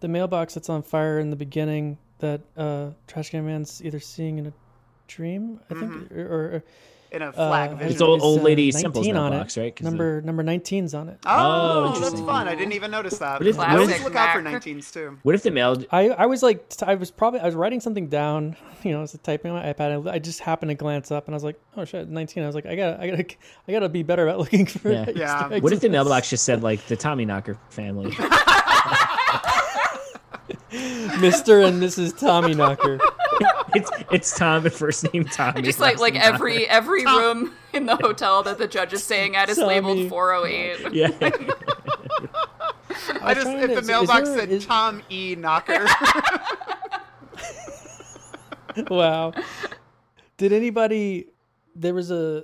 The 0.02 0.10
mailbox 0.10 0.56
that's 0.56 0.68
on 0.68 0.82
fire 0.84 1.20
in 1.20 1.30
the 1.30 1.38
beginning 1.38 2.00
that 2.20 2.42
uh, 2.58 2.90
Trash 3.08 3.30
Can 3.32 3.46
Man's 3.46 3.84
either 3.84 4.00
seeing 4.00 4.38
in 4.38 4.48
a 4.48 4.54
dream, 5.08 5.60
I 5.70 5.74
think, 5.74 6.12
or, 6.12 6.22
or 6.22 6.50
Mm-hmm. 6.60 6.68
In 7.12 7.24
a 7.24 7.34
flagg 7.34 7.72
uh, 7.72 7.76
vision. 7.78 7.92
It's 7.94 8.02
old- 8.04 8.22
old 8.22 8.42
uh, 8.42 8.44
lady 8.44 8.72
Semple's 8.72 9.08
19 9.08 9.16
on 9.18 9.32
mailbox, 9.32 9.58
it. 9.58 9.62
right? 9.62 9.76
'Cause 9.76 9.84
Number 9.84 10.22
number 10.22 10.44
19's 10.44 10.94
on 10.94 11.10
it. 11.10 11.18
Oh, 11.26 11.94
Oh, 11.96 12.00
that's 12.00 12.20
fun. 12.22 12.48
I 12.48 12.54
didn't 12.54 12.74
even 12.74 12.92
notice 12.92 13.18
that. 13.18 13.40
What 13.40 13.48
if- 13.48 13.58
I 13.58 13.72
always 13.74 13.88
Classic 13.88 14.04
look 14.06 14.16
out 14.16 14.36
for 14.36 14.42
Mac. 14.44 14.62
19s 14.64 14.94
too. 14.94 15.18
What 15.24 15.34
if 15.34 15.42
the 15.42 15.50
mail? 15.50 15.84
I, 15.92 16.10
I 16.10 16.28
was 16.28 16.44
like 16.44 16.70
t- 16.70 16.86
I 16.86 16.94
was 16.94 17.10
probably 17.10 17.40
I 17.40 17.48
was 17.48 17.56
writing 17.56 17.80
something 17.80 18.10
down, 18.10 18.56
you 18.84 18.92
know, 18.92 19.00
I 19.00 19.02
was 19.02 19.18
typing 19.24 19.50
on 19.50 19.58
my 19.58 19.74
iPad. 19.74 20.08
I, 20.08 20.12
I 20.14 20.20
just 20.20 20.40
happened 20.42 20.70
to 20.70 20.76
glance 20.76 21.10
up 21.10 21.26
and 21.26 21.34
I 21.34 21.36
was 21.38 21.44
like, 21.44 21.60
oh 21.78 21.84
shit, 21.84 22.08
19. 22.08 22.44
I 22.44 22.46
was 22.46 22.54
like, 22.54 22.68
I 22.68 22.76
gotta 22.76 23.02
I 23.02 23.10
gotta 23.10 23.26
I 23.68 23.72
gotta 23.72 23.90
be 23.90 24.04
better 24.04 24.28
at 24.28 24.38
looking 24.38 24.68
for. 24.68 24.92
Yeah. 24.92 25.10
Yeah. 25.16 25.58
What 25.62 25.74
if 25.74 25.80
the 25.80 25.90
mailbox 25.90 26.30
just 26.30 26.44
said 26.46 26.62
like 26.62 26.86
the 26.86 26.96
Tommy 26.96 27.26
Knocker 27.26 27.58
family? 27.72 28.14
Mr. 31.20 31.68
and 31.68 31.82
Mrs. 31.82 32.18
Tommy 32.18 32.54
Knocker? 32.54 33.00
it's 33.76 33.92
it's 34.12 34.38
Tom, 34.38 34.64
the 34.64 34.70
first 34.70 35.12
name 35.14 35.26
Tommy. 35.26 35.62
just 35.62 35.80
like 35.80 35.94
last 36.00 36.02
like 36.02 36.16
every 36.16 36.60
Knocker. 36.60 36.72
every 36.72 37.06
room 37.06 37.54
in 37.74 37.86
the 37.86 37.96
hotel 37.96 38.44
that 38.44 38.58
the 38.58 38.68
judge 38.68 38.94
is 38.94 39.04
staying 39.04 39.36
at 39.36 39.50
is 39.50 39.58
Tommy. 39.58 39.68
labeled 39.76 40.10
408. 40.10 40.94
Yeah. 40.94 41.10
I 43.22 43.34
just 43.34 43.48
if 43.48 43.70
to- 43.70 43.76
the 43.76 43.82
mailbox 43.84 44.30
there- 44.30 44.40
said 44.40 44.50
is- 44.50 44.66
Tom 44.66 45.02
E 45.10 45.36
Knocker. 45.36 45.86
wow. 48.90 49.34
Did 50.38 50.54
anybody? 50.54 51.28
There 51.76 51.94
was 51.94 52.12
a. 52.12 52.44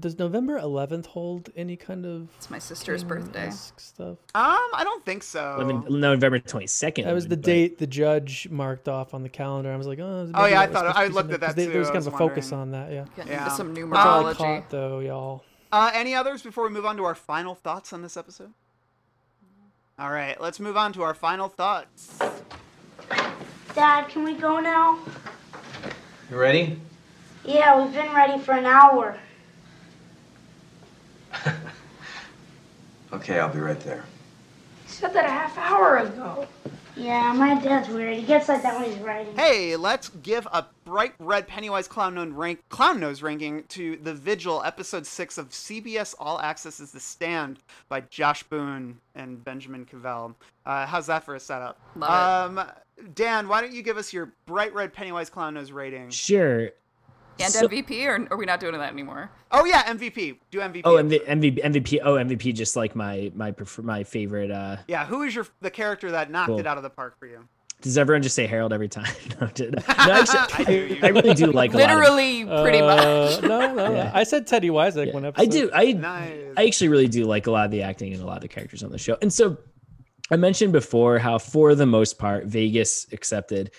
Does 0.00 0.18
November 0.18 0.58
11th 0.58 1.06
hold 1.06 1.50
any 1.56 1.76
kind 1.76 2.06
of 2.06 2.28
It's 2.38 2.48
my 2.48 2.58
sister's 2.58 3.04
birthday. 3.04 3.50
Stuff? 3.76 4.16
um, 4.34 4.56
I 4.74 4.80
don't 4.82 5.04
think 5.04 5.22
so. 5.22 5.56
11 5.60 6.00
November 6.00 6.38
twenty 6.38 6.66
second. 6.66 7.04
That 7.04 7.14
was 7.14 7.28
the 7.28 7.36
date 7.36 7.78
the 7.78 7.86
judge 7.86 8.48
marked 8.50 8.88
off 8.88 9.12
on 9.12 9.22
the 9.22 9.28
calendar. 9.28 9.70
I 9.70 9.76
was 9.76 9.86
like, 9.86 9.98
oh. 9.98 10.30
Oh, 10.34 10.46
yeah, 10.46 10.60
I 10.60 10.66
thought- 10.68 10.96
I 10.96 11.06
looked 11.08 11.32
at 11.32 11.40
that 11.40 11.54
they- 11.54 11.66
too, 11.66 11.72
There 11.72 11.80
was 11.80 11.88
kind 11.88 11.98
was 11.98 12.06
of 12.06 12.14
a 12.14 12.18
focus 12.18 12.50
on 12.52 12.70
that. 12.70 12.90
Yeah. 12.90 13.04
Getting 13.14 13.32
Yeah. 13.32 13.44
into 13.44 13.54
some 13.56 13.74
That's 13.74 13.86
all 14.06 14.24
numerology. 14.24 14.36
caught, 14.36 14.70
though, 14.70 14.98
y'all. 15.00 15.44
Uh, 15.70 15.90
any 15.94 16.14
others 16.14 16.42
before 16.42 16.64
we 16.64 16.70
move 16.70 16.86
on 16.86 16.96
to 16.96 17.04
our 17.04 17.14
final 17.14 17.54
thoughts 17.54 17.92
on 17.92 18.02
this 18.02 18.16
episode? 18.16 18.52
All 19.98 20.10
right, 20.10 20.40
let's 20.40 20.58
move 20.58 20.76
on 20.78 20.92
to 20.94 21.02
our 21.02 21.12
final 21.14 21.48
thoughts. 21.48 22.18
Dad, 23.74 24.08
can 24.08 24.24
we 24.24 24.32
go 24.34 24.58
now? 24.60 24.98
You 26.30 26.38
ready? 26.38 26.80
Yeah, 27.44 27.82
we've 27.82 27.92
been 27.92 28.12
ready 28.14 28.38
for 28.42 28.52
an 28.52 28.64
hour. 28.64 29.18
Okay, 33.12 33.40
I'll 33.40 33.52
be 33.52 33.58
right 33.58 33.80
there. 33.80 34.04
You 34.86 34.92
said 34.92 35.12
that 35.14 35.24
a 35.24 35.28
half 35.28 35.58
hour 35.58 35.96
ago. 35.98 36.46
Yeah, 36.96 37.32
my 37.32 37.58
dad's 37.60 37.88
weird. 37.88 38.16
He 38.16 38.22
gets 38.22 38.48
like 38.48 38.62
that 38.62 38.78
when 38.78 38.90
he's 38.90 38.98
writing. 38.98 39.34
Hey, 39.36 39.74
let's 39.74 40.10
give 40.22 40.46
a 40.52 40.66
bright 40.84 41.14
red 41.18 41.48
Pennywise 41.48 41.88
clown 41.88 42.14
nose, 42.14 42.30
rank, 42.30 42.60
clown 42.68 43.00
nose 43.00 43.22
ranking 43.22 43.64
to 43.68 43.96
The 43.96 44.12
Vigil, 44.12 44.62
episode 44.64 45.06
six 45.06 45.38
of 45.38 45.48
CBS 45.50 46.14
All 46.18 46.38
Access's 46.38 46.92
The 46.92 47.00
Stand 47.00 47.58
by 47.88 48.02
Josh 48.02 48.42
Boone 48.44 48.98
and 49.14 49.42
Benjamin 49.42 49.86
Cavell. 49.86 50.36
Uh, 50.66 50.86
how's 50.86 51.06
that 51.06 51.24
for 51.24 51.34
a 51.34 51.40
setup? 51.40 51.80
Love 51.96 52.58
um, 52.58 52.70
Dan, 53.14 53.48
why 53.48 53.60
don't 53.60 53.72
you 53.72 53.82
give 53.82 53.96
us 53.96 54.12
your 54.12 54.32
bright 54.46 54.74
red 54.74 54.92
Pennywise 54.92 55.30
clown 55.30 55.54
nose 55.54 55.72
rating? 55.72 56.10
Sure. 56.10 56.70
And 57.38 57.52
So- 57.52 57.68
MVP, 57.68 58.06
or 58.06 58.26
are 58.30 58.36
we 58.36 58.44
not 58.46 58.60
doing 58.60 58.72
that 58.78 58.92
anymore? 58.92 59.30
Oh 59.50 59.64
yeah, 59.64 59.82
MVP. 59.84 60.38
Do 60.50 60.58
MVP. 60.60 60.82
Oh, 60.84 60.94
MV, 60.96 61.26
MVP, 61.26 61.62
MVP. 61.62 61.98
Oh, 62.02 62.14
MVP. 62.14 62.54
Just 62.54 62.76
like 62.76 62.94
my 62.94 63.30
my 63.34 63.50
prefer, 63.50 63.82
my 63.82 64.04
favorite. 64.04 64.50
uh 64.50 64.76
Yeah, 64.88 65.06
who 65.06 65.22
is 65.22 65.34
your 65.34 65.46
the 65.60 65.70
character 65.70 66.10
that 66.10 66.30
knocked 66.30 66.48
Cool. 66.48 66.58
it 66.60 66.66
out 66.66 66.76
of 66.76 66.82
the 66.82 66.90
park 66.90 67.18
for 67.18 67.26
you? 67.26 67.48
Does 67.80 67.96
everyone 67.96 68.22
just 68.22 68.34
say 68.36 68.46
Harold 68.46 68.74
every 68.74 68.88
time? 68.88 69.10
no, 69.40 69.46
did- 69.48 69.72
no, 69.88 69.94
actually, 69.96 71.02
I, 71.02 71.08
really 71.08 71.32
do 71.32 71.46
like 71.46 71.72
a 71.72 71.78
lot 71.78 71.90
of- 71.90 71.96
Literally, 71.96 72.44
pretty 72.44 72.82
much. 72.82 72.98
Uh, 73.00 73.40
no, 73.46 73.74
no, 73.74 73.94
no. 73.94 74.10
I 74.12 74.24
said 74.24 74.46
Teddy 74.46 74.68
Weizak 74.68 75.14
one 75.14 75.24
episode. 75.24 75.42
I 75.42 75.46
do. 75.46 75.70
I 75.72 75.92
Nice. 75.92 76.38
I 76.58 76.66
actually 76.66 76.88
really 76.88 77.08
do 77.08 77.24
like 77.24 77.46
a 77.46 77.50
lot 77.50 77.64
of 77.64 77.70
the 77.70 77.80
acting 77.82 78.12
and 78.12 78.22
a 78.22 78.26
lot 78.26 78.36
of 78.36 78.42
the 78.42 78.48
characters 78.48 78.82
on 78.82 78.90
the 78.90 78.98
show. 78.98 79.16
And 79.22 79.32
so 79.32 79.56
I 80.30 80.36
mentioned 80.36 80.74
before 80.74 81.18
how 81.18 81.38
for 81.38 81.74
the 81.74 81.86
most 81.86 82.18
part 82.18 82.44
Vegas 82.44 83.06
accepted. 83.12 83.70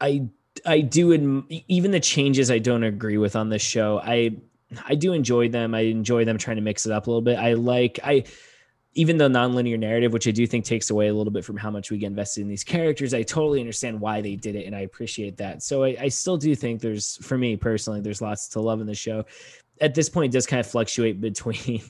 I 0.00 0.28
I 0.66 0.80
do 0.80 1.44
even 1.68 1.90
the 1.90 2.00
changes 2.00 2.50
I 2.50 2.58
don't 2.58 2.84
agree 2.84 3.18
with 3.18 3.36
on 3.36 3.48
this 3.48 3.62
show. 3.62 4.00
I 4.02 4.36
I 4.86 4.94
do 4.94 5.12
enjoy 5.12 5.48
them. 5.48 5.74
I 5.74 5.80
enjoy 5.80 6.24
them 6.24 6.38
trying 6.38 6.56
to 6.56 6.62
mix 6.62 6.86
it 6.86 6.92
up 6.92 7.06
a 7.06 7.10
little 7.10 7.22
bit. 7.22 7.38
I 7.38 7.54
like 7.54 7.98
I 8.04 8.24
even 8.94 9.18
the 9.18 9.28
nonlinear 9.28 9.78
narrative, 9.78 10.12
which 10.12 10.26
I 10.26 10.32
do 10.32 10.46
think 10.46 10.64
takes 10.64 10.90
away 10.90 11.08
a 11.08 11.14
little 11.14 11.32
bit 11.32 11.44
from 11.44 11.56
how 11.56 11.70
much 11.70 11.90
we 11.90 11.98
get 11.98 12.08
invested 12.08 12.40
in 12.40 12.48
these 12.48 12.64
characters, 12.64 13.14
I 13.14 13.22
totally 13.22 13.60
understand 13.60 14.00
why 14.00 14.20
they 14.20 14.34
did 14.34 14.56
it, 14.56 14.66
and 14.66 14.74
I 14.74 14.80
appreciate 14.80 15.36
that. 15.36 15.62
So 15.62 15.84
I, 15.84 15.96
I 16.00 16.08
still 16.08 16.36
do 16.36 16.54
think 16.56 16.80
there's, 16.80 17.16
for 17.24 17.38
me 17.38 17.56
personally, 17.56 18.00
there's 18.00 18.20
lots 18.20 18.48
to 18.48 18.60
love 18.60 18.80
in 18.80 18.88
the 18.88 18.94
show. 18.94 19.24
At 19.80 19.94
this 19.94 20.08
point, 20.08 20.32
it 20.32 20.36
does 20.36 20.46
kind 20.46 20.58
of 20.58 20.66
fluctuate 20.66 21.20
between, 21.20 21.82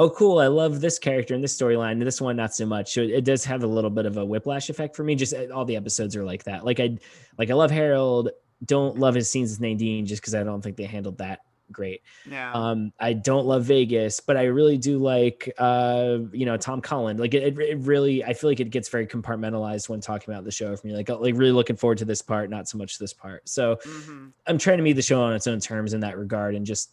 oh, 0.00 0.08
cool, 0.08 0.38
I 0.38 0.46
love 0.46 0.80
this 0.80 0.98
character 0.98 1.34
and 1.34 1.44
this 1.44 1.56
storyline, 1.56 1.92
and 1.92 2.02
this 2.02 2.22
one 2.22 2.34
not 2.34 2.54
so 2.54 2.64
much. 2.64 2.94
So 2.94 3.02
it 3.02 3.24
does 3.24 3.44
have 3.44 3.62
a 3.62 3.66
little 3.66 3.90
bit 3.90 4.06
of 4.06 4.16
a 4.16 4.24
whiplash 4.24 4.70
effect 4.70 4.96
for 4.96 5.04
me. 5.04 5.14
Just 5.14 5.34
uh, 5.34 5.48
all 5.54 5.66
the 5.66 5.76
episodes 5.76 6.16
are 6.16 6.24
like 6.24 6.44
that. 6.44 6.64
Like 6.64 6.80
I, 6.80 6.96
like 7.36 7.50
I 7.50 7.54
love 7.54 7.70
Harold. 7.70 8.30
Don't 8.64 8.98
love 8.98 9.14
his 9.14 9.30
scenes 9.30 9.50
with 9.50 9.60
Nadine 9.60 10.06
just 10.06 10.22
because 10.22 10.34
I 10.34 10.42
don't 10.42 10.62
think 10.62 10.76
they 10.76 10.84
handled 10.84 11.18
that 11.18 11.40
great. 11.70 12.02
Yeah. 12.28 12.50
Um, 12.52 12.92
I 12.98 13.12
don't 13.12 13.46
love 13.46 13.64
Vegas, 13.64 14.20
but 14.20 14.36
I 14.36 14.44
really 14.44 14.76
do 14.76 14.98
like, 14.98 15.52
uh, 15.58 16.18
you 16.32 16.44
know, 16.44 16.56
Tom 16.56 16.80
Cullen. 16.80 17.16
Like 17.16 17.32
it, 17.34 17.58
it 17.58 17.78
really, 17.78 18.24
I 18.24 18.32
feel 18.32 18.50
like 18.50 18.60
it 18.60 18.70
gets 18.70 18.88
very 18.88 19.06
compartmentalized 19.06 19.88
when 19.88 20.00
talking 20.00 20.32
about 20.32 20.44
the 20.44 20.50
show 20.50 20.74
for 20.74 20.86
me. 20.86 20.94
Like, 20.94 21.08
like 21.08 21.36
really 21.36 21.52
looking 21.52 21.76
forward 21.76 21.98
to 21.98 22.04
this 22.04 22.22
part, 22.22 22.50
not 22.50 22.68
so 22.68 22.76
much 22.78 22.98
this 22.98 23.12
part. 23.12 23.48
So 23.48 23.76
Mm-hmm. 23.76 24.28
I'm 24.46 24.58
trying 24.58 24.78
to 24.78 24.82
meet 24.82 24.94
the 24.94 25.02
show 25.02 25.22
on 25.22 25.34
its 25.34 25.46
own 25.46 25.60
terms 25.60 25.92
in 25.92 26.00
that 26.00 26.18
regard, 26.18 26.54
and 26.54 26.66
just, 26.66 26.92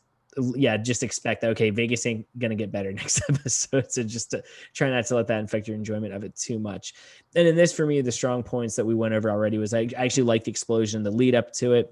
yeah, 0.55 0.77
just 0.77 1.03
expect 1.03 1.41
that. 1.41 1.51
Okay, 1.51 1.69
Vegas 1.69 2.05
ain't 2.05 2.25
gonna 2.37 2.55
get 2.55 2.71
better 2.71 2.91
next 2.93 3.21
episode, 3.29 3.91
so 3.91 4.03
just 4.03 4.31
to 4.31 4.43
try 4.73 4.89
not 4.89 5.05
to 5.07 5.15
let 5.15 5.27
that 5.27 5.39
infect 5.39 5.67
your 5.67 5.75
enjoyment 5.75 6.13
of 6.13 6.23
it 6.23 6.35
too 6.35 6.59
much. 6.59 6.93
And 7.35 7.47
in 7.47 7.55
this, 7.55 7.73
for 7.73 7.85
me, 7.85 8.01
the 8.01 8.11
strong 8.11 8.43
points 8.43 8.75
that 8.75 8.85
we 8.85 8.95
went 8.95 9.13
over 9.13 9.29
already 9.29 9.57
was 9.57 9.73
I, 9.73 9.89
actually 9.97 10.23
like 10.23 10.43
the 10.43 10.51
explosion, 10.51 11.03
the 11.03 11.11
lead 11.11 11.35
up 11.35 11.51
to 11.53 11.73
it. 11.73 11.91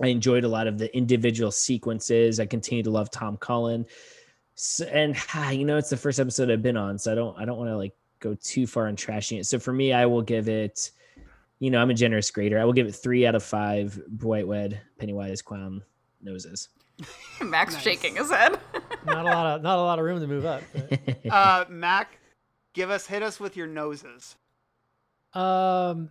I 0.00 0.08
enjoyed 0.08 0.44
a 0.44 0.48
lot 0.48 0.66
of 0.66 0.78
the 0.78 0.94
individual 0.96 1.50
sequences. 1.50 2.38
I 2.38 2.46
continue 2.46 2.84
to 2.84 2.90
love 2.90 3.10
Tom 3.10 3.36
Cullen. 3.36 3.84
So, 4.54 4.84
and 4.86 5.16
you 5.52 5.64
know, 5.64 5.76
it's 5.76 5.90
the 5.90 5.96
first 5.96 6.20
episode 6.20 6.50
I've 6.50 6.62
been 6.62 6.76
on, 6.76 6.98
so 6.98 7.12
I 7.12 7.14
don't 7.14 7.38
I 7.38 7.44
don't 7.44 7.58
want 7.58 7.70
to 7.70 7.76
like 7.76 7.94
go 8.20 8.34
too 8.34 8.66
far 8.66 8.88
in 8.88 8.96
trashing 8.96 9.38
it. 9.38 9.46
So 9.46 9.58
for 9.58 9.72
me, 9.72 9.92
I 9.92 10.06
will 10.06 10.22
give 10.22 10.48
it, 10.48 10.90
you 11.60 11.70
know, 11.70 11.80
I'm 11.80 11.90
a 11.90 11.94
generous 11.94 12.30
grader. 12.30 12.58
I 12.58 12.64
will 12.64 12.72
give 12.72 12.86
it 12.86 12.94
three 12.94 13.26
out 13.26 13.34
of 13.34 13.42
five 13.42 14.00
White 14.20 14.46
Wed 14.46 14.80
Pennywise 14.98 15.42
clown 15.42 15.82
noses. 16.20 16.68
Max 17.42 17.76
shaking 17.80 18.16
his 18.16 18.30
head. 18.30 18.58
not 19.06 19.20
a 19.26 19.28
lot 19.28 19.46
of 19.56 19.62
not 19.62 19.78
a 19.78 19.82
lot 19.82 19.98
of 19.98 20.04
room 20.04 20.20
to 20.20 20.26
move 20.26 20.44
up. 20.44 20.62
but- 20.72 21.16
Uh, 21.32 21.64
Mac, 21.68 22.18
give 22.74 22.90
us 22.90 23.06
hit 23.06 23.22
us 23.22 23.38
with 23.38 23.56
your 23.56 23.66
noses 23.66 24.36
Um, 25.34 26.10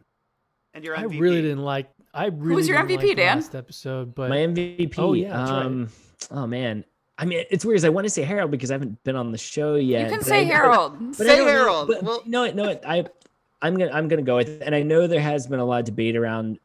and 0.74 0.84
your 0.84 0.98
I 0.98 1.04
really 1.04 1.42
didn't 1.42 1.64
like. 1.64 1.90
I 2.14 2.28
really 2.28 2.56
was 2.56 2.68
your 2.68 2.78
didn't 2.82 2.98
like 3.02 3.06
MVP, 3.06 3.10
the 3.10 3.16
Dan? 3.16 3.38
Last 3.38 3.56
episode, 3.56 4.16
but 4.16 4.30
My 4.30 4.38
MVP. 4.38 4.96
Oh 4.98 5.14
yeah, 5.14 5.36
that's 5.38 5.52
right. 5.52 5.66
um, 5.66 5.90
oh 6.32 6.48
man. 6.48 6.84
I 7.20 7.26
mean, 7.26 7.44
it's 7.50 7.66
weird. 7.66 7.78
'cause 7.80 7.86
I 7.86 7.90
want 7.90 8.06
to 8.06 8.10
say 8.12 8.22
Harold 8.22 8.52
because 8.52 8.70
I 8.70 8.76
haven't 8.76 9.04
been 9.04 9.16
on 9.16 9.32
the 9.32 9.38
show 9.40 9.74
yet. 9.76 10.04
You 10.04 10.10
can 10.10 10.20
but 10.20 10.26
say 10.28 10.42
I- 10.42 10.44
Harold. 10.44 10.98
but 11.18 11.26
I 11.28 11.30
Say 11.30 11.36
don't 11.38 11.46
know- 11.48 11.52
Harold. 11.52 11.88
but 11.88 12.04
Well- 12.04 12.24
no, 12.28 12.52
no, 12.52 12.80
I, 12.88 13.06
I'm 13.62 13.76
gonna, 13.76 13.92
I'm 13.92 14.08
gonna 14.08 14.22
go 14.22 14.36
with, 14.36 14.48
it. 14.50 14.62
and 14.64 14.76
I 14.76 14.84
know 14.84 15.08
there 15.08 15.20
has 15.20 15.48
been 15.48 15.60
a 15.60 15.66
lot 15.66 15.80
of 15.80 15.86
debate 15.86 16.16
around 16.16 16.60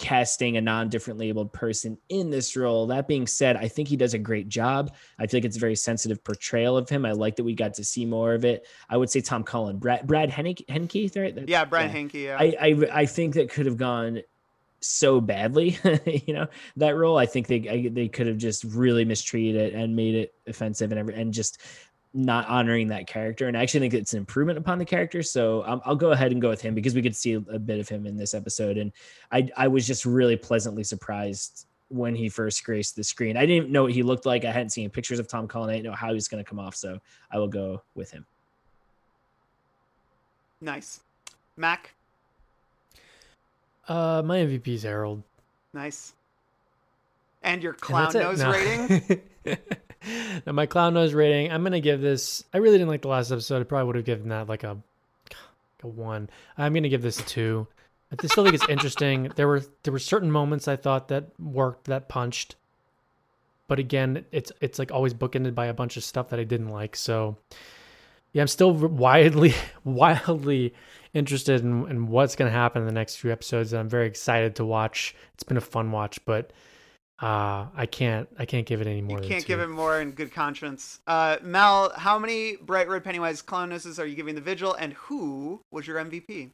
casting 0.00 0.56
a 0.56 0.60
non-different 0.62 1.18
labeled 1.18 1.52
person 1.52 1.98
in 2.08 2.30
this 2.30 2.56
role. 2.56 2.86
That 2.86 3.06
being 3.06 3.26
said, 3.26 3.56
I 3.56 3.68
think 3.68 3.86
he 3.86 3.96
does 3.96 4.14
a 4.14 4.18
great 4.18 4.48
job. 4.48 4.94
I 5.18 5.26
feel 5.26 5.38
like 5.38 5.44
it's 5.44 5.58
a 5.58 5.60
very 5.60 5.76
sensitive 5.76 6.24
portrayal 6.24 6.78
of 6.78 6.88
him. 6.88 7.04
I 7.04 7.12
like 7.12 7.36
that 7.36 7.44
we 7.44 7.54
got 7.54 7.74
to 7.74 7.84
see 7.84 8.06
more 8.06 8.32
of 8.32 8.46
it. 8.46 8.66
I 8.88 8.96
would 8.96 9.10
say 9.10 9.20
Tom 9.20 9.44
Cullen, 9.44 9.76
Brad, 9.78 10.06
Brad 10.06 10.30
Henke, 10.30 10.64
Henke, 10.70 11.10
right? 11.14 11.34
That's- 11.34 11.48
Yeah, 11.48 11.66
Brad 11.66 11.90
Henke. 11.90 12.14
Yeah. 12.14 12.38
I, 12.40 12.56
I 12.58 13.00
I 13.00 13.06
think 13.06 13.34
that 13.34 13.50
could 13.50 13.66
have 13.66 13.76
gone 13.76 14.22
so 14.80 15.20
badly, 15.20 15.78
you 16.26 16.32
know, 16.32 16.46
that 16.76 16.96
role. 16.96 17.18
I 17.18 17.26
think 17.26 17.46
they 17.46 17.68
I, 17.68 17.88
they 17.92 18.08
could 18.08 18.26
have 18.26 18.38
just 18.38 18.64
really 18.64 19.04
mistreated 19.04 19.60
it 19.60 19.74
and 19.74 19.94
made 19.94 20.14
it 20.14 20.34
offensive 20.46 20.90
and 20.92 20.98
every, 20.98 21.14
and 21.14 21.34
just 21.34 21.58
not 22.12 22.46
honoring 22.48 22.88
that 22.88 23.06
character. 23.06 23.46
And 23.46 23.56
I 23.56 23.62
actually 23.62 23.80
think 23.80 23.94
it's 23.94 24.12
an 24.14 24.18
improvement 24.18 24.58
upon 24.58 24.78
the 24.78 24.84
character. 24.84 25.22
So 25.22 25.64
um, 25.64 25.80
I'll 25.84 25.94
go 25.96 26.10
ahead 26.10 26.32
and 26.32 26.40
go 26.42 26.48
with 26.48 26.60
him 26.60 26.74
because 26.74 26.94
we 26.94 27.02
could 27.02 27.14
see 27.14 27.34
a 27.34 27.40
bit 27.40 27.78
of 27.78 27.88
him 27.88 28.04
in 28.06 28.16
this 28.16 28.34
episode. 28.34 28.78
And 28.78 28.90
I 29.30 29.48
I 29.56 29.68
was 29.68 29.86
just 29.86 30.04
really 30.04 30.36
pleasantly 30.36 30.82
surprised 30.84 31.66
when 31.88 32.14
he 32.14 32.28
first 32.28 32.64
graced 32.64 32.96
the 32.96 33.04
screen. 33.04 33.36
I 33.36 33.46
didn't 33.46 33.70
know 33.70 33.82
what 33.84 33.92
he 33.92 34.02
looked 34.02 34.26
like. 34.26 34.44
I 34.44 34.50
hadn't 34.52 34.70
seen 34.70 34.90
pictures 34.90 35.18
of 35.18 35.28
Tom 35.28 35.46
Cullen. 35.48 35.70
I 35.70 35.74
didn't 35.74 35.86
know 35.86 35.92
how 35.96 36.08
he 36.08 36.14
was 36.14 36.28
going 36.28 36.42
to 36.42 36.48
come 36.48 36.58
off. 36.58 36.74
So 36.76 36.98
I 37.32 37.38
will 37.38 37.48
go 37.48 37.82
with 37.94 38.10
him. 38.10 38.24
nice. 40.60 41.00
Mac, 41.56 41.92
uh, 43.88 44.22
my 44.24 44.38
MVP 44.38 44.68
is 44.68 44.82
Harold. 44.84 45.22
nice. 45.74 46.14
And 47.42 47.62
your 47.62 47.72
clown 47.74 48.12
that's 48.12 48.14
it. 48.14 48.20
nose 48.22 48.38
No. 48.40 48.50
rating? 48.52 49.22
now 50.46 50.52
my 50.52 50.66
clown 50.66 50.94
nose 50.94 51.14
rating, 51.14 51.50
I'm 51.50 51.62
gonna 51.62 51.80
give 51.80 52.00
this. 52.00 52.44
I 52.52 52.58
really 52.58 52.78
didn't 52.78 52.88
like 52.88 53.02
the 53.02 53.08
last 53.08 53.30
episode. 53.30 53.60
I 53.60 53.64
probably 53.64 53.86
would 53.86 53.96
have 53.96 54.04
given 54.04 54.28
that 54.30 54.48
like 54.48 54.64
a, 54.64 54.78
like 55.28 55.36
a 55.82 55.86
one. 55.86 56.30
I'm 56.56 56.74
gonna 56.74 56.88
give 56.88 57.02
this 57.02 57.20
a 57.20 57.24
two. 57.24 57.66
I 58.12 58.26
still 58.26 58.44
think 58.44 58.54
it's 58.54 58.68
interesting. 58.68 59.30
There 59.36 59.46
were 59.46 59.62
there 59.82 59.92
were 59.92 59.98
certain 59.98 60.30
moments 60.30 60.66
I 60.66 60.76
thought 60.76 61.08
that 61.08 61.28
worked, 61.38 61.84
that 61.84 62.08
punched, 62.08 62.56
but 63.68 63.78
again, 63.78 64.24
it's 64.32 64.50
it's 64.60 64.78
like 64.78 64.90
always 64.90 65.14
bookended 65.14 65.54
by 65.54 65.66
a 65.66 65.74
bunch 65.74 65.96
of 65.96 66.04
stuff 66.04 66.30
that 66.30 66.40
I 66.40 66.44
didn't 66.44 66.70
like. 66.70 66.96
So 66.96 67.36
yeah, 68.32 68.42
I'm 68.42 68.48
still 68.48 68.72
wildly 68.74 69.54
wildly 69.84 70.74
interested 71.12 71.62
in, 71.62 71.88
in 71.88 72.06
what's 72.08 72.36
gonna 72.36 72.50
happen 72.50 72.82
in 72.82 72.88
the 72.88 72.94
next 72.94 73.16
few 73.16 73.30
episodes, 73.30 73.72
and 73.72 73.80
I'm 73.80 73.88
very 73.88 74.06
excited 74.06 74.56
to 74.56 74.64
watch. 74.64 75.14
It's 75.34 75.44
been 75.44 75.56
a 75.56 75.62
fun 75.62 75.92
watch, 75.92 76.24
but 76.24 76.52
uh, 77.20 77.66
I 77.74 77.86
can't 77.86 78.28
I 78.38 78.46
can't 78.46 78.66
give 78.66 78.80
it 78.80 78.86
any 78.86 79.02
more. 79.02 79.20
You 79.20 79.28
can't 79.28 79.42
two. 79.42 79.48
give 79.48 79.60
it 79.60 79.68
more 79.68 80.00
in 80.00 80.12
good 80.12 80.32
conscience. 80.32 81.00
Uh, 81.06 81.36
Mel, 81.42 81.92
how 81.94 82.18
many 82.18 82.56
bright 82.56 82.88
red 82.88 83.04
Pennywise 83.04 83.42
clown 83.42 83.68
noses 83.68 83.98
are 83.98 84.06
you 84.06 84.16
giving 84.16 84.34
the 84.34 84.40
Vigil, 84.40 84.74
and 84.74 84.94
who 84.94 85.62
was 85.70 85.86
your 85.86 85.98
MVP? 85.98 86.50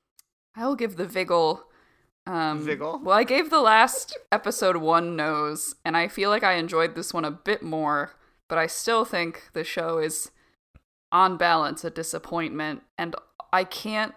I 0.56 0.66
will 0.66 0.74
give 0.74 0.96
the 0.96 1.06
Vigil. 1.06 1.62
Um, 2.26 2.64
Vigil? 2.64 3.00
Well, 3.04 3.16
I 3.16 3.22
gave 3.22 3.50
the 3.50 3.60
last 3.60 4.18
episode 4.32 4.78
one 4.78 5.14
nose, 5.14 5.76
and 5.84 5.96
I 5.96 6.08
feel 6.08 6.30
like 6.30 6.42
I 6.42 6.54
enjoyed 6.54 6.96
this 6.96 7.14
one 7.14 7.24
a 7.24 7.30
bit 7.30 7.62
more, 7.62 8.16
but 8.48 8.58
I 8.58 8.66
still 8.66 9.04
think 9.04 9.50
the 9.52 9.62
show 9.62 9.98
is, 9.98 10.32
on 11.12 11.36
balance, 11.36 11.84
a 11.84 11.90
disappointment. 11.90 12.82
And 12.98 13.14
I 13.52 13.62
can't. 13.62 14.14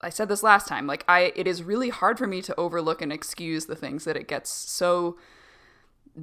I 0.00 0.10
said 0.10 0.28
this 0.28 0.42
last 0.42 0.66
time. 0.66 0.86
Like 0.86 1.04
I, 1.08 1.32
it 1.36 1.46
is 1.46 1.62
really 1.62 1.90
hard 1.90 2.18
for 2.18 2.26
me 2.26 2.42
to 2.42 2.54
overlook 2.58 3.02
and 3.02 3.12
excuse 3.12 3.66
the 3.66 3.76
things 3.76 4.04
that 4.04 4.16
it 4.16 4.28
gets 4.28 4.50
so 4.50 5.16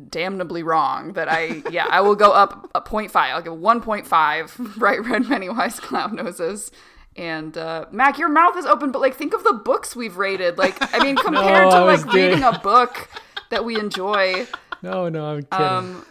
damnably 0.10 0.64
wrong 0.64 1.14
that 1.14 1.30
I, 1.30 1.64
yeah, 1.72 1.88
I 1.90 2.02
will 2.02 2.16
go 2.16 2.32
up 2.32 2.70
a 2.76 2.82
five. 2.82 3.34
I'll 3.34 3.42
give 3.42 3.54
1.5 3.54 4.78
bright 4.78 5.06
red 5.06 5.28
Pennywise 5.28 5.80
clown 5.80 6.16
noses. 6.16 6.72
And 7.16 7.58
uh, 7.58 7.86
Mac, 7.92 8.20
your 8.20 8.30
mouth 8.30 8.56
is 8.58 8.66
open, 8.66 8.92
but 8.92 9.00
like, 9.00 9.16
think 9.16 9.34
of 9.34 9.44
the 9.44 9.54
books 9.54 9.96
we've 9.96 10.18
rated. 10.18 10.58
Like, 10.58 10.78
I 10.94 11.04
mean, 11.04 11.16
compared 11.16 11.68
I 11.68 11.80
to 11.80 11.86
like 11.86 12.14
reading 12.14 12.44
a 12.44 12.60
book 12.60 13.10
that 13.50 13.66
we 13.66 13.80
enjoy. 13.80 14.46
No, 14.84 15.10
no, 15.10 15.26
I'm 15.26 15.44
kidding. 15.44 15.66
Um. 15.66 16.06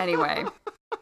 Anyway, 0.00 0.44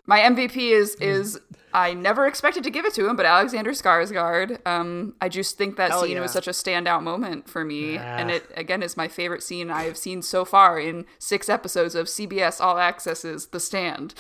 my 0.07 0.21
MVP 0.21 0.57
is 0.71 0.95
is 0.97 1.41
I 1.75 1.95
never 1.95 2.27
expected 2.27 2.65
to 2.65 2.71
give 2.71 2.85
it 2.85 2.93
to 2.95 3.09
him, 3.09 3.17
but 3.17 3.25
Alexander 3.27 3.71
Skarsgård. 3.73 4.67
Um, 4.67 5.15
I 5.21 5.29
just 5.29 5.57
think 5.57 5.77
that 5.77 5.91
Hell 5.91 6.03
scene 6.03 6.13
yeah. 6.17 6.21
was 6.21 6.33
such 6.33 6.47
a 6.47 6.51
standout 6.51 7.03
moment 7.03 7.49
for 7.49 7.65
me, 7.65 7.97
and 7.97 8.31
Ah. 8.31 8.35
it 8.35 8.51
again 8.57 8.83
is 8.83 8.97
my 8.97 9.09
favorite 9.09 9.43
scene 9.43 9.71
I 9.71 9.85
have 9.85 9.97
seen 9.97 10.23
so 10.23 10.45
far 10.45 10.79
in 10.79 11.07
six 11.19 11.49
episodes 11.49 11.95
of 11.95 12.07
CBS 12.09 12.61
All 12.61 12.77
Access's 12.77 13.47
The 13.49 13.61
Stand. 13.61 14.15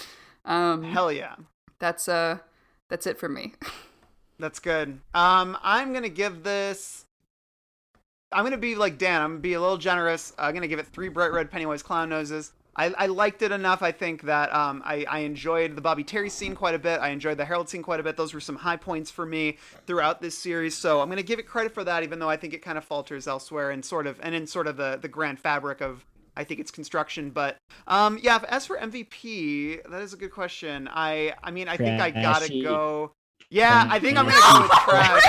Um, 0.44 0.82
Hell 0.82 1.12
yeah. 1.12 1.36
that's 1.78 2.08
uh, 2.08 2.38
that's 2.88 3.06
it 3.06 3.18
for 3.18 3.28
me. 3.28 3.54
That's 4.38 4.58
good. 4.58 4.98
Um, 5.14 5.56
I'm 5.62 5.92
gonna 5.92 6.08
give 6.08 6.42
this. 6.42 7.04
I'm 8.32 8.42
gonna 8.44 8.56
be 8.56 8.74
like 8.74 8.98
Dan. 8.98 9.20
I'm 9.22 9.30
gonna 9.32 9.40
be 9.40 9.52
a 9.52 9.60
little 9.60 9.76
generous. 9.76 10.32
I'm 10.36 10.52
gonna 10.52 10.66
give 10.66 10.80
it 10.80 10.86
three 10.88 11.08
bright 11.08 11.30
red 11.32 11.48
Pennywise 11.48 11.80
clown 11.84 12.08
noses. 12.08 12.50
I, 12.74 12.86
I 12.96 13.06
liked 13.06 13.42
it 13.42 13.52
enough. 13.52 13.82
I 13.82 13.92
think 13.92 14.22
that 14.22 14.52
um, 14.54 14.82
I, 14.84 15.04
I 15.08 15.18
enjoyed 15.20 15.76
the 15.76 15.82
Bobby 15.82 16.04
Terry 16.04 16.30
scene 16.30 16.54
quite 16.54 16.74
a 16.74 16.78
bit. 16.78 17.00
I 17.00 17.08
enjoyed 17.10 17.36
the 17.36 17.44
Harold 17.44 17.68
scene 17.68 17.82
quite 17.82 18.00
a 18.00 18.02
bit. 18.02 18.16
Those 18.16 18.32
were 18.32 18.40
some 18.40 18.56
high 18.56 18.76
points 18.76 19.10
for 19.10 19.26
me 19.26 19.58
throughout 19.86 20.22
this 20.22 20.36
series. 20.36 20.74
So 20.74 21.00
I'm 21.00 21.08
gonna 21.08 21.22
give 21.22 21.38
it 21.38 21.46
credit 21.46 21.74
for 21.74 21.84
that, 21.84 22.02
even 22.02 22.18
though 22.18 22.30
I 22.30 22.36
think 22.36 22.54
it 22.54 22.62
kind 22.62 22.78
of 22.78 22.84
falters 22.84 23.26
elsewhere 23.26 23.70
and 23.70 23.84
sort 23.84 24.06
of 24.06 24.18
and 24.22 24.34
in 24.34 24.46
sort 24.46 24.66
of 24.66 24.76
the 24.76 24.98
the 25.00 25.08
grand 25.08 25.38
fabric 25.38 25.82
of 25.82 26.04
I 26.34 26.44
think 26.44 26.60
it's 26.60 26.70
construction. 26.70 27.30
But 27.30 27.58
um, 27.86 28.18
yeah. 28.22 28.42
As 28.48 28.66
for 28.66 28.78
MVP, 28.78 29.90
that 29.90 30.00
is 30.00 30.14
a 30.14 30.16
good 30.16 30.32
question. 30.32 30.88
I 30.90 31.34
I 31.44 31.50
mean 31.50 31.68
I 31.68 31.76
think 31.76 32.00
I 32.00 32.10
gotta 32.10 32.48
go. 32.62 33.12
Yeah, 33.50 33.86
I 33.90 33.98
think 33.98 34.16
I'm 34.16 34.24
gonna 34.24 34.40
go 34.40 34.62
with 34.62 34.70
trash. 34.70 35.22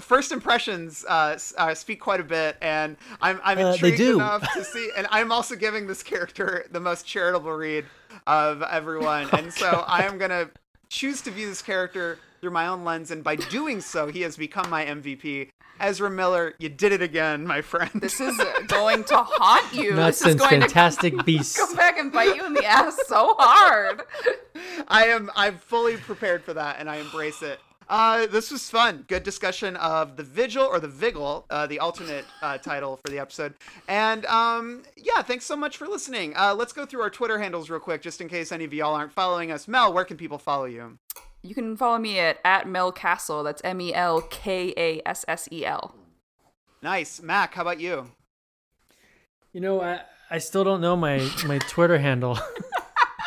first 0.00 0.30
impressions 0.30 1.04
uh, 1.08 1.36
uh, 1.58 1.74
speak 1.74 2.00
quite 2.00 2.20
a 2.20 2.24
bit, 2.24 2.56
and 2.62 2.96
I'm 3.20 3.40
I'm 3.42 3.58
Uh, 3.58 3.62
they 3.64 3.72
intrigued 3.72 3.96
do. 3.96 4.14
enough 4.14 4.50
to 4.54 4.64
see, 4.64 4.88
and 4.96 5.08
I'm 5.10 5.32
also 5.32 5.56
giving 5.56 5.88
this 5.88 6.02
character 6.04 6.64
the 6.70 6.78
most 6.78 7.04
charitable 7.04 7.50
read 7.50 7.86
of 8.24 8.62
everyone, 8.62 9.28
and 9.36 9.52
so 9.52 9.84
I 9.88 10.04
am 10.04 10.16
gonna 10.16 10.48
choose 10.88 11.22
to 11.22 11.32
view 11.32 11.48
this 11.48 11.60
character 11.60 12.20
through 12.40 12.52
my 12.52 12.68
own 12.68 12.84
lens, 12.84 13.10
and 13.10 13.24
by 13.24 13.34
doing 13.34 13.80
so, 13.80 14.06
he 14.06 14.20
has 14.20 14.36
become 14.36 14.70
my 14.70 14.84
MVP. 14.84 15.50
Ezra 15.80 16.08
Miller, 16.10 16.54
you 16.60 16.68
did 16.68 16.92
it 16.92 17.02
again, 17.02 17.44
my 17.44 17.62
friend. 17.62 17.90
This 17.94 18.20
is 18.20 18.38
uh, 18.38 18.44
going 18.68 19.02
to 19.04 19.16
haunt 19.16 19.74
you. 19.74 19.94
Nuts 19.94 20.20
this 20.20 20.26
is 20.28 20.32
and 20.34 20.40
going 20.40 20.60
Fantastic 20.60 21.24
Beasts. 21.24 21.54
to 21.54 21.66
come 21.66 21.74
back 21.74 21.98
and 21.98 22.12
bite 22.12 22.36
you 22.36 22.46
in 22.46 22.52
the 22.54 22.64
ass 22.64 22.96
so 23.08 23.34
hard. 23.36 24.02
I 24.86 25.06
am 25.06 25.32
I'm 25.34 25.58
fully 25.58 25.96
prepared 25.96 26.44
for 26.44 26.54
that 26.54 26.76
and 26.78 26.88
I 26.88 26.96
embrace 26.98 27.42
it. 27.42 27.58
Uh, 27.88 28.26
this 28.26 28.50
was 28.50 28.68
fun. 28.70 29.04
Good 29.08 29.22
discussion 29.22 29.76
of 29.76 30.16
the 30.16 30.22
Vigil 30.22 30.64
or 30.64 30.80
the 30.80 30.88
Vigil, 30.88 31.46
uh, 31.50 31.66
the 31.66 31.78
alternate 31.78 32.24
uh, 32.40 32.58
title 32.58 32.96
for 32.96 33.10
the 33.10 33.18
episode. 33.18 33.54
And 33.88 34.24
um, 34.26 34.82
yeah, 34.96 35.22
thanks 35.22 35.44
so 35.44 35.56
much 35.56 35.76
for 35.76 35.86
listening. 35.86 36.34
Uh, 36.36 36.54
let's 36.54 36.72
go 36.72 36.86
through 36.86 37.02
our 37.02 37.10
Twitter 37.10 37.38
handles 37.38 37.68
real 37.70 37.80
quick, 37.80 38.02
just 38.02 38.20
in 38.20 38.28
case 38.28 38.52
any 38.52 38.64
of 38.64 38.72
y'all 38.72 38.94
aren't 38.94 39.12
following 39.12 39.50
us. 39.50 39.68
Mel, 39.68 39.92
where 39.92 40.04
can 40.04 40.16
people 40.16 40.38
follow 40.38 40.64
you? 40.64 40.98
You 41.42 41.54
can 41.54 41.76
follow 41.76 41.98
me 41.98 42.18
at, 42.18 42.38
at 42.44 42.68
Mel 42.68 42.92
Kassel. 42.92 43.42
That's 43.44 43.60
M 43.64 43.80
E 43.80 43.92
L 43.92 44.20
K 44.22 44.72
A 44.76 45.02
S 45.06 45.24
S 45.26 45.48
E 45.50 45.66
L. 45.66 45.94
Nice, 46.82 47.20
Mac. 47.20 47.54
How 47.54 47.62
about 47.62 47.80
you? 47.80 48.10
You 49.52 49.60
know, 49.60 49.80
I 49.80 50.00
I 50.30 50.38
still 50.38 50.64
don't 50.64 50.80
know 50.80 50.96
my 50.96 51.28
my 51.46 51.58
Twitter 51.58 51.98
handle. 51.98 52.38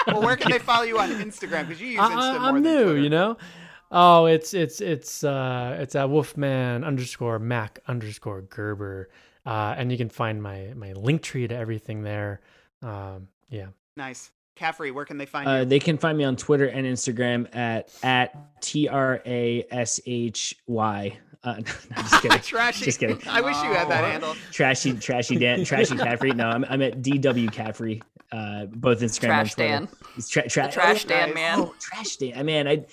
Well, 0.07 0.21
where 0.21 0.35
can 0.35 0.51
they 0.51 0.59
follow 0.71 0.83
you 0.83 0.99
on 0.99 1.09
Instagram? 1.09 1.67
Because 1.67 1.81
you 1.81 1.87
use 1.87 1.99
Insta 1.99 2.39
I, 2.39 2.49
am 2.49 2.55
than 2.55 2.63
new, 2.63 2.83
Twitter. 2.83 2.99
you 2.99 3.09
know. 3.09 3.37
Oh, 3.97 4.25
it's 4.25 4.53
it's 4.53 4.81
it's 4.81 5.23
uh 5.23 5.77
it's 5.79 5.95
at 5.95 6.09
Wolfman 6.09 6.83
underscore 6.83 7.39
Mac 7.39 7.79
underscore 7.87 8.41
Gerber, 8.41 9.09
uh, 9.45 9.73
and 9.77 9.89
you 9.89 9.97
can 9.97 10.09
find 10.09 10.43
my 10.43 10.73
my 10.75 10.91
link 10.93 11.21
tree 11.21 11.47
to 11.47 11.55
everything 11.55 12.03
there. 12.03 12.41
Um, 12.81 13.29
yeah. 13.49 13.67
Nice. 13.95 14.31
Caffrey, 14.55 14.91
where 14.91 15.05
can 15.05 15.17
they 15.17 15.25
find 15.25 15.47
Uh, 15.47 15.51
you? 15.59 15.65
they 15.65 15.79
can 15.79 15.97
find 15.97 16.17
me 16.17 16.25
on 16.25 16.35
Twitter 16.35 16.67
and 16.67 16.85
Instagram 16.85 17.47
at 17.55 17.89
at 18.03 18.61
t 18.61 18.87
r 18.89 19.21
a 19.25 19.65
s 19.71 20.01
h 20.05 20.57
y. 20.67 21.17
Uh, 21.45 21.53
no, 21.55 21.63
just 22.01 22.21
kidding. 22.21 22.39
Trashy. 22.41 22.85
Just 22.85 22.99
kidding. 22.99 23.21
I 23.29 23.39
wish 23.39 23.55
you 23.63 23.73
had 23.73 23.87
that 23.89 24.03
handle. 24.03 24.35
Trashy, 24.51 24.93
trashy 24.93 25.37
Dan, 25.37 25.63
trashy 25.63 25.95
Caffrey. 26.07 26.31
No, 26.33 26.47
I'm, 26.49 26.65
I'm 26.65 26.81
at 26.81 27.01
DW 27.01 27.49
Caffrey. 27.51 28.01
Uh, 28.31 28.65
both 28.65 28.99
Instagram 28.99 29.27
Trash 29.27 29.47
and 29.47 29.51
Twitter. 29.51 29.69
Dan. 29.69 29.87
It's 30.17 30.27
tra- 30.27 30.49
tra- 30.49 30.71
trash 30.71 31.05
oh, 31.05 31.09
Dan, 31.09 31.27
nice. 31.27 31.35
man. 31.35 31.59
Oh, 31.59 31.75
trash 31.79 32.15
Dan. 32.17 32.33
I 32.37 32.43
mean, 32.43 32.67
I 32.67 32.85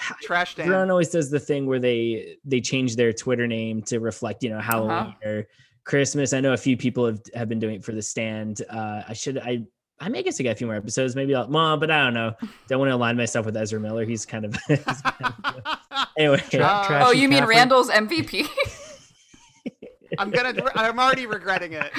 Trash 0.22 0.54
Dan. 0.54 0.66
Everyone 0.66 0.90
always 0.90 1.10
does 1.10 1.30
the 1.30 1.40
thing 1.40 1.66
where 1.66 1.78
they 1.80 2.36
they 2.44 2.60
change 2.60 2.96
their 2.96 3.12
Twitter 3.12 3.46
name 3.46 3.82
to 3.82 3.98
reflect, 4.00 4.42
you 4.42 4.50
know, 4.50 4.60
Halloween 4.60 4.90
Uh-huh. 4.92 5.28
or 5.28 5.46
Christmas. 5.84 6.32
I 6.32 6.40
know 6.40 6.52
a 6.52 6.56
few 6.56 6.76
people 6.76 7.06
have 7.06 7.20
have 7.34 7.48
been 7.48 7.58
doing 7.58 7.76
it 7.76 7.84
for 7.84 7.92
the 7.92 8.02
stand. 8.02 8.62
Uh, 8.70 9.02
I 9.08 9.12
should 9.12 9.38
I 9.38 9.62
I 10.02 10.08
may 10.08 10.22
guess 10.22 10.40
I 10.40 10.44
got 10.44 10.50
a 10.50 10.54
few 10.54 10.66
more 10.66 10.76
episodes. 10.76 11.14
Maybe 11.14 11.34
I'll, 11.34 11.46
well, 11.48 11.76
but 11.76 11.90
I 11.90 12.04
don't 12.04 12.14
know. 12.14 12.32
Don't 12.68 12.78
want 12.78 12.88
to 12.90 12.94
align 12.94 13.16
myself 13.18 13.44
with 13.44 13.54
Ezra 13.56 13.78
Miller. 13.78 14.04
He's 14.06 14.24
kind 14.24 14.46
of. 14.46 14.54
he's 14.68 14.78
kind 14.82 15.34
of 15.44 15.78
anyway. 16.18 16.42
Uh, 16.54 17.04
oh, 17.06 17.10
you 17.12 17.28
mean 17.28 17.44
Randall's 17.44 17.90
MVP? 17.90 18.48
I'm 20.18 20.30
gonna. 20.30 20.54
I'm 20.74 20.98
already 20.98 21.26
regretting 21.26 21.72
it, 21.74 21.90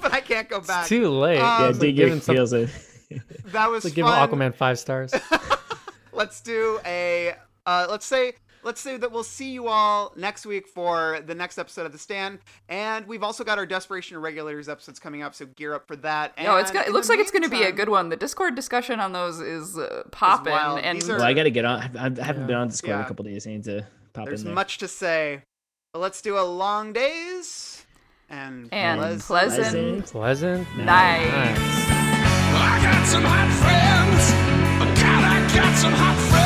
but 0.00 0.12
I 0.12 0.20
can't 0.20 0.48
go 0.48 0.60
back. 0.60 0.80
It's 0.82 0.88
too 0.88 1.08
late. 1.08 1.40
Um, 1.40 1.72
yeah, 1.74 1.78
dig 1.80 1.96
your 1.96 2.08
heels 2.16 2.52
in. 2.52 2.68
That 3.46 3.70
was 3.70 3.84
Like 3.84 3.94
fun. 3.94 3.96
give 3.96 4.06
Aquaman 4.06 4.54
five 4.54 4.78
stars. 4.78 5.12
let's 6.12 6.40
do 6.42 6.78
a. 6.86 7.34
Uh, 7.66 7.86
let's 7.90 8.06
say. 8.06 8.34
Let's 8.62 8.80
say 8.80 8.96
that 8.96 9.12
we'll 9.12 9.22
see 9.22 9.52
you 9.52 9.68
all 9.68 10.12
next 10.16 10.44
week 10.44 10.66
for 10.66 11.20
the 11.24 11.36
next 11.36 11.56
episode 11.56 11.86
of 11.86 11.92
The 11.92 11.98
Stand, 11.98 12.40
and 12.68 13.06
we've 13.06 13.22
also 13.22 13.44
got 13.44 13.58
our 13.58 13.66
Desperation 13.66 14.18
Regulators 14.18 14.68
episodes 14.68 14.98
coming 14.98 15.22
up, 15.22 15.36
so 15.36 15.46
gear 15.46 15.72
up 15.72 15.86
for 15.86 15.94
that. 15.96 16.32
And 16.36 16.48
No, 16.48 16.56
it's 16.56 16.72
gonna, 16.72 16.84
it 16.84 16.92
looks 16.92 17.06
the 17.06 17.12
like 17.12 17.20
it's 17.20 17.30
going 17.30 17.44
to 17.44 17.48
be 17.48 17.62
a 17.62 17.70
good 17.70 17.88
one. 17.88 18.08
The 18.08 18.16
Discord 18.16 18.56
discussion 18.56 18.98
on 18.98 19.12
those 19.12 19.38
is 19.38 19.78
uh, 19.78 20.02
popping, 20.10 20.52
wild. 20.52 20.80
and 20.80 21.00
are- 21.04 21.06
Well, 21.18 21.22
I 21.22 21.32
got 21.32 21.44
to 21.44 21.50
get 21.52 21.64
on. 21.64 21.78
I 21.96 22.06
I 22.06 22.24
haven't 22.24 22.48
been 22.48 22.56
on 22.56 22.66
Discord 22.66 22.88
Yeah. 22.88 22.96
in 22.96 23.04
a 23.04 23.06
couple 23.08 23.24
days. 23.24 23.46
I 23.46 23.50
need 23.50 23.64
to 23.64 23.86
pop 24.14 24.26
There's 24.26 24.40
in 24.40 24.46
there. 24.46 24.54
much 24.56 24.78
to 24.78 24.88
say, 24.88 25.42
but 25.92 26.00
let's 26.00 26.20
do 26.20 26.36
a 26.36 26.42
long 26.42 26.92
days 26.92 27.84
and, 28.28 28.68
And 28.72 29.20
pleasant, 29.20 30.06
pleasant 30.06 30.06
Pleasant. 30.06 30.76
night. 30.76 31.30
I 31.30 32.80
got 32.82 33.06
some 33.06 33.22
hot 33.22 33.52
friends. 33.62 35.00
God, 35.00 35.24
I 35.24 35.54
got 35.54 35.76
some 35.78 35.92
hot 35.92 36.16
friends. 36.30 36.45